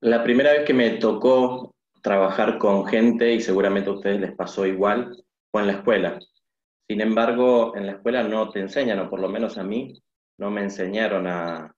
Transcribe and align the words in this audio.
La 0.00 0.22
primera 0.22 0.52
vez 0.52 0.64
que 0.64 0.74
me 0.74 0.90
tocó 0.98 1.74
trabajar 2.02 2.58
con 2.58 2.86
gente, 2.86 3.32
y 3.32 3.40
seguramente 3.40 3.90
a 3.90 3.94
ustedes 3.94 4.20
les 4.20 4.34
pasó 4.34 4.66
igual, 4.66 5.16
fue 5.50 5.62
en 5.62 5.66
la 5.66 5.72
escuela. 5.74 6.18
Sin 6.88 7.00
embargo, 7.00 7.76
en 7.76 7.86
la 7.86 7.92
escuela 7.92 8.22
no 8.22 8.50
te 8.50 8.60
enseñan, 8.60 9.00
o 9.00 9.10
por 9.10 9.20
lo 9.20 9.28
menos 9.28 9.58
a 9.58 9.64
mí, 9.64 10.00
no 10.38 10.50
me 10.50 10.62
enseñaron 10.62 11.26
a, 11.26 11.74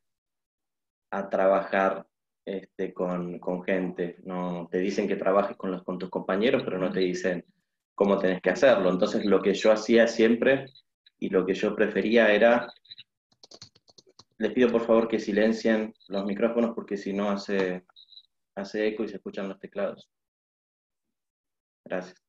a 1.10 1.28
trabajar 1.30 2.06
este, 2.44 2.92
con, 2.92 3.38
con, 3.38 3.62
gente. 3.62 4.16
No, 4.24 4.68
te 4.70 4.78
dicen 4.78 5.06
que 5.08 5.16
trabajes 5.16 5.56
con, 5.56 5.70
los, 5.70 5.82
con 5.84 5.98
tus 5.98 6.10
compañeros, 6.10 6.62
pero 6.64 6.78
no 6.78 6.90
te 6.90 7.00
dicen 7.00 7.44
cómo 7.94 8.18
tenés 8.18 8.40
que 8.40 8.50
hacerlo. 8.50 8.90
Entonces 8.90 9.24
lo 9.24 9.40
que 9.40 9.54
yo 9.54 9.72
hacía 9.72 10.06
siempre 10.06 10.66
y 11.18 11.30
lo 11.30 11.44
que 11.44 11.54
yo 11.54 11.74
prefería 11.74 12.32
era, 12.32 12.72
les 14.38 14.52
pido 14.52 14.70
por 14.70 14.86
favor 14.86 15.08
que 15.08 15.18
silencien 15.18 15.94
los 16.08 16.24
micrófonos 16.24 16.74
porque 16.74 16.96
si 16.96 17.12
no 17.12 17.30
hace, 17.30 17.84
hace 18.58 18.86
eco 18.86 19.04
y 19.04 19.08
se 19.08 19.16
escuchan 19.16 19.48
los 19.48 19.58
teclados. 19.58 20.10
Gracias. 21.84 22.22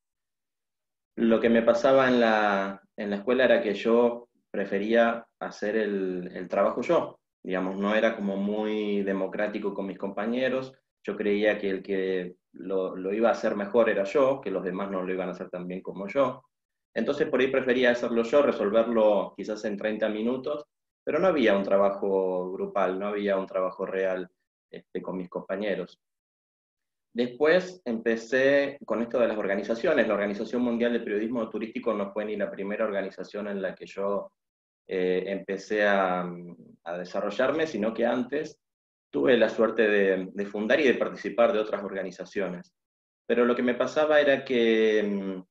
Lo 1.16 1.40
que 1.40 1.50
me 1.50 1.62
pasaba 1.62 2.08
en 2.08 2.20
la, 2.20 2.82
en 2.96 3.10
la 3.10 3.18
escuela 3.18 3.46
era 3.46 3.62
que 3.62 3.74
yo 3.74 4.30
prefería 4.52 5.26
hacer 5.40 5.76
el, 5.76 6.32
el 6.34 6.48
trabajo 6.48 6.82
yo. 6.82 7.20
Digamos, 7.44 7.78
no 7.78 7.96
era 7.96 8.16
como 8.16 8.38
muy 8.38 9.04
democrático 9.04 9.74
con 9.74 9.88
mis 9.88 9.98
compañeros. 9.98 10.74
Yo 11.04 11.16
creía 11.16 11.58
que 11.58 11.70
el 11.70 11.84
que 11.84 12.36
lo, 12.54 12.96
lo, 12.96 13.14
iba 13.14 13.30
a 13.30 13.34
hacer 13.34 13.55
mejor 13.55 13.90
era 13.90 14.04
yo, 14.04 14.41
que 14.41 14.52
los 14.52 14.64
demás 14.64 14.90
no 14.91 15.04
lo 15.04 15.14
iban 15.14 15.30
a 15.30 15.32
hacer 15.32 15.50
tan 15.50 15.68
bien 15.68 15.82
como 15.82 16.08
yo. 16.08 16.44
Entonces 16.94 17.27
por 17.30 17.40
ahí 17.40 17.48
prefería 17.48 17.91
hacerlo 17.91 18.24
yo, 18.24 18.41
resolverlo 18.41 19.34
quizás 19.38 19.64
en 19.66 19.77
30 19.77 20.10
minutos, 20.10 20.66
pero 21.04 21.20
no 21.20 21.27
había 21.27 21.55
un 21.55 21.64
trabajo 21.64 22.52
grupal, 22.52 23.00
no 23.00 23.08
había 23.08 23.38
un 23.38 23.46
trabajo 23.46 23.86
real 23.86 24.30
este, 24.71 25.02
con 25.02 25.18
mis 25.18 25.30
compañeros. 25.30 25.99
Después 27.13 27.82
empecé 27.85 28.77
con 28.85 29.02
esto 29.02 29.20
de 29.20 29.27
las 29.27 29.38
organizaciones. 29.38 30.07
La 30.07 30.13
Organización 30.13 30.62
Mundial 30.62 30.93
de 30.93 30.99
Periodismo 30.99 31.49
Turístico 31.49 31.93
no 31.93 32.12
fue 32.12 32.26
ni 32.26 32.35
la 32.35 32.52
primera 32.52 32.85
organización 32.85 33.48
en 33.48 33.62
la 33.62 33.74
que 33.74 33.85
yo 33.85 34.32
eh, 34.88 35.24
empecé 35.27 35.85
a, 35.85 36.30
desarrollarme, 36.98 37.68
sino 37.68 37.93
que 37.93 38.05
antes 38.05 38.60
tuve 39.12 39.37
la 39.37 39.49
suerte 39.49 39.87
de, 39.87 40.30
de, 40.34 40.46
fundar 40.46 40.80
y 40.80 40.84
de 40.84 40.96
participar 40.96 41.54
de 41.54 41.60
otras 41.60 41.84
organizaciones. 41.84 42.74
Pero 43.27 43.46
lo 43.46 43.55
que 43.55 43.62
me 43.62 43.76
pasaba 43.76 44.20
era 44.20 44.43
que 44.43 45.04
mm, 45.04 45.43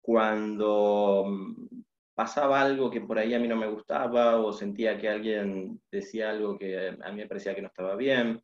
cuando 0.00 1.24
mm, 1.26 1.82
pasaba 2.14 2.60
algo 2.60 2.90
que 2.90 3.00
por 3.00 3.18
ahí 3.18 3.34
a 3.34 3.40
mí 3.40 3.48
no 3.48 3.56
me 3.56 3.66
gustaba 3.66 4.36
o 4.36 4.52
sentía 4.52 4.96
que 4.98 5.08
alguien 5.08 5.80
decía 5.90 6.30
algo 6.30 6.56
que 6.56 6.96
a 7.00 7.10
mí 7.10 7.16
me 7.16 7.26
parecía 7.26 7.54
que 7.54 7.62
no 7.62 7.68
estaba 7.68 7.96
bien, 7.96 8.40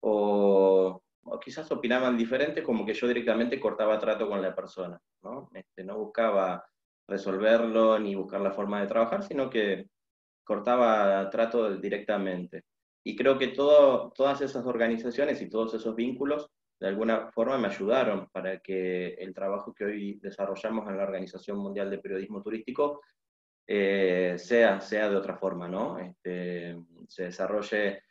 o, 0.00 1.02
o 1.30 1.40
quizás 1.40 1.70
opinaban 1.70 2.16
diferente, 2.16 2.62
como 2.62 2.84
que 2.84 2.94
yo 2.94 3.06
directamente 3.06 3.60
cortaba 3.60 3.98
trato 3.98 4.28
con 4.28 4.42
la 4.42 4.54
persona, 4.54 5.00
¿no? 5.22 5.50
Este, 5.54 5.84
no 5.84 5.98
buscaba 5.98 6.64
resolverlo 7.06 7.98
ni 7.98 8.14
buscar 8.14 8.40
la 8.40 8.52
forma 8.52 8.80
de 8.80 8.86
trabajar, 8.86 9.22
sino 9.22 9.48
que 9.48 9.88
cortaba 10.44 11.28
trato 11.30 11.76
directamente. 11.76 12.64
Y 13.04 13.16
creo 13.16 13.38
que 13.38 13.48
todo, 13.48 14.12
todas 14.12 14.40
esas 14.40 14.66
organizaciones 14.66 15.40
y 15.40 15.48
todos 15.48 15.74
esos 15.74 15.94
vínculos 15.94 16.50
de 16.80 16.88
alguna 16.88 17.30
forma 17.32 17.58
me 17.58 17.68
ayudaron 17.68 18.28
para 18.30 18.60
que 18.60 19.14
el 19.14 19.34
trabajo 19.34 19.74
que 19.74 19.84
hoy 19.84 20.18
desarrollamos 20.20 20.88
en 20.88 20.96
la 20.96 21.04
Organización 21.04 21.58
Mundial 21.58 21.90
de 21.90 21.98
Periodismo 21.98 22.42
Turístico 22.42 23.00
eh, 23.66 24.36
sea, 24.38 24.80
sea 24.80 25.10
de 25.10 25.16
otra 25.16 25.36
forma, 25.36 25.68
¿no? 25.68 25.98
Este, 25.98 26.76
se 27.08 27.24
desarrolle 27.24 28.02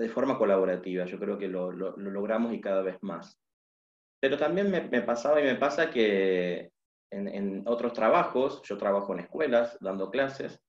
de 0.00 0.08
forma 0.08 0.38
colaborativa. 0.38 1.04
Yo 1.04 1.18
creo 1.18 1.38
que 1.38 1.48
lo, 1.48 1.70
lo, 1.70 1.96
lo 1.96 2.10
logramos 2.10 2.54
y 2.54 2.60
cada 2.60 2.82
vez 2.82 2.96
más. 3.02 3.38
Pero 4.20 4.36
también 4.36 4.70
me, 4.70 5.02
pasaba 5.02 5.40
y 5.40 5.44
me 5.44 5.56
pasa 5.56 5.90
que 5.90 6.72
en, 7.10 7.28
en, 7.28 7.62
otros 7.66 7.92
trabajos, 7.92 8.62
yo 8.62 8.76
trabajo 8.76 9.12
en 9.12 9.20
escuelas 9.20 9.78
dando 9.80 10.10
clases, 10.10 10.60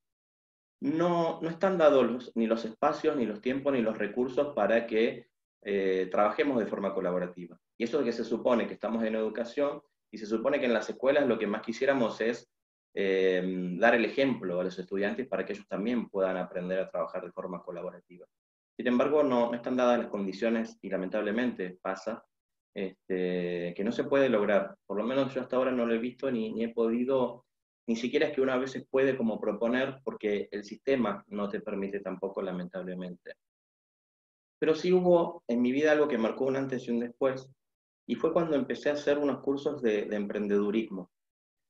no, 0.81 1.40
no 1.41 1.50
están 1.50 1.78
dados 1.78 2.09
los, 2.09 2.31
ni 2.36 2.47
los 2.47 2.66
espacios, 2.66 3.16
ni 3.16 3.25
los 3.25 3.41
tiempos, 3.41 3.74
ni 3.74 3.81
los 3.81 3.97
recursos 3.97 4.53
para 4.56 4.88
que 4.88 5.28
eh, 5.64 6.08
trabajemos 6.12 6.59
de 6.59 6.66
forma 6.66 6.94
colaborativa. 6.94 7.58
Y 7.78 7.84
eso 7.84 8.00
es 8.00 8.06
que 8.06 8.14
se 8.14 8.24
supone 8.24 8.68
que 8.68 8.74
estamos 8.74 9.03
en 9.03 9.16
educación 9.16 9.81
y 10.12 10.18
se 10.18 10.25
supone 10.25 10.59
que 10.59 10.66
en 10.66 10.74
las 10.74 10.90
escuelas 10.90 11.28
lo 11.28 11.38
que 11.38 11.47
más 11.47 11.62
quisiéramos 11.62 12.20
es 12.20 12.50
eh, 12.94 13.41
dar 13.78 13.96
el 13.96 14.06
ejemplo 14.06 14.59
a 14.59 14.64
los 14.64 14.78
estudiantes 14.78 15.28
para 15.28 15.46
que 15.46 15.53
ellos 15.53 15.68
también 15.68 16.09
puedan 16.09 16.38
aprender 16.38 16.80
a 16.80 16.90
trabajar 16.90 17.24
de 17.24 17.31
forma 17.31 17.62
colaborativa. 17.62 18.25
Sin 18.78 18.88
embargo, 18.88 19.24
no, 19.24 19.54
están 19.54 19.76
dadas 19.76 20.00
las 20.00 20.08
condiciones 20.08 20.78
y 20.82 20.90
lamentablemente 20.90 21.78
pasa 21.82 22.24
este, 22.74 23.74
que 23.76 23.84
no 23.84 23.92
se 23.92 24.06
puede 24.06 24.30
lograr. 24.30 24.76
Por 24.86 24.98
lo 24.98 25.04
menos 25.04 25.34
yo 25.34 25.42
hasta 25.42 25.56
ahora 25.56 25.72
no 25.72 25.86
lo 25.86 25.94
he 25.94 26.00
visto 26.00 26.32
ni, 26.32 26.64
he 26.64 26.70
podido, 26.70 27.46
ni 27.88 27.96
siquiera 27.96 28.28
es 28.28 28.34
que 28.34 28.42
una 28.42 28.58
vez 28.58 28.72
se 28.72 28.86
puede 28.86 29.18
como 29.18 29.40
proponer 29.40 30.00
porque 30.04 30.48
el 30.52 30.64
sistema 30.64 31.24
no 31.28 31.50
te 31.50 31.62
permite 31.62 32.00
tampoco, 32.00 32.42
lamentablemente. 32.42 33.34
Pero 34.59 34.76
sí 34.76 34.94
hubo 34.94 35.44
en 35.48 35.62
mi 35.62 35.72
vida 35.72 35.92
algo 35.92 36.08
que 36.08 36.18
marcó 36.18 36.46
un 36.46 36.56
antes 36.56 36.88
y 36.88 36.92
un 36.92 37.00
después, 37.00 37.50
y 38.08 38.16
fue 38.16 38.34
cuando 38.34 38.56
empecé 38.56 38.90
a 38.90 38.94
hacer 38.94 39.18
unos 39.18 39.42
cursos 39.42 39.82
de, 39.82 40.06
de 40.06 40.16
emprendedurismo. 40.16 41.09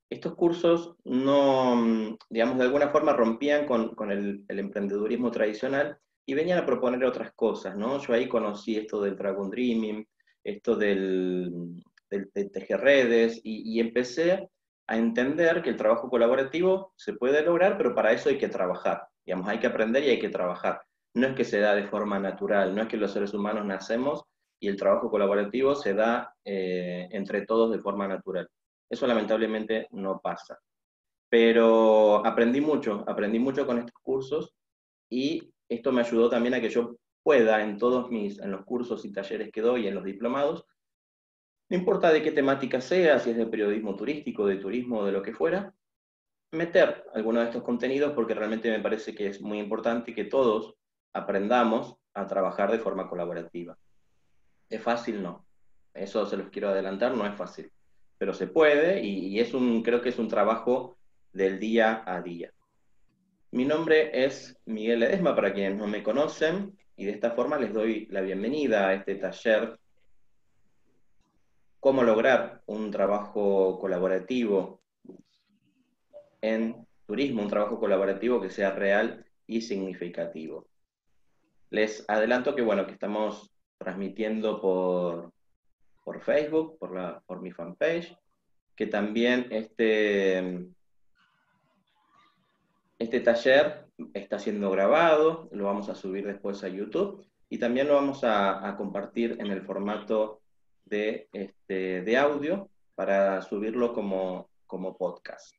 Estos 0.09 0.35
cursos 0.35 0.95
no, 1.05 2.17
digamos, 2.29 2.57
de 2.57 2.63
alguna 2.63 2.89
forma 2.89 3.13
rompían 3.13 3.65
con, 3.65 3.95
con 3.95 4.11
el, 4.11 4.43
el, 4.49 4.59
emprendedurismo 4.59 5.31
tradicional 5.31 5.97
y 6.31 6.33
venían 6.33 6.59
a 6.59 6.65
proponer 6.65 7.03
otras 7.05 7.31
cosas, 7.33 7.75
¿no? 7.75 7.99
Yo 7.99 8.13
ahí 8.13 8.27
conocí 8.27 8.77
esto 8.77 9.01
del 9.01 9.15
Dragon 9.15 9.49
Dreaming, 9.49 10.07
esto 10.43 10.75
del, 10.75 11.83
del 12.09 12.29
de 12.33 12.49
tejer 12.49 12.81
redes, 12.81 13.39
y, 13.43 13.73
y 13.75 13.79
empecé 13.79 14.49
a 14.87 14.97
entender 14.97 15.61
que 15.61 15.69
el 15.69 15.77
trabajo 15.77 16.09
colaborativo 16.09 16.93
se 16.97 17.13
puede 17.13 17.43
lograr, 17.43 17.77
pero 17.77 17.93
para 17.93 18.11
eso 18.11 18.29
hay 18.29 18.37
que 18.37 18.49
trabajar, 18.49 19.07
digamos, 19.25 19.47
hay 19.47 19.59
que 19.59 19.67
aprender 19.67 20.03
y 20.03 20.09
hay 20.09 20.19
que 20.19 20.29
trabajar 20.29 20.81
no 21.13 21.27
es 21.27 21.35
que 21.35 21.43
se 21.43 21.59
da 21.59 21.75
de 21.75 21.87
forma 21.87 22.19
natural, 22.19 22.73
no 22.73 22.83
es 22.83 22.87
que 22.87 22.97
los 22.97 23.11
seres 23.11 23.33
humanos 23.33 23.65
nacemos 23.65 24.23
y 24.59 24.67
el 24.67 24.77
trabajo 24.77 25.09
colaborativo 25.09 25.75
se 25.75 25.93
da 25.93 26.33
eh, 26.45 27.07
entre 27.11 27.45
todos 27.45 27.71
de 27.71 27.79
forma 27.79 28.07
natural. 28.07 28.47
Eso 28.89 29.07
lamentablemente 29.07 29.87
no 29.91 30.19
pasa. 30.19 30.59
Pero 31.29 32.25
aprendí 32.25 32.61
mucho, 32.61 33.03
aprendí 33.07 33.39
mucho 33.39 33.65
con 33.65 33.79
estos 33.79 33.95
cursos 34.01 34.53
y 35.09 35.53
esto 35.75 35.91
me 35.91 36.01
ayudó 36.01 36.29
también 36.29 36.53
a 36.53 36.61
que 36.61 36.69
yo 36.69 36.97
pueda 37.23 37.63
en 37.63 37.77
todos 37.77 38.09
mis, 38.11 38.39
en 38.39 38.51
los 38.51 38.65
cursos 38.65 39.05
y 39.05 39.11
talleres 39.11 39.51
que 39.51 39.61
doy, 39.61 39.87
en 39.87 39.95
los 39.95 40.03
diplomados, 40.03 40.65
no 41.69 41.77
importa 41.77 42.11
de 42.11 42.21
qué 42.21 42.31
temática 42.31 42.81
sea, 42.81 43.19
si 43.19 43.29
es 43.29 43.37
de 43.37 43.45
periodismo 43.45 43.95
turístico, 43.95 44.45
de 44.45 44.57
turismo 44.57 45.05
de 45.05 45.13
lo 45.13 45.21
que 45.21 45.33
fuera, 45.33 45.73
meter 46.51 47.05
alguno 47.13 47.39
de 47.39 47.45
estos 47.45 47.63
contenidos 47.63 48.11
porque 48.11 48.33
realmente 48.33 48.69
me 48.69 48.81
parece 48.81 49.15
que 49.15 49.27
es 49.27 49.41
muy 49.41 49.59
importante 49.59 50.13
que 50.13 50.25
todos 50.25 50.75
aprendamos 51.13 51.95
a 52.13 52.27
trabajar 52.27 52.71
de 52.71 52.79
forma 52.79 53.07
colaborativa. 53.07 53.77
¿Es 54.69 54.81
fácil? 54.81 55.23
No. 55.23 55.45
Eso 55.93 56.25
se 56.25 56.35
los 56.35 56.49
quiero 56.49 56.69
adelantar, 56.69 57.15
no 57.15 57.25
es 57.25 57.35
fácil. 57.35 57.71
Pero 58.17 58.33
se 58.33 58.47
puede 58.47 59.01
y, 59.01 59.27
y 59.27 59.39
es 59.39 59.53
un, 59.53 59.81
creo 59.83 60.01
que 60.01 60.09
es 60.09 60.19
un 60.19 60.27
trabajo 60.27 60.97
del 61.31 61.59
día 61.59 62.03
a 62.05 62.21
día. 62.21 62.51
Mi 63.53 63.65
nombre 63.65 64.23
es 64.23 64.57
Miguel 64.65 65.03
Edesma, 65.03 65.35
para 65.35 65.53
quienes 65.53 65.77
no 65.77 65.85
me 65.85 66.03
conocen, 66.03 66.77
y 66.95 67.03
de 67.03 67.11
esta 67.11 67.31
forma 67.31 67.59
les 67.59 67.73
doy 67.73 68.05
la 68.09 68.21
bienvenida 68.21 68.87
a 68.87 68.93
este 68.93 69.15
taller 69.15 69.77
Cómo 71.81 72.03
lograr 72.03 72.61
un 72.67 72.91
trabajo 72.91 73.77
colaborativo 73.77 74.81
en 76.39 76.87
turismo, 77.05 77.41
un 77.41 77.49
trabajo 77.49 77.77
colaborativo 77.77 78.39
que 78.39 78.49
sea 78.51 78.71
real 78.71 79.25
y 79.47 79.59
significativo. 79.59 80.67
Les 81.71 82.05
adelanto 82.07 82.55
que, 82.55 82.61
bueno, 82.61 82.85
que 82.85 82.93
estamos 82.93 83.51
transmitiendo 83.77 84.61
por, 84.61 85.33
por 86.05 86.21
Facebook, 86.21 86.77
por, 86.79 86.95
la, 86.95 87.19
por 87.25 87.41
mi 87.41 87.51
fanpage, 87.51 88.15
que 88.77 88.87
también 88.87 89.47
este, 89.49 90.69
este 93.01 93.19
taller 93.19 93.87
está 94.13 94.37
siendo 94.37 94.69
grabado, 94.69 95.49
lo 95.51 95.65
vamos 95.65 95.89
a 95.89 95.95
subir 95.95 96.25
después 96.25 96.63
a 96.63 96.67
YouTube 96.67 97.25
y 97.49 97.57
también 97.57 97.87
lo 97.87 97.95
vamos 97.95 98.23
a, 98.23 98.75
compartir 98.77 99.37
en 99.39 99.47
el 99.47 99.63
formato 99.63 100.41
de, 100.85 101.27
este, 101.33 102.15
audio 102.15 102.69
para 102.93 103.41
subirlo 103.41 103.91
como, 103.93 104.49
podcast, 104.99 105.55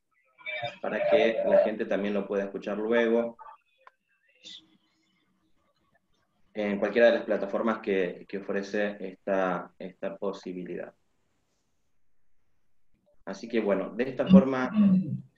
para 0.81 1.09
que 1.09 1.37
la 1.45 1.59
gente 1.59 1.85
también 1.85 2.13
lo 2.13 2.25
pueda 2.25 2.45
escuchar 2.45 2.77
luego 2.77 3.35
en 6.53 6.79
cualquiera 6.79 7.07
de 7.07 7.15
las 7.17 7.25
plataformas 7.25 7.79
que, 7.79 8.25
ofrece 8.41 8.97
esta 8.99 10.17
posibilidad. 10.17 10.93
Así 13.25 13.49
que 13.49 13.59
bueno, 13.59 13.89
de 13.89 14.03
esta 14.05 14.27
forma 14.27 14.71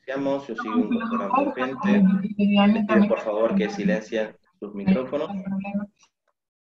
iniciamos, 0.05 0.47
yo 0.47 0.55
sigo 0.55 0.77
incorporando 0.77 1.51
gente, 1.53 2.03
les 2.67 2.85
pido 2.85 3.07
por 3.07 3.19
favor 3.21 3.55
que 3.55 3.69
silencien 3.69 4.35
sus 4.59 4.73
micrófonos. 4.75 5.29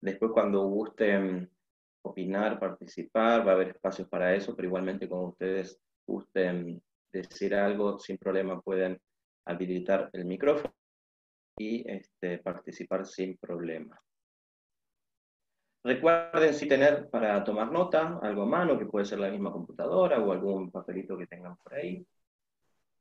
Después 0.01 0.31
cuando 0.31 0.65
gusten 0.67 1.49
opinar, 2.03 2.57
participar, 2.57 3.45
va 3.45 3.51
a 3.51 3.55
haber 3.55 3.69
espacios 3.69 4.07
para 4.07 4.33
eso, 4.33 4.55
pero 4.55 4.69
igualmente 4.69 5.09
como 5.09 5.29
ustedes 5.29 5.77
gusten 6.07 6.81
decir 7.11 7.53
algo, 7.53 7.99
sin 7.99 8.17
problema 8.17 8.61
pueden 8.61 8.97
habilitar 9.45 10.09
el 10.13 10.23
micrófono 10.23 10.73
y 11.57 11.89
este, 11.89 12.37
participar 12.37 13.05
sin 13.05 13.37
problema. 13.37 13.99
Recuerden 15.83 16.53
si 16.53 16.67
tener 16.67 17.09
para 17.09 17.43
tomar 17.43 17.71
nota 17.71 18.19
algo 18.21 18.43
a 18.43 18.45
mano, 18.45 18.77
que 18.79 18.85
puede 18.85 19.05
ser 19.05 19.19
la 19.19 19.29
misma 19.29 19.51
computadora 19.51 20.19
o 20.19 20.31
algún 20.31 20.71
papelito 20.71 21.17
que 21.17 21.27
tengan 21.27 21.57
por 21.57 21.73
ahí. 21.73 22.05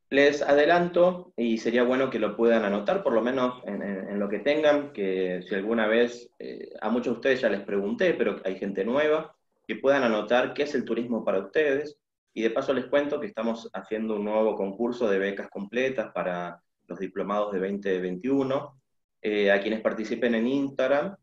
Les 0.08 0.40
adelanto, 0.40 1.32
y 1.36 1.58
sería 1.58 1.82
bueno 1.82 2.10
que 2.10 2.20
lo 2.20 2.36
puedan 2.36 2.64
anotar, 2.64 3.02
por 3.02 3.12
lo 3.12 3.22
menos 3.22 3.60
en, 3.64 4.18
lo 4.20 4.28
que 4.28 4.38
tengan, 4.38 4.92
que 4.92 5.42
si 5.42 5.54
alguna 5.54 5.86
vez, 5.86 6.30
eh, 6.38 6.70
a 6.80 6.90
muchos 6.90 7.14
de 7.14 7.18
ustedes 7.18 7.40
ya 7.40 7.48
les 7.48 7.62
pregunté, 7.62 8.14
pero 8.14 8.40
hay 8.44 8.56
gente 8.56 8.84
nueva, 8.84 9.36
que 9.66 9.76
puedan 9.76 10.04
anotar 10.04 10.54
qué 10.54 10.62
es 10.62 10.74
el 10.74 10.84
turismo 10.84 11.24
para 11.24 11.40
ustedes. 11.40 11.98
Y 12.32 12.42
de 12.42 12.50
paso 12.50 12.72
les 12.72 12.86
cuento 12.86 13.18
que 13.18 13.26
estamos 13.26 13.68
haciendo 13.72 14.16
un 14.16 14.24
nuevo 14.24 14.54
concurso 14.56 15.08
de 15.08 15.18
becas 15.18 15.48
completas 15.48 16.12
para 16.12 16.62
los 16.86 16.98
diplomados 16.98 17.52
de 17.52 17.58
2021. 17.58 18.80
Eh, 19.22 19.50
a 19.50 19.60
quienes 19.60 19.80
participen 19.80 20.34
en 20.34 20.46
Instagram, 20.46 21.16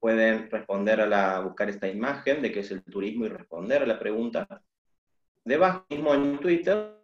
pueden 0.00 0.50
responder 0.50 1.00
a 1.00 1.06
la, 1.06 1.40
buscar 1.40 1.68
esta 1.68 1.88
imagen 1.88 2.40
de 2.40 2.52
qué 2.52 2.60
es 2.60 2.70
el 2.70 2.82
turismo 2.82 3.26
y 3.26 3.28
responder 3.28 3.82
a 3.82 3.86
la 3.86 3.98
pregunta. 3.98 4.46
Debajo 5.44 5.84
mismo 5.90 6.14
en 6.14 6.38
Twitter, 6.38 6.97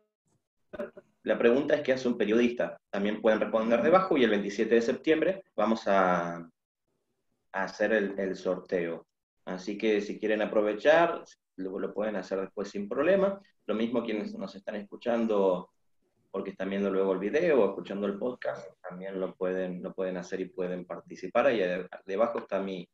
la 1.24 1.38
pregunta 1.38 1.74
es 1.74 1.82
qué 1.82 1.92
hace 1.92 2.08
un 2.08 2.18
periodista. 2.18 2.78
También 2.90 3.20
pueden 3.20 3.40
responder 3.40 3.82
debajo 3.82 4.16
y 4.16 4.24
el 4.24 4.30
27 4.30 4.74
de 4.74 4.82
septiembre 4.82 5.44
vamos 5.56 5.88
a, 5.88 6.36
a 6.36 7.62
hacer 7.62 7.92
el, 7.92 8.36
sorteo. 8.36 9.06
Así 9.46 9.78
que 9.78 10.00
si 10.00 10.18
quieren 10.18 10.42
aprovechar, 10.42 11.24
lo, 11.56 11.78
lo 11.78 11.94
pueden 11.94 12.16
hacer 12.16 12.40
después 12.40 12.68
sin 12.68 12.88
problema. 12.88 13.40
Lo 13.66 13.74
mismo 13.74 14.04
quienes 14.04 14.34
nos 14.34 14.54
están 14.54 14.76
escuchando 14.76 15.70
porque 16.30 16.50
están 16.50 16.68
viendo 16.68 16.90
luego 16.90 17.12
el 17.12 17.20
video 17.20 17.62
o 17.62 17.68
escuchando 17.68 18.08
el 18.08 18.18
podcast, 18.18 18.66
también 18.82 19.20
lo 19.20 19.36
pueden, 19.36 19.80
lo 19.84 19.94
pueden 19.94 20.16
hacer 20.16 20.40
y 20.40 20.46
pueden 20.46 20.84
participar. 20.84 21.46
Ahí 21.46 21.62
debajo 22.04 22.40
está 22.40 22.58
mi, 22.58 22.88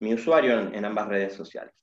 mi 0.00 0.14
usuario 0.14 0.58
en, 0.58 0.84
ambas 0.84 1.08
redes 1.08 1.34
sociales. 1.34 1.74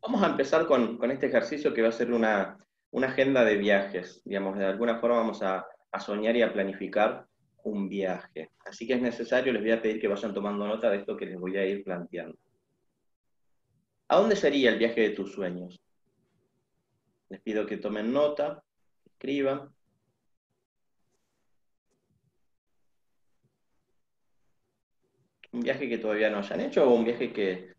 Vamos 0.00 0.22
a 0.22 0.28
empezar 0.28 0.66
con, 0.66 0.96
con 0.96 1.10
este 1.10 1.26
ejercicio 1.26 1.74
que 1.74 1.82
va 1.82 1.88
a 1.88 1.92
ser 1.92 2.12
una, 2.12 2.56
una, 2.96 3.08
agenda 3.08 3.44
de 3.44 3.56
viajes. 3.56 4.22
Digamos, 4.24 4.58
de 4.58 4.64
alguna 4.64 4.98
forma 4.98 5.18
vamos 5.18 5.42
a, 5.42 5.66
a 5.92 6.00
soñar 6.00 6.36
y 6.36 6.42
a 6.42 6.52
planificar 6.52 7.26
un 7.64 7.88
viaje. 7.88 8.50
Así 8.64 8.86
que 8.86 8.94
es 8.94 9.02
necesario, 9.02 9.52
les 9.52 9.62
voy 9.62 9.72
a 9.72 9.82
pedir 9.82 10.00
que 10.00 10.08
vayan 10.08 10.32
tomando 10.32 10.66
nota 10.66 10.90
de 10.90 10.98
esto 10.98 11.16
que 11.16 11.26
les 11.26 11.38
voy 11.38 11.56
a 11.56 11.66
ir 11.66 11.84
planteando. 11.84 12.36
¿A 14.08 14.16
dónde 14.16 14.36
sería 14.36 14.70
el 14.70 14.78
viaje 14.78 15.00
de 15.00 15.10
tus 15.10 15.32
sueños? 15.32 15.80
Les 17.28 17.40
pido 17.40 17.66
que 17.66 17.76
tomen 17.76 18.12
nota 18.12 18.62
escriban. 19.16 19.74
Un 25.52 25.60
viaje 25.60 25.88
que 25.88 25.98
todavía 25.98 26.30
no 26.30 26.38
hayan 26.38 26.60
hecho 26.60 26.88
o 26.88 26.94
un 26.94 27.04
viaje 27.04 27.32
que, 27.32 27.75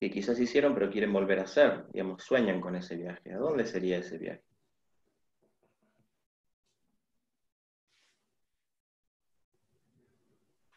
que 0.00 0.10
quizás 0.10 0.38
hicieron 0.38 0.74
pero 0.74 0.90
quieren 0.90 1.12
volver 1.12 1.40
a 1.40 1.42
hacer, 1.42 1.86
digamos, 1.92 2.22
sueñan 2.22 2.60
con 2.60 2.76
ese 2.76 2.96
viaje. 2.96 3.32
¿A 3.32 3.38
dónde 3.38 3.64
sería 3.64 3.98
ese 3.98 4.18
viaje? 4.18 4.42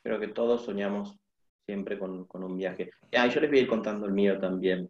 Creo 0.04 0.20
que 0.20 0.30
todos 0.30 0.66
soñamos 0.66 1.16
siempre 1.66 2.00
con, 2.00 2.28
un 2.32 2.58
viaje. 2.58 2.90
Ah, 3.16 3.28
yo 3.28 3.40
les 3.40 3.50
voy 3.50 3.60
a 3.60 3.62
ir 3.62 3.68
contando 3.68 4.08
el 4.08 4.14
mío 4.14 4.40
también. 4.40 4.90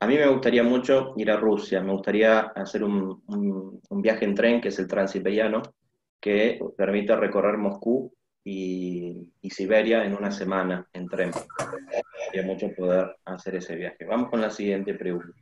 A 0.00 0.06
mí 0.06 0.16
me 0.16 0.26
gustaría 0.26 0.62
mucho 0.62 1.14
ir 1.16 1.30
a 1.30 1.36
Rusia, 1.36 1.82
me 1.82 1.92
gustaría 1.92 2.40
hacer 2.40 2.82
un, 2.82 3.22
viaje 3.90 4.24
en 4.24 4.34
tren, 4.34 4.60
que 4.60 4.68
es 4.68 4.78
el 4.78 4.88
Transiberiano, 4.88 5.62
que 6.18 6.58
permite 6.76 7.14
recorrer 7.16 7.58
Moscú 7.58 8.12
y, 8.44 9.32
Siberia 9.50 10.04
en 10.04 10.14
una 10.14 10.30
semana 10.30 10.88
en 10.92 11.08
tren. 11.08 11.32
Sería 12.26 12.46
mucho 12.46 12.72
poder 12.74 13.16
hacer 13.24 13.56
ese 13.56 13.74
viaje. 13.74 14.04
Vamos 14.04 14.30
con 14.30 14.40
la 14.40 14.50
siguiente 14.50 14.94
pregunta. 14.94 15.36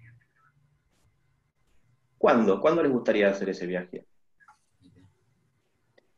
¿Cuándo? 2.17 2.61
¿Cuándo 2.61 2.83
les 2.83 2.91
gustaría 2.91 3.29
hacer 3.29 3.51
ese 3.51 3.67
viaje? 3.67 4.07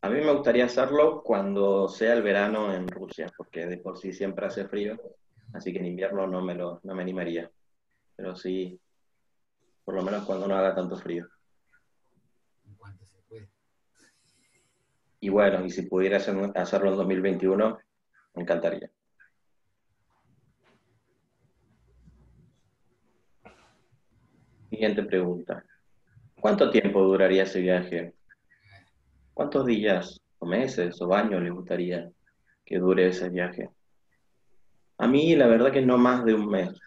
A 0.03 0.09
mí 0.09 0.21
me 0.21 0.33
gustaría 0.33 0.65
hacerlo 0.65 1.23
cuando 1.23 1.89
sea 1.89 2.15
el 2.15 2.23
verano 2.23 2.75
en 2.75 2.89
Rusia, 2.89 3.31
porque 3.37 3.67
de 3.67 3.77
por 3.79 3.99
sí 3.99 4.13
siempre 4.13 4.47
hace 4.47 4.67
frío, 4.67 4.99
así 5.53 5.73
que 5.73 5.81
en 5.81 5.87
invierno 5.87 6.27
no 6.27 6.41
me, 6.41 6.55
lo, 6.55 6.81
no 6.85 6.95
me 6.95 7.03
animaría 7.03 7.51
pero 8.21 8.37
sí, 8.37 8.79
por 9.83 9.95
lo 9.95 10.03
menos 10.03 10.27
cuando 10.27 10.47
no 10.47 10.55
haga 10.55 10.75
tanto 10.75 10.95
frío. 10.95 11.27
En 12.67 12.75
cuanto 12.75 13.07
se 13.07 13.19
puede. 13.23 13.49
Y 15.21 15.29
bueno, 15.29 15.65
y 15.65 15.71
si 15.71 15.83
pudiera 15.83 16.17
hacerlo 16.17 16.91
en 16.91 16.97
2021, 16.97 17.79
me 18.35 18.43
encantaría. 18.43 18.91
Siguiente 24.71 25.03
pregunta. 25.03 25.63
¿Cuánto 26.41 26.71
tiempo 26.71 27.03
duraría 27.03 27.43
ese 27.43 27.61
viaje? 27.61 28.15
¿Cuántos 29.35 29.67
días 29.67 30.19
o 30.39 30.47
meses 30.47 31.01
o 31.03 31.13
años 31.13 31.43
le 31.43 31.51
gustaría 31.51 32.11
que 32.65 32.79
dure 32.79 33.09
ese 33.09 33.29
viaje? 33.29 33.69
A 34.97 35.07
mí 35.07 35.37
la 35.37 35.49
verdad 35.49 35.73
que 35.73 35.83
no 35.83 35.99
más 35.99 36.25
de 36.25 36.35
un 36.35 36.49
mes. 36.49 36.81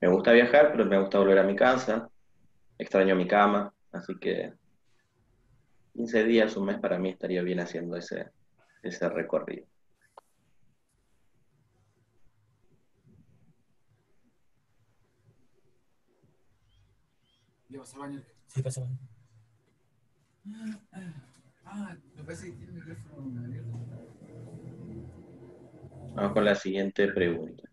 Me 0.00 0.08
gusta 0.08 0.32
viajar, 0.32 0.70
pero 0.70 0.86
me 0.86 1.00
gusta 1.00 1.18
volver 1.18 1.38
a 1.38 1.44
mi 1.44 1.56
casa. 1.56 2.08
Extraño 2.78 3.16
mi 3.16 3.26
cama, 3.26 3.72
así 3.90 4.16
que 4.20 4.52
15 5.98 6.22
días, 6.22 6.56
un 6.56 6.66
mes 6.66 6.78
para 6.78 6.96
mí 6.96 7.08
estaría 7.08 7.42
bien 7.42 7.58
haciendo 7.58 7.96
ese, 7.96 8.30
ese 8.84 9.08
recorrido. 9.08 9.66
¿Le 17.68 17.78
vas 17.78 17.92
al 17.94 18.00
baño? 18.00 18.22
Sí, 18.46 18.62
pasa 18.62 18.82
baño. 18.82 18.96
Ah, 21.64 21.96
me 22.14 22.22
parece 22.22 22.46
que 22.46 22.52
tiene 22.52 22.78
el 22.78 22.86
micrófono 22.86 23.44
abierto. 23.44 23.78
Vamos 26.14 26.32
con 26.32 26.44
la 26.44 26.54
siguiente 26.54 27.08
pregunta. 27.08 27.67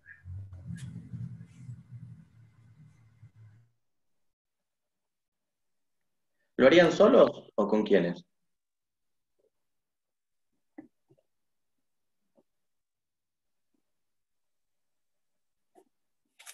¿Lo 6.57 6.67
harían 6.67 6.91
solos 6.91 7.51
o 7.55 7.67
con 7.67 7.83
quiénes? 7.83 8.25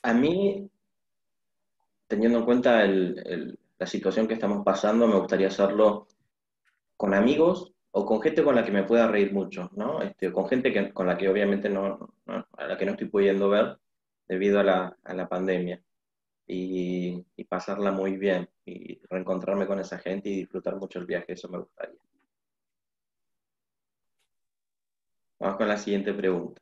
A 0.04 0.14
mí, 0.14 0.70
teniendo 2.08 2.40
en 2.40 2.46
cuenta 2.46 2.86
la 2.86 3.86
situación 3.86 4.28
que 4.28 4.34
estamos 4.34 4.64
pasando, 4.66 5.08
me 5.08 5.20
gustaría 5.20 5.48
hacerlo 5.48 6.08
con 6.98 7.14
amigos 7.14 7.74
o 7.92 8.06
con 8.06 8.22
gente 8.22 8.44
con 8.44 8.56
la 8.56 8.64
que 8.64 8.72
me 8.72 8.84
pueda 8.84 9.08
reír 9.08 9.34
mucho, 9.34 9.70
¿no? 9.76 10.02
Este, 10.02 10.32
con 10.32 10.48
gente 10.48 10.92
con 10.94 11.08
la 11.08 11.18
que 11.18 11.30
obviamente 11.30 11.70
no, 11.70 12.14
a 12.28 12.66
la 12.68 12.78
que 12.78 12.86
no 12.86 12.92
estoy 12.94 13.10
pudiendo 13.10 13.50
ver 13.50 13.78
debido 14.28 14.60
a 14.60 14.64
la, 14.64 14.98
a 15.04 15.14
la 15.14 15.30
pandemia 15.30 15.82
y, 16.54 17.46
pasarla 17.50 17.92
muy 17.92 18.18
bien 18.18 18.50
y 18.66 19.00
reencontrarme 19.10 19.68
con 19.68 19.80
esa 19.80 19.98
gente 19.98 20.30
y 20.30 20.38
disfrutar 20.38 20.78
mucho 20.78 21.00
el 21.00 21.06
viaje, 21.06 21.34
eso 21.34 21.50
me 21.50 21.58
gustaría. 21.58 22.00
Vamos 25.40 25.58
con 25.58 25.68
la 25.68 25.78
siguiente 25.78 26.14
pregunta. 26.14 26.62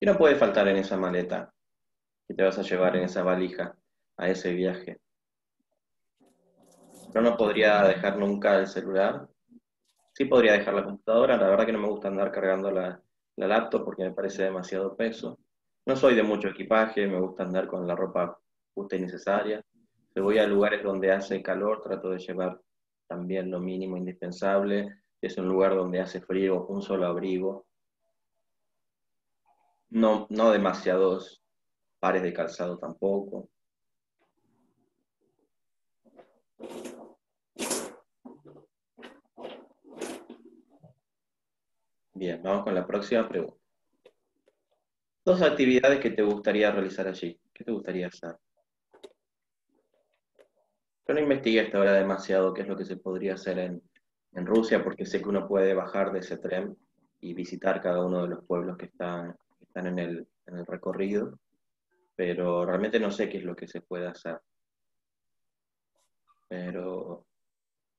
¿Qué 0.00 0.06
no 0.06 0.16
puede 0.16 0.34
faltar 0.34 0.66
en 0.68 0.76
esa 0.76 0.96
maleta 0.96 1.52
que 2.26 2.34
te 2.34 2.42
vas 2.42 2.58
a 2.58 2.62
llevar 2.62 2.96
en 2.96 3.04
esa 3.04 3.22
valija 3.22 3.76
a 4.16 4.28
ese 4.28 4.52
viaje? 4.52 4.98
Yo 7.14 7.20
no 7.20 7.36
podría 7.36 7.82
dejar 7.84 8.18
nunca 8.18 8.58
el 8.58 8.66
celular. 8.66 9.28
Sí 10.12 10.24
podría 10.24 10.54
dejar 10.54 10.74
la 10.74 10.84
computadora. 10.84 11.36
La 11.36 11.48
verdad 11.48 11.66
que 11.66 11.72
no 11.72 11.80
me 11.80 11.88
gusta 11.88 12.08
andar 12.08 12.32
cargando 12.32 12.70
la, 12.70 13.00
la 13.36 13.46
laptop 13.46 13.84
porque 13.84 14.04
me 14.04 14.12
parece 14.12 14.44
demasiado 14.44 14.96
peso. 14.96 15.38
No 15.86 15.94
soy 15.94 16.16
de 16.16 16.22
mucho 16.22 16.48
equipaje, 16.48 17.06
me 17.06 17.20
gusta 17.20 17.44
andar 17.44 17.68
con 17.68 17.86
la 17.86 17.94
ropa 17.94 18.40
justa 18.74 18.96
y 18.96 19.00
necesaria. 19.00 19.64
Si 20.12 20.20
voy 20.20 20.38
a 20.38 20.46
lugares 20.46 20.82
donde 20.82 21.12
hace 21.12 21.42
calor, 21.42 21.82
trato 21.82 22.10
de 22.10 22.18
llevar 22.18 22.60
también 23.06 23.50
lo 23.50 23.60
mínimo 23.60 23.96
indispensable. 23.96 25.02
Si 25.20 25.26
es 25.26 25.38
un 25.38 25.48
lugar 25.48 25.74
donde 25.74 26.00
hace 26.00 26.20
frío, 26.20 26.66
un 26.66 26.82
solo 26.82 27.06
abrigo. 27.06 27.66
No, 29.90 30.26
no 30.30 30.50
demasiados 30.50 31.42
pares 31.98 32.22
de 32.22 32.32
calzado 32.32 32.78
tampoco. 32.78 33.48
Bien, 42.14 42.40
vamos 42.42 42.64
con 42.64 42.74
la 42.74 42.86
próxima 42.86 43.28
pregunta. 43.28 43.58
Dos 45.24 45.42
actividades 45.42 46.00
que 46.00 46.10
te 46.10 46.22
gustaría 46.22 46.70
realizar 46.70 47.08
allí. 47.08 47.40
¿Qué 47.52 47.64
te 47.64 47.72
gustaría 47.72 48.06
hacer? 48.06 48.36
Yo 51.06 51.14
no 51.14 51.20
investigué 51.20 51.60
hasta 51.60 51.78
ahora 51.78 51.92
demasiado 51.92 52.54
qué 52.54 52.62
es 52.62 52.68
lo 52.68 52.76
que 52.76 52.84
se 52.84 52.96
podría 52.96 53.34
hacer 53.34 53.58
en, 53.58 53.82
en 54.32 54.46
Rusia, 54.46 54.82
porque 54.82 55.04
sé 55.04 55.20
que 55.20 55.28
uno 55.28 55.46
puede 55.46 55.74
bajar 55.74 56.12
de 56.12 56.20
ese 56.20 56.38
tren 56.38 56.76
y 57.20 57.34
visitar 57.34 57.80
cada 57.82 58.04
uno 58.04 58.22
de 58.22 58.28
los 58.28 58.44
pueblos 58.44 58.78
que 58.78 58.86
están, 58.86 59.36
están 59.60 59.86
en, 59.86 59.98
el, 59.98 60.28
en 60.46 60.58
el 60.58 60.66
recorrido, 60.66 61.38
pero 62.16 62.64
realmente 62.64 62.98
no 62.98 63.10
sé 63.10 63.28
qué 63.28 63.38
es 63.38 63.44
lo 63.44 63.54
que 63.54 63.68
se 63.68 63.82
puede 63.82 64.06
hacer. 64.06 64.40
Pero, 66.48 67.26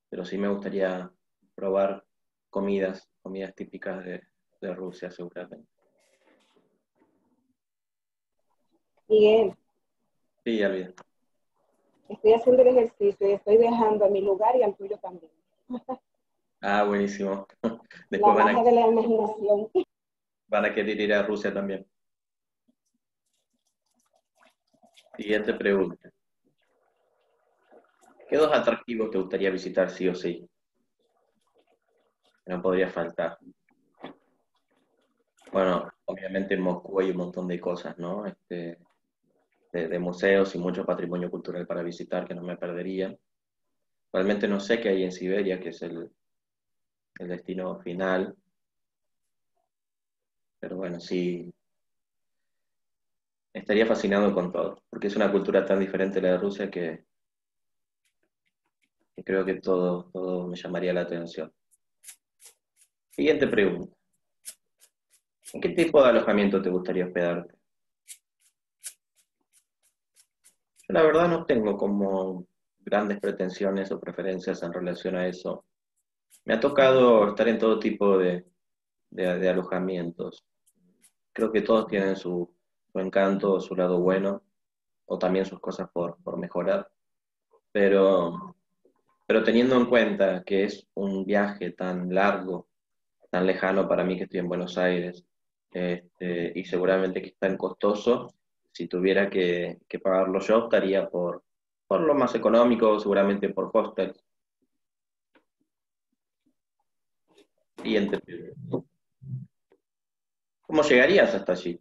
pero 0.09 0.25
sí 0.25 0.37
me 0.37 0.47
gustaría 0.47 1.11
probar 1.53 2.03
comidas, 2.49 3.07
comidas 3.21 3.53
típicas 3.53 4.03
de, 4.03 4.21
de 4.61 4.73
Rusia 4.73 5.11
seguramente. 5.11 5.67
Miguel, 9.07 9.55
Sí, 10.43 10.57
ya 10.57 10.67
olvidé. 10.67 10.93
Estoy 12.09 12.33
haciendo 12.33 12.61
el 12.61 12.69
ejercicio 12.69 13.27
y 13.27 13.31
estoy 13.33 13.57
viajando 13.57 14.05
a 14.05 14.09
mi 14.09 14.21
lugar 14.21 14.55
y 14.55 14.63
al 14.63 14.75
tuyo 14.75 14.97
también. 14.97 15.31
Ah, 16.61 16.83
buenísimo. 16.83 17.47
La 17.63 17.79
Después 18.09 18.35
van 18.35 18.45
magia 18.45 18.61
a, 18.61 18.63
de 18.63 18.71
la 18.71 18.87
imaginación. 18.87 19.69
van 20.47 20.65
a 20.65 20.73
querer 20.73 20.99
ir 20.99 21.13
a 21.13 21.23
Rusia 21.23 21.53
también. 21.53 21.85
Siguiente 25.17 25.53
pregunta. 25.53 26.09
¿Qué 28.27 28.37
dos 28.37 28.51
atractivos 28.51 29.11
te 29.11 29.17
gustaría 29.19 29.49
visitar 29.51 29.89
sí 29.89 30.07
o 30.07 30.15
sí? 30.15 30.47
No 32.47 32.61
podría 32.61 32.89
faltar. 32.89 33.37
Bueno, 35.51 35.89
obviamente 36.05 36.55
en 36.55 36.61
Moscú 36.61 36.99
hay 36.99 37.11
un 37.11 37.17
montón 37.17 37.47
de 37.47 37.59
cosas, 37.59 37.97
¿no? 37.97 38.25
Este, 38.25 38.77
de, 39.75 39.99
museos 39.99 40.55
y 40.55 40.57
mucho 40.57 40.85
patrimonio 40.85 41.29
cultural 41.29 41.67
para 41.67 41.83
visitar 41.83 42.27
que 42.27 42.33
no 42.33 42.41
me 42.41 42.57
perdería. 42.57 43.15
Realmente 44.13 44.47
no 44.47 44.59
sé 44.59 44.79
qué 44.79 44.89
hay 44.89 45.03
en 45.03 45.11
Siberia, 45.11 45.59
que 45.59 45.69
es 45.69 45.81
el, 45.81 46.09
el 47.19 47.27
destino 47.27 47.79
final. 47.81 48.35
Pero 50.59 50.77
bueno, 50.77 50.99
sí, 50.99 51.53
estaría 53.53 53.85
fascinado 53.85 54.33
con 54.33 54.51
todo, 54.51 54.81
porque 54.89 55.07
es 55.07 55.15
una 55.15 55.31
cultura 55.31 55.65
tan 55.65 55.79
diferente 55.79 56.19
a 56.19 56.21
la 56.21 56.31
de 56.31 56.37
Rusia 56.37 56.71
que, 56.71 57.03
que 59.15 59.23
creo 59.23 59.45
que 59.45 59.55
todo, 59.55 60.09
todo 60.11 60.47
me 60.47 60.55
llamaría 60.55 60.93
la 60.93 61.01
atención. 61.01 61.51
Siguiente 63.11 63.47
pregunta. 63.47 63.95
¿En 65.53 65.61
qué 65.61 65.69
tipo 65.69 66.03
de 66.03 66.09
alojamiento 66.09 66.61
te 66.61 66.69
gustaría 66.69 67.05
hospedarte? 67.05 67.47
Yo 67.47 67.55
la 70.87 71.01
verdad 71.03 71.27
no 71.27 71.45
tengo 71.45 71.77
como 71.77 72.45
grandes 72.79 73.19
pretensiones 73.19 73.91
o 73.91 73.99
preferencias 73.99 74.61
en 74.63 74.73
relación 74.73 75.15
a 75.15 75.27
eso. 75.27 75.65
Me 76.45 76.53
ha 76.53 76.59
tocado 76.59 77.29
estar 77.29 77.47
en 77.47 77.57
todo 77.57 77.79
tipo 77.79 78.17
de, 78.17 78.45
alojamientos. 79.17 80.45
Creo 81.33 81.51
que 81.51 81.61
todos 81.61 81.87
tienen 81.87 82.15
su, 82.15 82.53
su 82.91 82.99
encanto, 82.99 83.59
su 83.59 83.75
lado 83.75 83.99
bueno, 83.99 84.43
o 85.05 85.17
también 85.17 85.45
sus 85.45 85.59
cosas 85.59 85.89
por, 85.91 86.17
por 86.23 86.37
mejorar. 86.37 86.87
Pero, 87.71 88.55
pero 89.25 89.43
teniendo 89.43 89.75
en 89.75 89.87
cuenta 89.87 90.43
que 90.43 90.65
es 90.65 90.87
un 90.93 91.25
viaje 91.25 91.71
tan 91.71 92.13
largo, 92.13 92.67
tan 93.31 93.45
lejano 93.45 93.87
para 93.87 94.03
mí 94.03 94.17
que 94.17 94.23
estoy 94.25 94.39
en 94.39 94.47
Buenos 94.47 94.77
Aires, 94.77 95.25
este, 95.71 96.53
y 96.55 96.63
seguramente 96.63 97.21
que 97.21 97.29
es 97.29 97.37
tan 97.37 97.57
costoso, 97.57 98.33
si 98.75 98.89
tuviera 98.89 99.29
que, 99.29 99.79
pagarlo 100.03 100.41
yo, 100.41 100.65
optaría 100.65 101.09
por, 101.09 101.43
por 101.87 102.01
lo 102.01 102.13
más 102.13 102.35
económico, 102.35 102.99
seguramente 102.99 103.47
por 103.47 103.71
hostels. 103.71 104.21
Siguiente. 107.81 108.19
¿Cómo 110.61 110.81
llegarías 110.81 111.33
hasta 111.33 111.53
allí? 111.53 111.79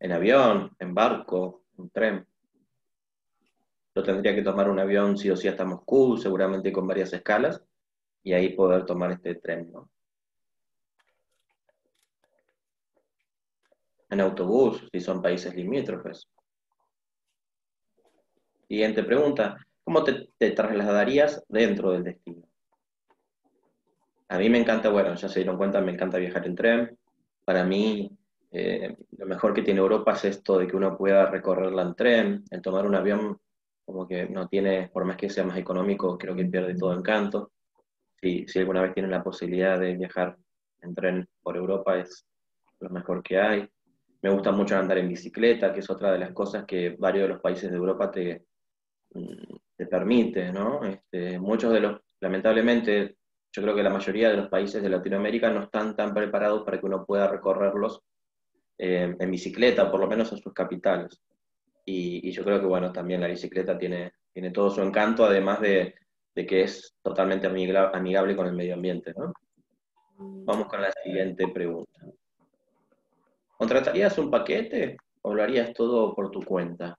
¿En 0.00 0.12
avión? 0.12 0.74
¿En 0.78 0.94
barco? 0.94 1.64
¿En 1.76 1.90
tren? 1.90 2.26
Yo 3.94 4.02
tendría 4.02 4.34
que 4.34 4.42
tomar 4.42 4.70
un 4.70 4.78
avión 4.78 5.18
sí 5.18 5.28
o 5.28 5.36
sí 5.36 5.48
hasta 5.48 5.66
Moscú, 5.66 6.16
seguramente 6.16 6.72
con 6.72 6.86
varias 6.86 7.12
escalas, 7.12 7.62
y 8.22 8.32
ahí 8.32 8.54
poder 8.54 8.86
tomar 8.86 9.10
este 9.10 9.34
tren, 9.34 9.70
¿no? 9.70 9.90
En 14.10 14.20
autobús, 14.20 14.88
si 14.90 15.00
son 15.00 15.20
países 15.20 15.54
limítrofes. 15.54 16.26
Siguiente 18.68 19.02
pregunta. 19.02 19.56
¿Cómo 19.82 20.04
te, 20.04 20.50
trasladarías 20.50 21.42
dentro 21.48 21.92
del 21.92 22.04
destino? 22.04 22.42
A 24.28 24.38
mí 24.38 24.50
me 24.50 24.58
encanta, 24.58 24.90
bueno, 24.90 25.14
ya 25.14 25.28
se 25.28 25.40
dieron 25.40 25.56
cuenta, 25.56 25.80
me 25.80 25.92
encanta 25.92 26.18
viajar 26.18 26.46
en 26.46 26.54
tren. 26.54 26.98
Para 27.46 27.64
mí, 27.64 28.10
eh, 28.52 28.94
lo 29.16 29.24
mejor 29.24 29.54
que 29.54 29.62
tiene 29.62 29.80
Europa 29.80 30.12
es 30.12 30.26
esto 30.26 30.58
de 30.58 30.66
que 30.66 30.76
uno 30.76 30.98
pueda 30.98 31.30
recorrerla 31.30 31.80
en 31.80 31.94
tren. 31.94 32.44
El 32.50 32.60
tomar 32.60 32.84
un 32.84 32.94
avión, 32.94 33.40
como 33.86 34.06
que 34.06 34.28
no 34.28 34.46
tiene, 34.48 34.90
por 34.92 35.06
más 35.06 35.16
que 35.16 35.30
sea 35.30 35.44
más 35.44 35.56
económico, 35.56 36.18
creo 36.18 36.36
que 36.36 36.44
pierde 36.44 36.76
todo 36.76 36.92
encanto. 36.92 37.52
Si, 38.20 38.46
si 38.46 38.58
alguna 38.58 38.82
vez 38.82 38.92
tienen 38.92 39.10
la 39.10 39.22
posibilidad 39.22 39.80
de 39.80 39.96
viajar 39.96 40.36
en 40.82 40.94
tren 40.94 41.26
por 41.42 41.56
Europa, 41.56 41.98
es 41.98 42.26
lo 42.80 42.90
mejor 42.90 43.22
que 43.22 43.38
hay. 43.38 43.68
Me 44.22 44.30
gusta 44.30 44.50
mucho 44.52 44.76
andar 44.76 44.98
en 44.98 45.08
bicicleta, 45.08 45.72
que 45.72 45.80
es 45.80 45.90
otra 45.90 46.12
de 46.12 46.18
las 46.18 46.32
cosas 46.32 46.64
que 46.64 46.96
varios 46.98 47.24
de 47.24 47.34
los 47.34 47.40
países 47.40 47.70
de 47.70 47.76
Europa 47.76 48.10
te, 48.10 48.46
mm, 49.14 49.56
te 49.76 49.86
permite, 49.86 50.52
¿no? 50.52 50.82
Este, 50.84 51.38
muchos 51.38 51.72
de 51.72 51.80
los, 51.80 52.00
lamentablemente, 52.20 53.16
yo 53.52 53.62
creo 53.62 53.74
que 53.74 53.82
la 53.82 53.90
mayoría 53.90 54.30
de 54.30 54.36
los 54.36 54.48
países 54.48 54.82
de 54.82 54.88
Latinoamérica 54.88 55.50
no 55.50 55.62
están 55.64 55.94
tan 55.96 56.12
preparados 56.12 56.64
para 56.64 56.80
que 56.80 56.86
uno 56.86 57.04
pueda 57.04 57.28
recorrerlos 57.28 58.02
eh, 58.76 59.16
en 59.18 59.30
bicicleta, 59.30 59.90
por 59.90 60.00
lo 60.00 60.06
menos 60.08 60.30
en 60.32 60.38
sus 60.38 60.52
capitales. 60.52 61.20
Y, 61.84 62.28
y 62.28 62.32
yo 62.32 62.44
creo 62.44 62.60
que, 62.60 62.66
bueno, 62.66 62.92
también 62.92 63.20
la 63.20 63.28
bicicleta 63.28 63.78
tiene, 63.78 64.12
tiene 64.32 64.50
todo 64.50 64.70
su 64.70 64.82
encanto, 64.82 65.24
además 65.24 65.60
de, 65.60 65.94
de 66.34 66.46
que 66.46 66.62
es 66.62 66.94
totalmente 67.02 67.48
amigable 67.48 68.36
con 68.36 68.46
el 68.46 68.54
medio 68.54 68.74
ambiente, 68.74 69.12
¿no? 69.16 69.32
Vamos 70.18 70.68
con 70.68 70.80
la 70.80 70.92
siguiente 71.04 71.48
pregunta. 71.48 72.00
¿Contratarías 73.58 74.16
un 74.18 74.30
paquete 74.30 74.96
o 75.22 75.34
lo 75.34 75.42
harías 75.42 75.72
todo 75.72 76.14
por 76.14 76.30
tu 76.30 76.40
cuenta? 76.44 76.96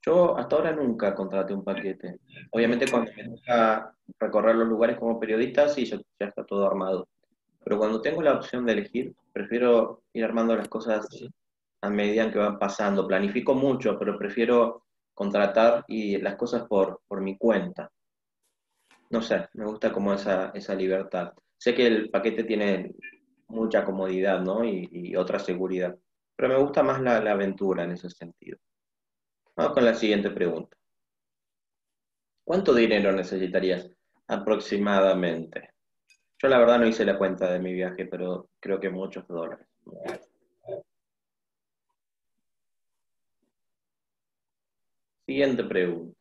Yo 0.00 0.38
hasta 0.38 0.56
ahora 0.56 0.72
nunca 0.72 1.14
contraté 1.14 1.52
un 1.52 1.62
paquete. 1.62 2.20
Obviamente 2.52 2.90
cuando 2.90 3.12
me 3.14 3.28
toca 3.36 3.94
recorrer 4.18 4.56
los 4.56 4.68
lugares 4.68 4.98
como 4.98 5.20
periodista, 5.20 5.68
sí, 5.68 5.84
ya, 5.84 6.00
está 6.18 6.42
todo 6.46 6.66
armado. 6.66 7.06
Pero 7.62 7.76
cuando 7.76 8.00
tengo 8.00 8.22
la 8.22 8.32
opción 8.32 8.64
de 8.64 8.72
elegir, 8.72 9.14
prefiero 9.30 10.04
ir 10.14 10.24
armando 10.24 10.56
las 10.56 10.68
cosas 10.68 11.06
a 11.82 11.90
medida 11.90 12.32
que 12.32 12.38
van 12.38 12.58
pasando. 12.58 13.06
Planifico 13.06 13.52
mucho, 13.54 13.98
pero 13.98 14.16
prefiero 14.16 14.84
contratar 15.12 15.84
y 15.86 16.16
las 16.16 16.36
cosas 16.36 16.66
por, 16.66 17.02
por 17.06 17.20
mi 17.20 17.36
cuenta. 17.36 17.92
No 19.10 19.20
sé, 19.20 19.50
me 19.52 19.66
gusta 19.66 19.92
como 19.92 20.14
esa, 20.14 20.50
esa 20.54 20.74
libertad. 20.74 21.34
Sé 21.58 21.74
que 21.74 21.86
el 21.86 22.08
paquete 22.08 22.44
tiene 22.44 22.94
mucha 23.50 23.84
comodidad, 23.84 24.40
¿no? 24.40 24.64
Y, 24.64 25.14
otra 25.16 25.38
seguridad. 25.38 25.96
Pero 26.36 26.48
me 26.48 26.58
gusta 26.58 26.82
más 26.82 27.00
la, 27.00 27.20
la 27.20 27.32
aventura 27.32 27.84
en 27.84 27.92
ese 27.92 28.08
sentido. 28.10 28.58
Vamos 29.56 29.74
con 29.74 29.84
la 29.84 29.94
siguiente 29.94 30.30
pregunta. 30.30 30.76
¿Cuánto 32.44 32.74
dinero 32.74 33.12
necesitarías 33.12 33.90
aproximadamente? 34.26 35.70
Yo 36.38 36.48
la 36.48 36.58
verdad 36.58 36.78
no 36.78 36.86
hice 36.86 37.04
la 37.04 37.18
cuenta 37.18 37.52
de 37.52 37.58
mi 37.58 37.74
viaje, 37.74 38.06
pero 38.06 38.48
creo 38.60 38.80
que 38.80 38.88
muchos 38.88 39.26
dólares. 39.28 39.66
Siguiente 45.26 45.62
pregunta. 45.64 46.18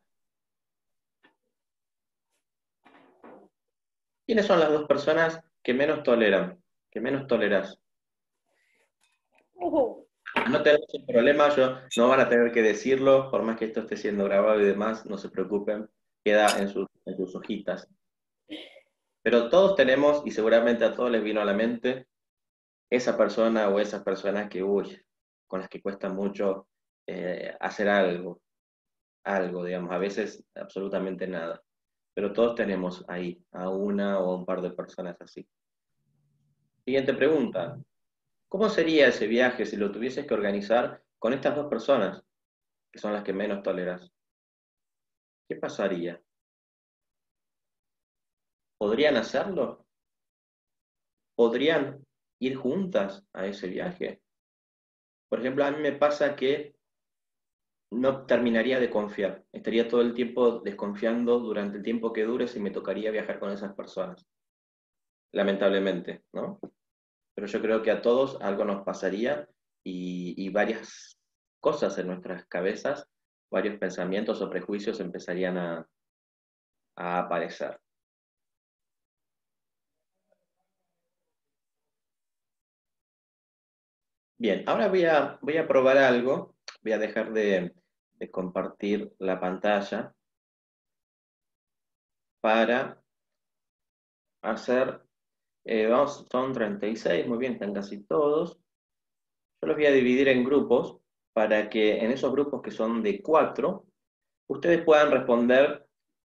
¿Quiénes 4.25 4.45
son 4.45 4.59
las 4.59 4.69
dos 4.69 4.87
personas 4.87 5.41
que 5.63 5.73
menos 5.73 6.03
toleran? 6.03 6.58
Que 6.91 6.99
menos 6.99 7.27
toleras. 7.27 7.79
Ujú. 9.55 10.07
No 10.49 10.63
tenemos 10.63 10.87
un 10.93 11.05
problema, 11.05 11.49
yo 11.55 11.77
no 11.97 12.07
van 12.07 12.19
a 12.19 12.29
tener 12.29 12.51
que 12.51 12.61
decirlo, 12.61 13.29
por 13.31 13.43
más 13.43 13.57
que 13.57 13.65
esto 13.65 13.81
esté 13.81 13.97
siendo 13.97 14.25
grabado 14.25 14.59
y 14.61 14.65
demás, 14.65 15.05
no 15.05 15.17
se 15.17 15.29
preocupen, 15.29 15.89
queda 16.23 16.59
en 16.59 16.69
sus, 16.69 16.87
en 17.05 17.17
sus 17.17 17.35
hojitas. 17.35 17.87
Pero 19.21 19.49
todos 19.49 19.75
tenemos, 19.75 20.21
y 20.25 20.31
seguramente 20.31 20.85
a 20.85 20.93
todos 20.93 21.11
les 21.11 21.23
vino 21.23 21.41
a 21.41 21.45
la 21.45 21.53
mente, 21.53 22.07
esa 22.89 23.17
persona 23.17 23.69
o 23.69 23.79
esas 23.79 24.03
personas 24.03 24.49
que, 24.49 24.63
uy, 24.63 24.99
con 25.47 25.59
las 25.59 25.69
que 25.69 25.81
cuesta 25.81 26.09
mucho 26.09 26.67
eh, 27.05 27.55
hacer 27.59 27.89
algo, 27.89 28.41
algo, 29.23 29.65
digamos, 29.65 29.91
a 29.91 29.97
veces 29.97 30.43
absolutamente 30.55 31.27
nada. 31.27 31.61
Pero 32.13 32.33
todos 32.33 32.55
tenemos 32.55 33.03
ahí 33.07 33.43
a 33.51 33.69
una 33.69 34.19
o 34.19 34.31
a 34.31 34.35
un 34.37 34.45
par 34.45 34.61
de 34.61 34.71
personas 34.71 35.19
así. 35.21 35.47
Siguiente 36.85 37.13
pregunta. 37.13 37.79
¿Cómo 38.47 38.69
sería 38.69 39.07
ese 39.07 39.27
viaje 39.27 39.65
si 39.65 39.77
lo 39.77 39.91
tuvieses 39.91 40.25
que 40.25 40.33
organizar 40.33 41.03
con 41.19 41.33
estas 41.33 41.55
dos 41.55 41.67
personas, 41.67 42.23
que 42.91 42.99
son 42.99 43.13
las 43.13 43.23
que 43.23 43.33
menos 43.33 43.61
toleras? 43.61 44.11
¿Qué 45.47 45.55
pasaría? 45.55 46.21
¿Podrían 48.77 49.17
hacerlo? 49.17 49.85
¿Podrían 51.35 52.03
ir 52.39 52.55
juntas 52.55 53.23
a 53.33 53.45
ese 53.45 53.67
viaje? 53.67 54.21
Por 55.29 55.39
ejemplo, 55.41 55.65
a 55.65 55.71
mí 55.71 55.79
me 55.79 55.91
pasa 55.91 56.35
que 56.35 56.75
no 57.91 58.25
terminaría 58.25 58.79
de 58.79 58.89
confiar. 58.89 59.43
Estaría 59.51 59.87
todo 59.87 60.01
el 60.01 60.13
tiempo 60.13 60.59
desconfiando 60.59 61.39
durante 61.39 61.77
el 61.77 61.83
tiempo 61.83 62.13
que 62.13 62.23
dure 62.23 62.47
si 62.47 62.59
me 62.59 62.71
tocaría 62.71 63.11
viajar 63.11 63.39
con 63.39 63.51
esas 63.51 63.73
personas. 63.73 64.25
Lamentablemente, 65.31 66.23
¿no? 66.33 66.59
Pero 67.35 67.47
yo 67.47 67.61
creo 67.61 67.81
que 67.81 67.91
a 67.91 68.01
todos 68.01 68.37
algo 68.41 68.65
nos 68.65 68.83
pasaría 68.83 69.47
y, 69.83 70.49
varias 70.49 71.19
cosas 71.59 71.97
en 71.97 72.07
nuestras 72.07 72.45
cabezas, 72.45 73.07
varios 73.51 73.77
pensamientos 73.77 74.41
o 74.41 74.49
prejuicios 74.49 74.99
empezarían 74.99 75.57
a, 75.57 75.87
a 76.95 77.19
aparecer. 77.19 77.79
Bien, 84.41 84.63
ahora 84.67 84.87
voy 84.87 85.03
a, 85.03 85.37
voy 85.41 85.57
a 85.57 85.67
probar 85.67 85.97
algo. 85.97 86.55
Voy 86.81 86.93
a 86.93 86.97
dejar 86.97 87.33
de, 87.33 87.73
compartir 88.31 89.13
la 89.19 89.37
pantalla 89.37 90.13
para 92.41 93.01
hacer, 94.41 95.01
eh, 95.71 95.85
vamos, 95.85 96.25
son 96.31 96.51
36, 96.51 97.27
muy 97.27 97.37
bien, 97.37 97.53
están 97.53 97.73
casi 97.73 98.03
todos. 98.03 98.59
Yo 99.61 99.67
los 99.67 99.75
voy 99.75 99.85
a 99.85 99.91
dividir 99.91 100.27
en 100.29 100.43
grupos 100.43 100.97
para 101.31 101.69
que 101.69 102.03
en 102.03 102.09
esos 102.09 102.31
grupos 102.31 102.61
que 102.63 102.71
son 102.71 103.03
de 103.03 103.21
cuatro, 103.21 103.85
ustedes 104.47 104.83
puedan 104.83 105.11
responder, 105.11 105.85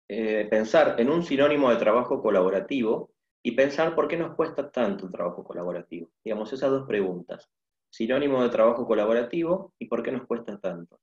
eh, 0.07 0.47
pensar 0.47 0.99
en 0.99 1.09
un 1.09 1.23
sinónimo 1.23 1.71
de 1.71 1.77
trabajo 1.77 2.21
colaborativo 2.21 3.11
y 3.43 3.53
pensar 3.53 3.95
por 3.95 4.07
qué 4.07 4.15
nos 4.15 4.35
cuesta 4.35 4.69
tanto 4.69 5.07
el 5.07 5.11
trabajo 5.11 5.43
colaborativo. 5.43 6.11
Digamos, 6.23 6.53
esas 6.53 6.69
dos 6.69 6.87
preguntas 6.87 7.49
sinónimo 7.91 8.41
de 8.41 8.49
trabajo 8.49 8.85
colaborativo 8.87 9.73
y 9.77 9.87
por 9.87 10.01
qué 10.01 10.11
nos 10.11 10.25
cuesta 10.25 10.57
tanto. 10.59 10.99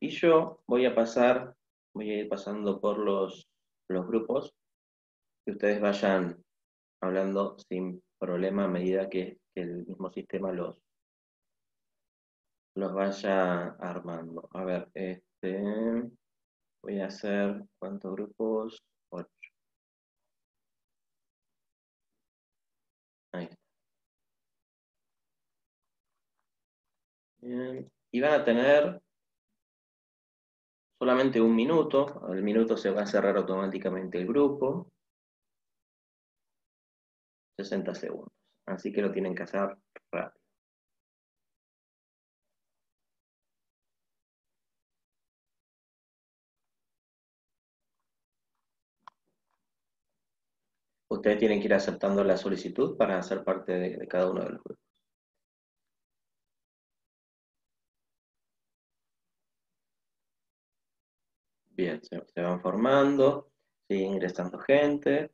Y 0.00 0.10
yo 0.10 0.62
voy 0.66 0.86
a 0.86 0.94
pasar, 0.94 1.54
voy 1.94 2.10
a 2.10 2.18
ir 2.18 2.28
pasando 2.28 2.80
por 2.80 2.98
los, 2.98 3.48
los 3.88 4.06
grupos, 4.06 4.52
que 5.44 5.52
ustedes 5.52 5.80
vayan 5.80 6.42
hablando 7.02 7.56
sin 7.68 8.02
problema 8.18 8.64
a 8.64 8.68
medida 8.68 9.08
que, 9.10 9.38
el 9.54 9.84
mismo 9.86 10.10
sistema 10.10 10.50
los, 10.52 10.78
los 12.74 12.94
vaya 12.94 13.68
armando. 13.78 14.48
A 14.52 14.64
ver, 14.64 14.88
este, 14.94 15.62
voy 16.82 17.00
a 17.00 17.06
hacer, 17.06 17.62
¿cuántos 17.78 18.12
grupos? 18.14 18.78
Ocho. 19.10 19.28
Ahí 23.32 23.44
está. 23.44 23.56
y 28.12 28.20
van 28.20 28.40
a 28.40 28.44
tener 28.44 29.02
solamente 30.98 31.40
un 31.40 31.54
minuto, 31.54 32.24
al 32.28 32.42
minuto 32.42 32.76
se 32.76 32.90
va 32.90 33.02
a 33.02 33.06
cerrar 33.06 33.36
automáticamente 33.36 34.18
el 34.18 34.26
grupo, 34.28 34.92
60 37.56 37.94
segundos, 37.94 38.32
así 38.66 38.92
que 38.92 39.02
lo 39.02 39.12
tienen 39.12 39.34
que 39.34 39.42
hacer 39.44 39.76
rápido. 40.12 40.42
Ustedes 51.08 51.38
tienen 51.38 51.60
que 51.60 51.66
ir 51.66 51.74
aceptando 51.74 52.24
la 52.24 52.36
solicitud 52.36 52.96
para 52.96 53.22
ser 53.22 53.44
parte 53.44 53.72
de 53.72 54.08
cada 54.08 54.30
uno 54.30 54.42
de 54.42 54.50
los 54.50 54.64
grupos. 54.64 54.82
Bien, 61.74 62.00
se, 62.04 62.20
van 62.40 62.60
formando, 62.60 63.50
sigue 63.88 64.02
ingresando 64.04 64.58
gente. 64.58 65.32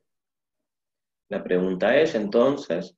La 1.29 1.43
pregunta 1.43 1.95
es 1.97 2.13
entonces, 2.15 2.95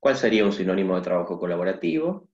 ¿cuál 0.00 0.16
sería 0.16 0.44
un 0.44 0.52
sinónimo 0.52 0.96
de 0.96 1.02
trabajo 1.02 1.38
colaborativo? 1.38 2.28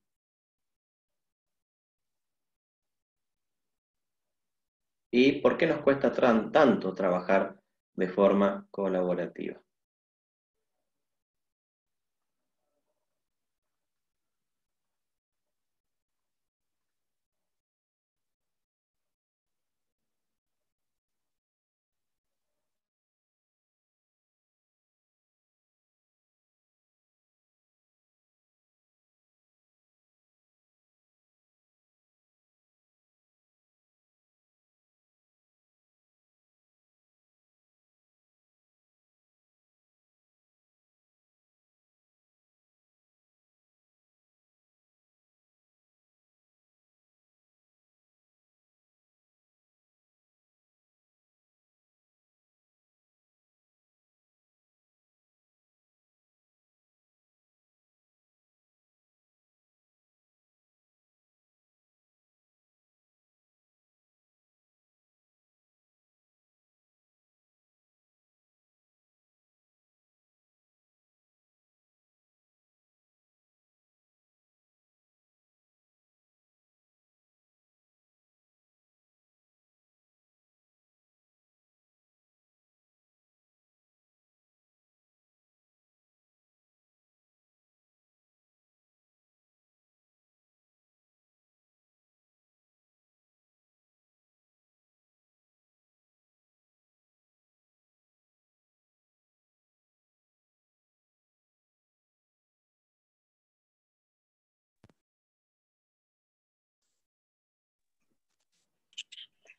¿Y 5.10 5.40
por 5.40 5.56
qué 5.56 5.66
nos 5.66 5.80
cuesta 5.82 6.12
tanto 6.12 6.94
trabajar 6.94 7.60
de 7.94 8.08
forma 8.08 8.68
colaborativa? 8.70 9.65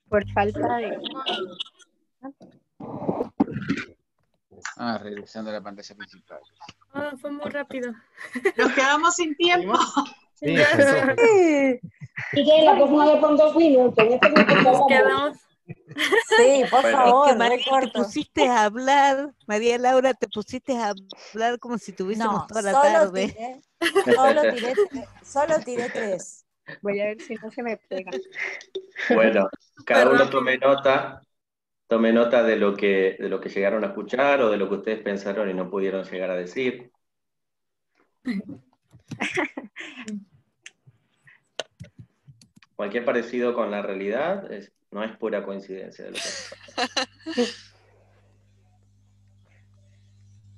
Por 0.09 0.29
falta 0.31 0.77
de... 0.77 0.97
Ah, 4.77 4.97
regresando 4.97 5.49
a 5.49 5.53
la 5.53 5.61
pantalla 5.61 5.95
principal. 5.95 6.39
Ah, 6.93 7.13
fue 7.19 7.31
muy 7.31 7.49
rápido. 7.49 7.93
Nos 8.57 8.71
quedamos 8.73 9.15
sin 9.15 9.35
tiempo. 9.35 9.73
Sí, 10.35 10.55
y 12.33 12.45
que 12.45 12.61
la 12.63 12.75
próxima 12.75 13.11
vez 13.11 13.21
con 13.21 13.37
dos 13.37 13.55
minutos. 13.55 14.05
Nos 14.63 14.87
quedamos. 14.87 15.37
Sí, 16.37 16.63
por 16.69 16.81
favor, 16.81 17.27
es 17.27 17.33
que 17.33 17.37
María, 17.37 17.81
te 17.81 17.87
pusiste 17.87 18.47
a 18.47 18.63
hablar, 18.65 19.33
María 19.47 19.77
Laura, 19.77 20.13
te 20.13 20.27
pusiste 20.27 20.77
a 20.77 20.93
hablar 21.33 21.59
como 21.59 21.77
si 21.77 21.91
tuviésemos 21.91 22.47
toda 22.47 22.61
la 22.61 22.71
tarde. 22.71 23.61
solo, 24.05 24.41
tiré, 24.53 24.73
solo 25.23 25.59
tiré 25.65 25.89
tres. 25.89 26.46
Voy 26.81 26.99
a 26.99 27.05
ver 27.05 27.21
si 27.21 27.35
no 27.35 27.49
se 27.49 27.63
me 27.63 27.77
pega. 27.77 28.11
Bueno, 29.13 29.49
cada 29.85 30.09
uno 30.09 30.29
tome 30.29 30.57
nota 30.57 31.21
Tome 31.87 32.11
nota 32.11 32.43
de 32.43 32.57
lo, 32.57 32.75
que, 32.75 33.15
de 33.17 33.29
lo 33.29 33.39
que 33.39 33.47
llegaron 33.47 33.85
a 33.85 33.87
escuchar 33.87 34.41
o 34.41 34.49
de 34.49 34.57
lo 34.57 34.67
que 34.67 34.75
ustedes 34.75 34.99
pensaron 35.01 35.49
y 35.49 35.53
no 35.53 35.69
pudieron 35.69 36.03
llegar 36.03 36.29
a 36.29 36.35
decir. 36.35 36.91
Cualquier 42.75 43.05
parecido 43.05 43.53
con 43.53 43.71
la 43.71 43.81
realidad 43.81 44.49
no 44.91 45.01
es 45.01 45.15
pura 45.15 45.45
coincidencia 45.45 46.03
de 46.05 46.11
lo 46.11 46.17
que 46.17 46.21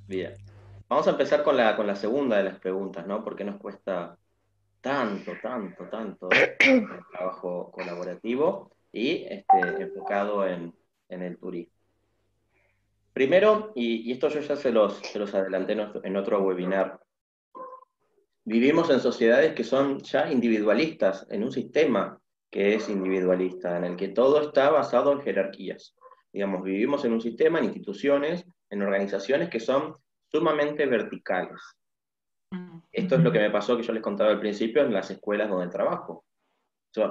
Bien. 0.08 0.34
Vamos 0.88 1.06
a 1.06 1.12
empezar 1.12 1.44
con 1.44 1.56
la, 1.56 1.76
con 1.76 1.86
la 1.86 1.96
segunda 1.96 2.38
de 2.38 2.46
las 2.46 2.58
preguntas, 2.60 3.06
¿no? 3.06 3.24
¿Por 3.24 3.36
qué 3.36 3.44
nos 3.44 3.58
cuesta 3.58 4.18
tanto, 4.82 5.34
tanto, 5.42 5.86
tanto 5.90 6.30
el 6.32 6.88
trabajo 7.12 7.72
colaborativo 7.72 8.72
y 8.92 9.26
este, 9.26 9.82
enfocado 9.82 10.48
en, 10.48 10.74
el 11.10 11.38
turismo? 11.38 11.74
Primero, 13.14 13.72
y, 13.76 14.12
esto 14.12 14.30
yo 14.30 14.40
ya 14.40 14.56
se 14.56 14.72
los, 14.72 14.98
se 15.00 15.20
los 15.20 15.34
adelanté 15.34 15.76
en 16.04 16.16
otro 16.16 16.42
webinar, 16.42 17.00
vivimos 18.46 18.90
en 18.90 19.00
sociedades 19.00 19.54
que 19.54 19.64
son 19.64 20.00
ya 20.00 20.32
individualistas, 20.32 21.28
en 21.30 21.44
un 21.44 21.52
sistema 21.52 22.20
que 22.50 22.76
es 22.76 22.90
individualista, 22.90 23.78
en 23.78 23.84
el 23.84 23.96
que 23.96 24.10
todo 24.10 24.42
está 24.42 24.70
basado 24.70 25.12
en 25.12 25.22
jerarquías. 25.22 25.96
Digamos, 26.32 26.64
vivimos 26.64 27.06
en 27.06 27.14
un 27.14 27.22
sistema, 27.22 27.60
en 27.60 27.66
instituciones, 27.66 28.46
en 28.70 28.82
organizaciones 28.82 29.50
que 29.50 29.60
son 29.60 29.96
sumamente 30.32 30.86
verticales. 30.86 31.60
Esto 32.92 33.16
es 33.16 33.22
lo 33.22 33.32
que 33.32 33.40
me 33.40 33.52
pasó 33.52 33.78
que 33.78 33.84
yo 33.84 33.94
les 33.94 34.02
contaba 34.02 34.32
al 34.32 34.40
principio 34.40 34.82
en 34.82 34.94
las 34.94 35.12
escuelas 35.12 35.50
donde 35.50 35.68
trabajo. 35.68 36.26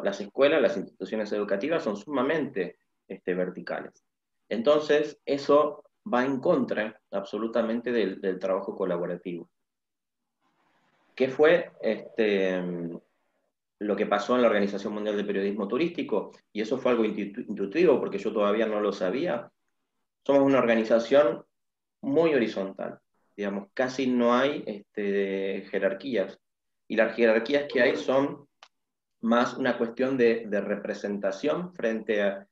Las 0.03 0.21
escuelas, 0.21 0.61
las 0.61 0.77
instituciones 0.77 1.33
educativas 1.33 1.85
son 1.85 1.97
sumamente 1.97 2.79
este, 3.07 3.35
verticales. 3.35 4.05
Entonces, 4.49 5.21
eso 5.25 5.85
va 6.13 6.25
en 6.25 6.41
contra 6.41 7.01
absolutamente 7.13 7.93
del, 7.93 8.39
trabajo 8.39 8.75
colaborativo. 8.75 9.49
¿Qué 11.15 11.29
fue 11.29 11.73
este, 11.81 12.63
lo 13.79 13.97
que 13.97 14.07
pasó 14.07 14.35
en 14.35 14.43
la 14.43 14.49
Organización 14.49 14.95
Mundial 14.95 15.17
de 15.17 15.25
Periodismo 15.25 15.69
Turístico? 15.69 16.33
Y 16.53 16.61
eso 16.61 16.79
fue 16.79 16.93
algo 16.93 17.05
intuitivo 17.05 18.01
porque 18.01 18.19
yo 18.19 18.33
todavía 18.33 18.67
no 18.67 18.81
lo 18.81 18.93
sabía. 18.93 19.51
Somos 20.25 20.43
una 20.43 20.59
organización 20.59 21.45
muy 22.03 22.35
horizontal 22.35 23.01
digamos, 23.39 23.69
casi 23.73 24.09
no 24.09 24.35
hay 24.35 24.65
este, 24.67 25.65
jerarquías. 25.71 26.37
Y 26.89 26.97
las 26.97 27.15
jerarquías 27.15 27.67
que 27.73 27.81
hay 27.81 27.95
son 27.95 28.49
más 29.21 29.57
una 29.57 29.79
cuestión 29.79 30.19
de, 30.19 30.45
representación 30.51 31.73
frente 31.73 32.21
a, 32.21 32.47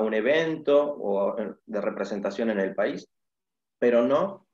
un 0.00 0.14
evento 0.14 0.96
o 0.98 1.36
de 1.66 1.80
representación 1.82 2.48
en 2.48 2.60
el 2.60 2.74
país, 2.74 3.06
pero 3.78 4.06
no 4.06 4.46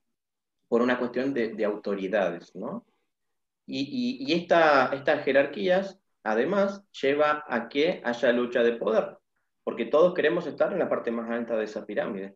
por 0.66 0.82
una 0.82 0.98
cuestión 0.98 1.32
de, 1.32 1.64
autoridades, 1.64 2.56
¿no? 2.56 2.84
Y, 3.64 4.32
estas 4.32 5.24
jerarquías, 5.24 6.00
además, 6.24 6.82
lleva 7.00 7.44
a 7.46 7.68
que 7.68 8.02
haya 8.04 8.32
lucha 8.32 8.64
de 8.64 8.72
poder, 8.72 9.16
porque 9.62 9.84
todos 9.84 10.12
queremos 10.12 10.44
estar 10.48 10.72
en 10.72 10.80
la 10.80 10.88
parte 10.88 11.12
más 11.12 11.30
alta 11.30 11.56
de 11.56 11.66
esa 11.66 11.86
pirámide. 11.86 12.34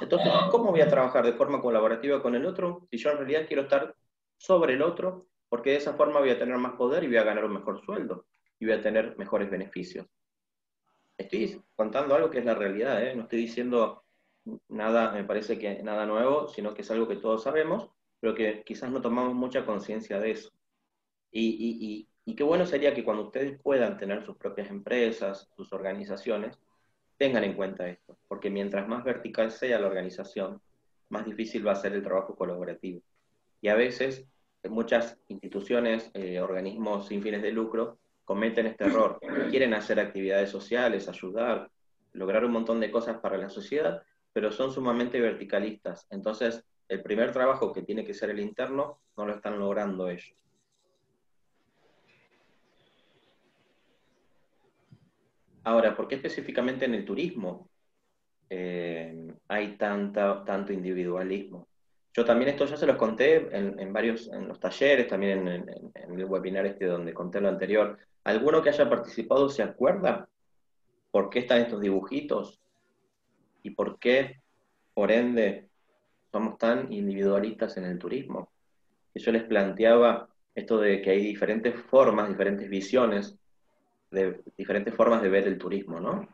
Entonces, 0.00 0.32
¿cómo 0.50 0.70
voy 0.70 0.80
a 0.80 0.88
trabajar 0.88 1.24
de 1.24 1.32
forma 1.32 1.60
colaborativa 1.60 2.22
con 2.22 2.34
el 2.34 2.46
otro 2.46 2.86
si 2.90 2.98
yo 2.98 3.10
en 3.10 3.18
realidad 3.18 3.46
quiero 3.46 3.62
estar 3.62 3.94
sobre 4.36 4.74
el 4.74 4.82
otro? 4.82 5.26
Porque 5.48 5.70
de 5.70 5.76
esa 5.76 5.94
forma 5.94 6.20
voy 6.20 6.30
a 6.30 6.38
tener 6.38 6.56
más 6.56 6.74
poder 6.74 7.04
y 7.04 7.08
voy 7.08 7.16
a 7.16 7.24
ganar 7.24 7.44
un 7.44 7.54
mejor 7.54 7.84
sueldo 7.84 8.26
y 8.58 8.66
voy 8.66 8.74
a 8.74 8.82
tener 8.82 9.16
mejores 9.18 9.50
beneficios. 9.50 10.06
Estoy 11.18 11.62
contando 11.74 12.14
algo 12.14 12.30
que 12.30 12.38
es 12.38 12.44
la 12.44 12.54
realidad, 12.54 13.02
¿eh? 13.04 13.14
no 13.14 13.22
estoy 13.22 13.40
diciendo 13.40 14.04
nada, 14.68 15.12
me 15.12 15.24
parece 15.24 15.58
que 15.58 15.82
nada 15.82 16.06
nuevo, 16.06 16.48
sino 16.48 16.72
que 16.72 16.82
es 16.82 16.90
algo 16.90 17.06
que 17.06 17.16
todos 17.16 17.42
sabemos, 17.42 17.90
pero 18.20 18.34
que 18.34 18.62
quizás 18.64 18.90
no 18.90 19.02
tomamos 19.02 19.34
mucha 19.34 19.66
conciencia 19.66 20.18
de 20.18 20.30
eso. 20.30 20.50
Y, 21.30 22.08
y 22.24 22.34
qué 22.34 22.42
bueno 22.42 22.64
sería 22.64 22.94
que 22.94 23.04
cuando 23.04 23.24
ustedes 23.24 23.60
puedan 23.60 23.98
tener 23.98 24.24
sus 24.24 24.36
propias 24.36 24.70
empresas, 24.70 25.48
sus 25.56 25.72
organizaciones, 25.72 26.58
tengan 27.20 27.44
en 27.44 27.52
cuenta 27.52 27.86
esto, 27.86 28.16
porque 28.28 28.48
mientras 28.48 28.88
más 28.88 29.04
vertical 29.04 29.50
sea 29.50 29.78
la 29.78 29.88
organización, 29.88 30.58
más 31.10 31.26
difícil 31.26 31.66
va 31.66 31.72
a 31.72 31.76
ser 31.76 31.92
el 31.92 32.02
trabajo 32.02 32.34
colaborativo. 32.34 33.02
Y 33.60 33.68
a 33.68 33.74
veces 33.74 34.26
muchas 34.70 35.18
instituciones, 35.28 36.10
eh, 36.14 36.40
organismos 36.40 37.08
sin 37.08 37.22
fines 37.22 37.42
de 37.42 37.52
lucro, 37.52 37.98
cometen 38.24 38.68
este 38.68 38.84
error. 38.84 39.20
Quieren 39.50 39.74
hacer 39.74 40.00
actividades 40.00 40.48
sociales, 40.48 41.10
ayudar, 41.10 41.70
lograr 42.14 42.42
un 42.42 42.52
montón 42.52 42.80
de 42.80 42.90
cosas 42.90 43.18
para 43.18 43.36
la 43.36 43.50
sociedad, 43.50 44.02
pero 44.32 44.50
son 44.50 44.72
sumamente 44.72 45.20
verticalistas. 45.20 46.06
Entonces, 46.08 46.64
el 46.88 47.02
primer 47.02 47.32
trabajo 47.32 47.70
que 47.70 47.82
tiene 47.82 48.02
que 48.02 48.14
ser 48.14 48.30
el 48.30 48.40
interno 48.40 48.98
no 49.18 49.26
lo 49.26 49.34
están 49.34 49.58
logrando 49.58 50.08
ellos. 50.08 50.32
Ahora, 55.64 55.94
¿por 55.94 56.08
qué 56.08 56.16
específicamente 56.16 56.84
en 56.86 56.94
el 56.94 57.04
turismo 57.04 57.68
eh, 58.48 59.34
hay 59.48 59.76
tanta, 59.76 60.44
tanto 60.44 60.72
individualismo? 60.72 61.68
Yo 62.12 62.24
también 62.24 62.50
esto 62.50 62.64
ya 62.64 62.76
se 62.76 62.86
los 62.86 62.96
conté 62.96 63.56
en, 63.56 63.92
varios, 63.92 64.28
en 64.32 64.48
los 64.48 64.58
talleres, 64.58 65.06
también 65.06 65.46
en, 65.46 65.92
el 65.94 66.24
webinar 66.24 66.66
este 66.66 66.86
donde 66.86 67.14
conté 67.14 67.40
lo 67.40 67.48
anterior. 67.48 67.98
¿Alguno 68.24 68.62
que 68.62 68.70
haya 68.70 68.90
participado 68.90 69.48
se 69.48 69.62
acuerda 69.62 70.28
por 71.12 71.30
qué 71.30 71.40
están 71.40 71.60
estos 71.60 71.80
dibujitos? 71.80 72.60
¿Y 73.62 73.70
por 73.70 73.98
qué, 74.00 74.40
por 74.92 75.12
ende, 75.12 75.68
somos 76.32 76.58
tan 76.58 76.92
individualistas 76.92 77.76
en 77.76 77.84
el 77.84 77.98
turismo? 77.98 78.50
yo 79.12 79.32
les 79.32 79.42
planteaba 79.42 80.28
esto 80.54 80.78
de 80.78 81.02
que 81.02 81.10
hay 81.10 81.22
diferentes 81.22 81.74
formas, 81.90 82.28
diferentes 82.28 82.68
visiones 82.68 83.39
de 84.10 84.42
diferentes 84.56 84.94
formas 84.94 85.22
de 85.22 85.28
ver 85.28 85.46
el 85.46 85.58
turismo, 85.58 86.00
¿no? 86.00 86.28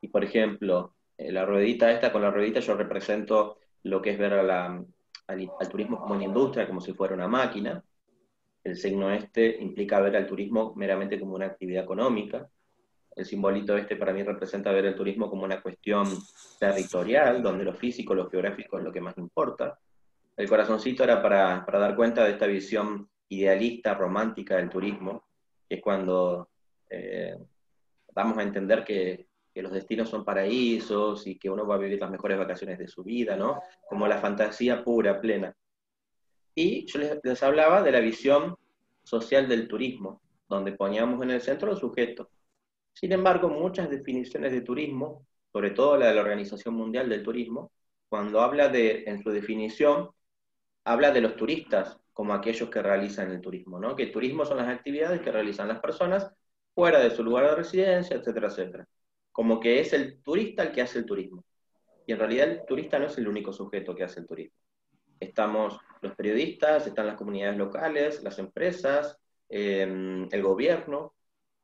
Y 0.00 0.08
por 0.08 0.24
ejemplo, 0.24 0.94
eh, 1.16 1.32
la 1.32 1.44
ruedita 1.44 1.90
esta, 1.90 2.12
con 2.12 2.22
la 2.22 2.30
ruedita 2.30 2.60
yo 2.60 2.74
represento 2.76 3.58
lo 3.84 4.00
que 4.02 4.10
es 4.10 4.18
ver 4.18 4.34
al, 4.34 4.86
turismo 5.70 5.98
como 5.98 6.14
una 6.14 6.24
industria, 6.24 6.66
como 6.66 6.80
si 6.80 6.92
fuera 6.92 7.14
una 7.14 7.28
máquina. 7.28 7.82
El 8.64 8.76
signo 8.76 9.10
este 9.12 9.56
implica 9.60 10.00
ver 10.00 10.16
al 10.16 10.26
turismo 10.26 10.72
meramente 10.76 11.18
como 11.18 11.34
una 11.34 11.46
actividad 11.46 11.84
económica. 11.84 12.48
El 13.14 13.24
simbolito 13.24 13.76
este 13.76 13.96
para 13.96 14.12
mí 14.12 14.22
representa 14.22 14.72
ver 14.72 14.86
el 14.86 14.94
turismo 14.94 15.28
como 15.28 15.44
una 15.44 15.60
cuestión 15.60 16.06
territorial, 16.58 17.42
donde 17.42 17.64
lo 17.64 17.74
físico, 17.74 18.14
lo 18.14 18.30
geográfico 18.30 18.78
es 18.78 18.84
lo 18.84 18.92
que 18.92 19.00
más 19.00 19.16
importa. 19.18 19.78
El 20.36 20.48
corazoncito 20.48 21.04
era 21.04 21.20
para, 21.20 21.64
para 21.66 21.78
dar 21.78 21.96
cuenta 21.96 22.24
de 22.24 22.32
esta 22.32 22.46
visión 22.46 23.08
idealista, 23.28 23.94
romántica 23.94 24.56
del 24.56 24.70
turismo, 24.70 25.24
que 25.68 25.76
es 25.76 25.82
cuando 25.82 26.48
eh, 26.92 27.38
damos 28.14 28.36
a 28.38 28.42
entender 28.42 28.84
que, 28.84 29.26
los 29.54 29.72
destinos 29.72 30.08
son 30.08 30.24
paraísos 30.24 31.26
y 31.26 31.38
que 31.38 31.50
uno 31.50 31.66
va 31.66 31.74
a 31.74 31.78
vivir 31.78 32.00
las 32.00 32.10
mejores 32.10 32.38
vacaciones 32.38 32.78
de 32.78 32.88
su 32.88 33.04
vida, 33.04 33.36
¿no? 33.36 33.60
Como 33.86 34.08
la 34.08 34.16
fantasía 34.16 34.82
pura, 34.82 35.20
plena. 35.20 35.54
Y 36.54 36.86
yo 36.86 37.00
les, 37.22 37.42
hablaba 37.42 37.82
de 37.82 37.92
la 37.92 38.00
visión 38.00 38.56
social 39.02 39.48
del 39.48 39.68
turismo, 39.68 40.22
donde 40.48 40.72
poníamos 40.72 41.22
en 41.22 41.32
el 41.32 41.42
centro 41.42 41.70
al 41.70 41.76
sujeto. 41.76 42.30
Sin 42.94 43.12
embargo, 43.12 43.50
muchas 43.50 43.90
definiciones 43.90 44.52
de 44.52 44.62
turismo, 44.62 45.26
sobre 45.52 45.72
todo 45.72 45.98
la 45.98 46.08
de 46.08 46.14
la 46.14 46.22
Organización 46.22 46.74
Mundial 46.74 47.10
del 47.10 47.22
Turismo, 47.22 47.72
cuando 48.08 48.40
habla 48.40 48.68
de, 48.68 49.04
en 49.06 49.22
su 49.22 49.30
definición, 49.30 50.10
habla 50.84 51.10
de 51.10 51.20
los 51.20 51.36
turistas 51.36 51.98
como 52.14 52.32
aquellos 52.32 52.70
que 52.70 52.80
realizan 52.80 53.30
el 53.30 53.42
turismo, 53.42 53.78
¿no? 53.78 53.94
Que 53.96 54.04
el 54.04 54.12
turismo 54.12 54.46
son 54.46 54.56
las 54.58 54.68
actividades 54.68 55.20
que 55.20 55.32
realizan 55.32 55.68
las 55.68 55.80
personas 55.80 56.32
fuera 56.74 57.00
de 57.00 57.10
su 57.10 57.22
lugar 57.22 57.50
de 57.50 57.56
residencia, 57.56 58.16
etcétera, 58.16 58.48
etcétera. 58.48 58.88
Como 59.30 59.60
que 59.60 59.80
es 59.80 59.92
el 59.92 60.20
turista 60.22 60.62
el 60.62 60.72
que 60.72 60.82
hace 60.82 60.98
el 60.98 61.06
turismo. 61.06 61.44
Y 62.06 62.12
en 62.12 62.18
realidad 62.18 62.50
el 62.50 62.64
turista 62.66 62.98
no 62.98 63.06
es 63.06 63.18
el 63.18 63.28
único 63.28 63.52
sujeto 63.52 63.94
que 63.94 64.04
hace 64.04 64.20
el 64.20 64.26
turismo. 64.26 64.56
Estamos 65.20 65.78
los 66.00 66.14
periodistas, 66.16 66.86
están 66.86 67.06
las 67.06 67.16
comunidades 67.16 67.56
locales, 67.56 68.22
las 68.22 68.38
empresas, 68.38 69.18
em, 69.48 70.28
el 70.32 70.42
gobierno, 70.42 71.14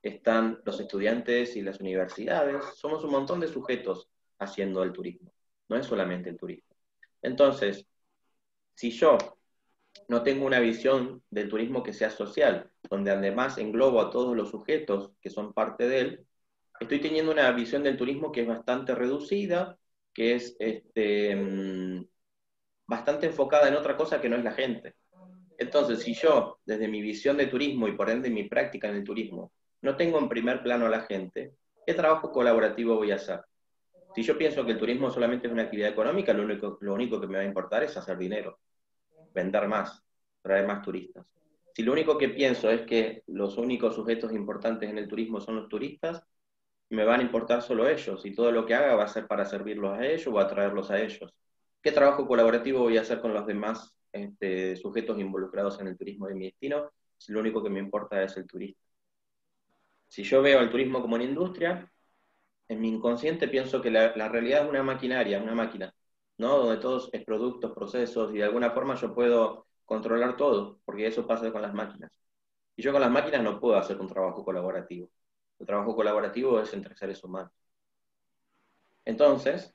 están 0.03 0.61
los 0.65 0.79
estudiantes 0.81 1.57
y 1.57 1.63
las 1.63 1.81
universidades. 1.81 2.65
Somos 2.77 3.03
un 3.05 3.11
montón 3.11 3.41
de 3.41 3.49
sujetos 3.49 4.09
haciendo 4.39 4.83
el 4.83 4.93
turismo. 4.93 5.33
No 5.69 5.77
es 5.77 5.87
solamente 5.87 6.31
el 6.31 6.37
turismo. 6.37 6.69
Entonces, 7.23 7.87
si 8.75 8.91
yo 8.93 9.19
no 10.09 10.23
tengo 10.23 10.47
una 10.47 10.61
visión 10.61 11.23
del 11.31 11.49
turismo 11.49 11.83
que 11.83 11.93
sea 11.93 12.11
social, 12.11 12.71
donde 12.89 13.11
además 13.11 13.59
englobo 13.59 14.01
a 14.01 14.11
todos 14.11 14.37
los 14.37 14.51
sujetos 14.51 15.13
que 15.21 15.31
son 15.31 15.53
parte 15.53 15.89
de 15.89 16.01
él, 16.01 16.27
estoy 16.81 17.01
teniendo 17.01 17.33
una 17.33 17.51
visión 17.53 17.83
del 17.83 17.97
turismo 17.97 18.33
que 18.33 18.43
es 18.43 18.47
bastante 18.47 18.95
reducida, 18.95 19.79
que 20.13 20.35
es 20.35 20.57
este, 20.59 21.37
mm, 21.37 22.07
bastante 22.87 23.27
enfocada 23.27 23.69
en 23.69 23.77
otra 23.77 23.97
cosa 23.97 24.21
que 24.21 24.29
no 24.29 24.37
es 24.37 24.45
la 24.45 24.53
gente. 24.53 24.95
Entonces, 25.59 26.01
si 26.01 26.15
yo, 26.15 26.61
desde 26.65 26.89
mi 26.89 27.03
visión 27.03 27.37
de 27.37 27.47
turismo 27.49 27.89
y 27.89 27.93
por 27.93 28.09
ende 28.11 28.31
mi 28.31 28.49
práctica 28.49 28.89
en 28.89 28.97
el 28.97 29.05
turismo, 29.05 29.53
no 29.83 29.97
tengo 29.97 30.19
en 30.19 30.29
primer 30.29 30.63
plano 30.63 30.87
a 30.87 30.91
la 30.91 31.03
gente, 31.03 31.55
¿qué 31.87 31.95
trabajo 31.95 32.31
colaborativo 32.31 32.97
voy 32.97 33.11
a 33.11 33.17
hacer? 33.17 33.41
Si 34.15 34.23
yo 34.23 34.39
pienso 34.39 34.65
que 34.65 34.73
el 34.73 34.79
turismo 34.79 35.11
solamente 35.11 35.47
es 35.47 35.53
una 35.53 35.63
actividad 35.63 35.91
económica, 35.91 36.33
lo 36.33 36.45
único, 36.45 36.79
lo 36.81 36.95
único 36.95 37.21
que 37.21 37.27
me 37.27 37.39
va 37.39 37.43
a 37.43 37.47
importar 37.47 37.83
es 37.83 37.97
hacer 37.97 38.17
dinero, 38.17 38.59
vender 39.35 39.69
más, 39.69 40.03
traer 40.43 40.67
más 40.67 40.83
turistas. 40.83 41.27
Si 41.79 41.85
lo 41.85 41.93
único 41.93 42.19
que 42.19 42.29
pienso 42.29 42.69
es 42.73 42.81
que 42.87 43.23
los 43.29 43.57
únicos 43.57 43.95
sujetos 43.95 44.33
importantes 44.33 44.91
en 44.91 44.99
el 44.99 45.07
turismo 45.07 45.41
son 45.41 45.55
los 45.55 45.69
turistas, 45.69 46.25
me 46.91 47.05
van 47.05 47.21
a 47.21 47.23
importar 47.23 47.63
solo 47.63 47.89
ellos 47.89 48.27
y 48.27 48.35
todo 48.35 48.51
lo 48.51 48.67
que 48.67 48.75
haga 48.75 48.97
va 48.97 49.05
a 49.05 49.09
ser 49.09 49.29
para 49.29 49.45
servirlos 49.45 49.97
a 49.97 50.05
ellos 50.05 50.27
o 50.27 50.41
atraerlos 50.41 50.91
a 50.91 51.01
ellos. 51.01 51.33
¿Qué 51.81 51.93
trabajo 51.93 52.27
colaborativo 52.27 52.81
voy 52.81 52.99
a 52.99 53.03
hacer 53.03 53.21
con 53.21 53.33
los 53.33 53.47
demás 53.47 53.97
este, 54.11 54.75
sujetos 54.75 55.21
involucrados 55.21 55.81
en 55.81 55.87
el 55.87 55.97
turismo 55.97 56.27
de 56.27 56.35
mi 56.35 56.47
destino 56.47 56.91
si 57.17 57.31
lo 57.31 57.39
único 57.39 57.63
que 57.63 57.71
me 57.71 57.79
importa 57.79 58.25
es 58.25 58.37
el 58.37 58.49
turista? 58.49 58.83
Si 60.09 60.25
yo 60.25 60.43
veo 60.43 60.59
el 60.59 60.71
turismo 60.71 61.01
como 61.01 61.15
una 61.15 61.23
industria, 61.23 61.89
en 62.67 62.81
mi 62.81 62.89
inconsciente 62.89 63.47
pienso 63.47 63.81
que 63.81 63.93
la, 63.93 64.17
la 64.17 64.29
realidad 64.29 64.65
es 64.65 64.69
una 64.69 64.83
maquinaria, 64.83 65.41
una 65.41 65.55
máquina, 65.55 65.95
¿no? 66.39 66.59
Donde 66.59 66.79
todos 66.79 67.09
es 67.13 67.25
productos, 67.25 67.71
procesos, 67.73 68.35
y 68.35 68.39
de 68.39 68.45
alguna 68.45 68.73
forma 68.73 68.97
yo 68.97 69.15
puedo 69.15 69.69
controlar 69.89 70.37
todo, 70.37 70.81
porque 70.85 71.07
eso 71.07 71.27
pasa 71.27 71.51
con 71.51 71.63
las 71.63 71.73
máquinas. 71.73 72.13
Y 72.77 72.83
yo 72.83 72.93
con 72.93 73.01
las 73.01 73.11
máquinas 73.11 73.43
no 73.43 73.59
puedo 73.59 73.79
hacer 73.79 73.99
un 73.99 74.07
trabajo 74.07 74.45
colaborativo. 74.45 75.11
El 75.59 75.67
trabajo 75.67 75.97
colaborativo 75.97 76.61
es 76.61 76.73
entre 76.75 76.95
seres 76.95 77.25
humanos. 77.25 77.53
Entonces, 79.07 79.75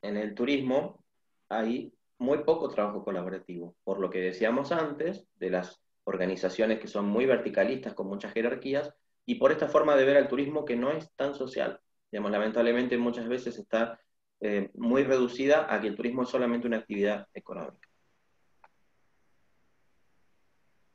en 0.00 0.16
el 0.16 0.34
turismo 0.34 1.04
hay 1.48 1.92
muy 2.18 2.38
poco 2.44 2.68
trabajo 2.68 3.04
colaborativo, 3.04 3.74
por 3.82 3.98
lo 3.98 4.10
que 4.10 4.20
decíamos 4.20 4.70
antes, 4.70 5.26
de 5.40 5.50
las 5.50 5.80
organizaciones 6.04 6.78
que 6.78 6.86
son 6.86 7.06
muy 7.06 7.26
verticalistas, 7.26 7.94
con 7.94 8.06
muchas 8.06 8.32
jerarquías, 8.32 8.94
y 9.26 9.34
por 9.34 9.50
esta 9.50 9.66
forma 9.66 9.96
de 9.96 10.04
ver 10.04 10.18
al 10.18 10.28
turismo 10.28 10.64
que 10.64 10.76
no 10.76 10.92
es 10.92 11.12
tan 11.16 11.34
social. 11.34 11.80
Digamos, 12.12 12.30
lamentablemente 12.30 12.96
muchas 12.96 13.28
veces 13.28 13.58
está 13.58 14.00
eh, 14.40 14.70
muy 14.74 15.02
reducida 15.02 15.72
a 15.72 15.80
que 15.80 15.88
el 15.88 15.96
turismo 15.96 16.22
es 16.22 16.28
solamente 16.28 16.68
una 16.68 16.78
actividad 16.78 17.26
económica. 17.34 17.87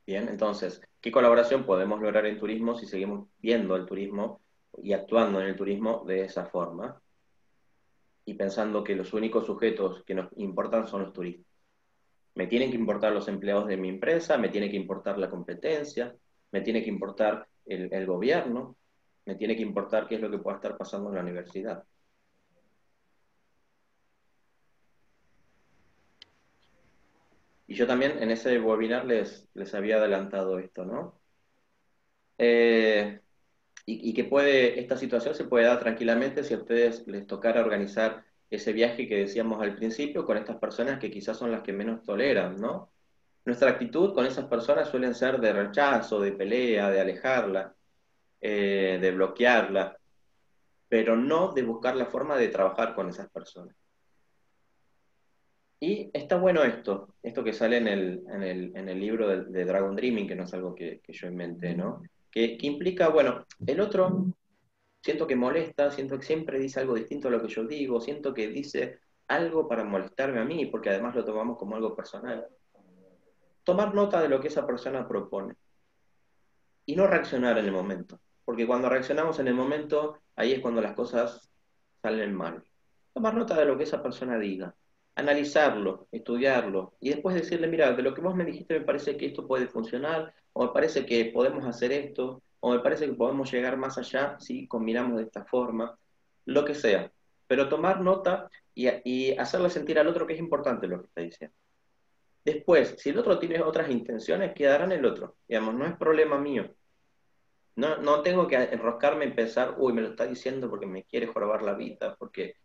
Bien, 0.06 0.28
entonces, 0.28 0.82
¿qué 1.00 1.10
colaboración 1.10 1.64
podemos 1.64 2.00
lograr 2.00 2.26
en 2.26 2.38
turismo 2.38 2.76
si 2.76 2.86
seguimos 2.86 3.28
viendo 3.38 3.74
el 3.74 3.86
turismo 3.86 4.42
y 4.82 4.92
actuando 4.92 5.40
en 5.40 5.46
el 5.46 5.56
turismo 5.56 6.04
de 6.06 6.24
esa 6.24 6.44
forma? 6.44 7.00
Y 8.26 8.34
pensando 8.34 8.84
que 8.84 8.96
los 8.96 9.14
únicos 9.14 9.46
sujetos 9.46 10.04
que 10.04 10.14
nos 10.14 10.30
importan 10.36 10.86
son 10.86 11.04
los 11.04 11.12
turistas. 11.12 11.46
Me 12.34 12.46
tienen 12.46 12.70
que 12.70 12.76
importar 12.76 13.12
los 13.12 13.28
empleados 13.28 13.66
de 13.66 13.78
mi 13.78 13.88
empresa, 13.88 14.36
me 14.36 14.50
tiene 14.50 14.70
que 14.70 14.76
importar 14.76 15.18
la 15.18 15.30
competencia, 15.30 16.14
me 16.50 16.60
tiene 16.60 16.82
que 16.82 16.90
importar 16.90 17.48
el, 17.64 18.06
gobierno, 18.06 18.76
me 19.24 19.36
tiene 19.36 19.56
que 19.56 19.62
importar 19.62 20.06
qué 20.06 20.16
es 20.16 20.20
lo 20.20 20.30
que 20.30 20.38
pueda 20.38 20.56
estar 20.56 20.76
pasando 20.76 21.08
en 21.08 21.14
la 21.16 21.22
universidad. 21.22 21.84
Y 27.74 27.76
yo 27.76 27.88
también 27.88 28.22
en 28.22 28.30
ese 28.30 28.60
webinar 28.60 29.04
les, 29.04 29.48
les 29.52 29.74
había 29.74 29.96
adelantado 29.96 30.60
esto, 30.60 30.84
¿no? 30.84 31.20
Eh, 32.38 33.20
y, 33.84 34.10
y, 34.10 34.14
que 34.14 34.22
puede, 34.22 34.78
esta 34.78 34.96
situación 34.96 35.34
se 35.34 35.42
puede 35.46 35.66
dar 35.66 35.80
tranquilamente 35.80 36.44
si 36.44 36.54
a 36.54 36.58
ustedes 36.58 37.04
les 37.08 37.26
tocara 37.26 37.60
organizar 37.60 38.24
ese 38.48 38.72
viaje 38.72 39.08
que 39.08 39.16
decíamos 39.18 39.60
al 39.60 39.74
principio 39.74 40.24
con 40.24 40.36
estas 40.36 40.58
personas 40.58 41.00
que 41.00 41.10
quizás 41.10 41.36
son 41.36 41.50
las 41.50 41.62
que 41.62 41.72
menos 41.72 42.04
toleran, 42.04 42.60
¿no? 42.60 42.92
Nuestra 43.44 43.70
actitud 43.70 44.14
con 44.14 44.24
esas 44.24 44.44
personas 44.46 44.88
suele 44.88 45.12
ser 45.12 45.40
de 45.40 45.52
rechazo, 45.52 46.20
de 46.20 46.30
pelea, 46.30 46.90
de 46.90 47.00
alejarla, 47.00 47.74
eh, 48.40 48.98
de 49.00 49.10
bloquearla, 49.10 49.98
pero 50.88 51.16
no 51.16 51.52
de 51.52 51.62
buscar 51.64 51.96
la 51.96 52.06
forma 52.06 52.36
de 52.36 52.48
trabajar 52.50 52.94
con 52.94 53.08
esas 53.08 53.28
personas. 53.30 53.74
Y 55.84 56.10
está 56.14 56.36
bueno 56.38 56.64
esto, 56.64 57.14
esto 57.22 57.44
que 57.44 57.52
sale 57.52 57.76
en 57.76 57.88
el, 57.88 58.24
en 58.32 58.42
el, 58.42 58.74
en 58.74 58.88
el 58.88 58.98
libro 58.98 59.28
de, 59.28 59.64
Dragon 59.66 59.94
Dreaming, 59.94 60.26
que 60.26 60.34
no 60.34 60.44
es 60.44 60.54
algo 60.54 60.74
que, 60.74 61.00
que 61.00 61.12
yo 61.12 61.26
inventé, 61.26 61.76
¿no? 61.76 62.00
Que, 62.30 62.56
que, 62.56 62.66
implica, 62.66 63.10
bueno, 63.10 63.44
el 63.66 63.80
otro 63.80 64.24
siento 65.02 65.26
que 65.26 65.36
molesta, 65.36 65.90
siento 65.90 66.18
que 66.18 66.24
siempre 66.24 66.58
dice 66.58 66.80
algo 66.80 66.94
distinto 66.94 67.28
a 67.28 67.30
lo 67.32 67.42
que 67.42 67.48
yo 67.48 67.64
digo, 67.64 68.00
siento 68.00 68.32
que 68.32 68.48
dice 68.48 68.98
algo 69.28 69.68
para 69.68 69.84
molestarme 69.84 70.40
a 70.40 70.44
mí, 70.46 70.64
porque 70.64 70.88
además 70.88 71.14
lo 71.16 71.22
tomamos 71.22 71.58
como 71.58 71.76
algo 71.76 71.94
personal. 71.94 72.46
Tomar 73.62 73.94
nota 73.94 74.22
de 74.22 74.30
lo 74.30 74.40
que 74.40 74.48
esa 74.48 74.66
persona 74.66 75.06
propone 75.06 75.54
y 76.86 76.96
no 76.96 77.06
reaccionar 77.06 77.58
en 77.58 77.66
el 77.66 77.72
momento, 77.72 78.18
porque 78.46 78.66
cuando 78.66 78.88
reaccionamos 78.88 79.38
en 79.38 79.48
el 79.48 79.54
momento, 79.54 80.18
ahí 80.34 80.52
es 80.52 80.60
cuando 80.60 80.80
las 80.80 80.94
cosas 80.94 81.52
salen 82.00 82.34
mal. 82.34 82.64
Tomar 83.12 83.34
nota 83.34 83.54
de 83.54 83.66
lo 83.66 83.76
que 83.76 83.84
esa 83.84 84.02
persona 84.02 84.38
diga 84.38 84.74
analizarlo, 85.16 86.08
estudiarlo 86.10 86.94
y 87.00 87.10
después 87.10 87.34
decirle, 87.34 87.66
mira, 87.66 87.92
de 87.92 88.02
lo 88.02 88.14
que 88.14 88.20
vos 88.20 88.34
me 88.34 88.44
dijiste 88.44 88.78
me 88.78 88.84
parece 88.84 89.16
que 89.16 89.26
esto 89.26 89.46
puede 89.46 89.68
funcionar, 89.68 90.34
o 90.52 90.66
me 90.66 90.72
parece 90.72 91.06
que 91.06 91.26
podemos 91.26 91.64
hacer 91.66 91.92
esto, 91.92 92.42
o 92.60 92.72
me 92.72 92.80
parece 92.80 93.06
que 93.06 93.12
podemos 93.14 93.50
llegar 93.52 93.76
más 93.76 93.98
allá 93.98 94.36
si 94.40 94.66
combinamos 94.66 95.18
de 95.18 95.24
esta 95.24 95.44
forma, 95.44 95.96
lo 96.46 96.64
que 96.64 96.74
sea. 96.74 97.12
Pero 97.46 97.68
tomar 97.68 98.00
nota 98.00 98.48
y, 98.74 98.88
y 99.04 99.36
hacerle 99.36 99.70
sentir 99.70 99.98
al 99.98 100.08
otro 100.08 100.26
que 100.26 100.34
es 100.34 100.38
importante 100.38 100.86
lo 100.86 101.00
que 101.00 101.06
está 101.06 101.20
diciendo. 101.20 101.56
Después, 102.44 102.96
si 102.98 103.10
el 103.10 103.18
otro 103.18 103.38
tiene 103.38 103.62
otras 103.62 103.90
intenciones, 103.90 104.54
quedará 104.54 104.84
en 104.84 104.92
el 104.92 105.04
otro. 105.04 105.36
Digamos, 105.48 105.74
no 105.74 105.86
es 105.86 105.96
problema 105.96 106.38
mío. 106.38 106.74
No, 107.76 107.96
no 107.98 108.22
tengo 108.22 108.46
que 108.46 108.56
enroscarme 108.56 109.24
en 109.24 109.34
pensar, 109.34 109.74
uy, 109.78 109.92
me 109.92 110.02
lo 110.02 110.08
está 110.08 110.26
diciendo 110.26 110.70
porque 110.70 110.86
me 110.86 111.04
quiere 111.04 111.26
jorobar 111.26 111.62
la 111.62 111.74
vida, 111.74 112.14
porque 112.18 112.56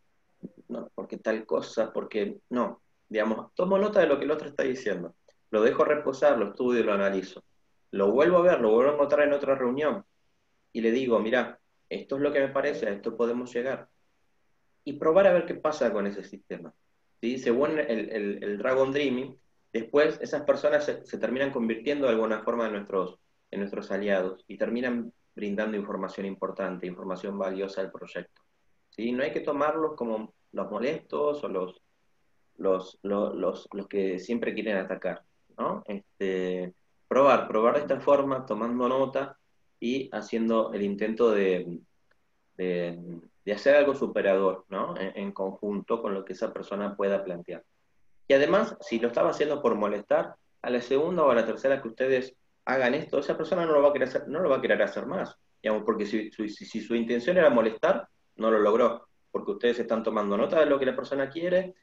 no, 0.70 0.90
porque 0.96 1.18
tal 1.18 1.46
cosa, 1.46 1.92
porque 1.92 2.38
no, 2.50 2.82
digamos, 3.10 3.54
tomo 3.56 3.78
nota 3.78 4.00
de 4.00 4.08
lo 4.08 4.18
que 4.18 4.26
el 4.26 4.32
otro 4.32 4.48
está 4.48 4.64
diciendo, 4.64 5.16
lo 5.52 5.62
dejo 5.62 5.84
reposar, 5.84 6.38
lo 6.38 6.50
estudio 6.50 6.82
y 6.82 6.84
lo 6.84 6.94
analizo, 6.94 7.44
lo 7.92 8.12
vuelvo 8.12 8.38
a 8.38 8.44
ver, 8.44 8.62
lo 8.62 8.72
vuelvo 8.72 8.92
a 8.92 8.94
encontrar 8.94 9.28
en 9.28 9.34
otra 9.34 9.56
reunión 9.56 10.06
y 10.72 10.82
le 10.82 10.92
digo, 10.92 11.20
mira, 11.20 11.60
esto 11.90 12.16
es 12.16 12.22
lo 12.22 12.32
que 12.32 12.40
me 12.40 12.50
parece, 12.50 12.88
a 12.88 12.92
esto 12.92 13.18
podemos 13.18 13.52
llegar. 13.54 13.90
Y 14.84 14.94
probar 14.94 15.28
a 15.28 15.34
ver 15.34 15.46
qué 15.46 15.56
pasa 15.56 15.92
con 15.92 16.06
ese 16.08 16.24
sistema. 16.24 16.74
¿sí? 17.20 17.40
Según 17.40 17.80
el, 17.80 18.10
el, 18.12 18.44
el 18.44 18.58
Dragon 18.60 18.92
Dreaming, 18.92 19.36
después 19.74 20.20
esas 20.22 20.44
personas 20.44 20.86
se, 20.86 21.06
se, 21.06 21.18
terminan 21.18 21.52
convirtiendo 21.52 22.06
de 22.06 22.14
alguna 22.14 22.44
forma 22.44 22.68
en 22.68 22.74
nuestros, 22.74 23.18
en 23.52 23.60
nuestros 23.60 23.92
aliados 23.92 24.44
y 24.48 24.58
terminan 24.58 25.12
brindando 25.36 25.78
información 25.78 26.28
importante, 26.28 26.86
información 26.86 27.38
valiosa 27.38 27.82
al 27.82 27.92
proyecto. 27.92 28.42
¿sí? 28.92 29.12
No 29.12 29.24
hay 29.24 29.32
que 29.32 29.42
tomarlos 29.42 29.96
como 29.96 30.34
los 30.52 30.70
molestos 30.72 31.44
o 31.44 31.48
los, 31.48 31.82
los, 32.58 33.00
los, 33.04 33.68
los, 33.72 33.88
que 33.88 34.20
siempre 34.20 34.54
quieren 34.54 34.78
atacar, 34.78 35.24
¿no? 35.58 35.84
Este, 35.88 36.74
probar, 37.08 37.48
probar 37.48 37.76
de 37.76 37.82
esta 37.82 38.00
forma, 38.00 38.46
tomando 38.46 38.88
nota 38.90 39.38
y 39.80 40.10
haciendo 40.12 40.74
el 40.74 40.82
intento 40.84 41.32
de, 41.32 41.80
de, 42.58 43.00
hacer 43.54 43.76
algo 43.76 43.96
superador, 43.96 44.66
¿no? 44.70 44.94
En, 44.98 45.32
conjunto 45.32 46.04
con 46.04 46.14
lo 46.14 46.24
que 46.24 46.34
esa 46.34 46.54
persona 46.54 46.96
pueda 46.96 47.24
plantear. 47.24 47.64
Y 48.28 48.34
además, 48.34 48.78
si 48.80 49.00
lo 49.00 49.08
estaba 49.08 49.32
haciendo 49.32 49.62
por 49.62 49.74
molestar, 49.76 50.36
a 50.62 50.70
la 50.70 50.82
segunda 50.82 51.24
o 51.24 51.32
a 51.32 51.36
la 51.36 51.46
tercera 51.46 51.82
que 51.82 51.88
ustedes 51.88 52.36
hagan 52.66 52.94
esto, 52.94 53.18
esa 53.20 53.36
persona 53.36 53.66
no 53.66 53.72
lo 53.72 53.82
va 53.82 53.90
a 53.90 53.94
querer 53.94 54.10
hacer, 54.10 54.28
no 54.28 54.40
lo 54.40 54.50
va 54.50 54.58
a 54.58 54.62
querer 54.62 54.82
hacer 54.84 55.08
más, 55.08 55.36
digamos, 55.64 55.84
porque 55.84 56.06
si 56.06 56.82
su 56.82 56.96
intención 56.96 57.38
era 57.38 57.50
molestar, 57.50 58.08
no 58.36 58.52
lo 58.52 58.60
logró 58.60 59.09
porque 59.32 59.52
ustedes 59.52 59.80
están 59.80 60.04
tomando 60.04 60.38
nota 60.38 60.60
de 60.60 60.66
lo 60.66 60.80
que 60.80 60.86
la 60.86 60.96
persona 60.96 61.30
quiere, 61.30 61.76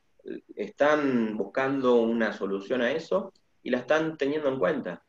están 0.54 1.36
buscando 1.36 1.96
una 1.96 2.32
solución 2.32 2.82
a 2.82 2.92
eso 2.92 3.32
y 3.62 3.70
la 3.70 3.78
están 3.78 4.16
teniendo 4.16 4.48
en 4.48 4.58
cuenta. 4.58 5.04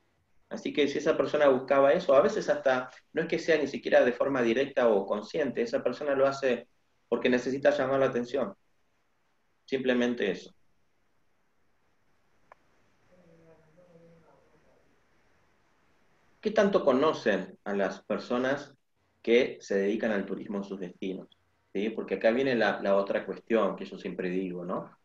Así 0.49 0.71
que 0.71 0.87
si 0.87 0.99
esa 0.99 1.17
persona 1.17 1.49
buscaba 1.49 1.93
eso, 1.93 2.15
a 2.15 2.21
veces 2.21 2.47
hasta 2.49 2.89
no 3.13 3.21
es 3.21 3.27
que 3.27 3.39
sea 3.39 3.57
ni 3.57 3.67
siquiera 3.67 4.05
de 4.05 4.13
forma 4.13 4.41
directa 4.41 4.87
o 4.87 5.05
consciente, 5.05 5.61
esa 5.61 5.83
persona 5.83 6.15
lo 6.15 6.25
hace 6.25 6.67
porque 7.09 7.29
necesita 7.29 7.71
llamar 7.71 7.99
la 7.99 8.07
atención. 8.07 8.53
Simplemente 9.65 10.31
eso. 10.31 10.53
¿Qué 16.39 16.51
tanto 16.51 16.85
conocen 16.85 17.59
a 17.65 17.73
las 17.73 18.03
personas 18.03 18.73
que 19.21 19.57
se 19.59 19.75
dedican 19.79 20.11
al 20.11 20.25
turismo 20.25 20.57
en 20.57 20.63
sus 20.63 20.79
destinos? 20.79 21.36
Porque 21.95 22.15
acá 22.15 22.31
viene 22.31 22.55
la, 22.55 22.81
la, 22.81 22.95
otra 22.95 23.25
cuestión 23.25 23.75
que 23.75 23.85
yo 23.85 23.97
siempre 23.97 24.29
digo, 24.29 24.65
¿no? 24.65 24.97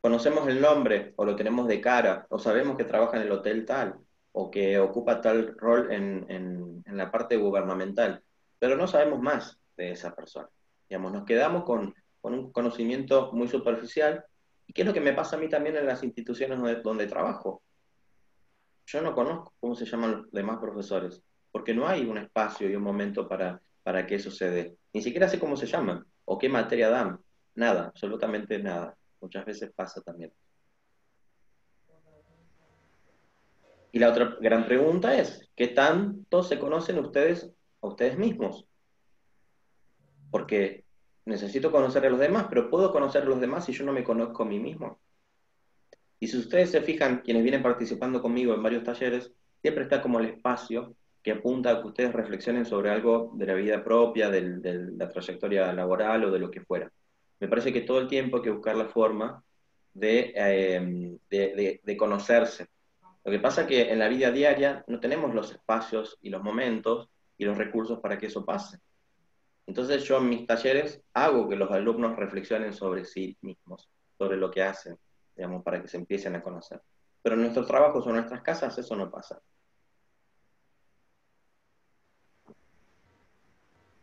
Conocemos 0.00 0.46
el 0.48 0.60
nombre 0.60 1.12
o 1.16 1.24
lo 1.24 1.36
tenemos 1.36 1.66
de 1.68 1.80
cara 1.80 2.26
o 2.30 2.38
sabemos 2.38 2.76
que 2.76 2.84
trabaja 2.84 3.16
en 3.16 3.24
el 3.24 3.32
hotel 3.32 3.64
tal 3.64 3.98
o 4.32 4.50
que 4.50 4.78
ocupa 4.78 5.20
tal 5.20 5.56
rol 5.56 5.90
en, 5.92 6.26
en, 6.28 6.82
en 6.86 6.96
la 6.96 7.10
parte 7.10 7.36
gubernamental, 7.36 8.22
pero 8.58 8.76
no 8.76 8.86
sabemos 8.86 9.20
más 9.20 9.58
de 9.76 9.92
esa 9.92 10.14
persona. 10.14 10.48
Digamos, 10.88 11.12
nos 11.12 11.24
quedamos 11.24 11.64
con, 11.64 11.94
con, 12.20 12.34
un 12.34 12.52
conocimiento 12.52 13.32
muy 13.32 13.48
superficial. 13.48 14.24
¿Y 14.66 14.72
qué 14.72 14.82
es 14.82 14.86
lo 14.86 14.94
que 14.94 15.00
me 15.00 15.12
pasa 15.12 15.36
a 15.36 15.38
mí 15.38 15.48
también 15.48 15.76
en 15.76 15.86
las 15.86 16.02
instituciones 16.02 16.58
donde, 16.58 16.76
donde 16.76 17.06
trabajo? 17.06 17.62
Yo 18.86 19.02
no 19.02 19.14
conozco 19.14 19.54
cómo 19.60 19.74
se 19.74 19.84
llaman 19.84 20.12
los 20.12 20.30
demás 20.30 20.58
profesores, 20.58 21.22
porque 21.50 21.74
no 21.74 21.86
hay 21.86 22.04
un 22.06 22.18
espacio 22.18 22.70
y 22.70 22.76
un 22.76 22.82
momento 22.82 23.28
para, 23.28 23.60
para 23.88 24.06
que 24.06 24.16
eso 24.16 24.30
se 24.30 24.50
dé. 24.50 24.76
Ni 24.92 25.00
siquiera 25.00 25.30
sé 25.30 25.38
cómo 25.38 25.56
se 25.56 25.64
llaman 25.64 26.04
o 26.26 26.36
qué 26.36 26.50
materia 26.50 26.90
dan. 26.90 27.18
nada, 27.54 27.86
absolutamente 27.86 28.58
nada. 28.58 28.94
Muchas 29.18 29.46
veces 29.46 29.72
pasa 29.74 30.02
también. 30.02 30.30
Y 33.92 33.98
la 33.98 34.10
otra 34.10 34.36
gran 34.42 34.66
pregunta 34.66 35.16
es, 35.18 35.48
¿qué 35.56 35.68
tanto 35.68 36.42
se 36.42 36.58
conocen 36.58 36.98
ustedes 36.98 37.50
a 37.80 37.86
ustedes 37.86 38.18
mismos? 38.18 38.68
Porque 40.30 40.84
necesito 41.24 41.72
conocer 41.72 42.04
a 42.04 42.10
los 42.10 42.20
demás, 42.20 42.44
pero 42.50 42.68
puedo 42.68 42.92
conocer 42.92 43.22
a 43.22 43.24
los 43.24 43.40
demás 43.40 43.64
si 43.64 43.72
yo 43.72 43.86
no 43.86 43.94
me 43.94 44.04
conozco 44.04 44.42
a 44.42 44.46
mí 44.46 44.60
mismo. 44.60 45.00
Y 46.20 46.28
si 46.28 46.36
ustedes 46.36 46.72
se 46.72 46.82
fijan, 46.82 47.22
quienes 47.22 47.42
vienen 47.42 47.62
participando 47.62 48.20
conmigo 48.20 48.52
en 48.52 48.62
varios 48.62 48.84
talleres, 48.84 49.32
siempre 49.62 49.84
está 49.84 50.02
como 50.02 50.20
el 50.20 50.26
espacio 50.26 50.94
que 51.32 51.38
apunta 51.38 51.70
a 51.70 51.80
que 51.80 51.88
ustedes 51.88 52.12
reflexionen 52.12 52.64
sobre 52.64 52.90
algo 52.90 53.32
de 53.34 53.46
la 53.46 53.54
vida 53.54 53.82
propia, 53.84 54.30
de 54.30 54.92
la 54.96 55.08
trayectoria 55.08 55.72
laboral 55.72 56.24
o 56.24 56.30
de 56.30 56.38
lo 56.38 56.50
que 56.50 56.60
fuera. 56.60 56.90
Me 57.40 57.48
parece 57.48 57.72
que 57.72 57.82
todo 57.82 58.00
el 58.00 58.08
tiempo 58.08 58.38
hay 58.38 58.42
que 58.42 58.50
buscar 58.50 58.76
la 58.76 58.88
forma 58.88 59.42
de, 59.92 60.32
eh, 60.34 61.80
de 61.82 61.96
conocerse, 61.96 62.66
lo 63.28 63.32
que 63.32 63.40
pasa 63.40 63.60
es 63.60 63.66
que 63.66 63.92
en 63.92 63.98
la 63.98 64.08
vida 64.08 64.30
diaria 64.30 64.82
no 64.86 65.00
tenemos 65.00 65.34
los 65.34 65.52
espacios 65.52 66.16
y 66.22 66.30
los 66.30 66.42
momentos 66.42 67.10
y 67.36 67.44
los 67.44 67.58
recursos 67.58 68.00
para 68.00 68.16
que 68.16 68.28
eso 68.28 68.42
pase. 68.42 68.78
Entonces 69.66 70.02
yo 70.04 70.16
en 70.16 70.30
mis 70.30 70.46
talleres 70.46 71.02
hago 71.12 71.46
que 71.46 71.54
los 71.54 71.70
alumnos 71.70 72.16
reflexionen 72.16 72.72
sobre 72.72 73.04
sí 73.04 73.36
mismos, 73.42 73.90
sobre 74.16 74.38
lo 74.38 74.50
que 74.50 74.62
hacen, 74.62 74.96
digamos, 75.36 75.62
para 75.62 75.82
que 75.82 75.88
se 75.88 75.98
empiecen 75.98 76.36
a 76.36 76.42
conocer. 76.42 76.80
Pero 77.20 77.34
en 77.34 77.42
nuestros 77.42 77.66
trabajos 77.66 78.06
o 78.06 78.08
en 78.08 78.16
nuestras 78.16 78.40
casas 78.40 78.78
eso 78.78 78.96
no 78.96 79.10
pasa. 79.10 79.38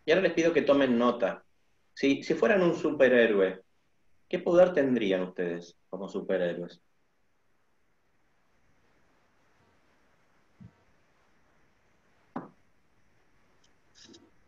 Y 0.06 0.12
ahora 0.12 0.22
les 0.22 0.34
pido 0.34 0.54
que 0.54 0.62
tomen 0.62 0.98
nota. 0.98 1.44
Si, 1.94 2.24
si 2.24 2.36
fueran 2.36 2.62
un 2.62 2.76
superhéroe, 2.76 3.62
¿qué 4.30 4.39
poder 4.39 4.74
tendrían 4.74 5.24
ustedes 5.24 5.76
como 5.89 6.08
superhéroes? 6.08 6.80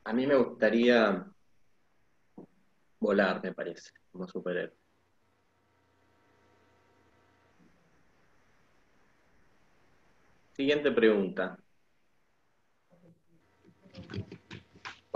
A 0.04 0.13
mí 0.13 0.26
me 0.26 0.36
gustaría 0.36 1.26
volar, 3.00 3.43
me 3.43 3.54
parece, 3.54 3.91
como 4.12 4.28
superhéroe. 4.28 4.76
Siguiente 10.52 10.91
pregunta. 10.91 11.58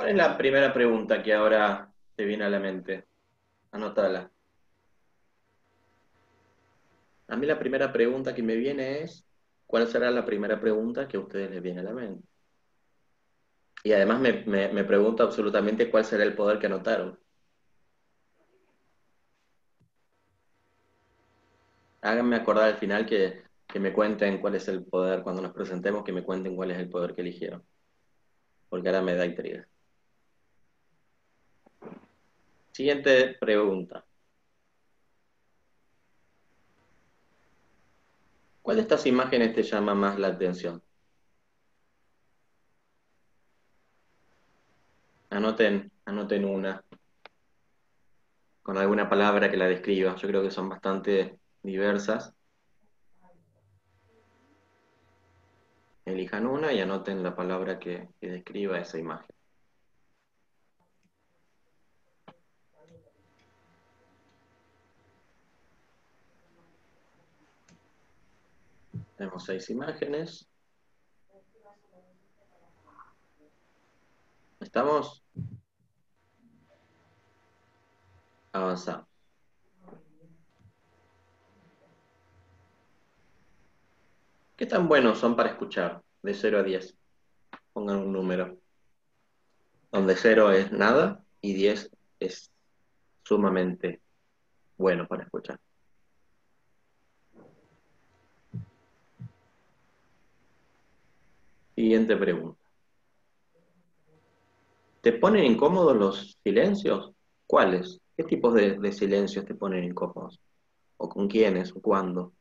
¿Cuál 0.01 0.13
es 0.13 0.17
la 0.17 0.35
primera 0.35 0.73
pregunta 0.73 1.21
que 1.21 1.31
ahora 1.31 1.93
te 2.15 2.25
viene 2.25 2.43
a 2.43 2.49
la 2.49 2.59
mente? 2.59 3.05
Anótala. 3.69 4.31
A 7.27 7.35
mí 7.35 7.45
la 7.45 7.59
primera 7.59 7.93
pregunta 7.93 8.33
que 8.33 8.41
me 8.41 8.55
viene 8.55 9.03
es, 9.03 9.23
¿cuál 9.67 9.87
será 9.87 10.09
la 10.09 10.25
primera 10.25 10.59
pregunta 10.59 11.07
que 11.07 11.17
a 11.17 11.19
ustedes 11.19 11.51
les 11.51 11.61
viene 11.61 11.81
a 11.81 11.83
la 11.83 11.93
mente? 11.93 12.27
Y 13.83 13.91
además 13.93 14.21
me, 14.21 14.43
me, 14.69 14.83
pregunto 14.85 15.21
absolutamente 15.21 15.91
cuál 15.91 16.03
será 16.03 16.23
el 16.23 16.33
poder 16.33 16.57
que 16.57 16.65
anotaron. 16.65 17.19
Háganme 22.01 22.37
acordar 22.37 22.69
al 22.69 22.77
final 22.77 23.05
que, 23.05 23.43
que 23.67 23.79
me 23.79 23.93
cuenten 23.93 24.41
cuál 24.41 24.55
es 24.55 24.67
el 24.67 24.83
poder, 24.83 25.21
cuando 25.21 25.43
nos 25.43 25.53
presentemos, 25.53 26.03
que 26.03 26.11
me 26.11 26.23
cuenten 26.23 26.55
cuál 26.55 26.71
es 26.71 26.79
el 26.79 26.89
poder 26.89 27.13
que 27.13 27.21
eligieron. 27.21 27.63
Porque 28.67 28.87
ahora 28.89 29.03
me 29.03 29.13
da 29.13 29.27
intriga. 29.27 29.67
Siguiente 32.81 33.37
pregunta. 33.39 34.03
¿Cuál 38.63 38.77
de 38.77 38.81
estas 38.81 39.05
imágenes 39.05 39.53
te 39.53 39.61
llama 39.61 39.93
más 39.93 40.17
la 40.17 40.29
atención? 40.29 40.81
Anoten, 45.29 45.91
anoten 46.05 46.43
una 46.43 46.83
con 48.63 48.79
alguna 48.79 49.07
palabra 49.07 49.51
que 49.51 49.57
la 49.57 49.67
describa. 49.67 50.15
Yo 50.15 50.27
creo 50.27 50.41
que 50.41 50.49
son 50.49 50.67
bastante 50.67 51.37
diversas. 51.61 52.33
Elijan 56.05 56.47
una 56.47 56.73
y 56.73 56.81
anoten 56.81 57.21
la 57.21 57.35
palabra 57.35 57.77
que, 57.77 58.09
que 58.19 58.27
describa 58.27 58.79
esa 58.79 58.97
imagen. 58.97 59.40
Tenemos 69.21 69.45
seis 69.45 69.69
imágenes. 69.69 70.49
¿Estamos? 74.59 75.23
Avanzamos. 78.51 79.05
¿Qué 84.57 84.65
tan 84.65 84.87
buenos 84.87 85.19
son 85.19 85.35
para 85.35 85.49
escuchar? 85.49 86.01
De 86.23 86.33
0 86.33 86.57
a 86.57 86.63
10. 86.63 86.97
Pongan 87.73 87.97
un 87.97 88.11
número. 88.11 88.57
Donde 89.91 90.15
0 90.15 90.51
es 90.51 90.71
nada 90.71 91.23
y 91.41 91.53
10 91.53 91.91
es 92.19 92.49
sumamente 93.21 94.01
bueno 94.77 95.07
para 95.07 95.25
escuchar. 95.25 95.59
Siguiente 101.81 102.15
pregunta. 102.15 102.61
¿Te 105.01 105.13
ponen 105.13 105.45
incómodos 105.45 105.97
los 105.97 106.37
silencios? 106.43 107.11
¿Cuáles? 107.47 107.99
¿Qué 108.15 108.23
tipos 108.23 108.53
de, 108.53 108.91
silencios 108.91 109.45
te 109.45 109.55
ponen 109.55 109.85
incómodos? 109.85 110.39
¿O 110.97 111.09
con 111.09 111.27
quiénes? 111.27 111.75
¿O 111.75 111.81
cuándo? 111.81 112.33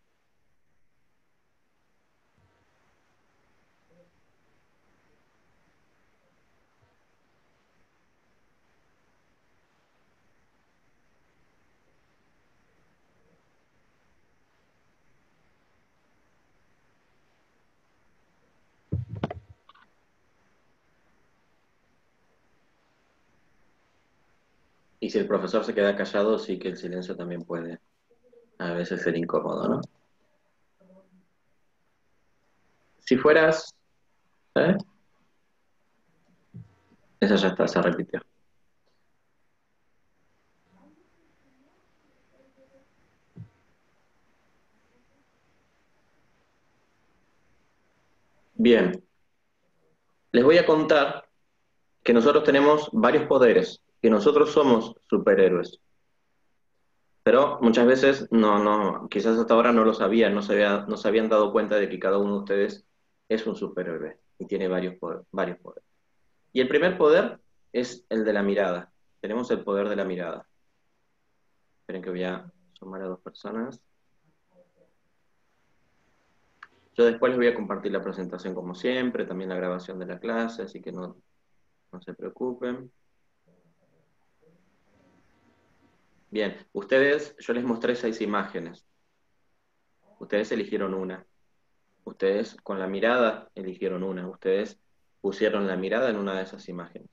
Si 25.11 25.19
el 25.19 25.27
profesor 25.27 25.65
se 25.65 25.75
queda 25.75 25.97
callado, 25.97 26.39
sí 26.39 26.59
que 26.59 26.69
el 26.69 26.77
silencio 26.77 27.17
también 27.17 27.43
puede 27.43 27.81
a 28.59 28.73
veces 28.75 29.03
ser 29.03 29.17
incómodo, 29.17 29.69
¿no? 29.69 29.81
Si 33.01 33.17
fueras... 33.17 33.75
¿eh? 34.55 34.77
Esa 37.19 37.37
ya 37.37 37.49
está, 37.49 37.67
se 37.67 37.83
repitió. 37.83 38.21
Bien. 48.55 49.03
Les 50.33 50.45
voy 50.45 50.59
a 50.59 50.67
contar 50.67 51.29
que 52.03 52.13
nosotros 52.13 52.45
tenemos 52.45 52.89
varios 52.93 53.27
poderes 53.27 53.83
que 54.01 54.11
nosotros 54.11 54.51
somos 54.51 54.95
superhéroes. 55.09 55.81
Pero 57.23 57.59
muchas 57.61 57.87
veces 57.87 58.29
no, 58.31 58.59
no, 58.63 59.09
quizás 59.09 59.39
hasta 59.39 59.55
ahora 59.55 59.73
no 59.73 59.85
lo 59.85 59.93
sabían, 59.93 60.35
no 60.35 60.43
se, 60.43 60.59
no 60.89 60.97
se 60.97 61.09
habían 61.09 61.29
dado 61.29 61.53
cuenta 61.53 61.77
de 61.77 61.89
que 61.89 61.99
cada 61.99 62.19
uno 62.19 62.33
de 62.33 62.39
ustedes 62.39 62.87
es 63.29 63.47
un 63.47 63.55
superhéroe 63.55 64.19
y 64.39 64.47
tiene 64.47 64.69
varios, 64.69 64.97
varios 65.31 65.59
poderes. 65.59 65.85
Y 66.53 66.61
el 66.61 66.69
primer 66.69 66.97
poder 66.97 67.39
es 67.73 68.05
el 68.09 68.25
de 68.25 68.33
la 68.33 68.43
mirada. 68.43 68.91
Tenemos 69.21 69.51
el 69.51 69.63
poder 69.63 69.89
de 69.89 69.97
la 69.97 70.05
mirada. 70.05 70.49
Esperen 71.81 72.03
que 72.03 72.11
voy 72.11 72.25
a 72.25 72.51
sumar 72.73 73.03
a 73.03 73.07
dos 73.07 73.21
personas. 73.21 73.81
Yo 76.97 77.05
después 77.05 77.31
les 77.31 77.39
voy 77.39 77.47
a 77.49 77.55
compartir 77.55 77.93
la 77.93 78.03
presentación 78.03 78.55
como 78.55 78.75
siempre, 78.75 79.27
también 79.27 79.51
la 79.51 79.57
grabación 79.57 79.99
de 79.99 80.07
la 80.07 80.19
clase, 80.19 80.63
así 80.63 80.81
que 80.81 80.91
no, 80.91 81.17
no 81.93 82.03
se 82.03 82.15
preocupen. 82.15 82.91
Bien, 86.31 86.57
ustedes, 86.73 87.35
yo 87.39 87.53
les 87.53 87.65
mostré 87.65 87.97
seis 87.97 88.21
imágenes. 88.21 88.87
Ustedes 90.21 90.53
eligieron 90.53 90.95
una. 90.95 91.27
Ustedes 92.05 92.57
con 92.63 92.79
la 92.79 92.87
mirada 92.87 93.51
eligieron 93.57 94.05
una. 94.05 94.29
Ustedes 94.29 94.79
pusieron 95.21 95.67
la 95.67 95.77
mirada 95.77 96.09
en 96.09 96.17
una 96.17 96.35
de 96.35 96.45
esas 96.45 96.69
imágenes. 96.69 97.09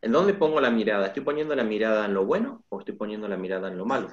¿En 0.00 0.12
dónde 0.12 0.34
pongo 0.34 0.60
la 0.60 0.70
mirada? 0.70 1.08
¿Estoy 1.08 1.24
poniendo 1.24 1.56
la 1.56 1.64
mirada 1.64 2.04
en 2.04 2.14
lo 2.14 2.24
bueno 2.24 2.62
o 2.68 2.78
estoy 2.78 2.94
poniendo 2.94 3.26
la 3.26 3.36
mirada 3.36 3.66
en 3.68 3.76
lo 3.76 3.84
malo? 3.84 4.08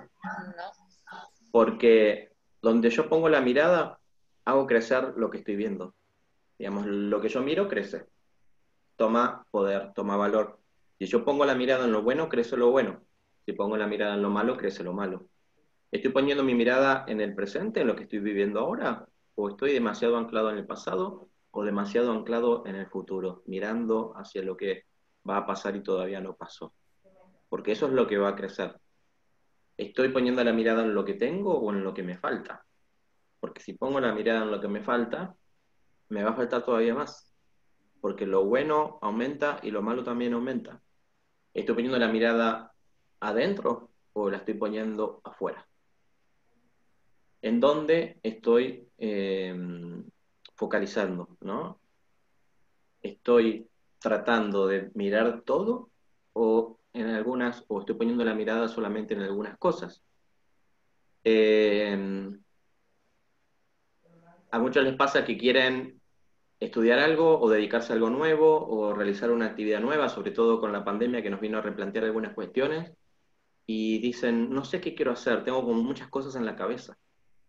Porque 1.51 2.31
donde 2.63 2.89
yo 2.89 3.07
pongo 3.07 3.29
la 3.29 3.41
mirada, 3.41 3.99
hago 4.43 4.65
crecer 4.65 5.13
lo 5.17 5.29
que 5.29 5.37
estoy 5.37 5.55
viendo. 5.55 5.93
Digamos, 6.57 6.87
lo 6.87 7.21
que 7.21 7.29
yo 7.29 7.43
miro 7.43 7.67
crece. 7.67 8.07
Toma 8.95 9.45
poder, 9.51 9.93
toma 9.93 10.17
valor. 10.17 10.59
Si 10.97 11.05
yo 11.05 11.23
pongo 11.23 11.45
la 11.45 11.53
mirada 11.53 11.85
en 11.85 11.91
lo 11.91 12.01
bueno, 12.01 12.27
crece 12.27 12.57
lo 12.57 12.71
bueno. 12.71 13.04
Si 13.45 13.53
pongo 13.53 13.77
la 13.77 13.85
mirada 13.85 14.15
en 14.15 14.23
lo 14.23 14.31
malo, 14.31 14.57
crece 14.57 14.83
lo 14.83 14.93
malo. 14.93 15.27
¿Estoy 15.91 16.11
poniendo 16.11 16.43
mi 16.43 16.55
mirada 16.55 17.05
en 17.07 17.21
el 17.21 17.35
presente, 17.35 17.81
en 17.81 17.87
lo 17.87 17.95
que 17.95 18.03
estoy 18.03 18.19
viviendo 18.19 18.59
ahora? 18.59 19.07
¿O 19.35 19.49
estoy 19.49 19.71
demasiado 19.71 20.17
anclado 20.17 20.49
en 20.49 20.57
el 20.57 20.65
pasado 20.65 21.29
o 21.51 21.63
demasiado 21.63 22.11
anclado 22.11 22.65
en 22.65 22.75
el 22.75 22.87
futuro, 22.87 23.43
mirando 23.45 24.13
hacia 24.17 24.41
lo 24.41 24.57
que 24.57 24.85
va 25.29 25.37
a 25.37 25.45
pasar 25.45 25.75
y 25.75 25.83
todavía 25.83 26.19
no 26.21 26.35
pasó? 26.35 26.73
Porque 27.47 27.73
eso 27.73 27.85
es 27.85 27.93
lo 27.93 28.07
que 28.07 28.17
va 28.17 28.29
a 28.29 28.35
crecer. 28.35 28.75
¿Estoy 29.77 30.09
poniendo 30.09 30.43
la 30.43 30.51
mirada 30.51 30.83
en 30.83 30.95
lo 30.95 31.05
que 31.05 31.13
tengo 31.13 31.55
o 31.55 31.71
en 31.71 31.83
lo 31.83 31.93
que 31.93 32.01
me 32.01 32.17
falta? 32.17 32.65
Porque 33.39 33.61
si 33.61 33.73
pongo 33.73 33.99
la 33.99 34.13
mirada 34.13 34.43
en 34.43 34.51
lo 34.51 34.59
que 34.59 34.67
me 34.67 34.81
falta, 34.81 35.35
me 36.09 36.23
va 36.23 36.31
a 36.31 36.35
faltar 36.35 36.65
todavía 36.65 36.95
más. 36.95 37.31
Porque 38.01 38.25
lo 38.25 38.45
bueno 38.45 38.97
aumenta 39.03 39.59
y 39.61 39.69
lo 39.69 39.83
malo 39.83 40.03
también 40.03 40.33
aumenta. 40.33 40.81
¿Estoy 41.53 41.75
poniendo 41.75 41.99
la 41.99 42.07
mirada 42.07 42.74
adentro 43.29 43.89
o 44.13 44.29
la 44.29 44.37
estoy 44.37 44.55
poniendo 44.55 45.21
afuera? 45.23 45.67
¿En 47.41 47.59
dónde 47.59 48.19
estoy 48.23 48.87
em, 48.97 50.03
focalizando? 50.55 51.37
¿no? 51.41 51.79
¿Estoy 53.01 53.67
tratando 53.99 54.67
de 54.67 54.91
mirar 54.95 55.41
todo 55.41 55.89
o 56.33 56.79
en 56.93 57.07
algunas, 57.07 57.63
o 57.67 57.81
estoy 57.81 57.95
poniendo 57.95 58.23
la 58.23 58.33
mirada 58.33 58.67
solamente 58.67 59.13
en 59.13 59.21
algunas 59.21 59.57
cosas? 59.57 60.01
Em, 61.23 62.39
a 64.51 64.59
muchos 64.59 64.83
les 64.83 64.95
pasa 64.95 65.25
que 65.25 65.37
quieren 65.37 65.99
estudiar 66.59 66.99
algo 66.99 67.39
o 67.39 67.49
dedicarse 67.49 67.91
a 67.91 67.95
algo 67.95 68.09
nuevo 68.09 68.65
o 68.65 68.93
realizar 68.93 69.31
una 69.31 69.47
actividad 69.47 69.81
nueva, 69.81 70.09
sobre 70.09 70.31
todo 70.31 70.59
con 70.59 70.71
la 70.71 70.85
pandemia 70.85 71.21
que 71.21 71.29
nos 71.29 71.41
vino 71.41 71.57
a 71.57 71.61
replantear 71.61 72.05
algunas 72.05 72.33
cuestiones, 72.33 72.91
y 73.65 73.99
dicen, 73.99 74.51
no 74.51 74.63
sé 74.63 74.79
qué 74.81 74.93
quiero 74.95 75.11
hacer, 75.11 75.43
tengo 75.43 75.63
como 75.63 75.81
muchas 75.81 76.07
cosas 76.09 76.35
en 76.35 76.45
la 76.45 76.55
cabeza. 76.55 76.97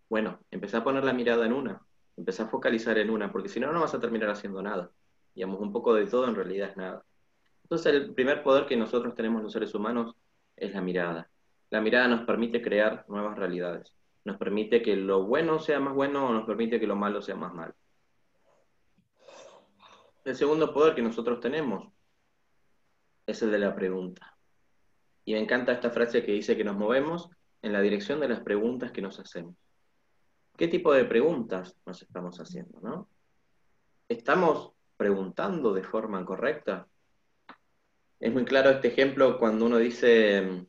Bueno, 0.08 0.38
empecé 0.50 0.76
a 0.76 0.84
poner 0.84 1.04
la 1.04 1.12
mirada 1.12 1.44
en 1.46 1.52
una, 1.52 1.82
empecé 2.16 2.42
a 2.42 2.48
focalizar 2.48 2.96
en 2.98 3.10
una, 3.10 3.30
porque 3.30 3.48
si 3.48 3.60
no, 3.60 3.72
no 3.72 3.80
vas 3.80 3.94
a 3.94 4.00
terminar 4.00 4.30
haciendo 4.30 4.62
nada. 4.62 4.90
Digamos, 5.34 5.60
un 5.60 5.72
poco 5.72 5.94
de 5.94 6.06
todo 6.06 6.26
en 6.28 6.34
realidad 6.34 6.70
es 6.70 6.76
nada. 6.76 7.04
Entonces, 7.64 7.92
el 7.92 8.14
primer 8.14 8.42
poder 8.42 8.66
que 8.66 8.76
nosotros 8.76 9.14
tenemos 9.14 9.42
los 9.42 9.52
seres 9.52 9.74
humanos 9.74 10.14
es 10.56 10.72
la 10.72 10.80
mirada. 10.80 11.28
La 11.70 11.80
mirada 11.80 12.08
nos 12.08 12.24
permite 12.24 12.62
crear 12.62 13.04
nuevas 13.08 13.36
realidades. 13.36 13.92
Nos 14.24 14.38
permite 14.38 14.82
que 14.82 14.96
lo 14.96 15.24
bueno 15.24 15.58
sea 15.58 15.80
más 15.80 15.94
bueno 15.94 16.28
o 16.28 16.32
nos 16.32 16.46
permite 16.46 16.80
que 16.80 16.86
lo 16.86 16.96
malo 16.96 17.20
sea 17.20 17.34
más 17.34 17.52
malo. 17.52 17.74
El 20.24 20.34
segundo 20.34 20.72
poder 20.72 20.94
que 20.94 21.02
nosotros 21.02 21.40
tenemos 21.40 21.92
es 23.26 23.42
el 23.42 23.50
de 23.50 23.58
la 23.58 23.74
pregunta. 23.74 24.36
Y 25.26 25.34
me 25.34 25.40
encanta 25.40 25.72
esta 25.72 25.90
frase 25.90 26.24
que 26.24 26.32
dice 26.32 26.56
que 26.56 26.64
nos 26.64 26.76
movemos 26.76 27.28
en 27.60 27.72
la 27.72 27.80
dirección 27.80 28.20
de 28.20 28.28
las 28.28 28.40
preguntas 28.40 28.92
que 28.92 29.02
nos 29.02 29.18
hacemos. 29.18 29.56
¿Qué 30.56 30.68
tipo 30.68 30.94
de 30.94 31.04
preguntas 31.04 31.76
nos 31.84 32.00
estamos 32.00 32.38
haciendo? 32.38 32.80
¿no? 32.80 33.08
¿Estamos 34.08 34.72
preguntando 34.96 35.74
de 35.74 35.82
forma 35.82 36.24
correcta? 36.24 36.86
Es 38.20 38.32
muy 38.32 38.44
claro 38.44 38.70
este 38.70 38.88
ejemplo 38.88 39.38
cuando 39.38 39.66
uno 39.66 39.78
dice, 39.78 40.64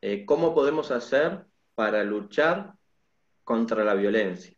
eh, 0.00 0.24
¿cómo 0.24 0.54
podemos 0.54 0.92
hacer 0.92 1.44
para 1.74 2.04
luchar 2.04 2.72
contra 3.42 3.84
la 3.84 3.94
violencia? 3.94 4.56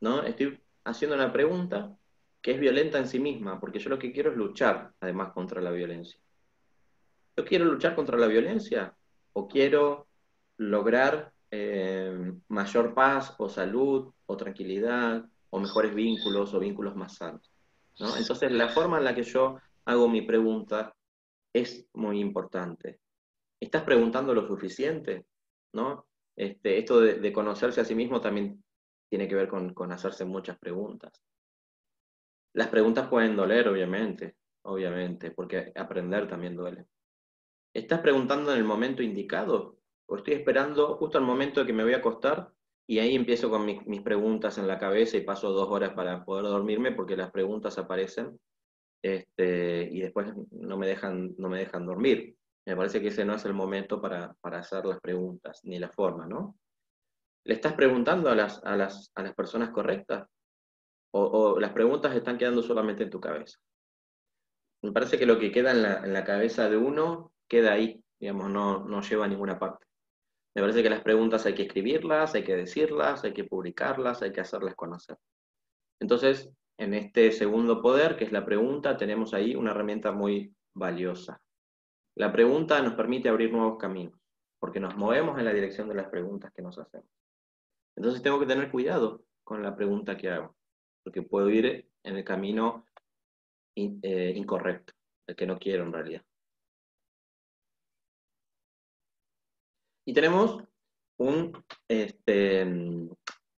¿No? 0.00 0.22
Estoy 0.22 0.62
haciendo 0.84 1.16
una 1.16 1.32
pregunta 1.32 1.94
que 2.40 2.52
es 2.52 2.60
violenta 2.60 2.98
en 2.98 3.08
sí 3.08 3.18
misma, 3.18 3.58
porque 3.58 3.80
yo 3.80 3.90
lo 3.90 3.98
que 3.98 4.12
quiero 4.12 4.30
es 4.30 4.36
luchar, 4.36 4.92
además, 5.00 5.32
contra 5.32 5.60
la 5.60 5.72
violencia. 5.72 6.20
¿Yo 7.36 7.44
quiero 7.44 7.64
luchar 7.64 7.94
contra 7.94 8.18
la 8.18 8.26
violencia 8.26 8.94
o 9.32 9.48
quiero 9.48 10.06
lograr 10.56 11.32
eh, 11.50 12.32
mayor 12.48 12.94
paz 12.94 13.34
o 13.38 13.48
salud 13.48 14.12
o 14.26 14.36
tranquilidad 14.36 15.24
o 15.50 15.60
mejores 15.60 15.94
vínculos 15.94 16.52
o 16.52 16.58
vínculos 16.58 16.96
más 16.96 17.14
sanos. 17.14 17.48
Entonces, 17.96 18.50
la 18.50 18.68
forma 18.68 18.98
en 18.98 19.04
la 19.04 19.14
que 19.14 19.22
yo 19.22 19.60
hago 19.84 20.08
mi 20.08 20.22
pregunta 20.22 20.92
es 21.52 21.86
muy 21.92 22.18
importante. 22.18 22.98
¿Estás 23.60 23.84
preguntando 23.84 24.34
lo 24.34 24.48
suficiente? 24.48 25.26
¿No? 25.74 26.08
Este, 26.34 26.78
esto 26.78 27.00
de, 27.00 27.32
conocerse 27.32 27.80
a 27.80 27.84
sí 27.84 27.94
mismo 27.94 28.20
también 28.20 28.64
tiene 29.08 29.28
que 29.28 29.36
ver 29.36 29.46
con, 29.46 29.72
con 29.74 29.92
hacerse 29.92 30.24
muchas 30.24 30.58
preguntas. 30.58 31.22
Las 32.54 32.66
preguntas 32.66 33.06
pueden 33.06 33.36
doler, 33.36 33.68
obviamente, 33.68 34.34
obviamente, 34.62 35.30
porque 35.30 35.72
aprender 35.76 36.26
también 36.26 36.56
duele. 36.56 36.86
¿Estás 37.74 38.00
preguntando 38.00 38.52
en 38.52 38.58
el 38.58 38.64
momento 38.64 39.02
indicado? 39.02 39.74
o 40.06 40.16
estoy 40.16 40.34
esperando 40.34 40.96
justo 40.96 41.18
al 41.18 41.24
momento 41.24 41.64
que 41.64 41.72
me 41.72 41.84
voy 41.84 41.94
a 41.94 41.98
acostar 41.98 42.52
y 42.86 42.98
ahí 42.98 43.14
empiezo 43.14 43.48
con 43.48 43.64
mis, 43.64 44.02
preguntas 44.02 44.58
en 44.58 44.68
la 44.68 44.78
cabeza 44.78 45.16
y 45.16 45.22
paso 45.22 45.50
dos 45.52 45.68
horas 45.70 45.94
para 45.94 46.24
poder 46.24 46.44
dormirme 46.44 46.92
porque 46.92 47.16
las 47.16 47.30
preguntas 47.30 47.78
aparecen 47.78 48.38
este, 49.02 49.88
y 49.90 50.00
después 50.00 50.34
no 50.50 50.76
me, 50.76 50.86
dejan, 50.86 51.34
no 51.38 51.48
me 51.48 51.58
dejan 51.58 51.86
dormir. 51.86 52.36
Me 52.66 52.76
parece 52.76 53.00
que 53.00 53.08
ese 53.08 53.24
no 53.24 53.34
es 53.34 53.44
el 53.44 53.54
momento 53.54 54.00
para, 54.00 54.36
hacer 54.42 54.84
las 54.84 55.00
preguntas, 55.00 55.60
ni 55.64 55.78
la 55.78 55.90
forma, 55.90 56.26
¿no? 56.26 56.56
¿Le 57.44 57.54
estás 57.54 57.74
preguntando 57.74 58.30
a 58.30 58.34
las, 58.34 58.62
a 58.64 58.76
las, 58.76 59.10
personas 59.36 59.70
correctas? 59.70 60.26
O, 61.12 61.58
las 61.60 61.72
preguntas 61.72 62.14
están 62.14 62.38
quedando 62.38 62.62
solamente 62.62 63.04
en 63.04 63.10
tu 63.10 63.20
cabeza? 63.20 63.58
Me 64.82 64.92
parece 64.92 65.18
que 65.18 65.26
lo 65.26 65.38
que 65.38 65.52
queda 65.52 65.72
en 65.72 65.82
la, 65.82 66.04
en 66.04 66.12
la 66.12 66.24
cabeza 66.24 66.68
de 66.68 66.76
uno 66.76 67.33
queda 67.54 67.72
ahí, 67.74 68.02
digamos, 68.18 68.50
no, 68.50 68.84
no 68.84 69.00
lleva 69.00 69.26
a 69.26 69.28
ninguna 69.28 69.60
parte. 69.60 69.86
Me 70.56 70.62
parece 70.62 70.82
que 70.82 70.90
las 70.90 71.02
preguntas 71.02 71.46
hay 71.46 71.54
que 71.54 71.62
escribirlas, 71.62 72.34
hay 72.34 72.42
que 72.42 72.56
decirlas, 72.56 73.22
hay 73.22 73.32
que 73.32 73.44
publicarlas, 73.44 74.22
hay 74.22 74.32
que 74.32 74.40
hacerlas 74.40 74.74
conocer. 74.74 75.16
Entonces, 76.00 76.50
en 76.78 76.94
este 76.94 77.30
segundo 77.30 77.80
poder, 77.80 78.16
que 78.16 78.24
es 78.24 78.32
la 78.32 78.44
pregunta, 78.44 78.96
tenemos 78.96 79.34
ahí 79.34 79.54
una 79.54 79.70
herramienta 79.70 80.10
muy 80.10 80.52
valiosa. 80.74 81.40
La 82.16 82.32
pregunta 82.32 82.82
nos 82.82 82.94
permite 82.94 83.28
abrir 83.28 83.52
nuevos 83.52 83.78
caminos, 83.78 84.18
porque 84.58 84.80
nos 84.80 84.96
movemos 84.96 85.38
en 85.38 85.44
la 85.44 85.52
dirección 85.52 85.88
de 85.88 85.94
las 85.94 86.08
preguntas 86.08 86.52
que 86.52 86.62
nos 86.62 86.76
hacemos. 86.76 87.08
Entonces 87.96 88.20
tengo 88.20 88.40
que 88.40 88.46
tener 88.46 88.68
cuidado 88.68 89.22
con 89.44 89.62
la 89.62 89.76
pregunta 89.76 90.16
que 90.16 90.30
hago, 90.30 90.56
porque 91.04 91.22
puedo 91.22 91.48
ir 91.50 91.88
en 92.02 92.16
el 92.16 92.24
camino 92.24 92.84
eh, 93.76 94.32
incorrecto, 94.34 94.92
el 95.28 95.36
que 95.36 95.46
no 95.46 95.56
quiero 95.56 95.84
en 95.84 95.92
realidad. 95.92 96.24
Y 100.04 100.12
tenemos 100.12 100.62
un, 101.18 101.52
este, 101.88 102.66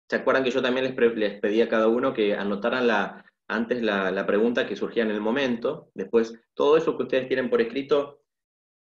¿se 0.09 0.16
acuerdan 0.16 0.45
que 0.45 0.51
yo 0.51 0.62
también 0.62 0.84
les, 0.86 1.16
les 1.16 1.40
pedí 1.40 1.61
a 1.61 1.68
cada 1.68 1.88
uno 1.88 2.12
que 2.12 2.34
anotaran 2.34 2.86
la, 2.86 3.24
antes 3.49 3.82
la, 3.82 4.26
pregunta 4.26 4.66
que 4.66 4.76
surgía 4.76 5.03
en 5.03 5.11
el 5.11 5.20
momento, 5.20 5.90
después 5.95 6.34
todo 6.55 6.76
eso 6.76 6.97
que 6.97 7.05
ustedes 7.05 7.26
quieren 7.26 7.51
por 7.51 7.61
escrito, 7.61 8.22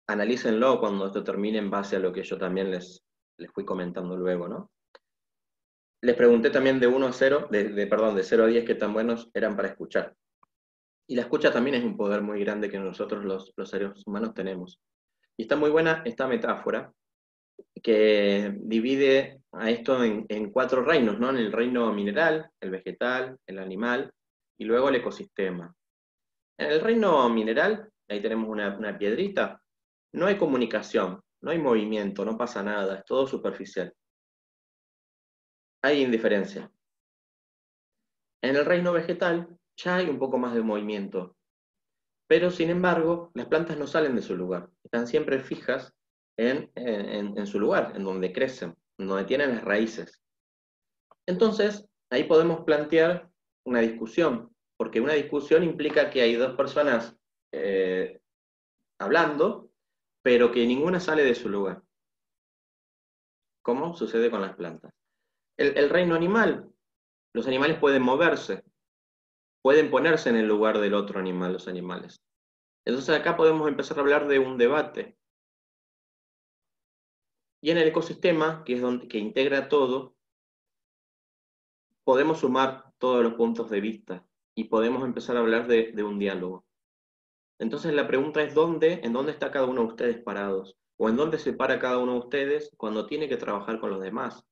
analícenlo 0.07 0.81
cuando 0.81 1.07
esto 1.07 1.25
termine 1.25 1.59
en 1.59 1.71
base 1.71 1.97
a 1.97 2.01
lo 2.01 2.13
que 2.13 2.23
yo 2.23 2.37
también 2.37 2.71
les, 2.71 3.03
les 3.39 3.51
fui 3.51 3.65
comentando 3.65 4.17
luego, 4.17 4.49
¿no? 4.49 4.71
Les 6.03 6.15
pregunté 6.15 6.51
también 6.51 6.79
de 6.79 6.87
1 6.87 7.07
a 7.07 7.13
0, 7.13 7.49
de, 7.51 7.87
perdón, 7.87 8.15
de 8.15 8.23
0 8.23 8.45
a 8.45 8.47
10 8.49 8.65
qué 8.67 8.75
tan 8.75 8.93
buenos 8.93 9.31
eran 9.33 9.57
para 9.57 9.69
escuchar. 9.69 10.15
Y 11.07 11.17
la 11.17 11.23
escucha 11.23 11.51
también 11.51 11.77
es 11.77 11.85
un 11.85 11.97
poder 11.97 12.21
muy 12.21 12.41
grande 12.41 12.71
que 12.71 12.79
nosotros 12.79 13.25
los, 13.25 13.53
los 13.57 13.71
seres 13.71 14.07
humanos 14.07 14.35
tenemos. 14.35 14.79
Y 15.39 15.43
está 15.43 15.57
muy 15.57 15.71
buena 15.71 16.03
esta 16.05 16.27
metáfora, 16.27 16.93
que 17.85 18.57
divide 18.63 19.43
a 19.53 19.71
esto 19.71 20.03
en, 20.03 20.51
cuatro 20.51 20.83
reinos, 20.83 21.21
¿no? 21.21 21.29
En 21.29 21.37
el 21.37 21.53
reino 21.53 21.93
mineral, 21.93 22.51
el 22.59 22.71
vegetal, 22.71 23.39
el 23.47 23.59
animal 23.59 24.11
y 24.59 24.65
luego 24.65 24.89
el 24.89 24.95
ecosistema. 24.97 25.73
En 26.59 26.71
el 26.71 26.81
reino 26.81 27.29
mineral, 27.29 27.91
ahí 28.09 28.23
tenemos 28.23 28.49
una, 28.49 28.75
una 28.79 28.97
piedrita, 28.97 29.61
no 30.15 30.27
hay 30.27 30.39
comunicación, 30.39 31.21
no 31.43 31.51
hay 31.51 31.59
movimiento, 31.59 32.25
no 32.25 32.39
pasa 32.39 32.63
nada, 32.63 32.97
es 32.97 33.05
todo 33.05 33.27
superficial. 33.27 33.93
Hay 35.83 36.01
indiferencia. 36.01 36.73
En 38.43 38.57
el 38.57 38.65
reino 38.65 38.95
vegetal 38.95 39.59
ya 39.77 39.97
hay 39.97 40.09
un 40.09 40.19
poco 40.19 40.39
más 40.39 40.55
de 40.55 40.63
movimiento, 40.63 41.37
pero 42.27 42.51
sin 42.51 42.71
embargo 42.71 43.31
las 43.35 43.47
plantas 43.47 43.77
no 43.77 43.87
salen 43.87 44.17
de 44.17 44.23
su 44.23 44.35
lugar, 44.37 44.71
están 44.83 45.07
siempre 45.07 45.41
fijas 45.41 45.95
en, 46.37 47.47
su 47.47 47.61
lugar, 47.61 47.93
en 47.95 48.05
donde 48.05 48.33
crecen, 48.33 48.75
en 48.99 49.07
donde 49.07 49.25
tienen 49.25 49.51
las 49.51 49.65
raíces. 49.65 50.21
Entonces, 51.27 51.87
ahí 52.11 52.25
podemos 52.25 52.65
plantear 52.65 53.29
una 53.67 53.81
discusión, 53.81 54.55
porque 54.77 55.01
una 55.01 55.15
discusión 55.15 55.63
implica 55.63 56.11
que 56.11 56.23
hay 56.23 56.35
dos 56.35 56.57
personas 56.57 57.17
eh, 57.53 58.21
hablando, 58.99 59.71
pero 60.23 60.51
que 60.51 60.67
ninguna 60.67 61.01
sale 61.01 61.25
de 61.25 61.35
su 61.35 61.49
lugar. 61.49 61.83
¿Cómo 63.63 63.95
sucede 63.95 64.31
con 64.31 64.43
las 64.43 64.57
plantas? 64.57 64.93
El, 65.57 65.77
el 65.79 65.89
reino 65.89 66.15
animal, 66.15 66.69
los 67.33 67.47
animales 67.47 67.79
pueden 67.79 68.03
moverse, 68.03 68.63
pueden 69.63 69.91
ponerse 69.91 70.29
en 70.29 70.37
el 70.37 70.47
lugar 70.47 70.79
del 70.79 70.95
otro 70.95 71.19
animal, 71.19 71.55
los 71.55 71.69
animales. 71.69 72.21
Entonces 72.85 73.19
acá 73.19 73.37
podemos 73.37 73.67
empezar 73.67 73.97
a 73.97 74.03
hablar 74.03 74.29
de 74.29 74.39
un 74.39 74.59
debate. 74.59 75.17
Y 77.65 77.71
en 77.71 77.79
el 77.79 77.89
ecosistema, 77.89 78.63
que 78.63 78.75
es 78.75 78.83
donde 78.83 79.09
que 79.09 79.17
integra 79.17 79.71
todo, 79.71 80.15
podemos 82.05 82.41
sumar 82.41 82.93
todos 82.99 83.23
los 83.23 83.33
puntos 83.37 83.71
de 83.71 83.81
vista 83.81 84.23
y 84.55 84.65
podemos 84.65 85.03
empezar 85.03 85.39
a 85.39 85.41
hablar 85.41 85.67
de, 85.67 85.93
de 85.93 86.03
un 86.03 86.19
diálogo. 86.19 86.67
Entonces 87.59 87.95
la 87.95 88.07
pregunta 88.07 88.43
es 88.43 88.55
¿dónde, 88.55 89.01
en 89.03 89.15
dónde 89.15 89.33
está 89.33 89.51
cada 89.51 89.65
uno 89.65 89.81
de 89.81 89.87
ustedes 89.87 90.19
parados? 90.23 90.77
¿O 90.99 91.09
en 91.09 91.17
dónde 91.17 91.39
se 91.39 91.55
para 91.55 91.79
cada 91.79 91.97
uno 91.97 92.13
de 92.13 92.19
ustedes 92.19 92.71
cuando 92.77 93.07
tiene 93.07 93.31
que 93.31 93.39
trabajar 93.39 93.81
con 93.81 93.89
los 93.89 94.03
demás? 94.03 94.45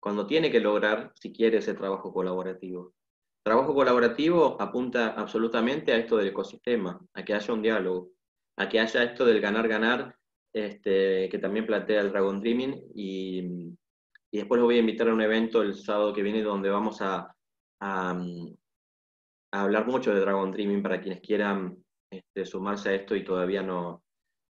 Cuando 0.00 0.26
tiene 0.26 0.50
que 0.50 0.60
lograr, 0.60 1.12
si 1.20 1.34
quiere, 1.34 1.58
ese 1.58 1.74
trabajo 1.74 2.14
colaborativo. 2.14 2.94
Trabajo 3.42 3.74
colaborativo 3.74 4.56
apunta 4.58 5.08
absolutamente 5.08 5.92
a 5.92 5.98
esto 5.98 6.16
del 6.16 6.28
ecosistema, 6.28 6.98
a 7.12 7.22
que 7.26 7.34
haya 7.34 7.52
un 7.52 7.60
diálogo, 7.60 8.08
a 8.56 8.70
que 8.70 8.80
haya 8.80 9.02
esto 9.02 9.26
del 9.26 9.42
ganar-ganar, 9.42 10.16
este, 10.56 11.28
que 11.28 11.38
también 11.38 11.66
plantea 11.66 12.00
el 12.00 12.10
Dragon 12.10 12.40
Dreaming, 12.40 12.90
y, 12.94 13.40
y, 14.30 14.38
después 14.38 14.58
los 14.58 14.66
voy 14.66 14.76
a 14.76 14.80
invitar 14.80 15.08
a 15.08 15.12
un 15.12 15.20
evento 15.20 15.60
el 15.60 15.74
sábado 15.74 16.14
que 16.14 16.22
viene 16.22 16.42
donde 16.42 16.70
vamos 16.70 17.02
a, 17.02 17.30
hablar 19.52 19.86
mucho 19.86 20.14
de 20.14 20.20
Dragon 20.20 20.50
Dreaming 20.50 20.82
para 20.82 21.00
quienes 21.00 21.20
quieran 21.20 21.76
este, 22.10 22.46
sumarse 22.46 22.88
a 22.88 22.94
esto 22.94 23.14
y 23.14 23.22
todavía 23.22 23.62
no, 23.62 24.02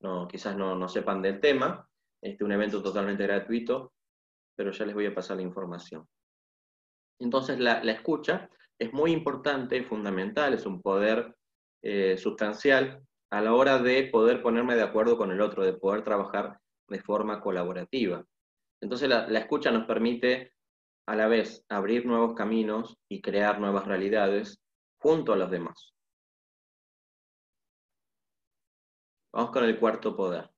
no 0.01 0.27
quizás 0.27 0.55
no, 0.55 0.75
no, 0.75 0.87
sepan 0.87 1.23
del 1.23 1.39
tema. 1.39 1.87
Este, 2.21 2.43
un 2.43 2.51
evento 2.51 2.83
totalmente 2.83 3.23
gratuito, 3.23 3.93
pero 4.55 4.71
ya 4.71 4.85
les 4.85 4.93
voy 4.93 5.07
a 5.07 5.15
pasar 5.15 5.37
la 5.37 5.43
información. 5.43 6.07
Entonces 7.19 7.59
la, 7.59 7.83
la 7.83 7.93
escucha 7.93 8.49
es 8.79 8.93
muy 8.93 9.11
importante, 9.11 9.83
fundamental, 9.83 10.53
es 10.53 10.67
un 10.67 10.81
poder 10.81 11.35
eh, 11.83 12.15
sustancial 12.17 13.03
a 13.35 13.41
la 13.41 13.53
hora 13.53 13.79
de 13.79 14.05
poder 14.05 14.41
ponerme 14.41 14.75
de 14.75 14.83
acuerdo 14.83 15.17
con 15.17 15.29
el 15.29 15.41
otro, 15.41 15.65
de 15.65 15.73
poder 15.73 16.05
trabajar 16.05 16.57
de 16.87 17.01
forma 17.01 17.41
colaborativa. 17.41 18.23
Entonces 18.81 19.09
la, 19.09 19.25
escucha 19.37 19.71
nos 19.71 19.85
permite 19.85 20.53
a 21.05 21.17
la 21.17 21.27
vez 21.27 21.65
abrir 21.67 22.05
nuevos 22.05 22.33
caminos 22.33 22.97
y 23.09 23.21
crear 23.21 23.59
nuevas 23.59 23.85
realidades 23.87 24.61
junto 25.01 25.33
a 25.33 25.35
los 25.35 25.51
demás. 25.51 25.93
Vamos 29.33 29.51
con 29.51 29.65
el 29.65 29.77
cuarto 29.81 30.15
poder. 30.15 30.49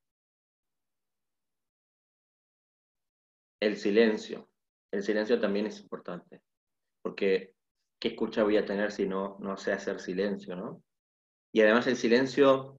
El 3.60 3.76
silencio. 3.76 4.52
El 4.92 5.02
silencio 5.02 5.40
también 5.40 5.66
es 5.66 5.80
importante, 5.82 6.44
porque 7.02 7.56
¿qué 8.00 8.10
escucha 8.10 8.44
voy 8.44 8.58
a 8.58 8.66
tener 8.66 8.92
si 8.92 9.08
no, 9.08 9.38
no 9.40 9.58
sé 9.58 9.72
hacer 9.72 10.00
silencio, 10.00 10.56
no? 10.56 10.84
Y 11.58 11.62
además 11.62 11.88
el 11.88 11.96
silencio, 11.98 12.78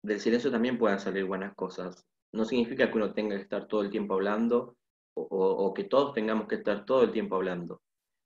del 0.00 0.20
silencio 0.20 0.48
también 0.48 0.78
pueden 0.78 1.00
salir 1.00 1.24
buenas 1.24 1.56
cosas. 1.56 2.06
No 2.32 2.44
significa 2.44 2.88
que 2.88 2.96
uno 2.96 3.12
tenga 3.12 3.34
que 3.34 3.42
estar 3.42 3.66
todo 3.66 3.82
el 3.82 3.90
tiempo 3.90 4.14
hablando 4.14 4.76
o, 5.16 5.74
que 5.74 5.82
todos 5.82 6.14
tengamos 6.14 6.46
que 6.46 6.54
estar 6.54 6.84
todo 6.84 7.02
el 7.02 7.10
tiempo 7.10 7.34
hablando. 7.34 7.82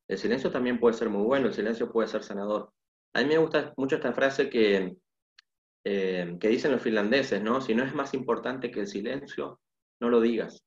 El 0.06 0.18
silencio 0.18 0.50
también 0.50 0.78
puede 0.78 0.98
ser 0.98 1.08
muy 1.08 1.24
bueno, 1.24 1.46
el 1.46 1.54
silencio 1.54 1.90
puede 1.90 2.08
ser 2.08 2.22
sanador. 2.22 2.74
A 3.14 3.22
mí 3.22 3.26
me 3.26 3.38
gusta 3.38 3.72
mucho 3.78 3.96
esta 3.96 4.12
frase 4.12 4.50
que, 4.50 4.98
eh, 5.86 6.36
que 6.38 6.48
dicen 6.48 6.72
los 6.72 6.82
finlandeses, 6.82 7.42
¿no? 7.42 7.62
Si 7.62 7.74
no 7.74 7.82
es 7.82 7.94
más 7.94 8.12
importante 8.12 8.70
que 8.70 8.80
el 8.80 8.88
silencio, 8.88 9.60
no 9.98 10.10
lo 10.10 10.20
digas. 10.20 10.62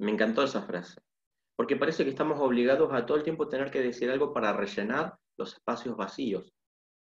Me 0.00 0.10
encantó 0.10 0.42
esa 0.42 0.62
frase 0.62 1.00
porque 1.54 1.76
parece 1.76 2.02
que 2.02 2.10
estamos 2.10 2.40
obligados 2.40 2.92
a 2.92 3.06
todo 3.06 3.16
el 3.16 3.22
tiempo 3.22 3.46
tener 3.46 3.70
que 3.70 3.80
decir 3.80 4.10
algo 4.10 4.32
para 4.32 4.52
rellenar 4.52 5.14
los 5.38 5.52
espacios 5.52 5.96
vacíos. 5.96 6.52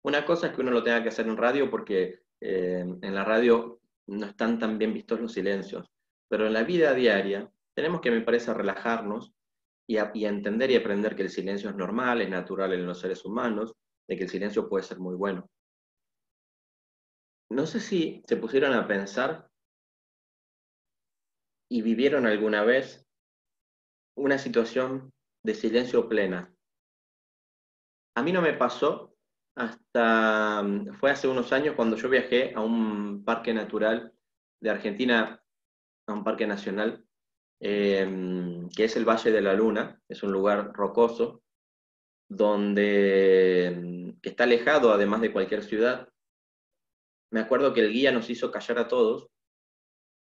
Una 0.05 0.25
cosa 0.27 0.49
es 0.49 0.53
que 0.55 0.61
uno 0.61 0.71
lo 0.71 0.83
tenga 0.83 1.03
que 1.03 1.09
hacer 1.09 1.27
en 1.27 1.37
radio 1.37 1.71
porque 1.71 2.21
eh, 2.41 2.85
en 3.01 3.15
la 3.15 3.25
radio 3.25 3.81
no 4.07 4.27
están 4.27 4.59
tan 4.59 4.79
bien 4.79 4.93
vistos 4.93 5.19
los 5.19 5.33
silencios, 5.33 5.91
pero 6.29 6.47
en 6.47 6.53
la 6.53 6.63
vida 6.63 6.93
diaria 6.93 7.51
tenemos 7.75 8.03
que, 8.03 8.11
me 8.11 8.21
parece, 8.21 8.53
relajarnos 8.53 9.33
y, 9.89 9.97
a, 9.97 10.11
y 10.15 10.27
entender 10.27 10.71
y 10.71 10.77
aprender 10.77 11.17
que 11.17 11.23
el 11.23 11.31
silencio 11.31 11.71
es 11.71 11.77
normal, 11.77 12.21
es 12.21 12.29
natural 12.29 12.75
en 12.75 12.87
los 12.87 13.01
seres 13.01 13.25
humanos, 13.25 13.75
de 14.07 14.17
que 14.17 14.25
el 14.25 14.29
silencio 14.29 14.69
puede 14.69 14.85
ser 14.85 14.99
muy 14.99 15.15
bueno. 15.15 15.49
No 17.51 17.67
sé 17.67 17.81
si 17.81 18.23
se 18.27 18.37
pusieron 18.37 18.75
a 18.75 18.87
pensar 18.87 19.49
y 21.71 21.81
vivieron 21.81 22.27
alguna 22.27 22.63
vez 22.63 23.07
una 24.17 24.37
situación 24.37 25.13
de 25.43 25.55
silencio 25.55 26.09
plena. 26.09 26.55
A 28.17 28.23
mí 28.23 28.33
no 28.33 28.43
me 28.43 28.53
pasó 28.53 29.14
hasta, 29.57 30.63
mm, 30.63 30.95
fue 30.95 31.11
hace 31.11 31.29
unos 31.29 31.53
años 31.53 31.75
cuando 31.77 31.97
yo 31.97 32.09
viajé 32.09 32.53
a 32.55 32.61
un 32.61 33.25
parque 33.25 33.55
natural 33.55 34.13
de 34.61 34.71
Argentina, 34.71 35.43
a 36.07 36.13
un 36.13 36.25
parque 36.25 36.47
nacional, 36.47 37.05
eh, 37.61 38.67
que 38.77 38.85
es 38.85 38.97
el 38.97 39.05
Valle 39.09 39.31
de 39.31 39.41
la 39.41 39.55
Luna, 39.55 40.01
es 40.09 40.23
un 40.23 40.33
lugar 40.33 40.73
rocoso, 40.75 41.43
donde 42.29 43.73
mm, 43.77 44.21
que 44.21 44.29
está 44.31 44.45
alejado 44.45 44.93
además 44.93 45.21
de 45.21 45.33
cualquier 45.33 45.63
ciudad. 45.63 46.09
Me 47.31 47.41
acuerdo 47.41 47.73
que 47.73 47.81
el 47.81 47.93
guía 47.93 48.13
nos 48.13 48.31
hizo 48.31 48.51
callar 48.51 48.79
a 48.79 48.89
todos 48.89 49.29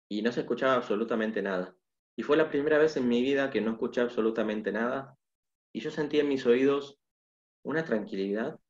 y 0.08 0.22
no 0.22 0.32
se 0.32 0.40
escuchaba 0.40 0.74
absolutamente 0.74 1.42
nada. 1.42 1.76
Y 2.16 2.22
fue 2.22 2.36
la 2.36 2.48
primera 2.48 2.78
vez 2.78 2.96
en 2.96 3.08
mi 3.08 3.22
vida 3.22 3.50
que 3.50 3.60
no 3.60 3.72
escuché 3.72 4.00
absolutamente 4.00 4.70
nada 4.72 5.16
y 5.72 5.80
yo 5.80 5.90
sentí 5.90 6.20
en 6.20 6.28
mis 6.28 6.46
oídos 6.46 6.98
una 7.64 7.84
tranquilidad 7.84 8.60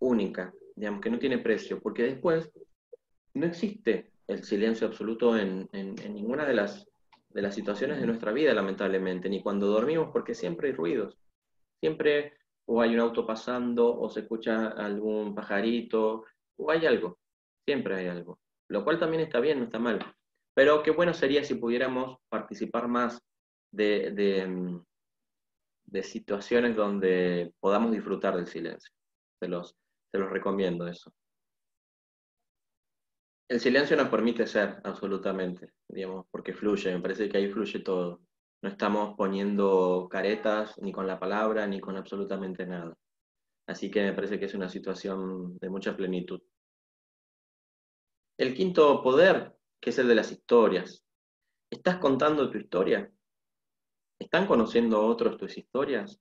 única, 0.00 0.52
digamos, 0.74 1.00
que 1.00 1.10
no 1.10 1.18
tiene 1.18 1.38
precio, 1.38 1.80
porque 1.80 2.02
después 2.02 2.50
no 3.34 3.46
existe 3.46 4.10
el 4.26 4.44
silencio 4.44 4.86
absoluto 4.86 5.36
en, 5.36 5.68
en, 5.72 5.94
ninguna 6.12 6.44
de 6.44 6.54
las, 6.54 6.86
de 7.28 7.42
las 7.42 7.54
situaciones 7.54 8.00
de 8.00 8.06
nuestra 8.06 8.32
vida, 8.32 8.52
lamentablemente, 8.54 9.28
ni 9.28 9.42
cuando 9.42 9.66
dormimos, 9.66 10.10
porque 10.12 10.34
siempre 10.34 10.68
hay 10.68 10.74
ruidos, 10.74 11.18
siempre 11.80 12.34
o 12.66 12.80
hay 12.80 12.94
un 12.94 13.00
auto 13.00 13.26
pasando, 13.26 13.98
o 13.98 14.08
se 14.08 14.20
escucha 14.20 14.68
algún 14.68 15.34
pajarito, 15.34 16.24
o 16.56 16.70
hay 16.70 16.86
algo, 16.86 17.18
siempre 17.66 17.96
hay 17.96 18.06
algo, 18.06 18.38
lo 18.68 18.84
cual 18.84 18.98
también 18.98 19.22
está 19.22 19.40
bien, 19.40 19.58
no 19.58 19.64
está 19.64 19.78
mal. 19.78 20.14
Pero 20.54 20.82
qué 20.82 20.90
bueno 20.90 21.12
sería 21.14 21.42
si 21.42 21.54
pudiéramos 21.54 22.18
participar 22.28 22.86
más 22.88 23.20
de, 23.72 24.10
de, 24.12 24.80
de 25.86 26.02
situaciones 26.02 26.76
donde 26.76 27.52
podamos 27.60 27.92
disfrutar 27.92 28.36
del 28.36 28.46
silencio. 28.46 28.92
Se 29.40 29.48
los, 29.48 29.76
se 30.10 30.18
los 30.18 30.30
recomiendo 30.30 30.86
eso. 30.86 31.12
El 33.48 33.60
silencio 33.60 33.96
nos 33.96 34.08
permite 34.08 34.46
ser, 34.46 34.80
absolutamente, 34.84 35.72
digamos, 35.88 36.26
porque 36.30 36.54
fluye, 36.54 36.94
me 36.94 37.00
parece 37.00 37.28
que 37.28 37.38
ahí 37.38 37.50
fluye 37.50 37.80
todo. 37.80 38.20
No 38.62 38.68
estamos 38.68 39.16
poniendo 39.16 40.08
caretas 40.10 40.78
ni 40.78 40.92
con 40.92 41.06
la 41.06 41.18
palabra 41.18 41.66
ni 41.66 41.80
con 41.80 41.96
absolutamente 41.96 42.66
nada. 42.66 42.96
Así 43.66 43.90
que 43.90 44.02
me 44.02 44.12
parece 44.12 44.38
que 44.38 44.44
es 44.44 44.54
una 44.54 44.68
situación 44.68 45.58
de 45.58 45.70
mucha 45.70 45.96
plenitud. 45.96 46.40
El 48.38 48.54
quinto 48.54 49.02
poder 49.02 49.56
que 49.80 49.90
es 49.90 49.98
el 49.98 50.08
de 50.08 50.14
las 50.14 50.30
historias. 50.30 51.04
¿Estás 51.70 51.96
contando 51.96 52.50
tu 52.50 52.58
historia? 52.58 53.10
¿Están 54.18 54.46
conociendo 54.46 55.04
otros 55.04 55.38
tus 55.38 55.56
historias? 55.56 56.20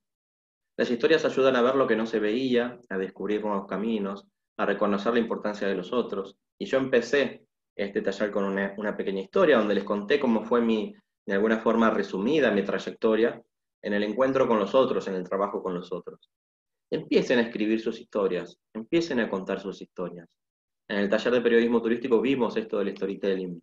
Las 0.80 0.90
historias 0.90 1.26
ayudan 1.26 1.58
a 1.58 1.62
ver 1.62 1.76
lo 1.76 1.86
que 1.88 1.98
no 1.98 2.06
se 2.06 2.22
veía, 2.22 2.80
a 2.88 2.98
descubrir 2.98 3.44
nuevos 3.44 3.68
caminos, 3.68 4.26
a 4.56 4.66
reconocer 4.66 5.12
la 5.12 5.20
importancia 5.20 5.68
de 5.68 5.76
los 5.76 5.92
otros. 5.92 6.38
Y 6.58 6.68
yo 6.68 6.78
empecé 6.78 7.44
este 7.76 8.02
taller 8.02 8.32
con 8.32 8.46
una, 8.46 8.96
pequeña 8.96 9.20
historia 9.20 9.58
donde 9.58 9.76
les 9.76 9.84
conté 9.84 10.22
cómo 10.22 10.46
fue 10.46 10.62
mi, 10.62 10.96
de 11.26 11.34
alguna 11.34 11.60
forma 11.60 11.90
resumida, 11.90 12.50
mi 12.52 12.64
trayectoria 12.64 13.44
en 13.82 13.94
el 13.94 14.04
encuentro 14.04 14.48
con 14.48 14.58
los 14.58 14.74
otros, 14.74 15.06
en 15.10 15.16
el 15.16 15.28
trabajo 15.28 15.62
con 15.62 15.74
los 15.74 15.92
otros. 15.92 16.32
Empiecen 16.90 17.40
a 17.40 17.42
escribir 17.42 17.82
sus 17.82 18.00
historias, 18.00 18.58
empiecen 18.74 19.20
a 19.20 19.30
contar 19.30 19.60
sus 19.60 19.82
historias. 19.82 20.30
En 20.88 21.00
el 21.00 21.10
taller 21.10 21.34
de 21.34 21.42
periodismo 21.42 21.82
turístico 21.82 22.22
vimos 22.22 22.56
esto 22.56 22.80
del 22.80 22.96
storytelling. 22.96 23.62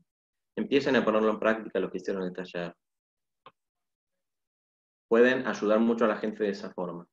Empiecen 0.55 0.97
a 0.97 1.03
ponerlo 1.03 1.31
en 1.31 1.39
práctica 1.39 1.81
lo 1.81 1.91
que 1.91 1.97
hicieron 1.97 2.25
en 2.25 2.29
el 2.29 2.35
taller. 2.35 2.75
Pueden 5.09 5.47
ayudar 5.47 5.79
mucho 5.81 6.05
a 6.05 6.09
la 6.09 6.17
gente 6.17 6.45
de 6.45 6.51
esa 6.51 6.73
forma. 6.73 7.07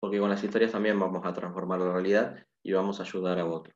Porque 0.00 0.18
con 0.18 0.30
las 0.30 0.42
historias 0.42 0.72
también 0.72 0.98
vamos 0.98 1.24
a 1.24 1.32
transformar 1.32 1.80
la 1.80 1.92
realidad 1.92 2.46
y 2.62 2.72
vamos 2.72 3.00
a 3.00 3.02
ayudar 3.02 3.38
a 3.38 3.46
otros. 3.46 3.74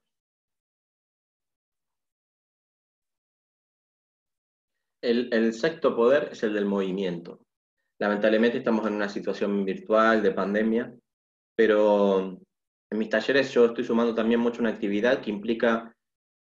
El, 5.02 5.54
sexto 5.54 5.96
poder 5.96 6.28
es 6.32 6.42
el 6.42 6.52
del 6.52 6.66
movimiento. 6.66 7.40
Lamentablemente 7.98 8.58
estamos 8.58 8.86
en 8.86 8.94
una 8.94 9.08
situación 9.08 9.64
virtual 9.64 10.22
de 10.22 10.32
pandemia, 10.32 10.94
pero 11.56 12.38
En 12.92 12.98
mis 12.98 13.08
talleres 13.08 13.52
yo 13.52 13.66
estoy 13.66 13.84
sumando 13.84 14.14
también 14.14 14.40
mucho 14.40 14.60
una 14.60 14.70
actividad 14.70 15.20
que 15.22 15.30
implica 15.30 15.94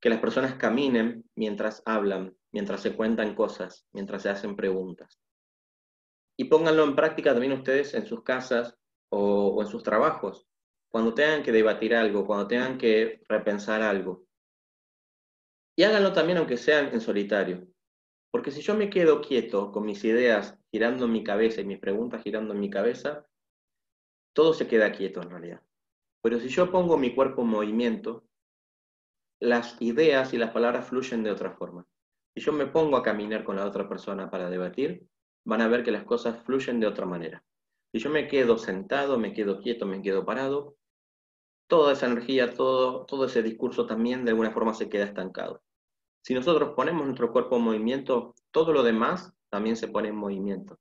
que 0.01 0.09
las 0.09 0.21
personas 0.21 0.55
caminen 0.55 1.25
mientras 1.37 1.83
hablan, 1.85 2.35
mientras 2.53 2.81
se 2.81 2.95
cuentan 2.95 3.35
cosas, 3.35 3.87
mientras 3.93 4.23
se 4.23 4.31
hacen 4.31 4.55
preguntas. 4.55 5.19
Y 6.41 6.45
pónganlo 6.45 6.85
en 6.85 6.95
práctica 6.95 7.33
también 7.33 7.53
ustedes 7.53 7.95
en 7.95 8.07
sus 8.07 8.23
casas 8.23 8.79
o, 9.11 9.61
en 9.61 9.67
sus 9.67 9.83
trabajos, 9.83 10.47
cuando 10.89 11.13
tengan 11.13 11.43
que 11.43 11.51
debatir 11.51 11.97
algo, 11.97 12.27
cuando 12.27 12.47
tengan 12.47 12.79
que 12.79 13.21
repensar 13.29 13.83
algo. 13.83 14.25
Y 15.77 15.83
háganlo 15.83 16.13
también 16.13 16.39
aunque 16.39 16.57
sean 16.57 16.91
en 16.93 17.01
solitario. 17.01 17.67
Porque 18.31 18.53
si 18.53 18.61
yo 18.63 18.75
me 18.75 18.89
quedo 18.89 19.21
quieto 19.21 19.73
con 19.73 19.85
mis 19.85 20.05
ideas 20.05 20.57
girando 20.71 21.07
en 21.07 21.13
mi 21.13 21.25
cabeza 21.25 21.61
y 21.61 21.65
mis 21.65 21.81
preguntas 21.81 22.23
girando 22.23 22.55
en 22.55 22.61
mi 22.61 22.71
cabeza, 22.71 23.27
todo 24.33 24.55
se 24.55 24.69
queda 24.69 24.93
quieto 24.93 25.21
en 25.23 25.31
realidad. 25.31 25.63
Pero 26.23 26.39
si 26.39 26.49
yo 26.49 26.71
pongo 26.71 26.97
mi 26.99 27.15
cuerpo 27.15 27.43
en 27.43 27.49
movimiento, 27.49 28.29
las 29.41 29.81
ideas 29.81 30.33
y 30.35 30.39
las 30.39 30.51
palabras 30.51 30.87
fluyen 30.87 31.25
de 31.25 31.31
otra 31.33 31.51
forma. 31.53 31.85
Si 32.35 32.41
yo 32.43 32.53
me 32.53 32.67
pongo 32.67 32.97
a 32.97 33.03
caminar 33.03 33.43
con 33.43 33.57
la 33.57 33.67
otra 33.67 33.89
persona 33.89 34.31
para 34.31 34.51
debatir, 34.51 35.09
van 35.49 35.63
a 35.63 35.69
ver 35.69 35.83
que 35.83 35.91
las 35.91 36.05
cosas 36.05 36.43
fluyen 36.45 36.79
de 36.79 36.87
otra 36.87 37.07
manera. 37.07 37.43
Si 37.91 37.99
yo 37.99 38.11
me 38.11 38.29
quedo 38.29 38.59
sentado, 38.59 39.19
me 39.19 39.33
quedo 39.33 39.61
quieto, 39.61 39.87
me 39.87 40.03
quedo 40.03 40.27
parado, 40.27 40.77
toda 41.67 41.95
esa 41.95 42.05
energía, 42.05 42.53
todo, 42.55 43.25
ese 43.25 43.43
discurso 43.43 43.87
también 43.87 44.27
de 44.27 44.33
alguna 44.33 44.51
forma 44.51 44.75
se 44.75 44.91
queda 44.91 45.05
estancado. 45.05 45.63
Si 46.23 46.35
nosotros 46.35 46.75
ponemos 46.77 47.07
nuestro 47.07 47.33
cuerpo 47.33 47.57
en 47.57 47.63
movimiento, 47.63 48.35
todo 48.51 48.75
lo 48.75 48.83
demás 48.83 49.33
también 49.49 49.77
se 49.77 49.89
pone 49.89 50.09
en 50.09 50.17
movimiento. 50.17 50.79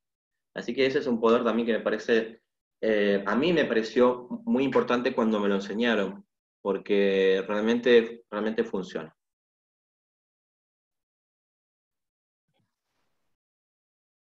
Así 0.53 0.75
que 0.75 0.85
ese 0.85 0.99
es 0.99 1.07
un 1.07 1.21
poder 1.21 1.45
también 1.45 1.65
que 1.65 1.77
me 1.77 1.79
parece, 1.79 2.41
eh, 2.81 3.23
a 3.25 3.35
mí 3.37 3.53
me 3.53 3.63
pareció 3.63 4.27
muy 4.43 4.65
importante 4.65 5.15
cuando 5.15 5.39
me 5.39 5.47
lo 5.47 5.55
enseñaron, 5.55 6.25
porque 6.61 7.41
realmente, 7.47 8.25
realmente 8.29 8.65
funciona. 8.65 9.15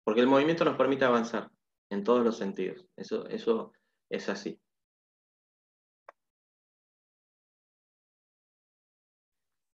Porque 0.09 0.23
el 0.23 0.27
movimiento 0.27 0.65
nos 0.65 0.79
permite 0.79 1.05
avanzar 1.05 1.51
en 1.91 2.03
todos 2.03 2.25
los 2.25 2.39
sentidos. 2.39 2.87
Eso, 2.97 3.29
eso 3.29 3.75
es 4.11 4.31
así. 4.31 4.59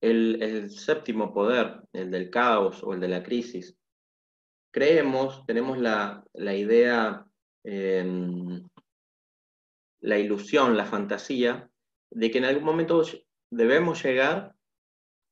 El, 0.00 0.70
séptimo 0.70 1.34
poder, 1.34 1.82
el 1.92 2.12
del 2.12 2.30
caos 2.30 2.80
o 2.84 2.94
el 2.94 3.00
de 3.00 3.08
la 3.08 3.24
crisis, 3.24 3.76
creemos, 4.72 5.44
tenemos 5.46 5.78
la, 5.78 6.22
idea, 6.54 7.26
em, 7.64 8.62
la 10.00 10.16
ilusión, 10.16 10.76
la 10.76 10.84
fantasía, 10.84 11.68
de 12.08 12.30
que 12.30 12.38
en 12.38 12.44
algún 12.44 12.66
momento 12.66 13.02
debemos 13.50 14.00
llegar 14.04 14.54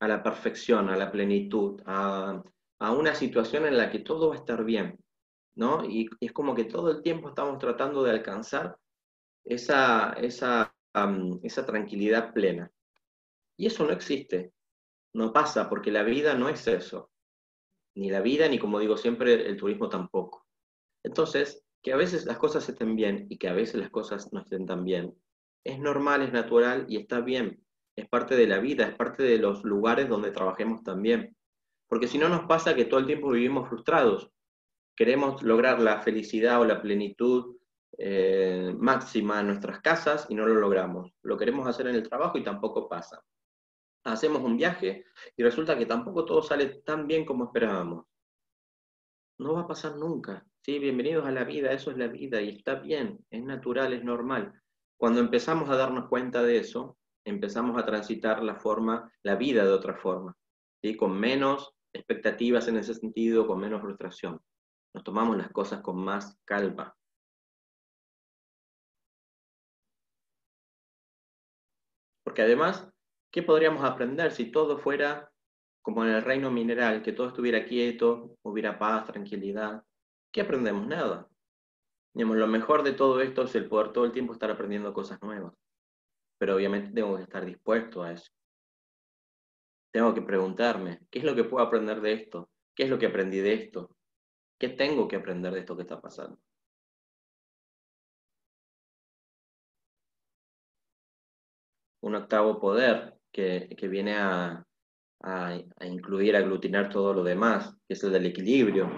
a 0.00 0.08
la 0.08 0.24
perfección, 0.24 0.88
a 0.88 0.96
la 0.96 1.12
plenitud, 1.12 1.80
a, 1.86 2.42
una 2.80 3.14
situación 3.14 3.66
en 3.66 3.76
la 3.76 3.90
que 3.90 4.00
todo 4.00 4.28
va 4.28 4.36
a 4.36 4.38
estar 4.38 4.64
bien, 4.64 4.98
¿no? 5.54 5.84
Y, 5.84 6.08
es 6.20 6.32
como 6.32 6.54
que 6.54 6.64
todo 6.64 6.90
el 6.90 7.02
tiempo 7.02 7.28
estamos 7.28 7.58
tratando 7.58 8.02
de 8.02 8.12
alcanzar 8.12 8.76
esa, 9.44 10.12
esa, 10.12 10.74
esa 11.42 11.66
tranquilidad 11.66 12.32
plena. 12.32 12.70
Y 13.56 13.66
eso 13.66 13.84
no 13.84 13.92
existe 13.92 14.52
no 15.14 15.32
pasa, 15.32 15.68
porque 15.68 15.90
la 15.90 16.02
vida 16.02 16.34
no 16.34 16.48
es 16.48 16.66
eso. 16.66 17.10
Ni 17.96 18.10
la 18.10 18.20
vida, 18.20 18.48
ni 18.48 18.58
como 18.58 18.78
digo 18.78 18.96
siempre, 18.96 19.46
el 19.48 19.56
turismo 19.56 19.88
tampoco. 19.88 20.46
Entonces, 21.02 21.64
que 21.82 21.92
a 21.92 21.96
veces 21.96 22.26
las 22.26 22.38
cosas 22.38 22.68
estén 22.68 22.96
bien 22.96 23.26
y 23.28 23.38
que 23.38 23.48
a 23.48 23.52
veces 23.52 23.80
las 23.80 23.90
cosas 23.90 24.32
no 24.32 24.40
estén 24.40 24.66
tan 24.66 24.84
bien, 24.84 25.14
es 25.64 25.78
normal, 25.78 26.22
es 26.22 26.32
natural 26.32 26.86
y 26.88 26.96
está 26.96 27.20
bien. 27.20 27.64
Es 27.96 28.08
parte 28.08 28.36
de 28.36 28.46
la 28.46 28.60
vida, 28.60 28.86
es 28.86 28.94
parte 28.94 29.24
de 29.24 29.38
los 29.38 29.64
lugares 29.64 30.08
donde 30.08 30.30
trabajemos 30.30 30.84
también. 30.84 31.36
Porque 31.88 32.08
si 32.08 32.18
no 32.18 32.28
nos 32.28 32.46
pasa 32.46 32.74
que 32.74 32.84
todo 32.84 33.00
el 33.00 33.06
tiempo 33.06 33.30
vivimos 33.30 33.68
frustrados. 33.68 34.30
Queremos 34.96 35.42
lograr 35.42 35.80
la 35.80 36.00
felicidad 36.00 36.60
o 36.60 36.64
la 36.64 36.82
plenitud 36.82 37.56
eh, 37.96 38.74
máxima 38.78 39.40
en 39.40 39.46
nuestras 39.48 39.80
casas 39.80 40.26
y 40.28 40.34
no 40.34 40.46
lo 40.46 40.54
logramos. 40.54 41.12
Lo 41.22 41.36
queremos 41.36 41.66
hacer 41.66 41.86
en 41.86 41.94
el 41.94 42.08
trabajo 42.08 42.36
y 42.36 42.44
tampoco 42.44 42.88
pasa 42.88 43.24
hacemos 44.12 44.42
un 44.42 44.56
viaje 44.56 45.04
y 45.36 45.42
resulta 45.42 45.76
que 45.76 45.86
tampoco 45.86 46.24
todo 46.24 46.42
sale 46.42 46.66
tan 46.84 47.06
bien 47.06 47.24
como 47.24 47.44
esperábamos. 47.44 48.06
No 49.38 49.54
va 49.54 49.60
a 49.60 49.66
pasar 49.66 49.96
nunca. 49.96 50.44
Sí, 50.62 50.78
bienvenidos 50.78 51.26
a 51.26 51.30
la 51.30 51.44
vida, 51.44 51.72
eso 51.72 51.90
es 51.90 51.96
la 51.96 52.08
vida 52.08 52.40
y 52.42 52.50
está 52.50 52.76
bien, 52.76 53.24
es 53.30 53.42
natural, 53.42 53.92
es 53.92 54.04
normal. 54.04 54.52
Cuando 54.96 55.20
empezamos 55.20 55.70
a 55.70 55.76
darnos 55.76 56.08
cuenta 56.08 56.42
de 56.42 56.58
eso, 56.58 56.98
empezamos 57.24 57.80
a 57.80 57.86
transitar 57.86 58.42
la 58.42 58.56
forma, 58.56 59.12
la 59.22 59.36
vida 59.36 59.64
de 59.64 59.70
otra 59.70 59.94
forma, 59.94 60.36
¿sí? 60.82 60.96
con 60.96 61.18
menos 61.18 61.74
expectativas 61.92 62.68
en 62.68 62.76
ese 62.78 62.94
sentido, 62.94 63.46
con 63.46 63.60
menos 63.60 63.80
frustración. 63.80 64.40
Nos 64.94 65.04
tomamos 65.04 65.36
las 65.36 65.50
cosas 65.50 65.80
con 65.80 65.96
más 65.96 66.38
calma. 66.44 66.94
Porque 72.24 72.42
además 72.42 72.88
¿Qué 73.30 73.42
podríamos 73.42 73.84
aprender 73.84 74.32
si 74.32 74.50
todo 74.50 74.78
fuera 74.78 75.30
como 75.82 76.04
en 76.04 76.10
el 76.10 76.22
reino 76.22 76.50
mineral, 76.50 77.02
que 77.02 77.12
todo 77.12 77.28
estuviera 77.28 77.66
quieto, 77.66 78.36
hubiera 78.42 78.78
paz, 78.78 79.06
tranquilidad? 79.06 79.84
¿Qué 80.32 80.40
aprendemos? 80.40 80.86
Nada. 80.86 81.28
lo 82.14 82.46
mejor 82.46 82.82
de 82.82 82.92
todo 82.92 83.20
esto 83.20 83.42
es 83.42 83.54
el 83.54 83.68
poder 83.68 83.92
todo 83.92 84.06
el 84.06 84.12
tiempo 84.12 84.32
estar 84.32 84.50
aprendiendo 84.50 84.94
cosas 84.94 85.20
nuevas. 85.22 85.52
Pero 86.38 86.56
obviamente 86.56 86.90
tengo 86.90 87.16
que 87.16 87.22
estar 87.22 87.44
dispuesto 87.44 88.02
a 88.02 88.12
eso. 88.12 88.30
Tengo 89.90 90.14
que 90.14 90.22
preguntarme, 90.22 91.00
¿qué 91.10 91.20
es 91.20 91.24
lo 91.24 91.34
que 91.34 91.44
puedo 91.44 91.64
aprender 91.64 92.00
de 92.00 92.12
esto? 92.12 92.50
¿Qué 92.74 92.84
es 92.84 92.90
lo 92.90 92.98
que 92.98 93.06
aprendí 93.06 93.38
de 93.38 93.54
esto? 93.54 93.90
¿Qué 94.58 94.68
tengo 94.68 95.08
que 95.08 95.16
aprender 95.16 95.52
de 95.52 95.60
esto 95.60 95.76
que 95.76 95.82
está 95.82 96.00
pasando? 96.00 96.38
Un 102.00 102.14
octavo 102.14 102.60
poder 102.60 103.18
que, 103.32 103.68
viene 103.88 104.16
a, 104.16 104.64
incluir, 105.80 106.36
a 106.36 106.40
aglutinar 106.40 106.90
todo 106.90 107.14
lo 107.14 107.22
demás, 107.24 107.74
que 107.86 107.94
es 107.94 108.04
el 108.04 108.12
del 108.12 108.26
equilibrio, 108.26 108.90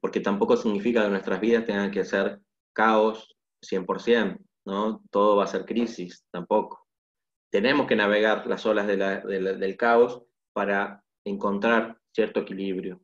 porque 0.00 0.20
tampoco 0.20 0.56
significa 0.56 1.02
que 1.02 1.10
nuestras 1.10 1.40
vidas 1.40 1.64
tengan 1.64 1.90
que 1.90 2.04
ser 2.04 2.40
caos 2.72 3.36
100%, 3.62 4.38
¿no? 4.66 5.02
Todo 5.10 5.36
va 5.36 5.44
a 5.44 5.48
ser 5.48 5.64
crisis, 5.64 6.24
tampoco. 6.30 6.86
Tenemos 7.50 7.86
que 7.86 7.96
navegar 7.96 8.46
las 8.46 8.66
olas 8.66 8.86
del 8.86 9.76
caos 9.76 10.22
para 10.54 11.04
encontrar 11.26 11.98
cierto 12.14 12.40
equilibrio, 12.40 13.02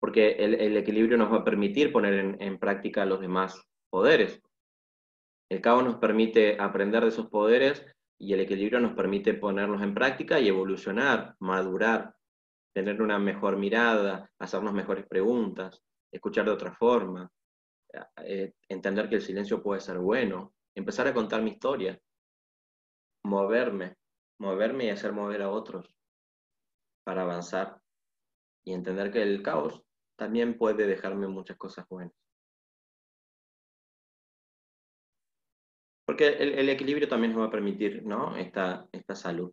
porque 0.00 0.30
el, 0.38 0.76
equilibrio 0.76 1.18
nos 1.18 1.30
va 1.32 1.38
a 1.38 1.44
permitir 1.44 1.92
poner 1.92 2.36
en, 2.38 2.58
práctica 2.58 3.04
los 3.04 3.20
demás 3.20 3.60
poderes. 3.90 4.40
El 5.50 5.60
caos 5.60 5.84
nos 5.84 5.96
permite 5.96 6.56
aprender 6.60 7.02
de 7.02 7.08
esos 7.08 7.28
poderes 7.28 7.84
y 8.18 8.32
el 8.32 8.40
equilibrio 8.40 8.80
nos 8.80 8.94
permite 8.94 9.34
ponernos 9.34 9.82
en 9.82 9.94
práctica 9.94 10.38
y 10.38 10.48
evolucionar, 10.48 11.34
madurar, 11.40 12.14
tener 12.74 13.02
una 13.02 13.18
mejor 13.18 13.56
mirada, 13.56 14.30
hacernos 14.38 14.72
mejores 14.72 15.06
preguntas, 15.06 15.82
escuchar 16.12 16.44
de 16.44 16.52
otra 16.52 16.72
forma, 16.72 17.28
eh, 18.24 18.52
entender 18.68 19.08
que 19.08 19.16
el 19.16 19.22
silencio 19.22 19.62
puede 19.62 19.80
ser 19.80 19.98
bueno, 19.98 20.54
empezar 20.76 21.08
a 21.08 21.14
contar 21.14 21.42
mi 21.42 21.50
historia, 21.50 21.98
moverme, 23.24 23.96
moverme 24.38 24.84
y 24.84 24.90
hacer 24.90 25.12
mover 25.12 25.42
a 25.42 25.50
otros 25.50 25.97
para 27.08 27.22
avanzar 27.22 27.80
y 28.66 28.74
entender 28.74 29.10
que 29.10 29.22
el 29.22 29.42
caos 29.42 29.82
también 30.14 30.58
puede 30.58 30.86
dejarme 30.86 31.26
muchas 31.26 31.56
cosas 31.56 31.88
buenas. 31.88 32.12
Porque 36.06 36.26
el, 36.26 36.68
equilibrio 36.68 37.08
también 37.08 37.32
nos 37.32 37.40
va 37.40 37.46
a 37.46 37.50
permitir 37.50 38.04
¿no? 38.04 38.36
esta, 38.36 38.86
esta 38.92 39.14
salud, 39.14 39.50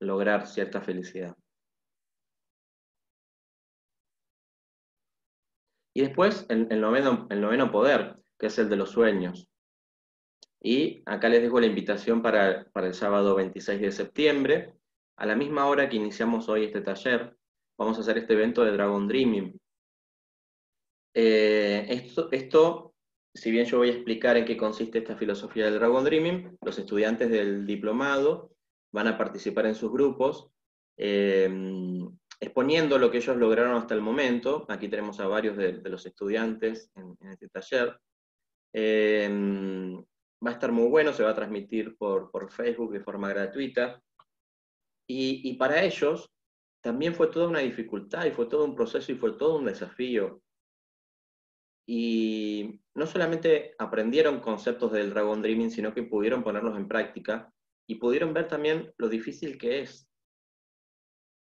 lograr 0.00 0.46
cierta 0.46 0.80
felicidad. 0.80 1.36
Y 5.92 6.02
después 6.02 6.46
el, 6.48 6.80
noveno, 6.80 7.26
el 7.30 7.40
noveno 7.40 7.72
poder, 7.72 8.22
que 8.38 8.46
es 8.46 8.56
el 8.60 8.68
de 8.68 8.76
los 8.76 8.90
sueños. 8.90 9.48
Y 10.60 11.02
acá 11.04 11.28
les 11.28 11.42
dejo 11.42 11.58
la 11.58 11.66
invitación 11.66 12.22
para, 12.22 12.70
el 12.72 12.94
sábado 12.94 13.34
26 13.34 13.80
de 13.80 13.90
septiembre. 13.90 14.81
A 15.16 15.26
la 15.26 15.36
misma 15.36 15.66
hora 15.66 15.88
que 15.88 15.96
iniciamos 15.96 16.48
hoy 16.48 16.64
este 16.64 16.80
taller, 16.80 17.36
vamos 17.78 17.98
a 17.98 18.00
hacer 18.00 18.18
este 18.18 18.32
evento 18.32 18.64
de 18.64 18.72
Dragon 18.72 19.06
Dreaming. 19.06 19.58
Eh, 21.14 22.08
esto, 22.30 22.94
si 23.34 23.50
bien 23.50 23.66
yo 23.66 23.78
voy 23.78 23.90
a 23.90 23.92
explicar 23.92 24.36
en 24.36 24.44
qué 24.44 24.56
consiste 24.56 24.98
esta 24.98 25.16
filosofía 25.16 25.66
del 25.66 25.78
Dragon 25.78 26.04
Dreaming, 26.04 26.56
los 26.62 26.78
estudiantes 26.78 27.30
del 27.30 27.66
diplomado 27.66 28.52
van 28.92 29.08
a 29.08 29.18
participar 29.18 29.66
en 29.66 29.74
sus 29.74 29.92
grupos, 29.92 30.50
em, 30.96 32.08
exponiendo 32.40 32.98
lo 32.98 33.10
que 33.10 33.18
ellos 33.18 33.36
lograron 33.36 33.76
hasta 33.76 33.94
el 33.94 34.00
momento. 34.00 34.66
Aquí 34.68 34.88
tenemos 34.88 35.20
a 35.20 35.26
varios 35.26 35.56
de, 35.56 35.80
los 35.88 36.04
estudiantes 36.06 36.90
en, 36.94 37.16
este 37.30 37.48
taller. 37.48 37.98
Em, 38.72 39.96
va 40.44 40.50
a 40.50 40.52
estar 40.52 40.72
muy 40.72 40.88
bueno, 40.88 41.12
se 41.12 41.22
va 41.22 41.30
a 41.30 41.34
transmitir 41.34 41.96
por, 41.96 42.30
por 42.30 42.50
Facebook 42.50 42.92
de 42.92 43.00
forma 43.00 43.28
gratuita. 43.28 44.02
Y, 45.06 45.54
para 45.54 45.82
ellos 45.82 46.30
también 46.80 47.14
fue 47.14 47.28
toda 47.28 47.48
una 47.48 47.60
dificultad 47.60 48.24
y 48.24 48.30
fue 48.30 48.46
todo 48.46 48.64
un 48.64 48.74
proceso 48.74 49.12
y 49.12 49.16
fue 49.16 49.32
todo 49.32 49.58
un 49.58 49.66
desafío. 49.66 50.40
Y 51.86 52.80
no 52.94 53.06
solamente 53.06 53.74
aprendieron 53.78 54.40
conceptos 54.40 54.92
del 54.92 55.10
Dragon 55.10 55.42
Dreaming, 55.42 55.70
sino 55.70 55.92
que 55.92 56.04
pudieron 56.04 56.42
ponerlos 56.42 56.76
en 56.76 56.88
práctica 56.88 57.52
y 57.86 57.96
pudieron 57.96 58.32
ver 58.32 58.48
también 58.48 58.92
lo 58.96 59.08
difícil 59.08 59.58
que 59.58 59.80
es. 59.80 60.08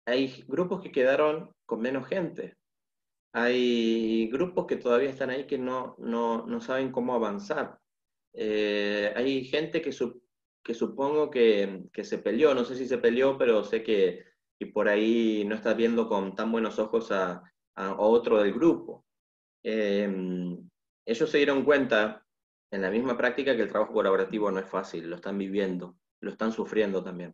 Hay 0.06 0.46
grupos 0.48 0.82
que 0.82 0.92
quedaron 0.92 1.52
con 1.66 1.82
menos 1.82 2.08
gente. 2.08 2.56
Hay 3.34 4.30
grupos 4.30 4.66
que 4.66 4.78
todavía 4.78 5.10
están 5.10 5.30
ahí 5.30 5.46
que 5.46 5.58
no, 5.58 5.96
no, 6.00 6.46
no 6.46 6.62
saben 6.62 6.92
cómo 6.92 7.14
avanzar. 7.14 7.80
Eh, 8.34 9.12
hay 9.16 9.44
gente 9.46 9.82
que, 9.82 9.92
que 10.68 10.74
supongo 10.74 11.32
que, 11.32 11.86
que, 11.94 12.04
se 12.04 12.18
peleó, 12.18 12.54
no 12.54 12.66
sé 12.66 12.76
si 12.76 12.86
se 12.90 12.98
peleó, 12.98 13.38
pero 13.38 13.64
sé 13.64 13.84
que 13.84 14.26
y 14.60 14.66
por 14.66 14.90
ahí 14.90 15.46
no 15.46 15.56
está 15.56 15.74
viendo 15.74 16.10
con 16.10 16.36
tan 16.36 16.52
buenos 16.52 16.78
ojos 16.78 17.10
a, 17.14 17.42
a 17.76 17.96
otro 17.96 18.40
del 18.40 18.54
grupo. 18.54 19.06
Eh, 19.64 20.10
ellos 21.06 21.30
se 21.30 21.38
dieron 21.38 21.64
cuenta 21.64 22.26
en 22.70 22.82
la 22.82 22.92
misma 22.92 23.16
práctica 23.16 23.56
que 23.56 23.62
el 23.62 23.70
trabajo 23.70 23.94
colaborativo 23.94 24.52
no 24.52 24.60
es 24.60 24.68
fácil, 24.68 25.10
lo 25.10 25.16
están 25.16 25.38
viviendo, 25.38 25.98
lo 26.20 26.32
están 26.32 26.52
sufriendo 26.52 27.02
también. 27.02 27.34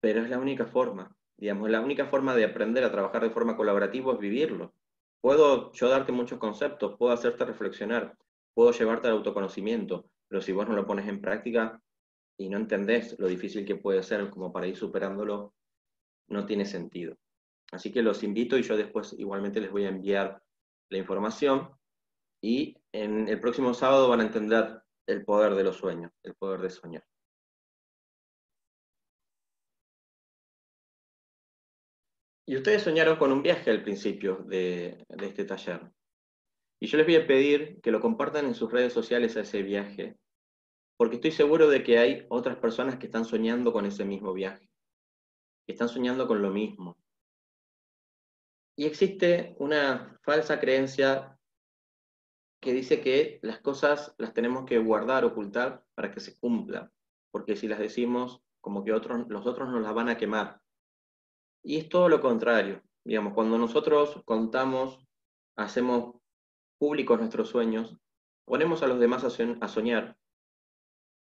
Pero 0.00 0.22
es 0.24 0.28
la 0.28 0.40
única 0.40 0.66
forma, 0.66 1.14
digamos, 1.36 1.70
la 1.70 1.82
única 1.82 2.06
forma 2.06 2.34
de 2.34 2.46
aprender 2.46 2.82
a 2.82 2.90
trabajar 2.90 3.22
de 3.22 3.30
forma 3.30 3.56
colaborativa 3.56 4.12
es 4.12 4.18
vivirlo. 4.18 4.74
Puedo 5.20 5.70
yo 5.70 5.88
darte 5.88 6.10
muchos 6.10 6.40
conceptos, 6.40 6.96
puedo 6.98 7.12
hacerte 7.12 7.44
reflexionar, 7.44 8.16
puedo 8.54 8.72
llevarte 8.72 9.06
al 9.06 9.14
autoconocimiento, 9.14 10.10
pero 10.30 10.40
si 10.40 10.52
vos 10.52 10.68
no 10.68 10.76
lo 10.76 10.86
pones 10.86 11.08
en 11.08 11.20
práctica 11.20 11.82
y 12.38 12.48
no 12.48 12.56
entendés 12.56 13.18
lo 13.18 13.26
difícil 13.26 13.66
que 13.66 13.74
puede 13.74 14.02
ser 14.04 14.30
como 14.30 14.52
para 14.52 14.68
ir 14.68 14.76
superándolo, 14.76 15.52
no 16.28 16.46
tiene 16.46 16.64
sentido. 16.64 17.16
Así 17.72 17.92
que 17.92 18.02
los 18.02 18.22
invito 18.22 18.56
y 18.56 18.62
yo 18.62 18.76
después 18.76 19.12
igualmente 19.18 19.60
les 19.60 19.72
voy 19.72 19.84
a 19.84 19.88
enviar 19.88 20.40
la 20.88 20.98
información 20.98 21.68
y 22.40 22.76
en 22.92 23.28
el 23.28 23.40
próximo 23.40 23.74
sábado 23.74 24.08
van 24.08 24.20
a 24.20 24.26
entender 24.26 24.80
el 25.06 25.24
poder 25.24 25.56
de 25.56 25.64
los 25.64 25.76
sueños, 25.76 26.12
el 26.22 26.34
poder 26.36 26.60
de 26.60 26.70
soñar. 26.70 27.04
Y 32.46 32.56
ustedes 32.56 32.82
soñaron 32.82 33.16
con 33.16 33.32
un 33.32 33.42
viaje 33.42 33.70
al 33.70 33.82
principio 33.82 34.36
de, 34.46 35.04
de, 35.08 35.26
este 35.26 35.44
taller. 35.44 35.92
Y 36.80 36.86
yo 36.86 36.96
les 36.96 37.06
voy 37.06 37.16
a 37.16 37.26
pedir 37.26 37.78
que 37.82 37.90
lo 37.90 38.00
compartan 38.00 38.46
en 38.46 38.54
sus 38.54 38.72
redes 38.72 38.92
sociales 38.92 39.36
a 39.36 39.40
ese 39.40 39.62
viaje, 39.62 40.16
porque 40.96 41.16
estoy 41.16 41.30
seguro 41.30 41.68
de 41.68 41.82
que 41.82 41.98
hay 41.98 42.26
otras 42.30 42.56
personas 42.56 42.96
que 42.96 43.06
están 43.06 43.26
soñando 43.26 43.72
con 43.72 43.84
ese 43.84 44.04
mismo 44.04 44.32
viaje, 44.32 44.66
que 45.66 45.72
están 45.72 45.90
soñando 45.90 46.26
con 46.26 46.40
lo 46.40 46.50
mismo. 46.50 46.96
Y 48.76 48.86
existe 48.86 49.54
una 49.58 50.18
falsa 50.22 50.58
creencia 50.58 51.38
que 52.62 52.72
dice 52.72 53.02
que 53.02 53.40
las 53.42 53.60
cosas 53.60 54.14
las 54.16 54.32
tenemos 54.32 54.64
que 54.64 54.78
guardar, 54.78 55.24
ocultar 55.24 55.84
para 55.94 56.10
que 56.10 56.20
se 56.20 56.38
cumplan, 56.38 56.90
porque 57.30 57.56
si 57.56 57.68
las 57.68 57.78
decimos, 57.78 58.42
como 58.62 58.84
que 58.84 58.92
otros, 58.94 59.28
los 59.28 59.46
otros 59.46 59.68
nos 59.68 59.82
las 59.82 59.92
van 59.92 60.08
a 60.08 60.16
quemar. 60.16 60.60
Y 61.62 61.76
es 61.76 61.90
todo 61.90 62.08
lo 62.08 62.22
contrario. 62.22 62.82
Digamos, 63.04 63.34
cuando 63.34 63.58
nosotros 63.58 64.22
contamos, 64.24 64.98
hacemos 65.56 66.19
públicos 66.80 67.18
nuestros 67.18 67.48
sueños, 67.48 67.96
ponemos 68.44 68.82
a 68.82 68.88
los 68.88 68.98
demás 68.98 69.22
a 69.22 69.68
soñar, 69.68 70.16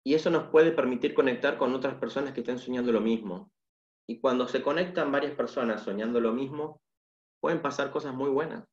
y 0.09 0.14
eso 0.14 0.30
nos 0.30 0.48
puede 0.50 0.72
permitir 0.72 1.12
conectar 1.12 1.59
con 1.59 1.74
otras 1.74 1.96
personas 1.96 2.32
que 2.32 2.40
estén 2.40 2.59
soñando 2.59 2.92
lo 2.92 3.00
mismo. 3.02 3.52
Y 4.09 4.20
cuando 4.20 4.48
se 4.48 4.62
conectan 4.62 5.12
varias 5.12 5.34
personas 5.34 5.82
soñando 5.82 6.18
lo 6.18 6.32
mismo, 6.32 6.80
pueden 7.40 7.61
pasar 7.61 7.90
cosas 7.90 8.14
muy 8.14 8.30
buenas. 8.30 8.64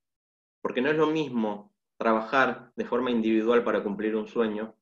Porque 0.62 0.82
no 0.82 0.90
es 0.90 0.96
lo 0.96 1.08
mismo 1.08 1.74
trabajar 1.98 2.72
de 2.78 2.86
forma 2.86 3.12
individual 3.12 3.66
para 3.66 3.84
cumplir 3.84 4.16
un 4.16 4.28
sueño 4.28 4.78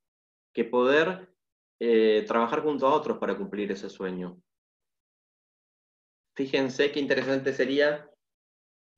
que 0.54 0.64
poder 0.64 1.34
eh, 1.80 2.24
trabajar 2.28 2.62
junto 2.62 2.86
a 2.86 2.94
otros 2.94 3.18
para 3.18 3.36
cumplir 3.36 3.72
ese 3.72 3.90
sueño. 3.90 4.40
Fíjense 6.36 6.92
qué 6.92 7.00
interesante 7.00 7.52
sería 7.54 8.13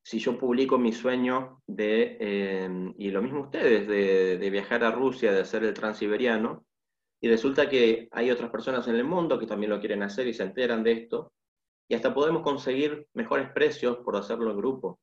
si 0.06 0.20
yo 0.20 0.38
publico 0.38 0.78
mi 0.78 0.94
sueño 0.94 1.64
de, 1.66 2.18
eh, 2.20 2.94
y 3.00 3.10
lo 3.10 3.24
mismo 3.24 3.42
ustedes, 3.42 3.88
de, 3.88 4.38
de, 4.38 4.50
viajar 4.52 4.84
a 4.84 4.92
Rusia, 4.92 5.34
de 5.34 5.42
hacer 5.42 5.64
el 5.64 5.74
transiberiano, 5.74 6.64
y 7.20 7.28
resulta 7.28 7.68
que 7.68 8.08
hay 8.12 8.30
otras 8.30 8.52
personas 8.52 8.88
en 8.88 8.98
el 8.98 9.04
mundo 9.04 9.40
que 9.40 9.48
también 9.48 9.72
lo 9.72 9.80
quieren 9.80 10.04
hacer 10.04 10.28
y 10.28 10.34
se 10.36 10.44
enteran 10.44 10.84
de 10.84 10.92
esto, 10.92 11.34
y 11.90 11.96
hasta 11.96 12.14
podemos 12.14 12.44
conseguir 12.44 13.08
mejores 13.16 13.50
precios 13.50 13.98
por 14.06 14.16
hacerlo 14.16 14.52
en 14.52 14.58
grupo. 14.58 15.00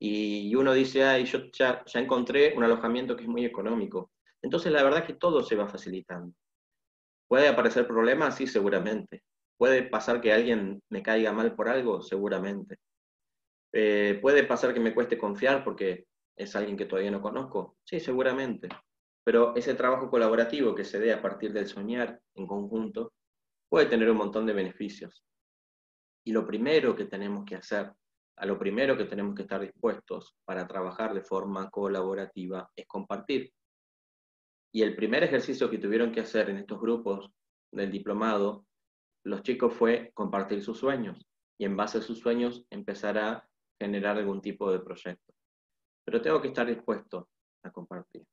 Y 0.00 0.52
uno 0.56 0.72
dice, 0.72 1.04
ay, 1.04 1.24
yo 1.24 1.44
ya, 1.52 1.84
ya 1.86 2.00
encontré 2.00 2.54
un 2.56 2.64
alojamiento 2.64 3.14
que 3.14 3.22
es 3.22 3.28
muy 3.28 3.44
económico. 3.44 4.10
Entonces 4.42 4.72
la 4.72 4.82
verdad 4.82 5.02
es 5.02 5.06
que 5.06 5.14
todo 5.14 5.44
se 5.44 5.54
va 5.54 5.68
facilitando. 5.68 6.34
¿Puede 7.28 7.46
aparecer 7.46 7.86
problemas? 7.86 8.36
Sí, 8.36 8.48
seguramente. 8.48 9.22
¿Puede 9.56 9.84
pasar 9.84 10.20
que 10.20 10.32
alguien 10.32 10.82
me 10.88 11.00
caiga 11.00 11.32
mal 11.32 11.54
por 11.54 11.68
algo? 11.68 12.02
Seguramente. 12.02 12.78
Eh, 13.72 14.18
¿Puede 14.20 14.44
pasar 14.44 14.74
que 14.74 14.80
me 14.80 14.94
cueste 14.94 15.16
confiar 15.16 15.64
porque 15.64 16.06
es 16.36 16.54
alguien 16.54 16.76
que 16.76 16.84
todavía 16.84 17.10
no 17.10 17.22
conozco? 17.22 17.78
Sí, 17.84 18.00
seguramente. 18.00 18.68
Pero 19.24 19.54
ese 19.56 19.74
trabajo 19.74 20.10
colaborativo 20.10 20.74
que 20.74 20.84
se 20.84 20.98
dé 20.98 21.12
a 21.12 21.22
partir 21.22 21.52
del 21.52 21.66
soñar 21.66 22.20
en 22.34 22.46
conjunto 22.46 23.12
puede 23.68 23.86
tener 23.86 24.10
un 24.10 24.18
montón 24.18 24.44
de 24.46 24.52
beneficios. 24.52 25.24
Y 26.24 26.32
lo 26.32 26.46
primero 26.46 26.94
que 26.94 27.06
tenemos 27.06 27.44
que 27.44 27.56
hacer, 27.56 27.92
a 28.36 28.46
lo 28.46 28.58
primero 28.58 28.96
que 28.96 29.04
tenemos 29.04 29.34
que 29.34 29.42
estar 29.42 29.60
dispuestos 29.60 30.36
para 30.44 30.66
trabajar 30.66 31.14
de 31.14 31.22
forma 31.22 31.70
colaborativa 31.70 32.70
es 32.76 32.86
compartir. 32.86 33.52
Y 34.74 34.82
el 34.82 34.94
primer 34.96 35.22
ejercicio 35.22 35.70
que 35.70 35.78
tuvieron 35.78 36.12
que 36.12 36.20
hacer 36.20 36.50
en 36.50 36.58
estos 36.58 36.80
grupos 36.80 37.30
del 37.72 37.90
diplomado, 37.90 38.66
los 39.24 39.42
chicos 39.42 39.72
fue 39.72 40.10
compartir 40.14 40.62
sus 40.62 40.78
sueños 40.78 41.26
y 41.58 41.64
en 41.64 41.76
base 41.76 41.98
a 41.98 42.02
sus 42.02 42.18
sueños 42.18 42.66
empezar 42.70 43.18
a 43.18 43.48
generar 43.82 44.16
algún 44.16 44.40
tipo 44.40 44.70
de 44.70 44.78
proyecto. 44.78 45.34
Pero 46.04 46.22
tengo 46.22 46.40
que 46.40 46.48
estar 46.48 46.66
dispuesto 46.66 47.28
a 47.64 47.70
compartir. 47.70 48.24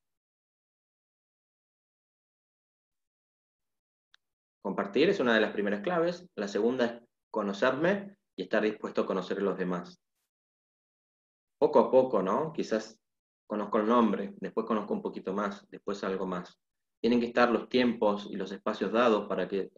Compartir 4.62 5.08
es 5.08 5.20
una 5.20 5.34
de 5.34 5.40
las 5.40 5.52
primeras 5.52 5.80
claves. 5.80 6.26
La 6.36 6.46
segunda 6.46 6.84
es 6.86 7.02
conocerme 7.30 8.16
y 8.36 8.42
estar 8.42 8.62
dispuesto 8.62 9.02
a 9.02 9.06
conocer 9.06 9.38
a 9.38 9.42
los 9.42 9.58
demás. 9.58 10.00
Poco 11.58 11.80
a 11.80 11.90
poco, 11.90 12.22
¿no? 12.22 12.52
Quizás 12.52 12.98
conozco 13.46 13.78
el 13.78 13.86
nombre, 13.86 14.34
después 14.40 14.66
conozco 14.66 14.94
un 14.94 15.02
poquito 15.02 15.32
más, 15.32 15.68
después 15.68 16.04
algo 16.04 16.26
más. 16.26 16.58
Tienen 17.00 17.20
que 17.20 17.26
estar 17.26 17.50
los 17.50 17.68
tiempos 17.68 18.28
y 18.30 18.36
los 18.36 18.52
espacios 18.52 18.92
dados 18.92 19.26
para 19.28 19.48
que 19.48 19.70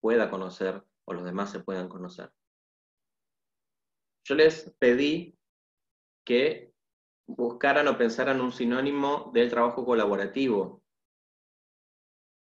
pueda 0.00 0.30
conocer 0.30 0.82
o 1.04 1.12
los 1.12 1.24
demás 1.24 1.50
se 1.50 1.60
puedan 1.60 1.88
conocer. 1.88 2.30
Yo 4.24 4.34
les 4.34 4.70
pedí 4.78 5.36
que 6.24 6.72
buscaran 7.26 7.88
o 7.88 7.98
pensaran 7.98 8.40
un 8.40 8.52
sinónimo 8.52 9.30
del 9.34 9.50
trabajo 9.50 9.84
colaborativo. 9.84 10.82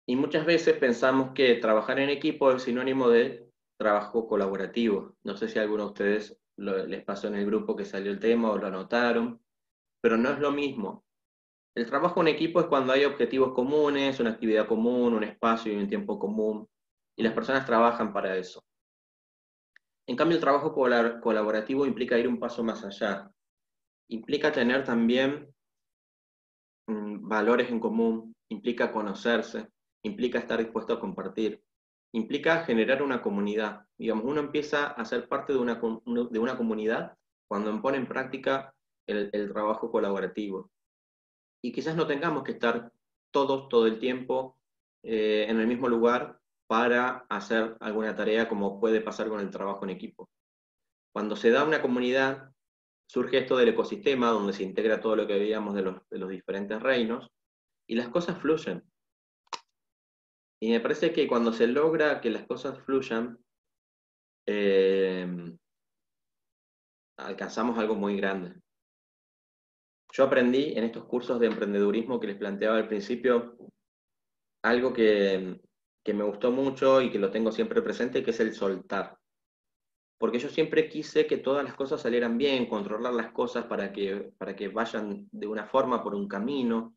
Y 0.06 0.16
muchas 0.16 0.44
veces 0.44 0.76
pensamos 0.76 1.32
que 1.32 1.54
trabajar 1.56 2.00
en 2.00 2.10
equipo 2.10 2.50
es 2.50 2.62
sinónimo 2.64 3.08
de 3.08 3.48
trabajo 3.78 4.26
colaborativo. 4.26 5.16
No 5.22 5.36
sé 5.36 5.48
si 5.48 5.58
alguno 5.58 5.84
de 5.84 5.90
ustedes 5.90 6.40
les 6.56 7.04
pasó 7.04 7.28
en 7.28 7.36
el 7.36 7.46
grupo 7.46 7.76
que 7.76 7.84
salió 7.84 8.10
el 8.10 8.18
tema 8.18 8.50
o 8.50 8.58
lo 8.58 8.66
anotaron, 8.66 9.40
pero 10.00 10.16
no 10.16 10.30
es 10.30 10.38
lo 10.40 10.50
mismo. 10.50 11.04
El 11.76 11.86
trabajo 11.86 12.20
en 12.20 12.28
equipo 12.28 12.60
es 12.60 12.66
cuando 12.66 12.92
hay 12.92 13.04
objetivos 13.04 13.54
comunes, 13.54 14.18
una 14.18 14.30
actividad 14.30 14.66
común, 14.66 15.14
un 15.14 15.24
espacio 15.24 15.72
y 15.72 15.76
un 15.76 15.88
tiempo 15.88 16.18
común, 16.18 16.68
y 17.16 17.22
las 17.22 17.32
personas 17.32 17.64
trabajan 17.64 18.12
para 18.12 18.36
eso. 18.36 18.64
En 20.10 20.16
cambio, 20.16 20.36
el 20.36 20.42
trabajo 20.42 20.74
colaborativo 20.74 21.86
implica 21.86 22.18
ir 22.18 22.26
un 22.26 22.40
paso 22.40 22.64
más 22.64 22.84
allá. 22.84 23.30
Implica 24.08 24.50
tener 24.50 24.82
también 24.84 25.54
mm, 26.88 27.28
valores 27.28 27.70
en 27.70 27.78
común, 27.78 28.34
implica 28.48 28.90
conocerse, 28.90 29.68
implica 30.02 30.40
estar 30.40 30.58
dispuesto 30.58 30.94
a 30.94 31.00
compartir 31.00 31.62
implica 32.12 32.64
generar 32.64 33.02
una 33.02 33.22
comunidad. 33.22 33.86
Digamos, 33.98 34.24
uno 34.24 34.40
empieza 34.40 34.88
a 34.88 35.04
ser 35.04 35.28
parte 35.28 35.52
de 35.52 35.58
una, 35.58 35.74
de 35.74 36.38
una 36.38 36.56
comunidad 36.56 37.16
cuando 37.48 37.80
pone 37.80 37.98
en 37.98 38.06
práctica 38.06 38.74
el, 39.06 39.30
trabajo 39.52 39.90
colaborativo. 39.90 40.70
Y 41.62 41.72
quizás 41.72 41.96
no 41.96 42.06
tengamos 42.06 42.42
que 42.42 42.52
estar 42.52 42.92
todos 43.32 43.68
todo 43.68 43.86
el 43.86 43.98
tiempo 43.98 44.58
eh, 45.02 45.46
en 45.48 45.60
el 45.60 45.66
mismo 45.66 45.88
lugar 45.88 46.39
para 46.70 47.26
hacer 47.28 47.76
alguna 47.80 48.14
tarea 48.14 48.48
como 48.48 48.78
puede 48.78 49.00
pasar 49.00 49.28
con 49.28 49.40
el 49.40 49.50
trabajo 49.50 49.82
en 49.82 49.90
equipo. 49.90 50.30
Cuando 51.12 51.34
se 51.34 51.50
da 51.50 51.64
una 51.64 51.82
comunidad, 51.82 52.52
surge 53.08 53.38
esto 53.38 53.56
del 53.56 53.70
ecosistema 53.70 54.28
donde 54.28 54.52
se 54.52 54.62
integra 54.62 55.00
todo 55.00 55.16
lo 55.16 55.26
que 55.26 55.36
veíamos 55.36 55.74
de 55.74 55.82
los, 55.82 56.28
diferentes 56.28 56.80
reinos, 56.80 57.28
y 57.88 57.96
las 57.96 58.08
cosas 58.10 58.38
fluyen. 58.38 58.88
Y 60.62 60.70
me 60.70 60.78
parece 60.78 61.12
que 61.12 61.26
cuando 61.26 61.52
se 61.52 61.66
logra 61.66 62.20
que 62.20 62.30
las 62.30 62.46
cosas 62.46 62.78
fluyan, 62.84 63.36
eh, 64.46 65.26
alcanzamos 67.18 67.78
algo 67.78 67.96
muy 67.96 68.16
grande. 68.16 68.60
Yo 70.12 70.22
aprendí 70.22 70.74
en 70.76 70.84
estos 70.84 71.04
cursos 71.06 71.40
de 71.40 71.48
emprendedurismo 71.48 72.20
que 72.20 72.28
les 72.28 72.36
planteaba 72.36 72.76
al 72.76 72.86
principio 72.86 73.58
algo 74.62 74.92
que, 74.92 75.60
que 76.02 76.14
me 76.14 76.24
gustó 76.24 76.50
mucho 76.50 77.00
y 77.00 77.10
que 77.10 77.18
lo 77.18 77.30
tengo 77.30 77.52
siempre 77.52 77.82
presente, 77.82 78.22
que 78.22 78.30
es 78.30 78.40
el 78.40 78.54
soltar. 78.54 79.18
Porque 80.18 80.38
yo 80.38 80.48
siempre 80.48 80.88
quise 80.88 81.26
que 81.26 81.38
todas 81.38 81.64
las 81.64 81.74
cosas 81.74 82.00
salieran 82.00 82.36
bien, 82.36 82.66
controlar 82.66 83.14
las 83.14 83.32
cosas 83.32 83.64
para 83.66 83.92
que, 83.92 84.32
para 84.38 84.54
que 84.54 84.68
vayan 84.68 85.28
de 85.32 85.46
una 85.46 85.66
forma, 85.66 86.02
por 86.02 86.14
un 86.14 86.28
camino. 86.28 86.94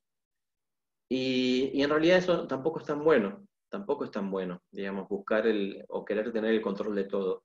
Y, 1.09 1.71
y 1.73 1.83
en 1.83 1.89
realidad 1.89 2.17
eso 2.17 2.47
tampoco 2.47 2.79
es 2.79 2.85
tan 2.85 3.03
bueno, 3.03 3.45
tampoco 3.69 4.03
es 4.03 4.11
tan 4.11 4.29
bueno, 4.29 4.61
digamos, 4.71 5.07
buscar 5.07 5.47
el, 5.47 5.85
o 5.89 6.03
querer 6.03 6.31
tener 6.31 6.53
el 6.53 6.61
control 6.61 6.95
de 6.95 7.03
todo. 7.05 7.43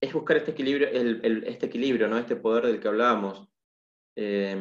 Es 0.00 0.12
buscar 0.12 0.38
este 0.38 0.52
equilibrio, 0.52 0.88
este 0.88 1.66
equilibrio, 1.66 2.08
¿no? 2.08 2.16
este 2.16 2.36
poder 2.36 2.66
del 2.66 2.80
que 2.80 2.88
hablábamos. 2.88 3.46
Eh, 4.16 4.56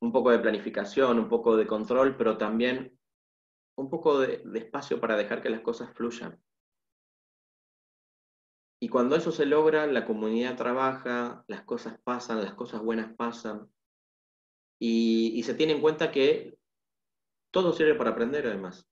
un 0.00 0.12
poco 0.12 0.30
de 0.30 0.38
planificación, 0.38 1.18
un 1.18 1.28
poco 1.28 1.56
de 1.56 1.66
control, 1.66 2.16
pero 2.16 2.36
también 2.36 2.98
un 3.76 3.90
poco 3.90 4.20
de, 4.20 4.38
de, 4.38 4.58
espacio 4.58 5.00
para 5.00 5.16
dejar 5.16 5.42
que 5.42 5.50
las 5.50 5.60
cosas 5.60 5.92
fluyan. 5.94 6.40
Y 8.80 8.88
cuando 8.88 9.16
eso 9.16 9.32
se 9.32 9.46
logra, 9.46 9.86
la 9.86 10.04
comunidad 10.04 10.56
trabaja, 10.56 11.44
las 11.48 11.62
cosas 11.62 11.98
pasan, 12.04 12.42
las 12.42 12.54
cosas 12.54 12.82
buenas 12.82 13.14
pasan, 13.16 13.70
y, 14.78 15.32
y 15.34 15.42
se 15.44 15.54
tiene 15.54 15.72
en 15.72 15.80
cuenta 15.80 16.10
que 16.10 16.58
todo 17.50 17.72
sirve 17.72 17.94
para 17.94 18.10
aprender 18.10 18.46
además, 18.46 18.86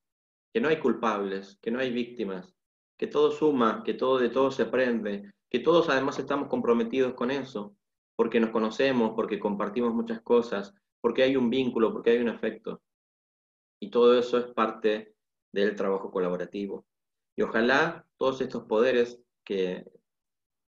que 0.53 0.61
no 0.61 0.69
hay 0.69 0.79
culpables, 0.79 1.59
que 1.61 1.71
no 1.71 1.81
hay 1.81 1.93
víctimas, 1.93 2.55
que 2.97 3.07
todo 3.07 3.33
suma, 3.33 3.83
que 3.85 3.95
todo 3.95 4.19
de 4.19 4.31
todo 4.31 4.51
se 4.51 4.63
aprende, 4.63 5.33
que 5.51 5.59
todos 5.59 5.89
además 5.89 6.19
estamos 6.19 6.49
comprometidos 6.49 7.15
con 7.15 7.31
eso, 7.31 7.77
porque 8.17 8.41
nos 8.41 8.51
conocemos, 8.51 9.13
porque 9.17 9.41
compartimos 9.41 9.93
muchas 9.93 10.23
cosas, 10.23 10.75
porque 11.01 11.25
hay 11.25 11.37
un 11.37 11.51
vínculo, 11.51 11.93
porque 11.93 12.11
hay 12.11 12.19
un 12.19 12.29
afecto. 12.29 12.81
Y 13.83 13.91
todo 13.91 14.17
eso 14.17 14.39
es 14.39 14.45
parte 14.45 15.17
del 15.53 15.75
trabajo 15.75 16.13
colaborativo. 16.13 16.87
Y 17.37 17.43
ojalá 17.43 18.07
todos 18.17 18.41
estos 18.41 18.63
poderes 18.67 19.21
que, 19.45 19.85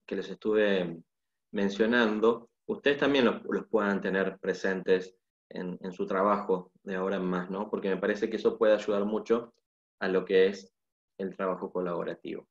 que 0.06 0.14
les 0.14 0.30
estuve 0.30 1.02
mencionando, 1.50 2.50
ustedes 2.66 2.98
también 2.98 3.24
los, 3.24 3.66
puedan 3.66 4.00
tener 4.00 4.38
presentes 4.38 5.16
en, 5.48 5.76
en, 5.80 5.90
su 5.90 6.06
trabajo 6.06 6.70
de 6.84 6.94
ahora 6.94 7.16
en 7.16 7.24
más, 7.24 7.50
¿no? 7.50 7.68
Porque 7.68 7.88
me 7.88 7.96
parece 7.96 8.30
que 8.30 8.36
eso 8.36 8.56
puede 8.56 8.74
ayudar 8.74 9.04
mucho 9.04 9.54
a 9.98 10.06
lo 10.06 10.24
que 10.24 10.46
es 10.46 10.72
el 11.18 11.34
trabajo 11.34 11.72
colaborativo. 11.72 12.46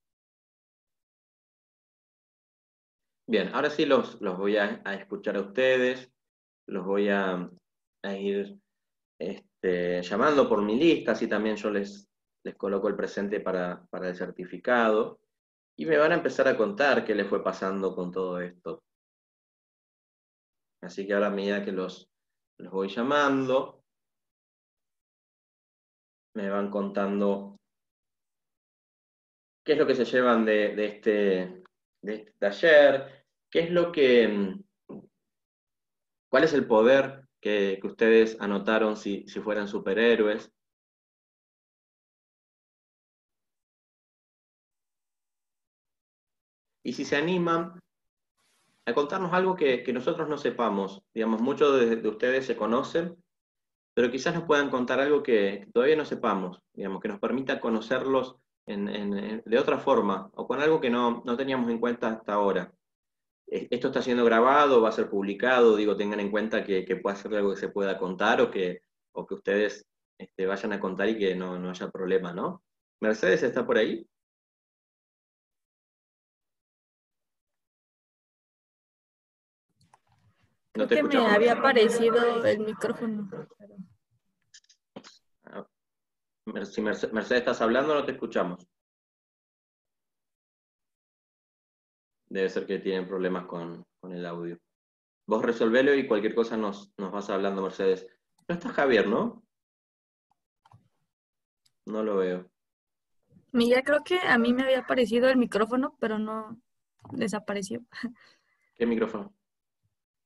Bien, 3.30 3.48
ahora 3.54 3.70
sí 3.70 3.86
los, 3.86 4.20
los 4.20 4.38
voy 4.38 4.58
a, 4.58 4.82
escuchar 4.94 5.38
a 5.38 5.42
ustedes, 5.42 6.12
los 6.68 6.86
voy 6.86 7.08
a, 7.08 7.50
a 8.04 8.16
ir 8.18 8.60
este, 9.20 9.49
llamando 9.62 10.48
por 10.48 10.62
mi 10.62 10.78
lista, 10.78 11.12
así 11.12 11.28
también 11.28 11.56
yo 11.56 11.70
les, 11.70 12.10
les 12.44 12.56
coloco 12.56 12.88
el 12.88 12.96
presente 12.96 13.40
para, 13.40 13.86
para 13.90 14.10
el 14.10 14.16
certificado, 14.16 15.20
y 15.78 15.86
me 15.86 15.98
van 15.98 16.12
a 16.12 16.16
empezar 16.16 16.48
a 16.48 16.58
contar 16.58 17.06
qué 17.06 17.16
les 17.16 17.28
fue 17.28 17.44
pasando 17.44 17.96
con 17.96 18.12
todo 18.12 18.40
esto. 18.42 18.84
Así 20.82 21.06
que 21.06 21.14
ahora 21.14 21.28
a 21.28 21.32
medida 21.32 21.64
que 21.64 21.72
los, 21.72 22.10
los 22.58 22.72
voy 22.72 22.90
llamando, 22.90 23.84
me 26.36 26.50
van 26.50 26.70
contando 26.70 27.58
qué 29.66 29.74
es 29.74 29.78
lo 29.78 29.88
que 29.88 29.96
se 29.96 30.06
llevan 30.06 30.46
de, 30.46 30.76
de, 30.76 30.86
este, 30.86 31.64
de 32.02 32.16
este 32.16 32.32
taller, 32.40 33.26
qué 33.50 33.60
es 33.62 33.72
lo 33.72 33.92
que, 33.92 34.56
cuál 36.30 36.44
es 36.44 36.54
el 36.54 36.66
poder 36.66 37.19
que, 37.42 37.80
ustedes 37.84 38.38
anotaron 38.40 38.98
si, 38.98 39.28
si 39.28 39.40
fueran 39.42 39.68
superhéroes. 39.68 40.52
Y 46.84 46.94
si 46.94 47.06
se 47.06 47.16
animan 47.18 47.80
a 48.86 48.94
contarnos 48.94 49.34
algo 49.34 49.56
que, 49.56 49.84
que 49.84 49.94
nosotros 49.94 50.28
no 50.28 50.38
sepamos, 50.38 51.02
digamos, 51.14 51.42
muchos 51.42 51.80
de, 51.80 51.98
de, 51.98 52.10
ustedes 52.10 52.46
se 52.46 52.56
conocen, 52.56 53.16
pero 53.94 54.12
quizás 54.12 54.34
nos 54.34 54.46
puedan 54.46 54.70
contar 54.70 55.00
algo 55.00 55.22
que, 55.22 55.68
todavía 55.74 55.96
no 55.96 56.06
sepamos, 56.06 56.62
digamos, 56.74 57.02
que 57.02 57.10
nos 57.10 57.20
permita 57.20 57.60
conocerlos 57.60 58.38
de 58.66 59.58
otra 59.58 59.80
forma 59.80 60.30
o 60.36 60.48
con 60.48 60.62
algo 60.62 60.80
que 60.80 60.92
no, 60.92 61.24
no 61.26 61.36
teníamos 61.36 61.72
en 61.72 61.80
cuenta 61.80 62.10
hasta 62.10 62.34
ahora 62.34 62.72
esto 63.52 63.88
está 63.88 64.02
siendo 64.02 64.24
grabado, 64.26 64.82
va 64.82 64.90
a 64.90 64.94
ser 64.94 65.10
publicado, 65.10 65.76
digo, 65.76 65.98
tengan 65.98 66.20
en 66.20 66.32
cuenta 66.32 66.64
que, 66.64 66.86
que 66.86 66.96
puede 66.96 67.18
ser 67.18 67.34
algo 67.36 67.52
que 67.52 67.60
se 67.60 67.70
pueda 67.70 67.98
contar 67.98 68.42
o 68.42 68.52
que, 68.52 68.84
o 69.14 69.26
que 69.26 69.34
ustedes 69.34 69.86
este, 70.18 70.46
vayan 70.46 70.74
a 70.74 70.80
contar 70.80 71.10
y 71.10 71.18
que 71.18 71.36
no, 71.36 71.58
no 71.58 71.70
haya 71.70 71.90
problema, 71.90 72.34
¿no? 72.34 72.64
Mercedes 73.02 73.44
está 73.44 73.66
por 73.66 73.78
ahí. 73.78 74.06
No 80.76 80.88
te 80.88 80.96
que 80.96 81.04
me 81.04 81.28
había 81.28 81.54
aparecido 81.54 82.46
el 82.46 82.60
micrófono. 82.60 83.30
Si 86.72 86.82
Mercedes 86.82 87.32
estás 87.32 87.62
hablando, 87.62 87.94
no 87.94 88.06
te 88.06 88.14
escuchamos. 88.14 88.66
Debe 92.30 92.50
ser 92.50 92.66
que 92.66 92.80
tienen 92.80 93.08
problemas 93.08 93.46
con, 93.46 93.86
con 94.00 94.14
el 94.14 94.26
audio. 94.26 94.58
Vos 95.26 95.44
resolvelo 95.44 95.94
y 95.94 96.08
cualquier 96.08 96.34
cosa 96.34 96.58
nos, 96.58 96.92
nos 96.98 97.12
vas 97.12 97.30
hablando, 97.30 97.62
Mercedes. 97.62 98.08
No 98.48 98.56
está 98.56 98.70
Javier, 98.70 99.08
¿no? 99.08 99.44
No 101.86 102.04
lo 102.04 102.18
veo. 102.18 102.50
Mira, 103.52 103.82
creo 103.84 104.04
que 104.04 104.20
a 104.20 104.38
mí 104.38 104.54
me 104.54 104.64
había 104.64 104.80
aparecido 104.80 105.28
el 105.30 105.38
micrófono, 105.38 105.96
pero 106.00 106.20
no 106.20 106.60
desapareció. 107.12 107.84
¿Qué 108.76 108.86
micrófono? 108.86 109.34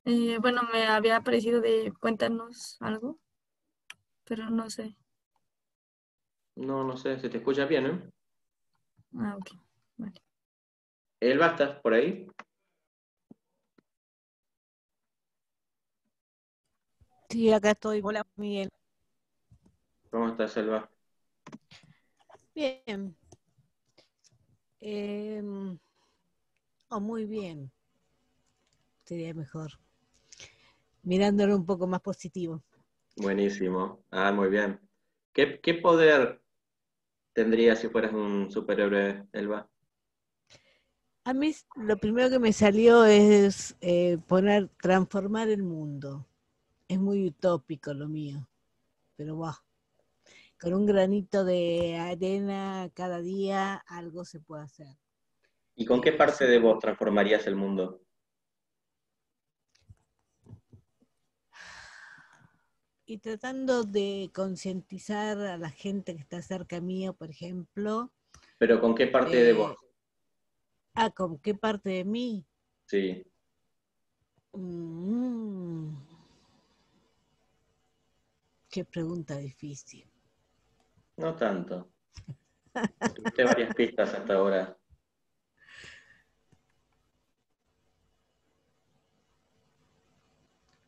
Eh, 0.05 0.37
bueno, 0.41 0.61
me 0.71 0.85
había 0.85 1.15
aparecido 1.15 1.61
de 1.61 1.93
cuéntanos 1.99 2.77
algo, 2.81 3.17
pero 4.25 4.49
no 4.49 4.69
sé. 4.69 4.97
No, 6.55 6.83
no 6.83 6.97
sé, 6.97 7.17
se 7.17 7.29
te 7.29 7.37
escucha 7.37 7.65
bien, 7.65 7.85
¿eh? 7.87 8.09
Ah, 9.17 9.37
ok, 9.37 9.51
vale. 9.97 10.21
Elba, 11.23 11.47
¿estás 11.47 11.79
por 11.79 11.93
ahí? 11.93 12.27
Sí, 17.29 17.51
acá 17.51 17.71
estoy. 17.71 18.01
Hola, 18.03 18.27
Miguel. 18.35 18.69
¿Cómo 20.09 20.29
estás, 20.29 20.55
Elba? 20.57 20.89
Bien. 22.55 23.15
Eh, 24.81 25.41
oh, 26.89 26.99
muy 26.99 27.25
bien. 27.25 27.71
Sería 29.05 29.33
mejor. 29.33 29.71
Mirándolo 31.03 31.55
un 31.55 31.65
poco 31.65 31.87
más 31.87 32.01
positivo. 32.01 32.61
Buenísimo. 33.15 34.03
Ah, 34.11 34.31
muy 34.31 34.49
bien. 34.49 34.79
¿Qué, 35.33 35.59
qué 35.61 35.73
poder 35.75 36.41
tendrías 37.33 37.79
si 37.79 37.89
fueras 37.89 38.13
un 38.13 38.51
superhéroe, 38.51 39.27
Elba? 39.33 39.69
A 41.25 41.33
mí 41.33 41.55
lo 41.77 41.97
primero 41.97 42.29
que 42.29 42.39
me 42.39 42.51
salió 42.51 43.05
es 43.05 43.77
eh, 43.79 44.17
poner, 44.27 44.69
transformar 44.81 45.47
el 45.47 45.63
mundo. 45.63 46.27
Es 46.89 46.99
muy 46.99 47.25
utópico 47.25 47.93
lo 47.93 48.09
mío, 48.09 48.49
pero 49.15 49.37
wow. 49.37 49.53
Con 50.59 50.73
un 50.73 50.85
granito 50.85 51.45
de 51.45 51.95
arena 51.97 52.89
cada 52.93 53.21
día 53.21 53.75
algo 53.87 54.25
se 54.25 54.41
puede 54.41 54.63
hacer. 54.63 54.97
¿Y 55.75 55.85
con 55.85 56.01
qué 56.01 56.11
parte 56.11 56.45
de 56.45 56.59
vos 56.59 56.77
transformarías 56.79 57.47
el 57.47 57.55
mundo? 57.55 58.01
Y 63.05 63.19
tratando 63.19 63.83
de 63.85 64.29
concientizar 64.33 65.37
a 65.39 65.57
la 65.57 65.69
gente 65.69 66.15
que 66.15 66.21
está 66.21 66.41
cerca 66.41 66.81
mío, 66.81 67.13
por 67.13 67.29
ejemplo. 67.29 68.11
¿Pero 68.57 68.81
con 68.81 68.93
qué 68.93 69.07
parte 69.07 69.41
eh, 69.41 69.43
de 69.45 69.53
vos? 69.53 69.77
Ah, 70.95 71.09
¿con 71.09 71.37
qué 71.39 71.55
parte 71.55 71.89
de 71.89 72.03
mí? 72.05 72.45
Sí. 72.85 73.25
Mm. 74.53 75.95
Qué 78.69 78.85
pregunta 78.85 79.37
difícil. 79.37 80.07
No 81.17 81.35
tanto. 81.35 81.91
Tuviste 83.15 83.43
varias 83.43 83.75
pistas 83.75 84.13
hasta 84.13 84.33
ahora. 84.33 84.77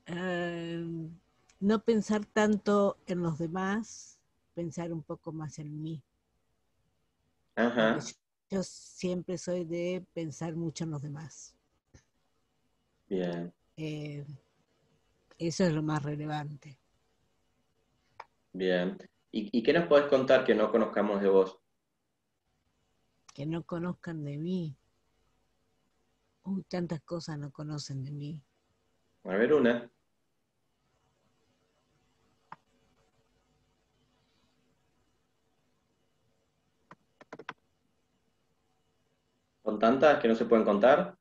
Uh, 0.07 1.09
no 1.59 1.83
pensar 1.83 2.25
tanto 2.25 2.97
en 3.07 3.23
los 3.23 3.39
demás, 3.39 4.19
pensar 4.53 4.93
un 4.93 5.01
poco 5.01 5.31
más 5.31 5.57
en 5.57 5.81
mí. 5.81 6.03
Ajá. 7.55 7.99
Yo 8.55 8.63
siempre 8.63 9.37
soy 9.37 9.65
de 9.65 10.05
pensar 10.13 10.55
mucho 10.55 10.85
en 10.85 10.91
los 10.91 11.01
demás. 11.01 11.53
Bien. 13.09 13.53
Eh, 13.75 14.25
eso 15.37 15.65
es 15.65 15.73
lo 15.73 15.83
más 15.83 16.01
relevante. 16.01 16.79
Bien. 18.53 18.97
¿Y, 19.29 19.59
y 19.59 19.61
qué 19.61 19.73
nos 19.73 19.87
podés 19.87 20.07
contar 20.07 20.45
que 20.45 20.55
no 20.55 20.71
conozcamos 20.71 21.21
de 21.21 21.27
vos? 21.27 21.59
Que 23.33 23.45
no 23.45 23.65
conozcan 23.65 24.23
de 24.23 24.37
mí. 24.37 24.73
Uy, 26.43 26.63
tantas 26.63 27.01
cosas 27.01 27.37
no 27.37 27.51
conocen 27.51 28.05
de 28.05 28.11
mí. 28.13 28.41
A 29.25 29.35
ver 29.35 29.51
una. 29.51 29.91
¿Son 39.65 39.79
tantas 39.79 40.19
que 40.19 40.27
no 40.27 40.35
se 40.35 40.45
pueden 40.45 40.63
contar? 40.63 41.17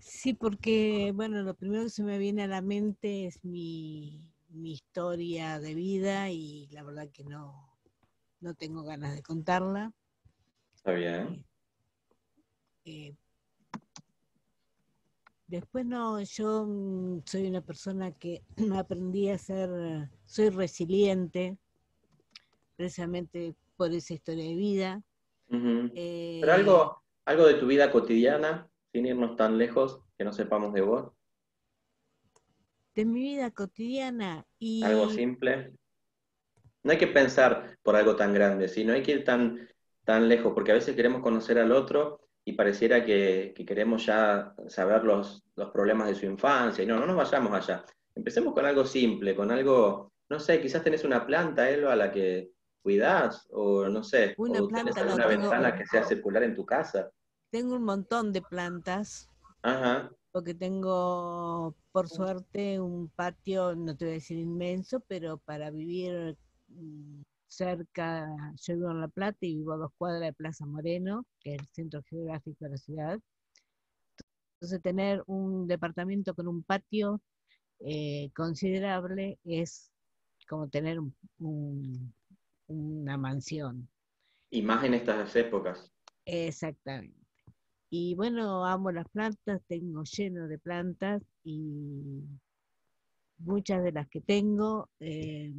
Sí, 0.00 0.32
porque, 0.32 1.10
bueno, 1.12 1.42
lo 1.42 1.54
primero 1.54 1.82
que 1.82 1.90
se 1.90 2.04
me 2.04 2.18
viene 2.18 2.44
a 2.44 2.46
la 2.46 2.62
mente 2.62 3.26
es 3.26 3.44
mi, 3.44 4.32
mi 4.48 4.70
historia 4.74 5.58
de 5.58 5.74
vida 5.74 6.30
y 6.30 6.68
la 6.68 6.84
verdad 6.84 7.08
que 7.12 7.24
no, 7.24 7.76
no 8.38 8.54
tengo 8.54 8.84
ganas 8.84 9.16
de 9.16 9.24
contarla. 9.24 9.92
Está 10.76 10.92
bien. 10.92 11.44
Eh, 12.84 13.16
después 15.48 15.84
no, 15.84 16.22
yo 16.22 16.64
mm, 16.64 17.22
soy 17.26 17.48
una 17.48 17.60
persona 17.60 18.12
que 18.12 18.44
aprendí 18.76 19.30
a 19.30 19.38
ser, 19.38 20.08
soy 20.26 20.50
resiliente, 20.50 21.58
precisamente 22.76 23.56
por 23.76 23.92
esa 23.92 24.14
historia 24.14 24.44
de 24.44 24.54
vida. 24.54 25.02
Ujú. 25.50 25.90
Eh, 25.94 26.38
Pero 26.40 26.52
algo, 26.52 27.02
algo 27.24 27.46
de 27.46 27.54
tu 27.54 27.66
vida 27.66 27.90
cotidiana, 27.90 28.68
sin 28.92 29.06
irnos 29.06 29.36
tan 29.36 29.58
lejos, 29.58 30.00
que 30.16 30.24
no 30.24 30.32
sepamos 30.32 30.72
de 30.72 30.80
vos. 30.80 31.12
de 32.94 33.04
mi 33.04 33.20
vida 33.20 33.50
cotidiana 33.50 34.44
y 34.58 34.82
Algo 34.82 35.08
simple. 35.10 35.72
No 36.82 36.92
hay 36.92 36.98
que 36.98 37.06
pensar 37.06 37.76
por 37.82 37.96
algo 37.96 38.16
tan 38.16 38.32
grande, 38.32 38.68
sino 38.68 38.92
hay 38.92 39.02
que 39.02 39.12
ir 39.12 39.24
tan, 39.24 39.68
tan 40.04 40.28
lejos, 40.28 40.52
porque 40.54 40.72
a 40.72 40.74
veces 40.74 40.96
queremos 40.96 41.22
conocer 41.22 41.58
al 41.58 41.72
otro 41.72 42.20
y 42.44 42.54
pareciera 42.54 43.04
que, 43.04 43.52
que 43.54 43.64
queremos 43.66 44.06
ya 44.06 44.54
saber 44.68 45.04
los, 45.04 45.42
los 45.56 45.70
problemas 45.70 46.08
de 46.08 46.14
su 46.14 46.26
infancia. 46.26 46.82
Y 46.82 46.86
no, 46.86 46.98
no 46.98 47.06
nos 47.06 47.16
vayamos 47.16 47.52
allá. 47.52 47.84
Empecemos 48.14 48.54
con 48.54 48.64
algo 48.64 48.84
simple, 48.84 49.36
con 49.36 49.50
algo, 49.50 50.12
no 50.28 50.40
sé, 50.40 50.60
quizás 50.60 50.82
tenés 50.82 51.04
una 51.04 51.26
planta, 51.26 51.68
Elba, 51.70 51.92
a 51.92 51.96
la 51.96 52.10
que 52.10 52.50
cuidás, 52.82 53.46
o 53.52 53.88
no 53.88 54.02
sé, 54.02 54.34
Una 54.38 54.60
o 54.62 54.68
tenés 54.68 54.94
planta 54.94 55.04
no 55.04 55.12
alguna 55.12 55.26
ventana 55.26 55.76
que 55.76 55.86
sea 55.86 56.02
circular 56.04 56.42
en 56.42 56.54
tu 56.54 56.64
casa. 56.64 57.10
tengo 57.50 57.76
un 57.76 57.84
montón 57.84 58.32
de 58.32 58.42
plantas. 58.42 59.28
Ajá, 59.62 60.10
porque 60.32 60.54
tengo, 60.54 61.74
por 61.92 62.08
suerte, 62.08 62.78
un 62.80 63.08
patio, 63.08 63.74
no 63.74 63.96
te 63.96 64.04
voy 64.04 64.12
a 64.12 64.14
decir 64.14 64.38
inmenso, 64.38 65.00
pero 65.08 65.38
para 65.38 65.70
vivir 65.70 66.36
mm, 66.68 67.22
cerca, 67.48 68.28
yo 68.62 68.74
vivo 68.76 68.90
en 68.92 69.00
La 69.00 69.08
Plata 69.08 69.38
y 69.40 69.56
vivo 69.56 69.72
a 69.72 69.76
dos 69.78 69.90
cuadras 69.98 70.20
de 70.22 70.32
Plaza 70.32 70.66
Moreno, 70.66 71.26
que 71.40 71.54
es 71.54 71.60
el 71.60 71.66
centro 71.72 72.02
geográfico 72.08 72.64
de 72.64 72.70
la 72.70 72.76
ciudad. 72.76 73.20
Entonces, 74.54 74.82
tener 74.82 75.22
un 75.26 75.66
departamento 75.66 76.34
con 76.34 76.46
un 76.46 76.62
patio 76.62 77.20
eh, 77.80 78.30
considerable 78.36 79.38
es 79.44 79.90
como 80.48 80.68
tener 80.68 81.00
un- 81.00 81.14
un- 81.38 82.14
una 82.70 83.16
mansión. 83.16 83.88
y 84.52 84.62
más 84.62 84.82
en 84.84 84.94
estas 84.94 85.34
épocas. 85.36 85.92
Exactamente. 86.24 87.16
Y 87.88 88.14
bueno, 88.14 88.64
amo 88.64 88.90
las 88.92 89.08
plantas, 89.08 89.60
tengo 89.66 90.02
lleno 90.04 90.46
de 90.48 90.58
plantas 90.58 91.22
y 91.44 92.22
muchas 93.38 93.82
de 93.82 93.92
las 93.92 94.08
que 94.08 94.20
tengo 94.20 94.88
eh, 95.00 95.52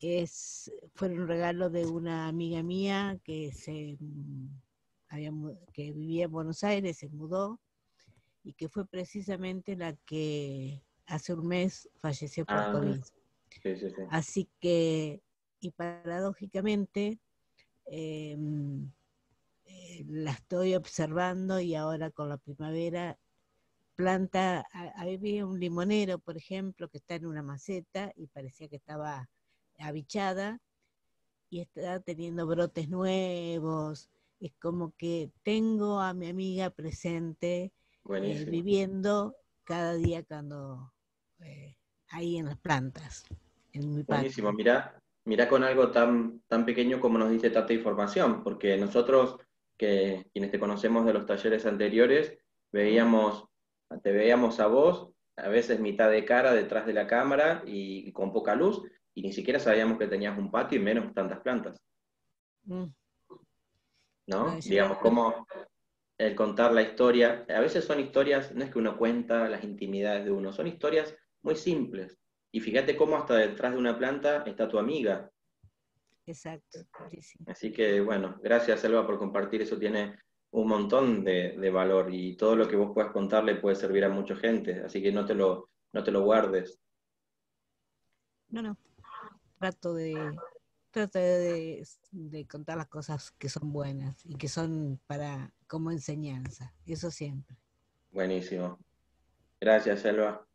es, 0.00 0.70
fueron 0.94 1.20
un 1.20 1.28
regalo 1.28 1.70
de 1.70 1.86
una 1.86 2.26
amiga 2.28 2.62
mía 2.62 3.18
que, 3.24 3.52
se, 3.52 3.96
mm, 4.00 4.46
había 5.08 5.32
que 5.72 5.92
vivía 5.92 6.24
en 6.24 6.30
Buenos 6.32 6.64
Aires, 6.64 6.98
se 6.98 7.08
mudó 7.08 7.60
y 8.44 8.54
que 8.54 8.68
fue 8.68 8.86
precisamente 8.86 9.76
la 9.76 9.94
que 10.04 10.82
hace 11.06 11.34
un 11.34 11.46
mes 11.46 11.88
falleció 12.00 12.44
por 12.44 12.56
Ah. 12.58 12.70
COVID. 12.72 13.02
Sí, 13.62 13.76
sí, 13.76 13.88
sí. 13.90 14.02
Así 14.10 14.48
que, 14.60 15.22
y 15.62 15.70
paradójicamente, 15.70 17.20
em, 17.86 18.90
eh, 19.64 20.04
la 20.08 20.32
estoy 20.32 20.74
observando 20.74 21.60
y 21.60 21.74
ahora 21.74 22.10
con 22.10 22.28
la 22.28 22.36
primavera 22.36 23.18
planta, 23.94 24.66
había 24.96 25.46
un 25.46 25.60
limonero, 25.60 26.18
por 26.18 26.36
ejemplo, 26.36 26.88
que 26.88 26.98
está 26.98 27.14
en 27.14 27.26
una 27.26 27.42
maceta 27.42 28.12
y 28.16 28.26
parecía 28.26 28.68
que 28.68 28.76
estaba 28.76 29.30
abichada 29.78 30.60
y 31.50 31.60
está 31.60 32.00
teniendo 32.00 32.46
brotes 32.46 32.88
nuevos. 32.88 34.10
Es 34.40 34.52
como 34.60 34.92
que 34.96 35.30
tengo 35.44 36.00
a 36.00 36.14
mi 36.14 36.28
amiga 36.28 36.70
presente, 36.70 37.72
eh, 38.12 38.44
viviendo 38.48 39.36
cada 39.62 39.94
día 39.94 40.24
cuando 40.24 40.92
eh, 41.40 41.76
ahí 42.08 42.38
en 42.38 42.46
las 42.46 42.58
plantas, 42.58 43.24
en 43.72 43.94
mi 43.94 44.02
patio. 44.02 44.22
Buenísimo, 44.22 44.52
mirá, 44.52 45.01
mirá 45.24 45.48
con 45.48 45.64
algo 45.64 45.90
tan, 45.90 46.42
tan 46.48 46.64
pequeño 46.64 47.00
como 47.00 47.18
nos 47.18 47.30
dice 47.30 47.50
tanta 47.50 47.72
información, 47.72 48.42
porque 48.42 48.76
nosotros, 48.76 49.36
que 49.76 50.26
quienes 50.32 50.50
te 50.50 50.58
conocemos 50.58 51.06
de 51.06 51.12
los 51.12 51.26
talleres 51.26 51.66
anteriores, 51.66 52.38
veíamos, 52.70 53.46
te 54.02 54.12
veíamos 54.12 54.60
a 54.60 54.66
vos, 54.66 55.10
a 55.36 55.48
veces 55.48 55.80
mitad 55.80 56.10
de 56.10 56.24
cara 56.24 56.52
detrás 56.52 56.86
de 56.86 56.92
la 56.92 57.06
cámara 57.06 57.62
y, 57.66 58.08
y 58.08 58.12
con 58.12 58.32
poca 58.32 58.54
luz, 58.54 58.82
y 59.14 59.22
ni 59.22 59.32
siquiera 59.32 59.58
sabíamos 59.58 59.98
que 59.98 60.06
tenías 60.06 60.38
un 60.38 60.50
patio 60.50 60.78
y 60.78 60.82
menos 60.82 61.12
tantas 61.14 61.40
plantas, 61.40 61.82
Mm. 62.64 62.84
¿no? 64.28 64.58
Digamos, 64.60 64.98
como 64.98 65.46
el 66.18 66.34
contar 66.34 66.72
la 66.72 66.82
historia, 66.82 67.44
a 67.48 67.60
veces 67.60 67.84
son 67.84 68.00
historias, 68.00 68.54
no 68.54 68.64
es 68.64 68.70
que 68.70 68.78
uno 68.78 68.96
cuenta 68.96 69.48
las 69.48 69.64
intimidades 69.64 70.24
de 70.24 70.30
uno, 70.30 70.52
son 70.52 70.66
historias 70.68 71.14
muy 71.42 71.56
simples. 71.56 72.18
Y 72.52 72.60
fíjate 72.60 72.96
cómo 72.96 73.16
hasta 73.16 73.36
detrás 73.36 73.72
de 73.72 73.78
una 73.78 73.98
planta 73.98 74.44
está 74.46 74.68
tu 74.68 74.78
amiga, 74.78 75.30
Exacto. 76.26 76.78
sí. 77.20 77.38
Así 77.46 77.72
que 77.72 78.00
bueno, 78.00 78.38
gracias 78.42 78.80
Selva 78.80 79.06
por 79.06 79.18
compartir, 79.18 79.62
eso 79.62 79.78
tiene 79.78 80.18
un 80.50 80.68
montón 80.68 81.24
de, 81.24 81.56
de 81.58 81.70
valor 81.70 82.12
y 82.14 82.36
todo 82.36 82.54
lo 82.54 82.68
que 82.68 82.76
vos 82.76 82.92
puedas 82.94 83.10
contarle 83.10 83.56
puede 83.56 83.74
servir 83.76 84.04
a 84.04 84.08
mucha 84.08 84.36
gente, 84.36 84.82
así 84.84 85.02
que 85.02 85.10
no 85.10 85.24
te 85.24 85.34
lo, 85.34 85.70
no 85.92 86.04
te 86.04 86.10
lo 86.10 86.22
guardes. 86.22 86.78
No, 88.50 88.62
no. 88.62 88.76
Trato 89.58 89.94
de, 89.94 90.14
trato 90.90 91.18
de, 91.18 91.86
de 92.10 92.46
contar 92.46 92.76
las 92.76 92.88
cosas 92.88 93.30
que 93.32 93.48
son 93.48 93.72
buenas 93.72 94.24
y 94.26 94.36
que 94.36 94.48
son 94.48 95.00
para 95.06 95.54
como 95.66 95.90
enseñanza. 95.90 96.74
Eso 96.84 97.10
siempre. 97.10 97.56
Buenísimo. 98.10 98.78
Gracias 99.58 100.00
Selva. 100.00 100.46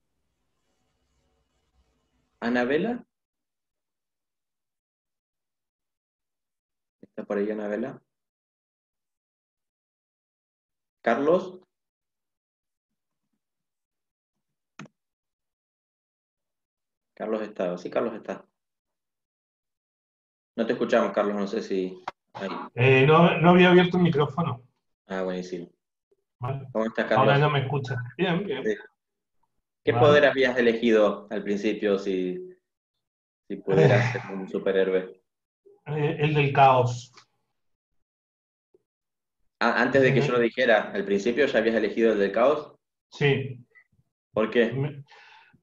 ¿Anabela? 2.40 3.04
¿Está 7.02 7.24
por 7.24 7.38
ahí 7.38 7.50
Anabela? 7.50 8.02
¿Carlos? 11.02 11.60
Carlos 17.16 17.42
está, 17.42 17.78
sí, 17.78 17.90
Carlos 17.90 18.14
está. 18.14 18.46
No 20.56 20.66
te 20.66 20.74
escuchamos, 20.74 21.12
Carlos, 21.14 21.36
no 21.36 21.48
sé 21.48 21.62
si... 21.64 21.98
Eh, 22.76 23.06
no, 23.08 23.40
no 23.40 23.50
había 23.52 23.70
abierto 23.70 23.98
el 23.98 24.04
micrófono. 24.04 24.64
Ah, 25.08 25.24
buenísimo. 25.24 25.72
Vale. 26.40 26.68
¿Cómo 26.72 26.86
estás, 26.86 27.12
Ahora 27.12 27.34
Carlos? 27.34 27.40
ya 27.40 27.50
me 27.50 27.60
escucha. 27.64 27.96
Bien, 28.18 28.44
bien. 28.44 28.64
Sí. 28.64 28.76
¿Qué 29.88 29.94
Vale. 29.94 30.06
poder 30.06 30.26
habías 30.26 30.58
elegido 30.58 31.28
al 31.30 31.44
principio 31.44 31.98
si, 31.98 32.38
si 33.48 33.56
pudieras 33.56 34.12
ser 34.12 34.22
un 34.34 34.46
superhéroe? 34.46 35.22
Eh, 35.86 36.18
el 36.20 36.34
del 36.34 36.52
caos. 36.52 37.14
Ah, 39.62 39.82
antes 39.82 40.02
de 40.02 40.14
que 40.14 40.20
yo 40.20 40.34
lo 40.34 40.40
dijera, 40.40 40.92
al 40.92 41.06
principio 41.06 41.46
ya 41.46 41.60
habías 41.60 41.78
elegido 41.78 42.12
el 42.12 42.20
del 42.20 42.34
caos. 42.34 42.76
Sí. 43.12 43.66
¿Por 44.34 44.50
qué? 44.52 44.74
Me- 44.74 45.06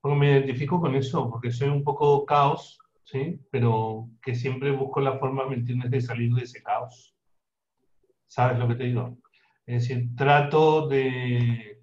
porque 0.01 0.19
me 0.19 0.31
identifico 0.33 0.81
con 0.81 0.95
eso, 0.95 1.29
porque 1.29 1.51
soy 1.51 1.69
un 1.69 1.85
poco 1.85 2.25
caos, 2.25 2.79
¿sí? 3.05 3.39
Pero 3.51 4.09
que 4.23 4.35
siempre 4.35 4.71
busco 4.71 5.03
la 5.03 5.19
forma, 5.19 5.47
¿me 5.47 5.57
entiendes?, 5.57 5.91
de 5.91 6.01
salir 6.01 6.33
de 6.33 6.45
ese 6.45 6.63
caos. 6.63 7.15
¿Sabes 8.27 8.59
lo 8.59 8.69
que 8.69 8.77
te 8.77 8.85
digo? 8.85 9.19
Es 9.67 9.83
decir, 9.87 10.17
trato 10.17 10.89
de, 10.89 11.74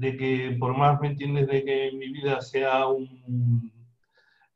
de 0.00 0.16
que 0.16 0.56
por 0.58 0.76
más, 0.76 1.00
¿me 1.00 1.08
entiendes?, 1.08 1.46
de 1.46 1.62
que 1.64 1.92
mi 1.92 2.10
vida 2.10 2.40
sea 2.40 2.86
un, 2.86 3.70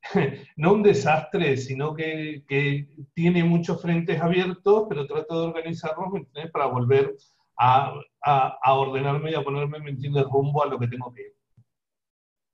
no 0.56 0.72
un 0.72 0.82
desastre, 0.82 1.56
sino 1.58 1.94
que, 1.94 2.44
que, 2.48 2.88
tiene 3.12 3.44
muchos 3.44 3.80
frentes 3.80 4.20
abiertos, 4.20 4.86
pero 4.88 5.06
trato 5.06 5.40
de 5.40 5.46
organizarlos, 5.48 6.12
¿me 6.12 6.48
para 6.48 6.66
volver 6.66 7.14
a, 7.58 7.94
a, 8.22 8.58
a 8.62 8.72
ordenarme 8.74 9.32
y 9.32 9.34
a 9.34 9.44
ponerme, 9.44 9.80
¿me 9.80 9.90
entiendes?, 9.90 10.24
rumbo 10.24 10.62
a 10.62 10.66
lo 10.66 10.78
que 10.78 10.88
tengo 10.88 11.12
que 11.12 11.22
ir. 11.22 11.34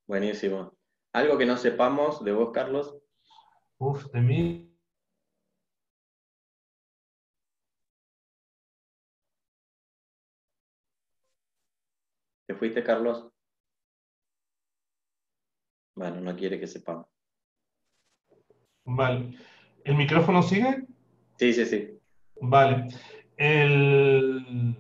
Buenísimo. 0.09 0.73
¿Algo 1.13 1.39
que 1.39 1.47
no 1.47 1.57
sepamos 1.57 2.25
de 2.25 2.33
vos, 2.33 2.51
Carlos? 2.53 2.97
Uf, 3.79 4.07
de 4.13 4.21
mí. 4.21 4.70
¿Te 12.51 12.57
fuiste, 12.57 12.83
Carlos? 12.83 13.31
Bueno, 15.95 16.21
no 16.21 16.35
quiere 16.35 16.59
que 16.59 16.67
sepamos. 16.67 17.07
Vale. 18.85 19.39
¿El 19.85 19.95
micrófono 19.95 20.43
sigue? 20.43 20.85
Sí, 21.37 21.53
sí, 21.53 21.65
sí. 21.65 22.01
Vale. 22.41 22.89
El... 23.37 24.75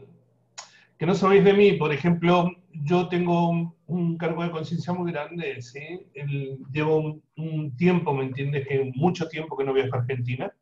Que 0.98 1.06
no 1.06 1.14
sabéis 1.14 1.44
de 1.44 1.52
mí, 1.52 1.74
por 1.74 1.92
ejemplo, 1.92 2.50
yo 2.72 3.06
tengo 3.06 3.48
un, 3.50 3.76
un 3.86 4.18
cargo 4.18 4.42
de 4.42 4.50
conciencia 4.50 4.92
muy 4.92 5.12
grande, 5.12 5.62
¿sí? 5.62 6.10
El, 6.12 6.58
llevo 6.72 6.96
un, 6.96 7.22
un, 7.36 7.76
tiempo, 7.76 8.12
¿me 8.12 8.24
entiendes? 8.24 8.66
Que 8.66 8.90
mucho 8.96 9.28
tiempo 9.28 9.56
que 9.56 9.62
no 9.62 9.72
viajo 9.72 9.94
a 9.94 10.00
Argentina. 10.00 10.52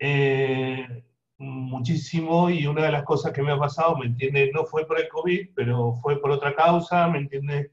Eh, 0.00 1.04
muchísimo 1.42 2.48
y 2.50 2.66
una 2.66 2.84
de 2.84 2.92
las 2.92 3.04
cosas 3.04 3.32
que 3.32 3.42
me 3.42 3.52
ha 3.52 3.58
pasado, 3.58 3.96
¿me 3.96 4.06
entiendes? 4.06 4.50
No 4.52 4.64
fue 4.64 4.86
por 4.86 4.98
el 4.98 5.08
COVID, 5.08 5.50
pero 5.54 5.94
fue 6.02 6.20
por 6.20 6.30
otra 6.30 6.54
causa, 6.54 7.08
¿me 7.08 7.18
entiendes? 7.18 7.70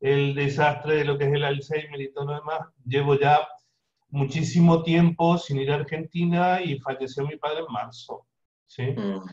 El 0.00 0.34
desastre 0.34 0.96
de 0.96 1.04
lo 1.04 1.18
que 1.18 1.24
es 1.24 1.32
el 1.32 1.44
Alzheimer 1.44 2.00
y 2.00 2.12
todo 2.12 2.26
lo 2.26 2.34
demás. 2.34 2.60
Llevo 2.84 3.18
ya 3.18 3.46
muchísimo 4.10 4.82
tiempo 4.82 5.36
sin 5.36 5.58
ir 5.58 5.72
a 5.72 5.76
Argentina 5.76 6.62
y 6.62 6.78
falleció 6.78 7.26
mi 7.26 7.36
padre 7.36 7.60
en 7.66 7.72
marzo, 7.72 8.26
¿sí? 8.66 8.84
Mm. 8.84 9.28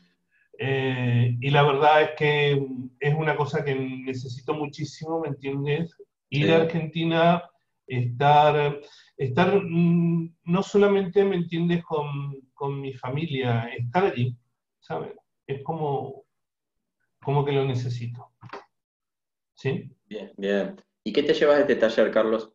Eh, 0.58 1.38
y 1.40 1.50
la 1.50 1.64
verdad 1.64 2.02
es 2.02 2.10
que 2.18 2.68
es 3.00 3.14
una 3.14 3.36
cosa 3.36 3.64
que 3.64 3.76
necesito 3.76 4.54
muchísimo, 4.54 5.20
¿me 5.20 5.30
entiendes? 5.30 5.96
Ir 6.30 6.48
sí. 6.48 6.52
a 6.52 6.58
Argentina, 6.58 7.44
estar, 7.88 8.80
estar 9.18 9.62
mm, 9.64 10.36
no 10.46 10.64
solamente, 10.64 11.24
¿me 11.24 11.36
entiendes?, 11.36 11.84
con, 11.84 12.36
con, 12.56 12.82
mi 12.82 12.94
familia, 12.94 13.70
estar 13.78 14.06
allí, 14.06 14.36
¿sabes? 14.80 15.12
Es 15.46 15.62
como, 15.64 16.26
como 17.22 17.46
que 17.46 17.52
lo 17.52 17.66
necesito. 17.66 18.32
¿Sí? 19.54 19.92
Bien, 20.06 20.32
bien. 20.38 20.82
¿Y 21.04 21.14
qué 21.14 21.22
te 21.22 21.34
llevas 21.34 21.58
de 21.58 21.62
este 21.62 21.76
taller, 21.76 22.12
Carlos? 22.12 22.52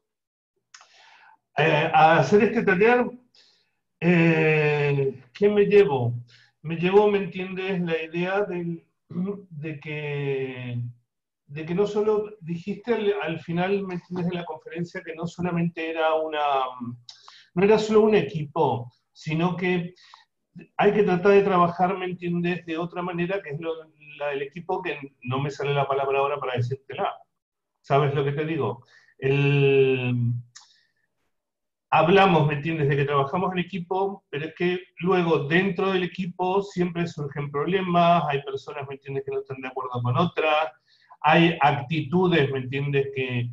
Eh, 1.56 1.90
a 1.92 2.18
hacer 2.18 2.42
este 2.42 2.64
taller, 2.64 3.06
eh, 4.00 5.22
¿qué 5.32 5.48
me 5.48 5.66
llevo? 5.66 6.14
me 6.62 6.76
llevó, 6.76 7.10
¿me 7.10 7.18
entiendes?, 7.18 7.80
la 7.80 8.02
idea 8.02 8.42
de, 8.42 8.84
de, 9.08 9.80
que, 9.80 10.82
de 11.46 11.66
que 11.66 11.74
no 11.74 11.86
solo, 11.86 12.36
dijiste 12.40 12.94
al, 12.94 13.14
al, 13.22 13.40
final, 13.40 13.82
¿me 13.82 13.94
entiendes?, 13.94 14.28
de 14.28 14.34
la 14.34 14.44
conferencia 14.44 15.02
que 15.02 15.14
no 15.14 15.26
solamente 15.26 15.90
era 15.90 16.14
una, 16.14 16.40
no 17.54 17.64
era 17.64 17.78
solo 17.78 18.02
un 18.02 18.14
equipo, 18.14 18.92
sino 19.20 19.54
que 19.54 19.94
hay 20.78 20.92
que 20.94 21.02
tratar 21.02 21.32
de 21.32 21.42
trabajar, 21.42 21.96
¿me 21.98 22.06
entiendes?, 22.06 22.64
de 22.64 22.78
otra 22.78 23.02
manera, 23.02 23.42
que 23.42 23.50
es 23.50 23.60
lo, 23.60 23.70
la 24.16 24.28
del 24.28 24.40
equipo, 24.40 24.80
que 24.80 24.98
no 25.24 25.38
me 25.40 25.50
sale 25.50 25.74
la 25.74 25.86
palabra 25.86 26.20
ahora 26.20 26.40
para 26.40 26.56
decírtela. 26.56 27.12
¿Sabes 27.82 28.14
lo 28.14 28.24
que 28.24 28.32
te 28.32 28.46
digo? 28.46 28.82
Hablamos, 31.90 32.46
¿me 32.46 32.54
entiendes?, 32.54 32.88
de 32.88 32.96
que 32.96 33.04
trabajamos 33.04 33.52
en 33.52 33.58
equipo, 33.58 34.24
pero 34.30 34.46
es 34.46 34.54
que 34.54 34.78
luego 35.00 35.40
dentro 35.40 35.92
del 35.92 36.04
equipo 36.04 36.62
siempre 36.62 37.06
surgen 37.06 37.50
problemas, 37.50 38.24
hay 38.26 38.42
personas, 38.42 38.88
¿me 38.88 38.94
entiendes?, 38.94 39.24
que 39.26 39.32
no 39.32 39.40
están 39.40 39.60
de 39.60 39.68
acuerdo 39.68 40.00
con 40.02 40.16
otras, 40.16 40.72
hay 41.20 41.58
actitudes, 41.60 42.50
¿me 42.50 42.60
entiendes?, 42.60 43.08
que, 43.14 43.50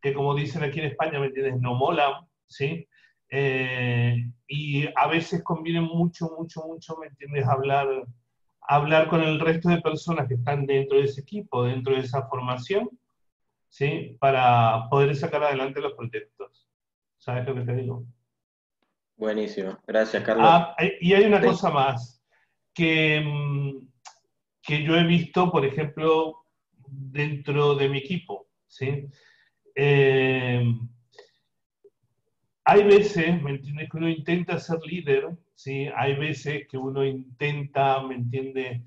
que 0.00 0.14
como 0.14 0.34
dicen 0.34 0.62
aquí 0.62 0.78
en 0.78 0.86
España, 0.86 1.20
¿me 1.20 1.26
entiendes?, 1.26 1.60
no 1.60 1.74
molan, 1.74 2.26
¿sí? 2.46 2.86
Eh, 3.30 4.16
y 4.48 4.86
a 4.96 5.06
veces 5.06 5.42
conviene 5.44 5.80
mucho, 5.80 6.30
mucho, 6.36 6.62
mucho, 6.66 6.96
¿me 6.98 7.06
entiendes?, 7.06 7.46
hablar, 7.46 7.88
hablar 8.62 9.08
con 9.08 9.22
el 9.22 9.38
resto 9.38 9.68
de 9.68 9.80
personas 9.80 10.26
que 10.28 10.34
están 10.34 10.66
dentro 10.66 10.98
de 10.98 11.04
ese 11.04 11.20
equipo, 11.20 11.64
dentro 11.64 11.94
de 11.94 12.00
esa 12.00 12.26
formación, 12.28 12.90
¿sí?, 13.68 14.16
para 14.18 14.88
poder 14.90 15.14
sacar 15.14 15.44
adelante 15.44 15.80
los 15.80 15.94
proyectos. 15.94 16.68
¿Sabes 17.18 17.46
lo 17.46 17.54
que 17.54 17.62
te 17.62 17.74
digo? 17.74 18.04
Buenísimo. 19.16 19.78
Gracias, 19.86 20.24
Carlos. 20.24 20.46
Ah, 20.48 20.74
y 21.00 21.12
hay 21.12 21.24
una 21.24 21.40
sí. 21.40 21.46
cosa 21.46 21.70
más 21.70 22.24
que, 22.72 23.20
mm, 23.20 23.86
que 24.62 24.82
yo 24.82 24.96
he 24.96 25.04
visto, 25.04 25.52
por 25.52 25.64
ejemplo, 25.64 26.46
dentro 26.88 27.74
de 27.74 27.88
mi 27.88 27.98
equipo. 27.98 28.48
¿sí? 28.70 29.06
Eh, 29.74 30.62
hay 32.70 32.84
veces, 32.84 33.42
¿me 33.42 33.50
entiendes?, 33.50 33.90
que 33.90 33.96
uno 33.96 34.08
intenta 34.08 34.56
ser 34.60 34.78
líder, 34.86 35.36
¿sí? 35.56 35.88
Hay 35.96 36.14
veces 36.14 36.68
que 36.68 36.78
uno 36.78 37.04
intenta, 37.04 38.00
¿me 38.00 38.14
entiendes?, 38.14 38.80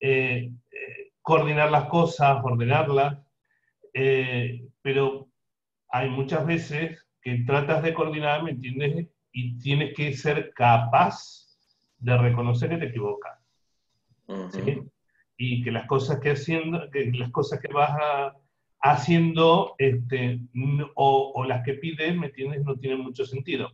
eh, 0.00 0.50
eh, 0.70 1.12
coordinar 1.20 1.70
las 1.70 1.90
cosas, 1.90 2.42
ordenarlas, 2.42 3.18
eh, 3.92 4.66
pero 4.80 5.28
hay 5.90 6.08
muchas 6.08 6.46
veces 6.46 7.06
que 7.20 7.44
tratas 7.46 7.82
de 7.82 7.92
coordinar, 7.92 8.44
¿me 8.44 8.52
entiendes? 8.52 9.08
Y 9.30 9.58
tienes 9.58 9.94
que 9.94 10.14
ser 10.14 10.50
capaz 10.54 11.18
de 11.98 12.16
reconocer 12.16 12.70
que 12.70 12.78
te 12.78 12.86
equivocas. 12.86 13.38
Uh 14.26 14.36
-huh. 14.36 14.50
¿sí? 14.52 14.82
Y 15.36 15.62
que 15.62 15.70
las 15.70 15.86
cosas 15.86 16.18
que 16.20 16.30
haciendo, 16.30 16.90
que 16.90 17.12
las 17.12 17.30
cosas 17.30 17.60
que 17.60 17.72
vas 17.74 17.90
a, 17.90 18.34
haciendo 18.80 19.74
este, 19.78 20.40
o, 20.94 21.32
o, 21.34 21.44
las 21.44 21.64
que 21.64 21.74
pides, 21.74 22.16
¿me 22.16 22.26
entiendes? 22.26 22.64
No 22.64 22.76
tienen 22.76 23.00
mucho 23.00 23.24
sentido. 23.24 23.72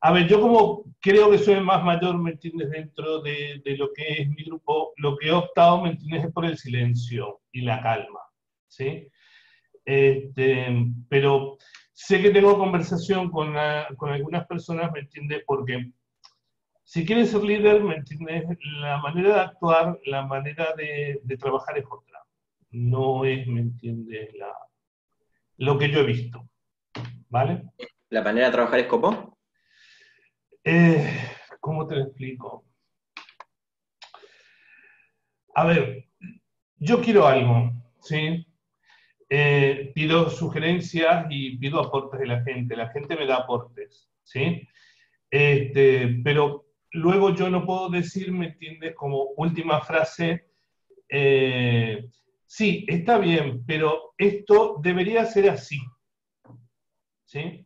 A 0.00 0.12
ver, 0.12 0.28
yo 0.28 0.40
como 0.40 0.84
creo 1.00 1.30
que 1.30 1.38
soy 1.38 1.60
más 1.60 1.82
mayor, 1.82 2.16
¿me 2.18 2.30
entiendes? 2.30 2.70
Dentro 2.70 3.20
de, 3.20 3.60
de, 3.64 3.76
lo 3.76 3.92
que 3.92 4.22
es 4.22 4.28
mi 4.28 4.44
grupo, 4.44 4.92
lo 4.96 5.16
que 5.16 5.28
he 5.28 5.32
optado, 5.32 5.82
¿me 5.82 5.90
entiendes? 5.90 6.26
Es 6.26 6.32
por 6.32 6.44
el 6.44 6.56
silencio 6.56 7.40
y 7.50 7.62
la 7.62 7.82
calma, 7.82 8.20
¿sí? 8.68 9.08
Este, 9.84 10.86
pero 11.08 11.56
sé 11.92 12.22
que 12.22 12.30
tengo 12.30 12.56
conversación 12.56 13.28
con, 13.30 13.54
la, 13.54 13.88
con 13.96 14.10
algunas 14.10 14.46
personas, 14.46 14.92
¿me 14.92 15.00
entiendes? 15.00 15.42
Porque 15.44 15.90
si 16.84 17.04
quieres 17.04 17.30
ser 17.30 17.42
líder, 17.42 17.82
¿me 17.82 17.96
entiendes? 17.96 18.44
La 18.80 18.98
manera 18.98 19.34
de 19.34 19.40
actuar, 19.40 19.98
la 20.04 20.24
manera 20.24 20.74
de, 20.76 21.20
de 21.24 21.36
trabajar 21.36 21.76
es 21.76 21.84
otra. 21.90 22.07
No 22.70 23.24
es, 23.24 23.46
¿me 23.46 23.60
entiendes? 23.60 24.34
La, 24.34 24.52
lo 25.58 25.78
que 25.78 25.90
yo 25.90 26.00
he 26.00 26.04
visto. 26.04 26.48
¿Vale? 27.28 27.62
¿La 28.10 28.22
manera 28.22 28.46
de 28.46 28.52
trabajar 28.52 28.80
es 28.80 28.86
cómo? 28.86 29.38
Eh, 30.64 31.10
¿Cómo 31.60 31.86
te 31.86 31.96
lo 31.96 32.04
explico? 32.04 32.64
A 35.54 35.64
ver, 35.64 36.06
yo 36.76 37.00
quiero 37.02 37.26
algo, 37.26 37.72
¿sí? 38.00 38.46
eh, 39.30 39.92
pido 39.94 40.30
sugerencias 40.30 41.26
y 41.28 41.58
pido 41.58 41.80
aportes 41.80 42.20
de 42.20 42.26
la 42.26 42.42
gente. 42.42 42.76
La 42.76 42.88
gente 42.90 43.16
me 43.16 43.26
da 43.26 43.36
aportes, 43.36 44.08
¿sí? 44.22 44.66
Este, 45.30 46.20
pero 46.24 46.66
luego 46.92 47.34
yo 47.34 47.50
no 47.50 47.66
puedo 47.66 47.90
decir, 47.90 48.32
¿me 48.32 48.46
entiendes? 48.46 48.94
Como 48.94 49.30
última 49.36 49.80
frase, 49.82 50.48
eh, 51.08 52.08
sí, 52.48 52.86
está 52.88 53.18
bien, 53.18 53.62
pero 53.66 54.14
esto 54.16 54.80
debería 54.82 55.24
ser 55.26 55.50
así, 55.50 55.78
¿sí? 57.26 57.64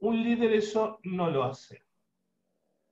Un 0.00 0.22
líder 0.22 0.52
eso 0.52 0.98
no 1.04 1.30
lo 1.30 1.44
hace. 1.44 1.80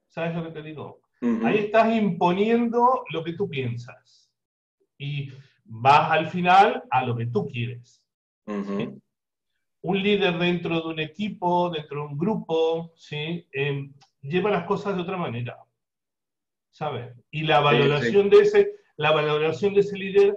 ¿Sabes 0.08 0.34
lo 0.34 0.44
que 0.44 0.52
te 0.52 0.62
digo? 0.62 1.02
Uh 1.20 1.26
-huh. 1.26 1.46
Ahí 1.46 1.58
estás 1.58 1.92
imponiendo 1.92 3.04
lo 3.10 3.24
que 3.24 3.32
tú 3.32 3.48
piensas. 3.48 4.32
Y 4.96 5.32
vas 5.64 6.10
al 6.12 6.28
final 6.28 6.84
a 6.90 7.04
lo 7.04 7.16
que 7.16 7.26
tú 7.26 7.46
quieres. 7.48 8.02
Uh 8.46 8.52
-huh. 8.52 8.76
¿sí? 8.76 9.02
Un 9.82 10.02
líder 10.02 10.38
dentro 10.38 10.80
de 10.80 10.88
un 10.88 11.00
equipo, 11.00 11.70
dentro 11.70 12.02
de 12.02 12.06
un 12.06 12.18
grupo, 12.18 12.92
¿sí? 12.94 13.46
Eh, 13.52 13.90
lleva 14.22 14.50
las 14.50 14.66
cosas 14.66 14.94
de 14.94 15.02
otra 15.02 15.16
manera. 15.16 15.58
¿Sabes? 16.70 17.12
Y 17.30 17.42
la 17.42 17.60
valoración, 17.60 18.24
sí, 18.24 18.30
sí. 18.30 18.36
De 18.36 18.42
ese, 18.44 18.72
la 18.96 19.10
valoración 19.10 19.74
de 19.74 19.80
ese 19.80 19.96
líder 19.96 20.36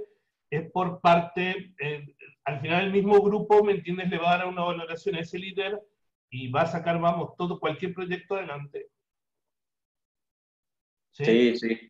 es 0.56 0.72
por 0.72 1.02
parte, 1.02 1.74
eh, 1.80 2.16
al 2.46 2.62
final 2.62 2.86
el 2.86 2.92
mismo 2.92 3.22
grupo, 3.22 3.64
¿me 3.64 3.74
entiendes? 3.74 4.10
Le 4.10 4.18
va 4.18 4.34
a 4.34 4.38
dar 4.38 4.48
una 4.48 4.64
valoración 4.64 5.16
a 5.16 5.22
ese 5.22 5.40
líder 5.40 5.82
y 6.30 6.50
va 6.50 6.62
a 6.62 6.68
sacar, 6.68 7.00
vamos, 7.00 7.36
todo, 7.38 7.60
cualquier 7.60 7.94
proyecto 7.94 8.36
adelante. 8.36 8.90
Sí, 11.12 11.56
sí. 11.56 11.58
sí. 11.58 11.90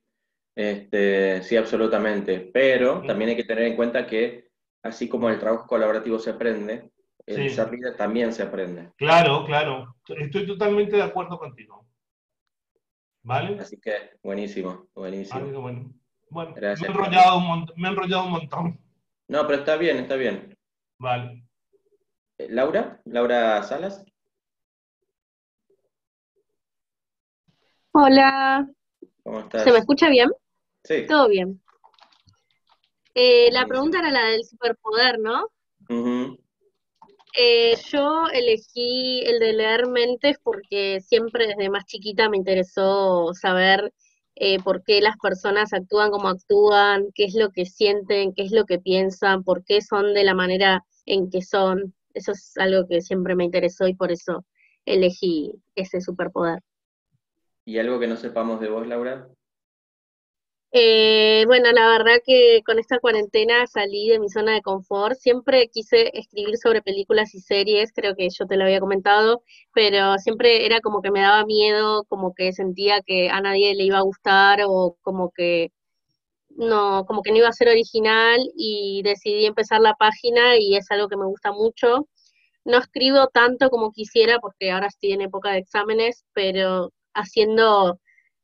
Este, 0.56 1.41
sí, 1.41 1.56
absolutamente. 1.57 2.52
Pero 2.53 3.02
también 3.06 3.31
hay 3.31 3.35
que 3.35 3.44
tener 3.44 3.65
en 3.65 3.76
cuenta 3.76 4.06
que, 4.06 4.49
así 4.84 5.10
como 5.10 5.30
el 5.30 5.40
trabajo 5.40 5.65
colaborativo 5.65 6.19
se 6.19 6.31
aprende, 6.31 6.91
el 7.26 7.49
Sí. 7.49 7.56
ser 7.56 7.72
líder 7.72 7.95
también 7.95 8.34
se 8.34 8.44
aprende. 8.44 8.91
Claro, 8.98 9.45
claro. 9.45 9.95
Estoy 10.07 10.45
totalmente 10.45 10.98
de 10.98 11.03
acuerdo 11.03 11.40
contigo. 11.40 11.88
¿Vale? 13.23 13.57
Así 13.60 13.80
que, 13.80 14.18
buenísimo, 14.22 14.90
buenísimo. 14.94 15.61
Bueno. 15.61 15.94
Bueno, 16.34 16.51
Gracias. 16.55 16.89
me 16.89 16.95
he 16.95 16.97
enrollado 16.97 17.38
un 17.38 17.47
montón. 17.47 17.76
Me 17.77 17.88
he 17.88 17.91
enrollado 17.91 18.26
un 18.26 18.31
montón. 18.31 18.80
No, 19.27 19.45
pero 19.45 19.60
está 19.60 19.77
bien, 19.77 19.97
está 19.97 20.15
bien. 20.15 20.57
Vale. 20.97 21.43
Eh, 22.39 22.47
¿Laura? 22.49 22.99
¿Laura 23.05 23.61
Salas? 23.61 24.03
Hola, 27.91 28.68
¿Cómo 29.23 29.41
estás? 29.41 29.64
¿se 29.64 29.72
me 29.72 29.77
escucha 29.77 30.10
bien? 30.10 30.31
Sí. 30.84 31.05
Todo 31.07 31.30
bien. 31.30 31.61
Eh, 33.14 33.51
la 33.51 33.68
pregunta 33.68 33.99
era 33.99 34.10
la 34.10 34.26
del 34.30 34.43
superpoder, 34.43 35.19
¿no? 35.19 35.49
Eh, 37.38 37.76
yo 37.91 38.26
elegí 38.34 39.22
el 39.23 39.38
de 39.39 39.53
leer 39.53 39.85
mentes 39.85 40.39
porque 40.41 40.99
siempre 41.01 41.45
desde 41.45 41.69
más 41.69 41.85
chiquita 41.85 42.27
me 42.27 42.38
interesó 42.38 43.31
saber 43.35 43.93
eh, 44.35 44.61
por 44.64 44.84
qué 44.84 45.01
las 45.01 45.18
personas 45.18 45.73
actúan 45.73 46.11
como 46.11 46.30
actúan, 46.30 47.07
qué 47.14 47.26
es 47.26 47.35
lo 47.35 47.51
que 47.51 47.65
sienten, 47.65 48.34
qué 48.34 48.43
es 48.43 48.51
lo 48.51 48.65
que 48.65 48.80
piensan, 48.80 49.43
por 49.43 49.64
qué 49.64 49.81
son 49.81 50.14
de 50.14 50.23
la 50.23 50.34
manera 50.34 50.84
en 51.05 51.30
que 51.30 51.41
son. 51.41 51.93
Eso 52.14 52.31
es 52.31 52.53
algo 52.57 52.88
que 52.88 53.01
siempre 53.01 53.35
me 53.35 53.43
interesó 53.43 53.88
y 53.88 53.95
por 53.95 54.11
eso 54.11 54.45
elegí 54.85 55.53
ese 55.76 56.01
superpoder. 56.01 56.60
¿Y 57.65 57.77
algo 57.77 57.99
que 57.99 58.07
no 58.07 58.18
sepamos 58.18 58.60
de 58.60 58.69
vos, 58.69 58.88
Laura? 58.88 59.27
Eh, 60.76 61.44
bueno, 61.45 61.72
la 61.72 61.88
verdad 61.88 62.18
que 62.26 62.62
con 62.66 62.80
esta 62.80 62.98
cuarentena 63.00 63.68
salí 63.68 64.10
de 64.10 64.18
mi 64.20 64.28
zona 64.30 64.54
de 64.54 64.64
confort. 64.64 65.16
Siempre 65.20 65.70
quise 65.70 66.10
escribir 66.18 66.58
sobre 66.58 66.82
películas 66.82 67.36
y 67.36 67.41
series, 67.41 67.91
creo 67.94 68.16
que 68.16 68.28
yo 68.32 68.48
te 68.48 68.58
lo 68.58 68.64
había 68.64 68.80
comentado, 68.80 69.44
pero 69.72 70.18
siempre 70.18 70.66
era 70.66 70.82
como 70.82 71.02
que 71.04 71.12
me 71.12 71.22
daba 71.22 71.45
miedo, 71.45 72.06
como 72.06 72.34
que 72.34 72.54
sentía 72.54 73.02
que 73.02 73.30
a 73.30 73.40
nadie 73.41 73.76
le 73.76 73.84
iba 73.84 74.00
a 74.00 74.02
gustar 74.02 74.62
o 74.68 74.98
como 75.04 75.30
que 75.32 75.70
no, 76.50 77.06
como 77.06 77.22
que 77.24 77.32
no 77.32 77.38
iba 77.38 77.50
a 77.50 77.54
ser 77.54 77.70
original 77.70 78.40
y 78.56 79.02
decidí 79.04 79.45
empezar 79.45 79.82
la 79.82 79.95
página 79.95 80.58
y 80.58 80.76
es 80.76 80.90
algo 80.91 81.08
que 81.10 81.18
me 81.18 81.26
gusta 81.26 81.52
mucho. 81.52 82.08
No 82.66 82.80
escribo 82.80 83.28
tanto 83.30 83.70
como 83.72 83.91
quisiera 83.91 84.40
porque 84.40 84.72
ahora 84.72 84.88
estoy 84.88 85.14
en 85.14 85.22
época 85.22 85.52
de 85.52 85.60
exámenes, 85.60 86.26
pero 86.34 86.91
haciendo 87.14 88.00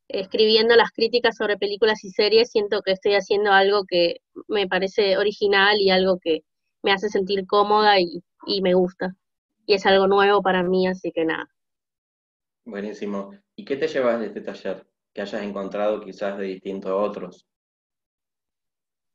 escribiendo 0.10 0.76
las 0.76 0.92
críticas 0.92 1.38
sobre 1.38 1.58
películas 1.58 2.04
y 2.04 2.10
series, 2.10 2.52
siento 2.52 2.82
que 2.82 2.92
estoy 2.92 3.14
haciendo 3.14 3.52
algo 3.54 3.86
que 3.86 4.18
me 4.48 4.68
parece 4.68 5.18
original 5.18 5.80
y 5.80 5.92
algo 5.92 6.20
que 6.20 6.44
me 6.84 6.92
hace 6.92 7.10
sentir 7.10 7.46
cómoda 7.48 8.00
y, 8.00 8.24
y 8.46 8.62
me 8.62 8.74
gusta. 8.74 9.16
Y 9.66 9.76
es 9.76 9.86
algo 9.86 10.08
nuevo 10.08 10.42
para 10.42 10.64
mí, 10.64 10.88
así 10.88 11.12
que 11.12 11.26
nada. 11.26 11.48
Buenísimo. 12.66 13.32
¿Y 13.56 13.66
qué 13.66 13.78
te 13.78 13.88
llevas 13.88 14.20
de 14.20 14.28
este 14.28 14.42
taller 14.42 14.86
que 15.14 15.22
hayas 15.22 15.42
encontrado 15.44 16.02
quizás 16.02 16.38
de 16.38 16.46
distinto 16.46 16.90
a 16.90 16.96
otros? 16.96 17.48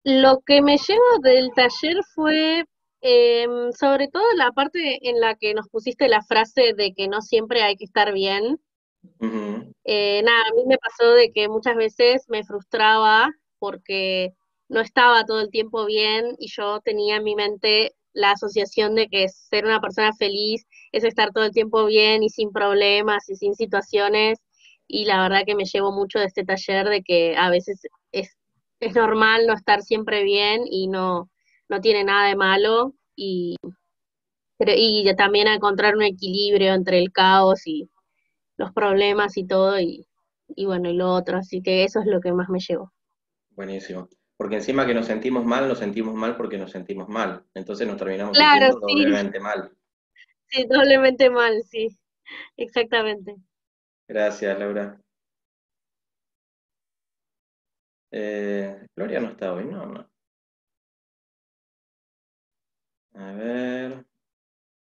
Lo 0.04 0.42
que 0.46 0.60
me 0.60 0.76
llevo 0.76 1.18
del 1.22 1.50
taller 1.54 1.96
fue 2.14 2.64
em, 3.00 3.72
sobre 3.72 4.08
todo 4.08 4.24
la 4.36 4.52
parte 4.52 5.08
en 5.08 5.20
la 5.20 5.34
que 5.34 5.54
nos 5.54 5.68
pusiste 5.68 6.08
la 6.08 6.22
frase 6.22 6.74
de 6.74 6.92
que 6.94 7.08
no 7.08 7.20
siempre 7.22 7.62
hay 7.62 7.76
que 7.76 7.84
estar 7.84 8.12
bien. 8.12 8.60
Eh, 9.84 10.22
nada, 10.22 10.42
a 10.48 10.54
mí 10.54 10.64
me 10.66 10.78
pasó 10.78 11.12
de 11.12 11.30
que 11.32 11.48
muchas 11.48 11.76
veces 11.76 12.24
me 12.28 12.44
frustraba 12.44 13.30
porque 13.58 14.32
no 14.68 14.80
estaba 14.80 15.24
todo 15.26 15.40
el 15.40 15.50
tiempo 15.50 15.84
bien 15.86 16.36
y 16.38 16.48
yo 16.50 16.80
tenía 16.80 17.16
en 17.16 17.24
mi 17.24 17.34
mente 17.34 17.94
la 18.14 18.32
asociación 18.32 18.94
de 18.94 19.08
que 19.08 19.28
ser 19.28 19.66
una 19.66 19.80
persona 19.80 20.12
feliz 20.14 20.66
es 20.92 21.04
estar 21.04 21.32
todo 21.32 21.44
el 21.44 21.52
tiempo 21.52 21.84
bien 21.86 22.22
y 22.22 22.30
sin 22.30 22.50
problemas 22.52 23.28
y 23.28 23.36
sin 23.36 23.54
situaciones. 23.54 24.38
Y 24.86 25.04
la 25.06 25.22
verdad 25.22 25.42
que 25.46 25.54
me 25.54 25.64
llevo 25.64 25.92
mucho 25.92 26.18
de 26.18 26.26
este 26.26 26.44
taller 26.44 26.88
de 26.88 27.02
que 27.02 27.36
a 27.36 27.50
veces 27.50 27.82
es, 28.12 28.36
es 28.80 28.94
normal 28.94 29.46
no 29.46 29.54
estar 29.54 29.82
siempre 29.82 30.22
bien 30.24 30.62
y 30.70 30.88
no, 30.88 31.30
no 31.68 31.80
tiene 31.80 32.04
nada 32.04 32.28
de 32.28 32.36
malo. 32.36 32.94
Y, 33.16 33.56
pero, 34.58 34.72
y 34.76 35.04
también 35.16 35.48
encontrar 35.48 35.96
un 35.96 36.02
equilibrio 36.02 36.74
entre 36.74 36.98
el 36.98 37.12
caos 37.12 37.66
y 37.66 37.88
los 38.56 38.72
problemas 38.72 39.36
y 39.36 39.46
todo 39.46 39.80
y, 39.80 40.06
y 40.48 40.66
bueno, 40.66 40.90
y 40.90 40.94
lo 40.96 41.12
otro, 41.12 41.38
así 41.38 41.62
que 41.62 41.84
eso 41.84 42.00
es 42.00 42.06
lo 42.06 42.20
que 42.20 42.32
más 42.32 42.48
me 42.48 42.60
llevo. 42.60 42.92
Buenísimo. 43.50 44.08
Porque 44.36 44.56
encima 44.56 44.84
que 44.86 44.94
nos 44.94 45.06
sentimos 45.06 45.44
mal, 45.46 45.68
nos 45.68 45.78
sentimos 45.78 46.14
mal 46.14 46.36
porque 46.36 46.58
nos 46.58 46.70
sentimos 46.72 47.08
mal. 47.08 47.44
Entonces 47.54 47.86
nos 47.86 47.96
terminamos 47.96 48.36
Claro, 48.36 48.72
sintiendo 48.76 48.88
sí. 48.88 48.94
doblemente 48.94 49.40
mal. 49.40 49.72
Sí, 50.48 50.64
doblemente 50.70 51.28
mal, 51.28 51.62
sí, 51.64 51.98
exactamente. 52.56 53.36
Gracias, 54.08 54.58
Laura. 54.58 54.98
Eh, 58.10 58.86
Gloria 58.96 59.20
no 59.20 59.28
está 59.28 59.52
hoy, 59.52 59.64
no, 59.66 59.84
no. 59.86 60.08
A 63.14 63.32
ver. 63.32 64.04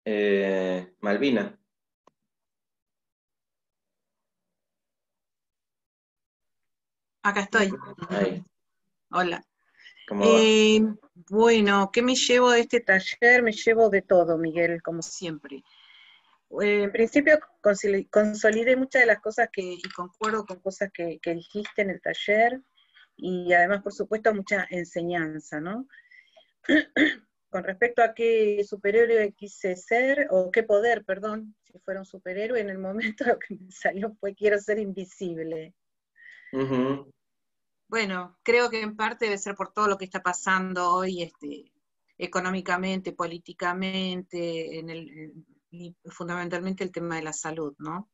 Eh, 0.06 0.94
Malvina. 1.02 1.60
Acá 7.24 7.41
estoy. 7.41 7.74
Ahí. 8.10 8.44
Hola. 9.12 9.44
Eh, 10.22 10.82
bueno, 11.30 11.90
¿qué 11.94 12.02
me 12.02 12.16
llevo 12.16 12.52
de 12.52 12.62
este 12.62 12.82
taller? 12.82 13.41
Me 13.41 13.54
llevo 13.54 13.90
de 13.90 14.02
todo, 14.02 14.38
Miguel, 14.38 14.82
como 14.82 15.02
siempre. 15.02 15.64
Eh, 16.62 16.84
en 16.84 16.91
principio 16.91 17.40
consoli- 17.62 18.10
consolidé 18.10 18.76
muchas 18.76 19.04
de 19.04 19.06
las 19.06 19.22
cosas 19.22 19.50
que, 19.52 19.62
y 19.62 19.82
concuerdo 19.95 20.45
con 20.45 20.60
cosas 20.60 20.91
que, 20.94 21.20
que 21.22 21.34
dijiste 21.34 21.82
en 21.82 21.91
el 21.91 22.02
taller, 22.02 22.62
y 23.16 23.54
además, 23.54 23.82
por 23.82 23.94
supuesto, 23.94 24.34
mucha 24.34 24.68
enseñanza, 24.70 25.62
¿no? 25.62 25.88
Con 27.50 27.64
respecto 27.64 28.02
a 28.02 28.16
qué 28.16 28.66
superhéroe 28.68 29.32
quise 29.34 29.76
ser, 29.76 30.28
o 30.32 30.50
qué 30.50 30.64
poder, 30.64 31.06
perdón, 31.06 31.56
si 31.62 31.78
fuera 31.80 32.00
un 32.00 32.06
superhéroe, 32.06 32.60
en 32.60 32.70
el 32.72 32.80
momento 32.80 33.24
lo 33.28 33.38
que 33.40 33.56
me 33.56 33.72
salió 33.72 34.14
fue 34.20 34.34
quiero 34.34 34.60
ser 34.60 34.80
invisible. 34.80 35.74
Bueno, 37.88 38.38
creo 38.44 38.70
que 38.70 38.82
en 38.82 38.96
parte 38.96 39.26
debe 39.26 39.38
ser 39.38 39.56
por 39.56 39.72
todo 39.72 39.88
lo 39.88 39.98
que 39.98 40.06
está 40.06 40.22
pasando 40.24 40.90
hoy, 40.96 41.22
este, 41.22 41.72
económicamente, 42.18 43.14
políticamente, 43.14 44.80
en 44.80 44.90
el, 44.90 45.34
y 45.70 45.96
fundamentalmente 46.06 46.84
el 46.84 46.92
tema 46.92 47.16
de 47.18 47.24
la 47.24 47.34
salud, 47.34 47.76
¿no? 47.78 48.10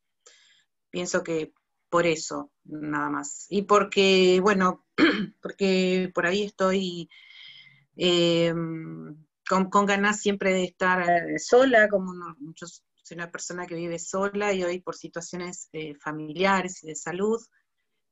Pienso 0.90 1.22
que 1.24 1.52
por 1.88 2.06
eso, 2.06 2.52
nada 2.64 3.10
más. 3.10 3.46
Y 3.48 3.62
porque, 3.62 4.40
bueno, 4.42 4.86
porque 5.42 6.10
por 6.14 6.26
ahí 6.26 6.44
estoy 6.44 7.08
eh, 7.96 8.52
con, 9.48 9.70
con 9.70 9.86
ganas 9.86 10.20
siempre 10.20 10.52
de 10.52 10.64
estar 10.64 11.02
eh, 11.08 11.38
sola, 11.38 11.88
como 11.88 12.14
no- 12.14 12.36
yo 12.54 12.66
soy 12.66 13.16
una 13.16 13.30
persona 13.30 13.66
que 13.66 13.74
vive 13.74 13.98
sola 13.98 14.52
y 14.52 14.62
hoy 14.64 14.80
por 14.80 14.96
situaciones 14.96 15.68
eh, 15.72 15.94
familiares 15.96 16.82
y 16.84 16.88
de 16.88 16.94
salud, 16.94 17.40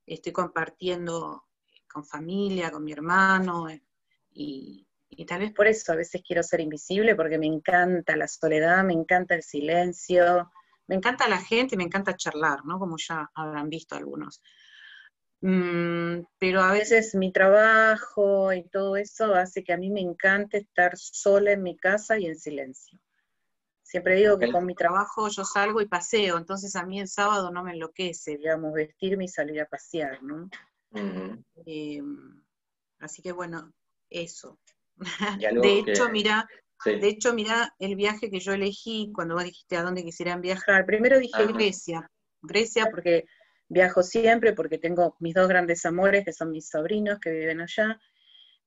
estoy 0.09 0.33
compartiendo 0.33 1.45
con 1.91 2.05
familia, 2.05 2.71
con 2.71 2.85
mi 2.85 2.93
hermano, 2.93 3.69
eh, 3.69 3.83
y, 4.31 4.87
tal 5.27 5.41
vez 5.41 5.53
por 5.53 5.67
eso 5.67 5.93
a 5.93 5.97
veces 5.97 6.23
quiero 6.27 6.43
ser 6.43 6.61
invisible, 6.61 7.15
porque 7.17 7.39
me 7.39 7.47
encanta 7.47 8.17
la 8.17 8.29
soledad, 8.29 8.85
me 8.85 8.93
encanta 8.93 9.35
el 9.35 9.43
silencio, 9.43 10.51
me 10.87 10.97
encanta 10.97 11.29
la 11.29 11.39
gente, 11.39 11.77
me 11.77 11.85
encanta 11.85 12.17
charlar, 12.17 12.65
¿no? 12.65 12.79
Como 12.79 12.97
ya 12.99 13.31
habrán 13.35 13.69
visto 13.69 13.97
algunos. 13.97 14.41
Mm, 15.41 16.23
pero 16.39 16.63
a 16.63 16.73
veces 16.73 17.15
mi 17.15 17.33
trabajo 17.33 18.53
y 18.53 18.69
todo 18.69 18.97
eso 18.97 19.35
hace 19.35 19.63
que 19.63 19.73
a 19.73 19.77
mí 19.77 19.91
me 19.91 20.01
encante 20.01 20.59
estar 20.59 20.97
sola 20.97 21.53
en 21.53 21.63
mi 21.63 21.77
casa 21.77 22.19
y 22.19 22.27
en 22.27 22.37
silencio. 22.39 22.99
Siempre 23.89 24.17
digo 24.17 24.39
que 24.39 24.53
con 24.53 24.67
mi 24.67 24.75
trabajo 24.75 25.29
yo 25.31 25.47
salgo 25.47 25.81
y 25.81 25.87
paseo, 25.89 26.37
entonces 26.37 26.77
a 26.77 26.85
mí 26.85 27.01
el 27.01 27.09
sábado 27.09 27.51
no 27.51 27.65
me 27.65 27.73
enloquece, 27.73 28.37
digamos, 28.37 28.75
vestirme 28.75 29.25
y 29.25 29.29
salir 29.29 29.63
a 29.63 29.67
pasear, 29.67 30.23
¿no? 30.23 30.51
Eh, 31.65 32.03
así 32.99 33.23
que 33.23 33.33
bueno, 33.33 33.73
eso. 34.11 34.59
De 35.39 35.61
que- 35.63 35.79
hecho, 35.79 36.11
mira, 36.11 36.47
Sí. 36.85 36.97
de 37.01 37.09
hecho, 37.09 37.33
mira, 37.33 37.75
el 37.79 37.97
viaje 37.97 38.29
que 38.31 38.41
yo 38.41 38.53
elegí, 38.53 39.11
cuando 39.15 39.35
vos 39.37 39.45
dijiste 39.45 39.79
a 39.79 39.83
dónde 39.83 40.05
quisieran 40.05 40.43
viajar, 40.43 40.85
primero 40.85 41.19
dije 41.19 41.45
Ajá. 41.45 41.53
Grecia, 41.55 42.11
Grecia 42.43 42.91
porque 42.91 43.25
viajo 43.69 44.03
siempre, 44.03 44.53
porque 44.53 44.77
tengo 44.77 45.17
mis 45.19 45.33
dos 45.33 45.49
grandes 45.49 45.87
amores, 45.87 46.27
que 46.27 46.35
son 46.35 46.51
mis 46.51 46.69
sobrinos 46.69 47.21
que 47.21 47.31
viven 47.31 47.63
allá, 47.63 47.99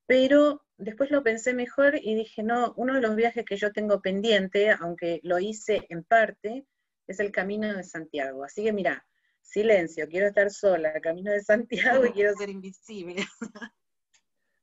pero 0.08 0.64
después 0.82 1.12
lo 1.12 1.24
pensé 1.24 1.54
mejor 1.54 1.96
y 1.96 2.16
dije, 2.16 2.44
no, 2.44 2.74
uno 2.76 2.96
de 2.96 3.02
los 3.02 3.16
viajes 3.16 3.46
que 3.46 3.56
yo 3.56 3.72
tengo 3.72 4.02
pendiente, 4.02 4.72
aunque 4.72 5.20
lo 5.24 5.40
hice 5.40 5.86
en 5.90 6.04
parte, 6.04 6.66
es 7.08 7.20
el 7.20 7.32
Camino 7.32 7.74
de 7.74 7.84
Santiago. 7.84 8.44
Así 8.44 8.64
que 8.64 8.74
mira, 8.74 9.06
silencio, 9.42 10.08
quiero 10.08 10.28
estar 10.28 10.50
sola, 10.50 11.00
camino 11.02 11.32
de 11.32 11.42
Santiago 11.42 12.06
y 12.06 12.12
quiero 12.12 12.34
ser 12.36 12.50
invisible. 12.50 13.24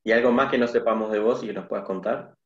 ¿Y 0.04 0.12
algo 0.12 0.32
más 0.32 0.50
que 0.50 0.58
no 0.58 0.66
sepamos 0.66 1.12
de 1.12 1.18
vos 1.18 1.42
y 1.42 1.48
que 1.48 1.52
nos 1.52 1.68
puedas 1.68 1.84
contar? 1.86 2.36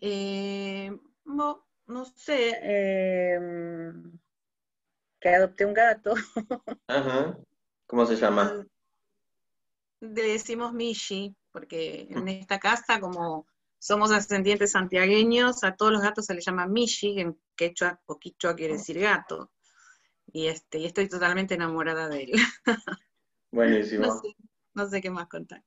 Eh, 0.00 0.90
no, 1.24 1.66
no 1.86 2.04
sé, 2.04 2.58
eh, 2.62 3.38
que 5.20 5.28
adopté 5.28 5.64
un 5.64 5.74
gato. 5.74 6.14
Ajá. 6.88 7.38
¿Cómo 7.86 8.06
se 8.06 8.16
llama? 8.16 8.66
Le 10.00 10.22
decimos 10.22 10.72
Mishi, 10.72 11.36
porque 11.52 12.06
en 12.10 12.28
esta 12.28 12.58
casa, 12.58 13.00
como 13.00 13.46
somos 13.78 14.12
ascendientes 14.12 14.72
santiagueños, 14.72 15.64
a 15.64 15.74
todos 15.74 15.92
los 15.92 16.02
gatos 16.02 16.26
se 16.26 16.34
les 16.34 16.44
llama 16.44 16.66
Mishi, 16.66 17.14
que 17.14 17.20
en 17.22 17.40
quechua 17.56 18.00
o 18.06 18.18
quichua 18.18 18.54
quiere 18.54 18.74
decir 18.74 19.00
gato. 19.00 19.50
Y, 20.32 20.46
este, 20.46 20.78
y 20.78 20.86
estoy 20.86 21.08
totalmente 21.08 21.54
enamorada 21.54 22.08
de 22.08 22.24
él. 22.24 22.32
Buenísimo. 23.50 24.06
No 24.06 24.20
sé, 24.20 24.36
no 24.74 24.88
sé 24.88 25.00
qué 25.00 25.10
más 25.10 25.28
contar. 25.28 25.64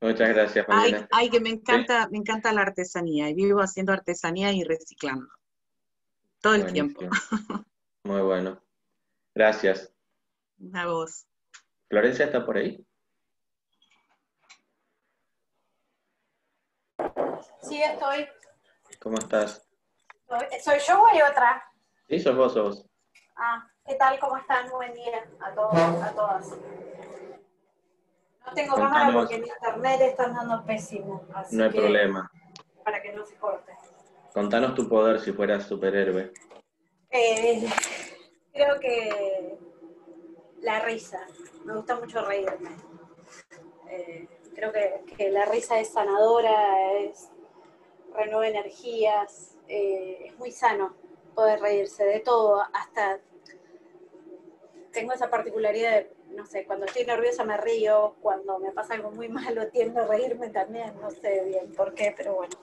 Muchas 0.00 0.28
gracias, 0.28 0.66
Ay, 0.68 0.94
ay, 1.10 1.30
que 1.30 1.40
me 1.40 1.48
encanta, 1.48 2.08
me 2.10 2.18
encanta 2.18 2.52
la 2.52 2.62
artesanía, 2.62 3.30
y 3.30 3.34
vivo 3.34 3.60
haciendo 3.60 3.92
artesanía 3.92 4.52
y 4.52 4.62
reciclando. 4.62 5.28
Todo 6.40 6.54
el 6.54 6.70
tiempo. 6.72 7.00
Muy 8.04 8.20
bueno. 8.20 8.62
Gracias. 9.34 9.92
A 10.72 10.86
vos. 10.86 11.26
¿Florencia 11.88 12.26
está 12.26 12.44
por 12.44 12.58
ahí? 12.58 12.85
Sí, 17.68 17.82
estoy. 17.82 18.28
¿Cómo 19.00 19.18
estás? 19.18 19.66
¿Soy 20.62 20.78
yo 20.86 21.02
o 21.02 21.06
hay 21.06 21.20
otra? 21.22 21.64
Sí, 22.08 22.20
sos 22.20 22.36
vos, 22.36 22.52
sos 22.52 22.62
vos. 22.76 22.86
Ah, 23.36 23.68
¿qué 23.84 23.94
tal? 23.96 24.18
¿Cómo 24.20 24.36
están? 24.36 24.68
Buen 24.70 24.92
día 24.94 25.28
a 25.40 25.52
todos, 25.54 25.74
a 25.74 26.12
todas. 26.14 26.48
No 28.46 28.52
tengo 28.54 28.76
cámara 28.76 29.06
Contanos. 29.06 29.14
porque 29.22 29.34
en 29.36 29.46
internet 29.46 30.00
están 30.02 30.34
dando 30.34 30.64
pésimo. 30.64 31.26
Así 31.34 31.56
No 31.56 31.64
hay 31.64 31.70
que, 31.70 31.78
problema. 31.80 32.30
Para 32.84 33.02
que 33.02 33.12
no 33.12 33.24
se 33.24 33.34
corte. 33.36 33.72
Contanos 34.32 34.74
tu 34.74 34.88
poder 34.88 35.18
si 35.20 35.32
fueras 35.32 35.64
superhéroe. 35.64 36.32
Eh, 37.10 37.68
creo 38.52 38.78
que 38.78 39.58
la 40.60 40.80
risa. 40.80 41.20
Me 41.64 41.74
gusta 41.74 41.96
mucho 41.96 42.24
reírme. 42.24 42.70
Eh, 43.88 44.28
creo 44.54 44.72
que, 44.72 45.04
que 45.16 45.30
la 45.30 45.46
risa 45.46 45.80
es 45.80 45.92
sanadora, 45.92 46.92
es 47.00 47.30
renueva 48.16 48.48
energías, 48.48 49.56
eh, 49.68 50.26
es 50.26 50.38
muy 50.38 50.50
sano 50.50 50.94
poder 51.34 51.60
reírse 51.60 52.04
de 52.04 52.20
todo, 52.20 52.62
hasta 52.72 53.20
tengo 54.92 55.12
esa 55.12 55.28
particularidad 55.28 55.90
de, 55.92 56.12
no 56.30 56.46
sé, 56.46 56.64
cuando 56.64 56.86
estoy 56.86 57.04
nerviosa 57.04 57.44
me 57.44 57.56
río, 57.58 58.16
cuando 58.22 58.58
me 58.58 58.72
pasa 58.72 58.94
algo 58.94 59.10
muy 59.10 59.28
malo 59.28 59.68
tiendo 59.72 60.00
a 60.00 60.06
reírme 60.06 60.48
también, 60.48 60.98
no 61.00 61.10
sé 61.10 61.44
bien 61.44 61.72
por 61.72 61.94
qué, 61.94 62.14
pero 62.16 62.34
bueno, 62.34 62.56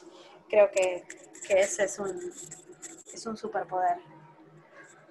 creo 0.50 0.70
que, 0.72 1.04
que 1.48 1.60
ese 1.60 1.84
es 1.84 2.00
un, 2.00 2.20
es 3.14 3.26
un 3.26 3.38
superpoder. 3.38 3.98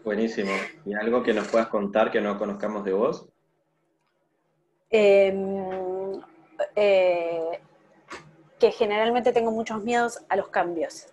Buenísimo. 0.05 0.51
¿Y 0.85 0.95
algo 0.95 1.23
que 1.23 1.33
nos 1.33 1.47
puedas 1.47 1.69
contar 1.69 2.11
que 2.11 2.21
no 2.21 2.37
conozcamos 2.37 2.85
de 2.85 2.93
vos? 2.93 3.29
Eh, 4.91 5.33
eh, 6.75 7.63
que 8.63 8.71
generalmente 8.71 9.33
tengo 9.33 9.51
muchos 9.51 9.83
miedos 9.83 10.21
a 10.29 10.37
los 10.37 10.47
cambios. 10.47 11.09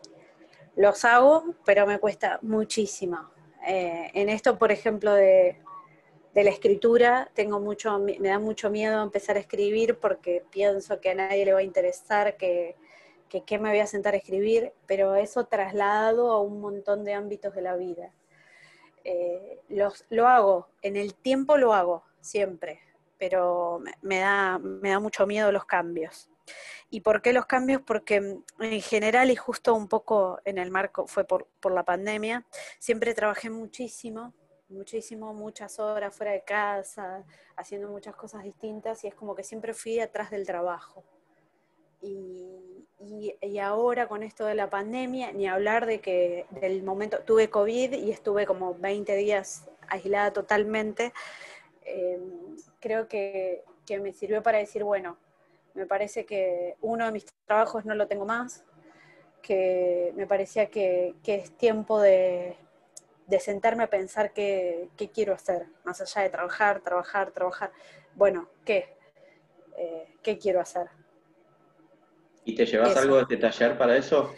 Los 0.75 1.03
hago, 1.03 1.55
pero 1.65 1.87
me 1.87 1.97
cuesta 1.97 2.37
muchísimo. 2.43 3.31
Eh, 3.65 4.11
en 4.13 4.29
esto, 4.29 4.59
por 4.59 4.71
ejemplo, 4.71 5.11
de, 5.15 5.57
la 6.35 6.51
escritura, 6.51 7.31
tengo 7.33 7.59
mucho, 7.59 7.97
me 7.97 8.19
da 8.19 8.37
mucho 8.37 8.69
miedo 8.69 9.01
empezar 9.01 9.35
a 9.35 9.39
escribir 9.39 9.97
porque 9.97 10.45
pienso 10.51 11.01
que 11.01 11.09
a 11.09 11.15
nadie 11.15 11.43
le 11.43 11.53
va 11.53 11.59
a 11.59 11.63
interesar, 11.63 12.37
que, 12.37 12.75
que 13.29 13.57
me 13.57 13.69
voy 13.69 13.79
a 13.79 13.87
sentar 13.87 14.13
a 14.13 14.17
escribir, 14.17 14.71
pero 14.85 15.15
eso 15.15 15.47
trasladado 15.47 16.31
a 16.31 16.39
un 16.39 16.61
montón 16.61 17.03
de 17.03 17.15
ámbitos 17.15 17.55
de 17.55 17.61
la 17.63 17.75
vida. 17.75 18.13
Eh, 19.03 19.59
los, 19.69 20.05
lo 20.11 20.27
hago, 20.27 20.67
en 20.83 20.97
el 20.97 21.15
tiempo 21.15 21.57
lo 21.57 21.73
hago, 21.73 22.03
siempre, 22.21 22.79
pero 23.17 23.81
me 24.03 24.19
da, 24.19 24.59
me 24.59 24.91
da 24.91 24.99
mucho 24.99 25.25
miedo 25.25 25.51
los 25.51 25.65
cambios. 25.65 26.29
¿Y 26.89 27.01
por 27.01 27.21
qué 27.21 27.33
los 27.33 27.45
cambios? 27.45 27.81
Porque 27.81 28.21
mm, 28.21 28.43
en 28.59 28.81
general, 28.81 29.31
y 29.31 29.35
justo 29.35 29.75
un 29.75 29.87
poco 29.87 30.39
en 30.45 30.57
el 30.57 30.71
marco, 30.71 31.07
fue 31.07 31.23
por, 31.25 31.47
por 31.59 31.71
la 31.71 31.83
pandemia, 31.83 32.45
siempre 32.79 33.13
trabajé 33.13 33.49
muchísimo, 33.49 34.33
muchísimo, 34.69 35.33
muchas 35.33 35.79
horas 35.79 36.15
fuera 36.15 36.31
de 36.31 36.43
casa, 36.43 37.23
haciendo 37.55 37.89
muchas 37.89 38.15
cosas 38.15 38.43
distintas, 38.43 39.03
y 39.03 39.07
es 39.07 39.15
como 39.15 39.35
que 39.35 39.43
siempre 39.43 39.73
fui 39.73 39.99
atrás 39.99 40.31
del 40.31 40.45
trabajo. 40.45 41.03
Y, 42.01 42.85
y, 43.41 43.59
ahora 43.59 44.07
con 44.07 44.23
esto 44.23 44.45
de 44.45 44.55
la 44.55 44.69
pandemia, 44.69 45.31
ni 45.33 45.47
hablar 45.47 45.85
de 45.85 45.99
que 45.99 46.45
del 46.51 46.83
momento, 46.83 47.19
tuve 47.25 47.49
COVID 47.49 47.93
y 47.93 48.11
estuve 48.11 48.45
como 48.45 48.73
20 48.75 49.15
días 49.15 49.65
aislada 49.89 50.31
totalmente, 50.31 51.13
eh, 51.81 52.19
creo 52.79 53.07
que, 53.07 53.63
que 53.85 53.99
me 53.99 54.13
sirvió 54.13 54.43
para 54.43 54.59
decir, 54.59 54.83
bueno, 54.83 55.17
me 55.73 55.85
parece 55.85 56.25
que 56.25 56.75
uno 56.81 57.05
de 57.05 57.11
mis 57.11 57.25
trabajos 57.45 57.85
no 57.85 57.95
lo 57.95 58.07
tengo 58.07 58.25
más, 58.25 58.63
que 59.41 60.13
me 60.15 60.27
parecía 60.27 60.67
que, 60.67 61.15
que 61.23 61.35
es 61.35 61.57
tiempo 61.57 62.01
de, 62.01 62.57
de, 63.27 63.39
sentarme 63.39 63.83
a 63.83 63.89
pensar 63.89 64.33
qué, 64.33 64.89
qué, 64.97 65.09
quiero 65.09 65.33
hacer, 65.33 65.67
más 65.83 66.01
allá 66.01 66.23
de 66.23 66.29
trabajar, 66.29 66.81
trabajar, 66.81 67.31
trabajar. 67.31 67.71
Bueno, 68.15 68.49
¿qué? 68.65 68.95
Eh, 69.77 70.15
¿Qué 70.21 70.37
quiero 70.37 70.59
hacer? 70.59 70.87
¿Y 72.43 72.55
te 72.55 72.65
llevas 72.65 72.91
Eso. 72.91 72.99
algo 72.99 73.15
de 73.15 73.21
este 73.21 73.37
taller 73.37 73.77
para 73.77 73.95
eso? 73.95 74.33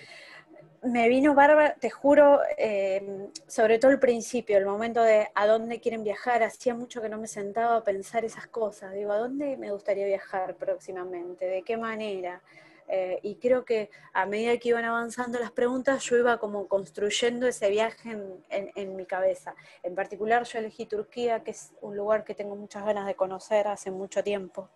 Me 0.84 1.08
vino 1.10 1.36
bárbaro, 1.36 1.76
te 1.80 1.92
juro, 1.92 2.40
eh, 2.58 3.30
sobre 3.46 3.78
todo 3.78 3.92
el 3.92 4.00
principio, 4.00 4.58
el 4.58 4.66
momento 4.66 5.04
de 5.04 5.28
a 5.36 5.46
dónde 5.46 5.80
quieren 5.80 6.04
viajar. 6.04 6.42
Hacía 6.42 6.74
mucho 6.74 7.04
que 7.04 7.10
no 7.10 7.20
me 7.20 7.28
sentaba 7.28 7.76
a 7.78 7.84
pensar 7.84 8.26
esas 8.26 8.48
cosas. 8.48 8.92
Digo, 8.94 9.12
¿a 9.12 9.18
dónde 9.20 9.58
me 9.58 9.72
gustaría 9.72 10.08
viajar 10.08 10.56
próximamente? 10.56 11.46
¿De 11.46 11.62
qué 11.62 11.78
manera? 11.78 12.42
Eh, 12.88 13.20
y 13.22 13.36
creo 13.36 13.64
que 13.64 13.90
a 14.12 14.26
medida 14.26 14.58
que 14.58 14.70
iban 14.70 14.84
avanzando 14.84 15.40
las 15.40 15.52
preguntas, 15.52 16.04
yo 16.04 16.18
iba 16.18 16.40
como 16.40 16.68
construyendo 16.68 17.48
ese 17.48 17.70
viaje 17.70 18.18
en, 18.50 18.96
mi 18.96 19.06
cabeza. 19.06 19.56
En 19.84 19.96
particular, 19.96 20.44
yo 20.44 20.60
elegí 20.60 20.88
Turquía, 20.88 21.44
que 21.44 21.52
es 21.52 21.74
un 21.82 21.96
lugar 21.96 22.26
que 22.26 22.36
tengo 22.36 22.56
muchas 22.56 22.84
ganas 22.84 23.06
de 23.06 23.16
conocer 23.16 23.68
hace 23.68 23.92
mucho 23.92 24.24
tiempo. 24.24 24.68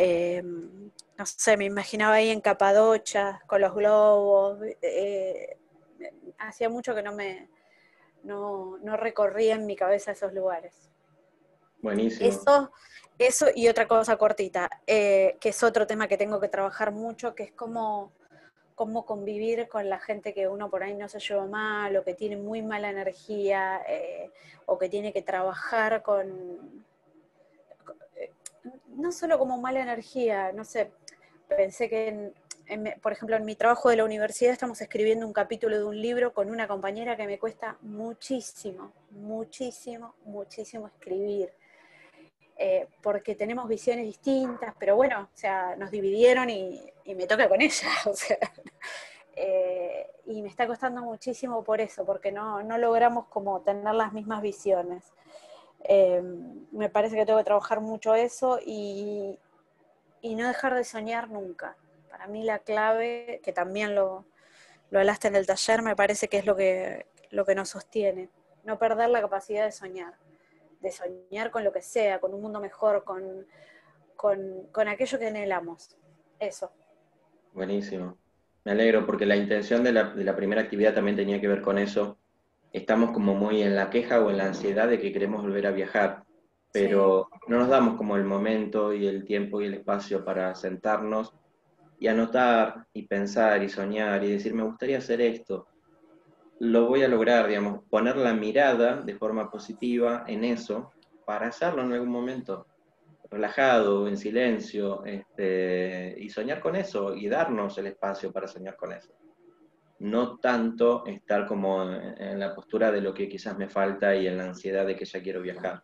Eh, 0.00 0.42
no 0.44 1.26
sé, 1.26 1.56
me 1.56 1.64
imaginaba 1.64 2.14
ahí 2.14 2.30
en 2.30 2.40
Capadocia, 2.40 3.42
con 3.48 3.60
los 3.60 3.74
globos. 3.74 4.60
Eh, 4.80 5.56
hacía 6.38 6.68
mucho 6.68 6.94
que 6.94 7.02
no 7.02 7.12
me 7.12 7.48
no, 8.22 8.78
no, 8.78 8.96
recorría 8.96 9.56
en 9.56 9.66
mi 9.66 9.74
cabeza 9.74 10.12
esos 10.12 10.32
lugares. 10.32 10.88
Buenísimo. 11.82 12.28
Eso, 12.28 12.70
eso 13.18 13.46
y 13.52 13.66
otra 13.66 13.88
cosa 13.88 14.16
cortita, 14.16 14.70
eh, 14.86 15.36
que 15.40 15.48
es 15.48 15.62
otro 15.64 15.84
tema 15.84 16.06
que 16.06 16.16
tengo 16.16 16.38
que 16.38 16.48
trabajar 16.48 16.92
mucho, 16.92 17.34
que 17.34 17.42
es 17.42 17.52
cómo, 17.52 18.12
cómo 18.76 19.04
convivir 19.04 19.66
con 19.66 19.88
la 19.88 19.98
gente 19.98 20.32
que 20.32 20.46
uno 20.46 20.70
por 20.70 20.84
ahí 20.84 20.94
no 20.94 21.08
se 21.08 21.18
lleva 21.18 21.46
mal, 21.46 21.96
o 21.96 22.04
que 22.04 22.14
tiene 22.14 22.36
muy 22.36 22.62
mala 22.62 22.90
energía, 22.90 23.82
eh, 23.88 24.30
o 24.66 24.78
que 24.78 24.88
tiene 24.88 25.12
que 25.12 25.22
trabajar 25.22 26.04
con, 26.04 26.86
no 28.98 29.12
solo 29.12 29.38
como 29.38 29.58
mala 29.58 29.80
energía, 29.80 30.52
no 30.52 30.64
sé, 30.64 30.90
pensé 31.48 31.88
que, 31.88 32.32
en, 32.66 32.94
por 33.00 33.12
ejemplo, 33.12 33.36
en 33.36 33.44
mi 33.44 33.54
trabajo 33.54 33.88
de 33.88 33.96
la 33.96 34.04
universidad 34.04 34.52
estamos 34.52 34.80
escribiendo 34.80 35.26
un 35.26 35.32
capítulo 35.32 35.78
de 35.78 35.84
un 35.84 36.00
libro 36.00 36.34
con 36.34 36.50
una 36.50 36.66
compañera 36.66 37.16
que 37.16 37.26
me 37.26 37.38
cuesta 37.38 37.78
muchísimo, 37.80 38.92
muchísimo, 39.12 40.14
muchísimo 40.24 40.88
escribir. 40.88 41.52
Eh, 42.60 42.88
porque 43.02 43.36
tenemos 43.36 43.68
visiones 43.68 44.04
distintas, 44.04 44.74
pero 44.80 44.96
bueno, 44.96 45.28
o 45.32 45.36
sea, 45.36 45.76
nos 45.76 45.92
dividieron 45.92 46.50
y, 46.50 46.92
me 47.06 47.26
toca 47.28 47.48
con 47.48 47.62
ella, 47.62 47.88
eh, 49.36 50.10
y 50.26 50.42
me 50.42 50.48
está 50.48 50.66
costando 50.66 51.02
muchísimo 51.02 51.62
por 51.62 51.80
eso, 51.80 52.04
porque 52.04 52.32
no, 52.32 52.64
no 52.64 52.76
logramos 52.76 53.26
como 53.28 53.60
tener 53.60 53.94
las 53.94 54.12
mismas 54.12 54.42
visiones. 54.42 55.04
Eh, 55.84 56.22
me 56.72 56.88
parece 56.88 57.16
que 57.16 57.24
tengo 57.24 57.38
que 57.38 57.44
trabajar 57.44 57.80
mucho 57.80 58.14
eso 58.14 58.58
y, 58.64 59.38
y, 60.20 60.34
no 60.34 60.46
dejar 60.48 60.74
de 60.74 60.84
soñar 60.84 61.30
nunca. 61.30 61.76
Para 62.10 62.26
mí 62.26 62.42
la 62.42 62.58
clave, 62.58 63.40
que 63.44 63.52
también 63.52 63.94
lo, 63.94 64.24
lo 64.90 64.98
hablaste 64.98 65.28
en 65.28 65.36
el 65.36 65.46
taller, 65.46 65.82
me 65.82 65.96
parece 65.96 66.28
que 66.28 66.38
es 66.38 66.46
lo 66.46 66.56
que, 66.56 67.06
lo 67.30 67.44
que 67.44 67.54
nos 67.54 67.70
sostiene. 67.70 68.28
No 68.64 68.78
perder 68.78 69.10
la 69.10 69.20
capacidad 69.20 69.64
de 69.64 69.72
soñar, 69.72 70.14
de 70.80 70.90
soñar 70.90 71.50
con 71.50 71.64
lo 71.64 71.72
que 71.72 71.82
sea, 71.82 72.18
con 72.18 72.34
un 72.34 72.42
mundo 72.42 72.60
mejor, 72.60 73.04
con, 73.04 73.46
con, 74.16 74.64
con 74.72 74.88
aquello 74.88 75.18
que 75.18 75.28
anhelamos. 75.28 75.96
Eso. 76.38 76.70
Buenísimo. 77.52 78.16
Me 78.64 78.72
alegro 78.72 79.06
porque 79.06 79.26
la 79.26 79.36
intención 79.36 79.82
de 79.82 79.92
la, 79.92 80.04
de 80.10 80.24
la 80.24 80.36
primera 80.36 80.60
actividad 80.60 80.92
también 80.94 81.16
tenía 81.16 81.40
que 81.40 81.48
ver 81.48 81.62
con 81.62 81.78
eso, 81.78 82.18
estamos 82.72 83.10
como 83.12 83.34
muy 83.34 83.62
en 83.62 83.74
la 83.74 83.90
queja 83.90 84.20
o 84.20 84.30
en 84.30 84.38
la 84.38 84.46
ansiedad 84.46 84.88
de 84.88 84.98
que 84.98 85.12
queremos 85.12 85.42
volver 85.42 85.66
a 85.66 85.72
viajar, 85.72 86.24
pero 86.72 87.28
no 87.46 87.58
nos 87.58 87.68
damos 87.68 87.96
como 87.96 88.16
el 88.16 88.24
momento 88.24 88.92
y 88.92 89.06
el 89.06 89.24
tiempo 89.24 89.60
y 89.60 89.66
el 89.66 89.74
espacio 89.74 90.24
para 90.24 90.54
sentarnos 90.54 91.34
y 91.98 92.06
anotar 92.06 92.86
y 92.92 93.02
pensar 93.06 93.62
y 93.62 93.68
soñar 93.68 94.22
y 94.22 94.32
decir, 94.32 94.54
me 94.54 94.62
gustaría 94.62 94.98
hacer 94.98 95.20
esto. 95.20 95.66
Lo 96.60 96.86
voy 96.86 97.02
a 97.02 97.08
lograr, 97.08 97.46
digamos, 97.48 97.84
poner 97.88 98.16
la 98.16 98.34
mirada 98.34 98.96
de 98.96 99.14
forma 99.16 99.50
positiva 99.50 100.24
en 100.26 100.44
eso 100.44 100.92
para 101.24 101.48
hacerlo 101.48 101.82
en 101.82 101.92
algún 101.92 102.10
momento, 102.10 102.66
relajado, 103.30 104.08
en 104.08 104.16
silencio, 104.16 105.04
este, 105.04 106.14
y 106.18 106.28
soñar 106.30 106.60
con 106.60 106.76
eso 106.76 107.14
y 107.14 107.28
darnos 107.28 107.78
el 107.78 107.88
espacio 107.88 108.32
para 108.32 108.48
soñar 108.48 108.76
con 108.76 108.92
eso. 108.92 109.12
No 110.00 110.38
tanto 110.38 111.04
estar 111.06 111.46
como 111.46 111.82
en 111.82 112.38
la 112.38 112.54
postura 112.54 112.92
de 112.92 113.00
lo 113.00 113.12
que 113.12 113.28
quizás 113.28 113.56
me 113.58 113.68
falta 113.68 114.14
y 114.14 114.26
en 114.26 114.38
la 114.38 114.44
ansiedad 114.44 114.86
de 114.86 114.94
que 114.94 115.04
ya 115.04 115.20
quiero 115.20 115.40
viajar. 115.40 115.82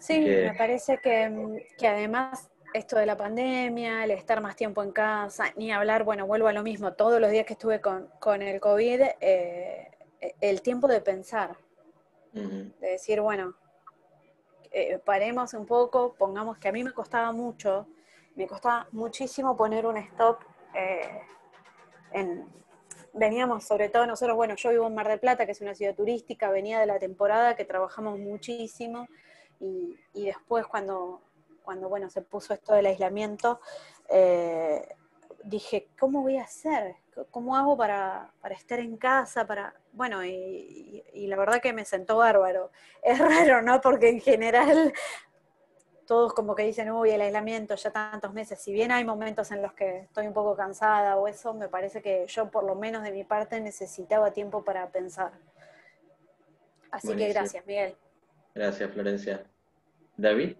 sí, 0.00 0.20
me 0.20 0.54
parece 0.54 0.98
que, 0.98 1.66
que 1.76 1.88
además 1.88 2.52
esto 2.72 2.96
de 2.96 3.06
la 3.06 3.16
pandemia, 3.16 4.04
el 4.04 4.12
estar 4.12 4.40
más 4.40 4.56
tiempo 4.56 4.82
en 4.82 4.92
casa, 4.92 5.46
ni 5.56 5.72
hablar, 5.72 6.04
bueno, 6.04 6.26
vuelvo 6.26 6.48
a 6.48 6.52
lo 6.52 6.62
mismo, 6.62 6.92
todos 6.94 7.20
los 7.20 7.30
días 7.30 7.46
que 7.46 7.52
estuve 7.54 7.80
con, 7.80 8.08
con 8.18 8.42
el 8.42 8.60
COVID, 8.60 9.02
eh, 9.20 9.90
el 10.40 10.62
tiempo 10.62 10.88
de 10.88 11.00
pensar, 11.00 11.56
de 12.32 12.72
decir, 12.80 13.20
bueno, 13.20 13.54
eh, 14.70 14.98
paremos 15.04 15.52
un 15.52 15.66
poco, 15.66 16.14
pongamos 16.14 16.58
que 16.58 16.68
a 16.68 16.72
mí 16.72 16.82
me 16.82 16.92
costaba 16.92 17.30
mucho, 17.32 17.86
me 18.36 18.46
costaba 18.46 18.88
muchísimo 18.92 19.54
poner 19.54 19.84
un 19.84 19.98
stop 19.98 20.40
eh, 20.74 21.20
en, 22.12 22.46
veníamos 23.14 23.64
sobre 23.64 23.88
todo 23.88 24.06
nosotros, 24.06 24.36
bueno, 24.36 24.54
yo 24.56 24.70
vivo 24.70 24.86
en 24.86 24.94
Mar 24.94 25.08
del 25.08 25.20
Plata, 25.20 25.46
que 25.46 25.52
es 25.52 25.60
una 25.60 25.74
ciudad 25.74 25.94
turística, 25.94 26.50
venía 26.50 26.80
de 26.80 26.86
la 26.86 26.98
temporada 26.98 27.56
que 27.56 27.64
trabajamos 27.64 28.18
muchísimo 28.18 29.06
y, 29.60 29.96
y 30.14 30.26
después 30.26 30.66
cuando 30.66 31.20
cuando 31.62 31.88
bueno, 31.88 32.10
se 32.10 32.22
puso 32.22 32.54
esto 32.54 32.74
del 32.74 32.86
aislamiento, 32.86 33.60
eh, 34.08 34.86
dije, 35.44 35.88
¿cómo 35.98 36.22
voy 36.22 36.36
a 36.36 36.44
hacer? 36.44 36.96
¿Cómo 37.30 37.56
hago 37.56 37.76
para, 37.76 38.32
estar 38.50 38.78
en 38.78 38.96
casa? 38.96 39.46
Para... 39.46 39.74
Bueno, 39.92 40.24
y, 40.24 41.02
la 41.14 41.36
verdad 41.36 41.60
que 41.60 41.72
me 41.72 41.84
sentó 41.84 42.18
bárbaro. 42.18 42.70
Es 43.02 43.18
raro, 43.18 43.62
¿no? 43.62 43.80
Porque 43.80 44.08
en 44.08 44.20
general 44.20 44.92
todos 46.12 46.34
como 46.34 46.54
que 46.54 46.64
dicen, 46.64 46.90
uy, 46.90 47.10
el 47.10 47.22
aislamiento 47.22 47.74
ya 47.74 47.90
tantos 47.90 48.34
meses. 48.34 48.60
Si 48.60 48.70
bien 48.70 48.92
hay 48.92 49.02
momentos 49.02 49.50
en 49.50 49.62
los 49.62 49.72
que 49.72 50.00
estoy 50.00 50.26
un 50.26 50.34
poco 50.34 50.54
cansada 50.54 51.16
o 51.16 51.26
eso, 51.26 51.54
me 51.54 51.70
parece 51.70 52.02
que 52.02 52.26
yo 52.26 52.50
por 52.50 52.64
lo 52.64 52.74
menos 52.74 53.02
de 53.02 53.12
mi 53.12 53.24
parte 53.24 53.58
necesitaba 53.62 54.30
tiempo 54.30 54.62
para 54.62 54.90
pensar. 54.90 55.32
Así 56.90 57.16
que 57.16 57.28
gracias, 57.28 57.64
Miguel. 57.64 57.96
Gracias, 58.54 58.90
Florencia. 58.90 59.46
David. 60.18 60.54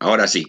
Ahora 0.00 0.28
sí. 0.28 0.44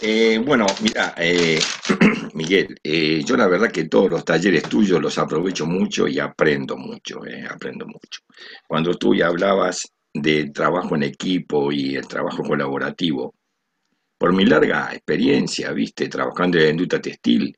Eh, 0.00 0.38
bueno, 0.44 0.66
mira, 0.80 1.14
eh, 1.16 1.58
Miguel, 2.34 2.78
eh, 2.84 3.22
yo 3.24 3.36
la 3.36 3.48
verdad 3.48 3.70
que 3.72 3.88
todos 3.88 4.10
los 4.10 4.24
talleres 4.24 4.62
tuyos 4.64 5.00
los 5.00 5.18
aprovecho 5.18 5.66
mucho 5.66 6.06
y 6.06 6.20
aprendo 6.20 6.76
mucho, 6.76 7.20
aprendo 7.50 7.84
mucho. 7.86 8.20
Cuando 8.66 8.94
tú 8.94 9.14
ya 9.14 9.26
hablabas 9.26 9.92
del 10.14 10.52
trabajo 10.52 10.94
en 10.94 11.02
equipo 11.02 11.72
y 11.72 11.96
el 11.96 12.06
trabajo 12.06 12.44
colaborativo, 12.44 13.34
por 14.18 14.32
mi 14.32 14.44
larga 14.44 14.90
experiencia, 14.92 15.72
viste, 15.72 16.08
trabajando 16.08 16.58
en 16.58 16.64
la 16.64 16.70
industria 16.70 17.00
textil, 17.02 17.56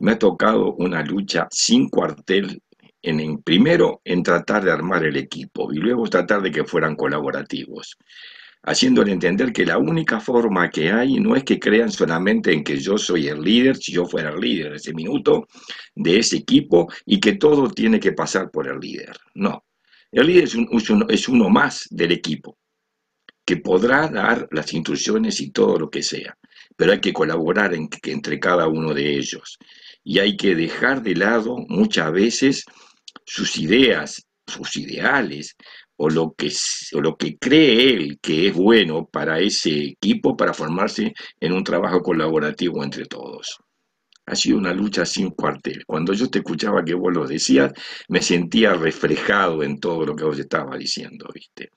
me 0.00 0.12
ha 0.12 0.18
tocado 0.18 0.74
una 0.74 1.02
lucha 1.02 1.48
sin 1.50 1.88
cuartel 1.88 2.62
en, 3.02 3.42
primero 3.42 4.00
en 4.04 4.22
tratar 4.22 4.64
de 4.64 4.72
armar 4.72 5.04
el 5.04 5.16
equipo 5.16 5.72
y 5.72 5.78
luego 5.78 6.04
tratar 6.08 6.42
de 6.42 6.52
que 6.52 6.64
fueran 6.64 6.94
colaborativos 6.94 7.96
haciéndole 8.64 9.12
entender 9.12 9.52
que 9.52 9.66
la 9.66 9.78
única 9.78 10.20
forma 10.20 10.70
que 10.70 10.90
hay 10.90 11.14
no 11.14 11.34
es 11.34 11.44
que 11.44 11.58
crean 11.58 11.90
solamente 11.90 12.52
en 12.52 12.62
que 12.62 12.78
yo 12.78 12.96
soy 12.96 13.26
el 13.28 13.42
líder, 13.42 13.76
si 13.76 13.92
yo 13.92 14.06
fuera 14.06 14.30
el 14.30 14.40
líder 14.40 14.70
de 14.70 14.76
ese 14.76 14.94
minuto, 14.94 15.48
de 15.94 16.18
ese 16.18 16.36
equipo, 16.36 16.88
y 17.04 17.18
que 17.18 17.34
todo 17.34 17.68
tiene 17.70 17.98
que 17.98 18.12
pasar 18.12 18.50
por 18.50 18.68
el 18.68 18.78
líder. 18.78 19.16
No, 19.34 19.64
el 20.12 20.26
líder 20.26 20.48
es, 21.08 21.28
uno 21.28 21.48
más 21.48 21.88
del 21.90 22.12
equipo, 22.12 22.58
que 23.44 23.56
podrá 23.56 24.08
dar 24.08 24.46
las 24.52 24.72
instrucciones 24.72 25.40
y 25.40 25.50
todo 25.50 25.78
lo 25.78 25.90
que 25.90 26.02
sea, 26.02 26.36
pero 26.76 26.92
hay 26.92 27.00
que 27.00 27.12
colaborar 27.12 27.74
entre 27.74 28.38
cada 28.38 28.68
uno 28.68 28.94
de 28.94 29.16
ellos. 29.16 29.58
Y 30.04 30.18
hay 30.20 30.36
que 30.36 30.54
dejar 30.54 31.02
de 31.02 31.16
lado 31.16 31.56
muchas 31.68 32.12
veces 32.12 32.64
sus 33.24 33.56
ideas, 33.58 34.26
sus 34.46 34.76
ideales, 34.76 35.56
o 36.04 36.10
lo 36.10 36.34
que, 36.36 36.50
o 36.94 37.00
lo 37.00 37.16
que 37.16 37.36
cree 37.38 37.94
él 37.94 38.18
que 38.20 38.48
es 38.48 38.54
bueno 38.54 39.06
para 39.06 39.38
ese 39.38 39.84
equipo 39.84 40.36
para 40.36 40.52
formarse 40.52 41.14
en 41.38 41.52
un 41.52 41.62
trabajo 41.62 42.00
colaborativo 42.02 42.82
entre 42.82 43.04
todos. 43.04 43.60
Ha 44.26 44.34
sido 44.34 44.58
una 44.58 44.74
lucha 44.74 45.06
sin 45.06 45.30
cuartel. 45.30 45.84
Cuando 45.86 46.12
yo 46.12 46.28
te 46.28 46.38
escuchaba 46.38 46.84
que 46.84 46.94
vos 46.94 47.12
lo 47.14 47.24
decías, 47.24 47.72
me 48.08 48.20
sentía 48.20 48.74
reflejado 48.74 49.62
en 49.62 49.78
todo 49.78 50.04
lo 50.04 50.16
que 50.16 50.24
vos 50.24 50.36
estabas 50.40 50.76
diciendo, 50.76 51.28
¿viste? 51.32 51.70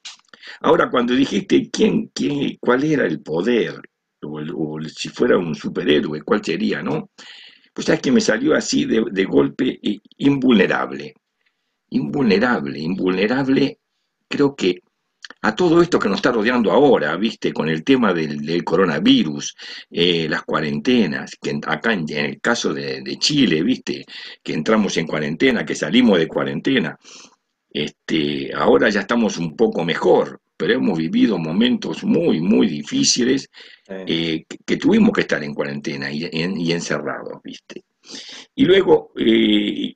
Ahora, 0.62 0.90
cuando 0.90 1.14
dijiste 1.14 1.70
quién, 1.72 2.10
quién, 2.12 2.58
cuál 2.60 2.84
era 2.84 3.06
el 3.06 3.22
poder, 3.22 3.80
o, 4.24 4.80
si 4.88 5.10
fuera 5.10 5.38
un 5.38 5.54
superhéroe, 5.54 6.24
cuál 6.24 6.44
sería, 6.44 6.82
¿no? 6.82 7.12
Pues 7.72 7.90
es 7.90 8.02
que 8.02 8.12
me 8.12 8.22
salió 8.22 8.56
así 8.56 8.86
de, 8.86 9.04
de 9.12 9.26
golpe 9.26 9.80
invulnerable. 10.18 11.14
Invulnerable, 11.90 12.80
invulnerable 12.80 13.80
creo 14.28 14.56
que 14.56 14.82
a 15.42 15.56
todo 15.56 15.82
esto 15.82 16.00
que 16.00 16.10
nos 16.10 16.18
está 16.18 16.32
rodeando 16.32 16.72
ahora, 16.72 17.16
viste, 17.18 17.54
con 17.54 17.70
el 17.70 17.84
tema 17.84 18.14
del, 18.14 18.64
coronavirus, 18.64 19.56
eh, 19.92 20.28
las 20.30 20.44
cuarentenas, 20.44 21.38
que 21.42 21.60
acá 21.66 21.94
en, 21.94 22.06
el 22.10 22.42
caso 22.42 22.74
de, 22.74 23.04
Chile, 23.20 23.64
viste, 23.64 24.06
que 24.44 24.54
entramos 24.54 24.98
en 24.98 25.08
cuarentena, 25.08 25.66
que 25.66 25.76
salimos 25.76 26.20
de 26.20 26.28
cuarentena, 26.28 26.98
este, 27.70 28.54
ahora 28.54 28.90
ya 28.90 29.02
estamos 29.02 29.38
un 29.38 29.56
poco 29.56 29.84
mejor, 29.84 30.42
pero 30.58 30.74
hemos 30.74 30.98
vivido 30.98 31.38
momentos 31.38 32.04
muy, 32.04 32.40
muy 32.40 32.68
difíciles 32.68 33.50
eh, 33.88 34.46
que, 34.66 34.78
tuvimos 34.78 35.12
que 35.12 35.22
estar 35.22 35.44
en 35.44 35.54
cuarentena 35.54 36.12
y, 36.12 36.72
encerrados, 36.72 37.42
viste. 37.44 37.84
Y 38.56 38.66
luego, 38.66 39.12
eh, 39.18 39.96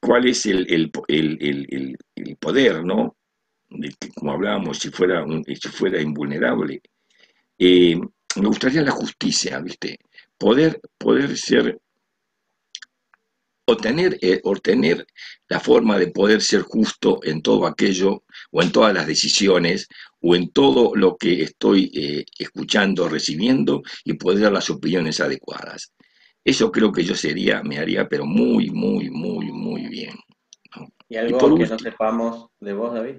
¿cuál 0.00 0.28
es 0.28 0.46
el, 0.46 0.66
el 0.68 2.36
poder, 2.38 2.84
no? 2.84 3.16
Como 4.14 4.32
hablábamos, 4.32 4.78
si 4.78 4.90
fuera, 4.90 5.24
si 5.46 5.68
fuera 5.68 6.00
invulnerable, 6.00 6.80
eh, 7.58 7.96
me 8.36 8.48
gustaría 8.48 8.82
la 8.82 8.90
justicia, 8.90 9.60
¿viste? 9.60 9.98
Poder, 10.36 10.80
poder 10.98 11.36
ser, 11.36 11.80
obtener, 13.66 14.18
eh, 14.20 14.40
obtener 14.42 15.06
la 15.48 15.60
forma 15.60 15.98
de 15.98 16.08
poder 16.08 16.42
ser 16.42 16.62
justo 16.62 17.20
en 17.22 17.42
todo 17.42 17.66
aquello, 17.66 18.24
o 18.50 18.62
en 18.62 18.72
todas 18.72 18.92
las 18.92 19.06
decisiones, 19.06 19.88
o 20.20 20.34
en 20.34 20.50
todo 20.50 20.94
lo 20.96 21.16
que 21.16 21.42
estoy 21.42 21.90
eh, 21.94 22.24
escuchando, 22.38 23.08
recibiendo, 23.08 23.82
y 24.04 24.14
poder 24.14 24.40
dar 24.40 24.52
las 24.52 24.70
opiniones 24.70 25.20
adecuadas. 25.20 25.92
Eso 26.44 26.70
creo 26.70 26.92
que 26.92 27.04
yo 27.04 27.14
sería, 27.14 27.62
me 27.62 27.78
haría, 27.78 28.08
pero 28.08 28.26
muy, 28.26 28.70
muy, 28.70 29.10
muy, 29.10 29.50
muy 29.50 29.86
bien. 29.86 30.14
¿Y 31.08 31.16
algo 31.16 31.56
que 31.56 31.66
no 31.66 31.78
sepamos 31.78 32.48
de 32.60 32.72
vos, 32.72 32.92
David? 32.92 33.16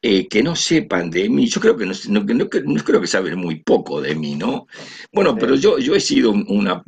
Eh, 0.00 0.28
que 0.28 0.44
no 0.44 0.54
sepan 0.54 1.10
de 1.10 1.28
mí, 1.28 1.48
yo 1.48 1.60
creo 1.60 1.76
que 1.76 1.84
no, 1.84 1.92
no, 2.08 2.84
creo 2.84 3.00
que 3.00 3.06
saben 3.08 3.36
muy 3.36 3.56
poco 3.64 4.00
de 4.00 4.14
mí, 4.14 4.36
¿no? 4.36 4.68
Bueno, 5.12 5.36
pero 5.36 5.56
yo, 5.56 5.80
yo 5.80 5.96
he 5.96 6.00
sido 6.00 6.30
una, 6.30 6.84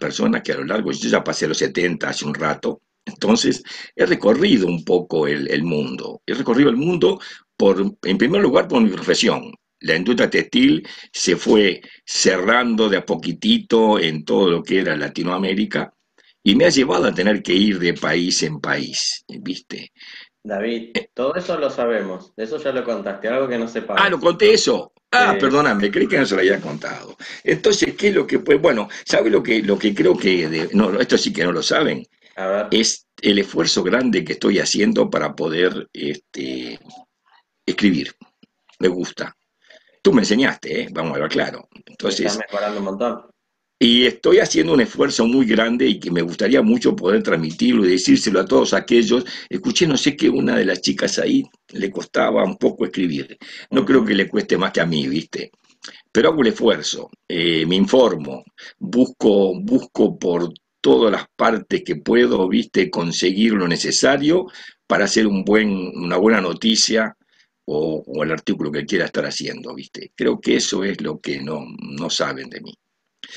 persona 0.00 0.42
que 0.42 0.52
a 0.52 0.56
lo 0.56 0.64
largo, 0.64 0.90
yo 0.90 1.10
ya 1.10 1.22
pasé 1.22 1.46
los 1.46 1.58
70 1.58 2.08
hace 2.08 2.24
un 2.24 2.32
rato, 2.32 2.80
entonces 3.04 3.62
he 3.94 4.06
recorrido 4.06 4.66
un 4.68 4.84
poco 4.86 5.26
el, 5.26 5.62
mundo, 5.64 6.22
he 6.24 6.32
recorrido 6.32 6.70
el 6.70 6.76
mundo 6.76 7.20
por, 7.58 7.94
en 8.02 8.18
primer 8.18 8.40
lugar 8.40 8.68
por 8.68 8.80
mi 8.80 8.88
profesión. 8.88 9.52
La 9.80 9.96
industria 9.96 10.30
textil 10.30 10.86
se 11.12 11.36
fue 11.36 11.82
cerrando 12.06 12.88
de 12.88 12.98
a 12.98 13.04
poquitito 13.04 13.98
en 13.98 14.24
todo 14.24 14.50
lo 14.50 14.62
que 14.62 14.80
era 14.80 14.96
Latinoamérica 14.96 15.92
y 16.42 16.54
me 16.54 16.64
ha 16.64 16.70
llevado 16.70 17.06
a 17.06 17.14
tener 17.14 17.42
que 17.42 17.52
ir 17.52 17.78
de 17.78 17.94
país 17.94 18.42
en 18.42 18.60
país, 18.60 19.24
¿viste? 19.28 19.92
David, 20.42 20.96
todo 21.12 21.34
eso 21.34 21.58
lo 21.58 21.68
sabemos, 21.68 22.32
eso 22.36 22.56
ya 22.58 22.72
lo 22.72 22.82
contaste, 22.82 23.28
algo 23.28 23.46
que 23.46 23.58
no 23.58 23.68
sepa. 23.68 23.94
Ah, 23.98 24.08
lo 24.08 24.18
conté 24.18 24.54
eso. 24.54 24.92
Ah, 25.12 25.36
perdóname, 25.38 25.90
creí 25.90 26.06
que 26.06 26.18
no 26.18 26.24
se 26.24 26.34
lo 26.34 26.40
había 26.40 26.60
contado. 26.60 27.16
Entonces, 27.44 27.94
¿qué 27.96 28.08
es 28.08 28.14
lo 28.14 28.26
que 28.26 28.38
pues 28.38 28.60
Bueno, 28.60 28.88
¿sabe 29.04 29.28
lo 29.28 29.42
que, 29.42 29.62
lo 29.62 29.78
que 29.78 29.94
creo 29.94 30.16
que, 30.16 30.68
no, 30.72 30.98
esto 31.00 31.18
sí 31.18 31.32
que 31.32 31.44
no 31.44 31.52
lo 31.52 31.62
saben, 31.62 32.06
es 32.70 33.06
el 33.20 33.38
esfuerzo 33.38 33.82
grande 33.82 34.24
que 34.24 34.34
estoy 34.34 34.58
haciendo 34.58 35.10
para 35.10 35.34
poder 35.34 35.88
este, 35.92 36.78
escribir. 37.66 38.14
Me 38.78 38.88
gusta. 38.88 39.36
Tú 40.02 40.12
me 40.12 40.22
enseñaste, 40.22 40.82
¿eh? 40.82 40.88
vamos 40.90 41.12
a 41.12 41.14
hablar 41.16 41.30
claro. 41.30 41.68
Entonces, 41.84 42.26
Estás 42.26 42.38
mejorando 42.38 42.78
un 42.78 42.84
montón. 42.84 43.30
Y 43.82 44.04
estoy 44.04 44.40
haciendo 44.40 44.74
un 44.74 44.82
esfuerzo 44.82 45.26
muy 45.26 45.46
grande 45.46 45.86
y 45.86 45.98
que 45.98 46.10
me 46.10 46.20
gustaría 46.20 46.60
mucho 46.60 46.94
poder 46.94 47.22
transmitirlo 47.22 47.86
y 47.86 47.92
decírselo 47.92 48.40
a 48.40 48.44
todos 48.44 48.74
aquellos. 48.74 49.24
Escuché, 49.48 49.86
no 49.86 49.96
sé 49.96 50.16
que 50.16 50.28
una 50.28 50.54
de 50.56 50.66
las 50.66 50.82
chicas 50.82 51.18
ahí 51.18 51.44
le 51.72 51.90
costaba 51.90 52.44
un 52.44 52.58
poco 52.58 52.84
escribir. 52.84 53.38
No 53.70 53.86
creo 53.86 54.04
que 54.04 54.14
le 54.14 54.28
cueste 54.28 54.58
más 54.58 54.72
que 54.72 54.82
a 54.82 54.86
mí, 54.86 55.08
¿viste? 55.08 55.50
Pero 56.12 56.28
hago 56.28 56.42
el 56.42 56.48
esfuerzo, 56.48 57.10
eh, 57.26 57.64
me 57.66 57.76
informo, 57.76 58.44
busco, 58.78 59.58
busco 59.58 60.18
por 60.18 60.52
todas 60.82 61.12
las 61.12 61.24
partes 61.34 61.82
que 61.82 61.96
puedo, 61.96 62.46
¿viste? 62.48 62.90
Conseguir 62.90 63.54
lo 63.54 63.66
necesario 63.66 64.46
para 64.86 65.06
hacer 65.06 65.26
un 65.26 65.42
buen, 65.42 65.70
una 65.96 66.18
buena 66.18 66.42
noticia 66.42 67.16
o, 67.64 68.04
o 68.06 68.24
el 68.24 68.32
artículo 68.32 68.70
que 68.70 68.84
quiera 68.84 69.06
estar 69.06 69.24
haciendo, 69.24 69.74
¿viste? 69.74 70.12
Creo 70.14 70.38
que 70.38 70.56
eso 70.56 70.84
es 70.84 71.00
lo 71.00 71.18
que 71.18 71.40
no, 71.40 71.64
no 71.78 72.10
saben 72.10 72.50
de 72.50 72.60
mí. 72.60 72.74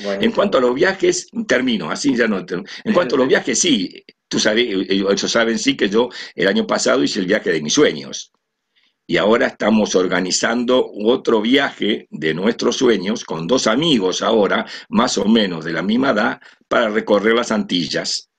En 0.00 0.32
cuanto 0.32 0.58
a 0.58 0.60
los 0.60 0.74
viajes, 0.74 1.28
termino, 1.46 1.90
así 1.90 2.16
ya 2.16 2.26
no. 2.26 2.44
termino. 2.44 2.68
En 2.84 2.92
cuanto 2.92 3.16
a 3.16 3.18
los 3.18 3.28
viajes, 3.34 3.58
sí, 3.58 4.04
tú 4.28 4.38
sabes, 4.38 4.66
ellos 4.88 5.20
saben 5.20 5.58
sí 5.58 5.76
que 5.76 5.88
yo 5.88 6.08
el 6.34 6.48
año 6.48 6.66
pasado 6.66 7.02
hice 7.02 7.20
el 7.20 7.26
viaje 7.26 7.52
de 7.52 7.62
mis 7.62 7.74
sueños. 7.74 8.32
Y 9.06 9.18
ahora 9.18 9.48
estamos 9.48 9.94
organizando 9.94 10.90
otro 11.04 11.42
viaje 11.42 12.08
de 12.10 12.32
nuestros 12.32 12.76
sueños 12.76 13.24
con 13.24 13.46
dos 13.46 13.66
amigos 13.66 14.22
ahora, 14.22 14.64
más 14.88 15.18
o 15.18 15.26
menos 15.26 15.64
de 15.64 15.72
la 15.72 15.82
misma 15.82 16.10
edad, 16.10 16.40
para 16.68 16.88
recorrer 16.88 17.34
las 17.34 17.52
Antillas. 17.52 18.30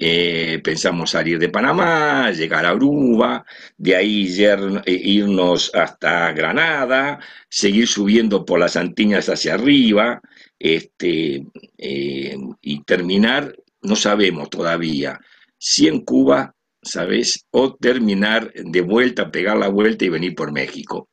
Eh, 0.00 0.60
pensamos 0.62 1.10
salir 1.10 1.40
de 1.40 1.48
Panamá, 1.48 2.30
llegar 2.30 2.64
a 2.64 2.70
Aruba, 2.70 3.44
de 3.76 3.96
ahí 3.96 4.32
eh, 4.38 4.82
irnos 4.86 5.72
hasta 5.74 6.30
Granada, 6.30 7.18
seguir 7.48 7.88
subiendo 7.88 8.44
por 8.44 8.60
las 8.60 8.76
Antillas 8.76 9.28
hacia 9.28 9.54
arriba, 9.54 10.20
este, 10.58 11.46
eh, 11.76 12.36
y 12.60 12.82
terminar, 12.82 13.54
no 13.82 13.96
sabemos 13.96 14.50
todavía, 14.50 15.20
si 15.56 15.88
en 15.88 16.04
Cuba, 16.04 16.54
¿sabes? 16.82 17.46
O 17.50 17.74
terminar 17.74 18.52
de 18.52 18.80
vuelta, 18.80 19.30
pegar 19.30 19.56
la 19.56 19.68
vuelta 19.68 20.04
y 20.04 20.08
venir 20.08 20.34
por 20.34 20.52
México. 20.52 21.08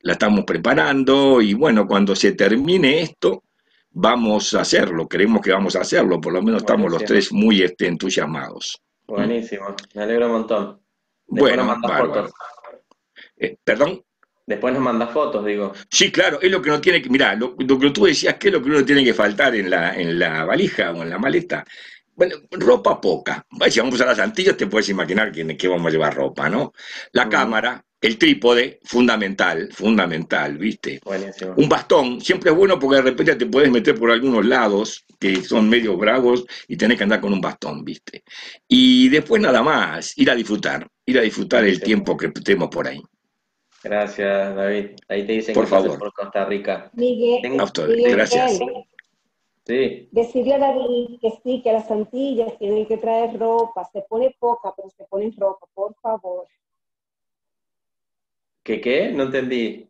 La 0.00 0.12
estamos 0.12 0.44
preparando 0.44 1.40
y 1.40 1.54
bueno, 1.54 1.86
cuando 1.86 2.14
se 2.14 2.32
termine 2.32 3.00
esto, 3.00 3.44
vamos 3.90 4.54
a 4.54 4.60
hacerlo, 4.60 5.08
creemos 5.08 5.40
que 5.42 5.52
vamos 5.52 5.74
a 5.76 5.80
hacerlo, 5.80 6.20
por 6.20 6.32
lo 6.32 6.42
menos 6.42 6.62
estamos 6.62 6.90
los 6.90 7.04
tres 7.04 7.32
muy 7.32 7.62
este, 7.62 7.86
entusiasmados. 7.86 8.80
Buenísimo. 9.06 9.74
Me 9.94 10.02
alegro 10.02 10.26
un 10.26 10.32
montón. 10.32 10.80
Después 11.26 11.56
Bueno, 11.56 11.76
nos 11.76 11.98
fotos. 11.98 12.32
Eh, 13.36 13.56
¿Perdón? 13.64 14.02
Después 14.48 14.72
nos 14.72 14.82
mandas 14.82 15.10
fotos, 15.10 15.44
digo. 15.44 15.74
Sí, 15.90 16.10
claro, 16.10 16.40
es 16.40 16.50
lo 16.50 16.62
que 16.62 16.70
no 16.70 16.80
tiene 16.80 17.02
que, 17.02 17.10
mirá, 17.10 17.34
lo, 17.34 17.54
lo 17.58 17.78
que 17.78 17.90
tú 17.90 18.06
decías, 18.06 18.36
¿qué 18.40 18.48
es 18.48 18.54
lo 18.54 18.62
que 18.62 18.70
uno 18.70 18.82
tiene 18.82 19.04
que 19.04 19.12
faltar 19.12 19.54
en 19.54 19.68
la, 19.68 19.94
en 19.94 20.18
la 20.18 20.46
valija 20.46 20.90
o 20.92 21.02
en 21.02 21.10
la 21.10 21.18
maleta? 21.18 21.66
Bueno, 22.16 22.36
ropa 22.52 22.98
poca. 22.98 23.44
Si 23.68 23.78
vamos 23.78 24.00
a 24.00 24.06
las 24.06 24.18
Antillas, 24.18 24.56
te 24.56 24.66
puedes 24.66 24.88
imaginar 24.88 25.30
que, 25.30 25.54
que 25.54 25.68
vamos 25.68 25.88
a 25.88 25.90
llevar 25.90 26.14
ropa, 26.14 26.48
¿no? 26.48 26.72
La 27.12 27.24
Ujú. 27.24 27.30
cámara, 27.30 27.84
el 28.00 28.16
trípode, 28.16 28.80
fundamental, 28.84 29.68
fundamental, 29.70 30.56
¿viste? 30.56 30.98
Buenísimo. 31.04 31.52
Un 31.54 31.68
bastón, 31.68 32.22
siempre 32.22 32.50
es 32.50 32.56
bueno 32.56 32.78
porque 32.78 32.96
de 32.96 33.02
repente 33.02 33.36
te 33.36 33.44
puedes 33.44 33.70
meter 33.70 33.96
por 33.96 34.10
algunos 34.10 34.46
lados 34.46 35.04
que 35.20 35.42
son 35.42 35.68
medio 35.68 35.98
bravos 35.98 36.46
y 36.66 36.78
tenés 36.78 36.96
que 36.96 37.02
andar 37.04 37.20
con 37.20 37.34
un 37.34 37.40
bastón, 37.42 37.84
¿viste? 37.84 38.24
Y 38.66 39.10
después 39.10 39.42
nada 39.42 39.62
más, 39.62 40.16
ir 40.16 40.30
a 40.30 40.34
disfrutar, 40.34 40.88
ir 41.04 41.18
a 41.18 41.22
disfrutar 41.22 41.66
el 41.66 41.82
tiempo 41.82 42.16
que 42.16 42.32
estemos 42.34 42.70
por 42.70 42.88
ahí. 42.88 43.02
Gracias, 43.82 44.54
David. 44.56 44.96
Ahí 45.08 45.24
te 45.26 45.32
dicen 45.34 45.54
Por 45.54 45.64
que 45.64 45.70
favor. 45.70 45.98
por 45.98 46.12
Costa 46.12 46.44
Rica. 46.44 46.90
Miguel, 46.94 47.60
ustedes, 47.62 47.88
Miguel, 47.96 48.12
gracias. 48.16 48.58
Sí. 49.64 50.08
decirle 50.12 50.54
a 50.54 50.58
David 50.58 51.20
que 51.20 51.30
sí, 51.44 51.60
que 51.62 51.70
a 51.70 51.74
las 51.74 51.90
Antillas 51.90 52.56
tienen 52.58 52.86
que 52.86 52.96
traer 52.96 53.38
ropa. 53.38 53.84
Se 53.92 54.00
pone 54.02 54.34
poca, 54.38 54.72
pero 54.74 54.88
se 54.90 55.04
ponen 55.04 55.34
ropa, 55.36 55.66
por 55.74 55.94
favor. 56.00 56.46
¿Qué 58.62 58.80
qué? 58.80 59.10
No 59.10 59.24
entendí. 59.24 59.88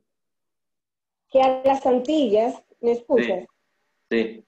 Que 1.30 1.40
a 1.42 1.62
las 1.64 1.84
Antillas, 1.86 2.62
¿me 2.80 2.92
escuchas? 2.92 3.44
Sí. 4.10 4.44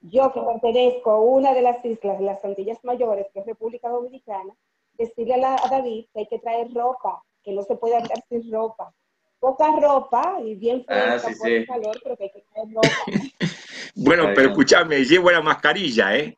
Yo 0.00 0.32
que 0.32 0.40
pertenezco 0.40 1.10
a 1.10 1.20
una 1.20 1.54
de 1.54 1.62
las 1.62 1.84
islas 1.84 2.18
de 2.18 2.24
las 2.24 2.44
Antillas 2.44 2.82
Mayores, 2.82 3.26
que 3.32 3.40
es 3.40 3.46
República 3.46 3.88
Dominicana, 3.88 4.54
decirle 4.94 5.34
a, 5.34 5.38
la- 5.38 5.56
a 5.62 5.68
David 5.68 6.06
que 6.12 6.20
hay 6.20 6.26
que 6.26 6.38
traer 6.38 6.72
ropa, 6.74 7.22
que 7.42 7.52
no 7.52 7.62
se 7.62 7.76
puede 7.76 7.96
andar 7.96 8.22
sin 8.28 8.50
ropa. 8.52 8.94
Poca 9.40 9.66
ropa 9.80 10.38
y 10.44 10.54
bien 10.54 10.84
Ah, 10.88 11.18
fresca 11.18 11.28
sí, 11.28 11.34
por 11.38 11.48
sí. 11.48 11.54
el 11.54 11.66
calor, 11.66 12.00
pero 12.02 12.16
que 12.16 12.24
hay 12.24 12.30
que 12.30 12.44
ropa. 12.74 12.88
Bueno, 13.94 14.30
pero 14.34 14.48
escúchame, 14.48 15.04
llevo 15.04 15.30
la 15.30 15.42
mascarilla, 15.42 16.16
¿eh? 16.16 16.36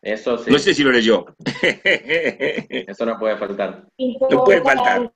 Eso 0.00 0.36
sí. 0.38 0.50
No 0.50 0.58
sé 0.58 0.74
si 0.74 0.82
lo 0.82 0.90
leyó. 0.90 1.26
Eso 1.68 3.06
no 3.06 3.18
puede 3.18 3.36
faltar. 3.36 3.86
No 4.28 4.42
puede 4.44 4.62
faltar. 4.62 5.12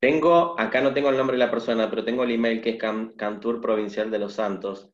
Tengo, 0.00 0.58
acá 0.58 0.80
no 0.80 0.92
tengo 0.92 1.10
el 1.10 1.16
nombre 1.16 1.36
de 1.38 1.44
la 1.44 1.50
persona, 1.50 1.88
pero 1.88 2.04
tengo 2.04 2.24
el 2.24 2.32
email 2.32 2.60
que 2.60 2.70
es 2.70 2.76
Can- 2.78 3.10
Cantur 3.16 3.60
Provincial 3.60 4.10
de 4.10 4.18
los 4.18 4.34
Santos. 4.34 4.90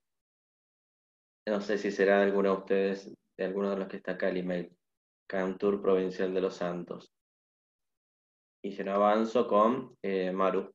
No 1.46 1.60
sé 1.60 1.78
si 1.78 1.90
será 1.90 2.18
de 2.18 2.24
alguno 2.24 2.50
de 2.50 2.58
ustedes, 2.58 3.12
de 3.36 3.44
alguno 3.44 3.70
de 3.70 3.76
los 3.76 3.88
que 3.88 3.96
está 3.96 4.12
acá 4.12 4.28
el 4.28 4.36
email. 4.36 4.70
Cantur 5.26 5.80
Provincial 5.80 6.32
de 6.34 6.40
los 6.40 6.54
Santos. 6.54 7.10
Y 8.62 8.70
si 8.70 8.84
no 8.84 8.92
avanzo 8.94 9.48
con 9.48 9.96
eh, 10.02 10.30
Maru. 10.30 10.72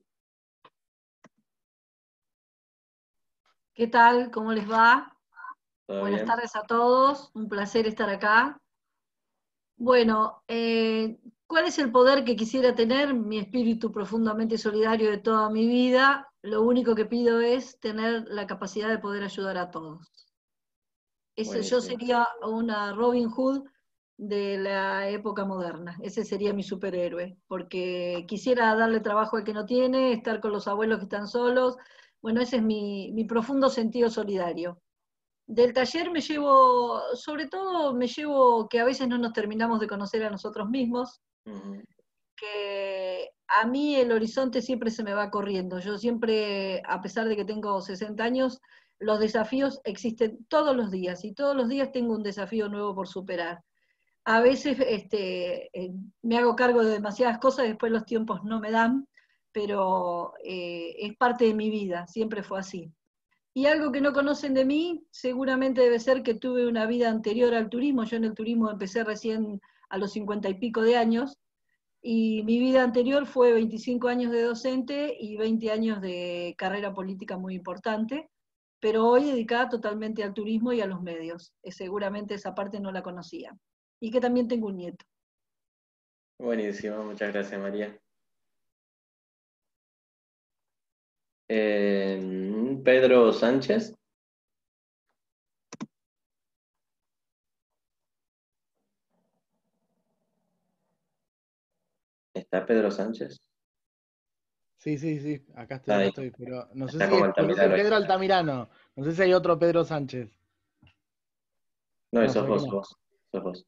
¿Qué 3.73 3.87
tal? 3.87 4.29
¿Cómo 4.29 4.51
les 4.51 4.69
va? 4.69 5.15
¿Todo 5.85 6.01
Buenas 6.01 6.21
bien? 6.21 6.27
tardes 6.27 6.55
a 6.57 6.63
todos, 6.63 7.31
un 7.33 7.47
placer 7.47 7.87
estar 7.87 8.09
acá. 8.09 8.59
Bueno, 9.77 10.43
eh, 10.47 11.17
¿cuál 11.45 11.65
es 11.65 11.79
el 11.79 11.91
poder 11.91 12.25
que 12.25 12.35
quisiera 12.35 12.75
tener? 12.75 13.13
Mi 13.13 13.37
espíritu 13.37 13.91
profundamente 13.91 14.57
solidario 14.57 15.09
de 15.09 15.19
toda 15.19 15.49
mi 15.49 15.65
vida. 15.65 16.29
Lo 16.41 16.63
único 16.63 16.93
que 16.93 17.05
pido 17.05 17.39
es 17.39 17.79
tener 17.79 18.25
la 18.27 18.47
capacidad 18.47 18.89
de 18.89 18.99
poder 18.99 19.23
ayudar 19.23 19.57
a 19.57 19.71
todos. 19.71 20.27
Ese, 21.35 21.61
yo 21.61 21.79
sería 21.79 22.27
una 22.41 22.93
Robin 22.93 23.29
Hood 23.29 23.63
de 24.17 24.57
la 24.57 25.09
época 25.09 25.45
moderna. 25.45 25.97
Ese 26.01 26.25
sería 26.25 26.53
mi 26.53 26.63
superhéroe, 26.63 27.37
porque 27.47 28.25
quisiera 28.27 28.75
darle 28.75 28.99
trabajo 28.99 29.37
al 29.37 29.43
que 29.43 29.53
no 29.53 29.65
tiene, 29.65 30.13
estar 30.13 30.41
con 30.41 30.51
los 30.51 30.67
abuelos 30.67 30.97
que 30.97 31.03
están 31.03 31.27
solos. 31.27 31.77
Bueno, 32.21 32.41
ese 32.41 32.57
es 32.57 32.63
mi, 32.63 33.11
mi 33.13 33.25
profundo 33.25 33.69
sentido 33.69 34.09
solidario. 34.09 34.81
Del 35.45 35.71
taller 35.71 36.11
me 36.11 36.19
llevo, 36.19 36.99
sobre 37.15 37.47
todo 37.47 37.93
me 37.93 38.07
llevo 38.07 38.67
que 38.67 38.79
a 38.79 38.85
veces 38.85 39.07
no 39.07 39.17
nos 39.17 39.33
terminamos 39.33 39.79
de 39.79 39.87
conocer 39.87 40.23
a 40.25 40.29
nosotros 40.29 40.67
mismos, 40.69 41.21
que 42.35 43.29
a 43.47 43.65
mí 43.65 43.95
el 43.95 44.11
horizonte 44.11 44.61
siempre 44.61 44.91
se 44.91 45.03
me 45.03 45.13
va 45.13 45.29
corriendo. 45.29 45.79
Yo 45.79 45.97
siempre, 45.97 46.81
a 46.85 47.01
pesar 47.01 47.29
de 47.29 47.37
que 47.37 47.45
tengo 47.45 47.81
60 47.81 48.21
años, 48.21 48.59
los 48.99 49.19
desafíos 49.19 49.79
existen 49.85 50.45
todos 50.49 50.75
los 50.75 50.91
días 50.91 51.23
y 51.23 51.33
todos 51.33 51.55
los 51.55 51.69
días 51.69 51.91
tengo 51.93 52.13
un 52.13 52.23
desafío 52.23 52.67
nuevo 52.67 52.93
por 52.93 53.07
superar. 53.07 53.63
A 54.29 54.41
veces 54.41 54.77
este, 54.85 55.69
eh, 55.71 55.93
me 56.21 56.37
hago 56.37 56.57
cargo 56.57 56.83
de 56.83 56.91
demasiadas 56.91 57.39
cosas, 57.39 57.65
después 57.65 57.93
los 57.93 58.05
tiempos 58.05 58.43
no 58.43 58.59
me 58.59 58.71
dan, 58.71 59.07
pero 59.53 60.33
eh, 60.43 60.95
es 60.99 61.15
parte 61.15 61.45
de 61.45 61.53
mi 61.53 61.69
vida, 61.69 62.07
siempre 62.07 62.43
fue 62.43 62.59
así. 62.59 62.91
Y 63.53 63.67
algo 63.67 63.89
que 63.89 64.01
no 64.01 64.11
conocen 64.11 64.53
de 64.53 64.65
mí, 64.65 65.07
seguramente 65.11 65.79
debe 65.79 66.01
ser 66.01 66.23
que 66.23 66.33
tuve 66.33 66.67
una 66.67 66.85
vida 66.87 67.09
anterior 67.09 67.53
al 67.55 67.69
turismo. 67.69 68.03
Yo 68.03 68.17
en 68.17 68.25
el 68.25 68.33
turismo 68.33 68.69
empecé 68.69 69.05
recién 69.05 69.61
a 69.87 69.97
los 69.97 70.11
cincuenta 70.11 70.49
y 70.49 70.55
pico 70.55 70.81
de 70.81 70.97
años, 70.97 71.37
y 72.01 72.43
mi 72.43 72.59
vida 72.59 72.83
anterior 72.83 73.27
fue 73.27 73.53
25 73.53 74.09
años 74.09 74.33
de 74.33 74.41
docente 74.41 75.15
y 75.17 75.37
20 75.37 75.71
años 75.71 76.01
de 76.01 76.53
carrera 76.57 76.93
política 76.93 77.37
muy 77.37 77.55
importante, 77.55 78.29
pero 78.81 79.07
hoy 79.07 79.23
dedicada 79.23 79.69
totalmente 79.69 80.21
al 80.21 80.33
turismo 80.33 80.73
y 80.73 80.81
a 80.81 80.85
los 80.85 81.01
medios. 81.01 81.53
Eh, 81.63 81.71
Seguramente 81.71 82.33
esa 82.33 82.53
parte 82.53 82.81
no 82.81 82.91
la 82.91 83.03
conocía. 83.03 83.57
Y 83.99 84.11
que 84.11 84.21
también 84.21 84.47
tengo 84.47 84.67
un 84.67 84.77
nieto. 84.77 85.05
Buenísimo, 86.39 87.03
muchas 87.03 87.33
gracias 87.33 87.59
María. 87.59 87.99
Eh, 91.49 92.79
Pedro 92.83 93.33
Sánchez. 93.33 93.93
¿Está 102.33 102.65
Pedro 102.65 102.91
Sánchez? 102.91 103.37
Sí, 104.77 104.97
sí, 104.97 105.19
sí, 105.19 105.43
acá 105.55 105.77
estoy, 105.77 105.93
acá 105.95 106.05
estoy, 106.05 106.31
pero 106.31 106.69
no 106.75 106.87
sé 106.87 106.99
si 106.99 107.03
es, 107.03 107.11
ahí. 107.11 107.71
Pedro 107.71 107.95
Altamirano, 107.95 108.69
no 108.95 109.03
sé 109.03 109.11
si 109.13 109.21
hay 109.23 109.33
otro 109.33 109.57
Pedro 109.57 109.83
Sánchez. 109.83 110.29
No, 112.11 112.21
No, 112.21 112.29
sos 112.29 112.33
se 112.33 112.41
ve 112.41 112.47
vos, 112.47 112.65
no. 112.65 112.71
vos, 112.71 112.97
sos 113.31 113.43
vos. 113.43 113.65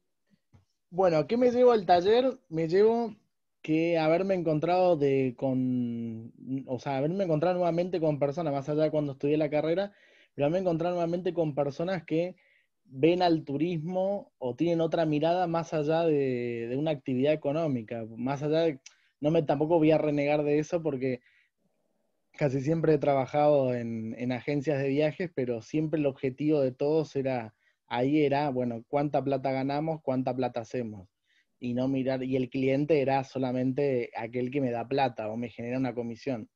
Bueno, 0.92 1.26
¿qué 1.28 1.36
me 1.36 1.52
llevo 1.52 1.70
al 1.70 1.86
taller? 1.86 2.38
Me 2.48 2.66
llevo 2.66 3.14
que 3.62 3.96
haberme 3.98 4.34
encontrado 4.34 4.96
de 4.96 5.34
con, 5.36 6.32
o 6.66 6.80
sea, 6.80 6.96
haberme 6.96 7.24
encontrado 7.24 7.56
nuevamente 7.56 8.00
con 8.00 8.18
personas, 8.18 8.52
más 8.52 8.68
allá 8.68 8.84
de 8.84 8.90
cuando 8.90 9.12
estudié 9.12 9.36
la 9.36 9.50
carrera, 9.50 9.92
pero 10.34 10.46
haberme 10.46 10.60
encontrado 10.60 10.94
nuevamente 10.96 11.32
con 11.32 11.54
personas 11.54 12.04
que 12.04 12.34
ven 12.86 13.22
al 13.22 13.44
turismo 13.44 14.32
o 14.38 14.56
tienen 14.56 14.80
otra 14.80 15.06
mirada 15.06 15.46
más 15.46 15.72
allá 15.74 16.04
de, 16.04 16.74
una 16.76 16.90
actividad 16.90 17.32
económica, 17.32 18.04
más 18.16 18.42
allá 18.42 18.60
de, 18.62 18.80
no 19.20 19.30
me 19.30 19.42
tampoco 19.44 19.78
voy 19.78 19.92
a 19.92 19.98
renegar 19.98 20.42
de 20.42 20.58
eso 20.58 20.82
porque 20.82 21.20
casi 22.32 22.62
siempre 22.62 22.94
he 22.94 22.98
trabajado 22.98 23.74
en, 23.74 24.16
en 24.18 24.32
agencias 24.32 24.82
de 24.82 24.88
viajes, 24.88 25.30
pero 25.34 25.62
siempre 25.62 26.00
el 26.00 26.06
objetivo 26.06 26.60
de 26.60 26.72
todos 26.72 27.14
era, 27.16 27.54
ahí 27.90 28.24
era, 28.24 28.48
bueno, 28.48 28.82
cuánta 28.88 29.22
plata 29.22 29.52
ganamos, 29.52 30.00
cuánta 30.02 30.34
plata 30.34 30.60
hacemos 30.60 31.08
y 31.58 31.74
no 31.74 31.88
mirar, 31.88 32.24
y 32.24 32.36
el 32.36 32.48
cliente 32.48 33.02
era 33.02 33.22
solamente 33.22 34.10
aquel 34.16 34.50
que 34.50 34.62
me 34.62 34.70
da 34.70 34.88
plata 34.88 35.28
o 35.28 35.36
me 35.36 35.50
genera 35.50 35.76
una 35.76 35.94
comisión. 35.94 36.48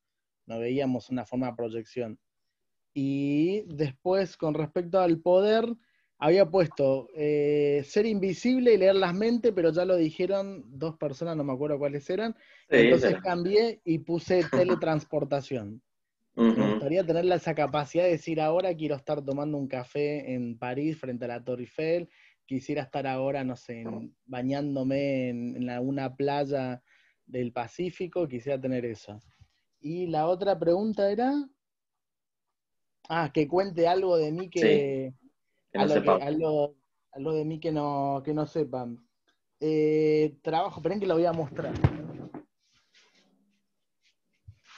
No 0.47 0.59
veíamos 0.59 1.09
una 1.11 1.25
forma 1.25 1.47
de 1.47 1.55
proyección. 1.55 2.19
Y 2.93 3.63
después, 3.67 4.35
con 4.35 4.55
respecto 4.55 4.99
al 4.99 5.19
poder, 5.19 5.65
había 6.17 6.49
puesto 6.49 7.09
eh, 7.13 7.83
ser 7.85 8.05
invisible 8.05 8.73
y 8.73 8.77
leer 8.77 8.95
las 8.95 9.13
mentes, 9.13 9.51
pero 9.53 9.71
ya 9.71 9.85
lo 9.85 9.95
dijeron 9.95 10.63
dos 10.67 10.97
personas, 10.97 11.35
no 11.37 11.43
me 11.43 11.53
acuerdo 11.53 11.77
cuáles 11.77 12.09
eran. 12.09 12.33
Sí, 12.69 12.77
Entonces 12.77 13.17
cambié 13.21 13.81
y 13.83 13.99
puse 13.99 14.41
teletransportación. 14.79 15.81
Me 16.35 16.71
gustaría 16.71 17.05
tener 17.05 17.25
esa 17.31 17.55
capacidad 17.55 18.03
de 18.03 18.11
decir 18.11 18.41
ahora 18.41 18.75
quiero 18.75 18.95
estar 18.95 19.23
tomando 19.23 19.57
un 19.57 19.67
café 19.67 20.33
en 20.33 20.57
París 20.57 20.97
frente 20.99 21.25
a 21.25 21.29
la 21.29 21.43
Torre 21.43 21.61
Eiffel, 21.63 22.09
quisiera 22.45 22.83
estar 22.83 23.07
ahora, 23.07 23.43
no 23.43 23.55
sé, 23.55 23.81
en- 23.81 24.15
bañándome 24.25 25.29
en, 25.29 25.55
en 25.55 25.69
alguna 25.69 26.15
playa 26.15 26.83
del 27.25 27.51
Pacífico, 27.53 28.27
quisiera 28.27 28.59
tener 28.59 28.85
eso. 28.85 29.19
Y 29.79 30.07
la 30.07 30.27
otra 30.27 30.59
pregunta 30.59 31.09
era, 31.09 31.33
ah, 33.09 33.31
que 33.33 33.47
cuente 33.47 33.87
algo 33.87 34.17
de 34.17 34.31
mí 34.31 34.49
que, 34.49 35.13
que 35.71 35.77
no 35.77 35.83
algo, 35.83 35.93
que- 35.95 35.99
sepamos. 36.01 36.21
algo, 36.27 36.75
algo 37.13 37.33
de 37.33 37.45
mí 37.45 37.59
que 37.59 37.71
no, 37.71 38.21
que 38.25 38.33
no 38.33 38.45
sepan. 38.45 38.99
Eh, 39.61 40.37
trabajo, 40.41 40.79
esperen 40.81 40.99
que 40.99 41.07
lo 41.07 41.15
voy 41.15 41.25
a 41.25 41.31
mostrar. 41.33 41.73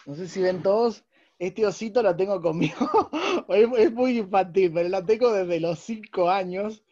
No 0.05 0.15
sé 0.15 0.27
si 0.27 0.41
ven 0.41 0.61
todos, 0.61 1.03
este 1.39 1.65
osito 1.65 2.01
lo 2.01 2.15
tengo 2.15 2.41
conmigo. 2.41 2.75
es, 3.49 3.67
es 3.77 3.91
muy 3.93 4.17
infantil, 4.19 4.71
pero 4.73 4.89
lo 4.89 5.05
tengo 5.05 5.31
desde 5.31 5.59
los 5.59 5.79
cinco 5.79 6.29
años. 6.29 6.83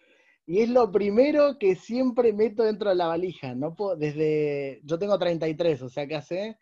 Y 0.47 0.59
es 0.59 0.69
lo 0.69 0.91
primero 0.91 1.57
que 1.57 1.75
siempre 1.75 2.31
meto 2.31 2.63
dentro 2.63 2.89
de 2.89 2.95
la 2.95 3.07
valija. 3.07 3.55
No 3.55 3.73
puedo, 3.73 3.95
desde, 3.95 4.79
yo 4.83 4.99
tengo 4.99 5.17
33, 5.17 5.81
o 5.81 5.89
sea 5.89 6.05
que 6.05 6.15
hace 6.15 6.57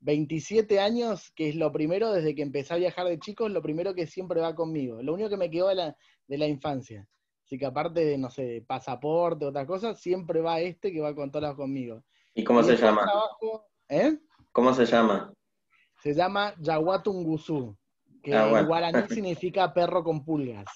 27 0.00 0.80
años, 0.80 1.30
que 1.36 1.50
es 1.50 1.54
lo 1.56 1.70
primero 1.70 2.10
desde 2.12 2.34
que 2.34 2.42
empecé 2.42 2.74
a 2.74 2.78
viajar 2.78 3.06
de 3.06 3.18
chico, 3.18 3.46
es 3.46 3.52
lo 3.52 3.62
primero 3.62 3.94
que 3.94 4.06
siempre 4.06 4.40
va 4.40 4.54
conmigo. 4.54 5.02
Lo 5.02 5.12
único 5.14 5.28
que 5.28 5.36
me 5.36 5.50
quedó 5.50 5.68
de 5.68 5.74
la, 5.76 5.96
de 6.26 6.38
la 6.38 6.46
infancia. 6.48 7.06
Así 7.44 7.58
que 7.58 7.66
aparte 7.66 8.04
de, 8.04 8.16
no 8.18 8.30
sé, 8.30 8.64
pasaporte, 8.66 9.44
otra 9.44 9.66
cosa, 9.66 9.94
siempre 9.94 10.40
va 10.40 10.60
este 10.60 10.92
que 10.92 11.00
va 11.00 11.14
con 11.14 11.30
todas 11.30 11.54
conmigo. 11.54 12.02
¿Y 12.34 12.44
cómo 12.44 12.60
Y 12.60 12.64
se 12.64 12.76
llama? 12.76 13.02
trabajo- 13.02 13.66
¿eh? 13.88 14.18
¿Cómo 14.52 14.72
se 14.74 14.86
llama? 14.86 15.32
Se 16.02 16.14
llama 16.14 16.54
Yaguatungusu, 16.58 17.76
que 18.22 18.34
Ah, 18.34 18.44
bueno. 18.44 18.58
en 18.58 18.66
guaraní 18.66 19.08
significa 19.08 19.72
perro 19.72 20.02
con 20.02 20.24
pulgas. 20.24 20.66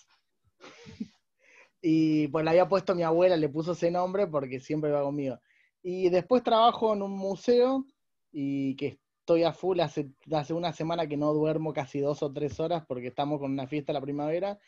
Y 1.81 2.29
pues 2.29 2.45
le 2.45 2.51
había 2.51 2.69
puesto 2.69 2.95
mi 2.95 3.03
abuela, 3.03 3.37
le 3.37 3.49
puso 3.49 3.73
ese 3.73 3.91
nombre 3.91 4.27
porque 4.27 4.59
siempre 4.61 4.91
va 4.91 5.03
conmigo. 5.03 5.39
Y 5.83 6.09
después 6.09 6.43
trabajo 6.43 6.95
en 6.95 7.03
un 7.03 7.13
museo 7.13 7.85
y 8.33 8.75
que 8.77 8.99
estoy 9.21 9.43
a 9.45 9.53
full 9.53 9.81
hace, 9.81 10.11
hace 10.33 10.55
una 10.55 10.73
semana 10.73 11.07
que 11.07 11.17
no 11.19 11.33
duermo 11.35 11.73
casi 11.75 12.01
dos 12.01 12.23
o 12.23 12.33
tres 12.33 12.59
horas 12.59 12.85
porque 12.89 13.09
estamos 13.09 13.39
con 13.39 13.53
una 13.53 13.67
fiesta 13.67 13.93
la 13.93 14.01
primavera 14.01 14.59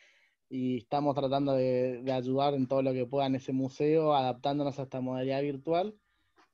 y 0.51 0.79
estamos 0.79 1.15
tratando 1.15 1.55
de, 1.55 2.03
de 2.03 2.13
ayudar 2.13 2.55
en 2.55 2.69
todo 2.69 2.83
lo 2.83 2.93
que 2.93 3.07
pueda 3.07 3.27
en 3.27 3.35
ese 3.37 3.53
museo, 3.53 4.15
adaptándonos 4.15 4.79
a 4.79 4.83
esta 4.83 5.01
modalidad 5.01 5.41
virtual. 5.41 5.95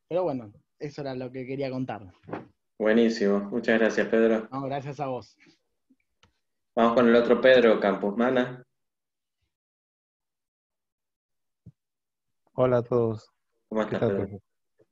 Pero 0.09 0.23
bueno, 0.23 0.53
eso 0.79 1.01
era 1.01 1.15
lo 1.15 1.31
que 1.33 1.45
quería 1.45 1.70
contar. 1.70 2.12
Buenísimo. 2.83 3.39
Muchas 3.39 3.79
gracias, 3.79 4.09
Pedro. 4.09 4.49
No, 4.51 4.63
gracias 4.63 4.99
a 4.99 5.07
vos. 5.07 5.37
Vamos 6.75 6.95
con 6.95 7.09
el 7.09 7.15
otro 7.15 7.41
Pedro 7.41 7.79
Campos 7.79 8.17
Mana. 8.17 8.67
Hola 12.55 12.79
a 12.79 12.83
todos. 12.83 13.31
¿Cómo 13.69 13.87
¿Qué 13.87 13.95
estás, 13.95 14.11
Pedro? 14.11 14.41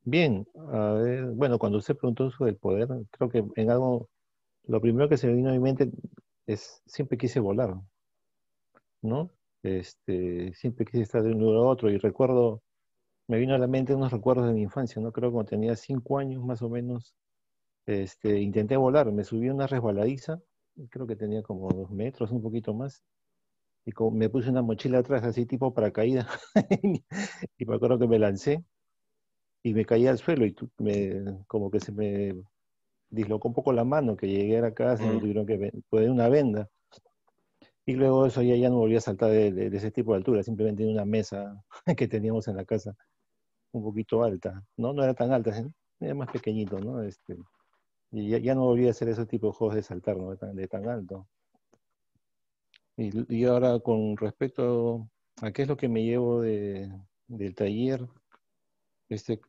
Bien, 0.05 0.47
a 0.73 0.93
ver, 0.93 1.25
bueno, 1.33 1.59
cuando 1.59 1.79
usted 1.79 1.97
preguntó 1.97 2.31
sobre 2.31 2.53
el 2.53 2.59
poder, 2.59 2.87
creo 3.11 3.29
que 3.29 3.45
en 3.57 3.71
algo, 3.73 4.09
lo 4.69 4.81
primero 4.81 5.09
que 5.09 5.17
se 5.17 5.27
me 5.27 5.35
vino 5.35 5.49
a 5.51 5.53
mi 5.53 5.59
mente 5.59 5.91
es, 6.47 6.81
siempre 6.87 7.19
quise 7.19 7.41
volar, 7.41 7.75
¿no? 9.03 9.33
Este, 9.65 10.55
siempre 10.55 10.87
quise 10.87 11.03
estar 11.03 11.25
de 11.25 11.33
un 11.33 11.41
lugar 11.41 11.57
a 11.57 11.63
otro 11.63 11.91
y 11.91 11.99
recuerdo, 11.99 12.63
me 13.27 13.41
vino 13.41 13.57
a 13.57 13.59
la 13.59 13.67
mente 13.67 13.97
unos 13.97 14.13
recuerdos 14.13 14.47
de 14.47 14.53
mi 14.53 14.63
infancia, 14.63 15.03
¿no? 15.03 15.11
Creo 15.11 15.31
que 15.31 15.35
cuando 15.35 15.51
tenía 15.51 15.75
cinco 15.75 16.19
años 16.19 16.45
más 16.45 16.63
o 16.63 16.69
menos, 16.69 17.17
este, 17.87 18.41
intenté 18.41 18.77
volar, 18.77 19.11
me 19.13 19.25
subí 19.25 19.49
a 19.49 19.55
una 19.55 19.67
resbaladiza, 19.67 20.41
creo 20.91 21.07
que 21.07 21.17
tenía 21.17 21.43
como 21.43 21.69
dos 21.71 21.91
metros, 21.91 22.31
un 22.33 22.43
poquito 22.43 22.75
más, 22.75 23.05
y 23.87 23.93
como 23.93 24.13
me 24.13 24.29
puse 24.31 24.51
una 24.51 24.63
mochila 24.63 24.99
atrás 25.01 25.25
así 25.25 25.47
tipo 25.47 25.75
paracaídas, 25.75 26.27
y 27.59 27.65
me 27.67 27.75
acuerdo 27.77 27.99
que 27.99 28.09
me 28.09 28.19
lancé 28.19 28.65
y 29.63 29.75
me 29.75 29.85
caí 29.85 30.07
al 30.07 30.19
suelo 30.19 30.47
y 30.47 30.55
me, 30.79 31.45
como 31.47 31.71
que 31.71 31.81
se 31.81 31.93
me 31.93 32.35
dislocó 33.11 33.49
un 33.49 33.55
poco 33.55 33.73
la 33.73 33.85
mano, 33.85 34.17
que 34.17 34.29
llegué 34.29 34.59
a 34.59 34.63
la 34.63 34.75
casa 34.75 35.05
y 35.05 35.09
me 35.09 35.17
Mm. 35.17 35.21
tuvieron 35.21 35.47
que 35.47 35.73
poner 35.91 36.11
una 36.11 36.29
venda. 36.29 36.69
Y 37.87 37.95
luego 37.95 38.27
eso 38.27 38.41
ya, 38.43 38.57
ya 38.57 38.71
no 38.71 38.77
volví 38.77 38.97
a 38.97 39.01
saltar 39.01 39.31
de, 39.31 39.53
de- 39.53 39.71
de 39.71 39.77
ese 39.77 39.91
tipo 39.91 40.13
de 40.13 40.19
altura, 40.19 40.43
simplemente 40.43 40.83
en 40.83 40.91
una 40.91 41.05
mesa 41.05 41.63
que 41.99 42.09
teníamos 42.09 42.49
en 42.49 42.57
la 42.57 42.65
casa, 42.65 42.95
un 43.73 43.83
poquito 43.85 44.25
alta, 44.25 44.63
¿no? 44.77 44.93
No 44.93 45.03
era 45.05 45.15
tan 45.15 45.33
alta, 45.33 45.53
era 46.01 46.15
más 46.15 46.31
pequeñito, 46.31 46.81
¿no? 46.81 47.03
Este, 47.03 47.37
y 48.13 48.29
ya, 48.31 48.39
ya 48.39 48.55
no 48.55 48.63
volví 48.65 48.87
a 48.89 48.91
hacer 48.91 49.09
ese 49.09 49.27
tipo 49.27 49.49
de 49.49 49.53
juegos 49.53 49.77
de 49.77 49.83
saltar, 49.83 50.17
¿no? 50.17 50.31
De 50.35 50.69
tan, 50.69 50.89
alto. 50.89 51.29
Y, 52.97 53.37
y 53.37 53.45
ahora 53.45 53.79
con 53.81 54.17
respecto 54.17 55.09
a 55.43 55.51
qué 55.53 55.63
es 55.63 55.69
lo 55.69 55.77
que 55.77 55.89
me 55.89 56.05
llevo 56.05 56.41
de, 56.41 56.91
del 57.29 57.55
taller, 57.55 58.07
este, 59.09 59.41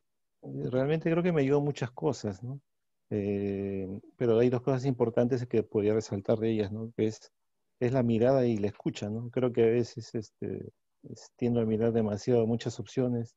realmente 0.42 1.10
creo 1.10 1.22
que 1.22 1.32
me 1.32 1.42
llevo 1.42 1.60
muchas 1.60 1.90
cosas, 1.90 2.42
¿no? 2.42 2.60
Eh, 3.10 3.86
pero 4.16 4.38
hay 4.38 4.48
dos 4.48 4.62
cosas 4.62 4.86
importantes 4.86 5.46
que 5.46 5.62
podría 5.62 5.94
resaltar 5.94 6.38
de 6.38 6.50
ellas, 6.50 6.72
¿no? 6.72 6.92
Que 6.96 7.06
es, 7.06 7.32
es 7.80 7.92
la 7.92 8.02
mirada 8.02 8.46
y 8.46 8.56
la 8.56 8.68
escucha, 8.68 9.10
¿no? 9.10 9.30
Creo 9.30 9.52
que 9.52 9.62
a 9.64 9.66
veces 9.66 10.14
este, 10.14 10.72
es- 11.02 11.30
tiendo 11.36 11.60
a 11.60 11.66
mirar 11.66 11.92
demasiado 11.92 12.46
muchas 12.46 12.80
opciones 12.80 13.36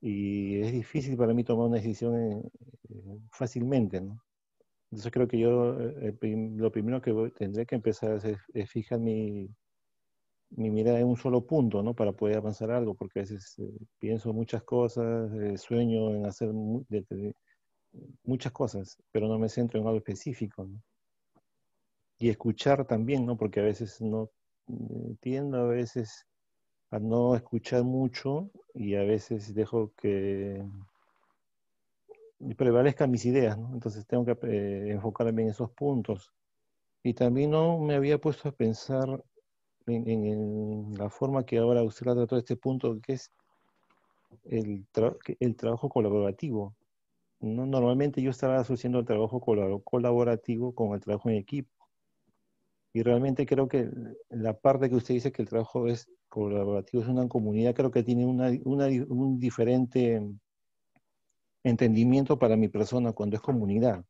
y 0.00 0.60
es 0.60 0.72
difícil 0.72 1.16
para 1.16 1.34
mí 1.34 1.44
tomar 1.44 1.68
una 1.68 1.76
decisión 1.76 2.14
eh, 2.16 2.42
eh, 2.90 3.18
fácilmente, 3.30 4.00
¿no? 4.00 4.22
Entonces 4.90 5.12
creo 5.12 5.28
que 5.28 5.38
yo 5.38 5.78
eh, 5.80 6.16
lo 6.56 6.72
primero 6.72 7.00
que 7.00 7.12
tendré 7.36 7.66
que 7.66 7.76
empezar 7.76 8.14
es, 8.24 8.38
es 8.52 8.70
fijar 8.70 8.98
mi, 8.98 9.48
mi 10.50 10.70
mirada 10.70 11.00
en 11.00 11.06
un 11.06 11.16
solo 11.16 11.46
punto, 11.46 11.82
¿no? 11.82 11.94
Para 11.94 12.12
poder 12.12 12.38
avanzar 12.38 12.70
algo, 12.70 12.94
porque 12.94 13.20
a 13.20 13.22
veces 13.22 13.56
pienso 13.98 14.32
muchas 14.32 14.62
cosas, 14.64 15.30
sueño 15.60 16.14
en 16.14 16.26
hacer 16.26 16.50
muchas 18.24 18.52
cosas, 18.52 18.96
pero 19.12 19.28
no 19.28 19.38
me 19.38 19.48
centro 19.48 19.80
en 19.80 19.86
algo 19.86 19.98
específico, 19.98 20.64
¿no? 20.66 20.82
Y 22.18 22.28
escuchar 22.28 22.86
también, 22.86 23.24
¿no? 23.26 23.36
Porque 23.36 23.60
a 23.60 23.64
veces 23.64 24.00
no 24.00 24.30
eh, 24.68 25.16
tiendo 25.20 25.58
a 25.58 25.66
veces 25.66 26.26
a 26.90 26.98
no 26.98 27.36
escuchar 27.36 27.84
mucho 27.84 28.50
y 28.74 28.94
a 28.94 29.02
veces 29.02 29.54
dejo 29.54 29.92
que 29.96 30.64
prevalezcan 32.56 33.10
mis 33.10 33.24
ideas. 33.26 33.58
Entonces 33.72 34.06
tengo 34.06 34.24
que 34.24 34.36
eh, 34.42 34.90
enfocarme 34.92 35.42
en 35.42 35.48
esos 35.48 35.70
puntos. 35.70 36.32
Y 37.02 37.14
también 37.14 37.50
no 37.50 37.78
me 37.78 37.94
había 37.94 38.18
puesto 38.18 38.48
a 38.48 38.52
pensar 38.52 39.22
en, 39.86 40.92
la 40.96 41.08
forma 41.10 41.44
que 41.44 41.58
ahora 41.58 41.82
usted 41.82 42.06
la 42.06 42.14
trató 42.14 42.36
este 42.36 42.56
punto, 42.56 43.00
que 43.00 43.14
es 43.14 43.32
el, 44.44 44.84
el 45.38 45.56
trabajo 45.56 45.88
colaborativo. 45.88 46.74
¿no? 47.40 47.66
Normalmente 47.66 48.20
yo 48.22 48.30
estaba 48.30 48.58
asociando 48.58 48.98
el 48.98 49.06
trabajo 49.06 49.40
colabo- 49.40 49.82
colaborativo 49.82 50.74
con 50.74 50.94
el 50.94 51.00
trabajo 51.00 51.30
en 51.30 51.36
equipo. 51.36 51.79
Y 52.92 53.02
realmente 53.02 53.46
creo 53.46 53.68
que 53.68 53.90
la 54.30 54.58
parte 54.58 54.88
que 54.90 54.96
usted 54.96 55.14
dice 55.14 55.32
que 55.32 55.42
el 55.42 55.48
trabajo 55.48 55.88
es 55.88 56.10
colaborativo 56.28 57.02
es 57.02 57.08
una 57.08 57.28
comunidad, 57.28 57.74
creo 57.74 57.90
que 57.90 58.02
tiene 58.04 58.26
una, 58.26 58.50
una- 58.64 58.86
un 59.08 59.38
diferente 59.40 60.20
entendimiento 61.64 62.38
para 62.38 62.56
mi 62.56 62.68
persona 62.68 63.12
cuando 63.12 63.36
es 63.36 63.42
comunidad. 63.42 64.04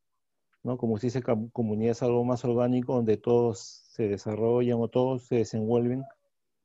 ¿no? 0.65 0.78
Como 0.78 0.94
usted 0.94 1.09
dice, 1.09 1.23
com- 1.23 1.51
comunidad 1.51 1.93
es 1.93 2.05
algo 2.05 2.24
más 2.24 2.44
orgánico 2.44 2.94
donde 2.97 3.16
todos 3.16 3.61
se 3.93 4.09
desarrollan 4.09 4.81
o 4.81 4.89
todos 4.89 5.24
se 5.27 5.36
desenvuelven 5.36 6.05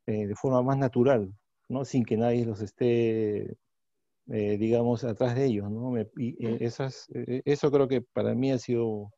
eh, 0.07 0.27
de 0.27 0.35
forma 0.35 0.63
más 0.63 0.77
natural, 0.79 1.33
¿no? 1.69 1.85
sin 1.85 2.05
que 2.05 2.17
nadie 2.17 2.45
los 2.45 2.61
esté 2.61 3.57
eh, 4.31 4.57
digamos, 4.59 5.03
atrás 5.05 5.35
de 5.35 5.45
ellos, 5.47 5.71
¿no? 5.71 5.91
Me- 5.91 6.09
y 6.17 6.45
eh, 6.47 6.59
esas, 6.61 7.07
eh, 7.15 7.43
eso 7.45 7.71
creo 7.71 7.87
que 7.89 8.01
para 8.01 8.35
mí 8.35 8.51
ha 8.51 8.59
sido 8.59 9.11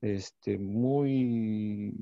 este, 0.00 0.58
muy, 0.58 1.92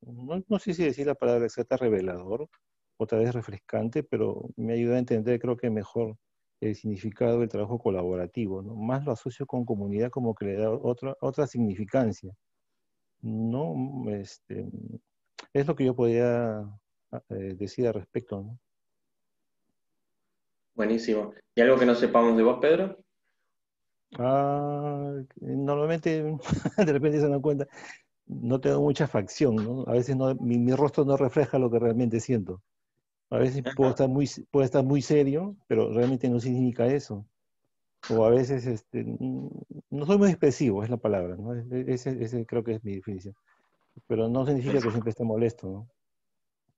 no, 0.00 0.42
no 0.48 0.58
sé 0.58 0.74
si 0.74 0.84
decir 0.84 1.06
la 1.06 1.14
palabra 1.14 1.46
exacta, 1.46 1.76
revelador, 1.76 2.48
otra 2.96 3.18
vez 3.18 3.34
refrescante, 3.34 4.02
pero 4.02 4.50
me 4.56 4.74
ayuda 4.74 4.96
a 4.96 5.00
entender, 5.00 5.40
creo 5.40 5.56
que 5.56 5.70
mejor 5.70 6.16
el 6.60 6.76
significado 6.76 7.40
del 7.40 7.48
trabajo 7.48 7.78
colaborativo, 7.78 8.62
¿no? 8.62 8.76
Más 8.76 9.04
lo 9.04 9.12
asocio 9.12 9.46
con 9.46 9.64
comunidad 9.64 10.10
como 10.10 10.34
que 10.34 10.46
le 10.46 10.54
da 10.54 10.70
otra, 10.70 11.16
otra 11.20 11.46
significancia. 11.46 12.32
No, 13.20 13.74
este, 14.10 14.68
es 15.52 15.66
lo 15.66 15.74
que 15.74 15.84
yo 15.84 15.96
podía 15.96 16.64
eh, 17.30 17.54
decir 17.56 17.86
al 17.88 17.94
respecto. 17.94 18.58
Buenísimo. 20.74 21.34
¿Y 21.54 21.60
algo 21.60 21.78
que 21.78 21.86
no 21.86 21.94
sepamos 21.94 22.36
de 22.36 22.42
vos, 22.44 22.58
Pedro? 22.60 23.01
Ah, 24.18 25.14
normalmente, 25.40 26.22
de 26.76 26.92
repente 26.92 27.20
se 27.20 27.28
dan 27.28 27.40
cuenta, 27.40 27.66
no 28.26 28.60
tengo 28.60 28.80
mucha 28.80 29.06
facción, 29.06 29.56
¿no? 29.56 29.84
A 29.86 29.92
veces 29.92 30.16
no, 30.16 30.34
mi, 30.36 30.58
mi 30.58 30.72
rostro 30.74 31.04
no 31.04 31.16
refleja 31.16 31.58
lo 31.58 31.70
que 31.70 31.78
realmente 31.78 32.20
siento. 32.20 32.62
A 33.30 33.38
veces 33.38 33.62
puedo 33.74 33.90
estar 33.90 34.08
muy, 34.08 34.28
puedo 34.50 34.64
estar 34.64 34.84
muy 34.84 35.00
serio, 35.00 35.56
pero 35.66 35.92
realmente 35.92 36.28
no 36.28 36.38
significa 36.38 36.86
eso. 36.86 37.26
O 38.10 38.24
a 38.24 38.30
veces 38.30 38.66
este, 38.66 39.04
mm, 39.04 39.48
no 39.90 40.06
soy 40.06 40.18
muy 40.18 40.28
expresivo, 40.28 40.84
es 40.84 40.90
la 40.90 40.98
palabra, 40.98 41.36
¿no? 41.36 41.54
Ese, 41.54 42.22
ese 42.22 42.44
creo 42.44 42.62
que 42.62 42.74
es 42.74 42.84
mi 42.84 42.96
definición. 42.96 43.34
Pero 44.06 44.28
no 44.28 44.44
significa 44.44 44.80
que 44.82 44.90
siempre 44.90 45.10
esté 45.10 45.24
molesto, 45.24 45.66
¿no? 45.66 45.88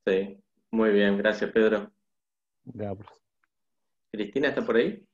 Sí, 0.07 0.39
muy 0.71 0.91
bien, 0.91 1.17
gracias, 1.17 1.51
Pedro. 1.51 1.91
Ya, 2.67 2.95
pues. 2.95 3.09
Cristina, 4.13 4.49
¿está 4.49 4.65
por 4.65 4.77
ahí? 4.77 5.05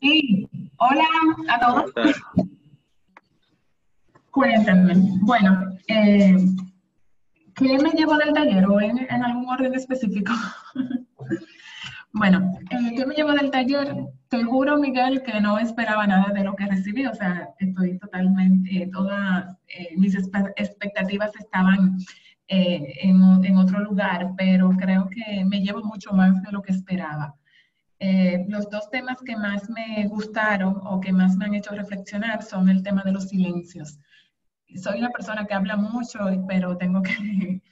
Sí, 0.00 0.48
hola 0.78 1.04
a 1.48 1.58
¿Cómo 1.60 1.84
todos. 1.84 1.92
estás? 2.06 2.22
Cuéntenme. 4.30 4.94
Bueno, 5.22 5.76
eh, 5.88 6.36
¿qué 7.54 7.78
me 7.78 7.90
llevo 7.90 8.16
del 8.16 8.32
taller 8.32 8.64
o 8.66 8.80
en, 8.80 8.98
en 8.98 9.24
algún 9.24 9.48
orden 9.48 9.74
específico? 9.74 10.32
Bueno, 12.12 12.58
eh, 12.70 12.94
¿qué 12.96 13.06
me 13.06 13.14
llevo 13.14 13.30
del 13.30 13.52
taller? 13.52 13.94
Te 14.28 14.42
juro, 14.42 14.78
Miguel, 14.78 15.22
que 15.22 15.40
no 15.40 15.60
esperaba 15.60 16.08
nada 16.08 16.32
de 16.32 16.42
lo 16.42 16.56
que 16.56 16.66
recibí. 16.66 17.06
O 17.06 17.14
sea, 17.14 17.50
estoy 17.60 17.98
totalmente, 18.00 18.82
eh, 18.82 18.90
todas 18.92 19.56
eh, 19.68 19.94
mis 19.96 20.16
expectativas 20.16 21.30
estaban 21.38 21.98
eh, 22.48 22.94
en, 23.02 23.44
en 23.44 23.56
otro 23.56 23.78
lugar, 23.78 24.32
pero 24.36 24.70
creo 24.70 25.08
que 25.08 25.44
me 25.44 25.60
llevo 25.60 25.84
mucho 25.84 26.12
más 26.12 26.42
de 26.42 26.50
lo 26.50 26.62
que 26.62 26.72
esperaba. 26.72 27.36
Eh, 28.02 28.46
los 28.48 28.70
dos 28.70 28.88
temas 28.88 29.18
que 29.20 29.36
más 29.36 29.68
me 29.68 30.06
gustaron 30.08 30.80
o 30.84 31.00
que 31.00 31.12
más 31.12 31.36
me 31.36 31.44
han 31.44 31.54
hecho 31.54 31.74
reflexionar 31.74 32.42
son 32.42 32.70
el 32.70 32.82
tema 32.82 33.02
de 33.04 33.12
los 33.12 33.28
silencios. 33.28 33.98
Soy 34.74 35.00
una 35.00 35.10
persona 35.10 35.46
que 35.46 35.52
habla 35.52 35.76
mucho, 35.76 36.18
pero 36.48 36.78
tengo 36.78 37.02
que, 37.02 37.12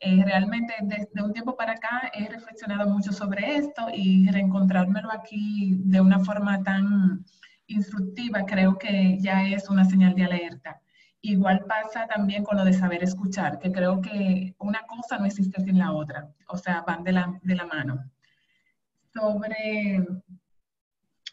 eh, 0.00 0.24
realmente 0.24 0.74
desde 0.82 1.22
un 1.22 1.32
tiempo 1.32 1.56
para 1.56 1.72
acá 1.74 2.10
he 2.12 2.28
reflexionado 2.28 2.90
mucho 2.90 3.12
sobre 3.12 3.58
esto 3.58 3.86
y 3.92 4.28
reencontrármelo 4.28 5.12
aquí 5.12 5.76
de 5.84 6.00
una 6.00 6.18
forma 6.18 6.64
tan 6.64 7.24
instructiva 7.68 8.44
creo 8.44 8.78
que 8.78 9.18
ya 9.20 9.46
es 9.48 9.70
una 9.70 9.84
señal 9.84 10.16
de 10.16 10.24
alerta. 10.24 10.80
Igual 11.20 11.64
pasa 11.68 12.08
también 12.08 12.44
con 12.44 12.56
lo 12.56 12.64
de 12.64 12.72
saber 12.72 13.04
escuchar, 13.04 13.60
que 13.60 13.70
creo 13.72 14.00
que 14.00 14.54
una 14.58 14.80
cosa 14.88 15.18
no 15.18 15.26
existe 15.26 15.62
sin 15.62 15.78
la 15.78 15.92
otra, 15.92 16.28
o 16.48 16.56
sea, 16.56 16.82
van 16.82 17.04
de 17.04 17.12
la, 17.12 17.38
de 17.42 17.54
la 17.54 17.66
mano 17.66 18.10
sobre... 19.16 20.06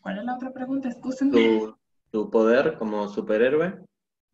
¿Cuál 0.02 0.20
es 0.20 0.26
la 0.26 0.36
otra 0.36 0.52
pregunta? 0.52 0.90
Excúsenme. 0.90 1.60
¿Tu, 1.60 1.78
tu 2.12 2.30
poder 2.30 2.76
como 2.78 3.08
superhéroe? 3.08 3.86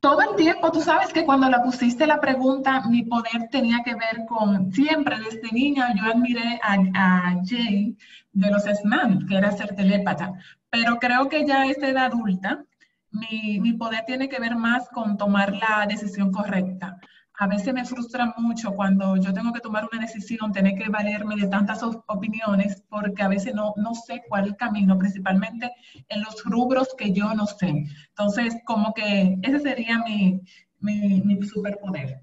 Todo 0.02 0.22
el 0.22 0.36
tiempo, 0.38 0.72
tú 0.72 0.80
sabes 0.80 1.12
que 1.12 1.26
cuando 1.26 1.50
la 1.50 1.62
pusiste 1.62 2.08
la 2.08 2.22
pregunta, 2.22 2.82
mi 2.88 3.04
poder 3.04 3.50
tenía 3.52 3.84
que 3.84 3.96
ver 3.96 4.26
con, 4.28 4.72
siempre 4.72 5.18
desde 5.20 5.52
niña 5.52 5.94
yo 5.94 6.06
admiré 6.06 6.58
a, 6.64 6.76
a 6.96 7.36
Jay 7.44 7.98
de 8.32 8.50
los 8.50 8.66
X-Men, 8.66 9.28
que 9.28 9.36
era 9.36 9.52
ser 9.52 9.76
telépata, 9.76 10.34
pero 10.70 11.00
creo 11.00 11.28
que 11.28 11.46
ya 11.46 11.64
a 11.64 11.68
esta 11.68 11.90
edad 11.90 12.06
adulta, 12.06 12.64
mi, 13.12 13.60
mi 13.60 13.74
poder 13.74 14.06
tiene 14.06 14.30
que 14.30 14.40
ver 14.40 14.56
más 14.56 14.88
con 14.88 15.18
tomar 15.18 15.54
la 15.54 15.86
decisión 15.86 16.32
correcta. 16.32 16.98
A 17.42 17.48
veces 17.48 17.74
me 17.74 17.86
frustra 17.86 18.34
mucho 18.36 18.74
cuando 18.74 19.16
yo 19.16 19.34
tengo 19.34 19.54
que 19.54 19.62
tomar 19.62 19.88
una 19.90 20.02
decisión, 20.02 20.52
tener 20.52 20.78
que 20.78 20.90
valerme 20.90 21.38
de 21.38 21.48
tantas 21.48 21.82
op- 21.84 22.04
opiniones, 22.08 22.84
porque 22.90 23.24
a 23.24 23.30
veces 23.30 23.56
no, 23.56 23.74
no 23.78 23.96
sé 23.96 24.24
cuál 24.28 24.58
camino, 24.58 24.98
principalmente 24.98 25.72
en 26.10 26.22
los 26.22 26.44
rubros 26.44 26.90
que 26.98 27.14
yo 27.14 27.34
no 27.34 27.46
sé. 27.48 27.86
Entonces, 28.10 28.58
como 28.66 28.94
que 28.94 29.38
ese 29.42 29.60
sería 29.62 30.00
mi, 30.00 30.42
mi, 30.80 31.22
mi 31.22 31.42
superpoder. 31.44 32.20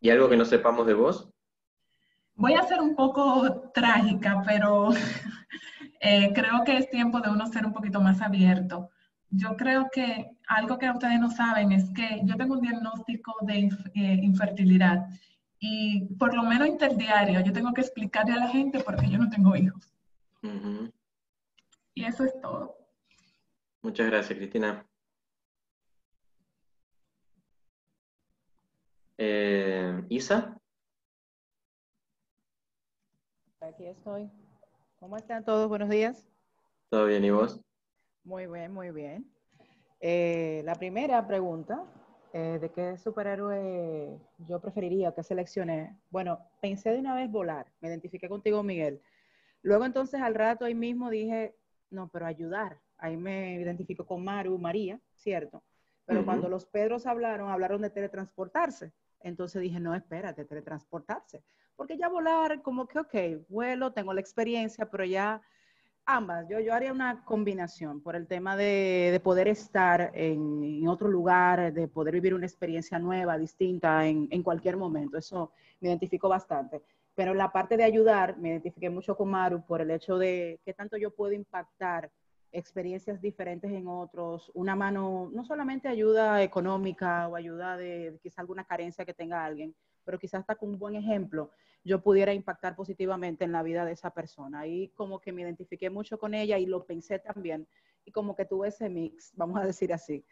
¿Y 0.00 0.10
algo 0.10 0.28
que 0.28 0.36
no 0.36 0.44
sepamos 0.44 0.86
de 0.86 0.94
vos? 0.94 1.28
Voy 2.36 2.54
a 2.54 2.62
ser 2.62 2.80
un 2.80 2.94
poco 2.94 3.72
trágica, 3.74 4.44
pero 4.46 4.90
eh, 6.00 6.32
creo 6.32 6.62
que 6.64 6.76
es 6.76 6.88
tiempo 6.88 7.20
de 7.20 7.30
uno 7.30 7.46
ser 7.48 7.66
un 7.66 7.72
poquito 7.72 8.00
más 8.00 8.22
abierto. 8.22 8.90
Yo 9.34 9.56
creo 9.56 9.88
que 9.90 10.36
algo 10.46 10.78
que 10.78 10.90
ustedes 10.90 11.18
no 11.18 11.30
saben 11.30 11.72
es 11.72 11.90
que 11.94 12.20
yo 12.24 12.36
tengo 12.36 12.52
un 12.54 12.60
diagnóstico 12.60 13.34
de 13.40 13.54
inf- 13.54 13.90
eh, 13.94 14.18
infertilidad 14.22 15.06
y 15.58 16.04
por 16.18 16.34
lo 16.34 16.42
menos 16.42 16.68
interdiario 16.68 17.40
yo 17.40 17.50
tengo 17.52 17.72
que 17.72 17.80
explicarle 17.80 18.32
a 18.34 18.36
la 18.36 18.48
gente 18.48 18.80
porque 18.80 19.08
yo 19.08 19.16
no 19.18 19.30
tengo 19.30 19.56
hijos. 19.56 19.90
Y 21.94 22.04
eso 22.04 22.24
es 22.24 22.38
todo. 22.42 22.76
Muchas 23.80 24.06
gracias, 24.08 24.38
Cristina. 24.38 24.86
Eh, 29.18 30.04
Isa, 30.10 30.58
Aquí 33.60 33.86
estoy. 33.86 34.28
¿Cómo 34.98 35.16
están 35.16 35.44
todos? 35.44 35.68
Buenos 35.68 35.88
días. 35.88 36.28
¿todo 36.90 37.06
bien 37.06 37.24
y 37.24 37.30
vos? 37.30 37.60
Muy 38.24 38.46
bien, 38.46 38.72
muy 38.72 38.90
bien. 38.92 39.28
Eh, 40.00 40.62
la 40.64 40.76
primera 40.76 41.26
pregunta, 41.26 41.84
eh, 42.32 42.58
¿de 42.60 42.70
qué 42.70 42.96
superhéroe 42.96 44.16
yo 44.46 44.60
preferiría 44.60 45.12
que 45.12 45.24
seleccioné? 45.24 45.98
Bueno, 46.10 46.38
pensé 46.60 46.90
de 46.90 47.00
una 47.00 47.16
vez 47.16 47.30
volar, 47.30 47.66
me 47.80 47.88
identifiqué 47.88 48.28
contigo, 48.28 48.62
Miguel. 48.62 49.02
Luego 49.62 49.84
entonces 49.84 50.20
al 50.20 50.34
rato 50.34 50.64
ahí 50.64 50.74
mismo 50.74 51.10
dije, 51.10 51.56
no, 51.90 52.08
pero 52.08 52.26
ayudar. 52.26 52.80
Ahí 52.96 53.16
me 53.16 53.54
identifico 53.54 54.06
con 54.06 54.22
Maru, 54.22 54.56
María, 54.56 55.00
¿cierto? 55.16 55.62
Pero 56.04 56.24
cuando 56.24 56.48
los 56.48 56.66
Pedros 56.66 57.06
hablaron, 57.06 57.50
hablaron 57.50 57.82
de 57.82 57.90
teletransportarse. 57.90 58.92
Entonces 59.20 59.62
dije, 59.62 59.80
no, 59.80 59.94
espérate, 59.94 60.44
teletransportarse. 60.44 61.42
Porque 61.74 61.96
ya 61.96 62.08
volar, 62.08 62.62
como 62.62 62.86
que, 62.86 62.98
ok, 63.00 63.14
vuelo, 63.48 63.92
tengo 63.92 64.12
la 64.12 64.20
experiencia, 64.20 64.88
pero 64.90 65.04
ya 65.04 65.42
ambas. 66.06 66.48
Yo, 66.48 66.60
yo 66.60 66.74
haría 66.74 66.92
una 66.92 67.24
combinación 67.24 68.00
por 68.00 68.16
el 68.16 68.26
tema 68.26 68.56
de, 68.56 69.10
de 69.12 69.20
poder 69.20 69.48
estar 69.48 70.10
en, 70.14 70.86
otro 70.88 71.08
lugar, 71.08 71.72
de 71.72 71.88
poder 71.88 72.14
vivir 72.14 72.34
una 72.34 72.46
experiencia 72.46 72.98
nueva, 72.98 73.38
distinta 73.38 74.06
en, 74.06 74.42
cualquier 74.42 74.76
momento. 74.76 75.18
Eso 75.18 75.52
me 75.80 75.88
identifico 75.88 76.28
bastante. 76.28 76.82
Pero 77.14 77.34
la 77.34 77.52
parte 77.52 77.76
de 77.76 77.84
ayudar, 77.84 78.38
me 78.38 78.50
identifiqué 78.50 78.90
mucho 78.90 79.16
con 79.16 79.30
Maru 79.30 79.64
por 79.64 79.80
el 79.80 79.90
hecho 79.90 80.18
de 80.18 80.60
qué 80.64 80.72
tanto 80.72 80.96
yo 80.96 81.10
puedo 81.10 81.32
impactar 81.32 82.10
experiencias 82.52 83.20
diferentes 83.20 83.70
en 83.70 83.86
otros, 83.88 84.50
una 84.54 84.76
mano, 84.76 85.30
no 85.32 85.44
solamente 85.44 85.88
ayuda 85.88 86.42
económica 86.42 87.26
o 87.28 87.36
ayuda 87.36 87.78
de 87.78 88.18
quizá 88.22 88.42
alguna 88.42 88.64
carencia 88.64 89.06
que 89.06 89.14
tenga 89.14 89.42
alguien, 89.42 89.74
pero 90.04 90.18
quizás 90.18 90.40
hasta 90.40 90.56
con 90.56 90.68
un 90.68 90.78
buen 90.78 90.94
ejemplo 90.94 91.50
yo 91.84 92.02
pudiera 92.02 92.32
impactar 92.32 92.76
positivamente 92.76 93.44
en 93.44 93.52
la 93.52 93.62
vida 93.62 93.84
de 93.84 93.92
esa 93.92 94.10
persona. 94.10 94.60
Ahí 94.60 94.88
como 94.94 95.20
que 95.20 95.32
me 95.32 95.42
identifiqué 95.42 95.90
mucho 95.90 96.18
con 96.18 96.34
ella 96.34 96.58
y 96.58 96.66
lo 96.66 96.84
pensé 96.84 97.18
también 97.18 97.66
y 98.04 98.12
como 98.12 98.34
que 98.34 98.44
tuve 98.44 98.68
ese 98.68 98.88
mix, 98.88 99.32
vamos 99.36 99.60
a 99.60 99.66
decir 99.66 99.92
así. 99.92 100.24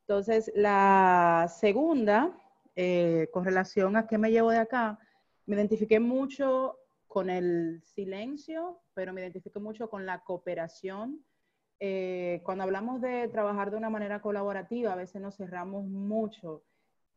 Entonces, 0.00 0.50
la 0.54 1.46
segunda, 1.58 2.34
eh, 2.74 3.28
con 3.32 3.44
relación 3.44 3.96
a 3.96 4.06
qué 4.06 4.16
me 4.16 4.30
llevo 4.30 4.50
de 4.50 4.58
acá, 4.58 4.98
me 5.46 5.56
identifiqué 5.56 6.00
mucho 6.00 6.78
con 7.06 7.30
el 7.30 7.82
silencio, 7.84 8.80
pero 8.94 9.12
me 9.12 9.20
identifiqué 9.20 9.58
mucho 9.58 9.88
con 9.90 10.06
la 10.06 10.24
cooperación. 10.24 11.24
Eh, 11.80 12.40
cuando 12.44 12.64
hablamos 12.64 13.00
de 13.00 13.28
trabajar 13.28 13.70
de 13.70 13.76
una 13.76 13.90
manera 13.90 14.20
colaborativa, 14.20 14.92
a 14.92 14.96
veces 14.96 15.20
nos 15.20 15.36
cerramos 15.36 15.84
mucho 15.84 16.64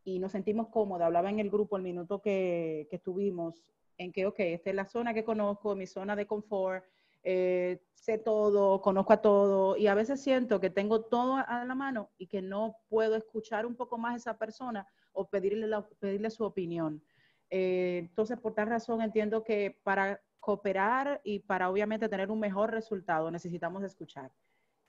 y 0.03 0.19
nos 0.19 0.33
sentimos 0.33 0.67
cómodos. 0.67 1.05
Hablaba 1.05 1.29
en 1.29 1.39
el 1.39 1.49
grupo 1.49 1.77
el 1.77 1.83
minuto 1.83 2.21
que, 2.21 2.87
que 2.89 2.99
tuvimos 2.99 3.63
en 4.01 4.11
que, 4.11 4.25
ok, 4.25 4.39
esta 4.39 4.69
es 4.69 4.75
la 4.75 4.85
zona 4.85 5.13
que 5.13 5.23
conozco, 5.23 5.75
mi 5.75 5.87
zona 5.87 6.15
de 6.15 6.25
confort, 6.27 6.83
eh, 7.23 7.83
sé 7.93 8.17
todo, 8.17 8.81
conozco 8.81 9.13
a 9.13 9.21
todo 9.21 9.77
y 9.77 9.85
a 9.87 9.93
veces 9.93 10.21
siento 10.21 10.59
que 10.59 10.71
tengo 10.71 11.01
todo 11.05 11.35
a 11.35 11.63
la 11.65 11.75
mano 11.75 12.09
y 12.17 12.27
que 12.27 12.41
no 12.41 12.77
puedo 12.89 13.15
escuchar 13.15 13.65
un 13.65 13.75
poco 13.75 13.97
más 13.99 14.13
a 14.13 14.17
esa 14.17 14.37
persona 14.37 14.87
o 15.13 15.29
pedirle, 15.29 15.67
la- 15.67 15.87
pedirle 15.99 16.29
su 16.31 16.43
opinión. 16.43 17.03
Eh, 17.49 17.99
entonces, 18.09 18.39
por 18.39 18.53
tal 18.55 18.67
razón, 18.67 19.01
entiendo 19.01 19.43
que 19.43 19.79
para 19.83 20.21
cooperar 20.39 21.21
y 21.23 21.39
para 21.39 21.69
obviamente 21.69 22.09
tener 22.09 22.31
un 22.31 22.39
mejor 22.39 22.71
resultado 22.71 23.29
necesitamos 23.29 23.83
escuchar. 23.83 24.31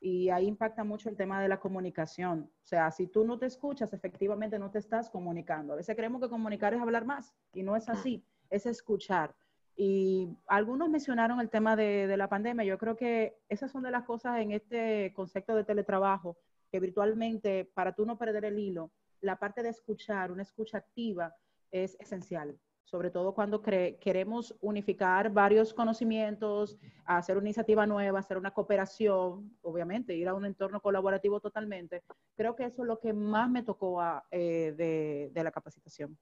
Y 0.00 0.30
ahí 0.30 0.46
impacta 0.46 0.82
mucho 0.82 1.08
el 1.10 1.16
tema 1.16 1.40
de 1.42 1.48
la 1.48 1.60
comunicación. 1.60 2.50
O 2.62 2.66
sea, 2.66 2.90
si 2.90 3.06
tú 3.06 3.24
no 3.24 3.38
te 3.38 3.46
escuchas, 3.46 3.92
efectivamente 3.92 4.58
no 4.58 4.70
te 4.70 4.78
estás 4.78 5.10
comunicando. 5.10 5.74
A 5.74 5.76
veces 5.76 5.94
creemos 5.94 6.20
que 6.20 6.28
comunicar 6.28 6.72
es 6.74 6.80
hablar 6.80 7.04
más 7.04 7.34
y 7.52 7.62
no 7.62 7.76
es 7.76 7.88
así, 7.88 8.24
es 8.52 8.66
escuchar. 8.66 9.34
Y 9.74 10.28
algunos 10.46 10.88
mencionaron 10.90 11.40
el 11.40 11.50
tema 11.50 11.74
de, 11.74 12.06
de 12.06 12.16
la 12.16 12.28
pandemia. 12.28 12.64
Yo 12.64 12.78
creo 12.78 12.96
que 12.96 13.38
esas 13.48 13.70
son 13.70 13.82
de 13.82 13.90
las 13.90 14.04
cosas 14.04 14.40
en 14.40 14.52
este 14.52 15.12
concepto 15.14 15.54
de 15.56 15.64
teletrabajo, 15.64 16.36
que 16.70 16.78
virtualmente, 16.78 17.70
para 17.74 17.94
tú 17.94 18.06
no 18.06 18.18
perder 18.18 18.44
el 18.44 18.58
hilo, 18.58 18.92
la 19.20 19.36
parte 19.36 19.62
de 19.62 19.70
escuchar, 19.70 20.30
una 20.30 20.42
escucha 20.42 20.78
activa, 20.78 21.34
es 21.70 21.96
esencial 21.98 22.58
sobre 22.92 23.10
todo 23.10 23.34
cuando 23.34 23.62
queremos 23.62 24.54
unificar 24.60 25.32
varios 25.32 25.72
conocimientos, 25.72 26.76
hacer 27.06 27.38
una 27.38 27.46
iniciativa 27.46 27.86
nueva, 27.86 28.18
hacer 28.18 28.36
una 28.36 28.50
cooperación, 28.50 29.56
obviamente, 29.62 30.14
ir 30.14 30.28
a 30.28 30.34
un 30.34 30.44
entorno 30.44 30.78
colaborativo 30.78 31.40
totalmente. 31.40 32.02
Creo 32.36 32.54
que 32.54 32.64
eso 32.64 32.82
es 32.82 32.88
lo 32.88 32.98
que 32.98 33.14
más 33.14 33.48
me 33.48 33.62
tocó 33.62 34.02
eh, 34.30 35.30
de, 35.32 35.42
la 35.42 35.50
capacitación. 35.50 36.18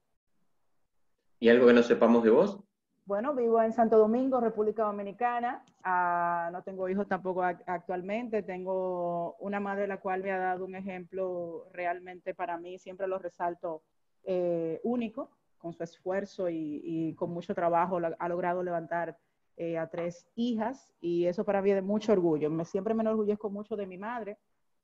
¿Y 1.41 1.49
algo 1.49 1.65
que 1.65 1.73
no 1.73 1.81
sepamos 1.81 2.23
de 2.23 2.29
vos? 2.29 2.59
Bueno, 3.03 3.33
vivo 3.33 3.59
en 3.63 3.73
Santo 3.73 3.97
Domingo, 3.97 4.39
República 4.39 4.83
Dominicana. 4.83 5.65
Ah, 5.83 6.51
no 6.53 6.61
tengo 6.61 6.87
hijos 6.87 7.07
tampoco 7.07 7.41
actualmente. 7.41 8.43
Tengo 8.43 9.37
una 9.39 9.59
madre 9.59 9.87
la 9.87 9.99
cual 9.99 10.21
me 10.21 10.31
ha 10.31 10.37
dado 10.37 10.65
un 10.65 10.75
ejemplo 10.75 11.65
realmente 11.73 12.35
para 12.35 12.59
mí, 12.59 12.77
siempre 12.77 13.07
lo 13.07 13.17
resalto, 13.17 13.81
eh, 14.23 14.79
único 14.83 15.31
con 15.57 15.73
su 15.73 15.81
esfuerzo 15.81 16.47
y, 16.47 17.15
con 17.17 17.31
mucho 17.31 17.55
trabajo 17.55 17.99
ha 18.19 18.29
logrado 18.29 18.61
levantar 18.61 19.17
eh, 19.57 19.79
a 19.79 19.89
tres 19.89 20.27
hijas 20.35 20.91
y 21.01 21.25
eso 21.25 21.43
para 21.43 21.63
mí 21.63 21.71
es 21.71 21.77
de 21.77 21.81
mucho 21.81 22.11
orgullo. 22.11 22.51
Me, 22.51 22.65
siempre 22.65 22.93
me 22.93 23.01
enorgullezco 23.01 23.49
mucho 23.49 23.75
de 23.75 23.87
mi 23.87 23.97
madre 23.97 24.37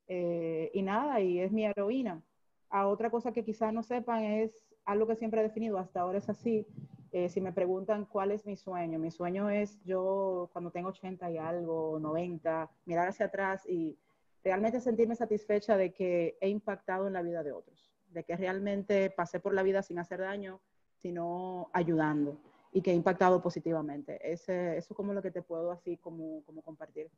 eh, 0.08 0.72
y 0.74 0.82
nada, 0.82 1.20
y 1.20 1.38
es 1.38 1.52
mi 1.52 1.66
heroína. 1.66 2.20
A 2.68 2.88
otra 2.88 3.10
cosa 3.10 3.30
que 3.32 3.44
quizás 3.44 3.72
no 3.72 3.84
sepan 3.84 4.24
es 4.24 4.67
algo 4.88 5.06
que 5.06 5.16
siempre 5.16 5.40
he 5.40 5.44
definido, 5.44 5.78
hasta 5.78 6.00
ahora 6.00 6.18
es 6.18 6.28
así. 6.28 6.66
Eh, 7.12 7.28
si 7.28 7.40
me 7.40 7.52
preguntan 7.52 8.04
cuál 8.04 8.32
es 8.32 8.44
mi 8.44 8.56
sueño, 8.56 8.98
mi 8.98 9.10
sueño 9.10 9.48
es 9.48 9.82
yo 9.84 10.50
cuando 10.52 10.70
tengo 10.70 10.90
80 10.90 11.30
y 11.30 11.38
algo, 11.38 11.98
90, 12.00 12.70
mirar 12.84 13.08
hacia 13.08 13.26
atrás 13.26 13.66
y 13.66 13.96
realmente 14.44 14.80
sentirme 14.80 15.14
satisfecha 15.14 15.76
de 15.76 15.92
que 15.92 16.36
he 16.40 16.48
impactado 16.48 17.06
en 17.06 17.14
la 17.14 17.22
vida 17.22 17.42
de 17.42 17.52
otros 17.52 17.88
de 18.10 18.24
que 18.24 18.36
realmente 18.36 19.10
pasé 19.10 19.40
por 19.40 19.54
la 19.54 19.62
vida 19.62 19.82
sin 19.82 19.98
hacer 19.98 20.20
daño, 20.20 20.60
sino 20.96 21.70
ayudando 21.72 22.38
y 22.72 22.82
que 22.82 22.90
ha 22.90 22.94
impactado 22.94 23.40
positivamente. 23.40 24.18
Ese, 24.22 24.76
eso 24.76 24.92
es 24.92 24.96
como 24.96 25.12
lo 25.12 25.22
que 25.22 25.30
te 25.30 25.42
puedo 25.42 25.70
así 25.70 25.96
como, 25.96 26.42
como 26.44 26.62
compartir. 26.62 27.08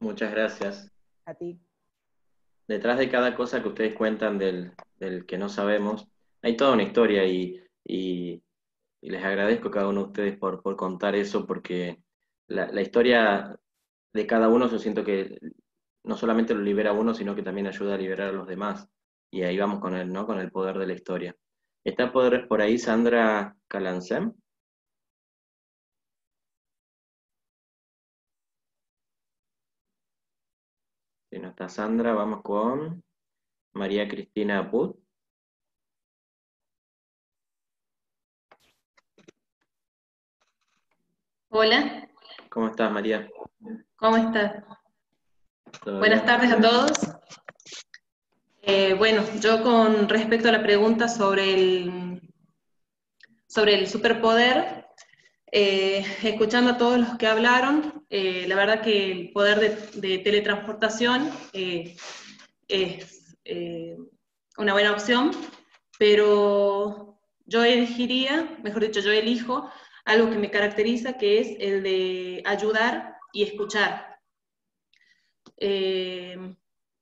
Muchas 0.00 0.30
gracias. 0.30 0.90
A 1.24 1.34
ti. 1.34 1.58
Detrás 2.66 2.98
de 2.98 3.10
cada 3.10 3.34
cosa 3.34 3.62
que 3.62 3.68
ustedes 3.68 3.94
cuentan 3.94 4.38
del, 4.38 4.72
del 4.98 5.26
que 5.26 5.36
no 5.36 5.48
sabemos, 5.48 6.08
hay 6.44 6.56
toda 6.56 6.74
una 6.74 6.82
historia 6.82 7.26
y, 7.26 7.60
les 9.02 9.22
agradezco 9.24 9.68
a 9.68 9.70
cada 9.70 9.88
uno 9.88 10.02
de 10.02 10.06
ustedes 10.08 10.38
por, 10.38 10.62
contar 10.76 11.14
eso 11.14 11.46
porque 11.46 12.02
la, 12.48 12.80
historia 12.80 13.58
de 14.12 14.26
cada 14.26 14.48
uno 14.48 14.68
yo 14.68 14.78
siento 14.78 15.04
que 15.04 15.38
no 16.04 16.16
solamente 16.16 16.54
lo 16.54 16.62
libera 16.62 16.90
a 16.90 16.94
uno, 16.94 17.14
sino 17.14 17.34
que 17.34 17.42
también 17.42 17.66
ayuda 17.66 17.94
a 17.94 17.98
liberar 17.98 18.28
a 18.28 18.32
los 18.32 18.46
demás. 18.46 18.88
Y 19.30 19.42
ahí 19.42 19.58
vamos 19.58 19.80
con 19.80 19.94
el, 19.96 20.12
¿no? 20.12 20.26
con 20.26 20.38
el 20.40 20.50
poder 20.50 20.78
de 20.78 20.86
la 20.86 20.94
historia. 20.94 21.36
¿Está 21.84 22.12
por, 22.12 22.48
por 22.48 22.60
ahí 22.62 22.78
Sandra 22.78 23.56
Calancem? 23.68 24.34
Si 31.30 31.38
no 31.38 31.48
está 31.48 31.68
Sandra, 31.68 32.14
vamos 32.14 32.42
con 32.42 33.02
María 33.74 34.08
Cristina 34.08 34.70
Put. 34.70 35.03
Hola. 41.56 42.08
¿Cómo 42.48 42.66
estás, 42.66 42.90
María? 42.90 43.28
¿Cómo 43.94 44.16
estás? 44.16 44.64
Buenas 45.84 46.26
tardes 46.26 46.50
a 46.50 46.60
todos. 46.60 46.90
Eh, 48.62 48.94
bueno, 48.94 49.22
yo 49.40 49.62
con 49.62 50.08
respecto 50.08 50.48
a 50.48 50.52
la 50.52 50.64
pregunta 50.64 51.06
sobre 51.06 51.54
el, 51.54 52.20
sobre 53.46 53.78
el 53.78 53.86
superpoder, 53.86 54.88
eh, 55.52 56.04
escuchando 56.24 56.72
a 56.72 56.76
todos 56.76 56.98
los 56.98 57.16
que 57.18 57.28
hablaron, 57.28 58.04
eh, 58.10 58.46
la 58.48 58.56
verdad 58.56 58.82
que 58.82 59.12
el 59.12 59.30
poder 59.30 59.78
de, 59.92 60.18
teletransportación 60.18 61.30
es 61.52 61.96
una 64.58 64.72
buena 64.72 64.90
opción, 64.90 65.30
pero 66.00 67.20
yo 67.46 67.62
elegiría, 67.62 68.58
mejor 68.64 68.82
dicho, 68.82 68.98
yo 68.98 69.12
elijo 69.12 69.70
algo 70.04 70.30
que 70.30 70.38
me 70.38 70.50
caracteriza, 70.50 71.16
que 71.18 71.40
es 71.40 71.56
el 71.60 71.82
de 71.82 72.42
ayudar 72.44 73.16
y 73.32 73.42
escuchar 73.42 74.18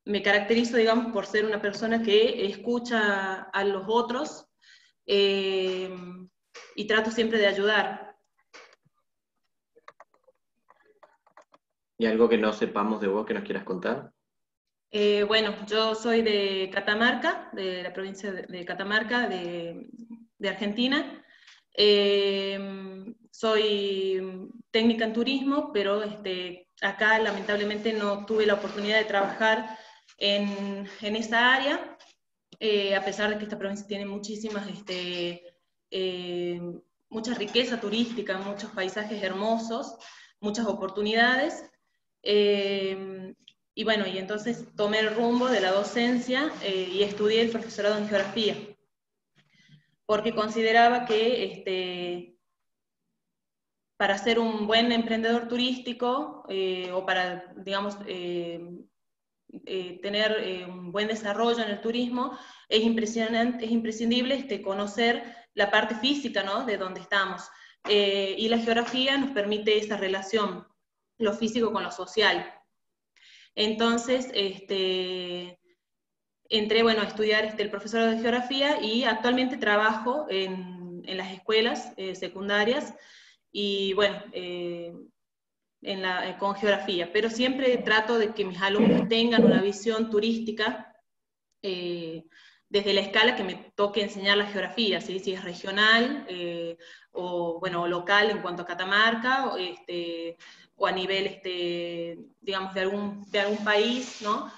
me 0.04 0.22
caracterizo, 0.22 0.76
digamos, 0.76 1.12
por 1.12 1.26
ser 1.26 1.44
una 1.44 1.60
persona 1.60 2.02
que 2.02 2.46
escucha 2.46 3.42
a 3.42 3.64
los 3.64 3.84
otros 3.86 4.48
eh, 5.06 5.94
y 6.74 6.86
trato 6.86 7.10
siempre 7.10 7.38
de 7.38 7.46
ayudar. 7.46 8.16
¿Y 11.98 12.06
algo 12.06 12.28
que 12.28 12.38
no 12.38 12.52
sepamos 12.52 13.00
de 13.00 13.06
vos 13.06 13.24
que 13.24 13.34
nos 13.34 13.44
quieras 13.44 13.64
contar? 13.64 14.12
Eh, 14.90 15.22
bueno, 15.22 15.54
yo 15.66 15.94
soy 15.94 16.22
de 16.22 16.68
Catamarca, 16.72 17.48
de 17.52 17.82
la 17.82 17.92
provincia 17.92 18.32
de, 18.32 18.64
Catamarca, 18.64 19.28
de, 19.28 19.88
Argentina. 20.44 21.21
Eh, 21.74 22.58
soy 23.30 24.50
técnica 24.70 25.04
en 25.04 25.12
turismo, 25.12 25.70
pero 25.72 26.02
este, 26.02 26.68
acá 26.80 27.18
lamentablemente 27.18 27.92
no 27.92 28.24
tuve 28.26 28.46
la 28.46 28.54
oportunidad 28.54 28.98
de 28.98 29.04
trabajar 29.04 29.78
en, 30.18 30.88
en 31.00 31.16
esa 31.16 31.54
área, 31.54 31.96
eh, 32.60 32.94
a 32.94 33.04
pesar 33.04 33.30
de 33.30 33.38
que 33.38 33.44
esta 33.44 33.58
provincia 33.58 33.86
tiene 33.86 34.06
muchísimas, 34.06 34.68
este, 34.68 35.42
eh, 35.90 36.60
mucha 37.08 37.34
riqueza 37.34 37.80
muchos 38.38 38.70
paisajes 38.70 39.22
hermosos, 39.22 39.96
muchas 40.40 40.66
oportunidades. 40.66 41.64
Eh, 42.22 43.34
y 43.74 43.84
bueno, 43.84 44.06
y 44.06 44.18
entonces 44.18 44.66
tomé 44.76 45.00
el 45.00 45.14
rumbo 45.14 45.48
de 45.48 45.60
la 45.60 45.72
docencia 45.72 46.52
y 46.64 47.02
estudié 47.02 47.40
el 47.40 47.50
profesorado 47.50 47.96
en 47.96 48.06
geografía, 48.06 48.54
porque 50.12 50.34
consideraba 50.34 51.06
que 51.06 51.44
este, 51.44 52.36
para 53.96 54.18
ser 54.18 54.38
un 54.38 54.66
buen 54.66 54.92
emprendedor 54.92 55.48
turístico 55.48 56.44
o 56.92 57.06
para, 57.06 57.54
digamos, 57.56 57.96
eh, 59.64 59.98
tener 60.02 60.32
eh, 60.38 60.66
un 60.66 60.92
buen 60.92 61.08
desarrollo 61.08 61.62
en 61.62 61.70
el 61.70 61.80
turismo, 61.80 62.38
es, 62.68 62.82
imprescindible 62.82 64.34
este, 64.34 64.60
conocer 64.60 65.34
la 65.54 65.70
parte 65.70 65.94
física 65.94 66.42
¿no? 66.42 66.66
de 66.66 66.76
donde 66.76 67.00
estamos. 67.00 67.48
Eh, 67.88 68.34
y 68.36 68.48
la 68.50 68.58
geografía 68.58 69.16
nos 69.16 69.30
permite 69.30 69.78
esa 69.78 69.96
relación, 69.96 70.68
lo 71.16 71.32
físico 71.32 71.72
con 71.72 71.84
lo 71.84 71.90
social. 71.90 72.52
Entonces, 73.54 74.30
este, 74.34 75.58
entré 76.52 76.82
bueno, 76.82 77.02
a 77.02 77.06
estudiar 77.06 77.44
este, 77.44 77.62
el 77.62 77.70
profesor 77.70 78.08
de 78.08 78.20
geografía 78.20 78.80
y 78.80 79.04
actualmente 79.04 79.56
trabajo 79.56 80.26
en, 80.30 81.02
en 81.04 81.16
las 81.16 81.32
escuelas 81.32 81.92
secundarias 82.14 82.94
y 83.50 83.92
bueno, 83.94 84.22
la, 85.82 86.28
eh, 86.28 86.36
con 86.38 86.54
geografía, 86.54 87.12
pero 87.12 87.28
siempre 87.28 87.76
trato 87.78 88.18
de 88.18 88.32
que 88.32 88.44
mis 88.44 88.60
alumnos 88.60 89.08
tengan 89.08 89.44
una 89.44 89.60
visión 89.60 90.10
turística 90.10 90.94
eh, 91.62 92.24
desde 92.68 92.94
la 92.94 93.02
escala 93.02 93.36
que 93.36 93.44
me 93.44 93.72
toque 93.74 94.02
enseñar 94.02 94.38
la 94.38 94.46
geografía, 94.46 95.00
si 95.00 95.16
es 95.16 95.44
regional 95.44 96.24
eh, 96.28 96.78
o 97.10 97.60
bueno, 97.60 97.86
local 97.86 98.30
en 98.30 98.40
cuanto 98.40 98.62
a 98.62 98.66
Catamarca, 98.66 99.48
o, 99.48 99.58
este, 99.58 100.38
o 100.76 100.86
a 100.86 100.92
nivel, 100.92 101.26
este, 101.26 102.18
digamos, 102.40 102.72
de 102.72 102.80
algún, 102.80 103.30
de 103.30 103.40
algún 103.40 103.62
país, 103.62 104.22
¿no? 104.22 104.50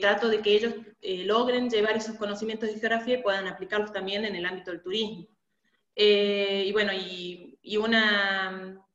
Trato 0.00 0.28
de 0.28 0.40
que 0.40 0.54
ellos 0.54 0.74
logren 1.02 1.68
llevar 1.68 1.96
esos 1.96 2.16
conocimientos 2.16 2.68
de 2.68 2.78
geografía 2.78 3.18
y 3.18 3.22
puedan 3.22 3.46
aplicarlos 3.46 3.92
también 3.92 4.24
en 4.24 4.36
el 4.36 4.46
ámbito 4.46 4.70
del 4.70 4.82
turismo. 4.82 5.26
y 5.94 6.72
bueno, 6.72 6.92
y, 6.92 7.76
una 7.76 8.86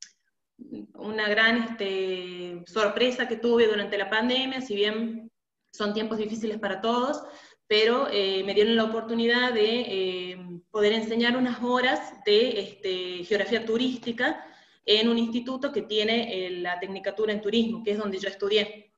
una 0.94 1.28
gran 1.28 1.62
este, 1.62 2.62
sorpresa 2.66 3.28
que 3.28 3.36
tuve 3.36 3.66
durante 3.66 3.98
la 3.98 4.10
pandemia, 4.10 4.60
si 4.60 4.74
bien 4.74 5.30
son 5.72 5.94
tiempos 5.94 6.18
difíciles 6.18 6.58
para 6.58 6.80
todos, 6.80 7.22
pero 7.66 8.08
eh, 8.10 8.42
me 8.44 8.54
dieron 8.54 8.76
la 8.76 8.84
oportunidad 8.84 9.52
de 9.52 9.80
eh, 9.80 10.60
poder 10.70 10.92
enseñar 10.92 11.36
unas 11.36 11.62
horas 11.62 12.22
de 12.24 12.60
este, 12.60 13.24
geografía 13.24 13.64
turística 13.64 14.44
en 14.84 15.08
un 15.08 15.18
instituto 15.18 15.72
que 15.72 15.82
tiene 15.82 16.46
eh, 16.46 16.50
la 16.50 16.78
Tecnicatura 16.78 17.32
en 17.32 17.40
Turismo, 17.40 17.82
que 17.82 17.92
es 17.92 17.98
donde 17.98 18.18
yo 18.18 18.28
estudié. 18.28 18.91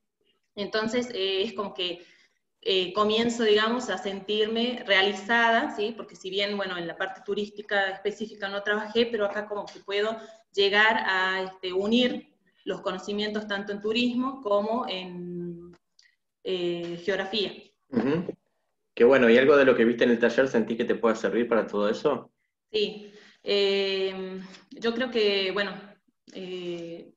Entonces, 0.55 1.09
eh, 1.13 1.43
es 1.43 1.53
como 1.53 1.73
que 1.73 2.05
eh, 2.61 2.93
comienzo, 2.93 3.43
digamos, 3.43 3.89
a 3.89 3.97
sentirme 3.97 4.83
realizada, 4.87 5.75
¿sí? 5.75 5.93
Porque 5.95 6.15
si 6.15 6.29
bien, 6.29 6.57
bueno, 6.57 6.77
en 6.77 6.87
la 6.87 6.97
parte 6.97 7.21
turística 7.25 7.89
específica 7.89 8.49
no 8.49 8.63
trabajé, 8.63 9.05
pero 9.05 9.25
acá 9.25 9.47
como 9.47 9.65
que 9.65 9.79
puedo 9.79 10.17
llegar 10.51 11.03
a 11.05 11.43
este, 11.43 11.73
unir 11.73 12.33
los 12.63 12.81
conocimientos 12.81 13.47
tanto 13.47 13.71
en 13.71 13.81
turismo 13.81 14.41
como 14.41 14.87
en 14.87 15.75
geografía. 16.43 17.51
Qué 18.95 19.03
bueno, 19.03 19.29
¿y 19.29 19.37
algo 19.37 19.57
de 19.57 19.65
lo 19.65 19.75
que 19.75 19.83
viste 19.83 20.05
en 20.05 20.11
el 20.11 20.19
taller 20.19 20.47
sentí 20.47 20.77
que 20.77 20.85
te 20.85 20.95
pueda 20.95 21.15
servir 21.15 21.49
para 21.49 21.67
todo 21.67 21.89
eso? 21.89 22.31
Sí, 22.71 23.11
eh, 23.43 24.41
yo 24.71 24.93
creo 24.93 25.11
que, 25.11 25.51
bueno, 25.51 25.73
eh, 26.33 27.11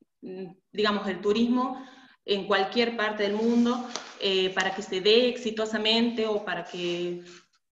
digamos, 0.71 1.07
el 1.07 1.21
turismo 1.21 1.81
en 2.29 2.45
cualquier 2.45 2.95
parte 2.95 3.23
del 3.23 3.33
mundo, 3.33 3.87
eh, 4.19 4.49
para 4.53 4.75
que 4.75 4.81
se 4.81 5.01
dé 5.01 5.27
exitosamente 5.29 6.27
o 6.27 6.45
para 6.45 6.63
que 6.63 7.23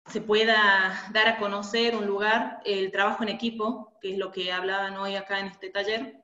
se 0.07 0.21
pueda 0.21 1.09
dar 1.13 1.27
a 1.27 1.38
conocer 1.38 1.95
un 1.95 2.05
lugar, 2.05 2.59
el 2.65 2.91
trabajo 2.91 3.23
en 3.23 3.29
equipo, 3.29 3.97
que 4.01 4.13
es 4.13 4.17
lo 4.17 4.31
que 4.31 4.51
hablaban 4.51 4.97
hoy 4.97 5.15
acá 5.15 5.39
en 5.39 5.47
este 5.47 5.69
taller, 5.69 6.15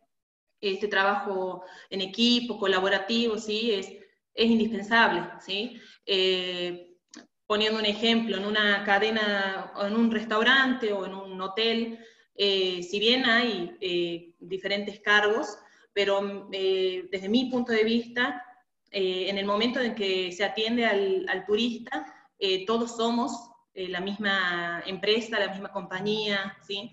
este 0.60 0.88
trabajo 0.88 1.64
en 1.90 2.02
equipo, 2.02 2.58
colaborativo, 2.58 3.38
¿sí? 3.38 3.72
Es, 3.72 3.88
es 4.34 4.50
indispensable, 4.50 5.24
¿sí? 5.40 5.80
poniendo 7.46 7.80
un 7.80 7.86
ejemplo, 7.86 8.38
en 8.38 8.46
una 8.46 8.84
cadena, 8.84 9.72
en 9.80 9.96
un 9.96 10.10
restaurante 10.10 10.92
o 10.92 11.06
en 11.06 11.14
un 11.14 11.40
hotel, 11.40 12.00
eh, 12.36 12.82
si 12.82 13.00
bien 13.00 13.26
hay 13.26 13.78
eh, 13.80 14.34
diferentes 14.40 15.00
cargos, 15.02 15.58
pero 15.94 16.50
eh, 16.52 17.08
desde 17.12 17.30
mi 17.30 17.46
punto 17.46 17.72
de 17.72 17.84
vista, 17.84 18.44
en 18.96 19.40
el 19.40 19.46
momento 19.46 19.80
en 19.80 19.96
que 19.96 20.32
se 20.32 20.44
atiende 20.44 20.86
al, 20.86 21.46
turista, 21.48 22.06
todos 22.68 22.96
somos 22.96 23.50
la 23.74 24.00
misma 24.02 24.84
empresa, 24.86 25.40
la 25.40 25.50
misma 25.50 25.72
compañía, 25.72 26.56
¿sí? 26.62 26.92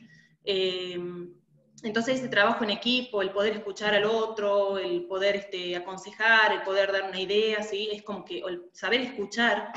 entonces 1.83 2.21
ese 2.21 2.29
trabajo 2.29 2.65
en 2.65 2.71
equipo, 2.71 3.21
el 3.21 3.33
poder 3.33 3.57
escuchar 3.57 3.95
al 3.95 4.05
otro, 4.05 4.79
el 4.79 5.05
poder 5.05 5.37
este, 5.37 5.77
aconsejar, 5.77 6.53
el 6.53 6.63
poder 6.63 6.91
dar 6.91 7.09
una 7.09 7.21
idea, 7.21 7.63
¿sí? 7.63 7.91
es 7.93 8.03
como 8.03 8.25
que 8.25 8.39
el 8.39 8.63
saber 8.73 9.03
escuchar. 9.03 9.73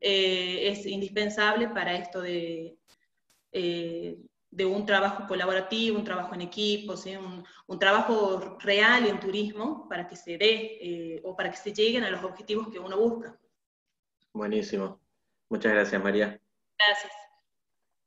Eh, 0.00 0.68
es 0.68 0.86
indispensable 0.86 1.68
para 1.68 1.94
esto 1.94 2.20
de, 2.20 2.76
eh, 3.52 4.18
de 4.56 4.64
un 4.64 4.86
trabajo 4.86 5.26
colaborativo, 5.28 5.98
un 5.98 6.04
trabajo 6.04 6.34
en 6.34 6.40
equipo, 6.40 6.94
un, 7.66 7.78
trabajo 7.78 8.56
real 8.60 9.06
en 9.06 9.20
turismo 9.20 9.86
para 9.86 10.06
que 10.06 10.16
se 10.16 10.38
dé 10.38 10.78
eh, 10.80 11.20
o 11.24 11.36
para 11.36 11.50
que 11.50 11.58
se 11.58 11.74
lleguen 11.74 12.04
a 12.04 12.10
los 12.10 12.24
objetivos 12.24 12.68
que 12.68 12.78
uno 12.78 12.96
busca. 12.96 13.38
Buenísimo. 14.32 14.98
Muchas 15.50 15.74
gracias, 15.74 16.02
María. 16.02 16.40
Gracias. 16.78 17.12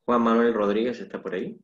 Juan 0.06 0.24
Manuel 0.24 0.56
Rodríguez 0.56 1.00
está 1.00 1.22
por 1.22 1.36
ahí. 1.36 1.60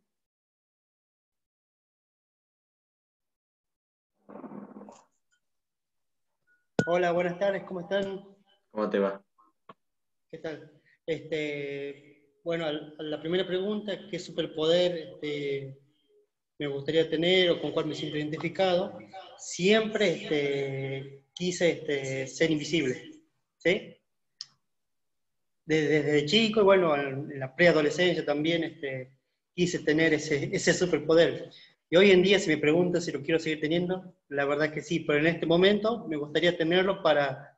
Hola, 6.86 7.12
buenas 7.12 7.40
tardes, 7.40 7.64
¿cómo 7.64 7.80
están? 7.80 8.24
¿Cómo 8.70 8.88
te 8.92 9.00
va? 9.00 9.20
¿Qué 10.30 10.38
tal? 10.38 10.80
Este, 11.08 12.15
bueno, 12.46 12.72
la 13.00 13.20
primera 13.20 13.46
pregunta, 13.46 14.08
¿qué 14.08 14.20
superpoder 14.20 14.96
este, 14.98 15.80
me 16.60 16.68
gustaría 16.68 17.10
tener 17.10 17.50
o 17.50 17.60
con 17.60 17.72
cuál 17.72 17.88
me 17.88 17.96
siento 17.96 18.18
identificado? 18.18 19.00
Siempre 19.38 20.14
este, 20.14 21.24
quise 21.34 21.72
este, 21.72 22.28
ser 22.28 22.52
invisible, 22.52 23.12
¿sí? 23.58 23.98
Desde, 25.66 26.26
chico 26.28 26.62
y 26.62 26.64
bueno, 26.64 26.96
en 26.96 27.40
la 27.40 27.56
preadolescencia 27.56 28.24
también 28.24 28.80
quise 29.56 29.80
tener 29.80 30.14
ese, 30.14 30.52
ese 30.54 30.74
superpoder. 30.74 31.50
Y 31.90 31.96
hoy 31.96 32.12
en 32.12 32.22
día, 32.22 32.38
si 32.38 32.52
me 32.52 32.58
preguntan 32.58 33.02
si 33.02 33.12
lo 33.12 33.24
quiero 33.24 33.40
seguir 33.40 33.60
teniendo, 33.60 34.16
la 34.30 34.46
verdad 34.46 34.72
que 34.72 34.84
sí, 34.84 35.00
pero 35.00 35.18
en 35.18 35.28
este 35.28 35.48
momento 35.48 36.06
me 36.08 36.16
gustaría 36.16 36.56
tenerlo 36.56 37.02
para 37.02 37.56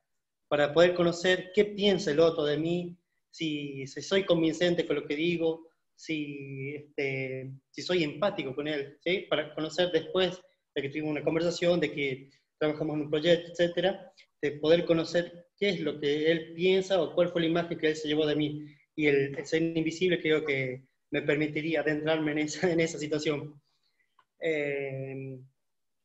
para 0.47 0.73
poder 0.73 0.95
conocer 0.95 1.51
qué 1.53 1.65
piensa 1.65 2.11
el 2.11 2.19
otro 2.19 2.45
de 2.45 2.57
mí, 2.57 2.97
si, 3.37 3.85
soy 3.87 4.25
convincente 4.25 4.85
con 4.85 4.95
lo 4.95 5.05
que 5.05 5.15
digo, 5.15 5.69
si, 5.95 6.75
este, 6.75 7.51
si 7.69 7.81
soy 7.81 8.03
empático 8.03 8.55
con 8.55 8.67
él, 8.67 8.97
¿sí? 9.03 9.25
para 9.29 9.53
conocer 9.53 9.91
después 9.91 10.41
de 10.75 10.81
que 10.81 10.89
tuvimos 10.89 11.11
una 11.11 11.23
conversación, 11.23 11.79
de 11.79 11.91
que 11.91 12.29
trabajamos 12.59 12.95
en 12.95 13.01
un 13.03 13.09
proyecto, 13.09 13.51
etcétera, 13.51 14.11
de 14.41 14.51
poder 14.53 14.85
conocer 14.85 15.47
qué 15.57 15.69
es 15.69 15.79
lo 15.79 15.99
que 15.99 16.31
él 16.31 16.53
piensa 16.53 17.01
o 17.01 17.13
cuál 17.13 17.29
fue 17.29 17.41
la 17.41 17.47
imagen 17.47 17.77
que 17.77 17.89
él 17.89 17.95
se 17.95 18.07
llevó 18.07 18.25
de 18.25 18.35
mí. 18.35 18.65
Y 18.95 19.07
el, 19.07 19.45
ser 19.45 19.61
invisible 19.61 20.19
creo 20.19 20.43
que 20.43 20.83
me 21.11 21.21
permitiría 21.21 21.81
adentrarme 21.81 22.31
en 22.31 22.39
esa, 22.39 22.71
en 22.71 22.79
esa 22.79 22.97
situación. 22.97 23.59
Eh, 24.39 25.39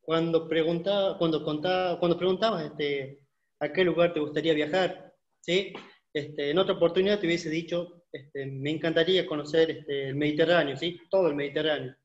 cuando, 0.03 0.49
preguntaba, 0.49 1.17
cuando, 1.19 1.45
contaba, 1.45 1.99
cuando 1.99 2.19
preguntabas 2.19 2.67
este, 2.67 3.21
a 3.61 3.73
qué 3.73 3.85
lugar 3.85 4.13
te 4.13 4.21
gustaría 4.21 4.55
viajar. 4.55 5.15
¿sí? 5.41 5.73
Este, 6.13 6.51
en 6.51 6.59
otra 6.59 6.75
oportunidad 6.75 7.19
te 7.19 7.27
hubiese 7.27 7.49
dicho, 7.49 8.05
este, 8.13 8.47
me 8.47 8.71
encantaría 8.71 9.27
conocer 9.27 9.71
este, 9.71 10.09
el 10.09 10.15
Mediterráneo, 10.15 10.77
¿sí? 10.77 11.01
todo 11.11 11.29
el 11.29 11.35
Mediterráneo. 11.35 11.97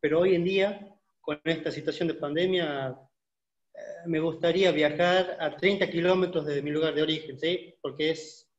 Pero 0.00 0.20
hoy 0.20 0.34
en 0.34 0.44
día, 0.44 0.94
con 1.20 1.40
esta 1.44 1.70
situación 1.70 2.08
de 2.08 2.14
pandemia, 2.14 2.98
eh, 3.74 3.78
me 4.06 4.20
gustaría 4.20 4.72
viajar 4.72 5.36
a 5.40 5.56
30 5.56 5.90
kilómetros 5.90 6.44
de 6.46 6.60
mi 6.62 6.70
lugar 6.70 6.94
de 6.94 7.02
origen, 7.02 7.38
¿sí? 7.38 7.74
porque 7.80 8.10
es 8.10 8.50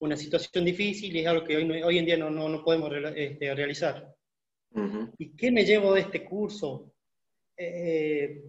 una 0.00 0.16
situación 0.16 0.64
difícil 0.64 1.14
y 1.14 1.20
es 1.20 1.26
algo 1.26 1.44
que 1.44 1.56
hoy, 1.56 1.82
hoy 1.82 1.98
en 1.98 2.06
día 2.06 2.16
no, 2.16 2.28
no, 2.30 2.48
no 2.48 2.64
podemos 2.64 2.92
este, 3.14 3.54
realizar. 3.54 4.14
¿Y 5.18 5.36
qué 5.36 5.52
me 5.52 5.64
llevo 5.64 5.94
de 5.94 6.00
este 6.00 6.24
curso? 6.24 6.92
Eh, 7.56 8.42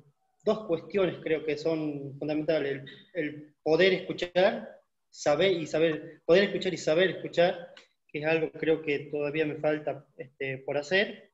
dos 0.43 0.65
cuestiones 0.65 1.17
creo 1.21 1.45
que 1.45 1.57
son 1.57 2.17
fundamentales. 2.17 2.83
El, 3.13 3.53
poder 3.61 3.93
escuchar, 3.93 4.79
saber 5.15 5.53
y 5.53 5.65
saber, 5.65 6.21
poder 6.25 6.45
escuchar 6.45 6.73
y 6.73 6.77
saber 6.77 7.09
escuchar, 7.11 7.73
que 8.07 8.19
es 8.19 8.25
algo 8.25 8.51
creo 8.51 8.81
que 8.81 9.07
todavía 9.11 9.45
me 9.45 9.55
falta 9.55 10.05
este, 10.17 10.57
por 10.59 10.77
hacer. 10.77 11.31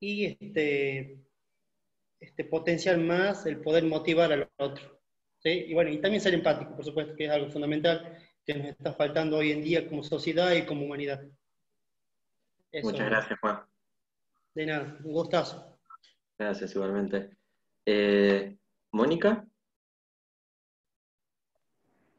Y 0.00 0.26
este, 0.26 1.20
este, 2.20 2.44
potenciar 2.44 2.98
más 2.98 3.46
el 3.46 3.60
poder 3.60 3.84
motivar 3.84 4.32
al 4.32 4.50
otro. 4.56 5.00
¿sí? 5.38 5.66
Y 5.68 5.74
bueno, 5.74 5.90
y 5.90 6.00
también 6.00 6.20
ser 6.20 6.34
empático, 6.34 6.74
por 6.74 6.84
supuesto, 6.84 7.14
que 7.14 7.26
es 7.26 7.30
algo 7.30 7.50
fundamental 7.50 8.18
que 8.44 8.54
nos 8.54 8.66
está 8.68 8.92
faltando 8.92 9.38
hoy 9.38 9.52
en 9.52 9.62
día 9.62 9.88
como 9.88 10.02
sociedad 10.02 10.52
y 10.52 10.66
como 10.66 10.84
humanidad. 10.84 11.22
Muchas 12.82 13.06
gracias, 13.08 13.38
Juan. 13.40 13.62
De 14.54 14.66
nada, 14.66 14.98
un 15.02 15.12
gustazo. 15.12 15.78
Gracias, 16.36 16.74
igualmente. 16.74 17.30
Eh, 17.86 18.56
Mónica. 18.90 19.46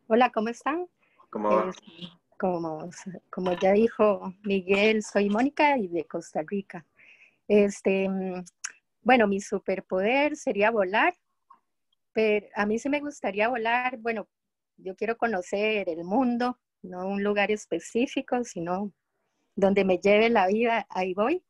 Hola, 0.10 0.32
¿cómo 0.32 0.48
están? 0.48 0.88
¿Cómo 1.30 1.70
Como, 2.40 2.90
como 3.30 3.52
ya 3.60 3.74
dijo 3.74 4.34
Miguel, 4.44 5.04
soy 5.04 5.30
Mónica 5.30 5.78
y 5.78 5.90
de 5.90 6.06
Costa 6.06 6.44
Rica. 6.48 6.86
Este, 7.50 8.08
bueno, 9.02 9.28
mi 9.28 9.42
superpoder 9.42 10.38
sería 10.38 10.72
volar, 10.72 11.14
pero 12.14 12.48
a 12.56 12.66
mí 12.66 12.80
sí 12.80 12.88
me 12.88 13.02
gustaría 13.02 13.50
volar, 13.50 13.98
bueno, 13.98 14.30
yo 14.78 14.96
quiero 14.96 15.18
conocer 15.18 15.90
el 15.90 16.06
mundo, 16.06 16.58
no 16.84 17.06
un 17.06 17.22
lugar 17.22 17.52
específico, 17.52 18.46
sino 18.46 18.94
donde 19.58 19.84
me 19.84 19.98
lleve 19.98 20.30
la 20.30 20.48
vida, 20.48 20.88
ahí 20.90 21.14
voy. 21.14 21.44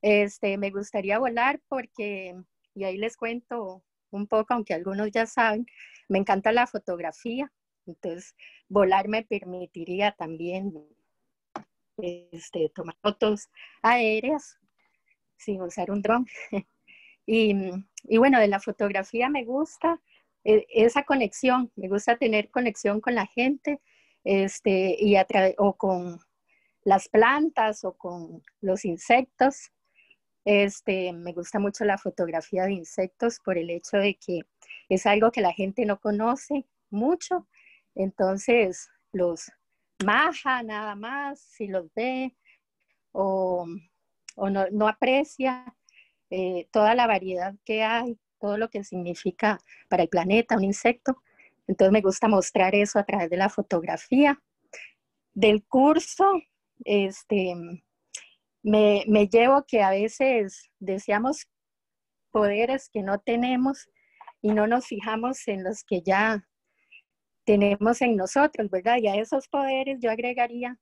Este, 0.00 0.58
me 0.58 0.70
gustaría 0.70 1.20
volar 1.20 1.60
porque 1.68 2.34
y 2.74 2.82
ahí 2.82 2.98
les 2.98 3.16
cuento 3.16 3.84
un 4.10 4.26
poco, 4.26 4.54
aunque 4.54 4.74
algunos 4.74 5.08
ya 5.12 5.26
saben, 5.26 5.66
me 6.08 6.18
encanta 6.18 6.50
la 6.50 6.66
fotografía, 6.66 7.52
entonces 7.86 8.34
volar 8.68 9.08
me 9.08 9.24
permitiría 9.24 10.12
también 10.12 10.72
este, 11.98 12.70
tomar 12.74 12.96
fotos 13.02 13.50
aéreas 13.82 14.58
sin 15.36 15.60
usar 15.62 15.90
un 15.90 16.02
dron. 16.02 16.26
y, 17.26 17.54
y, 18.04 18.18
bueno, 18.18 18.40
de 18.40 18.48
la 18.48 18.60
fotografía 18.60 19.28
me 19.28 19.44
gusta 19.44 20.00
eh, 20.44 20.66
esa 20.68 21.04
conexión, 21.04 21.70
me 21.76 21.88
gusta 21.88 22.16
tener 22.16 22.50
conexión 22.50 23.00
con 23.00 23.14
la 23.14 23.26
gente 23.26 23.80
este, 24.24 24.96
y 24.98 25.16
o 25.58 25.76
con 25.76 26.20
las 26.84 27.08
plantas 27.08 27.84
o 27.84 27.96
con 27.96 28.42
los 28.60 28.84
insectos. 28.84 29.72
Este, 30.44 31.12
me 31.12 31.32
gusta 31.32 31.60
mucho 31.60 31.84
la 31.84 31.98
fotografía 31.98 32.64
de 32.64 32.72
insectos 32.72 33.38
por 33.44 33.58
el 33.58 33.70
hecho 33.70 33.98
de 33.98 34.16
que 34.16 34.40
es 34.88 35.06
algo 35.06 35.30
que 35.30 35.40
la 35.40 35.52
gente 35.52 35.86
no 35.86 36.00
conoce 36.00 36.66
mucho, 36.90 37.46
entonces 37.94 38.88
los 39.12 39.50
maja 40.04 40.62
nada 40.62 40.94
más 40.94 41.40
si 41.40 41.68
los 41.68 41.92
ve 41.94 42.36
o, 43.12 43.66
no, 44.36 44.88
aprecia. 44.88 45.74
eh, 46.30 46.66
toda 46.72 46.94
la 46.94 47.06
variedad 47.06 47.54
que 47.64 47.82
hay, 47.82 48.18
todo 48.40 48.56
lo 48.56 48.70
que 48.70 48.84
significa 48.84 49.58
para 49.88 50.02
el 50.04 50.08
planeta 50.08 50.56
un 50.56 50.64
insecto. 50.64 51.22
Entonces 51.66 51.92
me 51.92 52.00
gusta 52.00 52.28
mostrar 52.28 52.74
eso 52.74 52.98
a 52.98 53.04
través 53.04 53.30
de 53.30 53.36
la 53.36 53.48
fotografía. 53.50 54.42
Del 55.34 55.64
curso, 55.64 56.24
este, 56.84 57.54
me, 58.62 59.04
me 59.06 59.28
llevo 59.28 59.64
que 59.66 59.82
a 59.82 59.90
veces 59.90 60.70
deseamos 60.78 61.46
poderes 62.30 62.88
que 62.88 63.02
no 63.02 63.20
tenemos 63.20 63.88
y 64.40 64.52
no 64.52 64.66
nos 64.66 64.86
fijamos 64.86 65.46
en 65.48 65.62
los 65.64 65.84
que 65.84 66.02
ya 66.02 66.48
tenemos 67.44 68.00
en 68.02 68.16
nosotros, 68.16 68.70
¿verdad? 68.70 68.98
Y 68.98 69.08
a 69.08 69.16
esos 69.16 69.48
poderes 69.48 69.98
yo 70.00 70.10
agregaría 70.10 70.78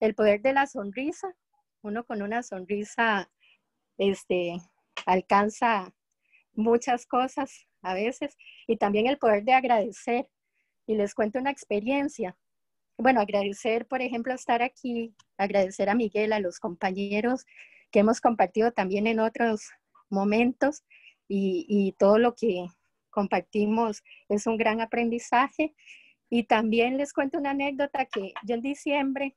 el 0.00 0.14
poder 0.14 0.42
de 0.42 0.52
la 0.52 0.66
sonrisa. 0.66 1.34
Uno 1.82 2.04
con 2.04 2.22
una 2.22 2.42
sonrisa 2.42 3.30
este, 3.98 4.56
alcanza 5.06 5.92
muchas 6.52 7.06
cosas 7.06 7.66
a 7.82 7.94
veces 7.94 8.36
y 8.66 8.76
también 8.76 9.06
el 9.06 9.18
poder 9.18 9.44
de 9.44 9.52
agradecer. 9.54 10.28
Y 10.86 10.96
les 10.96 11.14
cuento 11.14 11.38
una 11.38 11.50
experiencia. 11.50 12.36
Bueno, 12.96 13.20
agradecer, 13.20 13.86
por 13.86 14.02
ejemplo, 14.02 14.34
estar 14.34 14.62
aquí, 14.62 15.14
agradecer 15.36 15.88
a 15.88 15.94
Miguel, 15.94 16.32
a 16.32 16.40
los 16.40 16.58
compañeros 16.60 17.44
que 17.90 18.00
hemos 18.00 18.20
compartido 18.20 18.72
también 18.72 19.06
en 19.06 19.20
otros 19.20 19.70
momentos 20.10 20.84
y, 21.26 21.64
y 21.68 21.92
todo 21.92 22.18
lo 22.18 22.34
que 22.34 22.66
compartimos 23.10 24.02
es 24.28 24.46
un 24.46 24.56
gran 24.56 24.80
aprendizaje. 24.80 25.74
Y 26.30 26.44
también 26.44 26.96
les 26.96 27.12
cuento 27.12 27.38
una 27.38 27.50
anécdota 27.50 28.06
que 28.06 28.32
yo 28.44 28.54
en 28.54 28.62
diciembre, 28.62 29.36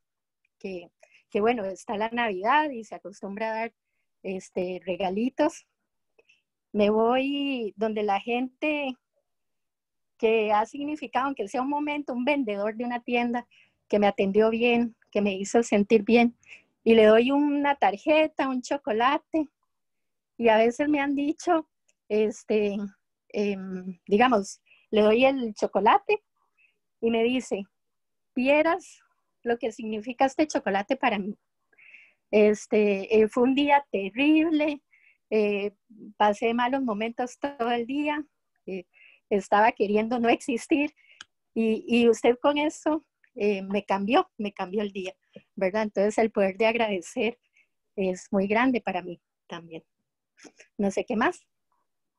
que, 0.60 0.90
que 1.30 1.42
bueno, 1.42 1.66
está 1.66 1.98
la 1.98 2.10
Navidad 2.10 2.70
y 2.70 2.84
se 2.84 2.96
acostumbra 2.96 3.52
a 3.52 3.56
dar 3.56 3.74
este, 4.24 4.82
regalitos, 4.86 5.66
me 6.72 6.90
voy 6.90 7.74
donde 7.76 8.04
la 8.04 8.20
gente 8.20 8.96
que 10.18 10.52
ha 10.52 10.66
significado, 10.66 11.28
aunque 11.28 11.48
sea 11.48 11.62
un 11.62 11.70
momento, 11.70 12.14
un 12.14 12.26
vendedor 12.26 12.76
de 12.76 12.86
una 12.86 13.00
tienda 13.02 13.48
que 13.88 14.00
me 14.00 14.08
atendió 14.08 14.50
bien, 14.50 14.96
que 15.12 15.22
me 15.22 15.34
hizo 15.34 15.64
sentir 15.64 16.04
bien, 16.04 16.36
y 16.84 16.96
le 16.96 17.06
doy 17.06 17.32
una 17.32 17.76
tarjeta, 17.76 18.50
un 18.50 18.62
chocolate, 18.62 19.50
y 20.38 20.50
a 20.50 20.58
veces 20.58 20.90
me 20.90 21.00
han 21.00 21.16
dicho, 21.16 21.68
este, 22.10 22.78
em, 23.30 24.00
digamos, 24.08 24.62
le 24.92 25.02
doy 25.02 25.26
el 25.26 25.54
chocolate 25.54 26.24
y 27.02 27.11
me 27.11 27.24
dice, 27.24 27.64
vieras 28.36 28.99
lo 29.44 29.57
que 29.57 29.72
significa 29.72 30.26
este 30.26 30.48
chocolate 30.48 30.95
para 30.95 31.19
mí. 31.19 31.38
Este, 32.32 33.19
eh, 33.19 33.28
fue 33.30 33.44
un 33.44 33.56
día 33.56 33.86
terrible, 33.91 34.82
eh, 35.30 35.72
pasé 36.18 36.53
malos 36.53 36.82
momentos 36.82 37.40
todo 37.40 37.72
el 37.72 37.86
día, 37.86 38.24
eh, 38.65 38.86
estaba 39.30 39.72
queriendo 39.72 40.19
no 40.19 40.30
existir 40.30 40.94
y, 41.53 41.84
y 41.88 42.10
usted 42.10 42.38
con 42.41 42.57
eso 42.57 43.06
me 43.36 43.86
cambió, 43.86 44.32
me 44.40 44.52
cambió 44.52 44.82
el 44.82 44.91
día, 44.91 45.14
¿verdad? 45.56 45.84
Entonces 45.84 46.18
el 46.18 46.32
poder 46.32 46.57
de 46.57 46.65
agradecer 46.65 47.38
es 47.95 48.26
muy 48.32 48.48
grande 48.48 48.82
para 48.82 49.03
mí 49.03 49.22
también. 49.45 49.84
No 50.76 50.90
sé 50.90 51.06
qué 51.06 51.15
más. 51.15 51.45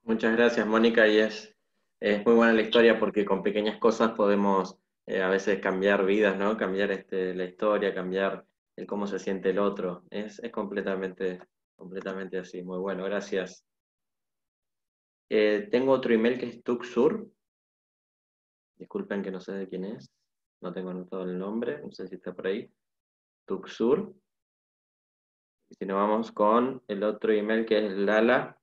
Muchas 0.03 0.37
gracias, 0.37 0.65
Mónica, 0.65 1.09
y 1.09 1.19
es, 1.19 1.57
es 2.01 2.25
muy 2.25 2.35
buena 2.35 2.53
la 2.53 2.63
historia 2.63 2.99
porque 2.99 3.25
con 3.25 3.43
pequeñas 3.43 3.79
cosas 3.79 4.13
podemos 4.13 4.79
a 5.09 5.29
veces 5.29 5.61
cambiar 5.61 6.05
vidas, 6.05 6.37
¿no? 6.39 6.57
Cambiar 6.57 6.91
este, 6.91 7.35
la 7.35 7.45
historia, 7.45 7.95
cambiar 7.95 8.45
el 8.77 8.87
cómo 8.87 9.07
se 9.07 9.19
siente 9.19 9.51
el 9.51 9.59
otro. 9.59 10.05
Es, 10.11 10.41
completamente, 10.53 11.41
completamente 11.77 12.39
así. 12.39 12.63
Muy 12.63 12.79
bueno, 12.79 13.05
gracias. 13.05 13.65
Eh, 15.31 15.69
tengo 15.71 15.93
otro 15.93 16.13
email 16.15 16.39
que 16.39 16.47
es 16.47 16.63
Tuxur. 16.63 17.29
Disculpen 18.77 19.23
que 19.23 19.31
no 19.31 19.41
sé 19.41 19.53
de 19.53 19.69
quién 19.69 19.85
es. 19.85 20.11
No 20.61 20.73
tengo 20.73 20.91
anotado 20.91 21.25
el 21.25 21.39
nombre. 21.39 21.81
No 21.81 21.91
sé 21.91 22.07
si 22.07 22.17
está 22.17 22.35
por 22.35 22.47
ahí. 22.47 22.71
Tuxur. 23.47 24.15
Y 25.71 25.75
si 25.75 25.87
no, 25.87 25.97
vamos 25.97 26.33
con 26.33 26.83
el 26.87 27.03
otro 27.03 27.33
email 27.33 27.65
que 27.67 27.79
es 27.79 27.93
Lala-Remi. 27.93 28.59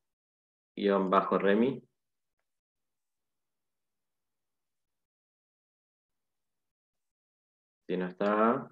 Si 7.87 7.95
no 7.97 8.07
está, 8.07 8.67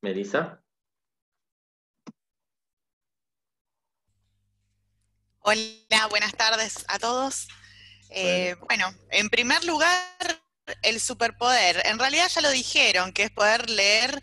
Melissa. 0.00 0.62
Hola, 5.40 6.06
buenas 6.08 6.34
tardes 6.34 6.84
a 6.88 6.98
todos. 6.98 7.48
Eh, 8.08 8.56
bueno, 8.66 8.94
en 9.10 9.28
primer 9.28 9.62
lugar, 9.64 10.00
el 10.82 11.00
superpoder. 11.00 11.82
En 11.84 11.98
realidad 11.98 12.28
ya 12.34 12.40
lo 12.40 12.50
dijeron, 12.50 13.12
que 13.12 13.24
es 13.24 13.30
poder 13.30 13.68
leer 13.68 14.22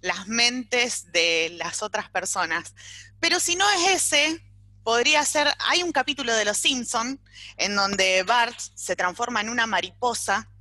las 0.00 0.28
mentes 0.28 1.10
de 1.10 1.50
las 1.58 1.82
otras 1.82 2.10
personas. 2.10 2.74
Pero 3.18 3.40
si 3.40 3.56
no 3.56 3.68
es 3.72 3.90
ese, 3.90 4.40
podría 4.84 5.24
ser, 5.24 5.48
hay 5.68 5.82
un 5.82 5.90
capítulo 5.90 6.32
de 6.32 6.44
Los 6.44 6.58
Simpson 6.58 7.20
en 7.56 7.74
donde 7.74 8.22
Bart 8.22 8.58
se 8.58 8.94
transforma 8.94 9.40
en 9.40 9.48
una 9.48 9.66
mariposa 9.66 10.51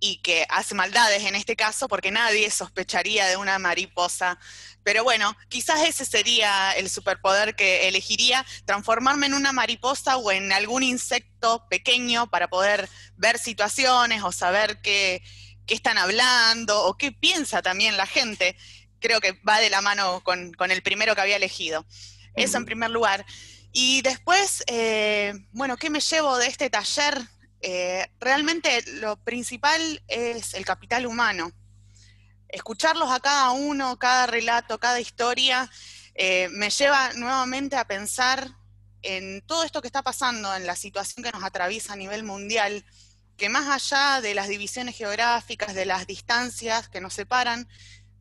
y 0.00 0.18
que 0.18 0.46
hace 0.50 0.74
maldades 0.74 1.24
en 1.24 1.34
este 1.34 1.56
caso, 1.56 1.88
porque 1.88 2.10
nadie 2.10 2.50
sospecharía 2.50 3.26
de 3.26 3.36
una 3.36 3.58
mariposa. 3.58 4.38
Pero 4.82 5.02
bueno, 5.04 5.36
quizás 5.48 5.82
ese 5.82 6.04
sería 6.04 6.72
el 6.72 6.88
superpoder 6.88 7.56
que 7.56 7.88
elegiría, 7.88 8.44
transformarme 8.66 9.26
en 9.26 9.34
una 9.34 9.52
mariposa 9.52 10.16
o 10.16 10.30
en 10.30 10.52
algún 10.52 10.82
insecto 10.82 11.66
pequeño 11.68 12.28
para 12.28 12.48
poder 12.48 12.88
ver 13.16 13.38
situaciones 13.38 14.22
o 14.22 14.32
saber 14.32 14.80
qué, 14.82 15.22
están 15.66 15.98
hablando 15.98 16.84
o 16.84 16.96
qué 16.96 17.10
piensa 17.10 17.62
también 17.62 17.96
la 17.96 18.06
gente. 18.06 18.56
Creo 19.00 19.20
que 19.20 19.32
va 19.48 19.58
de 19.58 19.70
la 19.70 19.80
mano 19.80 20.22
con, 20.22 20.54
el 20.70 20.82
primero 20.82 21.14
que 21.14 21.20
había 21.20 21.36
elegido. 21.36 21.84
Eso 22.36 22.58
en 22.58 22.66
primer 22.66 22.90
lugar. 22.90 23.26
Y 23.72 24.02
después, 24.02 24.62
eh, 24.68 25.34
bueno, 25.52 25.76
¿qué 25.76 25.90
me 25.90 26.00
llevo 26.00 26.36
de 26.38 26.46
este 26.46 26.70
taller? 26.70 27.26
Eh, 27.60 28.06
realmente 28.20 28.82
lo 29.00 29.16
principal 29.16 30.02
es 30.08 30.54
el 30.54 30.64
capital 30.64 31.06
humano. 31.06 31.52
Escucharlos 32.48 33.10
a 33.10 33.20
cada 33.20 33.50
uno, 33.50 33.98
cada 33.98 34.26
relato, 34.26 34.78
cada 34.78 35.00
historia, 35.00 35.70
eh, 36.14 36.48
me 36.50 36.70
lleva 36.70 37.12
nuevamente 37.14 37.76
a 37.76 37.86
pensar 37.86 38.50
en 39.02 39.42
todo 39.42 39.64
esto 39.64 39.80
que 39.80 39.88
está 39.88 40.02
pasando, 40.02 40.54
en 40.54 40.66
la 40.66 40.76
situación 40.76 41.22
que 41.22 41.32
nos 41.32 41.44
atraviesa 41.44 41.92
a 41.92 41.96
nivel 41.96 42.22
mundial, 42.22 42.84
que 43.36 43.48
más 43.48 43.68
allá 43.68 44.20
de 44.20 44.34
las 44.34 44.48
divisiones 44.48 44.96
geográficas, 44.96 45.74
de 45.74 45.86
las 45.86 46.06
distancias 46.06 46.88
que 46.88 47.00
nos 47.00 47.14
separan, 47.14 47.68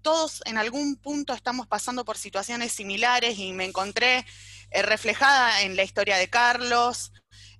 todos 0.01 0.43
en 0.45 0.57
algún 0.57 0.97
punto 0.97 1.33
estamos 1.33 1.67
pasando 1.67 2.05
por 2.05 2.17
situaciones 2.17 2.71
similares 2.73 3.39
y 3.39 3.53
me 3.53 3.65
encontré 3.65 4.25
eh, 4.69 4.81
reflejada 4.83 5.61
en 5.61 5.75
la 5.75 5.83
historia 5.83 6.17
de 6.17 6.29
Carlos, 6.29 7.11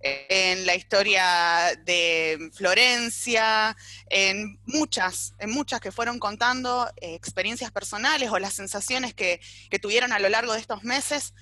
en 0.05 0.67
la 0.67 0.75
historia 0.75 1.73
de 1.83 2.51
Florencia, 2.53 3.75
en 4.09 4.59
muchas, 4.65 5.33
en 5.39 5.49
muchas 5.49 5.81
que 5.81 5.91
fueron 5.91 6.19
contando 6.19 6.87
eh, 6.97 7.15
experiencias 7.15 7.71
personales 7.71 8.29
o 8.29 8.37
las 8.37 8.53
sensaciones 8.53 9.15
que, 9.15 9.41
tuvieron 9.81 10.13
a 10.13 10.19
lo 10.19 10.29
largo 10.29 10.53
de 10.53 10.59
estos 10.59 10.83
meses. 10.83 11.33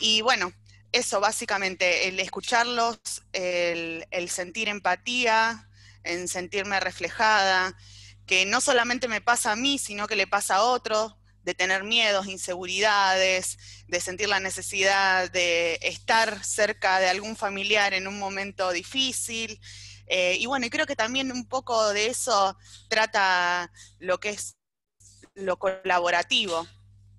Y 0.00 0.22
bueno, 0.22 0.52
eso 0.92 1.20
básicamente, 1.20 2.08
el 2.08 2.18
escucharlos, 2.18 2.98
el, 3.32 4.28
sentir 4.30 4.68
empatía, 4.68 5.68
en 6.02 6.26
sentirme 6.26 6.80
reflejada, 6.80 7.76
que 8.26 8.46
no 8.46 8.60
solamente 8.60 9.08
me 9.08 9.20
pasa 9.20 9.52
a 9.52 9.56
mí, 9.56 9.78
sino 9.78 10.06
que 10.06 10.16
le 10.16 10.26
pasa 10.26 10.56
a 10.56 10.62
otros, 10.62 11.16
de 11.46 11.54
tener 11.54 11.84
miedos, 11.84 12.26
inseguridades, 12.26 13.56
de 13.86 14.00
sentir 14.00 14.28
la 14.28 14.40
necesidad 14.40 15.30
de 15.30 15.78
estar 15.80 16.44
cerca 16.44 16.98
de 16.98 17.08
algún 17.08 17.36
familiar 17.36 17.94
en 17.94 18.08
un 18.08 18.18
momento 18.18 18.72
difícil. 18.72 19.60
Eh, 20.08 20.36
y 20.40 20.46
bueno, 20.46 20.66
y 20.66 20.70
creo 20.70 20.86
que 20.86 20.96
también 20.96 21.30
un 21.30 21.46
poco 21.46 21.92
de 21.92 22.08
eso 22.08 22.58
trata 22.88 23.70
lo 24.00 24.18
que 24.18 24.30
es 24.30 24.56
lo 25.34 25.56
colaborativo, 25.56 26.66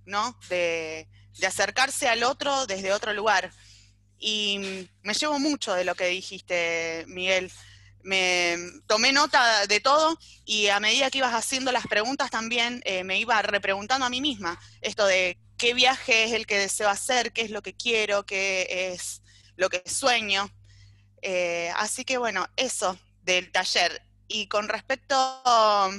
¿no? 0.05 0.37
De, 0.49 1.07
de 1.39 1.47
acercarse 1.47 2.09
al 2.09 2.23
otro 2.23 2.67
desde 2.67 2.91
otro 2.91 3.13
lugar. 3.13 3.53
Y 4.19 4.89
me 5.03 5.13
llevo 5.13 5.39
mucho 5.39 5.73
de 5.73 5.85
lo 5.85 5.95
que 5.95 6.07
dijiste, 6.07 7.05
Miguel 7.07 7.49
me 8.07 8.55
tomé 8.87 9.11
nota 9.11 9.67
de 9.67 9.81
todo 9.81 10.17
y 10.45 10.67
a 10.67 10.79
medida 10.79 11.11
que 11.11 11.17
ibas 11.17 11.33
haciendo 11.33 11.73
las 11.73 11.85
preguntas 11.87 12.31
también 12.31 12.81
eh, 12.85 13.03
me 13.03 13.19
iba 13.19 13.41
repreguntando 13.41 14.05
a 14.05 14.09
mí 14.09 14.21
misma 14.21 14.57
esto 14.79 15.05
de 15.05 15.37
qué 15.57 15.73
viaje 15.73 16.23
es 16.23 16.31
el 16.31 16.45
que 16.47 16.57
deseo 16.57 16.87
hacer, 16.87 17.33
qué 17.33 17.41
es 17.41 17.51
lo 17.51 17.61
que 17.61 17.75
quiero, 17.75 18.25
qué 18.25 18.93
es 18.93 19.21
lo 19.57 19.69
que 19.69 19.83
sueño. 19.85 20.49
Eh, 21.21 21.69
así 21.75 22.05
que 22.05 22.17
bueno, 22.17 22.47
eso 22.55 22.97
del 23.23 23.51
taller. 23.51 24.01
Y 24.29 24.47
con 24.47 24.69
respecto 24.69 25.15
a 25.45 25.89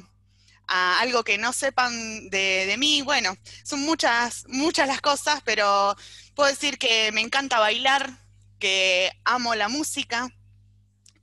algo 1.01 1.25
que 1.25 1.37
no 1.37 1.53
sepan 1.53 2.31
de, 2.31 2.65
de 2.67 2.77
mí, 2.79 3.03
bueno, 3.03 3.37
son 3.65 3.81
muchas, 3.81 4.47
muchas 4.49 4.89
las 4.89 5.03
cosas, 5.03 5.43
pero 5.45 5.95
puedo 6.35 6.49
decir 6.49 6.79
que 6.79 7.13
me 7.13 7.21
encanta 7.21 7.59
bailar, 7.59 8.11
que 8.59 9.13
amo 9.25 9.55
la 9.55 9.69
música, 9.69 10.31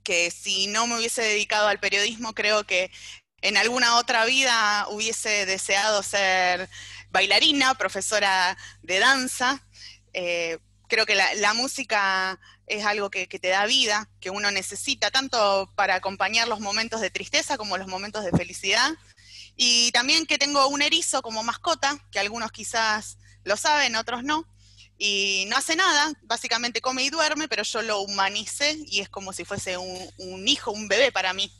que 0.06 0.30
si 0.30 0.68
no 0.68 0.86
me 0.86 0.96
hubiese 0.96 1.20
dedicado 1.20 1.66
al 1.66 1.80
periodismo, 1.80 2.32
creo 2.32 2.64
que 2.64 2.92
en 3.42 3.56
alguna 3.56 3.96
otra 3.96 4.24
vida 4.24 4.86
hubiese 4.88 5.46
deseado 5.46 6.04
ser 6.04 6.70
bailarina, 7.10 7.74
profesora 7.74 8.56
de 8.82 9.00
danza. 9.00 9.66
Eh, 10.12 10.58
creo 10.86 11.06
que 11.06 11.16
la, 11.16 11.54
música 11.54 12.38
es 12.68 12.84
algo 12.84 13.10
que, 13.10 13.26
te 13.26 13.48
da 13.48 13.66
vida, 13.66 14.08
que 14.20 14.30
uno 14.30 14.52
necesita, 14.52 15.10
tanto 15.10 15.72
para 15.74 15.96
acompañar 15.96 16.46
los 16.46 16.60
momentos 16.60 17.00
de 17.00 17.10
tristeza 17.10 17.58
como 17.58 17.76
los 17.76 17.88
momentos 17.88 18.24
de 18.24 18.30
felicidad. 18.30 18.92
Y 19.56 19.90
también 19.90 20.26
que 20.26 20.38
tengo 20.38 20.68
un 20.68 20.82
erizo 20.82 21.20
como 21.20 21.42
mascota, 21.42 21.98
que 22.12 22.20
algunos 22.20 22.52
quizás 22.52 23.18
lo 23.42 23.56
saben, 23.56 23.96
otros 23.96 24.22
no. 24.22 24.46
Y 24.98 25.44
no 25.48 25.56
hace 25.56 25.76
nada, 25.76 26.12
básicamente 26.22 26.80
come 26.80 27.04
y 27.04 27.10
duerme, 27.10 27.48
pero 27.48 27.62
yo 27.62 27.82
lo 27.82 28.00
humanicé 28.00 28.76
y 28.86 29.00
es 29.00 29.08
como 29.08 29.32
si 29.32 29.44
fuese 29.44 29.76
un, 29.76 29.98
un 30.18 30.48
hijo, 30.48 30.70
un 30.70 30.88
bebé 30.88 31.12
para 31.12 31.34
mí. 31.34 31.50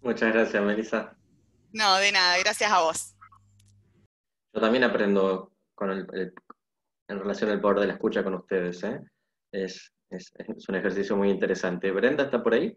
Muchas 0.00 0.32
gracias, 0.32 0.62
Melissa. 0.62 1.16
No, 1.72 1.96
de 1.96 2.10
nada, 2.12 2.38
gracias 2.38 2.70
a 2.70 2.80
vos. 2.80 3.14
Yo 4.54 4.60
también 4.60 4.84
aprendo 4.84 5.52
con 5.74 5.90
el, 5.90 6.06
el, 6.12 6.34
en 7.08 7.18
relación 7.18 7.50
al 7.50 7.60
poder 7.60 7.80
de 7.80 7.86
la 7.86 7.92
escucha 7.94 8.24
con 8.24 8.34
ustedes. 8.34 8.82
¿eh? 8.84 9.00
Es, 9.52 9.92
es, 10.10 10.32
es 10.36 10.68
un 10.68 10.74
ejercicio 10.74 11.16
muy 11.16 11.30
interesante. 11.30 11.90
¿Brenda 11.90 12.24
está 12.24 12.42
por 12.42 12.54
ahí? 12.54 12.76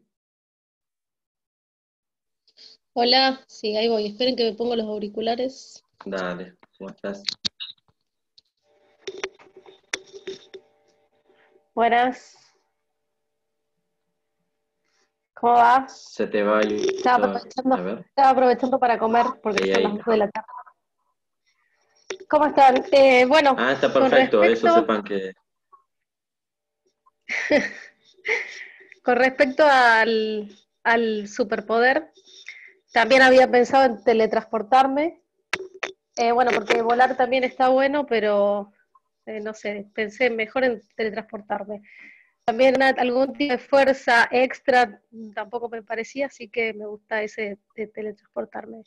Hola, 2.94 3.44
sí, 3.48 3.76
ahí 3.76 3.90
voy. 3.90 4.08
Esperen 4.08 4.36
que 4.36 4.52
me 4.52 4.56
pongo 4.56 4.76
los 4.76 4.86
auriculares. 4.86 5.84
Dale, 6.06 6.56
¿cómo 6.78 6.90
estás? 6.90 7.24
Buenas. 11.76 12.38
¿Cómo 15.34 15.54
va? 15.54 15.88
Se 15.90 16.26
te 16.28 16.42
va 16.44 16.62
el... 16.62 16.76
Estaba 16.96 17.28
aprovechando, 17.28 18.00
estaba 18.00 18.30
aprovechando 18.30 18.80
para 18.80 18.98
comer 18.98 19.26
porque 19.44 19.74
Ahí, 19.76 19.84
son 19.84 19.84
las 19.84 19.94
2 19.98 20.06
de 20.06 20.18
la 20.18 20.30
tarde. 20.30 20.48
¿Cómo 22.30 22.46
están? 22.46 22.84
Eh, 22.92 23.26
bueno, 23.26 23.56
Ah, 23.58 23.74
está 23.74 23.92
perfecto, 23.94 24.42
eso 24.44 24.68
respecto- 24.68 24.80
sepan 24.80 25.04
que... 25.04 25.34
Con 29.04 29.18
respecto 29.18 29.66
al, 29.68 30.50
al 30.84 31.28
superpoder, 31.28 32.12
también 32.94 33.22
había 33.22 33.52
pensado 33.52 33.84
en 33.84 34.04
teletransportarme. 34.04 35.22
Eh, 36.16 36.32
bueno, 36.32 36.52
porque 36.56 36.82
volar 36.82 37.16
también 37.18 37.44
está 37.44 37.68
bueno, 37.68 38.08
pero 38.08 38.72
eh, 39.26 39.40
no 39.40 39.54
sé, 39.54 39.88
pensé 39.94 40.30
mejor 40.30 40.64
en 40.64 40.82
teletransportarme. 40.96 41.82
También 42.46 42.82
algún 42.82 43.34
tipo 43.34 43.54
de 43.54 43.58
fuerza 43.58 44.28
extra 44.30 45.02
tampoco 45.34 45.68
me 45.68 45.82
parecía, 45.82 46.28
así 46.28 46.48
que 46.48 46.74
me 46.74 46.86
gusta 46.86 47.24
ese 47.24 47.58
de 47.76 47.88
teletransportarme. 47.88 48.84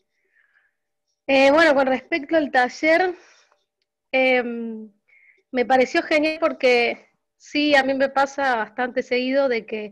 Eh, 1.26 1.50
bueno, 1.50 1.74
con 1.74 1.88
respecto 1.88 2.36
al 2.36 2.52
taller, 2.52 3.14
em, 4.12 4.90
me 5.50 5.66
pareció 5.66 6.02
genial 6.02 6.38
porque 6.38 7.08
sí, 7.36 7.74
a 7.74 7.82
mí 7.82 7.94
me 7.94 8.08
pasa 8.08 8.54
bastante 8.56 9.02
seguido 9.02 9.48
de 9.48 9.66
que 9.66 9.90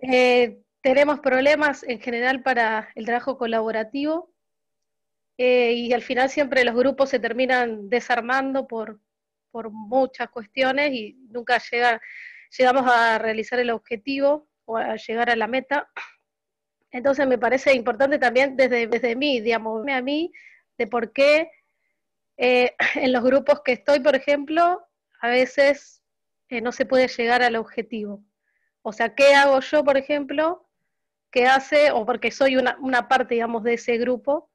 eh, 0.00 0.58
tenemos 0.82 1.20
problemas 1.20 1.84
en 1.84 2.00
general 2.00 2.42
para 2.42 2.88
el 2.96 3.06
trabajo 3.06 3.38
colaborativo 3.38 4.32
y 5.40 5.92
al 5.92 6.02
final 6.02 6.28
siempre 6.30 6.64
los 6.64 6.74
grupos 6.74 7.10
se 7.10 7.20
terminan 7.20 7.88
desarmando 7.88 8.66
por, 8.66 9.00
por 9.50 9.70
muchas 9.70 10.28
cuestiones 10.30 10.92
y 10.92 11.14
nunca 11.30 11.60
llega, 11.70 12.00
llegamos 12.56 12.90
a 12.90 13.18
realizar 13.18 13.58
el 13.58 13.70
objetivo 13.70 14.48
o 14.64 14.76
a 14.76 14.96
llegar 14.96 15.30
a 15.30 15.36
la 15.36 15.46
meta. 15.46 15.88
Entonces 16.90 17.26
me 17.26 17.38
parece 17.38 17.74
importante 17.74 18.18
también 18.18 18.56
desde, 18.56 18.86
desde 18.86 19.16
mí, 19.16 19.40
digamos, 19.40 19.86
a 19.88 20.02
mí, 20.02 20.32
de 20.76 20.86
por 20.86 21.12
qué 21.12 21.50
eh, 22.36 22.74
en 22.94 23.12
los 23.12 23.22
grupos 23.22 23.62
que 23.64 23.72
estoy, 23.72 24.00
por 24.00 24.14
ejemplo, 24.14 24.86
a 25.20 25.28
veces 25.28 26.02
eh, 26.48 26.60
no 26.60 26.72
se 26.72 26.86
puede 26.86 27.08
llegar 27.08 27.42
al 27.42 27.56
objetivo. 27.56 28.24
O 28.82 28.92
sea, 28.92 29.14
¿qué 29.14 29.34
hago 29.34 29.60
yo, 29.60 29.84
por 29.84 29.98
ejemplo, 29.98 30.66
que 31.30 31.46
hace, 31.46 31.90
o 31.90 32.06
porque 32.06 32.30
soy 32.30 32.56
una, 32.56 32.78
una 32.80 33.08
parte, 33.08 33.34
digamos, 33.34 33.62
de 33.64 33.74
ese 33.74 33.98
grupo, 33.98 34.50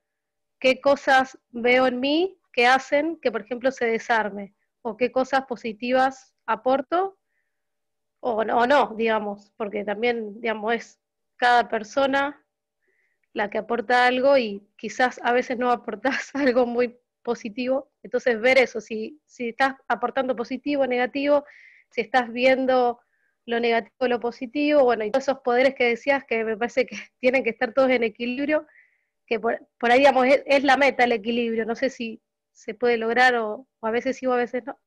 qué 0.60 0.82
cosas 0.82 1.38
veo 1.52 1.86
en 1.86 2.00
mí 2.00 2.40
que 2.52 2.66
hacen 2.66 3.20
que, 3.22 3.32
por 3.32 3.42
ejemplo, 3.42 3.72
se 3.72 3.86
desarme? 3.86 4.56
¿O 4.84 4.96
qué 4.96 5.12
cosas 5.12 5.46
positivas 5.46 6.36
aporto? 6.46 7.18
O 8.20 8.44
no, 8.44 8.68
no, 8.68 8.94
digamos, 8.96 9.52
porque 9.58 9.84
también, 9.84 10.40
digamos, 10.40 10.76
es 10.76 11.00
cada 11.36 11.68
persona 11.68 12.46
la 13.34 13.50
que 13.50 13.58
aporta 13.58 14.06
algo 14.06 14.38
y 14.38 14.66
quizás 14.78 15.20
a 15.24 15.34
veces 15.34 15.58
no 15.58 15.72
aportás 15.72 16.32
algo 16.36 16.66
muy 16.66 16.98
positivo. 17.24 17.92
Entonces, 18.04 18.40
ver 18.40 18.58
eso, 18.58 18.80
si, 18.80 19.20
si 19.26 19.50
estás 19.50 19.76
aportando 19.88 20.36
positivo 20.36 20.84
o 20.84 20.88
negativo, 20.88 21.46
si 21.90 22.02
estás 22.02 22.32
viendo 22.32 23.00
lo 23.46 23.60
negativo 23.60 23.96
o 24.00 24.08
lo 24.08 24.20
positivo, 24.20 24.84
bueno, 24.84 25.04
y 25.04 25.12
todos 25.12 25.26
esos 25.28 25.40
poderes 25.40 25.76
que 25.76 25.90
decías 25.90 26.24
que 26.26 26.44
me 26.44 26.58
parece 26.58 26.86
que 26.86 26.96
tienen 27.20 27.44
que 27.44 27.50
estar 27.50 27.74
todos 27.74 27.90
en 27.90 28.04
equilibrio, 28.04 28.68
que 29.26 29.40
por, 29.40 29.68
por 29.78 29.92
ahí, 29.92 30.00
digamos, 30.00 30.28
es, 30.46 30.64
la 30.64 30.78
meta 30.78 31.04
el 31.04 31.14
equilibrio. 31.14 31.66
No 31.66 31.76
sé 31.76 31.90
si 31.90 32.22
se 32.52 32.74
puede 32.74 32.98
lograr 32.98 33.36
o, 33.36 33.68
o 33.84 33.88
a 33.88 33.92
veces 33.92 34.18
sí 34.18 34.26
o 34.26 34.34
a 34.34 34.38
veces 34.38 34.66
no. 34.66 34.80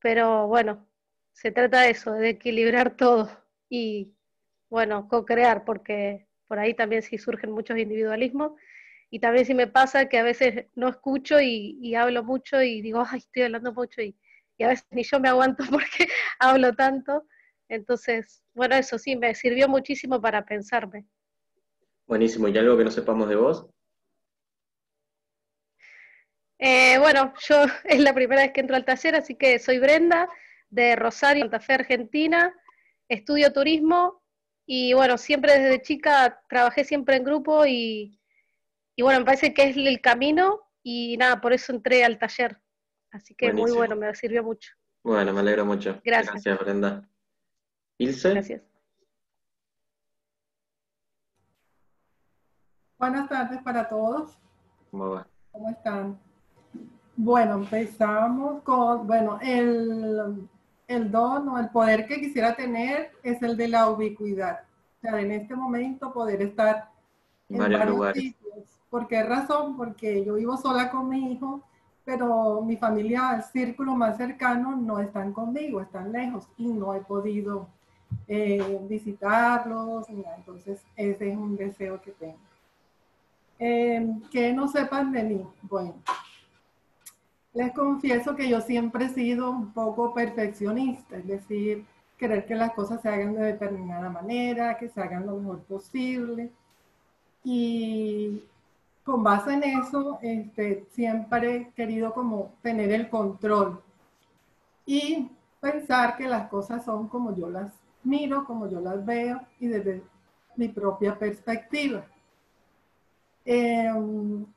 Pero 0.00 0.46
bueno, 0.46 0.86
se 1.32 1.50
trata 1.50 1.80
de 1.82 1.90
eso, 1.90 2.12
de 2.12 2.30
equilibrar 2.30 2.96
todo 2.96 3.28
y, 3.68 4.14
bueno, 4.70 5.08
co-crear, 5.08 5.64
porque 5.64 6.28
por 6.46 6.60
ahí 6.60 6.74
también 6.74 7.02
sí 7.02 7.18
surgen 7.18 7.50
muchos 7.50 7.76
individualismos. 7.76 8.52
Y 9.10 9.18
también 9.18 9.46
sí 9.46 9.54
me 9.54 9.66
pasa 9.66 10.08
que 10.08 10.18
a 10.18 10.22
veces 10.22 10.66
no 10.74 10.88
escucho 10.88 11.40
y, 11.40 11.78
y 11.82 11.94
hablo 11.96 12.22
mucho 12.22 12.62
y 12.62 12.80
digo, 12.82 13.04
ay, 13.06 13.18
estoy 13.18 13.42
hablando 13.42 13.72
mucho 13.72 14.00
y, 14.00 14.16
y, 14.58 14.64
a 14.64 14.68
veces 14.68 14.86
ni 14.90 15.02
yo 15.02 15.18
me 15.18 15.28
aguanto 15.28 15.64
porque 15.70 16.08
hablo 16.38 16.72
tanto. 16.74 17.26
Entonces, 17.68 18.44
bueno, 18.54 18.76
eso 18.76 18.98
sí, 18.98 19.16
me 19.16 19.34
sirvió 19.34 19.68
muchísimo 19.68 20.20
para 20.20 20.44
pensarme. 20.44 21.06
Buenísimo, 22.06 22.46
¿y 22.46 22.58
algo 22.58 22.76
que 22.76 22.84
no 22.84 22.90
sepamos 22.90 23.28
de 23.28 23.36
vos? 23.36 23.66
Eh, 26.58 26.98
bueno, 26.98 27.32
yo 27.48 27.56
es 27.84 28.00
la 28.00 28.14
primera 28.14 28.42
vez 28.42 28.52
que 28.52 28.60
entro 28.60 28.76
al 28.76 28.84
taller, 28.84 29.16
así 29.16 29.34
que 29.34 29.58
soy 29.58 29.78
Brenda, 29.78 30.28
de 30.70 30.96
Rosario, 30.96 31.44
Santa 31.44 31.60
Fe, 31.60 31.74
Argentina, 31.74 32.54
estudio 33.08 33.52
turismo 33.52 34.22
y 34.66 34.92
bueno, 34.94 35.18
siempre 35.18 35.58
desde 35.58 35.82
chica 35.82 36.42
trabajé 36.48 36.84
siempre 36.84 37.16
en 37.16 37.24
grupo 37.24 37.66
y, 37.66 38.18
y 38.96 39.02
bueno, 39.02 39.20
me 39.20 39.26
parece 39.26 39.52
que 39.52 39.64
es 39.64 39.76
el 39.76 40.00
camino 40.00 40.62
y 40.82 41.16
nada, 41.16 41.40
por 41.40 41.52
eso 41.52 41.72
entré 41.72 42.04
al 42.04 42.18
taller. 42.18 42.60
Así 43.10 43.34
que 43.34 43.46
Buenísimo. 43.46 43.68
muy 43.68 43.76
bueno, 43.76 43.96
me 43.96 44.14
sirvió 44.14 44.42
mucho. 44.42 44.72
Bueno, 45.04 45.32
me 45.32 45.40
alegro 45.40 45.64
mucho. 45.64 46.00
Gracias. 46.04 46.32
Gracias, 46.32 46.58
Brenda. 46.58 47.08
Ilse. 47.98 48.30
Gracias. 48.30 48.62
Buenas 52.98 53.28
tardes 53.28 53.62
para 53.62 53.88
todos. 53.88 54.38
¿Cómo 54.90 55.10
va? 55.10 55.28
¿Cómo 55.52 55.70
están? 55.70 56.18
Bueno, 57.16 57.54
empezamos 57.54 58.62
con, 58.62 59.06
bueno, 59.06 59.38
el, 59.40 60.48
el 60.88 61.10
don 61.10 61.48
o 61.48 61.58
el 61.58 61.68
poder 61.68 62.06
que 62.06 62.20
quisiera 62.20 62.54
tener 62.54 63.12
es 63.22 63.42
el 63.42 63.56
de 63.56 63.68
la 63.68 63.88
ubicuidad. 63.88 64.60
O 64.98 65.00
sea, 65.00 65.20
en 65.20 65.30
este 65.30 65.54
momento 65.54 66.12
poder 66.12 66.42
estar 66.42 66.90
en 67.48 67.58
varios, 67.58 67.80
varios 67.80 67.96
lugares. 67.96 68.22
Sitios. 68.22 68.80
¿Por 68.90 69.06
qué 69.06 69.22
razón? 69.22 69.76
Porque 69.76 70.24
yo 70.24 70.34
vivo 70.34 70.56
sola 70.56 70.90
con 70.90 71.08
mi 71.08 71.32
hijo, 71.32 71.62
pero 72.04 72.62
mi 72.62 72.76
familia, 72.76 73.32
el 73.36 73.42
círculo 73.42 73.94
más 73.94 74.16
cercano, 74.16 74.76
no 74.76 74.98
están 74.98 75.32
conmigo, 75.32 75.80
están 75.80 76.12
lejos 76.12 76.48
y 76.56 76.66
no 76.66 76.94
he 76.94 77.00
podido 77.00 77.68
eh, 78.28 78.80
visitarlos. 78.88 80.08
Entonces, 80.08 80.82
ese 80.96 81.30
es 81.30 81.36
un 81.36 81.56
deseo 81.56 82.00
que 82.00 82.10
tengo. 82.12 82.38
Eh, 83.58 84.20
que 84.30 84.52
no 84.52 84.68
sepan 84.68 85.12
de 85.12 85.22
mí. 85.22 85.46
Bueno, 85.62 85.94
les 87.54 87.72
confieso 87.72 88.34
que 88.34 88.48
yo 88.48 88.60
siempre 88.60 89.06
he 89.06 89.08
sido 89.10 89.50
un 89.50 89.72
poco 89.72 90.12
perfeccionista, 90.12 91.16
es 91.16 91.26
decir, 91.26 91.86
querer 92.18 92.44
que 92.46 92.54
las 92.56 92.72
cosas 92.72 93.00
se 93.00 93.08
hagan 93.08 93.34
de 93.34 93.42
determinada 93.42 94.10
manera, 94.10 94.76
que 94.76 94.88
se 94.88 95.00
hagan 95.00 95.26
lo 95.26 95.36
mejor 95.36 95.60
posible. 95.62 96.50
Y 97.44 98.42
con 99.04 99.22
base 99.22 99.54
en 99.54 99.62
eso, 99.64 100.18
este, 100.22 100.86
siempre 100.90 101.56
he 101.56 101.70
querido 101.72 102.12
como 102.12 102.52
tener 102.62 102.90
el 102.90 103.08
control 103.08 103.80
y 104.86 105.30
pensar 105.60 106.16
que 106.16 106.28
las 106.28 106.48
cosas 106.48 106.84
son 106.84 107.08
como 107.08 107.34
yo 107.36 107.48
las 107.48 107.72
miro, 108.02 108.44
como 108.44 108.68
yo 108.68 108.80
las 108.80 109.04
veo 109.04 109.40
y 109.60 109.68
desde 109.68 110.02
mi 110.56 110.68
propia 110.68 111.18
perspectiva. 111.18 112.04
Eh, 113.44 113.92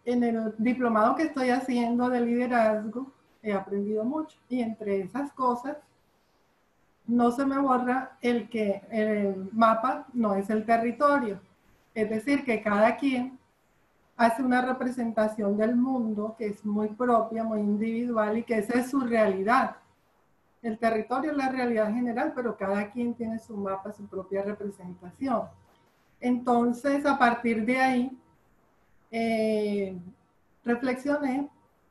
en 0.06 0.24
el 0.24 0.54
diplomado 0.58 1.16
que 1.16 1.24
estoy 1.24 1.50
haciendo 1.50 2.10
de 2.10 2.22
liderazgo, 2.22 3.12
he 3.44 3.52
aprendido 3.52 4.04
mucho 4.04 4.38
y 4.50 4.62
entre 4.62 5.02
esas 5.02 5.32
cosas 5.34 5.78
no 7.06 7.32
se 7.32 7.46
me 7.46 7.58
borra 7.58 8.18
el 8.22 8.50
que 8.50 8.82
el 8.92 9.50
mapa 9.54 10.06
no 10.14 10.36
es 10.36 10.50
el 10.50 10.66
territorio. 10.66 11.40
Es 11.94 12.10
decir, 12.10 12.44
que 12.44 12.62
cada 12.62 12.98
quien 12.98 13.40
hace 14.18 14.44
una 14.44 14.62
representación 14.62 15.58
del 15.58 15.76
mundo 15.76 16.36
que 16.38 16.48
es 16.48 16.66
muy 16.66 16.90
propia, 16.90 17.44
muy 17.44 17.60
individual 17.60 18.38
y 18.38 18.44
que 18.44 18.58
esa 18.58 18.80
es 18.80 18.90
su 18.90 19.00
realidad. 19.00 19.78
El 20.62 20.78
territorio 20.78 21.32
es 21.32 21.38
la 21.38 21.50
realidad 21.50 21.94
general, 21.94 22.34
pero 22.36 22.58
cada 22.58 22.92
quien 22.92 23.14
tiene 23.14 23.40
su 23.40 23.56
mapa, 23.56 23.94
su 23.94 24.06
propia 24.08 24.42
representación. 24.42 25.44
Entonces, 26.20 27.06
a 27.06 27.18
partir 27.18 27.64
de 27.66 27.78
ahí, 27.78 28.18
eh, 29.12 29.96
reflexioné 30.64 31.50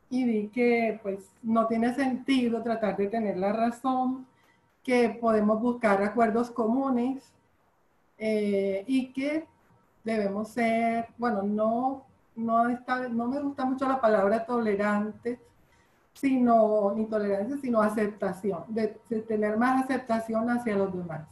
y 0.09 0.23
vi 0.23 0.47
que 0.47 0.99
pues 1.03 1.31
no 1.43 1.67
tiene 1.67 1.93
sentido 1.93 2.61
tratar 2.61 2.95
de 2.97 3.07
tener 3.07 3.37
la 3.37 3.53
razón, 3.53 4.25
que 4.83 5.09
podemos 5.09 5.61
buscar 5.61 6.01
acuerdos 6.01 6.49
comunes 6.49 7.33
eh, 8.17 8.83
y 8.87 9.11
que 9.11 9.45
debemos 10.03 10.47
ser, 10.49 11.09
bueno, 11.17 11.43
no, 11.43 12.05
no, 12.35 12.69
está, 12.69 13.09
no 13.09 13.27
me 13.27 13.41
gusta 13.41 13.65
mucho 13.65 13.87
la 13.87 13.99
palabra 13.99 14.45
tolerante, 14.45 15.39
sino, 16.13 16.93
ni 16.95 17.05
tolerancia, 17.05 17.57
sino 17.57 17.81
aceptación, 17.81 18.63
de, 18.69 18.87
tener 19.27 19.57
más 19.57 19.83
aceptación 19.83 20.49
hacia 20.49 20.77
los 20.77 20.95
demás. 20.95 21.27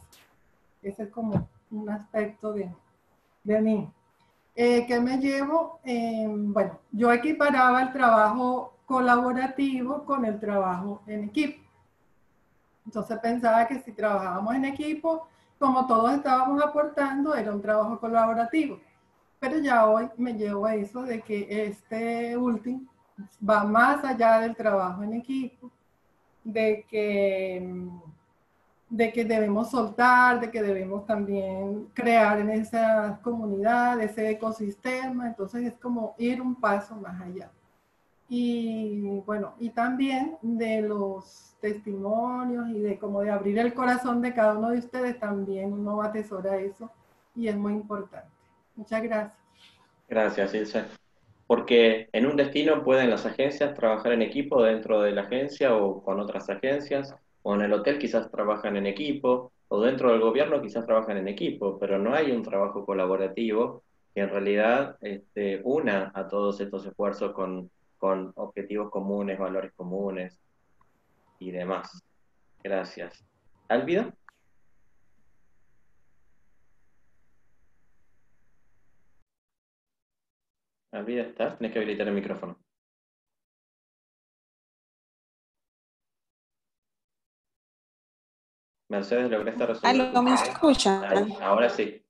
Ese 0.82 1.04
es 1.04 1.08
como 1.08 1.48
un 1.70 1.88
aspecto 1.88 2.52
de, 2.52 2.70
de 3.42 3.60
mí. 3.60 3.90
Eh, 4.58 4.86
¿Qué 4.86 4.98
me 4.98 5.18
llevo? 5.18 5.80
Eh, 5.84 6.26
bueno, 6.28 6.78
yo 6.90 7.12
equiparaba 7.12 7.82
el 7.82 7.92
trabajo 7.92 8.72
colaborativo 8.86 10.02
con 10.06 10.24
el 10.24 10.40
trabajo 10.40 11.02
en 11.06 11.24
equipo. 11.24 11.62
Entonces 12.86 13.18
pensaba 13.18 13.66
que 13.66 13.80
si 13.80 13.92
trabajábamos 13.92 14.54
en 14.54 14.64
equipo, 14.64 15.28
como 15.58 15.86
todos 15.86 16.14
estábamos 16.14 16.62
aportando, 16.62 17.34
era 17.34 17.52
un 17.52 17.60
trabajo 17.60 18.00
colaborativo. 18.00 18.80
Pero 19.38 19.58
ya 19.58 19.86
hoy 19.86 20.08
me 20.16 20.32
llevo 20.32 20.64
a 20.64 20.74
eso 20.74 21.02
de 21.02 21.20
que 21.20 21.66
este 21.66 22.34
último 22.34 22.80
va 23.46 23.62
más 23.64 24.02
allá 24.04 24.40
del 24.40 24.56
trabajo 24.56 25.02
en 25.02 25.12
equipo, 25.12 25.70
de 26.44 26.86
que, 26.88 27.76
de 28.96 29.12
que 29.12 29.26
debemos 29.26 29.70
soltar, 29.70 30.40
de 30.40 30.50
que 30.50 30.62
debemos 30.62 31.04
también 31.04 31.88
crear 31.92 32.40
en 32.40 32.48
esa 32.48 33.20
comunidad, 33.22 34.00
ese 34.00 34.30
ecosistema. 34.30 35.26
Entonces 35.26 35.66
es 35.66 35.74
como 35.74 36.14
ir 36.16 36.40
un 36.40 36.54
paso 36.54 36.96
más 36.96 37.20
allá. 37.20 37.50
Y 38.28 39.20
bueno, 39.26 39.54
y 39.60 39.68
también 39.70 40.38
de 40.40 40.80
los 40.80 41.54
testimonios 41.60 42.70
y 42.70 42.80
de 42.80 42.98
como 42.98 43.20
de 43.20 43.30
abrir 43.30 43.58
el 43.58 43.74
corazón 43.74 44.22
de 44.22 44.32
cada 44.32 44.56
uno 44.56 44.70
de 44.70 44.78
ustedes, 44.78 45.20
también 45.20 45.74
uno 45.74 46.02
atesora 46.02 46.56
eso 46.56 46.90
y 47.34 47.48
es 47.48 47.56
muy 47.56 47.74
importante. 47.74 48.30
Muchas 48.74 49.02
gracias. 49.02 49.38
Gracias, 50.08 50.54
Ilse. 50.54 50.84
Porque 51.46 52.08
en 52.12 52.26
un 52.26 52.36
destino 52.36 52.82
pueden 52.82 53.10
las 53.10 53.26
agencias 53.26 53.74
trabajar 53.74 54.12
en 54.12 54.22
equipo 54.22 54.62
dentro 54.62 55.02
de 55.02 55.12
la 55.12 55.22
agencia 55.22 55.76
o 55.76 56.02
con 56.02 56.18
otras 56.18 56.48
agencias, 56.48 57.14
o 57.48 57.54
en 57.54 57.62
el 57.62 57.72
hotel 57.72 57.96
quizás 57.96 58.28
trabajan 58.28 58.76
en 58.76 58.86
equipo, 58.86 59.52
o 59.68 59.80
dentro 59.80 60.10
del 60.10 60.20
gobierno 60.20 60.60
quizás 60.60 60.84
trabajan 60.84 61.16
en 61.16 61.28
equipo, 61.28 61.78
pero 61.78 61.96
no 61.96 62.12
hay 62.12 62.32
un 62.32 62.42
trabajo 62.42 62.84
colaborativo 62.84 63.84
que 64.12 64.22
en 64.22 64.30
realidad 64.30 64.96
este, 65.00 65.60
una 65.62 66.10
a 66.12 66.26
todos 66.26 66.60
estos 66.60 66.84
esfuerzos 66.86 67.32
con, 67.34 67.70
con 67.98 68.32
objetivos 68.34 68.90
comunes, 68.90 69.38
valores 69.38 69.72
comunes, 69.76 70.40
y 71.38 71.52
demás. 71.52 72.02
Gracias. 72.64 73.24
¿Álvida? 73.68 74.12
Álvida, 80.90 81.22
¿estás? 81.22 81.58
Tienes 81.58 81.72
que 81.72 81.78
habilitar 81.78 82.08
el 82.08 82.14
micrófono. 82.14 82.65
Mercedes, 88.96 89.30
¿lograste 89.30 89.66
resolver? 89.66 90.00
¿Aló, 90.00 90.22
me 90.22 90.34
escuchan? 90.34 91.04
Ahí, 91.04 91.36
ahora 91.42 91.68
sí. 91.68 92.02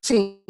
Sí. 0.00 0.44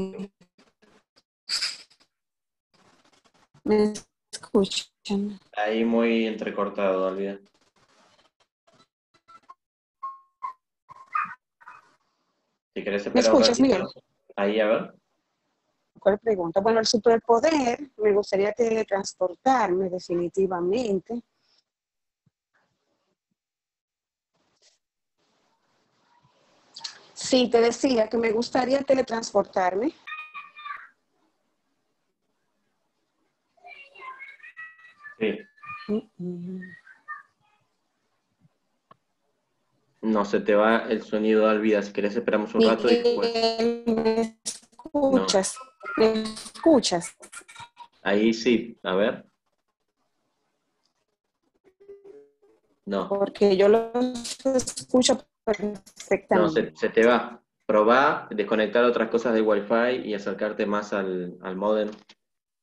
Me 3.65 3.93
escuchan. 4.33 5.39
Ahí 5.55 5.85
muy 5.85 6.27
entrecortado, 6.27 7.07
Olvida. 7.07 7.39
Si 12.75 12.83
querés 12.83 13.03
¿Me 13.13 13.21
esperar 13.21 13.25
escuchas. 13.25 13.61
Miguel? 13.61 13.83
Ahí, 14.37 14.59
a 14.59 14.67
ver. 14.67 14.95
¿Cuál 15.99 16.19
pregunta? 16.19 16.61
Bueno, 16.61 16.81
el 16.81 16.87
superpoder, 16.87 17.79
me 17.99 18.13
gustaría 18.15 18.53
teletransportarme 18.53 19.91
definitivamente. 19.91 21.23
Sí, 27.33 27.49
te 27.49 27.63
decía 27.63 28.11
que 28.11 28.19
me 28.19 28.31
gustaría 28.31 28.83
teletransportarme. 28.83 29.95
Sí. 35.19 35.39
No, 40.03 40.27
se 40.27 40.41
te 40.41 40.55
va 40.55 40.85
el 40.91 41.03
sonido, 41.03 41.49
Alvida. 41.49 41.81
Si 41.81 41.95
querés 41.95 42.15
esperamos 42.17 42.55
un 42.55 42.67
rato 42.67 42.91
y 42.91 42.97
después. 42.97 43.33
Miguel, 43.33 43.85
¿me 43.87 44.39
escuchas? 44.45 45.57
¿Me 45.97 46.25
escuchas? 46.25 47.17
Ahí 48.03 48.35
sí, 48.35 48.79
a 48.83 48.95
ver. 48.95 49.25
No, 52.85 53.09
Porque 53.09 53.57
yo 53.57 53.71
los 53.71 54.37
escucho 54.45 55.27
no, 55.47 55.53
perfectamente. 55.55 56.71
se, 56.71 56.77
se 56.77 56.89
te 56.91 57.07
va. 57.07 57.39
Probá 57.67 58.29
desconectar 58.31 58.85
otras 58.85 59.09
cosas 59.09 59.35
del 59.35 59.43
Wi-Fi 59.47 60.03
y 60.05 60.15
acercarte 60.15 60.67
más 60.67 60.93
al, 60.93 61.39
al 61.43 61.57
modem 61.57 61.91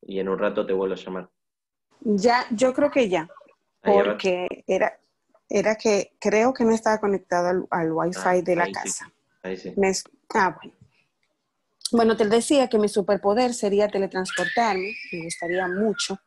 y 0.01 0.19
en 0.19 0.29
un 0.29 0.37
rato 0.37 0.65
te 0.65 0.73
vuelvo 0.73 0.93
a 0.93 0.97
llamar. 0.97 1.29
Ya, 2.01 2.45
yo 2.51 2.73
creo 2.73 2.91
que 2.91 3.09
ya, 3.09 3.27
porque 3.81 4.63
era, 4.67 4.99
era 5.47 5.75
que 5.75 6.13
creo 6.19 6.53
que 6.53 6.63
no 6.63 6.71
estaba 6.73 6.99
conectado 6.99 7.47
al, 7.49 7.67
al 7.69 7.91
Wi-Fi 7.91 8.19
Ah, 8.23 8.41
de 8.41 8.55
la 8.55 8.63
ahí 8.65 8.73
sí, 8.73 8.81
casa. 8.81 9.11
ahí 9.43 9.57
sí. 9.57 9.73
Me 9.75 9.91
ah, 10.35 10.57
bueno. 10.61 10.77
Bueno, 11.91 12.15
te 12.15 12.25
decía 12.27 12.67
que 12.69 12.77
mi 12.77 12.87
superpoder 12.87 13.53
sería 13.53 13.87
teletransportarme, 13.87 14.93
me 15.11 15.23
gustaría 15.23 15.67
mucho, 15.67 16.19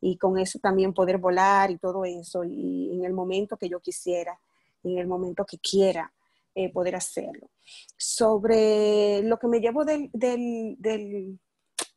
y 0.00 0.16
con 0.16 0.38
eso 0.38 0.60
también 0.60 0.94
poder 0.94 1.18
volar 1.18 1.72
y 1.72 1.78
todo 1.78 2.04
eso, 2.04 2.44
y 2.44 2.92
en 2.94 3.04
el 3.04 3.12
momento 3.12 3.56
que 3.56 3.68
yo 3.68 3.80
quisiera, 3.80 4.38
en 4.84 4.98
el 4.98 5.06
momento 5.06 5.44
que 5.44 5.58
quiera, 5.58 6.12
eh, 6.54 6.72
poder 6.72 6.96
hacerlo. 6.96 7.50
Sobre 7.96 9.22
lo 9.22 9.38
que 9.38 9.48
me 9.48 9.60
llevo 9.60 9.84
del, 9.84 10.10
del- 10.12 10.76
del- 10.78 11.38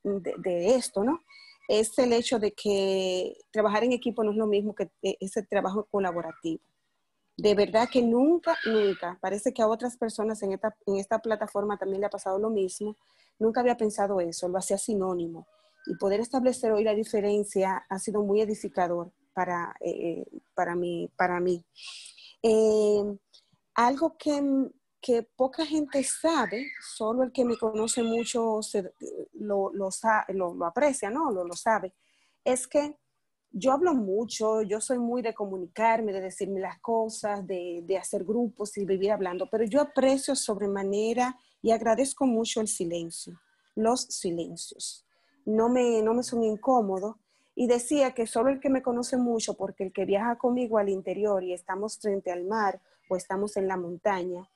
de, 0.03 0.33
de 0.37 0.75
esto, 0.75 1.03
¿no? 1.03 1.19
Es 1.67 1.97
el 1.99 2.13
hecho 2.13 2.37
de 2.39 2.53
que 2.53 3.35
trabajar 3.51 3.83
en 3.83 3.93
equipo 3.93 4.23
no 4.23 4.31
es 4.31 4.37
lo 4.37 4.47
mismo 4.47 4.75
que 4.75 4.89
eh, 5.01 5.17
ese 5.19 5.43
trabajo 5.43 5.85
colaborativo 5.91 6.61
de 7.37 7.53
verdad 7.53 7.89
que 7.91 8.01
nunca, 8.01 8.55
nunca, 8.65 9.17
parece 9.21 9.53
que 9.53 9.61
a 9.61 9.67
otras 9.67 9.97
personas 9.97 10.41
en 10.43 10.53
esta, 10.53 10.75
en 10.85 10.97
esta 10.97 11.19
plataforma 11.19 11.77
también 11.77 11.99
le 12.01 12.07
ha 12.07 12.09
pasado 12.09 12.39
lo 12.39 12.49
mismo, 12.49 12.95
nunca 13.39 13.59
había 13.61 13.75
pensado 13.77 14.21
eso, 14.21 14.47
lo 14.47 14.57
hacía 14.57 14.77
sinónimo. 14.77 15.45
Y 15.85 15.95
poder 15.97 16.21
establecer 16.21 16.71
hoy 16.71 16.83
la 16.83 16.95
diferencia 16.95 17.85
ha 17.89 17.99
sido 17.99 18.23
muy 18.23 18.39
edificador 18.41 19.11
para, 19.33 19.75
eh, 19.81 20.25
para 20.53 20.75
mí. 20.75 21.09
Para 21.17 21.39
mí. 21.41 21.65
Eh, 22.47 23.03
algo 23.75 24.17
que, 24.17 24.41
que 25.01 25.23
poca 25.23 25.65
gente 25.65 26.03
sabe, 26.03 26.67
solo 26.95 27.23
el 27.23 27.31
que 27.31 27.45
me 27.45 27.57
conoce 27.57 28.03
mucho 28.03 28.61
se- 28.61 28.93
lo, 29.33 29.71
lo, 29.73 29.89
lo- 30.29 30.53
lo 30.55 30.65
aprecia, 30.65 31.09
¿no? 31.09 31.31
Lo, 31.31 31.43
lo 31.43 31.53
sabe, 31.55 31.93
es 32.43 32.67
que 32.67 32.97
yo 33.51 33.71
hablo 33.71 33.93
mucho, 33.93 34.61
yo 34.63 34.81
soy 34.81 34.99
muy 34.99 35.21
de 35.21 35.33
comunicarme, 35.33 36.11
de 36.13 36.21
decirme 36.21 36.59
las 36.59 36.79
cosas, 36.81 37.45
de, 37.47 37.81
de 37.85 37.97
hacer 37.97 38.25
grupos 38.25 38.77
y 38.77 38.85
vivir 38.85 39.11
hablando, 39.11 39.47
pero 39.49 39.63
yo 39.65 39.81
aprecio 39.81 40.35
sobremanera 40.35 41.37
y 41.61 41.71
agradezco 41.71 42.25
mucho 42.25 42.59
el 42.61 42.67
silencio, 42.67 43.39
los 43.75 44.01
silencios. 44.01 45.05
No 45.45 45.69
me, 45.69 46.01
no 46.01 46.13
me 46.13 46.23
son 46.23 46.43
incómodos. 46.43 47.15
Y 47.55 47.67
decía 47.67 48.13
que 48.13 48.27
solo 48.27 48.49
el 48.49 48.59
que 48.59 48.69
me 48.69 48.81
conoce 48.81 49.17
mucho, 49.17 49.53
porque 49.55 49.85
el 49.85 49.93
que 49.93 50.05
viaja 50.05 50.37
conmigo 50.37 50.77
al 50.77 50.89
interior 50.89 51.43
y 51.43 51.53
estamos 51.53 51.97
frente 51.97 52.31
al 52.31 52.43
mar 52.43 52.81
o 53.09 53.15
estamos 53.15 53.55
en 53.57 53.67
la 53.67 53.77
montaña, 53.77 54.47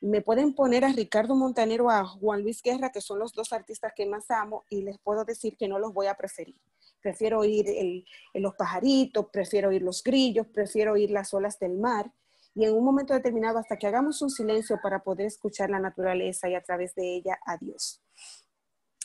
Me 0.00 0.20
pueden 0.20 0.54
poner 0.54 0.84
a 0.84 0.92
Ricardo 0.92 1.34
Montaner 1.34 1.80
o 1.80 1.88
a 1.88 2.04
Juan 2.04 2.42
Luis 2.42 2.60
Guerra, 2.62 2.92
que 2.92 3.00
son 3.00 3.18
los 3.18 3.32
dos 3.32 3.54
artistas 3.54 3.92
que 3.96 4.04
más 4.04 4.30
amo, 4.30 4.64
y 4.68 4.82
les 4.82 4.98
puedo 4.98 5.24
decir 5.24 5.56
que 5.56 5.66
no 5.66 5.78
los 5.78 5.94
voy 5.94 6.08
a 6.08 6.14
preferir. 6.14 6.60
Prefiero 7.00 7.38
oír 7.38 7.64
el- 7.70 8.04
los 8.34 8.54
pajaritos, 8.54 9.26
prefiero 9.32 9.70
oír 9.70 9.80
los 9.80 10.02
grillos, 10.02 10.46
prefiero 10.48 10.92
oír 10.92 11.10
las 11.10 11.32
olas 11.32 11.58
del 11.58 11.78
mar. 11.78 12.12
Y 12.54 12.66
en 12.66 12.74
un 12.74 12.84
momento 12.84 13.14
determinado, 13.14 13.58
hasta 13.58 13.78
que 13.78 13.86
hagamos 13.86 14.20
un 14.20 14.28
silencio 14.28 14.78
para 14.82 14.98
poder 15.02 15.26
escuchar 15.26 15.70
la 15.70 15.78
naturaleza 15.78 16.50
y 16.50 16.54
a 16.54 16.62
través 16.62 16.94
de 16.94 17.14
ella 17.16 17.38
a 17.46 17.56
Dios. 17.56 18.02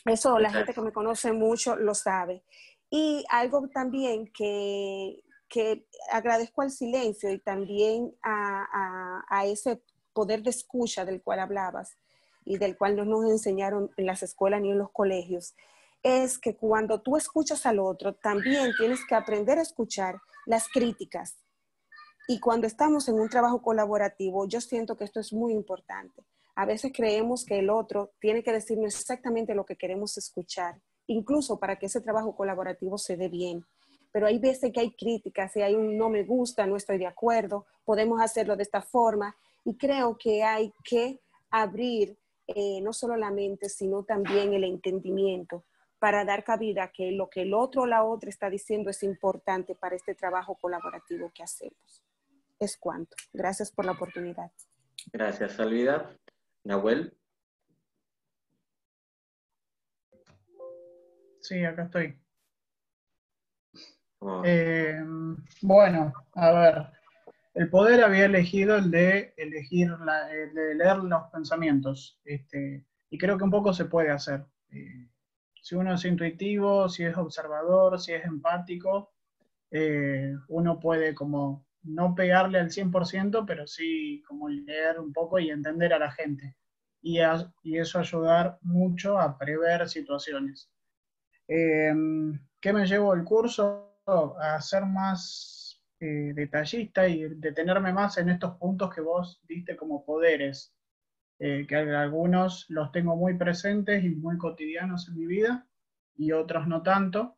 Eso 0.05 0.37
la 0.37 0.51
gente 0.51 0.73
que 0.73 0.81
me 0.81 0.91
conoce 0.91 1.31
mucho 1.31 1.77
lo 1.77 1.93
sabe. 1.93 2.43
Y 2.89 3.23
algo 3.29 3.67
también 3.69 4.31
que, 4.33 5.23
que 5.47 5.87
agradezco 6.11 6.61
al 6.61 6.71
silencio 6.71 7.31
y 7.31 7.39
también 7.39 8.15
a, 8.23 8.65
a- 8.71 9.25
a 9.29 9.45
ese 9.45 9.81
poder 10.13 10.41
de 10.43 10.49
escucha 10.49 11.05
del 11.05 11.21
cual 11.21 11.39
hablabas 11.39 11.97
y 12.45 12.57
del 12.57 12.77
cual 12.77 12.95
no 12.95 13.05
nos 13.05 13.29
enseñaron 13.29 13.91
en 13.97 14.05
las 14.05 14.23
escuelas 14.23 14.61
ni 14.61 14.71
en 14.71 14.79
los 14.79 14.91
colegios, 14.91 15.55
es 16.01 16.39
que 16.39 16.55
cuando 16.55 17.01
tú 17.01 17.15
escuchas 17.17 17.65
al 17.65 17.77
otro, 17.79 18.15
también 18.15 18.71
tienes 18.77 19.05
que 19.05 19.15
aprender 19.15 19.59
a 19.59 19.61
escuchar 19.61 20.19
las 20.45 20.67
críticas. 20.69 21.37
Y 22.27 22.39
cuando 22.39 22.67
estamos 22.67 23.07
en 23.09 23.15
un 23.19 23.29
trabajo 23.29 23.61
colaborativo, 23.61 24.47
yo 24.47 24.61
siento 24.61 24.95
que 24.95 25.03
esto 25.03 25.19
es 25.19 25.33
muy 25.33 25.51
importante. 25.53 26.23
A 26.55 26.65
veces 26.65 26.91
creemos 26.95 27.45
que 27.45 27.59
el 27.59 27.69
otro 27.69 28.11
tiene 28.19 28.43
que 28.43 28.51
decirnos 28.51 28.95
exactamente 28.95 29.53
lo 29.55 29.65
que 29.65 29.75
queremos 29.75 30.17
escuchar, 30.17 30.81
incluso 31.09 31.59
para 31.59 31.77
que 31.77 31.87
ese 31.87 32.01
trabajo 32.01 32.35
colaborativo 32.35 32.97
se 32.97 33.17
dé 33.17 33.27
bien. 33.27 33.65
Pero 34.11 34.27
hay 34.27 34.39
veces 34.39 34.71
que 34.71 34.79
hay 34.79 34.95
críticas, 34.95 35.51
si 35.51 35.61
hay 35.61 35.75
un 35.75 35.97
no 35.97 36.09
me 36.09 36.23
gusta, 36.23 36.65
no 36.65 36.75
estoy 36.75 36.97
de 36.97 37.07
acuerdo, 37.07 37.65
podemos 37.83 38.21
hacerlo 38.21 38.55
de 38.55 38.63
esta 38.63 38.81
forma. 38.81 39.35
Y 39.65 39.75
creo 39.75 40.17
que 40.17 40.43
hay 40.43 40.71
que 40.83 41.19
abrir 41.51 42.17
eh, 42.47 42.81
no 42.81 42.93
solo 42.93 43.15
la 43.15 43.31
mente, 43.31 43.69
sino 43.69 44.03
también 44.03 44.53
el 44.53 44.63
entendimiento 44.63 45.65
para 45.99 46.23
dar 46.25 46.43
cabida 46.43 46.85
a 46.85 46.91
que 46.91 47.11
lo 47.11 47.29
que 47.29 47.41
el 47.41 47.53
otro 47.53 47.83
o 47.83 47.85
la 47.85 48.03
otra 48.03 48.29
está 48.29 48.49
diciendo 48.49 48.89
es 48.89 49.03
importante 49.03 49.75
para 49.75 49.95
este 49.95 50.15
trabajo 50.15 50.55
colaborativo 50.55 51.31
que 51.33 51.43
hacemos. 51.43 52.03
Es 52.57 52.77
cuanto. 52.77 53.15
Gracias 53.33 53.71
por 53.71 53.85
la 53.85 53.91
oportunidad. 53.91 54.51
Gracias, 55.11 55.53
Salvida. 55.53 56.15
Nahuel. 56.63 57.18
Sí, 61.41 61.63
acá 61.65 61.83
estoy. 61.83 62.17
Oh, 64.21 64.41
Eh, 64.45 64.99
bueno, 65.61 66.13
a 66.35 66.51
ver, 66.51 66.87
el 67.55 67.69
poder 67.69 68.03
había 68.03 68.25
elegido 68.25 68.77
el 68.77 68.91
de 68.91 69.33
elegir, 69.37 69.89
la- 70.01 70.31
el 70.33 70.53
de 70.53 70.75
leer 70.75 70.97
los 70.99 71.23
pensamientos, 71.31 72.19
este, 72.25 72.85
y 73.09 73.17
creo 73.17 73.37
que 73.37 73.43
un 73.45 73.51
poco 73.51 73.73
se 73.73 73.85
puede 73.85 74.11
hacer. 74.11 74.45
Eh, 74.71 75.07
si 75.61 75.75
uno 75.75 75.95
es 75.95 76.05
intuitivo, 76.05 76.89
si 76.89 77.03
es 77.05 77.17
observador, 77.17 77.99
si 77.99 78.13
es 78.13 78.25
empático, 78.25 79.13
eh, 79.71 80.33
uno 80.49 80.79
puede 80.79 81.15
como 81.15 81.65
no 81.83 82.15
pegarle 82.15 82.59
al 82.59 82.71
100%, 82.71 83.45
pero 83.45 83.67
sí 83.67 84.23
como 84.27 84.49
leer 84.49 84.99
un 84.99 85.13
poco 85.13 85.39
y 85.39 85.51
entender 85.51 85.93
a 85.93 85.99
la 85.99 86.11
gente. 86.11 86.55
Y, 87.01 87.19
a- 87.21 87.51
y 87.63 87.77
eso 87.79 87.99
ayudar 87.99 88.59
mucho 88.61 89.19
a 89.19 89.37
prever 89.37 89.89
situaciones. 89.89 90.69
Eh, 91.49 91.91
¿Qué 92.61 92.73
me 92.73 92.85
llevo 92.85 93.15
del 93.15 93.25
curso? 93.25 93.97
A 94.39 94.61
ser 94.61 94.85
más 94.85 95.83
eh, 95.99 96.31
detallista 96.35 97.07
y 97.07 97.23
detenerme 97.35 97.91
más 97.91 98.17
en 98.19 98.29
estos 98.29 98.55
puntos 98.57 98.93
que 98.93 99.01
vos 99.01 99.41
diste 99.47 99.75
como 99.75 100.05
poderes, 100.05 100.73
eh, 101.39 101.65
que 101.67 101.75
algunos 101.75 102.65
los 102.69 102.91
tengo 102.91 103.15
muy 103.15 103.35
presentes 103.35 104.03
y 104.03 104.09
muy 104.09 104.37
cotidianos 104.37 105.07
en 105.09 105.15
mi 105.17 105.25
vida 105.25 105.67
y 106.15 106.31
otros 106.31 106.67
no 106.67 106.83
tanto. 106.83 107.37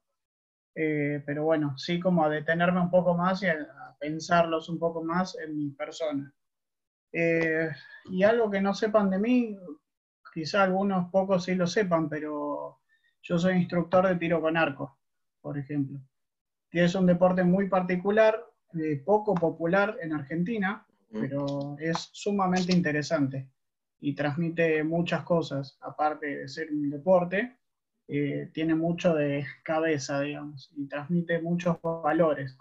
Eh, 0.75 1.23
pero 1.25 1.45
bueno, 1.45 1.77
sí 1.77 1.99
como 1.99 2.25
a 2.25 2.29
detenerme 2.29 2.81
un 2.81 2.91
poco 2.91 3.15
más 3.15 3.41
y 3.43 3.47
a, 3.47 3.53
a 3.53 3.97
pensarlos 3.97 4.67
un 4.69 4.79
poco 4.79 5.03
más 5.03 5.37
en 5.37 5.57
mi 5.57 5.69
persona. 5.71 6.33
Y 7.13 8.23
algo 8.23 8.49
que 8.49 8.61
no 8.61 8.73
sepan 8.73 9.09
de 9.09 9.19
mí, 9.19 9.57
quizá 10.33 10.63
algunos 10.63 11.09
pocos 11.11 11.43
sí 11.45 11.55
lo 11.55 11.67
sepan, 11.67 12.09
pero 12.09 12.80
yo 13.21 13.37
soy 13.37 13.55
instructor 13.55 14.07
de 14.07 14.15
tiro 14.15 14.41
con 14.41 14.57
arco, 14.57 14.97
por 15.41 15.57
ejemplo. 15.57 15.99
Que 16.69 16.85
es 16.85 16.95
un 16.95 17.05
deporte 17.05 17.43
muy 17.43 17.67
particular, 17.67 18.43
eh, 18.73 19.01
poco 19.03 19.35
popular 19.35 19.97
en 20.01 20.13
Argentina, 20.13 20.85
pero 21.11 21.75
es 21.77 22.09
sumamente 22.13 22.73
interesante 22.73 23.49
y 23.99 24.15
transmite 24.15 24.83
muchas 24.83 25.23
cosas, 25.23 25.77
aparte 25.81 26.37
de 26.37 26.47
ser 26.47 26.71
un 26.71 26.89
deporte, 26.89 27.57
eh, 28.07 28.49
tiene 28.53 28.75
mucho 28.75 29.13
de 29.13 29.45
cabeza, 29.63 30.21
digamos, 30.21 30.71
y 30.75 30.87
transmite 30.87 31.41
muchos 31.41 31.77
valores. 31.81 32.57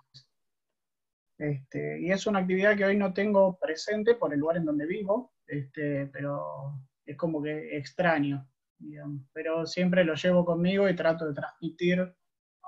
Este, 1.38 2.02
y 2.02 2.12
es 2.12 2.26
una 2.26 2.40
actividad 2.40 2.76
que 2.76 2.84
hoy 2.84 2.96
no 2.96 3.14
tengo 3.14 3.58
presente 3.58 4.14
por 4.14 4.34
el 4.34 4.40
lugar 4.40 4.58
en 4.58 4.66
donde 4.66 4.86
vivo, 4.86 5.32
este, 5.46 6.06
pero 6.06 6.78
es 7.06 7.16
como 7.16 7.42
que 7.42 7.78
extraño, 7.78 8.46
digamos. 8.80 9.22
Pero 9.32 9.66
siempre 9.66 10.04
lo 10.04 10.14
llevo 10.14 10.44
conmigo 10.44 10.88
y 10.88 10.96
trato 10.96 11.26
de 11.26 11.34
transmitir 11.34 12.14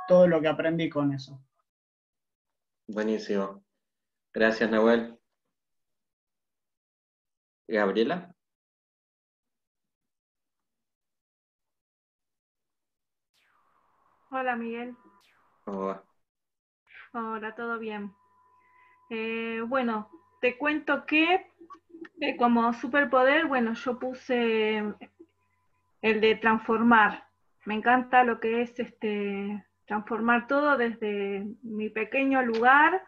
todo 0.09 0.29
lo 0.29 0.41
que 0.41 0.49
aprendí 0.49 0.89
con 0.91 1.13
eso. 1.13 1.41
buenísimo. 2.87 3.65
Gracias, 4.35 4.71
Nahuel. 4.71 5.19
Gabriela. 7.69 8.37
Hola 14.31 14.57
Miguel, 14.57 14.97
¿Cómo 15.65 15.87
va? 15.87 16.07
hola, 17.13 17.55
¿todo 17.55 17.79
bien? 17.79 18.13
Eh, 19.11 19.63
bueno, 19.67 20.11
te 20.41 20.57
cuento 20.59 21.07
que 21.07 21.47
eh, 22.21 22.37
como 22.37 22.73
superpoder, 22.75 23.47
bueno, 23.47 23.75
yo 23.75 23.99
puse 23.99 24.83
el 26.03 26.21
de 26.21 26.35
transformar. 26.35 27.29
Me 27.65 27.75
encanta 27.75 28.25
lo 28.25 28.41
que 28.41 28.63
es 28.63 28.79
este 28.79 29.65
transformar 29.87 30.47
todo 30.47 30.77
desde 30.77 31.47
mi 31.63 31.89
pequeño 31.91 32.43
lugar 32.43 33.03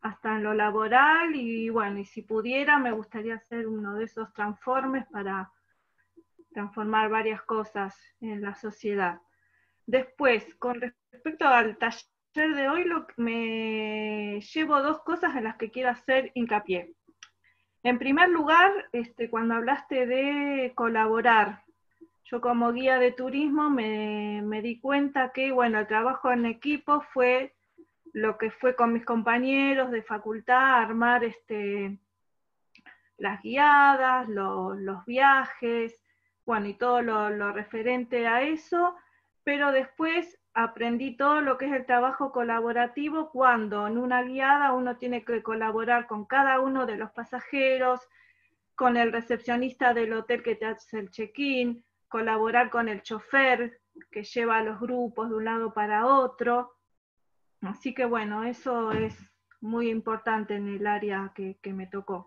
hasta 0.00 0.36
en 0.36 0.42
lo 0.42 0.54
laboral 0.54 1.34
y 1.34 1.68
bueno, 1.68 1.98
y 1.98 2.04
si 2.04 2.22
pudiera 2.22 2.78
me 2.78 2.92
gustaría 2.92 3.34
hacer 3.34 3.66
uno 3.66 3.94
de 3.94 4.04
esos 4.04 4.32
transformes 4.32 5.04
para 5.12 5.50
transformar 6.52 7.10
varias 7.10 7.42
cosas 7.42 7.96
en 8.20 8.42
la 8.42 8.54
sociedad. 8.54 9.20
Después, 9.86 10.54
con 10.56 10.80
respecto 10.80 11.46
al 11.46 11.76
taller 11.76 12.54
de 12.54 12.68
hoy, 12.68 12.84
lo, 12.84 13.06
me 13.16 14.40
llevo 14.40 14.82
dos 14.82 15.00
cosas 15.02 15.36
en 15.36 15.44
las 15.44 15.56
que 15.56 15.70
quiero 15.70 15.90
hacer 15.90 16.32
hincapié. 16.34 16.94
En 17.82 17.98
primer 17.98 18.28
lugar, 18.28 18.72
este, 18.92 19.30
cuando 19.30 19.54
hablaste 19.54 20.06
de 20.06 20.72
colaborar, 20.74 21.64
yo 22.30 22.40
como 22.40 22.72
guía 22.72 22.98
de 22.98 23.12
turismo 23.12 23.70
me, 23.70 24.40
me 24.42 24.62
di 24.62 24.78
cuenta 24.78 25.32
que, 25.32 25.50
bueno, 25.52 25.80
el 25.80 25.86
trabajo 25.88 26.30
en 26.30 26.46
equipo 26.46 27.00
fue 27.12 27.54
lo 28.12 28.38
que 28.38 28.50
fue 28.50 28.76
con 28.76 28.92
mis 28.92 29.04
compañeros 29.04 29.90
de 29.90 30.02
facultad, 30.02 30.82
armar 30.82 31.24
este, 31.24 31.98
las 33.18 33.42
guiadas, 33.42 34.28
lo- 34.28 34.74
los 34.74 35.04
viajes, 35.06 36.00
bueno, 36.46 36.66
y 36.66 36.74
todo 36.74 37.02
lo, 37.02 37.30
lo 37.30 37.52
referente 37.52 38.26
a 38.26 38.42
eso, 38.42 38.96
pero 39.44 39.72
después 39.72 40.38
aprendí 40.54 41.16
todo 41.16 41.40
lo 41.40 41.58
que 41.58 41.66
es 41.66 41.72
el 41.72 41.86
trabajo 41.86 42.32
colaborativo 42.32 43.30
cuando 43.30 43.86
en 43.86 43.98
una 43.98 44.22
guiada 44.22 44.72
uno 44.72 44.96
tiene 44.96 45.24
que 45.24 45.42
colaborar 45.42 46.06
con 46.06 46.24
cada 46.26 46.60
uno 46.60 46.86
de 46.86 46.96
los 46.96 47.10
pasajeros, 47.12 48.08
con 48.74 48.96
el 48.96 49.12
recepcionista 49.12 49.94
del 49.94 50.12
hotel 50.12 50.42
que 50.42 50.54
te 50.56 50.66
hace 50.66 50.98
el 50.98 51.10
check-in, 51.10 51.84
colaborar 52.10 52.68
con 52.68 52.90
el 52.90 53.02
chofer 53.02 53.80
que 54.10 54.24
lleva 54.24 54.58
a 54.58 54.62
los 54.62 54.78
grupos 54.78 55.30
de 55.30 55.36
un 55.36 55.44
lado 55.46 55.72
para 55.72 56.06
otro. 56.06 56.76
Así 57.62 57.94
que 57.94 58.04
bueno, 58.04 58.44
eso 58.44 58.92
es 58.92 59.16
muy 59.60 59.88
importante 59.88 60.56
en 60.56 60.68
el 60.68 60.86
área 60.86 61.32
que, 61.34 61.58
que 61.62 61.72
me 61.72 61.86
tocó. 61.86 62.26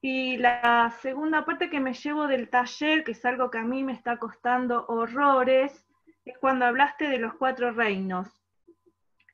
Y 0.00 0.36
la 0.38 0.90
segunda 1.00 1.44
parte 1.44 1.70
que 1.70 1.78
me 1.78 1.94
llevo 1.94 2.26
del 2.26 2.48
taller, 2.48 3.04
que 3.04 3.12
es 3.12 3.24
algo 3.24 3.50
que 3.50 3.58
a 3.58 3.62
mí 3.62 3.84
me 3.84 3.92
está 3.92 4.16
costando 4.16 4.86
horrores, 4.88 5.86
es 6.24 6.38
cuando 6.38 6.64
hablaste 6.64 7.08
de 7.08 7.18
los 7.18 7.34
cuatro 7.34 7.70
reinos. 7.72 8.28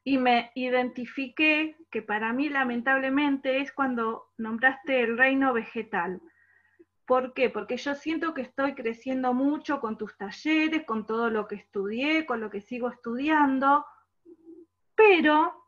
Y 0.05 0.19
me 0.19 0.51
identifiqué 0.55 1.77
que 1.91 2.03
para 2.03 2.33
mí 2.33 2.49
lamentablemente 2.49 3.61
es 3.61 3.73
cuando 3.73 4.31
nombraste 4.37 5.03
el 5.03 5.17
reino 5.17 5.53
vegetal. 5.53 6.21
¿Por 7.09 7.33
qué? 7.33 7.49
Porque 7.49 7.79
yo 7.79 7.95
siento 7.95 8.35
que 8.35 8.43
estoy 8.43 8.75
creciendo 8.75 9.33
mucho 9.33 9.81
con 9.81 9.97
tus 9.97 10.15
talleres, 10.19 10.85
con 10.85 11.07
todo 11.07 11.31
lo 11.31 11.49
que 11.49 11.55
estudié, 11.55 12.27
con 12.27 12.39
lo 12.39 12.51
que 12.51 12.61
sigo 12.61 12.91
estudiando, 12.91 13.87
pero 14.95 15.65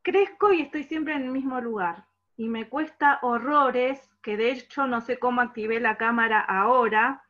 crezco 0.00 0.54
y 0.54 0.62
estoy 0.62 0.84
siempre 0.84 1.14
en 1.14 1.24
el 1.24 1.30
mismo 1.32 1.60
lugar. 1.60 2.06
y 2.38 2.48
me 2.48 2.70
cuesta 2.70 3.18
horrores, 3.20 4.00
que 4.22 4.38
de 4.38 4.52
hecho 4.52 4.86
no 4.86 5.02
sé 5.02 5.18
cómo 5.18 5.42
activé 5.42 5.78
la 5.80 5.98
cámara 5.98 6.40
ahora. 6.40 7.22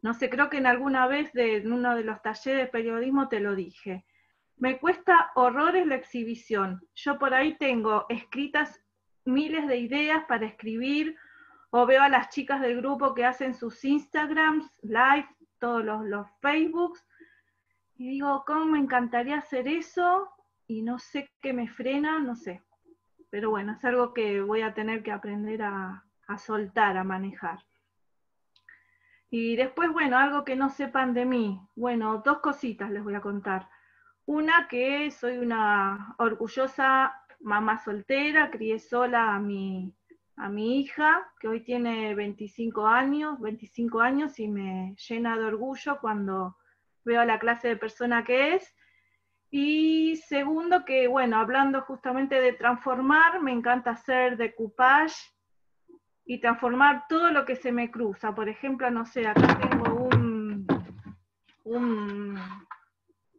No 0.00 0.14
sé, 0.14 0.30
creo 0.30 0.48
que 0.48 0.56
en 0.56 0.66
alguna 0.66 1.06
vez 1.06 1.30
de, 1.34 1.56
en 1.56 1.70
uno 1.70 1.94
de 1.94 2.04
los 2.04 2.22
talleres 2.22 2.62
de 2.62 2.72
periodismo 2.72 3.28
te 3.28 3.40
lo 3.40 3.54
dije. 3.54 4.06
Me 4.56 4.78
cuesta 4.78 5.32
horrores 5.34 5.86
la 5.86 5.96
exhibición. 5.96 6.80
Yo 6.94 7.18
por 7.18 7.34
ahí 7.34 7.58
tengo 7.58 8.06
escritas 8.08 8.82
miles 9.26 9.66
de 9.68 9.76
ideas 9.76 10.24
para 10.26 10.46
escribir, 10.46 11.14
o 11.78 11.84
veo 11.84 12.02
a 12.02 12.08
las 12.08 12.30
chicas 12.30 12.62
del 12.62 12.78
grupo 12.78 13.12
que 13.12 13.26
hacen 13.26 13.52
sus 13.52 13.84
Instagrams, 13.84 14.66
live, 14.80 15.28
todos 15.58 15.84
los, 15.84 16.06
los 16.06 16.26
Facebooks, 16.40 17.06
y 17.96 18.08
digo, 18.12 18.44
¿cómo 18.46 18.64
me 18.64 18.78
encantaría 18.78 19.36
hacer 19.36 19.68
eso? 19.68 20.30
Y 20.66 20.80
no 20.80 20.98
sé 20.98 21.30
qué 21.42 21.52
me 21.52 21.68
frena, 21.68 22.18
no 22.18 22.34
sé. 22.34 22.62
Pero 23.28 23.50
bueno, 23.50 23.72
es 23.72 23.84
algo 23.84 24.14
que 24.14 24.40
voy 24.40 24.62
a 24.62 24.72
tener 24.72 25.02
que 25.02 25.12
aprender 25.12 25.62
a, 25.62 26.02
a 26.26 26.38
soltar, 26.38 26.96
a 26.96 27.04
manejar. 27.04 27.58
Y 29.28 29.56
después, 29.56 29.92
bueno, 29.92 30.16
algo 30.16 30.44
que 30.44 30.56
no 30.56 30.70
sepan 30.70 31.12
de 31.12 31.26
mí. 31.26 31.60
Bueno, 31.74 32.22
dos 32.24 32.38
cositas 32.38 32.90
les 32.90 33.04
voy 33.04 33.16
a 33.16 33.20
contar. 33.20 33.68
Una 34.24 34.66
que 34.68 35.10
soy 35.10 35.36
una 35.36 36.14
orgullosa 36.16 37.22
mamá 37.40 37.78
soltera, 37.78 38.50
crié 38.50 38.78
sola 38.78 39.34
a 39.34 39.38
mi, 39.38 39.94
a 40.36 40.48
mi 40.48 40.80
hija, 40.80 41.26
que 41.40 41.48
hoy 41.48 41.60
tiene 41.62 42.14
25 42.14 42.86
años, 42.86 43.40
25 43.40 44.00
años 44.00 44.38
y 44.38 44.48
me 44.48 44.94
llena 45.08 45.36
de 45.38 45.44
orgullo 45.44 45.98
cuando 46.00 46.56
veo 47.04 47.24
la 47.24 47.38
clase 47.38 47.68
de 47.68 47.76
persona 47.76 48.24
que 48.24 48.54
es. 48.54 48.76
Y 49.50 50.16
segundo, 50.16 50.84
que 50.84 51.08
bueno, 51.08 51.38
hablando 51.38 51.80
justamente 51.82 52.40
de 52.40 52.52
transformar, 52.52 53.40
me 53.40 53.52
encanta 53.52 53.92
hacer 53.92 54.36
decoupage 54.36 55.16
y 56.26 56.40
transformar 56.40 57.04
todo 57.08 57.30
lo 57.30 57.44
que 57.46 57.56
se 57.56 57.72
me 57.72 57.90
cruza. 57.90 58.34
Por 58.34 58.48
ejemplo, 58.48 58.90
no 58.90 59.06
sé, 59.06 59.26
acá 59.26 59.58
tengo 59.58 59.94
un, 59.94 60.66
un 61.64 62.38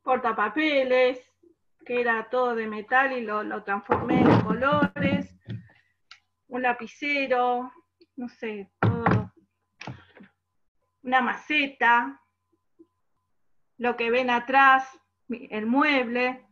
portapapeles, 0.02 1.20
que 1.86 2.02
era 2.02 2.28
todo 2.30 2.56
de 2.56 2.68
metal 2.68 3.12
y 3.14 3.22
lo, 3.22 3.44
lo 3.44 3.64
transformé 3.64 4.22
en 4.22 4.42
colores, 4.42 4.87
un 6.48 6.62
lapicero, 6.62 7.72
no 8.16 8.30
sé, 8.30 8.72
todo, 8.80 9.34
una 11.04 11.22
maceta, 11.22 12.22
lo 13.78 13.96
que 13.96 14.10
ven 14.12 14.30
atrás, 14.30 15.00
el 15.30 15.66
mueble. 15.66 16.46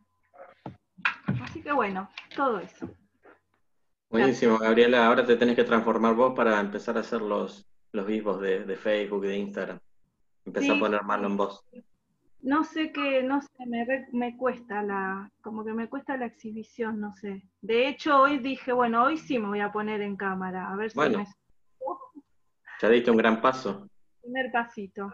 Así 1.43 1.61
que 1.61 1.71
bueno, 1.71 2.09
todo 2.35 2.59
eso. 2.59 2.89
Buenísimo, 4.09 4.57
Gabriela. 4.59 5.07
Ahora 5.07 5.25
te 5.25 5.35
tenés 5.35 5.55
que 5.55 5.63
transformar 5.63 6.13
vos 6.13 6.33
para 6.35 6.59
empezar 6.59 6.97
a 6.97 7.01
hacer 7.01 7.21
los, 7.21 7.65
los 7.91 8.05
vivos 8.05 8.39
de, 8.39 8.63
de 8.63 8.77
Facebook, 8.77 9.23
de 9.23 9.37
Instagram. 9.37 9.79
Empezar 10.45 10.71
Sí. 10.71 10.77
a 10.77 10.79
poner 10.79 11.03
mano 11.03 11.27
en 11.27 11.37
vos. 11.37 11.65
No 12.45 12.63
sé 12.63 12.91
qué, 12.91 13.23
no 13.23 13.41
sé, 13.41 13.65
me, 13.65 14.05
me 14.11 14.37
cuesta 14.37 14.83
la, 14.83 15.31
como 15.41 15.65
que 15.65 15.73
me 15.73 15.89
cuesta 15.89 16.15
la 16.15 16.27
exhibición, 16.27 16.99
no 17.01 17.11
sé. 17.13 17.41
De 17.61 17.87
hecho, 17.87 18.21
hoy 18.21 18.37
dije, 18.37 18.71
bueno, 18.71 19.03
hoy 19.03 19.17
sí 19.17 19.39
me 19.39 19.47
voy 19.47 19.61
a 19.61 19.71
poner 19.71 20.01
en 20.01 20.15
cámara, 20.15 20.71
a 20.71 20.75
ver 20.75 20.91
si 20.91 20.95
Bueno. 20.95 21.17
me 21.17 21.25
Ya 22.79 22.89
diste 22.89 23.09
un 23.09 23.17
gran 23.17 23.41
paso. 23.41 23.87
primer 24.21 24.51
pasito. 24.51 25.11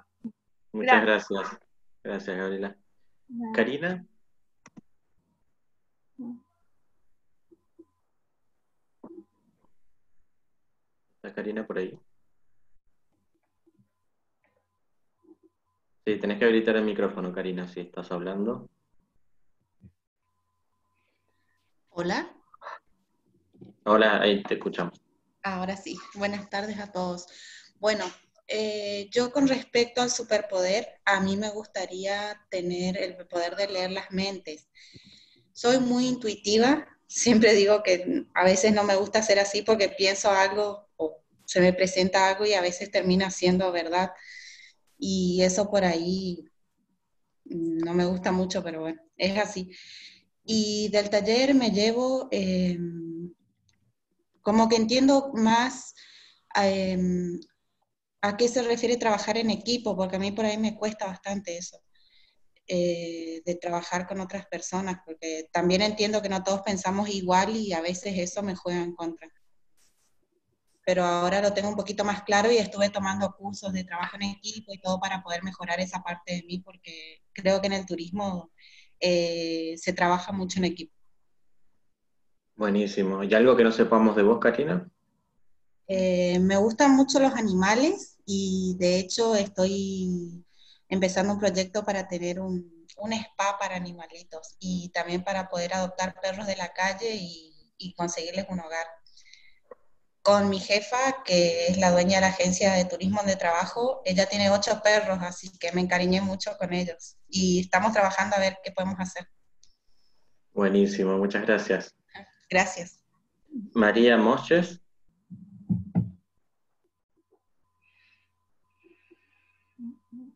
Muchas 0.73 1.01
gracias. 1.03 1.59
Gracias, 2.03 2.37
Gabriela. 2.37 2.75
Nada. 3.29 3.53
Karina. 3.55 4.05
¿Está 11.15 11.33
Karina 11.33 11.65
por 11.65 11.77
ahí? 11.77 11.97
Sí, 16.05 16.17
tenés 16.19 16.37
que 16.39 16.45
habilitar 16.45 16.75
el 16.75 16.83
micrófono, 16.83 17.33
Karina, 17.33 17.67
si 17.67 17.79
estás 17.81 18.11
hablando. 18.11 18.69
Hola, 21.91 22.19
Hola, 23.83 24.21
ahí 24.21 24.41
te 24.43 24.55
escuchamos. 24.55 24.99
ahora 25.43 25.77
sí. 25.77 25.97
Buenas 26.15 26.49
tardes 26.49 26.79
a 26.79 26.91
todos. 26.91 27.27
Bueno, 27.79 28.05
eh, 28.47 29.09
yo 29.11 29.31
con 29.31 29.47
respecto 29.47 30.01
al 30.01 30.09
superpoder, 30.11 30.87
a 31.05 31.19
mí 31.19 31.37
me 31.37 31.49
gustaría 31.49 32.41
tener 32.49 32.97
el 32.97 33.15
poder 33.27 33.55
de 33.55 33.67
leer 33.67 33.91
las 33.91 34.11
mentes. 34.11 34.67
Soy 35.53 35.79
muy 35.79 36.07
intuitiva, 36.07 36.87
siempre 37.07 37.53
digo 37.53 37.83
que 37.83 38.25
a 38.33 38.43
veces 38.43 38.73
no 38.73 38.83
me 38.83 38.95
gusta 38.95 39.21
ser 39.23 39.39
así 39.39 39.61
porque 39.63 39.89
pienso 39.89 40.31
algo 40.31 40.89
o 40.97 41.23
se 41.45 41.61
me 41.61 41.73
presenta 41.73 42.29
algo 42.29 42.45
y 42.45 42.53
a 42.53 42.61
veces 42.61 42.91
termina 42.91 43.31
siendo 43.31 43.71
verdad. 43.71 44.11
Y 45.03 45.41
eso 45.41 45.69
por 45.69 45.83
ahí 45.83 46.45
no 47.45 47.93
me 47.93 48.05
gusta 48.05 48.31
mucho, 48.31 48.63
pero 48.63 48.81
bueno, 48.81 49.01
es 49.17 49.37
así. 49.37 49.71
Y 50.45 50.89
del 50.89 51.09
taller 51.09 51.55
me 51.55 51.71
llevo... 51.71 52.29
em, 52.31 53.33
como 54.41 54.67
que 54.69 54.75
entiendo 54.75 55.31
más 55.33 55.93
em, 56.55 57.39
a 58.21 58.37
qué 58.37 58.47
se 58.47 58.61
refiere 58.61 58.97
trabajar 58.97 59.37
en 59.37 59.49
equipo, 59.49 59.95
porque 59.95 60.17
a 60.17 60.19
mí 60.19 60.31
por 60.31 60.45
ahí 60.45 60.57
me 60.57 60.75
cuesta 60.75 61.07
bastante 61.07 61.57
eso, 61.57 61.79
eh, 62.67 63.41
de 63.45 63.55
trabajar 63.55 64.07
con 64.07 64.19
otras 64.21 64.45
personas, 64.47 64.99
porque 65.05 65.47
también 65.51 65.81
entiendo 65.81 66.21
que 66.21 66.29
no 66.29 66.43
todos 66.43 66.61
pensamos 66.61 67.09
igual 67.09 67.55
y 67.55 67.73
a 67.73 67.81
veces 67.81 68.17
eso 68.17 68.43
me 68.43 68.55
juega 68.55 68.81
en 68.81 68.95
contra. 68.95 69.27
Pero 70.91 71.05
ahora 71.05 71.41
lo 71.41 71.53
tengo 71.53 71.69
un 71.69 71.77
poquito 71.77 72.03
más 72.03 72.23
claro 72.23 72.51
y 72.51 72.57
estuve 72.57 72.89
tomando 72.89 73.33
cursos 73.37 73.71
de 73.71 73.85
trabajo 73.85 74.17
en 74.17 74.23
equipo 74.23 74.73
y 74.73 74.81
todo 74.81 74.99
para 74.99 75.23
poder 75.23 75.41
mejorar 75.41 75.79
esa 75.79 76.03
parte 76.03 76.33
de 76.33 76.43
mí, 76.43 76.59
porque 76.59 77.21
creo 77.31 77.61
que 77.61 77.67
en 77.67 77.73
el 77.73 77.85
turismo 77.85 78.51
eh, 78.99 79.75
se 79.77 79.93
trabaja 79.93 80.33
mucho 80.33 80.59
en 80.59 80.65
equipo. 80.65 80.93
Buenísimo. 82.57 83.23
¿Y 83.23 83.33
algo 83.33 83.55
que 83.55 83.63
no 83.63 83.71
sepamos 83.71 84.17
de 84.17 84.23
vos, 84.23 84.39
Karina? 84.39 84.91
Eh, 85.87 86.39
me 86.39 86.57
gustan 86.57 86.93
mucho 86.93 87.21
los 87.21 87.35
animales 87.35 88.17
y 88.25 88.75
de 88.77 88.99
hecho 88.99 89.33
estoy 89.37 90.43
empezando 90.89 91.31
un 91.31 91.39
proyecto 91.39 91.85
para 91.85 92.09
tener 92.09 92.41
un, 92.41 92.85
un 92.97 93.13
spa 93.13 93.57
para 93.57 93.77
animalitos 93.77 94.57
y 94.59 94.89
también 94.89 95.23
para 95.23 95.47
poder 95.47 95.73
adoptar 95.73 96.19
perros 96.19 96.47
de 96.47 96.57
la 96.57 96.73
calle 96.73 97.15
y, 97.15 97.71
y 97.77 97.93
conseguirles 97.93 98.47
un 98.49 98.59
hogar. 98.59 98.87
Con 100.21 100.49
mi 100.49 100.59
jefa, 100.59 101.23
que 101.25 101.67
es 101.67 101.77
la 101.77 101.91
dueña 101.91 102.17
de 102.17 102.21
la 102.21 102.27
agencia 102.27 102.73
de 102.73 102.85
turismo 102.85 103.17
donde 103.17 103.35
trabajo, 103.35 104.01
ella 104.05 104.27
tiene 104.27 104.51
ocho 104.51 104.81
perros, 104.83 105.17
así 105.21 105.51
que 105.57 105.71
me 105.71 105.81
encariñé 105.81 106.21
mucho 106.21 106.55
con 106.59 106.73
ellos 106.73 107.17
y 107.27 107.59
estamos 107.61 107.91
trabajando 107.91 108.35
a 108.35 108.39
ver 108.39 108.57
qué 108.63 108.71
podemos 108.71 108.99
hacer. 108.99 109.27
Buenísimo, 110.53 111.17
muchas 111.17 111.43
gracias. 111.43 111.95
Gracias. 112.49 113.03
María 113.73 114.17
Moches. 114.17 114.79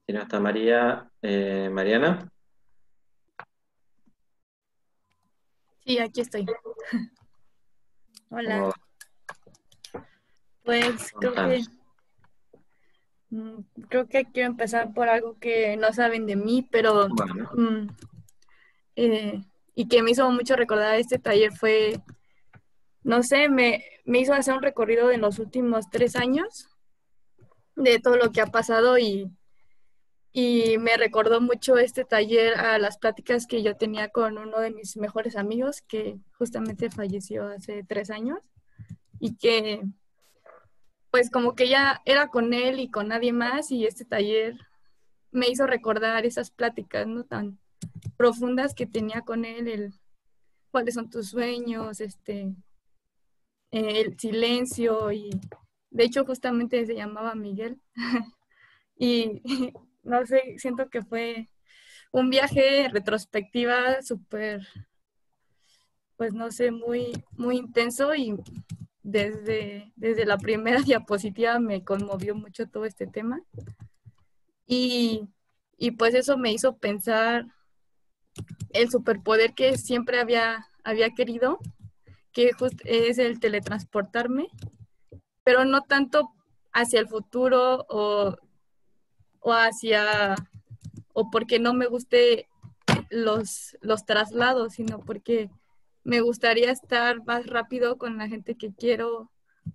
Si 0.08 0.14
no 0.14 0.22
está 0.22 0.40
María, 0.40 1.10
eh, 1.22 1.70
Mariana. 1.72 2.32
Sí, 5.84 6.00
aquí 6.00 6.22
estoy. 6.22 6.46
Hola. 8.30 8.74
Pues 10.66 11.14
creo 11.20 11.34
que 11.34 11.64
mm, 13.30 13.60
creo 13.88 14.08
que 14.08 14.26
quiero 14.26 14.50
empezar 14.50 14.94
por 14.94 15.08
algo 15.10 15.38
que 15.40 15.78
no 15.78 15.94
saben 15.94 16.26
de 16.26 16.36
mí, 16.36 16.68
pero 16.72 17.08
Bueno. 17.10 17.50
mm, 17.54 17.88
eh, 18.96 19.42
y 19.76 19.88
que 19.88 20.02
me 20.02 20.12
hizo 20.12 20.30
mucho 20.32 20.56
recordar 20.56 20.96
este 20.96 21.20
taller 21.20 21.52
fue, 21.54 22.00
no 23.04 23.22
sé, 23.24 23.50
me, 23.50 23.84
me 24.06 24.20
hizo 24.20 24.34
hacer 24.34 24.54
un 24.56 24.62
recorrido 24.62 25.12
en 25.12 25.22
los 25.22 25.38
últimos 25.40 25.90
tres 25.90 26.16
años 26.16 26.70
de 27.76 28.00
todo 28.00 28.16
lo 28.16 28.32
que 28.32 28.40
ha 28.42 28.48
pasado 28.48 28.98
y, 28.98 29.30
y 30.32 30.78
me 30.78 30.96
recordó 30.96 31.42
mucho 31.42 31.78
este 31.78 32.06
taller 32.06 32.56
a 32.56 32.80
las 32.80 32.98
pláticas 32.98 33.48
que 33.48 33.62
yo 33.64 33.76
tenía 33.76 34.10
con 34.10 34.38
uno 34.38 34.60
de 34.60 34.72
mis 34.72 34.96
mejores 34.96 35.36
amigos 35.36 35.82
que 35.82 36.18
justamente 36.38 36.90
falleció 36.90 37.48
hace 37.48 37.84
tres 37.84 38.10
años 38.10 38.40
y 39.20 39.36
que 39.36 39.82
pues 41.16 41.30
como 41.30 41.56
que 41.56 41.70
ya 41.70 42.02
era 42.04 42.28
con 42.28 42.54
él 42.54 42.78
y 42.78 42.90
con 42.90 43.08
nadie 43.08 43.32
más 43.32 43.72
y 43.72 43.86
este 43.86 44.04
taller 44.04 44.58
me 45.32 45.48
hizo 45.48 45.66
recordar 45.66 46.26
esas 46.26 46.52
pláticas, 46.52 47.08
¿no? 47.08 47.24
Tan 47.24 47.58
profundas 48.18 48.74
que 48.74 48.86
tenía 48.86 49.22
con 49.22 49.46
él, 49.46 49.70
el 49.70 49.94
cuáles 50.72 50.96
son 50.96 51.10
tus 51.10 51.30
sueños, 51.30 52.02
este, 52.02 52.54
eh, 53.72 54.02
el 54.02 54.20
silencio 54.20 55.10
y 55.14 55.30
de 55.90 56.04
hecho 56.04 56.26
justamente 56.26 56.86
se 56.86 56.96
llamaba 56.96 57.34
Miguel 57.34 57.80
y 59.00 59.42
no 60.04 60.26
sé, 60.26 60.56
siento 60.58 60.90
que 60.90 61.02
fue 61.02 61.48
un 62.12 62.30
viaje 62.30 62.90
retrospectiva 62.90 64.02
súper 64.02 64.68
pues 66.18 66.34
no 66.34 66.52
sé, 66.52 66.72
muy, 66.72 67.14
muy 67.38 67.56
intenso 67.56 68.14
y 68.14 68.36
desde, 69.06 69.94
desde 69.96 70.26
la 70.26 70.38
primera 70.38 70.82
diapositiva 70.82 71.60
me 71.60 71.84
conmovió 71.84 72.36
mucho 72.36 72.68
todo 72.68 72.86
este 72.86 73.06
tema. 73.06 73.42
Y, 74.66 75.30
y 75.78 75.92
pues 75.92 76.16
eso 76.16 76.38
me 76.38 76.52
hizo 76.52 76.78
pensar 76.78 77.46
el 78.74 78.90
superpoder 78.90 79.54
que 79.54 79.78
siempre 79.78 80.20
había, 80.20 80.68
había 80.84 81.12
querido, 81.12 81.60
que 82.34 82.52
es 82.84 83.20
el 83.20 83.40
teletransportarme, 83.40 84.48
pero 85.44 85.64
no 85.64 85.84
tanto 85.84 86.34
hacia 86.74 87.00
el 87.00 87.08
futuro 87.08 87.86
o, 87.88 88.36
o 89.40 89.54
hacia, 89.54 90.36
o 91.14 91.30
porque 91.30 91.60
no 91.60 91.74
me 91.74 91.86
guste 91.86 92.50
los, 93.12 93.78
los 93.82 94.06
traslados, 94.06 94.74
sino 94.74 95.00
porque 95.00 95.52
me 96.06 96.22
gustaría 96.22 96.72
estar 96.72 97.26
más 97.26 97.48
rápido 97.48 97.98
con 97.98 98.18
la 98.18 98.30
gente 98.30 98.56
que 98.56 98.72
quiero 98.72 99.32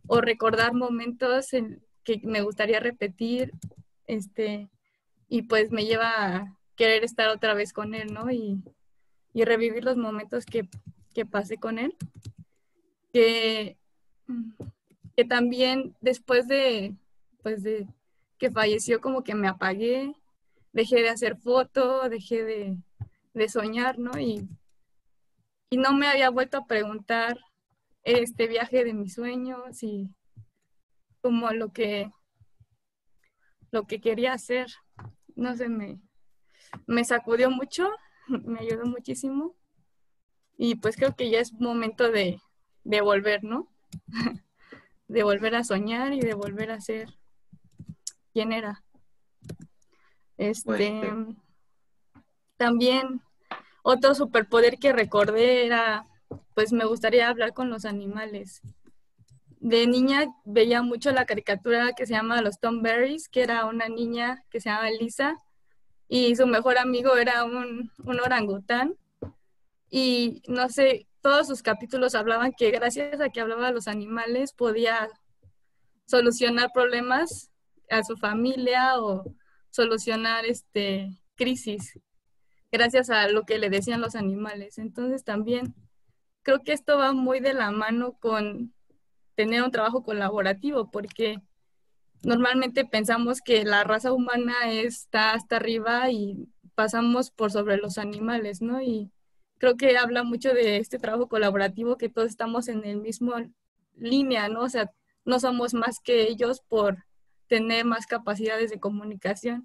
o 0.07 0.20
recordar 0.20 0.73
momentos 0.73 1.52
en 1.52 1.82
que 2.05 2.20
me 2.23 2.40
gustaría 2.40 2.78
repetir, 2.78 3.52
este, 4.07 4.70
y 5.28 5.43
pues 5.43 5.73
me 5.73 5.85
lleva 5.85 6.36
a 6.36 6.59
querer 6.77 7.02
estar 7.02 7.28
otra 7.28 7.52
vez 7.55 7.73
con 7.73 7.94
él, 7.94 8.15
¿no? 8.15 8.31
Y, 8.31 8.62
y 9.35 9.44
revivir 9.44 9.85
los 9.85 9.97
momentos 9.97 10.47
que, 10.47 10.69
que 11.15 11.27
pasé 11.27 11.57
con 11.57 11.81
él. 11.81 11.97
Que, 13.12 13.77
que 15.16 15.24
también 15.24 15.97
después 16.01 16.47
de, 16.47 16.94
pues 17.43 17.65
de 17.65 17.89
que 18.39 18.52
falleció 18.52 19.01
como 19.01 19.24
que 19.24 19.35
me 19.35 19.48
apagué, 19.48 20.15
dejé 20.73 21.02
de 21.02 21.09
hacer 21.09 21.36
fotos, 21.36 22.09
dejé 22.09 22.44
de, 22.44 22.77
de 23.35 23.48
soñar, 23.48 23.98
¿no? 23.98 24.16
Y, 24.19 24.48
y 25.70 25.76
no 25.76 25.94
me 25.94 26.09
había 26.09 26.30
vuelto 26.30 26.59
a 26.59 26.66
preguntar 26.66 27.38
este 28.02 28.48
viaje 28.48 28.84
de 28.84 28.92
mis 28.92 29.14
sueños 29.14 29.82
y 29.82 30.10
como 31.22 31.51
lo 31.52 31.72
que 31.72 32.10
lo 33.70 33.86
que 33.86 34.01
quería 34.01 34.32
hacer. 34.32 34.66
No 35.36 35.56
sé, 35.56 35.68
me, 35.68 36.01
me 36.86 37.05
sacudió 37.05 37.51
mucho, 37.51 37.88
me 38.26 38.60
ayudó 38.60 38.84
muchísimo. 38.84 39.55
Y 40.56 40.74
pues 40.74 40.97
creo 40.97 41.14
que 41.14 41.30
ya 41.30 41.38
es 41.38 41.52
momento 41.52 42.10
de, 42.10 42.40
de 42.84 43.01
volver, 43.01 43.44
¿no? 43.44 43.72
de 45.09 45.22
volver 45.22 45.55
a 45.55 45.64
soñar 45.64 46.12
y 46.12 46.20
de 46.20 46.34
volver 46.34 46.72
a 46.72 46.80
ser 46.80 47.16
quién 48.32 48.52
era. 48.52 48.82
Este, 50.36 51.12
también 52.56 53.22
otro 53.82 54.15
superpoder 54.15 54.78
que 54.78 54.93
recordé 54.93 55.66
era, 55.66 56.07
pues 56.55 56.73
me 56.73 56.85
gustaría 56.85 57.28
hablar 57.28 57.52
con 57.52 57.70
los 57.70 57.85
animales. 57.85 58.61
De 59.59 59.86
niña 59.86 60.27
veía 60.44 60.82
mucho 60.82 61.12
la 61.12 61.27
caricatura 61.27 61.93
que 61.93 62.07
se 62.07 62.15
llama 62.15 62.43
Los 62.43 62.59
Tom 62.61 62.82
Berries, 62.82 63.28
que 63.28 63.43
era 63.43 63.66
una 63.66 63.89
niña 63.89 64.44
que 64.51 64.61
se 64.61 64.70
llama 64.70 64.90
Lisa 64.90 65.36
y 66.09 66.35
su 66.35 66.47
mejor 66.47 66.78
amigo 66.78 67.16
era 67.16 67.44
un, 67.44 67.90
un 68.05 68.20
orangután. 68.20 68.97
Y 69.90 70.43
no 70.48 70.69
sé, 70.69 71.07
todos 71.20 71.47
sus 71.47 71.62
capítulos 71.62 72.15
hablaban 72.15 72.52
que 72.52 72.70
gracias 72.70 73.20
a 73.20 73.28
que 73.31 73.40
hablaba 73.40 73.69
a 73.69 73.73
los 73.73 73.86
animales 73.89 74.52
podía 74.52 75.09
solucionar 76.07 76.70
problemas 76.73 77.51
a 77.90 78.02
su 78.02 78.16
familia 78.16 79.01
o 79.01 79.24
solucionar 79.70 80.44
este 80.47 81.11
crisis 81.36 81.98
gracias 82.72 83.10
a 83.10 83.28
lo 83.28 83.44
que 83.44 83.59
le 83.59 83.70
decían 83.70 84.01
los 84.01 84.14
animales. 84.14 84.78
Entonces 84.78 85.24
también 85.24 85.74
creo 86.42 86.62
que 86.62 86.72
esto 86.72 86.98
va 86.98 87.12
muy 87.12 87.40
de 87.40 87.55
la 87.55 87.70
mano 87.70 88.12
con 88.20 88.72
tener 89.34 89.62
un 89.62 89.70
trabajo 89.70 90.02
colaborativo, 90.02 90.90
porque 90.90 91.38
normalmente 92.22 92.84
pensamos 92.84 93.40
que 93.40 93.64
la 93.64 93.84
raza 93.84 94.12
humana 94.12 94.70
está 94.70 95.32
hasta 95.32 95.56
arriba 95.56 96.10
y 96.10 96.48
pasamos 96.74 97.30
por 97.30 97.51
sobre 97.51 97.76
los 97.76 97.98
animales, 97.98 98.60
¿no? 98.60 98.82
Y 98.82 99.10
creo 99.59 99.76
que 99.76 99.97
habla 99.97 100.24
mucho 100.24 100.52
de 100.52 100.78
este 100.78 100.98
trabajo 100.98 101.28
colaborativo, 101.28 101.97
que 101.97 102.09
todos 102.09 102.28
estamos 102.28 102.68
en 102.68 102.84
el 102.84 102.98
mismo 102.98 103.34
línea, 103.97 104.48
¿no? 104.48 104.62
O 104.62 104.68
sea, 104.68 104.90
no 105.24 105.40
somos 105.40 105.74
más 105.74 106.01
que 106.01 106.28
ellos 106.28 106.60
por 106.68 107.05
tener 107.47 107.84
más 107.84 108.06
capacidades 108.06 108.70
de 108.70 108.81
comunicación 108.81 109.65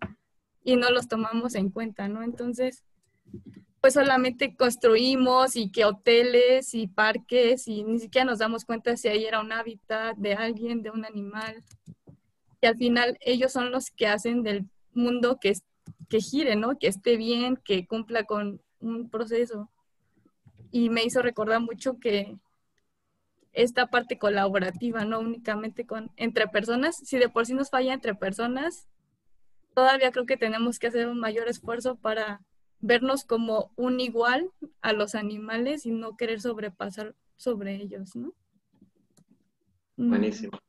y 0.63 0.75
no 0.75 0.89
los 0.89 1.07
tomamos 1.07 1.55
en 1.55 1.69
cuenta, 1.69 2.07
¿no? 2.07 2.23
Entonces, 2.23 2.83
pues 3.85 3.93
solamente 3.93 4.55
construimos 4.55 5.55
y 5.55 5.69
que 5.69 5.85
hoteles 5.85 6.73
y 6.73 6.87
parques 6.87 7.67
y 7.67 7.83
ni 7.83 7.99
siquiera 7.99 8.25
nos 8.25 8.39
damos 8.39 8.65
cuenta 8.65 8.97
si 8.97 9.07
ahí 9.07 9.25
era 9.25 9.39
un 9.39 9.51
hábitat 9.51 10.17
de 10.17 10.33
alguien, 10.33 10.81
de 10.81 10.89
un 10.89 11.05
animal. 11.05 11.63
Y 12.61 12.65
al 12.65 12.77
final 12.77 13.15
ellos 13.21 13.51
son 13.51 13.69
los 13.69 13.91
que 13.91 14.07
hacen 14.07 14.41
del 14.41 14.65
mundo 14.91 15.37
que, 15.39 15.53
que 16.09 16.19
gire, 16.19 16.55
¿no? 16.55 16.79
Que 16.79 16.87
esté 16.87 17.15
bien, 17.15 17.57
que 17.57 17.85
cumpla 17.85 18.23
con 18.23 18.59
un 18.79 19.07
proceso. 19.07 19.69
Y 20.71 20.89
me 20.89 21.03
hizo 21.03 21.21
recordar 21.21 21.61
mucho 21.61 21.99
que 21.99 22.39
esta 23.53 23.85
parte 23.85 24.17
colaborativa, 24.17 25.05
no 25.05 25.19
únicamente 25.19 25.85
con 25.85 26.11
entre 26.17 26.47
personas, 26.47 26.97
si 26.97 27.19
de 27.19 27.29
por 27.29 27.45
sí 27.45 27.53
nos 27.53 27.69
falla 27.69 27.93
entre 27.93 28.15
personas, 28.15 28.87
todavía 29.75 30.11
creo 30.11 30.25
que 30.25 30.37
tenemos 30.37 30.79
que 30.79 30.87
hacer 30.87 31.07
un 31.07 31.19
mayor 31.19 31.47
esfuerzo 31.47 31.97
para 31.97 32.41
vernos 32.85 33.25
como 33.25 33.71
un 33.75 33.99
igual 33.99 34.51
a 34.81 34.93
los 34.93 35.15
animales 35.15 35.87
y 35.87 35.91
no 35.91 36.15
querer 36.15 36.39
sobrepasar 36.39 37.15
sobre 37.35 37.75
ellos, 37.75 38.15
¿no? 38.15 38.31
Mm. 39.97 40.09
Buenísimo. 40.09 40.59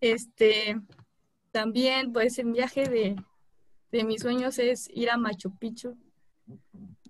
Este, 0.00 0.80
también, 1.52 2.12
pues, 2.12 2.38
en 2.40 2.52
viaje 2.52 2.88
de, 2.88 3.16
de 3.92 4.04
mis 4.04 4.22
sueños 4.22 4.58
es 4.58 4.88
ir 4.90 5.10
a 5.10 5.16
Machu 5.16 5.56
Picchu, 5.58 5.96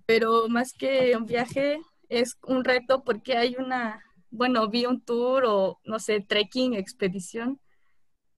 pero 0.05 0.47
más 0.47 0.71
que 0.71 1.17
un 1.17 1.25
viaje 1.25 1.79
es 2.09 2.37
un 2.43 2.63
reto 2.63 3.03
porque 3.03 3.35
hay 3.35 3.55
una, 3.55 4.03
bueno, 4.29 4.69
vi 4.69 4.85
un 4.85 5.01
tour 5.01 5.45
o, 5.45 5.79
no 5.85 5.97
sé, 5.97 6.21
trekking, 6.21 6.75
expedición, 6.75 7.59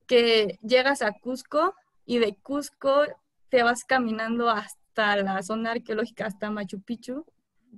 que 0.07 0.57
llegas 0.61 1.01
a 1.01 1.11
Cusco 1.11 1.75
y 2.05 2.19
de 2.19 2.37
Cusco 2.37 3.03
te 3.49 3.63
vas 3.63 3.83
caminando 3.83 4.49
hasta 4.49 5.17
la 5.17 5.41
zona 5.43 5.71
arqueológica, 5.71 6.25
hasta 6.25 6.51
Machu 6.51 6.81
Picchu, 6.81 7.25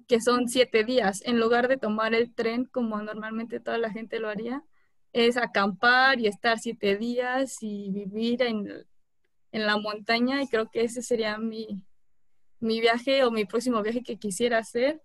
que 0.07 0.22
son 0.22 0.48
siete 0.48 0.83
días. 0.83 1.22
En 1.25 1.39
lugar 1.39 1.67
de 1.67 1.77
tomar 1.77 2.14
el 2.14 2.33
tren 2.33 2.65
como 2.65 3.01
normalmente 3.01 3.59
toda 3.59 3.77
la 3.77 3.91
gente 3.91 4.19
lo 4.19 4.30
haría, 4.30 4.64
es 5.14 5.38
acampar 5.38 6.19
y 6.19 6.27
estar 6.27 6.59
siete 6.59 6.98
días 6.98 7.57
y 7.61 7.89
vivir 7.91 8.41
en, 8.43 8.85
en 9.51 9.65
la 9.65 9.77
montaña 9.77 10.41
y 10.41 10.48
creo 10.48 10.69
que 10.69 10.83
ese 10.83 11.01
sería 11.01 11.38
mi, 11.38 11.81
mi 12.59 12.80
viaje 12.80 13.23
o 13.23 13.31
mi 13.31 13.45
próximo 13.45 13.81
viaje 13.81 14.03
que 14.03 14.17
quisiera 14.17 14.59
hacer 14.59 15.01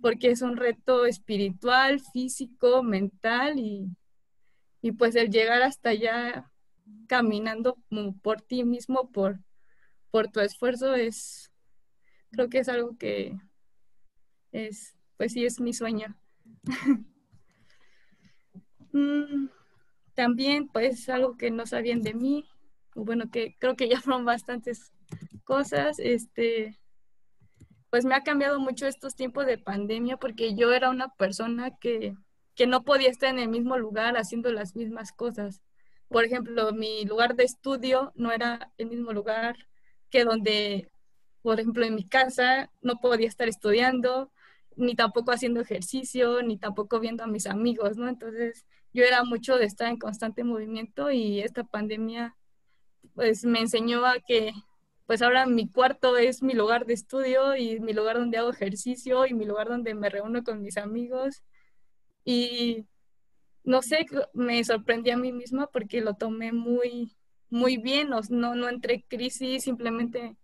porque 0.00 0.30
es 0.30 0.42
un 0.42 0.56
reto 0.56 1.06
espiritual, 1.06 2.00
físico, 2.12 2.82
mental 2.82 3.58
y, 3.58 3.88
y 4.82 4.92
pues 4.92 5.16
el 5.16 5.30
llegar 5.30 5.62
hasta 5.62 5.90
allá 5.90 6.50
caminando 7.06 7.78
por 8.22 8.42
ti 8.42 8.64
mismo, 8.64 9.10
por, 9.10 9.40
por 10.10 10.28
tu 10.28 10.40
esfuerzo 10.40 10.94
es, 10.94 11.52
creo 12.30 12.48
que 12.48 12.58
es 12.58 12.68
algo 12.68 12.96
que 12.96 13.38
es, 14.52 14.96
pues 15.16 15.32
sí, 15.32 15.44
es 15.44 15.60
mi 15.60 15.72
sueño. 15.72 16.16
Mm, 18.92 19.50
también, 20.14 20.68
pues, 20.68 21.10
algo 21.10 21.36
que 21.36 21.50
no 21.50 21.66
sabían 21.66 22.00
de 22.00 22.14
mí, 22.14 22.48
bueno, 22.94 23.30
que 23.30 23.54
creo 23.58 23.76
que 23.76 23.90
ya 23.90 24.00
fueron 24.00 24.24
bastantes 24.24 24.90
cosas, 25.44 25.98
este, 25.98 26.78
pues 27.90 28.04
me 28.04 28.14
ha 28.14 28.22
cambiado 28.22 28.58
mucho 28.58 28.86
estos 28.86 29.14
tiempos 29.14 29.46
de 29.46 29.58
pandemia 29.58 30.16
porque 30.16 30.54
yo 30.54 30.72
era 30.72 30.90
una 30.90 31.08
persona 31.08 31.76
que, 31.78 32.14
que 32.54 32.66
no 32.66 32.84
podía 32.84 33.10
estar 33.10 33.30
en 33.30 33.38
el 33.38 33.48
mismo 33.48 33.76
lugar 33.78 34.16
haciendo 34.16 34.50
las 34.50 34.76
mismas 34.76 35.12
cosas. 35.12 35.62
Por 36.08 36.24
ejemplo, 36.24 36.72
mi 36.72 37.04
lugar 37.04 37.36
de 37.36 37.44
estudio 37.44 38.12
no 38.14 38.32
era 38.32 38.72
el 38.78 38.88
mismo 38.88 39.12
lugar 39.12 39.56
donde, 40.24 40.90
por 41.42 41.60
ejemplo, 41.60 41.84
en 41.84 41.94
mi 41.94 42.08
casa 42.08 42.70
no 42.82 42.96
podía 43.00 43.28
estar 43.28 43.48
estudiando, 43.48 44.32
ni 44.76 44.94
tampoco 44.94 45.32
haciendo 45.32 45.60
ejercicio, 45.60 46.42
ni 46.42 46.58
tampoco 46.58 47.00
viendo 47.00 47.24
a 47.24 47.26
mis 47.26 47.46
amigos, 47.46 47.96
¿no? 47.96 48.08
Entonces, 48.08 48.66
yo 48.92 49.04
era 49.04 49.24
mucho 49.24 49.58
de 49.58 49.66
estar 49.66 49.88
en 49.88 49.98
constante 49.98 50.44
movimiento 50.44 51.10
y 51.10 51.40
esta 51.40 51.64
pandemia, 51.64 52.36
pues, 53.14 53.44
me 53.44 53.60
enseñó 53.60 54.06
a 54.06 54.16
que, 54.20 54.52
pues, 55.06 55.22
ahora 55.22 55.46
mi 55.46 55.68
cuarto 55.70 56.16
es 56.16 56.42
mi 56.42 56.54
lugar 56.54 56.86
de 56.86 56.94
estudio 56.94 57.56
y 57.56 57.80
mi 57.80 57.92
lugar 57.92 58.18
donde 58.18 58.38
hago 58.38 58.50
ejercicio 58.50 59.26
y 59.26 59.34
mi 59.34 59.44
lugar 59.46 59.68
donde 59.68 59.94
me 59.94 60.10
reúno 60.10 60.44
con 60.44 60.62
mis 60.62 60.76
amigos. 60.78 61.42
Y 62.24 62.86
no 63.64 63.82
sé, 63.82 64.06
me 64.32 64.62
sorprendí 64.64 65.10
a 65.10 65.16
mí 65.16 65.32
misma 65.32 65.66
porque 65.68 66.00
lo 66.00 66.14
tomé 66.14 66.52
muy, 66.52 67.16
muy 67.50 67.76
bien, 67.76 68.10
no, 68.10 68.20
no 68.54 68.68
entré 68.68 69.04
crisis, 69.08 69.64
simplemente 69.64 70.36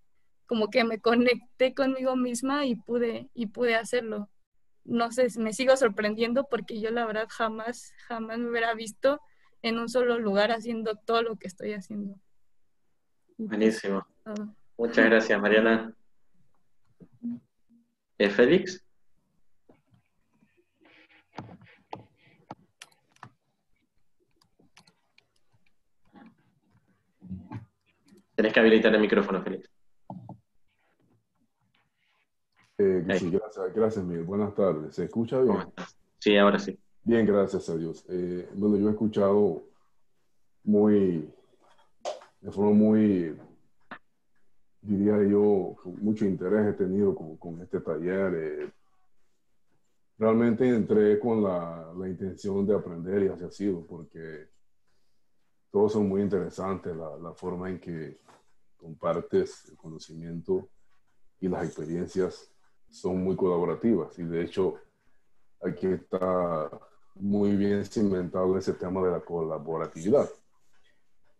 como 0.46 0.68
que 0.68 0.84
me 0.84 1.00
conecté 1.00 1.74
conmigo 1.74 2.16
misma 2.16 2.66
y 2.66 2.76
pude, 2.76 3.30
y 3.34 3.46
pude 3.46 3.74
hacerlo. 3.74 4.28
no 4.84 5.10
sé, 5.12 5.28
me 5.38 5.52
sigo 5.52 5.76
sorprendiendo 5.76 6.46
porque 6.48 6.80
yo 6.80 6.90
la 6.90 7.06
verdad 7.06 7.26
jamás, 7.30 7.94
jamás 8.08 8.38
me 8.38 8.50
hubiera 8.50 8.74
visto 8.74 9.20
en 9.62 9.78
un 9.78 9.88
solo 9.88 10.18
lugar 10.18 10.50
haciendo 10.50 10.96
todo 10.96 11.22
lo 11.22 11.36
que 11.36 11.46
estoy 11.46 11.72
haciendo. 11.72 12.16
Buenísimo. 13.38 14.06
Ah. 14.24 14.34
Muchas 14.76 15.06
gracias, 15.06 15.40
Mariana. 15.40 15.94
¿Eh, 18.18 18.28
Félix? 18.28 18.84
Tenés 28.34 28.52
que 28.52 28.60
habilitar 28.60 28.94
el 28.94 29.00
micrófono, 29.00 29.42
Félix. 29.42 29.70
Eh, 32.78 33.04
sí, 33.18 33.30
gracias, 33.30 33.74
gracias, 33.74 34.04
Miguel. 34.04 34.24
Buenas 34.24 34.54
tardes. 34.54 34.94
¿Se 34.94 35.04
escucha 35.04 35.40
bien? 35.40 35.56
Sí, 36.18 36.36
ahora 36.36 36.58
sí. 36.58 36.78
Bien, 37.04 37.26
gracias 37.26 37.68
a 37.68 37.76
Dios. 37.76 38.04
Eh, 38.08 38.48
bueno, 38.54 38.76
yo 38.76 38.88
he 38.88 38.92
escuchado 38.92 39.62
muy, 40.64 41.30
de 42.40 42.50
forma 42.50 42.72
muy, 42.72 43.36
diría 44.80 45.22
yo, 45.28 45.76
mucho 46.00 46.24
interés 46.24 46.68
he 46.68 46.72
tenido 46.72 47.14
con, 47.14 47.36
con 47.36 47.60
este 47.60 47.80
taller. 47.80 48.34
eh, 48.34 48.72
realmente 50.18 50.68
entré 50.68 51.18
con 51.18 51.42
la, 51.42 51.92
la 51.98 52.08
intención 52.08 52.64
de 52.66 52.74
aprender 52.74 53.24
y 53.24 53.28
así 53.28 53.44
ha 53.44 53.50
sido, 53.50 53.84
porque 53.84 54.48
todos 55.72 55.92
son 55.94 56.08
muy 56.08 56.20
interesantes, 56.22 56.94
la, 56.94 57.16
la 57.16 57.32
forma 57.34 57.68
en 57.70 57.80
que 57.80 58.20
compartes 58.76 59.68
el 59.70 59.76
conocimiento 59.76 60.68
y 61.40 61.48
las 61.48 61.64
experiencias 61.64 62.52
son 62.90 63.24
muy 63.24 63.34
colaborativas 63.36 64.18
y 64.18 64.22
de 64.24 64.42
hecho 64.42 64.74
aquí 65.62 65.86
está 65.86 66.70
muy 67.14 67.56
bien 67.56 67.84
cimentado 67.84 68.56
ese 68.58 68.74
tema 68.74 69.02
de 69.02 69.12
la 69.12 69.20
colaboratividad. 69.20 70.28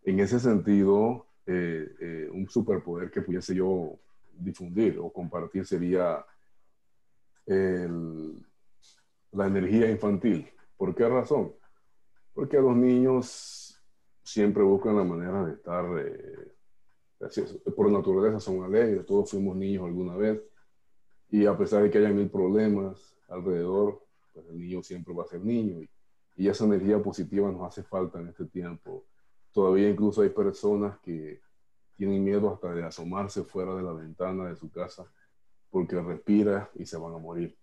En 0.03 0.19
ese 0.19 0.39
sentido, 0.39 1.27
eh, 1.45 1.87
eh, 1.99 2.29
un 2.31 2.49
superpoder 2.49 3.11
que 3.11 3.21
pudiese 3.21 3.53
yo 3.55 3.99
difundir 4.33 4.97
o 4.99 5.11
compartir 5.11 5.65
sería 5.65 6.25
el- 7.45 8.45
la 9.31 9.47
energía 9.47 9.89
infantil. 9.89 10.49
¿Por 10.77 10.95
qué 10.95 11.07
razón? 11.07 11.53
Porque 12.33 12.57
los 12.57 12.75
niños 12.75 13.62
siempre 14.23 14.63
buscan 14.63 14.95
la 14.95 15.03
manera 15.03 15.45
de 15.45 15.53
estar, 15.53 15.85
eh, 15.99 16.53
por 17.75 17.91
naturaleza 17.91 18.39
son 18.39 18.63
alegres, 18.63 19.05
todos 19.05 19.31
fuimos 19.31 19.55
niños 19.55 19.83
alguna 19.85 20.15
vez, 20.15 20.41
y 21.29 21.45
a 21.45 21.57
pesar 21.57 21.83
de 21.83 21.89
que 21.89 21.97
haya 21.97 22.09
mil 22.09 22.29
problemas 22.29 23.15
alrededor, 23.29 24.01
pues 24.33 24.45
el 24.47 24.59
niño 24.59 24.83
siempre 24.83 25.13
va 25.13 25.23
a 25.23 25.27
ser 25.27 25.41
niño, 25.41 25.81
y, 25.81 25.89
y 26.35 26.47
esa 26.47 26.65
energía 26.65 27.01
positiva 27.01 27.51
nos 27.51 27.67
hace 27.67 27.83
falta 27.83 28.19
en 28.19 28.29
este 28.29 28.45
tiempo. 28.45 29.05
Todavía 29.51 29.89
incluso 29.89 30.21
hay 30.21 30.29
personas 30.29 30.97
que 30.99 31.39
tienen 31.95 32.23
miedo 32.23 32.51
hasta 32.51 32.73
de 32.73 32.83
asomarse 32.83 33.43
fuera 33.43 33.75
de 33.75 33.83
la 33.83 33.93
ventana 33.93 34.49
de 34.49 34.55
su 34.55 34.71
casa 34.71 35.05
porque 35.69 35.99
respira 36.01 36.69
y 36.75 36.85
se 36.85 36.97
van 36.97 37.13
a 37.13 37.17
morir. 37.19 37.55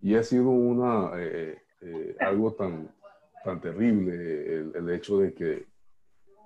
Y 0.00 0.14
ha 0.14 0.22
sido 0.22 0.48
una, 0.48 1.12
eh, 1.16 1.58
eh, 1.80 2.16
algo 2.20 2.52
tan, 2.54 2.94
tan 3.44 3.60
terrible 3.60 4.14
el, 4.54 4.72
el 4.74 4.90
hecho 4.90 5.18
de 5.18 5.34
que, 5.34 5.66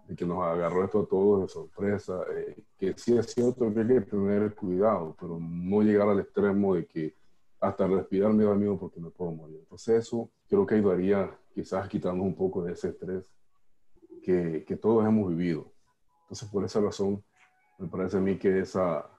de 0.08 0.16
que 0.16 0.24
nos 0.24 0.42
agarró 0.42 0.84
esto 0.84 1.02
a 1.02 1.06
todos 1.06 1.42
de 1.42 1.48
sorpresa, 1.48 2.22
eh, 2.34 2.56
que 2.78 2.94
sí 2.96 3.16
es 3.16 3.26
cierto 3.26 3.72
que 3.72 3.80
hay 3.80 3.86
que 3.86 4.00
tener 4.00 4.54
cuidado, 4.54 5.14
pero 5.20 5.38
no 5.38 5.82
llegar 5.82 6.08
al 6.08 6.20
extremo 6.20 6.74
de 6.74 6.86
que 6.86 7.14
hasta 7.60 7.86
respirar 7.86 8.32
me 8.32 8.44
da 8.44 8.54
miedo 8.54 8.78
porque 8.78 9.00
me 9.00 9.10
puedo 9.10 9.32
morir. 9.32 9.58
Entonces 9.60 10.06
eso 10.06 10.30
creo 10.48 10.64
que 10.64 10.76
ayudaría 10.76 11.30
quizás 11.54 11.86
quitarnos 11.88 12.24
un 12.24 12.34
poco 12.34 12.62
de 12.62 12.72
ese 12.72 12.88
estrés 12.88 13.30
que, 14.22 14.64
que 14.66 14.76
todos 14.76 15.06
hemos 15.06 15.28
vivido. 15.28 15.70
Entonces 16.22 16.48
por 16.48 16.64
esa 16.64 16.80
razón 16.80 17.22
me 17.78 17.86
parece 17.86 18.16
a 18.16 18.20
mí 18.20 18.38
que 18.38 18.60
esa 18.60 19.10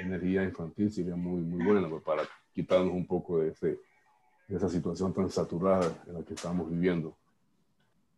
energía 0.00 0.44
infantil 0.44 0.90
sería 0.90 1.14
muy, 1.14 1.42
muy 1.42 1.62
buena 1.62 1.88
pues, 1.90 2.02
para 2.02 2.22
quitarnos 2.54 2.94
un 2.94 3.06
poco 3.06 3.40
de, 3.40 3.50
ese, 3.50 3.78
de 4.48 4.56
esa 4.56 4.68
situación 4.70 5.12
tan 5.12 5.28
saturada 5.28 6.02
en 6.06 6.14
la 6.14 6.22
que 6.22 6.32
estamos 6.32 6.70
viviendo. 6.70 7.18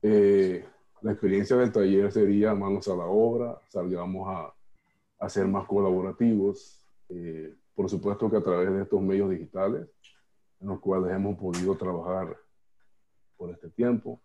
Eh, 0.01 0.65
la 1.03 1.13
experiencia 1.13 1.57
del 1.57 1.73
taller 1.73 2.13
sería 2.13 2.55
manos 2.55 2.89
a 2.89 2.97
la 2.97 3.07
obra, 3.07 3.61
salgamos 3.69 4.29
a, 4.29 4.55
a 5.19 5.29
ser 5.29 5.47
más 5.47 5.67
colaborativos. 5.67 6.85
Eh, 7.09 7.55
por 7.75 7.89
supuesto 7.89 8.31
que 8.31 8.37
a 8.37 8.43
través 8.43 8.73
de 8.73 8.83
estos 8.83 9.01
medios 9.01 9.31
digitales, 9.31 9.89
en 10.61 10.69
los 10.69 10.81
cuales 10.81 11.13
hemos 11.15 11.39
podido 11.39 11.77
trabajar 11.77 12.37
por 13.37 13.51
este 13.51 13.71
tiempo, 13.71 14.21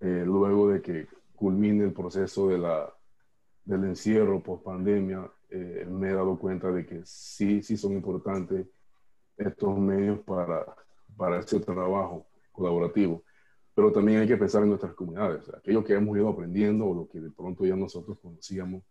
eh, 0.00 0.22
luego 0.24 0.68
de 0.70 0.80
que 0.80 1.06
culmine 1.34 1.84
el 1.84 1.92
proceso 1.92 2.48
de 2.48 2.58
la, 2.58 2.92
del 3.64 3.84
encierro 3.84 4.42
post 4.42 4.64
pandemia, 4.64 5.30
eh, 5.50 5.86
me 5.88 6.10
he 6.10 6.14
dado 6.14 6.38
cuenta 6.38 6.72
de 6.72 6.86
que 6.86 7.02
sí, 7.04 7.62
sí 7.62 7.76
son 7.76 7.92
importantes 7.92 8.66
estos 9.36 9.78
medios 9.78 10.20
para, 10.20 10.64
para 11.16 11.40
ese 11.40 11.60
trabajo 11.60 12.26
colaborativo. 12.52 13.22
Pero 13.78 13.92
también 13.92 14.18
hay 14.18 14.26
que 14.26 14.36
pensar 14.36 14.64
en 14.64 14.70
nuestras 14.70 14.92
comunidades, 14.92 15.48
aquello 15.54 15.84
que 15.84 15.94
hemos 15.94 16.16
ido 16.16 16.28
aprendiendo 16.28 16.84
o 16.84 16.92
lo 16.92 17.08
que 17.08 17.20
de 17.20 17.30
pronto 17.30 17.64
ya 17.64 17.76
nosotros 17.76 18.18
conocíamos, 18.20 18.82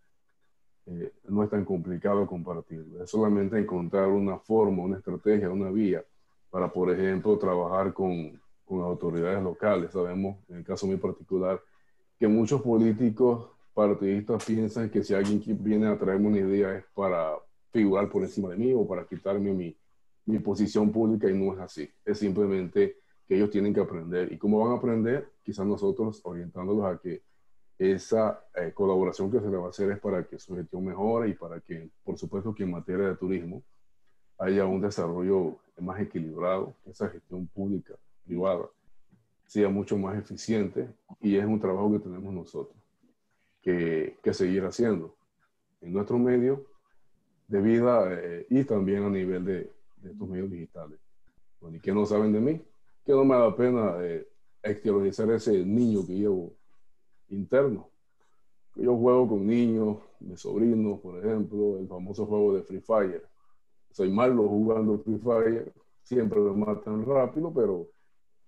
eh, 0.86 1.12
no 1.28 1.44
es 1.44 1.50
tan 1.50 1.66
complicado 1.66 2.26
compartirlo. 2.26 3.04
Es 3.04 3.10
solamente 3.10 3.60
encontrar 3.60 4.08
una 4.08 4.40
forma, 4.40 4.84
una 4.84 5.00
estrategia, 5.00 5.50
una 5.50 5.72
vía 5.72 6.06
para, 6.50 6.72
por 6.72 6.90
ejemplo, 6.90 7.38
trabajar 7.38 7.92
con, 7.92 8.42
con 8.64 8.80
autoridades 8.80 9.44
locales. 9.44 9.92
Sabemos, 9.92 10.38
en 10.48 10.60
el 10.60 10.64
caso 10.64 10.88
muy 10.88 10.96
particular, 10.96 11.62
que 12.18 12.30
muchos 12.30 12.62
políticos 12.62 13.50
partidistas 13.74 14.46
piensan 14.46 14.90
que 14.90 15.04
si 15.04 15.14
alguien 15.14 15.44
viene 15.60 15.88
a 15.88 16.00
traerme 16.00 16.28
una 16.28 16.40
idea 16.40 16.78
es 16.78 16.86
para 16.96 17.34
figurar 17.74 18.10
por 18.10 18.24
encima 18.24 18.52
de 18.52 18.56
mí 18.56 18.74
o 18.74 18.88
para 18.88 19.06
quitarme 19.06 19.52
mi, 19.52 19.78
mi 20.28 20.40
posición 20.40 20.94
pública 20.94 21.30
y 21.30 21.34
no 21.34 21.56
es 21.56 21.60
así. 21.60 21.90
Es 22.06 22.20
simplemente 22.20 23.00
que 23.28 23.36
ellos 23.36 23.50
tienen 23.50 23.74
que 23.74 23.82
aprender. 23.82 24.32
¿Y 24.32 24.38
cómo 24.38 24.64
van 24.64 24.74
a 24.74 24.78
aprender? 24.78 25.30
Quizás 25.44 25.66
nosotros 25.66 26.22
orientándolos 26.24 26.86
a 26.86 26.98
que 26.98 27.22
esa 27.78 28.44
eh, 28.56 28.72
colaboración 28.74 29.30
que 29.30 29.40
se 29.40 29.50
le 29.50 29.58
va 29.58 29.68
a 29.68 29.70
hacer 29.70 29.92
es 29.92 30.00
para 30.00 30.24
que 30.24 30.40
su 30.40 30.56
gestión 30.56 30.86
mejore 30.86 31.30
y 31.30 31.34
para 31.34 31.60
que, 31.60 31.90
por 32.04 32.18
supuesto, 32.18 32.56
que 32.56 32.64
en 32.64 32.72
materia 32.72 33.08
de 33.10 33.16
turismo 33.16 33.62
haya 34.40 34.66
un 34.66 34.82
desarrollo 34.82 35.58
más 35.80 36.00
equilibrado, 36.00 36.74
que 36.84 36.92
esa 36.92 37.10
gestión 37.10 37.48
pública, 37.48 37.94
privada, 38.26 38.68
sea 39.46 39.70
mucho 39.70 39.98
más 39.98 40.18
eficiente 40.18 40.88
y 41.22 41.38
es 41.38 41.46
un 41.46 41.60
trabajo 41.60 41.92
que 41.92 42.00
tenemos 42.00 42.34
nosotros 42.34 42.78
que, 43.62 44.18
que 44.24 44.34
seguir 44.34 44.64
haciendo 44.66 45.16
en 45.82 45.94
nuestro 45.94 46.18
medio 46.18 46.66
de 47.48 47.62
vida 47.62 48.08
eh, 48.12 48.46
y 48.50 48.64
también 48.64 49.04
a 49.04 49.10
nivel 49.10 49.46
de, 49.46 49.72
de 49.98 50.12
estos 50.12 50.28
medios 50.28 50.50
digitales. 50.50 51.00
Bueno, 51.60 51.78
¿y 51.78 51.80
qué 51.80 51.94
no 51.94 52.06
saben 52.06 52.34
de 52.34 52.40
mí? 52.40 52.62
Que 53.08 53.14
no 53.14 53.24
me 53.24 53.36
da 53.38 53.56
pena 53.56 53.96
eh, 54.02 54.28
exteriorizar 54.62 55.32
ese 55.32 55.66
niño 55.66 56.06
que 56.06 56.14
llevo 56.14 56.52
interno. 57.30 57.90
Yo 58.76 58.98
juego 58.98 59.30
con 59.30 59.48
niños, 59.48 60.00
mis 60.20 60.42
sobrinos, 60.42 61.00
por 61.00 61.18
ejemplo, 61.18 61.80
el 61.80 61.88
famoso 61.88 62.26
juego 62.26 62.56
de 62.56 62.64
Free 62.64 62.82
Fire. 62.82 63.24
Soy 63.92 64.10
malo 64.12 64.46
jugando 64.50 65.00
Free 65.00 65.20
Fire, 65.20 65.72
siempre 66.04 66.42
me 66.42 66.52
matan 66.52 67.06
rápido, 67.06 67.54
pero 67.54 67.88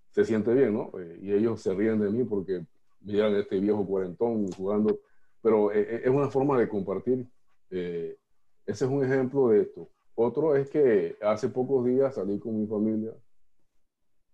se 0.10 0.26
siente 0.26 0.54
bien, 0.54 0.74
¿no? 0.74 0.92
Eh, 1.00 1.20
y 1.22 1.32
ellos 1.32 1.62
se 1.62 1.74
ríen 1.74 2.02
de 2.02 2.10
mí 2.10 2.26
porque 2.26 2.66
miran 3.00 3.36
a 3.36 3.40
este 3.40 3.62
viejo 3.62 3.88
cuarentón 3.88 4.52
jugando, 4.52 5.00
pero 5.42 5.72
eh, 5.72 6.02
es 6.04 6.10
una 6.10 6.30
forma 6.30 6.60
de 6.60 6.68
compartir. 6.68 7.26
Eh, 7.70 8.18
ese 8.66 8.84
es 8.84 8.92
un 8.92 9.06
ejemplo 9.06 9.48
de 9.48 9.62
esto. 9.62 9.88
Otro 10.16 10.54
es 10.58 10.70
que 10.70 11.16
hace 11.22 11.48
pocos 11.48 11.86
días 11.86 12.16
salí 12.16 12.38
con 12.40 12.60
mi 12.60 12.68
familia 12.68 13.14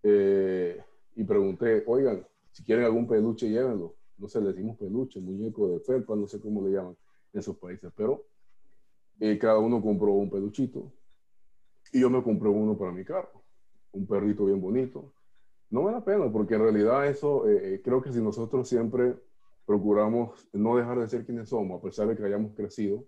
eh, 0.08 0.84
y 1.16 1.24
pregunté, 1.24 1.84
oigan, 1.88 2.26
si 2.52 2.64
quieren 2.64 2.86
algún 2.86 3.08
peluche, 3.08 3.50
llévenlo. 3.50 3.96
No 4.18 4.28
sé, 4.28 4.40
le 4.40 4.50
decimos 4.50 4.78
peluche, 4.78 5.20
muñeco 5.20 5.68
de 5.70 5.80
felpa, 5.80 6.16
no 6.16 6.28
sé 6.28 6.40
cómo 6.40 6.66
le 6.66 6.74
llaman 6.74 6.96
en 7.34 7.40
esos 7.40 7.58
países, 7.58 7.92
pero 7.96 8.26
eh, 9.20 9.38
cada 9.40 9.58
uno 9.60 9.82
compró 9.82 10.12
un 10.12 10.30
peluchito 10.30 10.94
y 11.92 12.02
yo 12.02 12.10
me 12.10 12.22
compré 12.22 12.50
uno 12.50 12.78
para 12.78 12.92
mi 12.92 13.04
carro, 13.04 13.44
un 13.94 14.06
perrito 14.06 14.46
bien 14.46 14.62
bonito. 14.62 15.14
No 15.70 15.84
me 15.84 15.92
da 15.92 16.04
pena 16.04 16.32
porque 16.32 16.54
en 16.56 16.62
realidad 16.62 17.08
eso, 17.08 17.50
eh, 17.50 17.76
eh, 17.76 17.82
creo 17.84 18.02
que 18.02 18.14
si 18.14 18.22
nosotros 18.22 18.70
siempre 18.70 19.16
procuramos 19.66 20.48
no 20.54 20.78
dejar 20.78 21.00
de 21.00 21.08
ser 21.08 21.26
quienes 21.26 21.50
somos, 21.50 21.80
a 21.80 21.84
pesar 21.84 22.08
de 22.08 22.16
que 22.16 22.24
hayamos 22.24 22.54
crecido, 22.54 23.06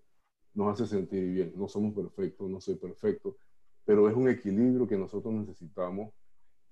nos 0.53 0.73
hace 0.73 0.87
sentir 0.87 1.23
bien. 1.29 1.53
No 1.55 1.67
somos 1.67 1.93
perfectos, 1.93 2.49
no 2.49 2.59
soy 2.59 2.75
perfecto, 2.75 3.37
pero 3.85 4.09
es 4.09 4.15
un 4.15 4.27
equilibrio 4.27 4.87
que 4.87 4.97
nosotros 4.97 5.33
necesitamos. 5.33 6.13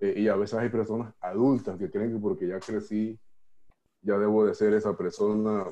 Eh, 0.00 0.14
y 0.18 0.28
a 0.28 0.36
veces 0.36 0.58
hay 0.58 0.68
personas 0.68 1.14
adultas 1.20 1.78
que 1.78 1.90
creen 1.90 2.12
que 2.12 2.18
porque 2.18 2.46
ya 2.46 2.60
crecí, 2.60 3.18
ya 4.02 4.18
debo 4.18 4.44
de 4.44 4.54
ser 4.54 4.74
esa 4.74 4.96
persona 4.96 5.66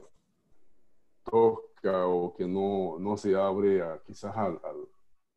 tosca 1.24 2.06
o 2.06 2.34
que 2.34 2.46
no, 2.46 2.98
no 2.98 3.16
se 3.16 3.34
abre 3.34 3.82
a, 3.82 4.00
quizás 4.04 4.36
al, 4.36 4.60
al, 4.64 4.88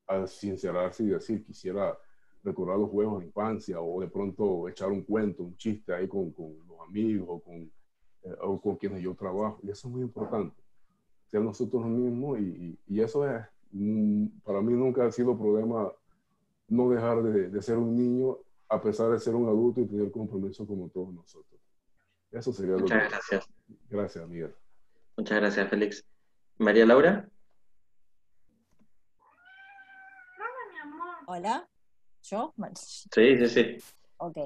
al 0.07 0.27
sincerarse 0.27 1.03
y 1.03 1.07
decir, 1.07 1.43
quisiera 1.43 1.97
recordar 2.43 2.77
los 2.77 2.89
juegos 2.89 3.19
de 3.19 3.25
infancia 3.25 3.81
o 3.81 3.99
de 4.01 4.07
pronto 4.07 4.67
echar 4.69 4.89
un 4.89 5.03
cuento, 5.03 5.43
un 5.43 5.57
chiste 5.57 5.93
ahí 5.93 6.07
con, 6.07 6.31
con 6.31 6.55
los 6.67 6.79
amigos 6.87 7.27
o 7.29 7.39
con, 7.39 7.55
eh, 8.23 8.35
o 8.41 8.59
con 8.59 8.77
quienes 8.77 9.01
yo 9.01 9.13
trabajo. 9.15 9.59
Y 9.63 9.69
eso 9.69 9.87
es 9.87 9.93
muy 9.93 10.01
importante, 10.01 10.55
ser 11.29 11.41
nosotros 11.41 11.85
mismos 11.85 12.39
y, 12.39 12.79
y, 12.87 13.01
eso 13.01 13.29
es, 13.29 13.43
mm, 13.71 14.27
para 14.43 14.61
mí 14.61 14.73
nunca 14.73 15.05
ha 15.05 15.11
sido 15.11 15.37
problema 15.37 15.91
no 16.69 16.89
dejar 16.89 17.23
de, 17.23 17.49
de, 17.49 17.61
ser 17.61 17.77
un 17.77 17.95
niño 17.95 18.37
a 18.69 18.81
pesar 18.81 19.11
de 19.11 19.19
ser 19.19 19.35
un 19.35 19.47
adulto 19.47 19.81
y 19.81 19.87
tener 19.87 20.11
compromiso 20.11 20.65
como 20.65 20.89
todos 20.89 21.13
nosotros. 21.13 21.59
Eso 22.31 22.51
sería 22.51 22.73
lo 22.73 22.79
Muchas 22.79 23.09
gracias. 23.09 23.47
Gracias, 23.89 24.27
Miguel. 24.27 24.55
Muchas 25.15 25.39
gracias, 25.39 25.69
Félix. 25.69 26.05
María 26.57 26.85
Laura. 26.85 27.29
Hola, 31.27 31.67
¿yo? 32.23 32.53
Sí, 32.73 33.37
sí, 33.37 33.47
sí. 33.47 33.77
Ok. 34.17 34.37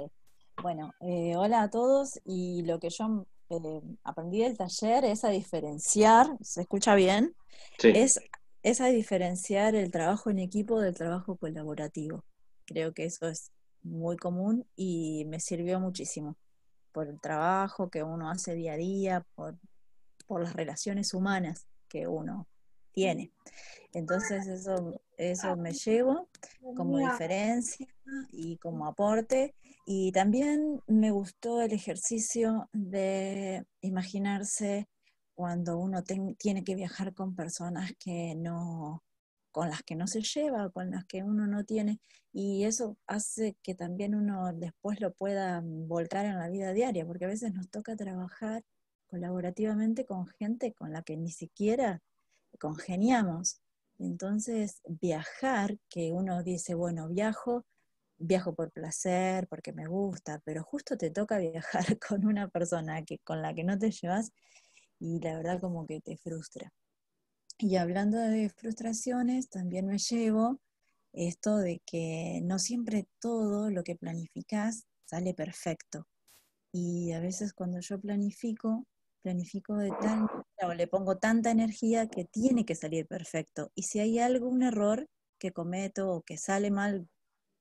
Bueno, 0.61 0.93
eh, 1.01 1.35
hola 1.35 1.63
a 1.63 1.69
todos 1.69 2.19
y 2.25 2.63
lo 2.63 2.79
que 2.79 2.89
yo 2.89 3.25
eh, 3.49 3.81
aprendí 4.03 4.41
del 4.41 4.57
taller 4.57 5.05
es 5.05 5.23
a 5.23 5.29
diferenciar, 5.29 6.27
¿se 6.41 6.61
escucha 6.61 6.95
bien? 6.95 7.35
Sí. 7.77 7.91
Es, 7.95 8.19
es 8.63 8.81
a 8.81 8.87
diferenciar 8.87 9.75
el 9.75 9.91
trabajo 9.91 10.29
en 10.29 10.39
equipo 10.39 10.79
del 10.79 10.95
trabajo 10.95 11.37
colaborativo. 11.37 12.23
Creo 12.65 12.93
que 12.93 13.05
eso 13.05 13.27
es 13.27 13.51
muy 13.83 14.17
común 14.17 14.65
y 14.75 15.25
me 15.25 15.39
sirvió 15.39 15.79
muchísimo 15.79 16.37
por 16.91 17.07
el 17.07 17.19
trabajo 17.19 17.89
que 17.89 18.03
uno 18.03 18.29
hace 18.29 18.53
día 18.53 18.73
a 18.73 18.77
día, 18.77 19.25
por, 19.35 19.57
por 20.27 20.41
las 20.41 20.53
relaciones 20.53 21.13
humanas 21.13 21.67
que 21.87 22.07
uno 22.07 22.47
tiene. 22.91 23.31
Entonces 23.93 24.47
eso, 24.47 25.01
eso 25.17 25.55
me 25.55 25.71
llevo 25.71 26.29
como 26.75 26.97
diferencia 26.97 27.87
y 28.31 28.57
como 28.57 28.87
aporte. 28.87 29.55
Y 29.85 30.11
también 30.11 30.81
me 30.87 31.11
gustó 31.11 31.61
el 31.61 31.73
ejercicio 31.73 32.69
de 32.71 33.65
imaginarse 33.81 34.87
cuando 35.33 35.77
uno 35.77 36.03
tiene 36.03 36.63
que 36.63 36.75
viajar 36.75 37.13
con 37.13 37.35
personas 37.35 37.93
que 37.97 38.35
no, 38.35 39.03
con 39.51 39.69
las 39.69 39.83
que 39.83 39.95
no 39.95 40.07
se 40.07 40.21
lleva, 40.21 40.69
con 40.71 40.91
las 40.91 41.05
que 41.05 41.23
uno 41.23 41.47
no 41.47 41.63
tiene, 41.65 41.99
y 42.33 42.63
eso 42.63 42.97
hace 43.07 43.57
que 43.61 43.75
también 43.75 44.15
uno 44.15 44.53
después 44.53 45.01
lo 45.01 45.13
pueda 45.13 45.61
volcar 45.63 46.25
en 46.25 46.37
la 46.39 46.49
vida 46.49 46.73
diaria, 46.73 47.05
porque 47.05 47.25
a 47.25 47.29
veces 47.29 47.53
nos 47.53 47.69
toca 47.69 47.95
trabajar 47.95 48.63
colaborativamente 49.07 50.05
con 50.05 50.27
gente 50.39 50.73
con 50.73 50.93
la 50.93 51.03
que 51.03 51.17
ni 51.17 51.31
siquiera 51.31 52.01
congeniamos. 52.59 53.61
Entonces, 53.99 54.81
viajar, 54.87 55.77
que 55.89 56.11
uno 56.11 56.43
dice, 56.43 56.73
bueno, 56.75 57.09
viajo, 57.09 57.65
viajo 58.17 58.55
por 58.55 58.71
placer, 58.71 59.47
porque 59.47 59.73
me 59.73 59.87
gusta, 59.87 60.41
pero 60.45 60.63
justo 60.63 60.97
te 60.97 61.11
toca 61.11 61.37
viajar 61.39 61.99
con 61.99 62.25
una 62.25 62.47
persona 62.47 63.03
que, 63.03 63.19
con 63.19 63.41
la 63.41 63.53
que 63.53 63.63
no 63.63 63.77
te 63.77 63.91
llevas 63.91 64.31
y 64.99 65.19
la 65.19 65.35
verdad 65.37 65.59
como 65.59 65.85
que 65.87 66.01
te 66.01 66.17
frustra. 66.17 66.71
Y 67.61 67.75
hablando 67.75 68.17
de 68.17 68.49
frustraciones, 68.49 69.49
también 69.49 69.85
me 69.85 69.99
llevo 69.99 70.59
esto 71.13 71.57
de 71.57 71.81
que 71.85 72.41
no 72.43 72.57
siempre 72.59 73.07
todo 73.19 73.69
lo 73.69 73.83
que 73.83 73.95
planificas 73.95 74.85
sale 75.05 75.35
perfecto. 75.35 76.07
Y 76.73 77.11
a 77.13 77.19
veces 77.19 77.53
cuando 77.53 77.79
yo 77.81 77.99
planifico, 78.01 78.85
planifico 79.23 79.77
de 79.77 79.91
tal 80.01 80.27
o 80.63 80.73
le 80.73 80.87
pongo 80.87 81.17
tanta 81.19 81.51
energía 81.51 82.07
que 82.07 82.25
tiene 82.25 82.65
que 82.65 82.75
salir 82.75 83.07
perfecto. 83.07 83.71
Y 83.75 83.83
si 83.83 83.99
hay 83.99 84.19
algún 84.19 84.63
error 84.63 85.07
que 85.39 85.51
cometo 85.51 86.11
o 86.11 86.23
que 86.23 86.37
sale 86.37 86.71
mal, 86.71 87.07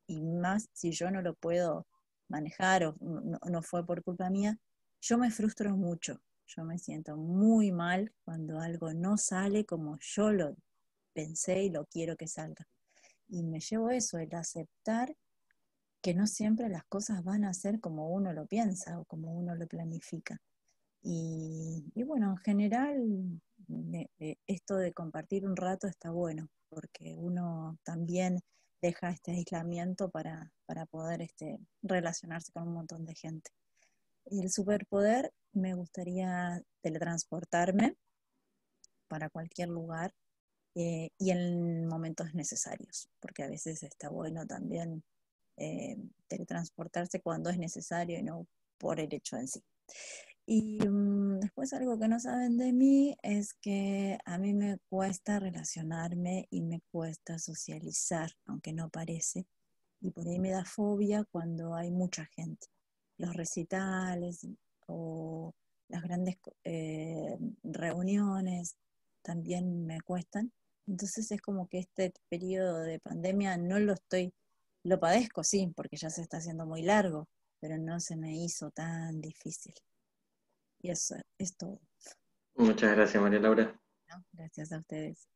y 0.09 0.23
más 0.23 0.69
si 0.73 0.93
yo 0.93 1.11
no 1.11 1.23
lo 1.23 1.35
puedo 1.35 1.87
manejar 2.29 2.85
o 2.85 2.97
no, 3.01 3.39
no 3.51 3.63
fue 3.63 3.87
por 3.87 4.03
culpa 4.05 4.31
mía, 4.31 4.59
yo 5.03 5.19
me 5.19 5.31
frustro 5.31 5.77
mucho. 5.77 6.21
Yo 6.57 6.65
me 6.65 6.79
siento 6.79 7.17
muy 7.17 7.71
mal 7.71 8.13
cuando 8.25 8.59
algo 8.59 8.93
no 8.93 9.17
sale 9.17 9.65
como 9.65 9.99
yo 10.01 10.33
lo 10.33 10.57
pensé 11.13 11.63
y 11.63 11.71
lo 11.71 11.87
quiero 11.87 12.17
que 12.17 12.27
salga. 12.27 12.67
Y 13.29 13.45
me 13.45 13.61
llevo 13.61 13.91
eso, 13.91 14.19
el 14.19 14.35
aceptar 14.35 15.17
que 16.03 16.15
no 16.15 16.27
siempre 16.27 16.69
las 16.69 16.85
cosas 16.87 17.23
van 17.23 17.45
a 17.45 17.55
ser 17.55 17.79
como 17.79 18.11
uno 18.11 18.33
lo 18.33 18.47
piensa 18.47 18.99
o 18.99 19.05
como 19.05 19.33
uno 19.33 19.55
lo 19.55 19.67
planifica. 19.69 20.41
Y, 21.03 21.85
bueno, 22.05 22.31
en 22.33 22.37
general, 22.39 23.41
esto 24.47 24.77
de 24.77 24.93
compartir 24.93 25.47
un 25.47 25.57
rato 25.57 25.87
está 25.87 26.11
bueno, 26.11 26.49
porque 26.69 27.15
uno 27.15 27.79
también 27.85 28.41
deja 28.83 29.11
este 29.11 29.33
aislamiento 29.33 30.11
para, 30.11 30.53
para 30.67 30.87
poder 30.87 31.23
este, 31.23 31.59
relacionarse 31.83 32.51
con 32.53 32.67
un 32.67 32.75
montón 32.75 33.07
de 33.07 33.15
gente. 33.15 33.51
Y 34.27 34.41
el 34.43 34.51
superpoder, 34.51 35.33
me 35.53 35.75
gustaría 35.75 36.63
teletransportarme 36.83 37.97
para 39.09 39.29
cualquier 39.29 39.69
lugar 39.69 40.13
eh, 40.75 41.11
y 41.19 41.31
en 41.31 41.87
momentos 41.87 42.33
necesarios, 42.35 43.09
porque 43.21 43.43
a 43.43 43.49
veces 43.49 43.83
está 43.83 44.09
bueno 44.09 44.47
también 44.47 45.03
eh, 45.57 45.97
teletransportarse 46.29 47.21
cuando 47.21 47.51
es 47.51 47.59
necesario 47.59 48.19
y 48.19 48.23
no 48.23 48.47
por 48.79 49.01
el 49.01 49.13
hecho 49.13 49.37
en 49.37 49.49
sí. 49.49 49.63
Y 50.47 50.79
mm, 50.81 51.41
después 51.41 51.73
algo 51.73 51.99
que 51.99 52.09
no 52.09 52.19
saben 52.19 52.57
de 52.57 52.73
mí 52.73 53.17
es 53.23 53.55
que 53.55 54.19
a 54.25 54.39
mí 54.39 54.55
me 54.55 54.79
cuesta 54.89 55.39
relacionarme 55.39 56.47
y 56.51 56.63
me 56.63 56.81
cuesta 56.91 57.39
socializar, 57.39 58.31
aunque 58.47 58.73
no 58.73 58.89
parece. 58.91 59.47
Y 60.01 60.11
por 60.11 60.27
ahí 60.27 60.39
me 60.39 60.51
da 60.51 60.65
fobia 60.65 61.25
cuando 61.31 61.75
hay 61.75 61.91
mucha 61.91 62.27
gente. 62.27 62.69
Los 63.19 63.35
recitales 63.37 64.47
o 64.91 65.55
las 65.89 66.03
grandes 66.03 66.39
eh, 66.65 67.37
reuniones 67.63 68.77
también 69.23 69.87
me 69.87 70.01
cuestan. 70.01 70.53
Entonces 70.87 71.31
es 71.31 71.41
como 71.41 71.69
que 71.69 71.79
este 71.79 72.13
periodo 72.29 72.81
de 72.81 72.99
pandemia 72.99 73.57
no 73.57 73.79
lo 73.79 73.93
estoy, 73.93 74.33
lo 74.83 74.99
padezco, 74.99 75.45
sí, 75.45 75.73
porque 75.77 75.97
ya 75.97 76.11
se 76.11 76.23
está 76.23 76.39
haciendo 76.39 76.67
muy 76.67 76.83
largo, 76.83 77.29
pero 77.61 77.79
no 77.79 78.01
se 78.01 78.17
me 78.17 78.35
hizo 78.35 78.71
tan 78.71 79.21
difícil. 79.21 79.75
Y 80.83 80.91
eso 80.91 81.17
es 81.39 81.57
todo. 81.57 81.81
Muchas 82.57 82.97
gracias, 82.97 83.23
María 83.23 83.41
Laura. 83.41 83.81
gracias 84.33 84.73
a 84.73 84.79
ustedes. 84.79 85.29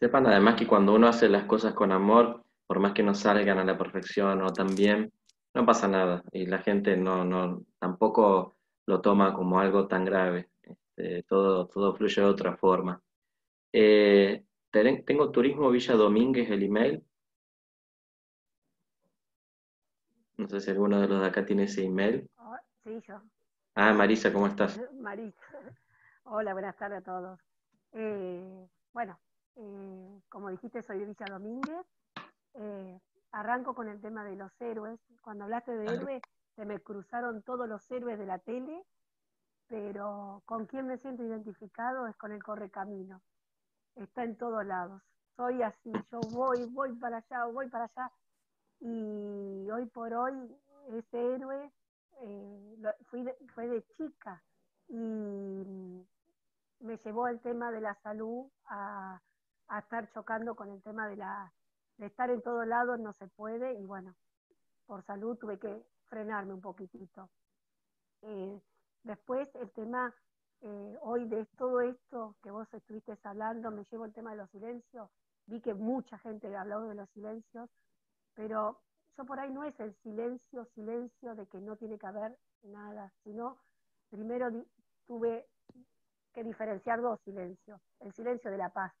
Sepan 0.00 0.26
además 0.26 0.56
que 0.56 0.66
cuando 0.66 0.94
uno 0.94 1.08
hace 1.08 1.28
las 1.28 1.44
cosas 1.44 1.72
con 1.74 1.92
amor, 1.92 2.44
por 2.66 2.80
más 2.80 2.92
que 2.92 3.02
no 3.02 3.14
salgan 3.14 3.58
a 3.58 3.64
la 3.64 3.78
perfección 3.78 4.42
o 4.42 4.52
también, 4.52 5.12
no 5.54 5.64
pasa 5.64 5.86
nada. 5.88 6.22
Y 6.32 6.46
la 6.46 6.58
gente 6.58 6.96
no, 6.96 7.24
no 7.24 7.64
tampoco 7.84 8.56
lo 8.86 9.02
toma 9.02 9.34
como 9.34 9.60
algo 9.60 9.86
tan 9.86 10.06
grave. 10.06 10.48
Este, 10.62 11.22
todo, 11.24 11.66
todo 11.66 11.94
fluye 11.94 12.22
de 12.22 12.28
otra 12.28 12.56
forma. 12.56 12.98
Eh, 13.70 14.42
tengo 15.04 15.30
Turismo 15.30 15.70
Villa 15.70 15.94
Domínguez 15.94 16.50
el 16.50 16.62
email. 16.62 17.04
No 20.38 20.48
sé 20.48 20.62
si 20.62 20.70
alguno 20.70 20.98
de 20.98 21.08
los 21.08 21.20
de 21.20 21.26
acá 21.26 21.44
tiene 21.44 21.64
ese 21.64 21.84
email. 21.84 22.26
Sí, 22.84 23.02
yo. 23.06 23.20
Ah, 23.74 23.92
Marisa, 23.92 24.32
¿cómo 24.32 24.46
estás? 24.46 24.80
Marisa. 24.94 25.44
Hola, 26.22 26.54
buenas 26.54 26.76
tardes 26.78 27.00
a 27.00 27.02
todos. 27.02 27.38
Eh, 27.92 28.66
bueno, 28.94 29.20
eh, 29.56 30.20
como 30.30 30.48
dijiste, 30.48 30.82
soy 30.82 31.00
de 31.00 31.04
Villa 31.04 31.26
Domínguez. 31.28 31.86
Eh, 32.54 32.98
arranco 33.32 33.74
con 33.74 33.90
el 33.90 34.00
tema 34.00 34.24
de 34.24 34.36
los 34.36 34.58
héroes. 34.58 34.98
Cuando 35.20 35.44
hablaste 35.44 35.72
de 35.72 35.84
héroes, 35.84 36.22
se 36.56 36.64
me 36.64 36.80
cruzaron 36.80 37.42
todos 37.42 37.68
los 37.68 37.90
héroes 37.90 38.18
de 38.18 38.26
la 38.26 38.38
tele, 38.38 38.84
pero 39.66 40.42
con 40.46 40.66
quien 40.66 40.86
me 40.86 40.98
siento 40.98 41.24
identificado 41.24 42.06
es 42.06 42.16
con 42.16 42.32
el 42.32 42.42
Correcamino. 42.42 43.22
Está 43.96 44.24
en 44.24 44.36
todos 44.36 44.64
lados. 44.64 45.02
Soy 45.36 45.62
así, 45.62 45.92
yo 46.12 46.20
voy, 46.32 46.64
voy 46.66 46.94
para 46.96 47.18
allá, 47.18 47.46
voy 47.46 47.68
para 47.68 47.84
allá. 47.84 48.12
Y 48.80 49.68
hoy 49.70 49.86
por 49.86 50.12
hoy, 50.12 50.56
ese 50.90 51.34
héroe 51.34 51.72
eh, 52.20 52.76
fue 53.54 53.68
de 53.68 53.84
chica 53.96 54.42
y 54.88 56.04
me 56.80 56.98
llevó 56.98 57.28
el 57.28 57.40
tema 57.40 57.70
de 57.70 57.80
la 57.80 57.94
salud 58.02 58.46
a, 58.66 59.20
estar 59.78 60.08
chocando 60.12 60.54
con 60.54 60.70
el 60.70 60.82
tema 60.82 61.08
de, 61.08 61.16
la, 61.16 61.52
de 61.96 62.06
estar 62.06 62.30
en 62.30 62.42
todos 62.42 62.66
lados, 62.66 63.00
no 63.00 63.12
se 63.14 63.26
puede, 63.28 63.74
y 63.74 63.84
bueno, 63.86 64.14
por 64.86 65.02
salud 65.04 65.36
tuve 65.36 65.58
que 65.58 65.84
frenarme 66.08 66.54
un 66.54 66.60
poquitito. 66.60 67.30
Eh, 68.22 68.60
después 69.02 69.48
el 69.56 69.70
tema, 69.72 70.14
eh, 70.62 70.96
hoy 71.02 71.28
de 71.28 71.44
todo 71.56 71.80
esto 71.80 72.36
que 72.42 72.50
vos 72.50 72.72
estuviste 72.72 73.16
hablando, 73.22 73.70
me 73.70 73.84
llevo 73.84 74.04
el 74.04 74.12
tema 74.12 74.30
de 74.32 74.38
los 74.38 74.50
silencios, 74.50 75.10
vi 75.46 75.60
que 75.60 75.74
mucha 75.74 76.18
gente 76.18 76.54
habló 76.56 76.82
de 76.82 76.94
los 76.94 77.08
silencios, 77.10 77.68
pero 78.34 78.80
yo 79.16 79.24
por 79.24 79.38
ahí 79.38 79.50
no 79.52 79.64
es 79.64 79.78
el 79.78 79.94
silencio, 80.02 80.64
silencio 80.74 81.34
de 81.34 81.46
que 81.46 81.60
no 81.60 81.76
tiene 81.76 81.98
que 81.98 82.06
haber 82.06 82.36
nada, 82.62 83.12
sino 83.22 83.58
primero 84.10 84.48
tuve 85.06 85.46
que 86.32 86.42
diferenciar 86.42 87.00
dos 87.00 87.20
silencios, 87.20 87.80
el 88.00 88.12
silencio 88.12 88.50
de 88.50 88.58
la 88.58 88.70
paz. 88.70 88.92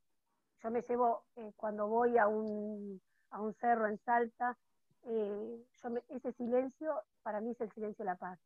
Yo 0.62 0.70
me 0.70 0.82
llevo, 0.82 1.24
eh, 1.36 1.52
cuando 1.56 1.88
voy 1.88 2.16
a 2.16 2.28
un, 2.28 3.00
a 3.30 3.40
un 3.40 3.54
cerro 3.54 3.86
en 3.86 3.98
Salta, 3.98 4.56
eh, 5.04 5.64
yo 5.82 5.90
me- 5.90 6.04
ese 6.08 6.32
silencio 6.32 7.02
para 7.22 7.40
mí 7.40 7.50
es 7.52 7.60
el 7.60 7.70
silencio 7.72 8.04
de 8.04 8.10
la 8.12 8.16
paz. 8.16 8.38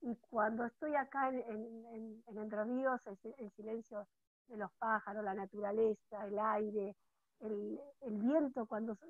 Y 0.00 0.16
cuando 0.30 0.64
estoy 0.66 0.94
acá 0.96 1.28
en, 1.30 1.40
en- 1.40 1.86
en- 1.86 2.24
en 2.26 2.38
Entre 2.38 2.64
Ríos, 2.64 3.06
el, 3.06 3.16
si- 3.18 3.34
el 3.38 3.50
silencio 3.52 4.08
de 4.48 4.56
los 4.56 4.72
pájaros, 4.78 5.24
la 5.24 5.34
naturaleza, 5.34 6.26
el 6.26 6.38
aire, 6.38 6.96
el, 7.40 7.80
viento, 8.18 8.66
cuando 8.66 8.94
se, 8.96 9.06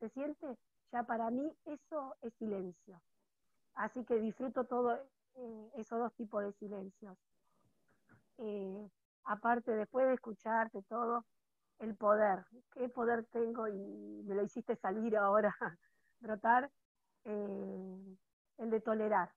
se 0.00 0.08
siente, 0.10 0.46
ya 0.92 1.02
para 1.04 1.30
mí 1.30 1.56
eso 1.64 2.14
es 2.22 2.34
silencio. 2.34 3.02
Así 3.74 4.04
que 4.04 4.16
disfruto 4.20 4.64
todo 4.64 4.94
eh, 5.34 5.70
esos 5.76 5.98
dos 5.98 6.14
tipos 6.14 6.44
de 6.44 6.52
silencios. 6.54 7.18
Eh, 8.38 8.88
aparte, 9.24 9.72
después 9.72 10.06
de 10.06 10.14
escucharte 10.14 10.82
todo, 10.88 11.24
el 11.78 11.96
poder. 11.96 12.44
¿Qué 12.72 12.88
poder 12.88 13.26
tengo? 13.32 13.68
Y 13.68 14.22
me 14.24 14.34
lo 14.34 14.44
hiciste 14.44 14.76
salir 14.76 15.16
ahora, 15.16 15.54
eh, 17.24 18.16
el 18.58 18.70
de 18.70 18.80
tolerar. 18.80 19.30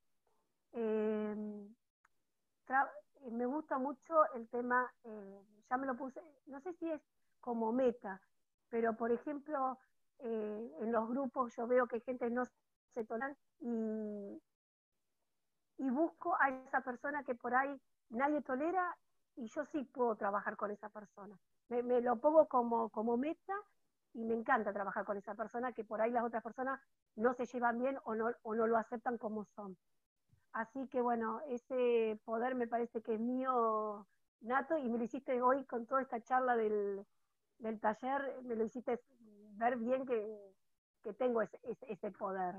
Tra- 2.66 2.92
me 3.32 3.46
gusta 3.46 3.78
mucho 3.78 4.14
el 4.34 4.50
tema, 4.50 4.92
eh, 5.04 5.42
ya 5.70 5.78
me 5.78 5.88
lo 5.88 5.96
puse, 5.96 6.22
no 6.46 6.60
sé 6.62 6.74
si 6.74 6.90
es 6.92 7.02
como 7.40 7.72
meta, 7.72 8.22
pero 8.70 8.96
por 8.96 9.12
ejemplo, 9.12 9.78
eh, 10.20 10.72
en 10.82 10.92
los 10.92 11.08
grupos 11.10 11.56
yo 11.56 11.68
veo 11.68 11.88
que 11.88 12.02
gente 12.02 12.30
no 12.30 12.44
se 12.94 13.06
toleran 13.06 13.38
y, 13.60 14.42
y 15.78 15.90
busco 15.90 16.36
a 16.40 16.50
esa 16.50 16.82
persona 16.82 17.24
que 17.24 17.36
por 17.36 17.54
ahí 17.56 17.82
nadie 18.10 18.42
tolera 18.42 18.98
y 19.36 19.48
yo 19.48 19.66
sí 19.66 19.84
puedo 19.84 20.16
trabajar 20.16 20.56
con 20.56 20.72
esa 20.72 20.90
persona. 20.90 21.38
Me, 21.68 21.84
me 21.84 22.02
lo 22.02 22.20
pongo 22.20 22.48
como, 22.48 22.90
como 22.90 23.18
meta 23.18 23.54
y 24.16 24.24
me 24.24 24.34
encanta 24.34 24.72
trabajar 24.72 25.04
con 25.04 25.18
esa 25.18 25.36
persona 25.36 25.74
que 25.74 25.84
por 25.84 26.02
ahí 26.02 26.10
las 26.10 26.24
otras 26.24 26.42
personas 26.42 26.80
no 27.16 27.34
se 27.34 27.46
llevan 27.46 27.78
bien 27.78 28.00
o 28.06 28.16
no, 28.16 28.32
o 28.44 28.56
no 28.56 28.66
lo 28.66 28.78
aceptan 28.78 29.18
como 29.18 29.44
son. 29.44 29.78
Así 30.54 30.88
que 30.88 31.02
bueno, 31.02 31.42
ese 31.50 32.20
poder 32.24 32.56
me 32.56 32.66
parece 32.66 33.02
que 33.02 33.16
es 33.16 33.20
mío 33.20 34.08
nato 34.40 34.78
y 34.78 34.88
me 34.88 34.98
lo 34.98 35.04
hiciste 35.04 35.42
hoy 35.42 35.66
con 35.66 35.86
toda 35.86 36.02
esta 36.02 36.22
charla 36.22 36.56
del, 36.56 37.06
del 37.58 37.80
taller, 37.82 38.42
me 38.44 38.56
lo 38.56 38.64
hiciste 38.64 39.02
ver 39.58 39.76
bien 39.78 40.06
que, 40.06 40.56
que 41.04 41.14
tengo 41.14 41.42
ese, 41.42 41.60
ese, 41.64 42.12
poder. 42.12 42.56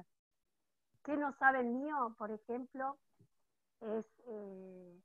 ¿Qué 1.05 1.17
no 1.17 1.33
saben 1.33 1.81
mío, 1.81 2.15
por 2.19 2.31
ejemplo? 2.31 2.99
Es 3.81 4.07
eh, 4.27 5.01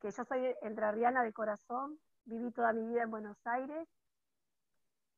que 0.00 0.12
yo 0.12 0.24
soy 0.24 0.54
entrerriana 0.62 1.24
de 1.24 1.32
corazón, 1.32 1.98
viví 2.24 2.52
toda 2.52 2.72
mi 2.72 2.86
vida 2.86 3.02
en 3.02 3.10
Buenos 3.10 3.44
Aires 3.46 3.88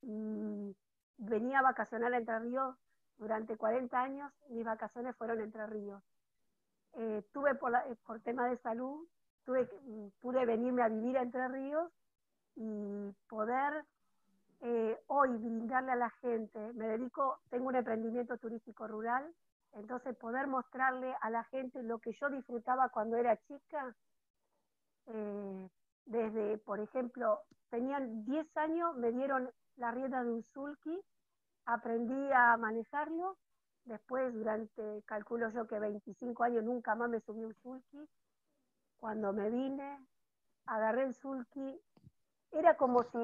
y 0.05 0.75
venía 1.17 1.59
a 1.59 1.63
vacacionar 1.63 2.13
a 2.13 2.17
Entre 2.17 2.39
Ríos 2.39 2.75
durante 3.17 3.57
40 3.57 3.99
años, 3.99 4.31
mis 4.49 4.63
vacaciones 4.65 5.15
fueron 5.15 5.41
Entre 5.41 5.65
Ríos. 5.65 6.03
Eh, 6.93 7.23
tuve 7.33 7.55
por, 7.55 7.71
la- 7.71 7.83
por 8.05 8.21
tema 8.21 8.47
de 8.47 8.57
salud, 8.59 9.07
tuve, 9.45 9.67
que- 9.67 10.11
pude 10.21 10.45
venirme 10.45 10.83
a 10.83 10.89
vivir 10.89 11.17
a 11.17 11.21
Entre 11.23 11.47
Ríos 11.47 11.91
y 12.55 13.11
poder 13.27 13.83
eh, 14.61 14.97
hoy 15.07 15.29
brindarle 15.37 15.91
a 15.91 15.95
la 15.95 16.09
gente, 16.21 16.73
me 16.73 16.87
dedico, 16.87 17.39
tengo 17.49 17.67
un 17.67 17.75
emprendimiento 17.75 18.37
turístico 18.37 18.87
rural, 18.87 19.33
entonces 19.73 20.15
poder 20.17 20.47
mostrarle 20.47 21.13
a 21.21 21.29
la 21.29 21.43
gente 21.45 21.83
lo 21.83 21.99
que 21.99 22.13
yo 22.13 22.29
disfrutaba 22.29 22.89
cuando 22.89 23.17
era 23.17 23.35
chica, 23.47 23.93
eh, 25.07 25.69
desde, 26.05 26.57
por 26.59 26.79
ejemplo, 26.79 27.41
tenían 27.69 28.23
10 28.25 28.47
años, 28.57 28.95
me 28.95 29.11
dieron 29.11 29.49
la 29.77 29.91
rienda 29.91 30.23
de 30.23 30.31
un 30.31 30.43
sulky, 30.43 30.99
aprendí 31.65 32.31
a 32.33 32.57
manejarlo, 32.57 33.37
después 33.85 34.33
durante, 34.33 35.03
calculo 35.05 35.49
yo 35.49 35.67
que 35.67 35.79
25 35.79 36.43
años 36.43 36.63
nunca 36.63 36.95
más 36.95 37.09
me 37.09 37.19
subí 37.19 37.43
un 37.43 37.53
sulky, 37.55 38.07
cuando 38.97 39.33
me 39.33 39.49
vine, 39.49 40.05
agarré 40.65 41.03
el 41.03 41.13
sulky, 41.13 41.79
era 42.51 42.77
como 42.77 43.03
si 43.03 43.17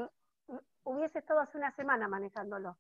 hubiese 0.83 1.19
estado 1.19 1.39
hace 1.39 1.57
una 1.57 1.71
semana 1.71 2.07
manejándolo. 2.07 2.77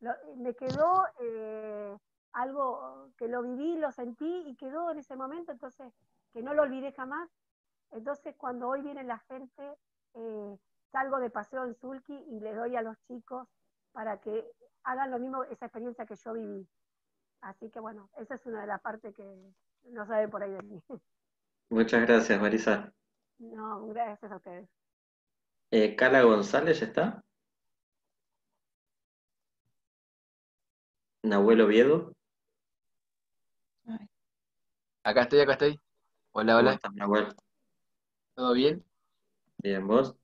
Lo- 0.00 0.14
me 0.36 0.54
quedó 0.54 1.04
eh, 1.20 1.96
algo 2.32 3.10
que 3.16 3.28
lo 3.28 3.42
viví, 3.42 3.76
lo 3.78 3.90
sentí 3.92 4.44
y 4.46 4.56
quedó 4.56 4.90
en 4.90 4.98
ese 4.98 5.16
momento, 5.16 5.52
entonces 5.52 5.92
que 6.32 6.42
no 6.42 6.54
lo 6.54 6.62
olvidé 6.62 6.92
jamás. 6.92 7.30
Entonces 7.90 8.34
cuando 8.36 8.68
hoy 8.68 8.82
viene 8.82 9.04
la 9.04 9.18
gente, 9.20 9.76
eh, 10.14 10.58
salgo 10.92 11.18
de 11.20 11.30
paseo 11.30 11.64
en 11.66 11.74
Sulky 11.76 12.14
y 12.30 12.40
le 12.40 12.54
doy 12.54 12.76
a 12.76 12.82
los 12.82 12.96
chicos 13.08 13.48
para 13.92 14.20
que 14.20 14.46
hagan 14.84 15.10
lo 15.10 15.18
mismo, 15.18 15.44
esa 15.44 15.66
experiencia 15.66 16.06
que 16.06 16.16
yo 16.16 16.34
viví. 16.34 16.68
Así 17.42 17.70
que 17.70 17.80
bueno, 17.80 18.10
esa 18.18 18.36
es 18.36 18.46
una 18.46 18.62
de 18.62 18.68
las 18.68 18.80
partes 18.82 19.14
que 19.16 19.24
no 19.84 20.06
saben 20.06 20.30
por 20.30 20.42
ahí 20.42 20.52
de 20.52 20.62
mí. 20.62 20.82
Muchas 21.70 22.02
gracias, 22.06 22.40
Marisa. 22.40 22.92
No, 23.38 23.86
gracias 23.88 24.32
a 24.32 24.36
ustedes. 24.36 24.68
Eh, 25.72 25.96
Cala 25.96 26.22
González, 26.22 26.78
¿ya 26.80 26.86
está? 26.86 27.24
Nahuel 31.24 31.60
Oviedo. 31.62 32.12
Acá 35.04 35.22
estoy, 35.22 35.40
acá 35.40 35.52
estoy. 35.52 35.80
Hola, 36.32 36.56
¿Cómo 36.56 36.58
hola. 36.58 36.74
estás, 36.74 36.92
Nahuel? 36.94 37.28
¿Todo 38.34 38.52
bien? 38.54 38.84
Bien, 39.58 39.86
¿vos? 39.86 40.14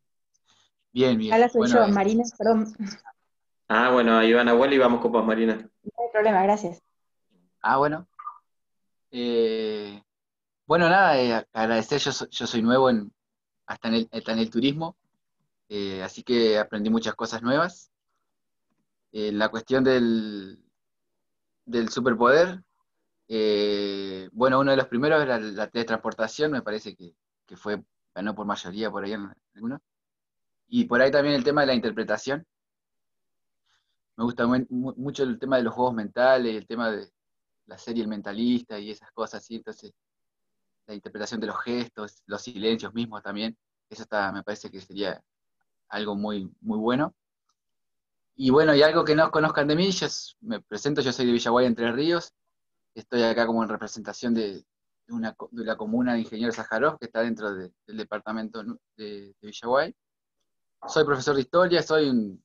Bien, 0.93 1.17
bien. 1.19 1.35
Hola, 1.35 1.49
soy 1.49 1.61
Bueno, 1.61 1.75
yo, 1.77 1.85
eh, 1.85 1.93
Marina, 1.93 2.25
perdón. 2.37 2.75
Ah, 3.69 3.91
bueno, 3.91 4.23
y 4.25 4.33
vamos 4.79 5.01
con 5.01 5.13
vos, 5.13 5.25
Marina. 5.25 5.57
No 5.57 6.05
hay 6.05 6.11
problema, 6.13 6.43
gracias. 6.43 6.83
ah, 7.63 7.77
bueno. 7.77 8.09
Eh, 9.11 10.03
bueno, 10.67 10.89
nada, 10.89 11.21
eh, 11.21 11.47
agradecer, 11.53 12.01
yo, 12.01 12.13
soy- 12.13 12.29
yo 12.31 12.47
soy 12.47 12.63
nuevo 12.63 12.91
en, 12.91 13.13
hasta 13.67 13.89
en 13.89 13.95
el, 13.95 14.09
hasta 14.13 14.33
en 14.33 14.39
el 14.39 14.51
turismo, 14.51 14.97
eh, 15.69 16.03
así 16.03 16.23
que 16.23 16.59
aprendí 16.59 16.91
muchas 16.91 17.15
cosas 17.15 17.43
nuevas. 17.43 17.91
Eh, 19.13 19.33
la 19.33 19.49
cuestión 19.51 19.85
del, 19.85 20.63
del 21.65 21.89
superpoder, 21.91 22.63
eh, 23.29 24.29
bueno, 24.33 24.61
uno 24.61 24.71
de 24.71 24.77
los 24.79 24.89
primeros 24.89 25.23
era 25.23 25.39
la 25.39 25.69
teletransportación, 25.69 26.53
me 26.53 26.63
parece 26.63 26.95
que, 26.97 27.15
que 27.47 27.57
fue, 27.57 27.83
ganó 28.15 28.35
por 28.35 28.47
mayoría 28.47 28.91
por 28.91 29.05
ahí 29.05 29.13
en 29.13 29.31
algunos. 29.55 29.81
Y 30.69 30.85
por 30.85 31.01
ahí 31.03 31.11
también 31.11 31.35
el 31.35 31.43
tema 31.43 31.63
de 31.63 31.67
la 31.67 31.75
interpretación. 31.75 32.47
Me 34.17 34.25
gusta 34.25 34.47
mu- 34.47 34.67
mu- 34.71 34.95
mucho 34.97 35.23
el 35.23 35.39
tema 35.39 35.57
de 35.57 35.63
los 35.63 35.75
juegos 35.75 35.95
mentales, 35.95 36.55
el 36.57 36.67
tema 36.67 36.91
de 36.91 37.09
la 37.67 37.79
serie 37.79 38.03
El 38.03 38.09
Mentalista 38.09 38.79
y 38.79 38.91
esas 38.91 39.11
cosas 39.13 39.43
así, 39.43 39.57
entonces 39.57 39.93
la 40.87 40.95
interpretación 40.95 41.41
de 41.41 41.49
los 41.49 41.61
gestos, 41.63 42.23
los 42.27 42.43
silencios 42.43 42.95
mismos 42.95 43.23
también, 43.23 43.57
eso 43.91 44.03
está, 44.05 44.33
me 44.33 44.43
parece 44.45 44.71
que 44.71 44.81
sería 44.81 45.23
algo 45.91 46.17
muy, 46.17 46.51
muy 46.61 46.79
bueno. 46.79 47.15
Y 48.37 48.51
bueno, 48.51 48.75
y 48.75 48.83
algo 48.83 49.05
que 49.05 49.15
no 49.17 49.31
conozcan 49.31 49.67
de 49.69 49.75
mí, 49.77 49.91
yo 49.91 50.07
me 50.41 50.61
presento, 50.61 51.01
yo 51.01 51.13
soy 51.13 51.27
de 51.27 51.33
Villaguay, 51.33 51.67
Entre 51.67 51.91
Ríos, 51.93 52.33
estoy 52.95 53.23
acá 53.25 53.47
como 53.47 53.63
en 53.65 53.69
representación 53.71 54.35
de, 54.35 54.65
una, 55.09 55.37
la 55.53 55.77
comuna 55.77 56.15
de 56.15 56.21
Ingeniero 56.21 56.53
Sájarov, 56.53 56.99
que 56.99 57.07
está 57.07 57.23
dentro 57.23 57.55
de- 57.55 57.73
del 57.87 57.97
departamento 57.99 58.63
de, 58.65 58.75
de 58.97 59.35
Villaguay. 59.43 59.95
Soy 60.87 61.05
profesor 61.05 61.35
de 61.35 61.43
historia, 61.43 61.83
soy 61.83 62.09
un, 62.09 62.43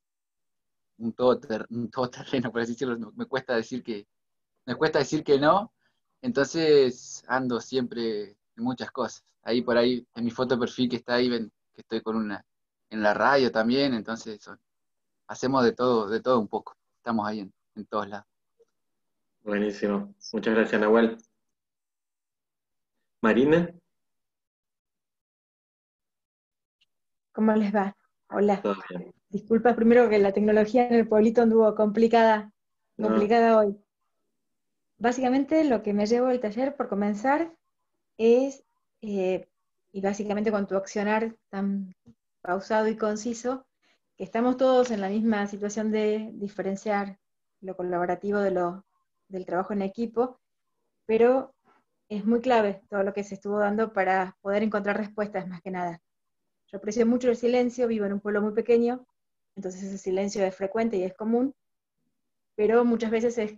un, 0.98 1.16
todoter- 1.16 1.68
un 1.70 1.90
todoterreno, 1.90 2.52
por 2.52 2.62
así 2.62 2.74
decirlo, 2.74 3.12
me 3.16 3.26
cuesta 3.26 3.56
decir 3.56 3.84
que, 3.84 4.08
me 4.66 4.76
cuesta 4.76 5.00
decir 5.00 5.24
que 5.24 5.40
no, 5.40 5.72
entonces 6.22 7.24
ando 7.28 7.60
siempre 7.62 8.32
en 8.56 8.64
muchas 8.64 8.92
cosas. 8.92 9.24
Ahí 9.44 9.62
por 9.62 9.78
ahí, 9.78 10.06
en 10.16 10.24
mi 10.26 10.32
foto 10.32 10.56
de 10.56 10.60
perfil 10.60 10.90
que 10.90 10.96
está 10.98 11.16
ahí, 11.16 11.30
ven 11.30 11.52
que 11.74 11.82
estoy 11.82 12.02
con 12.02 12.16
una, 12.16 12.46
en 12.90 13.02
la 13.04 13.14
radio 13.14 13.52
también, 13.52 13.94
entonces 13.94 14.42
son- 14.42 14.60
hacemos 15.28 15.64
de 15.64 15.74
todo, 15.74 16.10
de 16.10 16.22
todo 16.22 16.40
un 16.40 16.48
poco. 16.48 16.76
Estamos 16.98 17.28
ahí 17.28 17.40
en, 17.42 17.54
en 17.76 17.86
todos 17.86 18.08
lados. 18.10 18.26
Buenísimo. 19.42 20.16
Muchas 20.32 20.54
gracias, 20.56 20.80
Nahuel. 20.82 21.18
Marina, 23.22 23.70
¿Cómo 27.34 27.52
les 27.54 27.74
va? 27.74 27.96
Hola. 28.34 28.62
todo 28.62 28.76
bien. 28.90 29.14
Disculpa 29.30 29.76
primero 29.76 30.10
que 30.10 30.20
la 30.20 30.32
tecnología 30.32 30.88
en 30.88 30.96
el 30.96 31.08
pueblito 31.08 31.42
anduvo 31.42 31.74
complicada, 31.76 32.52
No. 32.98 33.10
complicada 33.10 33.60
hoy. 33.60 33.78
Básicamente 34.98 35.64
lo 35.64 35.84
que 35.84 35.94
me 35.94 36.06
llevo 36.06 36.28
del 36.28 36.40
taller, 36.40 36.76
por 36.76 36.88
comenzar, 36.88 37.54
es, 38.18 38.64
eh, 39.02 39.48
y 39.92 40.02
básicamente 40.02 40.52
con 40.52 40.68
tu 40.68 40.76
accionar 40.76 41.36
tan 41.50 41.96
pausado 42.42 42.88
y 42.88 42.96
conciso, 42.96 43.66
que 44.18 44.24
estamos 44.24 44.58
todos 44.58 44.92
en 44.92 45.02
la 45.02 45.10
misma 45.10 45.46
situación 45.48 45.92
de 45.92 46.32
diferenciar 46.34 47.20
lo 47.62 47.76
colaborativo 47.76 48.40
de 48.40 48.52
lo, 48.52 48.86
del 49.28 49.46
trabajo 49.46 49.74
en 49.74 49.82
equipo, 49.82 50.40
pero 51.06 51.54
es 52.10 52.26
muy 52.26 52.42
clave 52.42 52.82
todo 52.90 53.04
lo 53.04 53.14
que 53.14 53.24
se 53.24 53.36
estuvo 53.36 53.60
dando 53.60 53.94
para 53.94 54.38
poder 54.42 54.64
encontrar 54.64 54.98
respuestas 54.98 55.48
más 55.48 55.62
que 55.62 55.72
nada. 55.72 56.02
Yo 56.74 56.78
aprecio 56.78 57.06
mucho 57.06 57.30
el 57.30 57.38
silencio, 57.38 57.88
vivo 57.88 58.08
en 58.08 58.14
un 58.14 58.20
pueblo 58.20 58.42
muy 58.42 58.54
pequeño, 58.54 59.06
entonces 59.56 59.84
ese 59.84 60.00
silencio 60.00 60.44
es 60.44 60.56
frecuente 60.56 60.98
y 60.98 61.04
es 61.04 61.14
común, 61.14 61.54
pero 62.56 62.84
muchas 62.84 63.12
veces 63.12 63.38
es, 63.38 63.54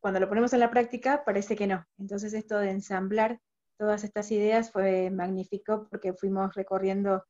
cuando 0.00 0.20
lo 0.20 0.28
ponemos 0.30 0.54
en 0.54 0.60
la 0.60 0.70
práctica 0.70 1.22
parece 1.22 1.54
que 1.54 1.66
no. 1.66 1.84
Entonces 1.98 2.32
esto 2.32 2.56
de 2.56 2.70
ensamblar 2.70 3.40
todas 3.76 4.04
estas 4.04 4.30
ideas 4.32 4.72
fue 4.72 5.10
magnífico 5.10 5.86
porque 5.90 6.14
fuimos 6.14 6.54
recorriendo 6.54 7.26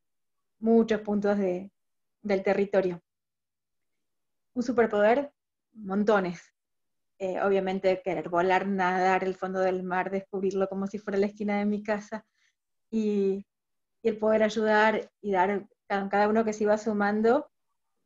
muchos 0.60 1.00
puntos 1.00 1.38
de, 1.38 1.72
del 2.22 2.44
territorio. 2.44 3.02
Un 4.54 4.62
superpoder, 4.62 5.32
montones. 5.72 6.40
Eh, 7.18 7.42
obviamente 7.42 8.00
querer 8.00 8.28
volar, 8.28 8.68
nadar 8.68 9.24
el 9.24 9.34
fondo 9.34 9.58
del 9.58 9.82
mar, 9.82 10.12
descubrirlo 10.12 10.68
como 10.68 10.86
si 10.86 11.00
fuera 11.00 11.18
la 11.18 11.26
esquina 11.26 11.58
de 11.58 11.64
mi 11.64 11.82
casa 11.82 12.24
y, 12.92 13.44
y 14.04 14.08
el 14.10 14.18
poder 14.18 14.42
ayudar 14.42 15.10
y 15.22 15.32
dar 15.32 15.66
cada, 15.86 16.28
uno 16.28 16.44
que 16.44 16.52
se 16.52 16.64
iba 16.64 16.76
sumando, 16.76 17.50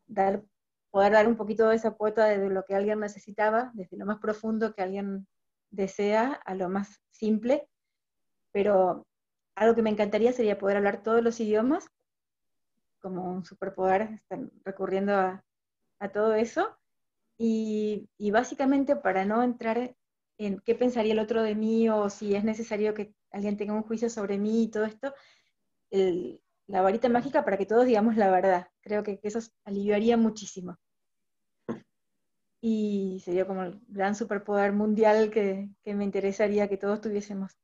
dar, 0.06 0.44
poder 0.90 1.12
dar 1.12 1.26
un 1.26 1.36
poquito 1.36 1.68
de 1.68 1.76
esa 1.76 1.90
cuota 1.90 2.26
de 2.26 2.48
lo 2.48 2.64
que 2.64 2.76
alguien 2.76 3.00
necesitaba, 3.00 3.72
desde 3.74 3.96
lo 3.96 4.06
más 4.06 4.18
profundo 4.18 4.74
que 4.74 4.82
alguien 4.82 5.26
desea 5.70 6.32
a 6.32 6.54
lo 6.54 6.68
más 6.68 7.02
simple, 7.10 7.68
pero 8.52 9.08
algo 9.56 9.74
que 9.74 9.82
me 9.82 9.90
encantaría 9.90 10.32
sería 10.32 10.56
poder 10.56 10.76
hablar 10.76 11.02
todos 11.02 11.20
los 11.20 11.40
idiomas, 11.40 11.88
como 13.00 13.32
un 13.32 13.44
superpoder, 13.44 14.02
están 14.02 14.52
recurriendo 14.64 15.14
a, 15.14 15.44
a 15.98 16.08
todo 16.10 16.34
eso, 16.34 16.78
y, 17.36 18.08
y, 18.18 18.30
básicamente 18.30 18.94
para 18.94 19.24
no 19.24 19.42
entrar 19.42 19.96
en 20.38 20.60
qué 20.60 20.76
pensaría 20.76 21.12
el 21.12 21.18
otro 21.18 21.42
de 21.42 21.56
mí 21.56 21.88
o 21.88 22.08
si 22.08 22.36
es 22.36 22.44
necesario 22.44 22.94
que 22.94 23.14
alguien 23.32 23.56
tenga 23.56 23.74
un 23.74 23.82
juicio 23.82 24.10
sobre 24.10 24.38
mí 24.38 24.64
y 24.64 24.70
todo 24.70 24.84
esto, 24.84 25.12
la 25.90 26.82
varita 26.82 27.08
mágica 27.08 27.44
para 27.44 27.56
que 27.56 27.66
todos 27.66 27.86
digamos 27.86 28.16
la 28.16 28.30
verdad. 28.30 28.68
Creo 28.80 29.02
que, 29.02 29.20
eso 29.22 29.40
aliviaría 29.64 30.16
muchísimo. 30.16 30.76
Y 32.60 33.20
sería 33.24 33.46
como 33.46 33.62
el 33.62 33.80
gran 33.88 34.14
superpoder 34.14 34.72
mundial 34.72 35.30
que, 35.30 35.68
me 35.84 36.04
interesaría 36.04 36.68
que 36.68 36.76
todos 36.76 37.00
tuviésemos. 37.00 37.56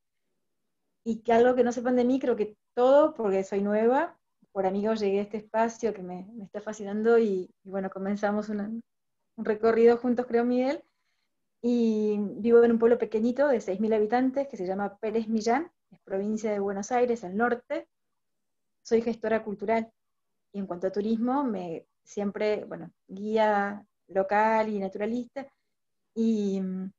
Y 1.05 1.20
que 1.23 1.33
algo 1.33 1.55
que 1.55 1.65
no 1.65 1.73
sepan 1.73 1.97
de 1.97 2.05
mí, 2.05 2.19
creo 2.19 2.36
que 2.36 2.57
todo, 2.75 3.15
porque 3.15 3.44
soy 3.44 3.61
nueva, 3.61 4.19
por 4.53 4.67
amigos 4.67 5.01
llegué 5.01 5.19
a 5.19 5.23
este 5.23 5.39
espacio 5.39 5.93
que 5.93 6.03
me, 6.03 6.27
está 6.43 6.61
fascinando 6.61 7.19
y, 7.19 7.51
y 7.62 7.70
bueno, 7.70 7.91
comenzamos 7.91 8.49
un 8.49 8.83
recorrido 9.36 9.99
juntos, 9.99 10.27
creo, 10.27 10.44
Miguel. 10.44 10.83
Y 11.61 12.19
vivo 12.36 12.62
en 12.62 12.73
un 12.73 12.78
pueblo 12.78 12.99
pequeñito 12.99 13.49
de 13.49 13.59
6.000 13.59 13.94
habitantes 13.94 14.49
que 14.49 14.57
se 14.57 14.67
llama 14.67 14.99
Pérez 14.99 15.28
Millán, 15.28 15.70
es 15.91 16.01
provincia 16.01 16.53
de 16.53 16.59
Buenos 16.59 16.93
Aires, 16.93 17.25
al 17.25 17.36
norte. 17.36 17.89
Soy 18.85 19.03
gestora 19.03 19.43
cultural 19.43 19.91
y 20.53 20.61
en 20.61 20.67
cuanto 20.67 20.87
a 20.87 20.93
turismo, 20.93 21.43
me 21.43 21.87
siempre, 22.05 22.65
bueno, 22.67 22.93
guía 23.09 23.85
local 24.07 24.69
y 24.69 24.79
naturalista 24.79 25.49
y 26.15 26.61
mm, 26.61 26.93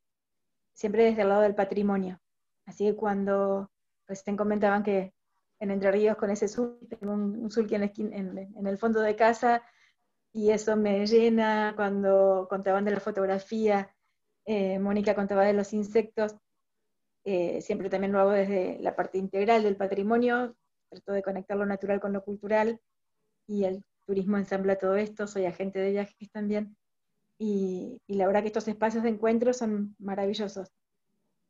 siempre 0.74 1.06
desde 1.06 1.22
el 1.22 1.30
lado 1.30 1.42
del 1.44 1.56
patrimonio. 1.56 2.20
Así 2.66 2.86
que 2.86 2.96
cuando 2.96 3.72
recién 4.08 4.36
comentaban 4.36 4.84
que 4.84 5.14
en 5.62 5.72
Entre 5.72 5.92
Ríos 5.92 6.18
con 6.18 6.30
ese 6.30 6.50
sul, 6.50 6.78
tengo 6.90 7.14
un, 7.14 7.38
un 7.40 7.50
sulky 7.50 7.76
en 7.76 8.68
el 8.68 8.78
fondo 8.78 9.00
de 9.00 9.16
casa, 9.16 9.64
y 10.36 10.52
eso 10.52 10.76
me 10.76 11.08
llena 11.08 11.72
cuando 11.78 12.48
contaban 12.50 12.84
de 12.84 12.92
la 12.92 13.00
fotografía, 13.00 13.96
eh, 14.44 14.78
Mónica 14.80 15.16
contaba 15.16 15.46
de 15.46 15.54
los 15.54 15.72
insectos, 15.72 16.36
eh, 17.24 17.62
siempre 17.62 17.90
también 17.90 18.12
lo 18.12 18.20
hago 18.20 18.32
desde 18.32 18.78
la 18.82 18.98
parte 18.98 19.18
integral 19.18 19.64
del 19.64 19.78
patrimonio, 19.78 20.58
trato 20.90 21.12
de 21.12 21.24
conectar 21.24 21.58
lo 21.58 21.66
natural 21.66 22.00
con 22.00 22.14
lo 22.14 22.24
cultural 22.24 22.80
y 23.48 23.66
el 23.66 23.84
turismo 24.06 24.38
ensambla 24.38 24.78
todo 24.78 24.96
esto, 24.96 25.28
soy 25.28 25.46
agente 25.46 25.80
de 25.80 25.92
viajes 25.92 26.32
también, 26.32 26.76
y, 27.38 28.00
y 28.08 28.16
la 28.16 28.28
verdad 28.28 28.42
que 28.42 28.48
estos 28.48 28.68
espacios 28.68 29.04
de 29.04 29.10
encuentro 29.10 29.54
son 29.54 29.96
maravillosos. 30.00 30.72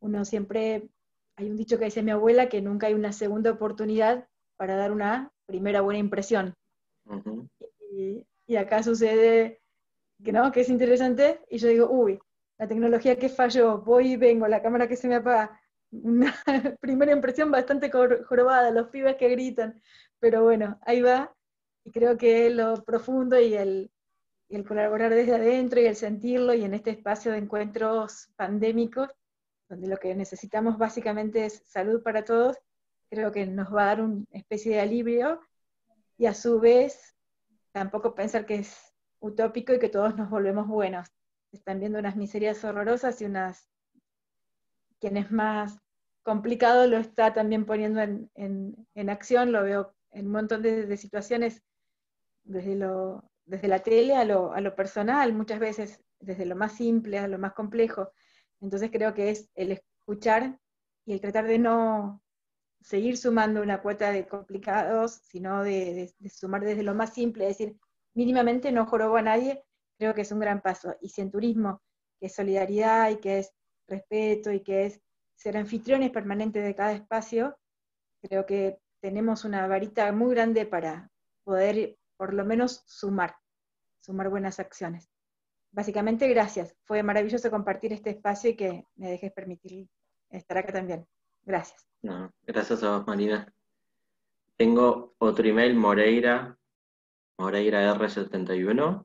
Uno 0.00 0.24
siempre, 0.24 0.88
hay 1.36 1.50
un 1.50 1.56
dicho 1.56 1.78
que 1.78 1.84
dice 1.84 2.02
mi 2.02 2.10
abuela, 2.10 2.48
que 2.48 2.60
nunca 2.60 2.86
hay 2.86 2.94
una 2.94 3.12
segunda 3.12 3.50
oportunidad 3.50 4.26
para 4.56 4.76
dar 4.76 4.90
una 4.90 5.30
primera 5.46 5.82
buena 5.82 5.98
impresión. 6.00 6.54
Uh 7.04 7.16
-huh. 7.16 7.48
y, 7.92 8.26
y 8.46 8.56
acá 8.56 8.82
sucede 8.82 9.60
que 10.24 10.32
no, 10.32 10.50
que 10.50 10.62
es 10.62 10.68
interesante, 10.70 11.40
y 11.50 11.58
yo 11.58 11.68
digo, 11.68 11.88
uy, 11.90 12.18
la 12.58 12.66
tecnología 12.66 13.18
que 13.18 13.28
falló, 13.28 13.82
voy 13.82 14.12
y 14.12 14.16
vengo, 14.16 14.48
la 14.48 14.62
cámara 14.62 14.88
que 14.88 14.96
se 14.96 15.08
me 15.08 15.16
apaga, 15.16 15.60
una 15.90 16.34
primera 16.80 17.12
impresión 17.12 17.50
bastante 17.50 17.90
jorobada, 17.90 18.70
los 18.70 18.88
pibes 18.88 19.16
que 19.16 19.28
gritan, 19.28 19.80
pero 20.18 20.42
bueno, 20.44 20.78
ahí 20.82 21.02
va, 21.02 21.34
y 21.84 21.92
creo 21.92 22.16
que 22.16 22.50
lo 22.50 22.82
profundo 22.84 23.38
y 23.40 23.54
el, 23.54 23.90
y 24.48 24.56
el 24.56 24.66
colaborar 24.66 25.14
desde 25.14 25.34
adentro 25.34 25.80
y 25.80 25.86
el 25.86 25.96
sentirlo, 25.96 26.54
y 26.54 26.64
en 26.64 26.74
este 26.74 26.90
espacio 26.90 27.32
de 27.32 27.38
encuentros 27.38 28.28
pandémicos, 28.36 29.10
donde 29.68 29.88
lo 29.88 29.96
que 29.96 30.14
necesitamos 30.14 30.78
básicamente 30.78 31.46
es 31.46 31.62
salud 31.66 32.02
para 32.02 32.24
todos, 32.24 32.56
creo 33.10 33.32
que 33.32 33.46
nos 33.46 33.74
va 33.74 33.82
a 33.82 33.86
dar 33.86 34.02
una 34.02 34.24
especie 34.32 34.74
de 34.74 34.80
alivio, 34.80 35.40
y 36.18 36.26
a 36.26 36.34
su 36.34 36.60
vez 36.60 37.14
tampoco 37.72 38.14
pensar 38.14 38.46
que 38.46 38.56
es 38.56 38.94
utópico 39.20 39.74
y 39.74 39.78
que 39.78 39.88
todos 39.88 40.16
nos 40.16 40.30
volvemos 40.30 40.66
buenos. 40.66 41.08
Están 41.52 41.80
viendo 41.80 41.98
unas 41.98 42.16
miserias 42.16 42.64
horrorosas 42.64 43.20
y 43.20 43.26
unas, 43.26 43.68
quien 45.00 45.16
es 45.16 45.30
más 45.30 45.78
complicado 46.22 46.86
lo 46.88 46.96
está 46.96 47.32
también 47.32 47.64
poniendo 47.64 48.00
en, 48.00 48.30
en, 48.34 48.88
en 48.94 49.10
acción, 49.10 49.52
lo 49.52 49.62
veo 49.62 49.94
en 50.10 50.26
un 50.26 50.32
montón 50.32 50.62
de, 50.62 50.86
de, 50.86 50.96
situaciones, 50.96 51.62
desde, 52.42 52.74
lo, 52.74 53.30
desde 53.44 53.68
la 53.68 53.80
tele 53.80 54.16
a 54.16 54.24
lo, 54.24 54.52
a 54.52 54.60
lo 54.60 54.74
personal, 54.74 55.32
muchas 55.32 55.60
veces 55.60 56.02
desde 56.18 56.46
lo 56.46 56.56
más 56.56 56.72
simple 56.72 57.18
a 57.18 57.28
lo 57.28 57.38
más 57.38 57.52
complejo. 57.52 58.10
Entonces 58.60 58.90
creo 58.90 59.14
que 59.14 59.30
es 59.30 59.50
el 59.54 59.72
escuchar 59.72 60.58
y 61.04 61.12
el 61.12 61.20
tratar 61.20 61.46
de 61.46 61.58
no 61.58 62.22
seguir 62.80 63.16
sumando 63.18 63.62
una 63.62 63.80
cuota 63.82 64.10
de 64.10 64.26
complicados, 64.26 65.20
sino 65.24 65.62
de, 65.62 65.94
de, 65.94 66.14
de, 66.18 66.28
sumar 66.28 66.62
desde 66.62 66.82
lo 66.82 66.94
más 66.94 67.12
simple, 67.14 67.48
es 67.48 67.58
decir, 67.58 67.76
mínimamente 68.14 68.72
no 68.72 68.86
jorobo 68.86 69.16
a 69.16 69.22
nadie, 69.22 69.62
creo 69.98 70.14
que 70.14 70.22
es 70.22 70.32
un 70.32 70.40
gran 70.40 70.60
paso. 70.60 70.96
Y 71.00 71.10
si 71.10 71.20
en 71.20 71.30
turismo, 71.30 71.82
que 72.18 72.26
es 72.26 72.34
solidaridad 72.34 73.10
y 73.10 73.16
que 73.18 73.38
es 73.38 73.52
respeto 73.88 74.52
y 74.52 74.60
que 74.60 74.86
es 74.86 75.00
ser 75.34 75.56
anfitriones 75.56 76.10
permanentes 76.10 76.64
de 76.64 76.74
cada 76.74 76.92
espacio, 76.92 77.56
creo 78.22 78.46
que 78.46 78.78
tenemos 79.00 79.44
una 79.44 79.66
varita 79.66 80.10
muy 80.12 80.34
grande 80.34 80.66
para 80.66 81.10
poder 81.44 81.96
por 82.16 82.34
lo 82.34 82.44
menos 82.44 82.82
sumar, 82.86 83.36
sumar 84.00 84.30
buenas 84.30 84.58
acciones. 84.58 85.10
Básicamente, 85.70 86.26
gracias. 86.28 86.74
Fue 86.84 87.02
maravilloso 87.02 87.50
compartir 87.50 87.92
este 87.92 88.10
espacio 88.10 88.50
y 88.50 88.56
que 88.56 88.86
me 88.96 89.10
dejes 89.10 89.32
permitir 89.32 89.88
estar 90.30 90.58
acá 90.58 90.72
también. 90.72 91.06
Gracias. 91.42 91.86
Gracias 92.42 92.82
a 92.82 92.96
vos, 92.96 93.06
Marina. 93.06 93.52
Tengo 94.56 95.14
otro 95.18 95.46
email, 95.46 95.74
Moreira, 95.74 96.58
Moreira 97.38 97.94
R71. 97.94 99.04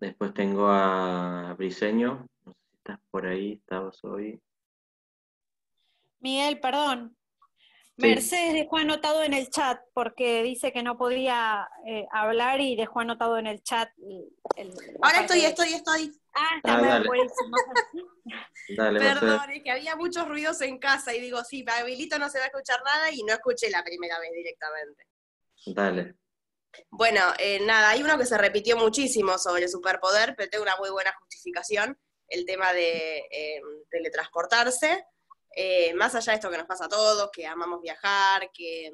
Después 0.00 0.32
tengo 0.32 0.68
a 0.68 1.54
Briseño, 1.58 2.26
no 2.44 2.52
sé 2.52 2.58
si 2.70 2.76
estás 2.76 2.98
por 3.10 3.26
ahí, 3.26 3.54
estabas 3.54 4.02
hoy. 4.04 4.40
Miguel, 6.20 6.60
perdón. 6.60 7.16
Sí. 7.98 8.06
Mercedes 8.06 8.54
dejó 8.54 8.76
anotado 8.76 9.24
en 9.24 9.32
el 9.32 9.50
chat 9.50 9.80
porque 9.92 10.44
dice 10.44 10.72
que 10.72 10.84
no 10.84 10.96
podía 10.96 11.68
eh, 11.84 12.06
hablar 12.12 12.60
y 12.60 12.76
dejó 12.76 13.00
anotado 13.00 13.38
en 13.38 13.48
el 13.48 13.60
chat. 13.64 13.90
El, 13.98 14.68
el, 14.68 14.72
Ahora 15.02 15.22
estoy, 15.22 15.40
de... 15.40 15.48
estoy, 15.48 15.72
estoy. 15.74 16.12
Ah, 16.32 16.56
está 16.58 16.76
ah, 16.76 16.80
dale. 16.80 17.08
buenísimo. 17.08 17.56
dale, 18.76 19.00
Perdón, 19.00 19.50
es 19.50 19.62
que 19.64 19.70
había 19.72 19.96
muchos 19.96 20.28
ruidos 20.28 20.60
en 20.60 20.78
casa 20.78 21.12
y 21.12 21.20
digo, 21.20 21.42
sí, 21.42 21.64
habilito 21.66 22.20
no 22.20 22.28
se 22.30 22.38
va 22.38 22.44
a 22.44 22.48
escuchar 22.48 22.80
nada 22.84 23.10
y 23.10 23.24
no 23.24 23.32
escuché 23.32 23.68
la 23.68 23.82
primera 23.82 24.20
vez 24.20 24.30
directamente. 24.32 25.06
Dale. 25.66 26.14
Bueno, 26.90 27.20
eh, 27.38 27.60
nada, 27.60 27.90
hay 27.90 28.02
uno 28.02 28.18
que 28.18 28.26
se 28.26 28.38
repitió 28.38 28.76
muchísimo 28.76 29.38
sobre 29.38 29.64
el 29.64 29.68
superpoder, 29.68 30.34
pero 30.36 30.50
tengo 30.50 30.64
una 30.64 30.76
muy 30.76 30.90
buena 30.90 31.14
justificación, 31.20 31.98
el 32.28 32.44
tema 32.44 32.72
de 32.72 33.18
eh, 33.30 33.60
teletransportarse. 33.90 35.04
Eh, 35.54 35.94
más 35.94 36.14
allá 36.14 36.32
de 36.32 36.36
esto 36.36 36.50
que 36.50 36.58
nos 36.58 36.66
pasa 36.66 36.84
a 36.84 36.88
todos, 36.88 37.30
que 37.32 37.46
amamos 37.46 37.80
viajar, 37.80 38.50
que 38.52 38.90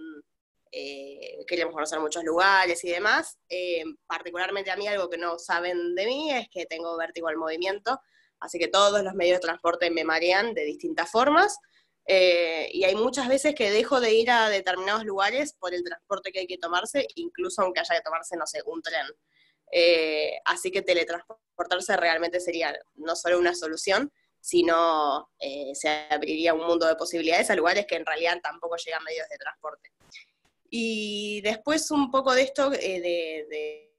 eh, 0.77 1.45
queremos 1.47 1.73
conocer 1.73 2.01
muchos 2.01 2.25
lugares 2.25 2.83
y 2.85 2.91
demás, 2.91 3.39
eh, 3.49 3.85
particularmente 4.07 4.73
a 4.73 4.77
mí 4.77 4.89
algo 4.89 5.09
que 5.09 5.19
no 5.19 5.39
saben 5.39 5.95
de 5.95 6.05
mí 6.07 6.33
es 6.33 6.49
que 6.51 6.67
tengo 6.67 6.97
vértigo 6.97 7.29
al 7.29 7.37
movimiento, 7.37 8.01
así 8.41 8.59
que 8.59 8.67
todos 8.67 9.05
los 9.05 9.15
medios 9.15 9.37
de 9.37 9.43
transporte 9.43 9.89
me 9.91 10.03
marean 10.03 10.53
de 10.53 10.65
distintas 10.65 11.09
formas. 11.11 11.59
Eh, 12.07 12.69
y 12.73 12.85
hay 12.85 12.95
muchas 12.95 13.29
veces 13.29 13.55
que 13.55 13.71
dejo 13.71 14.01
de 14.01 14.13
ir 14.13 14.31
a 14.31 14.49
determinados 14.49 15.05
lugares 15.05 15.55
por 15.55 15.75
el 15.75 15.83
transporte 15.83 16.33
que 16.33 16.41
hay 16.41 16.47
que 16.47 16.59
tomarse, 16.59 17.07
incluso 17.15 17.63
aunque 17.63 17.81
haya 17.81 17.97
que 17.97 18.03
tomarse, 18.03 18.37
no 18.37 18.47
sé, 18.47 18.61
un 18.67 18.83
tren. 18.83 19.07
Eh, 19.73 20.39
así 20.45 20.71
que 20.71 20.83
teletransportarse 20.83 21.97
realmente 21.97 22.41
sería 22.41 22.77
no 22.95 23.17
solo 23.17 23.39
una 23.39 23.55
solución, 23.55 24.13
sino 24.41 25.31
eh, 25.39 25.73
se 25.75 25.89
abriría 26.11 26.53
un 26.53 26.67
mundo 26.67 26.87
de 26.87 26.97
posibilidades 26.97 27.49
a 27.49 27.57
lugares 27.57 27.87
que 27.87 27.97
en 27.97 28.05
realidad 28.05 28.39
tampoco 28.43 28.77
llegan 28.77 29.03
medios 29.03 29.27
de 29.29 29.39
transporte. 29.39 29.91
Y 30.69 31.41
después 31.41 31.91
un 31.91 32.11
poco 32.11 32.35
de 32.35 32.43
esto, 32.43 32.69
de, 32.69 32.79
de, 33.49 33.95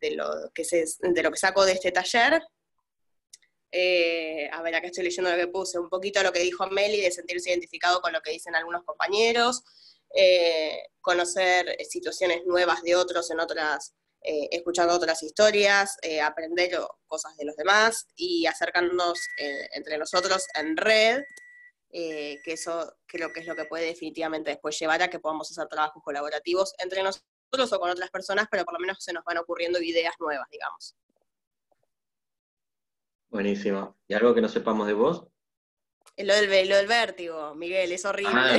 de, 0.00 0.10
lo, 0.16 0.50
que 0.52 0.64
se, 0.64 0.84
de 1.00 1.22
lo 1.22 1.30
que 1.30 1.36
saco 1.36 1.64
de 1.64 1.72
este 1.72 1.92
taller. 1.92 2.42
Eh, 3.78 4.48
a 4.52 4.62
ver, 4.62 4.74
acá 4.74 4.86
estoy 4.86 5.04
leyendo 5.04 5.30
lo 5.30 5.36
que 5.36 5.48
puse, 5.48 5.78
un 5.78 5.90
poquito 5.90 6.22
lo 6.22 6.32
que 6.32 6.38
dijo 6.38 6.66
Meli 6.68 6.98
de 7.02 7.10
sentirse 7.10 7.50
identificado 7.50 8.00
con 8.00 8.10
lo 8.10 8.22
que 8.22 8.30
dicen 8.30 8.54
algunos 8.54 8.84
compañeros, 8.84 9.64
eh, 10.14 10.78
conocer 11.02 11.76
situaciones 11.86 12.46
nuevas 12.46 12.80
de 12.82 12.96
otros 12.96 13.30
en 13.30 13.38
otras, 13.38 13.92
eh, 14.22 14.48
escuchando 14.50 14.94
otras 14.94 15.22
historias, 15.22 15.98
aprender 16.24 16.70
cosas 17.06 17.36
de 17.36 17.44
los 17.44 17.54
demás 17.54 18.06
y 18.16 18.46
acercarnos 18.46 19.18
entre 19.74 19.98
nosotros 19.98 20.46
en 20.54 20.74
red, 20.78 21.20
que 21.90 22.40
eso 22.46 22.96
creo 23.06 23.30
que 23.30 23.40
es 23.40 23.46
lo 23.46 23.56
que 23.56 23.66
puede 23.66 23.84
definitivamente 23.84 24.52
después 24.52 24.78
llevar 24.78 25.02
a 25.02 25.10
que 25.10 25.18
podamos 25.18 25.50
hacer 25.50 25.68
trabajos 25.68 26.02
colaborativos 26.02 26.72
entre 26.78 27.02
nosotros 27.02 27.72
o 27.72 27.78
con 27.78 27.90
otras 27.90 28.10
personas, 28.10 28.46
pero 28.50 28.64
por 28.64 28.72
lo 28.72 28.80
menos 28.80 28.96
se 29.00 29.12
nos 29.12 29.22
van 29.24 29.36
ocurriendo 29.36 29.82
ideas 29.82 30.14
nuevas, 30.18 30.48
digamos. 30.50 30.96
Buenísimo. 33.36 33.98
¿Y 34.08 34.14
algo 34.14 34.34
que 34.34 34.40
no 34.40 34.48
sepamos 34.48 34.86
de 34.86 34.94
vos? 34.94 35.26
Lo 36.16 36.34
del, 36.34 36.68
lo 36.70 36.76
del 36.76 36.86
vértigo, 36.86 37.54
Miguel, 37.54 37.92
es 37.92 38.06
horrible. 38.06 38.32
Ah, 38.32 38.58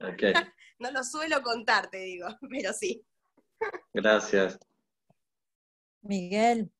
okay, 0.00 0.32
no 0.78 0.90
lo 0.90 1.04
suelo 1.04 1.42
contar, 1.42 1.90
te 1.90 1.98
digo, 1.98 2.26
pero 2.50 2.72
sí. 2.72 3.04
Gracias. 3.92 4.58
Miguel. 6.00 6.70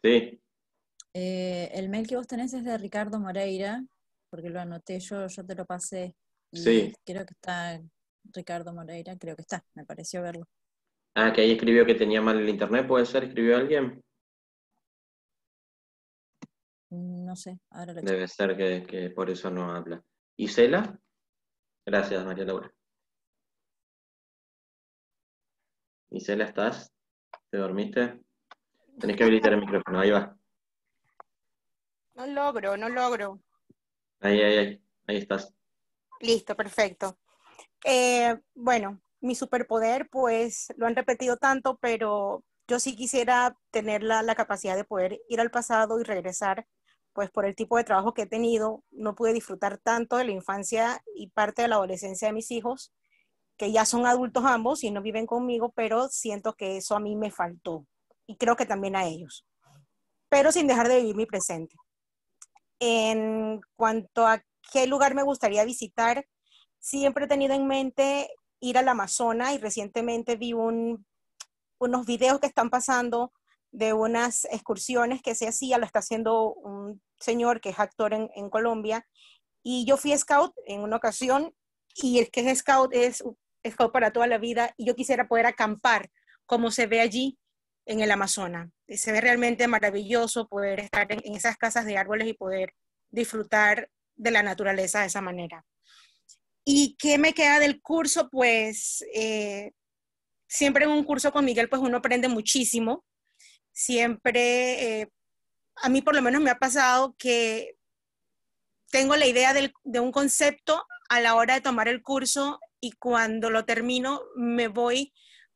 Sí. 0.00 0.40
Eh, 1.12 1.70
el 1.74 1.88
mail 1.88 2.06
que 2.06 2.14
vos 2.14 2.28
tenés 2.28 2.54
es 2.54 2.64
de 2.64 2.78
Ricardo 2.78 3.18
Moreira, 3.18 3.84
porque 4.30 4.48
lo 4.48 4.60
anoté 4.60 5.00
yo, 5.00 5.26
yo 5.26 5.44
te 5.44 5.56
lo 5.56 5.66
pasé. 5.66 6.14
sí. 6.52 6.92
Creo 7.04 7.26
que 7.26 7.34
está 7.34 7.82
Ricardo 8.32 8.72
Moreira, 8.72 9.16
creo 9.18 9.34
que 9.34 9.42
está, 9.42 9.64
me 9.74 9.84
pareció 9.84 10.22
verlo. 10.22 10.46
Ah, 11.16 11.32
que 11.32 11.40
ahí 11.40 11.50
escribió 11.50 11.84
que 11.84 11.96
tenía 11.96 12.22
mal 12.22 12.38
el 12.38 12.48
internet, 12.48 12.86
¿puede 12.86 13.06
ser? 13.06 13.24
¿Escribió 13.24 13.56
alguien? 13.56 14.04
No 16.90 17.34
sé, 17.34 17.58
ahora 17.70 17.92
lo 17.92 18.02
Debe 18.02 18.28
ser 18.28 18.56
que, 18.56 19.10
por 19.10 19.28
eso 19.30 19.50
no 19.50 19.72
habla. 19.72 20.02
¿Y 20.36 20.48
Cela? 20.48 21.00
Gracias, 21.84 22.24
María 22.24 22.44
Laura. 22.44 22.72
Isela, 26.10 26.44
¿estás? 26.44 26.92
¿Te 27.50 27.58
dormiste? 27.58 28.20
Tenés 28.98 29.16
que 29.16 29.24
habilitar 29.24 29.52
el 29.52 29.60
micrófono, 29.60 30.00
ahí 30.00 30.10
va. 30.10 30.36
No 32.14 32.26
logro, 32.26 32.76
no 32.76 32.88
logro. 32.88 33.40
Ahí, 34.20 34.40
ahí, 34.40 34.56
ahí, 34.56 34.82
ahí 35.06 35.16
estás. 35.18 35.52
Listo, 36.20 36.56
perfecto. 36.56 37.18
Eh, 37.84 38.34
bueno, 38.54 39.02
mi 39.20 39.34
superpoder, 39.34 40.08
pues 40.08 40.72
lo 40.76 40.86
han 40.86 40.96
repetido 40.96 41.36
tanto, 41.36 41.76
pero 41.76 42.42
yo 42.66 42.80
sí 42.80 42.96
quisiera 42.96 43.56
tener 43.70 44.02
la, 44.02 44.22
la, 44.22 44.34
capacidad 44.34 44.76
de 44.76 44.84
poder 44.84 45.20
ir 45.28 45.40
al 45.40 45.50
pasado 45.50 46.00
y 46.00 46.04
regresar, 46.04 46.66
pues 47.16 47.30
por 47.30 47.46
el 47.46 47.56
tipo 47.56 47.78
de 47.78 47.84
trabajo 47.84 48.12
que 48.12 48.22
he 48.22 48.26
tenido, 48.26 48.84
no 48.90 49.14
pude 49.14 49.32
disfrutar 49.32 49.78
tanto 49.78 50.18
de 50.18 50.26
la 50.26 50.32
infancia 50.32 51.02
y 51.14 51.30
parte 51.30 51.62
de 51.62 51.68
la 51.68 51.76
adolescencia 51.76 52.28
de 52.28 52.34
mis 52.34 52.50
hijos, 52.50 52.92
que 53.56 53.72
ya 53.72 53.86
son 53.86 54.04
adultos 54.04 54.44
ambos 54.44 54.84
y 54.84 54.90
no 54.90 55.00
viven 55.00 55.24
conmigo, 55.26 55.72
pero 55.74 56.08
siento 56.08 56.52
que 56.52 56.76
eso 56.76 56.94
a 56.94 57.00
mí 57.00 57.16
me 57.16 57.30
faltó 57.30 57.86
y 58.26 58.36
creo 58.36 58.54
que 58.54 58.66
también 58.66 58.96
a 58.96 59.06
ellos, 59.06 59.46
pero 60.28 60.52
sin 60.52 60.66
dejar 60.66 60.88
de 60.88 60.98
vivir 60.98 61.16
mi 61.16 61.24
presente. 61.24 61.74
En 62.80 63.62
cuanto 63.76 64.26
a 64.26 64.42
qué 64.70 64.86
lugar 64.86 65.14
me 65.14 65.22
gustaría 65.22 65.64
visitar, 65.64 66.26
siempre 66.78 67.24
he 67.24 67.28
tenido 67.28 67.54
en 67.54 67.66
mente 67.66 68.28
ir 68.60 68.76
al 68.76 68.90
Amazonas 68.90 69.54
y 69.54 69.58
recientemente 69.58 70.36
vi 70.36 70.52
un, 70.52 71.06
unos 71.78 72.04
videos 72.04 72.40
que 72.40 72.46
están 72.46 72.68
pasando 72.68 73.32
de 73.76 73.92
unas 73.92 74.46
excursiones 74.46 75.20
que 75.20 75.34
se 75.34 75.46
hacía, 75.46 75.76
lo 75.76 75.84
está 75.84 75.98
haciendo 75.98 76.54
un 76.54 77.02
señor 77.20 77.60
que 77.60 77.68
es 77.68 77.78
actor 77.78 78.14
en, 78.14 78.48
Colombia, 78.48 79.06
y 79.62 79.84
yo 79.84 79.98
fui 79.98 80.16
scout 80.16 80.54
en 80.64 80.80
una 80.80 80.96
ocasión, 80.96 81.54
y 81.94 82.20
el 82.20 82.30
que 82.30 82.48
es 82.48 82.60
scout 82.60 82.94
es 82.94 83.22
scout 83.68 83.92
para 83.92 84.12
toda 84.12 84.26
la 84.28 84.38
vida, 84.38 84.72
y 84.78 84.86
yo 84.86 84.96
quisiera 84.96 85.28
poder 85.28 85.44
acampar 85.44 86.10
como 86.46 86.70
se 86.70 86.86
ve 86.86 87.02
allí 87.02 87.38
en 87.84 88.00
el 88.00 88.10
Amazonas. 88.10 88.70
Se 88.88 89.12
ve 89.12 89.20
realmente 89.20 89.68
maravilloso 89.68 90.48
poder 90.48 90.80
estar 90.80 91.12
en, 91.12 91.20
en 91.24 91.34
esas 91.34 91.58
casas 91.58 91.84
de 91.84 91.98
árboles 91.98 92.28
y 92.28 92.32
poder 92.32 92.72
disfrutar 93.10 93.90
de 94.14 94.30
la 94.30 94.42
naturaleza 94.42 95.00
de 95.00 95.06
esa 95.08 95.20
manera. 95.20 95.66
¿Y 96.64 96.96
qué 96.98 97.18
me 97.18 97.34
queda 97.34 97.58
del 97.58 97.82
curso? 97.82 98.30
Pues 98.30 99.04
eh, 99.14 99.72
siempre 100.48 100.86
en 100.86 100.92
un 100.92 101.04
curso 101.04 101.30
con 101.30 101.44
Miguel, 101.44 101.68
pues 101.68 101.82
uno 101.82 101.98
aprende 101.98 102.28
muchísimo. 102.28 103.04
Siempre, 103.76 105.02
eh, 105.02 105.12
a 105.82 105.90
mí 105.90 106.00
por 106.00 106.14
lo 106.14 106.22
menos 106.22 106.40
me 106.40 106.48
ha 106.48 106.58
pasado 106.58 107.14
que 107.18 107.76
tengo 108.90 109.16
la 109.16 109.26
idea 109.26 109.52
de 109.52 110.00
un 110.00 110.12
concepto 110.12 110.86
a 111.10 111.20
la 111.20 111.34
hora 111.34 111.52
de 111.52 111.60
tomar 111.60 111.86
el 111.86 112.02
curso 112.02 112.58
y 112.80 112.92
cuando 112.92 113.50
lo 113.50 113.66
termino 113.66 114.22
me 114.34 114.68
voy 114.68 115.12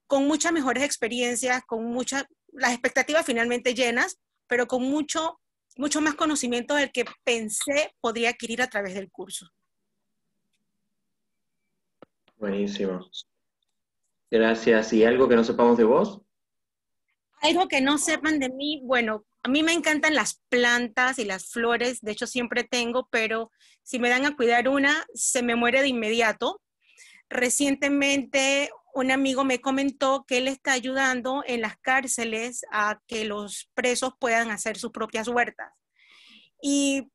con 0.07 0.26
muchas 0.26 0.52
mejores 0.52 0.84
experiencias, 0.84 1.62
con 1.65 1.86
muchas, 1.86 2.26
las 2.52 2.73
expectativas 2.73 3.24
finalmente 3.24 3.73
llenas, 3.73 4.20
pero 4.47 4.66
con 4.66 4.82
mucho, 4.82 5.40
mucho 5.78 6.02
más 6.02 6.15
conocimiento 6.15 6.74
del 6.74 6.92
que 6.92 7.07
pensé 7.24 7.94
podría 8.02 8.28
adquirir 8.28 8.60
a 8.60 8.68
través 8.68 8.92
del 8.92 9.10
curso. 9.10 9.49
Buenísimo. 12.36 13.00
Gracias. 14.31 14.92
¿Y 14.92 15.05
algo 15.05 15.26
que 15.26 15.36
no 15.36 15.44
sepamos 15.44 15.78
de 15.78 15.84
vos? 15.84 16.20
Algo 17.40 17.68
que 17.68 17.80
no 17.80 17.98
sepan 17.98 18.38
de 18.38 18.50
mí, 18.50 18.80
bueno, 18.84 19.24
a 19.42 19.48
mí 19.48 19.62
me 19.62 19.72
encantan 19.72 20.14
las 20.14 20.42
plantas 20.48 21.18
y 21.18 21.24
las 21.24 21.50
flores, 21.50 22.00
de 22.02 22.12
hecho 22.12 22.26
siempre 22.26 22.64
tengo, 22.64 23.08
pero 23.10 23.50
si 23.82 23.98
me 23.98 24.10
dan 24.10 24.26
a 24.26 24.36
cuidar 24.36 24.68
una, 24.68 25.06
se 25.14 25.42
me 25.42 25.56
muere 25.56 25.80
de 25.80 25.88
inmediato. 25.88 26.60
Recientemente 27.30 28.70
un 28.92 29.10
amigo 29.10 29.44
me 29.44 29.60
comentó 29.60 30.24
que 30.26 30.38
él 30.38 30.48
está 30.48 30.72
ayudando 30.72 31.42
en 31.46 31.60
las 31.60 31.76
cárceles 31.78 32.62
a 32.72 33.00
que 33.06 33.24
los 33.24 33.70
presos 33.74 34.12
puedan 34.18 34.50
hacer 34.50 34.76
sus 34.78 34.90
propias 34.90 35.28
huertas. 35.28 35.72
Y 36.62 37.08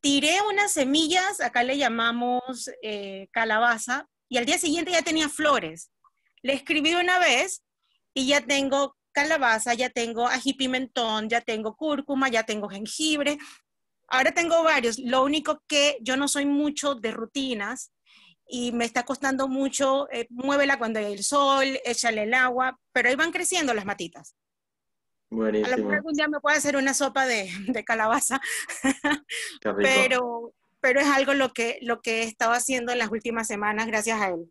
tiré 0.00 0.40
unas 0.48 0.72
semillas, 0.72 1.40
acá 1.40 1.62
le 1.62 1.76
llamamos 1.76 2.70
eh, 2.82 3.28
calabaza, 3.32 4.08
y 4.28 4.38
al 4.38 4.46
día 4.46 4.58
siguiente 4.58 4.92
ya 4.92 5.02
tenía 5.02 5.28
flores. 5.28 5.90
Le 6.42 6.54
escribí 6.54 6.94
una 6.94 7.18
vez 7.18 7.62
y 8.14 8.26
ya 8.26 8.40
tengo 8.40 8.96
calabaza, 9.22 9.74
ya 9.74 9.90
tengo 9.90 10.26
ají 10.26 10.54
pimentón, 10.54 11.28
ya 11.28 11.40
tengo 11.40 11.76
cúrcuma, 11.76 12.28
ya 12.28 12.44
tengo 12.44 12.68
jengibre. 12.68 13.38
Ahora 14.08 14.32
tengo 14.32 14.62
varios. 14.62 14.98
Lo 14.98 15.22
único 15.22 15.62
que 15.66 15.98
yo 16.00 16.16
no 16.16 16.28
soy 16.28 16.46
mucho 16.46 16.94
de 16.94 17.10
rutinas 17.10 17.92
y 18.46 18.72
me 18.72 18.84
está 18.84 19.04
costando 19.04 19.48
mucho, 19.48 20.08
eh, 20.10 20.26
muévela 20.30 20.78
cuando 20.78 20.98
hay 20.98 21.12
el 21.12 21.22
sol, 21.22 21.66
échale 21.84 22.22
el 22.22 22.34
agua, 22.34 22.78
pero 22.92 23.08
ahí 23.08 23.16
van 23.16 23.32
creciendo 23.32 23.74
las 23.74 23.84
matitas. 23.84 24.34
Buenísimo. 25.30 25.66
A 25.66 25.76
lo 25.76 25.76
mejor 25.78 25.94
algún 25.96 26.14
día 26.14 26.28
me 26.28 26.40
puede 26.40 26.56
hacer 26.56 26.76
una 26.76 26.94
sopa 26.94 27.26
de, 27.26 27.50
de 27.66 27.84
calabaza, 27.84 28.40
pero 29.62 30.54
pero 30.80 31.00
es 31.00 31.08
algo 31.08 31.34
lo 31.34 31.52
que, 31.52 31.78
lo 31.82 32.00
que 32.00 32.22
he 32.22 32.24
estado 32.24 32.52
haciendo 32.52 32.92
en 32.92 32.98
las 32.98 33.10
últimas 33.10 33.46
semanas 33.48 33.86
gracias 33.86 34.20
a 34.20 34.28
él. 34.28 34.50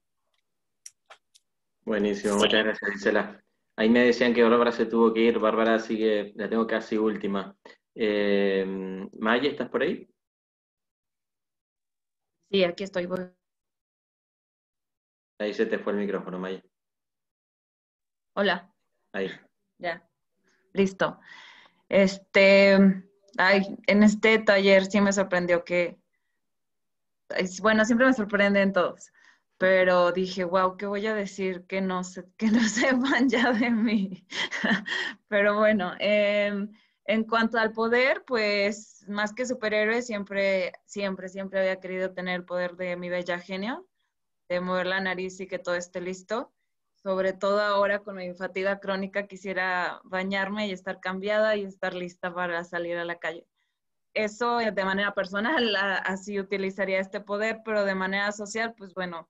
Buenísimo, 1.86 2.36
muchas 2.36 2.66
gracias, 2.66 2.92
Gisela. 2.92 3.42
Ahí 3.78 3.90
me 3.90 4.04
decían 4.04 4.34
que 4.34 4.44
Bárbara 4.44 4.72
se 4.72 4.88
tuvo 4.88 5.14
que 5.14 5.22
ir, 5.22 5.38
Bárbara, 5.38 5.76
así 5.76 5.98
que 5.98 6.34
la 6.36 6.50
tengo 6.50 6.66
casi 6.66 6.98
última. 6.98 7.56
Eh, 7.94 8.66
Maya, 9.20 9.50
¿estás 9.50 9.70
por 9.70 9.84
ahí? 9.84 10.10
Sí, 12.50 12.64
aquí 12.64 12.84
estoy. 12.84 13.08
Ahí 15.40 15.54
se 15.54 15.68
te 15.68 15.78
fue 15.78 15.94
el 15.94 16.00
micrófono, 16.00 16.40
Maya. 16.40 16.64
Hola. 18.34 18.74
Ahí. 19.14 19.30
Ya. 19.78 20.08
Listo. 20.74 21.20
Este, 21.88 22.78
ay, 23.38 23.78
en 23.86 24.04
este 24.04 24.40
taller 24.40 24.86
sí 24.86 25.00
me 25.02 25.14
sorprendió 25.14 25.64
que 25.64 26.00
bueno, 27.62 27.86
siempre 27.86 28.08
me 28.08 28.14
sorprenden 28.14 28.74
todos, 28.74 29.12
pero 29.58 30.12
dije, 30.12 30.44
wow, 30.44 30.78
¿qué 30.78 30.86
voy 30.86 31.08
a 31.08 31.16
decir 31.16 31.66
que 31.68 31.82
no, 31.82 32.02
que 32.38 32.48
no 32.52 32.62
sepan 32.62 33.30
ya 33.30 33.52
de 33.54 33.70
mí? 33.70 34.26
pero 35.28 35.58
bueno, 35.58 35.94
em, 36.00 36.72
en 37.06 37.24
cuanto 37.24 37.58
al 37.58 37.74
poder, 37.74 38.24
pues 38.26 39.06
más 39.08 39.34
que 39.34 39.46
superhéroe, 39.46 40.02
siempre, 40.02 40.74
siempre, 40.86 41.30
siempre 41.30 41.60
había 41.60 41.80
querido 41.80 42.14
tener 42.14 42.36
el 42.36 42.46
poder 42.46 42.76
de 42.76 42.96
mi 42.98 43.10
bella 43.10 43.40
genio, 43.40 43.88
de 44.50 44.62
mover 44.62 44.88
la 44.88 45.00
nariz 45.02 45.40
y 45.40 45.48
que 45.48 45.60
todo 45.60 45.76
esté 45.76 46.02
listo. 46.02 46.54
Sobre 47.04 47.34
todo 47.34 47.62
ahora 47.62 48.00
con 48.00 48.16
mi 48.18 48.34
fatiga 48.34 48.80
crónica, 48.80 49.28
quisiera 49.28 50.02
bañarme 50.04 50.68
y 50.68 50.72
estar 50.72 51.00
cambiada 51.00 51.56
y 51.56 51.64
estar 51.64 51.94
lista 51.94 52.34
para 52.34 52.64
salir 52.64 52.98
a 52.98 53.06
la 53.06 53.20
calle 53.20 53.48
eso 54.18 54.58
de 54.58 54.86
manera 54.86 55.14
personal, 55.14 55.76
así 56.06 56.40
utilizaría 56.40 57.00
este 57.00 57.22
poder, 57.22 57.62
pero 57.64 57.86
de 57.86 57.96
manera 57.96 58.32
social, 58.32 58.74
pues 58.76 58.94
bueno, 58.94 59.30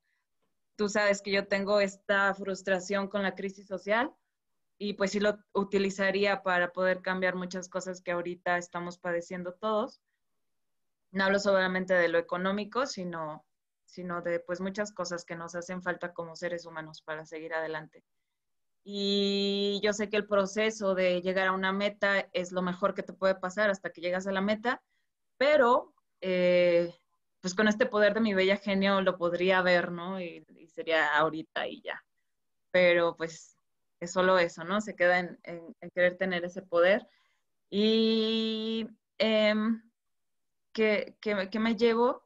tú 0.78 0.88
sabes 0.88 1.22
que 1.22 1.32
yo 1.32 1.48
tengo 1.48 1.82
esta 1.82 2.34
frustración 2.36 3.08
con 3.08 3.24
la 3.24 3.36
crisis 3.36 3.68
social 3.68 4.14
y 4.78 4.94
pues 4.94 5.12
sí 5.12 5.20
lo 5.20 5.40
utilizaría 5.54 6.44
para 6.44 6.72
poder 6.72 7.02
cambiar 7.02 7.36
muchas 7.36 7.68
cosas 7.68 8.02
que 8.02 8.12
ahorita 8.12 8.58
estamos 8.58 9.00
padeciendo 9.00 9.54
todos. 9.54 10.02
No 11.12 11.24
hablo 11.26 11.40
solamente 11.40 11.96
de 11.96 12.10
lo 12.10 12.20
económico, 12.20 12.86
sino, 12.86 13.44
sino 13.86 14.22
de 14.22 14.40
pues 14.40 14.62
muchas 14.62 14.94
cosas 14.94 15.26
que 15.26 15.36
nos 15.36 15.56
hacen 15.56 15.82
falta 15.82 16.14
como 16.14 16.36
seres 16.36 16.66
humanos 16.66 17.02
para 17.02 17.26
seguir 17.26 17.56
adelante. 17.56 18.04
Y 18.84 19.82
yo 19.84 19.94
sé 19.94 20.10
que 20.10 20.18
el 20.18 20.28
proceso 20.28 20.94
de 20.94 21.22
llegar 21.22 21.48
a 21.48 21.54
una 21.54 21.74
meta 21.74 22.30
es 22.34 22.52
lo 22.52 22.62
mejor 22.62 22.94
que 22.94 23.04
te 23.04 23.14
puede 23.14 23.36
pasar 23.36 23.72
hasta 23.72 23.90
que 23.90 24.00
llegas 24.00 24.28
a 24.28 24.32
la 24.32 24.42
meta, 24.42 24.82
pero 25.38 25.94
eh, 26.22 26.94
pues 27.41 27.53
con 27.56 27.67
este 27.67 27.85
poder 27.85 28.14
de 28.14 28.22
mi 28.22 28.33
bella 28.33 28.57
genio 28.57 29.01
lo 29.01 29.17
podría 29.17 29.61
ver, 29.61 29.91
¿no? 29.91 30.19
Y, 30.22 30.45
sería 30.74 31.17
ahorita 31.17 31.67
y 31.67 31.82
ya. 31.82 32.03
Pero 32.72 33.16
pues 33.17 33.57
es 33.99 34.11
solo 34.11 34.38
eso, 34.38 34.64
¿no? 34.64 34.80
Se 34.82 34.95
queda 34.95 35.19
en, 35.19 35.40
querer 35.93 36.17
tener 36.17 36.45
ese 36.45 36.61
poder. 36.61 37.07
Y 37.69 38.88
em, 39.17 39.82
¿qué, 40.72 41.16
me 41.59 41.75
llevo? 41.75 42.24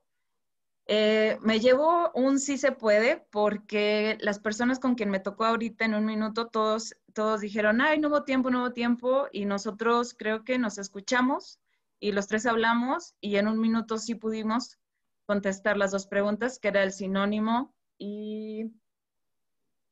Eh, 0.87 1.37
me 1.41 1.59
llevo 1.59 2.11
un 2.13 2.39
sí 2.39 2.57
se 2.57 2.73
puede 2.73 3.25
porque 3.31 4.17
las 4.19 4.39
personas 4.39 4.79
con 4.79 4.95
quien 4.95 5.09
me 5.09 5.21
tocó 5.21 5.45
ahorita 5.45 5.85
en 5.85 5.95
un 5.95 6.05
minuto, 6.05 6.47
todos, 6.47 6.95
todos 7.13 7.39
dijeron, 7.41 7.79
ay, 7.79 7.99
no 7.99 8.09
hubo 8.09 8.23
tiempo, 8.23 8.49
no 8.49 8.61
hubo 8.61 8.73
tiempo, 8.73 9.27
y 9.31 9.45
nosotros 9.45 10.13
creo 10.17 10.43
que 10.43 10.57
nos 10.59 10.77
escuchamos 10.77 11.59
y 12.01 12.11
los 12.11 12.27
tres 12.27 12.45
hablamos 12.45 13.15
y 13.21 13.37
en 13.37 13.47
un 13.47 13.59
minuto 13.59 13.97
sí 13.97 14.15
pudimos 14.15 14.80
contestar 15.25 15.77
las 15.77 15.91
dos 15.91 16.07
preguntas, 16.07 16.59
que 16.59 16.69
era 16.69 16.83
el 16.83 16.91
sinónimo 16.91 17.73
y, 17.97 18.71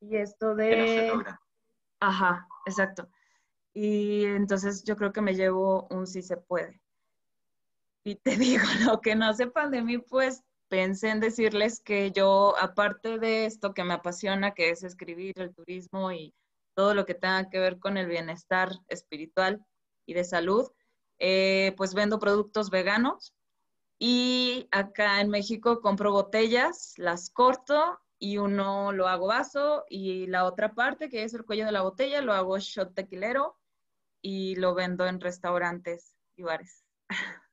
y 0.00 0.16
esto 0.16 0.54
de... 0.54 1.12
Ajá, 2.00 2.46
exacto. 2.66 3.08
Y 3.72 4.24
entonces 4.24 4.84
yo 4.84 4.96
creo 4.96 5.12
que 5.12 5.20
me 5.20 5.34
llevo 5.34 5.86
un 5.90 6.06
sí 6.06 6.22
se 6.22 6.36
puede. 6.36 6.80
Y 8.04 8.16
te 8.16 8.36
digo, 8.36 8.64
lo 8.84 9.00
que 9.00 9.14
no 9.14 9.32
sepan 9.34 9.70
de 9.70 9.82
mí, 9.82 9.98
pues 9.98 10.42
pensé 10.68 11.10
en 11.10 11.20
decirles 11.20 11.80
que 11.80 12.12
yo, 12.12 12.54
aparte 12.58 13.18
de 13.18 13.44
esto 13.44 13.74
que 13.74 13.84
me 13.84 13.94
apasiona, 13.94 14.54
que 14.54 14.70
es 14.70 14.82
escribir 14.82 15.34
el 15.36 15.54
turismo 15.54 16.12
y 16.12 16.34
todo 16.74 16.94
lo 16.94 17.04
que 17.04 17.14
tenga 17.14 17.50
que 17.50 17.58
ver 17.58 17.78
con 17.78 17.96
el 17.96 18.06
bienestar 18.06 18.70
espiritual 18.88 19.64
y 20.06 20.14
de 20.14 20.24
salud, 20.24 20.70
eh, 21.18 21.74
pues 21.76 21.92
vendo 21.92 22.18
productos 22.18 22.70
veganos 22.70 23.34
y 24.02 24.66
acá 24.70 25.20
en 25.20 25.28
México 25.28 25.82
compro 25.82 26.10
botellas, 26.10 26.94
las 26.96 27.28
corto 27.28 28.00
y 28.18 28.38
uno 28.38 28.92
lo 28.92 29.06
hago 29.06 29.26
vaso 29.26 29.84
y 29.90 30.26
la 30.26 30.46
otra 30.46 30.74
parte, 30.74 31.10
que 31.10 31.22
es 31.22 31.34
el 31.34 31.44
cuello 31.44 31.66
de 31.66 31.72
la 31.72 31.82
botella, 31.82 32.22
lo 32.22 32.32
hago 32.32 32.58
shot 32.58 32.94
tequilero 32.94 33.58
y 34.22 34.56
lo 34.56 34.74
vendo 34.74 35.06
en 35.06 35.20
restaurantes 35.20 36.16
y 36.34 36.42
bares. 36.42 36.82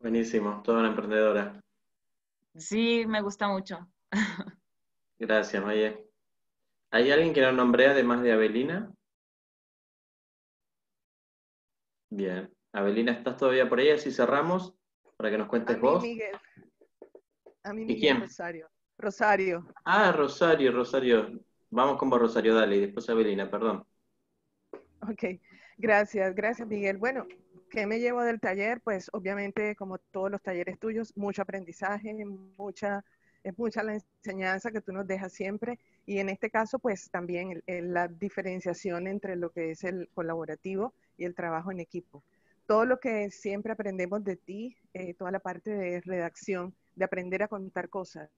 Buenísimo, 0.00 0.62
toda 0.64 0.80
una 0.80 0.88
emprendedora. 0.88 1.60
Sí, 2.56 3.04
me 3.06 3.20
gusta 3.20 3.48
mucho. 3.48 3.86
Gracias, 5.18 5.62
Maye. 5.62 6.08
¿Hay 6.92 7.10
alguien 7.12 7.34
que 7.34 7.42
lo 7.42 7.52
nombre 7.52 7.88
además 7.88 8.22
de 8.22 8.32
Avelina? 8.32 8.90
Bien. 12.08 12.50
Avelina, 12.72 13.12
¿estás 13.12 13.36
todavía 13.36 13.68
por 13.68 13.80
ahí? 13.80 13.90
Así 13.90 14.10
cerramos 14.10 14.79
para 15.20 15.32
que 15.32 15.36
nos 15.38 15.48
cuentes 15.48 15.76
a 15.76 15.78
mí, 15.78 15.82
vos. 15.86 16.02
Miguel. 16.02 16.34
A 17.62 17.74
mí, 17.74 17.82
¿Y 17.82 17.84
Miguel 17.84 18.00
quién? 18.00 18.20
Rosario. 18.22 18.70
Rosario. 18.96 19.66
Ah, 19.84 20.12
Rosario, 20.12 20.72
Rosario. 20.72 21.38
Vamos 21.68 21.98
con 21.98 22.08
vos, 22.08 22.20
Rosario, 22.20 22.54
dale, 22.54 22.76
y 22.76 22.80
después 22.80 23.06
Avelina, 23.10 23.50
perdón. 23.50 23.84
Ok, 25.02 25.38
gracias, 25.76 26.34
gracias 26.34 26.66
Miguel. 26.66 26.96
Bueno, 26.96 27.26
¿qué 27.70 27.86
me 27.86 28.00
llevo 28.00 28.22
del 28.22 28.40
taller? 28.40 28.80
Pues 28.80 29.10
obviamente, 29.12 29.76
como 29.76 29.98
todos 29.98 30.30
los 30.30 30.40
talleres 30.40 30.78
tuyos, 30.78 31.14
mucho 31.18 31.42
aprendizaje, 31.42 32.14
mucha, 32.56 33.04
es 33.44 33.58
mucha 33.58 33.82
la 33.82 33.94
enseñanza 34.24 34.70
que 34.70 34.80
tú 34.80 34.92
nos 34.92 35.06
dejas 35.06 35.34
siempre. 35.34 35.78
Y 36.06 36.18
en 36.18 36.30
este 36.30 36.48
caso, 36.48 36.78
pues 36.78 37.10
también 37.10 37.50
el- 37.52 37.62
el- 37.66 37.92
la 37.92 38.08
diferenciación 38.08 39.06
entre 39.06 39.36
lo 39.36 39.50
que 39.50 39.72
es 39.72 39.84
el 39.84 40.08
colaborativo 40.14 40.94
y 41.18 41.26
el 41.26 41.34
trabajo 41.34 41.70
en 41.72 41.80
equipo. 41.80 42.22
Todo 42.70 42.84
lo 42.84 43.00
que 43.00 43.30
siempre 43.32 43.72
aprendemos 43.72 44.22
de 44.22 44.36
ti, 44.36 44.76
eh, 44.94 45.14
toda 45.14 45.32
la 45.32 45.40
parte 45.40 45.70
de 45.72 46.00
redacción, 46.02 46.72
de 46.94 47.04
aprender 47.04 47.42
a 47.42 47.48
contar 47.48 47.88
cosas. 47.88 48.30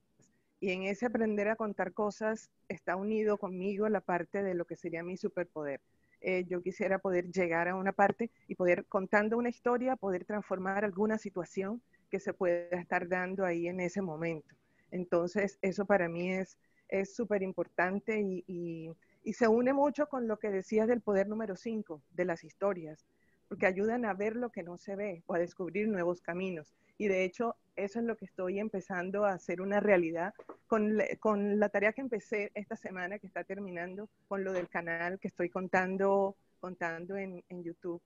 Y 0.59 0.71
en 0.71 0.83
ese 0.83 1.05
aprender 1.05 1.49
a 1.49 1.55
contar 1.55 1.93
cosas 1.93 2.49
está 2.67 2.95
unido 2.95 3.37
conmigo 3.37 3.87
la 3.89 4.01
parte 4.01 4.41
de 4.41 4.55
lo 4.55 4.65
que 4.65 4.75
sería 4.75 5.03
mi 5.03 5.17
superpoder. 5.17 5.81
Eh, 6.21 6.45
yo 6.47 6.63
quisiera 6.63 6.99
poder 6.99 7.29
llegar 7.31 7.67
a 7.67 7.75
una 7.75 7.91
parte 7.91 8.31
y 8.47 8.55
poder, 8.55 8.85
contando 8.87 9.37
una 9.37 9.49
historia, 9.49 9.97
poder 9.97 10.25
transformar 10.25 10.83
alguna 10.83 11.19
situación 11.19 11.83
que 12.09 12.19
se 12.19 12.33
pueda 12.33 12.79
estar 12.81 13.07
dando 13.07 13.45
ahí 13.45 13.67
en 13.67 13.81
ese 13.81 14.01
momento. 14.01 14.55
Entonces, 14.91 15.59
eso 15.61 15.85
para 15.85 16.09
mí 16.09 16.31
es 16.33 16.57
es 16.89 17.15
súper 17.15 17.43
importante 17.43 18.19
y, 18.21 18.43
y- 18.47 18.91
y 19.23 19.33
se 19.33 19.47
une 19.47 19.73
mucho 19.73 20.07
con 20.07 20.27
lo 20.27 20.37
que 20.37 20.51
decías 20.51 20.87
del 20.87 21.01
poder 21.01 21.27
número 21.27 21.55
5, 21.55 22.03
de 22.11 22.25
las 22.25 22.43
historias, 22.43 23.05
porque 23.47 23.65
ayudan 23.65 24.05
a 24.05 24.13
ver 24.13 24.35
lo 24.35 24.49
que 24.49 24.63
no 24.63 24.77
se 24.77 24.95
ve 24.95 25.23
o 25.25 25.35
a 25.35 25.39
descubrir 25.39 25.87
nuevos 25.87 26.21
caminos. 26.21 26.73
Y 26.97 27.07
de 27.07 27.23
hecho, 27.23 27.55
eso 27.75 27.99
es 27.99 28.05
lo 28.05 28.17
que 28.17 28.25
estoy 28.25 28.59
empezando 28.59 29.25
a 29.25 29.33
hacer 29.33 29.61
una 29.61 29.79
realidad 29.79 30.33
con, 30.67 30.99
con 31.19 31.59
la 31.59 31.69
tarea 31.69 31.93
que 31.93 32.01
empecé 32.01 32.51
esta 32.53 32.75
semana, 32.75 33.19
que 33.19 33.27
está 33.27 33.43
terminando, 33.43 34.09
con 34.27 34.43
lo 34.43 34.53
del 34.53 34.69
canal 34.69 35.19
que 35.19 35.27
estoy 35.27 35.49
contando, 35.49 36.35
contando 36.59 37.17
en, 37.17 37.43
en 37.49 37.63
YouTube, 37.63 38.01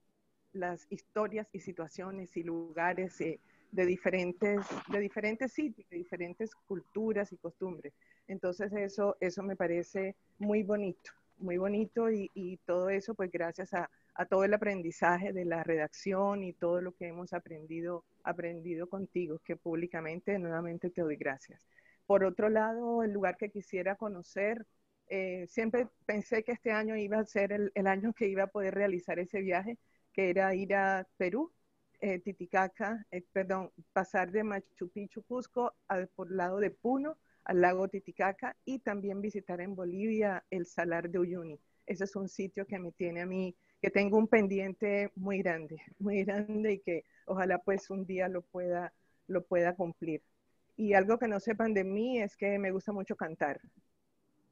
las 0.52 0.86
historias 0.90 1.48
y 1.52 1.60
situaciones 1.60 2.36
y 2.36 2.42
lugares 2.42 3.20
eh, 3.20 3.40
de, 3.72 3.86
diferentes, 3.86 4.60
de 4.90 4.98
diferentes 4.98 5.52
sitios, 5.52 5.88
de 5.90 5.98
diferentes 5.98 6.54
culturas 6.54 7.32
y 7.32 7.36
costumbres. 7.36 7.92
Entonces 8.26 8.72
eso, 8.72 9.16
eso 9.20 9.42
me 9.42 9.56
parece 9.56 10.16
muy 10.38 10.62
bonito, 10.62 11.12
muy 11.38 11.58
bonito 11.58 12.10
y, 12.10 12.30
y 12.34 12.56
todo 12.58 12.88
eso 12.88 13.14
pues 13.14 13.30
gracias 13.30 13.74
a, 13.74 13.90
a 14.18 14.26
todo 14.26 14.42
el 14.42 14.52
aprendizaje 14.52 15.32
de 15.32 15.44
la 15.44 15.62
redacción 15.62 16.42
y 16.42 16.52
todo 16.52 16.80
lo 16.80 16.92
que 16.92 17.06
hemos 17.06 17.32
aprendido, 17.32 18.04
aprendido 18.24 18.88
contigo, 18.88 19.38
que 19.44 19.56
públicamente 19.56 20.36
nuevamente 20.40 20.90
te 20.90 21.02
doy 21.02 21.14
gracias. 21.16 21.64
Por 22.04 22.24
otro 22.24 22.48
lado, 22.48 23.04
el 23.04 23.12
lugar 23.12 23.36
que 23.36 23.48
quisiera 23.48 23.94
conocer, 23.94 24.66
eh, 25.06 25.46
siempre 25.46 25.86
pensé 26.04 26.42
que 26.42 26.50
este 26.50 26.72
año 26.72 26.96
iba 26.96 27.20
a 27.20 27.24
ser 27.24 27.52
el, 27.52 27.86
año 27.86 28.12
que 28.12 28.26
iba 28.26 28.42
a 28.42 28.46
poder 28.48 28.74
realizar 28.74 29.20
ese 29.20 29.40
viaje, 29.40 29.78
que 30.12 30.30
era 30.30 30.52
ir 30.52 30.74
a 30.74 31.06
Perú, 31.16 31.52
eh, 32.00 32.18
Titicaca, 32.18 33.06
eh, 33.12 33.22
perdón, 33.32 33.70
pasar 33.92 34.32
de 34.32 34.42
Machu 34.42 34.88
Picchu, 34.88 35.22
Cusco, 35.22 35.74
al, 35.86 36.08
por 36.08 36.32
lado 36.32 36.58
de 36.58 36.72
Puno, 36.72 37.18
al 37.44 37.60
lago 37.60 37.86
Titicaca 37.86 38.56
y 38.64 38.80
también 38.80 39.20
visitar 39.20 39.60
en 39.60 39.76
Bolivia 39.76 40.44
el 40.50 40.66
Salar 40.66 41.08
de 41.08 41.20
Uyuni. 41.20 41.60
Ese 41.86 42.02
es 42.04 42.16
un 42.16 42.28
sitio 42.28 42.66
que 42.66 42.80
me 42.80 42.90
tiene 42.90 43.22
a 43.22 43.26
mí, 43.26 43.56
que 43.80 43.90
tengo 43.90 44.18
un 44.18 44.28
pendiente 44.28 45.10
muy 45.16 45.38
grande, 45.38 45.80
muy 45.98 46.24
grande 46.24 46.74
y 46.74 46.78
que 46.80 47.04
ojalá 47.26 47.58
pues 47.58 47.90
un 47.90 48.06
día 48.06 48.28
lo 48.28 48.42
pueda, 48.42 48.92
lo 49.26 49.44
pueda 49.44 49.74
cumplir. 49.76 50.22
Y 50.76 50.94
algo 50.94 51.18
que 51.18 51.28
no 51.28 51.40
sepan 51.40 51.74
de 51.74 51.84
mí 51.84 52.20
es 52.20 52.36
que 52.36 52.58
me 52.58 52.70
gusta 52.70 52.92
mucho 52.92 53.16
cantar. 53.16 53.60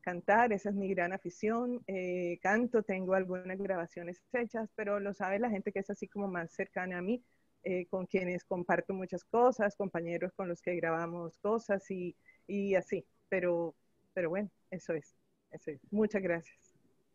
Cantar, 0.01 0.53
esa 0.53 0.71
es 0.71 0.75
mi 0.77 0.89
gran 0.89 1.13
afición. 1.13 1.83
Eh, 1.87 2.39
canto, 2.43 2.83
tengo 2.83 3.15
algunas 3.15 3.59
grabaciones 3.59 4.23
hechas, 4.33 4.71
pero 4.77 5.01
lo 5.01 5.13
sabe 5.15 5.39
la 5.39 5.51
gente 5.51 5.73
que 5.73 5.81
es 5.81 5.91
así 5.91 6.09
como 6.09 6.29
más 6.29 6.53
cercana 6.53 6.99
a 6.99 7.03
mí, 7.03 7.23
eh, 7.65 7.87
con 7.87 8.07
quienes 8.07 8.45
comparto 8.45 8.95
muchas 8.95 9.25
cosas, 9.25 9.77
compañeros 9.77 10.33
con 10.35 10.49
los 10.49 10.63
que 10.63 10.77
grabamos 10.77 11.39
cosas 11.39 11.91
y, 11.91 12.17
y 12.47 12.75
así. 12.77 13.05
Pero, 13.29 13.75
pero 14.15 14.31
bueno, 14.31 14.51
eso 14.71 14.95
es, 14.95 15.17
eso 15.51 15.71
es. 15.73 15.81
Muchas 15.91 16.23
gracias. 16.23 16.66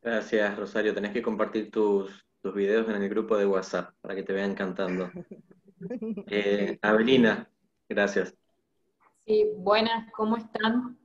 Gracias, 0.01 0.57
Rosario. 0.57 0.93
Tenés 0.93 1.11
que 1.13 1.21
compartir 1.21 1.69
tus, 1.71 2.25
tus 2.41 2.53
videos 2.53 2.89
en 2.89 3.01
el 3.01 3.09
grupo 3.09 3.37
de 3.37 3.45
WhatsApp 3.45 3.93
para 4.01 4.15
que 4.15 4.23
te 4.23 4.33
vean 4.33 4.55
cantando. 4.55 5.09
Eh, 6.27 6.77
Avelina, 6.83 7.49
gracias. 7.89 8.35
Sí, 9.25 9.47
buenas, 9.57 10.11
¿cómo 10.11 10.37
están? 10.37 10.95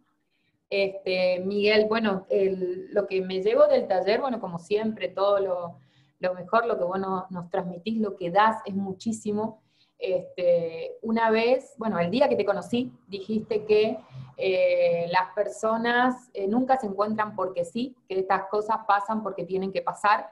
Este, 0.69 1.41
Miguel, 1.41 1.87
bueno, 1.89 2.27
el- 2.29 2.89
lo 2.93 3.07
que 3.07 3.23
me 3.23 3.43
llevo 3.43 3.67
del 3.69 3.89
taller, 3.89 4.21
bueno, 4.21 4.39
como 4.39 4.59
siempre, 4.59 5.09
todo 5.09 5.41
lo, 5.41 5.79
lo 6.19 6.35
mejor, 6.35 6.67
lo 6.67 6.77
que 6.77 6.85
vos 6.85 7.01
no- 7.01 7.27
nos 7.31 7.49
transmitís, 7.49 7.99
lo 8.03 8.17
que 8.17 8.31
das 8.31 8.59
es 8.67 8.75
muchísimo. 8.75 9.63
Este, 9.99 10.99
una 11.03 11.31
vez, 11.31 11.75
bueno, 11.79 11.99
el 11.99 12.11
día 12.11 12.29
que 12.29 12.37
te 12.37 12.45
conocí, 12.45 12.93
dijiste 13.09 13.65
que 13.65 13.99
eh, 14.37 15.07
las 15.11 15.33
personas 15.35 16.31
eh, 16.35 16.47
nunca 16.47 16.79
se 16.79 16.87
encuentran 16.87 17.35
porque 17.35 17.65
sí, 17.65 17.97
que 18.09 18.19
estas 18.19 18.49
cosas 18.51 18.79
pasan 18.87 19.23
porque 19.23 19.45
tienen 19.45 19.73
que 19.73 19.83
pasar, 19.83 20.29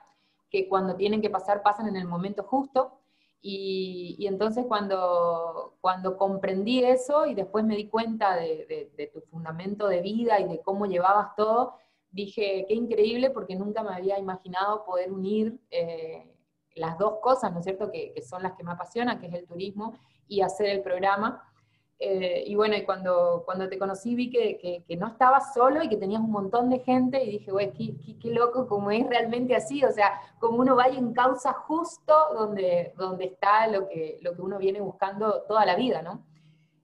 que 0.50 0.68
cuando 0.68 0.94
tienen 0.96 1.22
que 1.22 1.30
pasar 1.30 1.62
pasan 1.62 1.88
en 1.88 1.96
el 1.96 2.06
momento 2.06 2.42
justo. 2.42 2.98
Y, 3.46 4.26
entonces 4.26 4.64
cuando, 4.66 5.74
cuando 5.82 6.16
comprendí 6.16 6.82
eso 6.82 7.26
y 7.26 7.34
después 7.34 7.62
me 7.62 7.76
di 7.76 7.88
cuenta 7.88 8.36
de 8.36 9.10
tu 9.12 9.20
fundamento 9.20 9.86
de 9.86 10.00
vida 10.00 10.40
y 10.40 10.48
de 10.48 10.62
cómo 10.62 10.86
llevabas 10.86 11.36
todo, 11.36 11.74
dije, 12.14 12.64
qué 12.68 12.74
increíble 12.74 13.30
porque 13.30 13.56
nunca 13.56 13.82
me 13.82 13.92
había 13.92 14.18
imaginado 14.18 14.84
poder 14.84 15.12
unir 15.12 15.58
eh, 15.70 16.32
las 16.74 16.98
dos 16.98 17.18
cosas, 17.20 17.52
¿no 17.52 17.58
es 17.58 17.64
cierto?, 17.64 17.90
que, 17.90 18.14
son 18.22 18.42
las 18.42 18.54
que 18.54 18.64
me 18.64 18.72
apasionan, 18.72 19.20
que 19.20 19.26
es 19.26 19.34
el 19.34 19.46
turismo 19.46 19.94
y 20.28 20.40
hacer 20.40 20.66
el 20.66 20.82
programa. 20.82 21.50
Eh, 21.98 22.44
y 22.46 22.54
bueno, 22.56 22.74
cuando, 22.84 23.42
cuando 23.44 23.68
te 23.68 23.78
conocí 23.78 24.14
vi 24.14 24.28
que, 24.28 24.58
que, 24.58 24.84
que, 24.86 24.96
no 24.96 25.06
estabas 25.06 25.54
solo 25.54 25.82
y 25.82 25.88
que 25.88 25.96
tenías 25.96 26.20
un 26.20 26.32
montón 26.32 26.68
de 26.68 26.80
gente 26.80 27.22
y 27.22 27.30
dije, 27.30 27.52
güey, 27.52 27.72
qué, 27.72 27.96
qué, 28.04 28.18
qué, 28.18 28.30
loco 28.30 28.66
como 28.66 28.90
es 28.90 29.06
realmente 29.06 29.54
así, 29.54 29.84
o 29.84 29.92
sea, 29.92 30.20
como 30.40 30.58
uno 30.58 30.74
va 30.74 30.86
en 30.86 31.12
causa 31.14 31.52
justo 31.52 32.12
donde, 32.34 32.92
donde 32.96 33.26
está 33.26 33.68
lo 33.68 33.88
que, 33.88 34.18
lo 34.22 34.34
que 34.34 34.42
uno 34.42 34.58
viene 34.58 34.80
buscando 34.80 35.42
toda 35.42 35.64
la 35.64 35.76
vida, 35.76 36.02
¿no? 36.02 36.24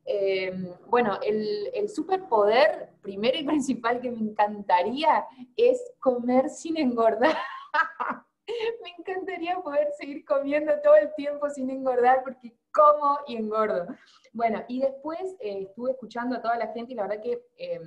Eh, 0.05 0.53
bueno, 0.87 1.19
el, 1.23 1.71
el, 1.75 1.89
superpoder 1.89 2.95
primero 3.03 3.39
y 3.39 3.45
principal 3.45 4.01
que 4.01 4.11
me 4.11 4.19
encantaría 4.21 5.27
es 5.57 5.81
comer 6.01 6.49
sin 6.49 6.79
engordar. 6.79 7.37
me 8.83 8.91
encantaría 8.99 9.57
poder 9.59 9.89
seguir 9.99 10.25
comiendo 10.25 10.73
todo 10.83 10.97
el 10.97 11.15
tiempo 11.15 11.49
sin 11.51 11.71
engordar 11.71 12.23
porque 12.25 12.55
como 12.73 13.19
y 13.27 13.37
engordo. 13.37 13.87
Bueno, 14.33 14.63
y 14.69 14.81
después 14.81 15.21
eh, 15.41 15.67
estuve 15.69 15.93
escuchando 15.93 16.37
a 16.37 16.43
toda 16.43 16.57
la 16.57 16.73
gente 16.73 16.93
y 16.93 16.97
la 16.97 17.07
verdad 17.07 17.23
que 17.23 17.43
eh, 17.59 17.81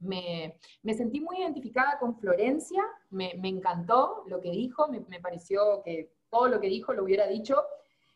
me, 0.00 0.58
me, 0.82 0.94
sentí 0.94 1.20
muy 1.20 1.38
identificada 1.38 1.98
con 1.98 2.18
Florencia, 2.18 2.82
me, 3.10 3.34
me 3.38 3.48
encantó 3.48 4.24
lo 4.26 4.40
que 4.40 4.50
dijo, 4.50 4.88
me, 4.88 5.00
me, 5.08 5.20
pareció 5.20 5.82
que 5.82 6.12
todo 6.30 6.48
lo 6.48 6.60
que 6.60 6.68
dijo 6.68 6.92
lo 6.92 7.04
hubiera 7.04 7.26
dicho. 7.26 7.64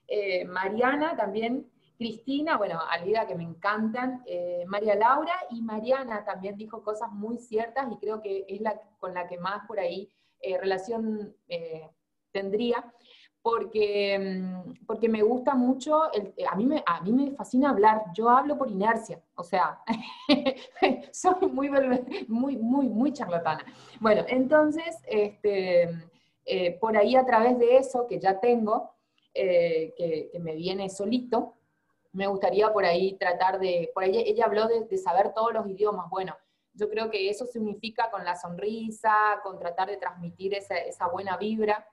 Eh, 0.07 0.45
Mariana 0.45 1.17
también 1.17 1.71
Cristina, 1.99 2.57
bueno, 2.57 2.81
Alida 2.89 3.27
que 3.27 3.35
me 3.35 3.43
encantan, 3.43 4.23
eh, 4.27 4.65
María 4.69 4.95
Laura 4.95 5.35
y 5.51 5.61
Mariana 5.63 6.25
también 6.25 6.57
dijo 6.57 6.83
cosas 6.85 7.11
muy 7.11 7.39
ciertas 7.39 7.91
y 7.91 7.97
creo 7.97 8.23
que 8.23 8.45
es 8.49 8.61
la 8.61 8.81
con 9.01 9.15
la 9.15 9.27
que 9.27 9.37
más 9.39 9.67
por 9.67 9.81
ahí 9.81 10.09
eh, 10.41 10.59
relación 10.59 11.35
eh, 11.49 11.89
tendría, 12.33 12.93
porque, 13.43 14.19
mm, 14.19 14.85
porque 14.87 15.09
me 15.09 15.23
gusta 15.23 15.55
mucho, 15.55 16.13
el, 16.13 16.35
a, 16.47 16.55
mí 16.57 16.67
me, 16.67 16.83
a 16.87 17.01
mí 17.01 17.13
me 17.13 17.31
fascina 17.33 17.71
hablar, 17.71 18.03
yo 18.15 18.29
hablo 18.29 18.59
por 18.59 18.71
inercia, 18.71 19.23
o 19.35 19.45
sea, 19.45 19.81
soy 21.13 21.49
muy, 21.51 21.71
muy, 22.29 22.57
muy, 22.57 22.89
muy 22.89 23.13
charlatana. 23.13 23.65
Bueno, 24.01 24.25
entonces, 24.29 24.97
este, 25.07 25.89
por 26.81 26.97
ahí 26.97 27.15
a 27.17 27.25
través 27.25 27.59
de 27.59 27.77
eso 27.77 28.07
que 28.07 28.19
ya 28.19 28.41
tengo, 28.41 28.95
que, 29.35 29.95
que 30.33 30.39
me 30.41 30.57
viene 30.57 30.89
solito, 30.89 31.59
me 32.13 32.27
gustaría 32.27 32.73
por 32.73 32.85
ahí 32.85 33.15
tratar 33.15 33.59
de, 33.59 33.91
por 33.95 34.05
ahí 34.05 34.17
ella 34.27 34.47
habló 34.47 34.67
de, 34.67 34.99
saber 34.99 35.33
todos 35.35 35.53
los 35.53 35.67
idiomas, 35.69 36.09
bueno, 36.11 36.37
yo 36.79 36.89
creo 36.89 37.11
que 37.11 37.29
eso 37.29 37.45
significa 37.45 38.09
con 38.11 38.25
la 38.25 38.37
sonrisa, 38.37 39.41
con 39.43 39.59
tratar 39.59 39.89
de 39.89 39.97
transmitir 39.97 40.55
esa, 40.55 41.09
buena 41.09 41.37
vibra, 41.37 41.87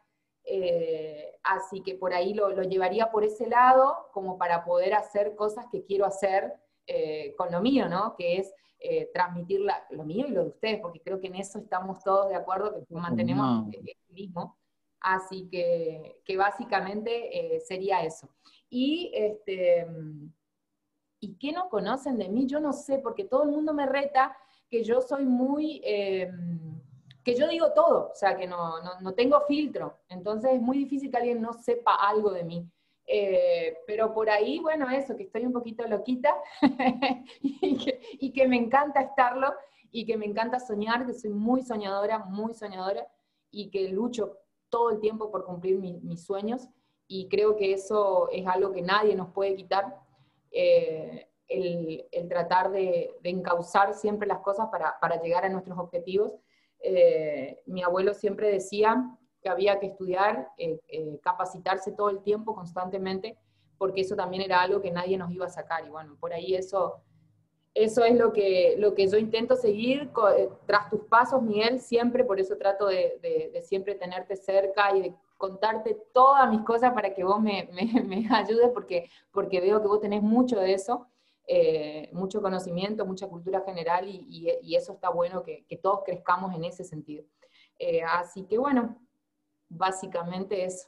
eh, 0.43 1.39
así 1.43 1.81
que 1.81 1.95
por 1.95 2.13
ahí 2.13 2.35
lo, 2.35 2.51
llevaría 2.61 3.09
por 3.09 3.23
ese 3.23 3.47
lado 3.47 4.09
como 4.13 4.37
para 4.37 4.63
poder 4.63 4.93
hacer 4.93 5.35
cosas 5.35 5.65
que 5.71 5.83
quiero 5.83 6.05
hacer 6.05 6.53
eh, 6.85 7.33
con 7.35 7.51
lo 7.51 7.61
mío, 7.61 7.89
¿no? 7.89 8.15
Que 8.15 8.37
es 8.37 8.53
eh, 8.79 9.09
transmitir 9.11 9.61
lo 9.89 10.03
mío 10.03 10.27
y 10.27 10.31
lo 10.31 10.43
de 10.43 10.49
ustedes, 10.49 10.79
porque 10.79 11.01
creo 11.01 11.19
que 11.19 11.27
en 11.27 11.35
eso 11.35 11.57
estamos 11.57 12.03
todos 12.03 12.29
de 12.29 12.35
acuerdo, 12.35 12.85
que 12.87 12.93
mantenemos 12.93 13.73
el 13.73 14.13
mismo. 14.13 14.57
Así 14.99 15.47
que, 15.51 16.21
que 16.23 16.37
básicamente 16.37 17.59
sería 17.65 18.03
eso. 18.03 18.27
Y, 18.69 19.11
este, 19.13 19.85
¿y 21.19 21.35
qué 21.37 21.51
no 21.51 21.69
conocen 21.69 22.17
de 22.17 22.29
mí? 22.29 22.45
Yo 22.47 22.59
no 22.59 22.73
sé, 22.73 22.99
porque 22.99 23.23
todo 23.23 23.43
el 23.43 23.49
mundo 23.49 23.73
me 23.73 23.85
reta 23.85 24.35
que 24.69 24.83
yo 24.83 25.01
soy 25.01 25.25
muy, 25.25 25.81
eh, 25.83 26.31
que 27.23 27.35
yo 27.35 27.47
digo 27.47 27.71
todo, 27.73 28.11
o 28.11 28.15
sea, 28.15 28.35
que 28.35 28.47
no, 28.47 28.81
no, 28.81 28.99
no, 29.01 29.13
tengo 29.13 29.41
filtro. 29.47 29.99
Entonces 30.09 30.53
es 30.53 30.61
muy 30.61 30.77
difícil 30.77 31.09
que 31.11 31.17
alguien 31.17 31.41
no 31.41 31.53
sepa 31.53 31.95
algo 31.95 32.31
de 32.31 32.43
mí. 32.43 32.69
Eh, 33.07 33.77
pero 33.85 34.13
por 34.13 34.29
ahí, 34.29 34.59
bueno, 34.59 34.89
eso, 34.89 35.15
que 35.15 35.23
estoy 35.23 35.45
un 35.45 35.53
poquito 35.53 35.87
loquita 35.87 36.35
y, 37.41 37.77
que, 37.77 38.01
y, 38.19 38.33
que, 38.33 38.47
me 38.47 38.57
encanta 38.57 39.01
estarlo 39.01 39.53
y 39.91 40.05
que 40.05 40.17
me 40.17 40.25
encanta 40.25 40.59
soñar, 40.59 41.05
que 41.05 41.13
soy 41.13 41.29
muy 41.29 41.61
soñadora, 41.61 42.19
muy 42.19 42.53
soñadora 42.55 43.07
y 43.51 43.69
que 43.69 43.89
lucho 43.89 44.39
todo 44.69 44.89
el 44.89 44.99
tiempo 44.99 45.31
por 45.31 45.45
cumplir 45.45 45.77
mi, 45.77 45.99
mis 46.01 46.25
sueños 46.25 46.67
y 47.07 47.27
creo 47.29 47.55
que 47.55 47.73
eso 47.73 48.29
es 48.31 48.45
algo 48.47 48.71
que 48.71 48.81
nadie 48.81 49.15
nos 49.15 49.29
puede 49.29 49.55
quitar, 49.55 49.99
eh, 50.51 51.29
el, 51.47 52.05
tratar 52.29 52.71
de, 52.71 53.15
encauzar 53.23 53.93
siempre 53.93 54.27
las 54.27 54.39
cosas 54.39 54.67
para, 54.71 54.99
para 54.99 55.21
llegar 55.21 55.45
a 55.45 55.49
nuestros 55.49 55.77
objetivos. 55.77 56.33
Eh, 56.79 57.61
mi 57.65 57.83
abuelo 57.83 58.13
siempre 58.13 58.51
decía 58.51 59.17
que 59.41 59.49
había 59.49 59.79
que 59.79 59.87
estudiar, 59.87 60.49
eh, 60.57 60.79
eh, 60.87 61.19
capacitarse 61.21 61.91
todo 61.91 62.09
el 62.09 62.21
tiempo, 62.21 62.55
constantemente, 62.55 63.37
porque 63.77 64.01
eso 64.01 64.15
también 64.15 64.43
era 64.43 64.61
algo 64.61 64.81
que 64.81 64.91
nadie 64.91 65.17
nos 65.17 65.31
iba 65.31 65.45
a 65.45 65.49
sacar. 65.49 65.85
Y 65.85 65.89
bueno, 65.89 66.17
por 66.19 66.33
ahí 66.33 66.55
eso, 66.55 67.01
eso 67.73 68.03
es 68.03 68.15
lo 68.15 68.33
que, 68.33 68.75
lo 68.77 68.95
que 68.95 69.07
yo 69.07 69.17
intento 69.17 69.55
seguir 69.55 70.11
tras 70.65 70.89
tus 70.89 71.01
pasos, 71.01 71.41
Miguel, 71.41 71.79
siempre, 71.79 72.23
por 72.23 72.39
eso 72.39 72.57
trato 72.57 72.87
de 72.87 73.61
siempre 73.63 73.95
tenerte 73.95 74.35
cerca 74.35 74.95
y 74.95 75.01
de 75.01 75.15
contarte 75.37 75.97
todas 76.13 76.49
mis 76.49 76.61
cosas 76.61 76.93
para 76.93 77.13
que 77.13 77.23
vos 77.23 77.39
me, 77.41 77.69
me, 77.73 78.01
me 78.03 78.27
ayudes, 78.35 78.69
porque, 78.73 79.09
porque 79.31 79.61
veo 79.61 79.81
que 79.81 79.87
vos 79.87 79.99
tenés 79.99 80.21
mucho 80.21 80.59
de 80.59 80.73
eso, 80.73 81.07
eh, 81.47 82.09
mucho 82.11 82.41
conocimiento, 82.41 83.05
mucha 83.05 83.27
cultura 83.27 83.61
general, 83.61 84.07
y, 84.07 84.75
eso 84.75 84.93
está 84.93 85.09
bueno 85.09 85.43
que, 85.43 85.65
todos 85.81 86.01
crezcamos 86.05 86.55
en 86.55 86.63
ese 86.63 86.83
sentido. 86.83 87.23
Eh, 87.77 88.01
así 88.03 88.45
que 88.45 88.57
bueno, 88.57 88.97
básicamente 89.69 90.63
eso. 90.63 90.87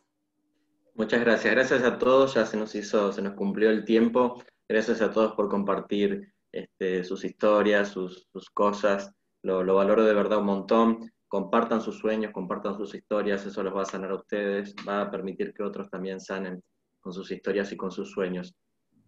Muchas 0.95 1.21
gracias, 1.21 1.53
gracias 1.53 1.83
a 1.83 1.99
todos, 1.99 2.33
ya 2.33 2.45
se 2.45 2.57
nos 2.57 2.73
hizo, 2.73 3.11
se 3.11 3.21
nos 3.21 3.33
cumplió 3.33 3.69
el 3.69 3.85
tiempo, 3.85 4.41
gracias 4.67 5.01
a 5.01 5.11
todos 5.11 5.33
por 5.33 5.47
compartir 5.47 6.33
este, 6.51 7.03
sus 7.03 7.23
historias, 7.23 7.89
sus, 7.89 8.27
sus 8.31 8.49
cosas, 8.49 9.11
lo, 9.43 9.63
lo 9.63 9.75
valoro 9.75 10.03
de 10.05 10.13
verdad 10.13 10.39
un 10.39 10.45
montón. 10.45 11.11
Compartan 11.27 11.81
sus 11.81 11.97
sueños, 11.99 12.31
compartan 12.31 12.77
sus 12.77 12.95
historias, 12.95 13.45
eso 13.45 13.61
los 13.61 13.75
va 13.75 13.81
a 13.81 13.85
sanar 13.85 14.11
a 14.11 14.15
ustedes, 14.15 14.73
va 14.87 15.01
a 15.01 15.11
permitir 15.11 15.53
que 15.53 15.61
otros 15.61 15.89
también 15.89 16.21
sanen 16.21 16.63
con 17.01 17.11
sus 17.11 17.29
historias 17.31 17.71
y 17.71 17.77
con 17.77 17.91
sus 17.91 18.11
sueños. 18.11 18.55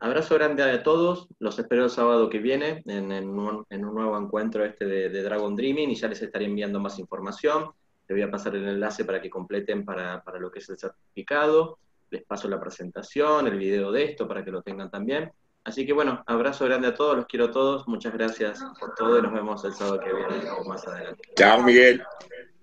Abrazo 0.01 0.35
grande 0.35 0.63
a 0.63 0.81
todos, 0.81 1.27
los 1.39 1.59
espero 1.59 1.83
el 1.83 1.89
sábado 1.89 2.29
que 2.29 2.39
viene 2.39 2.81
en, 2.85 3.11
en, 3.11 3.29
un, 3.29 3.65
en 3.69 3.83
un, 3.83 3.93
nuevo 3.93 4.17
encuentro 4.17 4.63
este 4.63 4.85
de, 4.85 5.09
de, 5.09 5.23
Dragon 5.23 5.55
Dreaming 5.55 5.89
y 5.89 5.95
ya 5.95 6.07
les 6.07 6.21
estaré 6.21 6.45
enviando 6.45 6.79
más 6.79 6.99
información. 6.99 7.71
Les 8.07 8.15
voy 8.15 8.21
a 8.21 8.31
pasar 8.31 8.55
el 8.55 8.65
enlace 8.65 9.03
para 9.03 9.21
que 9.21 9.29
completen 9.29 9.83
para, 9.83 10.23
para 10.23 10.39
lo 10.39 10.49
que 10.49 10.59
es 10.59 10.69
el 10.69 10.77
certificado. 10.77 11.79
Les 12.11 12.23
paso 12.23 12.47
la 12.47 12.61
presentación, 12.61 13.47
el 13.47 13.57
video 13.57 13.91
de 13.91 14.05
esto 14.05 14.25
para 14.25 14.43
que 14.43 14.51
lo 14.51 14.61
tengan 14.61 14.89
también. 14.89 15.31
Así 15.65 15.85
que 15.85 15.91
bueno, 15.91 16.23
abrazo 16.25 16.63
grande 16.65 16.87
a 16.87 16.95
todos, 16.95 17.17
los 17.17 17.25
quiero 17.25 17.45
a 17.45 17.51
todos, 17.51 17.85
muchas 17.87 18.13
gracias 18.13 18.63
por 18.79 18.95
todo 18.95 19.19
y 19.19 19.21
nos 19.21 19.33
vemos 19.33 19.63
el 19.65 19.73
sábado 19.73 19.99
que 19.99 20.13
viene 20.13 20.49
o 20.49 20.63
más 20.63 20.87
adelante. 20.87 21.21
Chao 21.35 21.61
Miguel. 21.61 22.01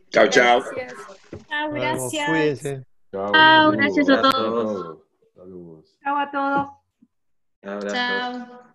Chao, 0.08 0.26
chao. 0.28 0.62
Chao, 1.48 1.70
gracias. 1.70 2.82
Chao, 3.12 3.72
gracias 3.72 4.08
a 4.08 4.22
todos. 4.22 4.98
Chao 6.02 6.16
a 6.16 6.30
todos. 6.30 6.85
Chao. 7.86 8.65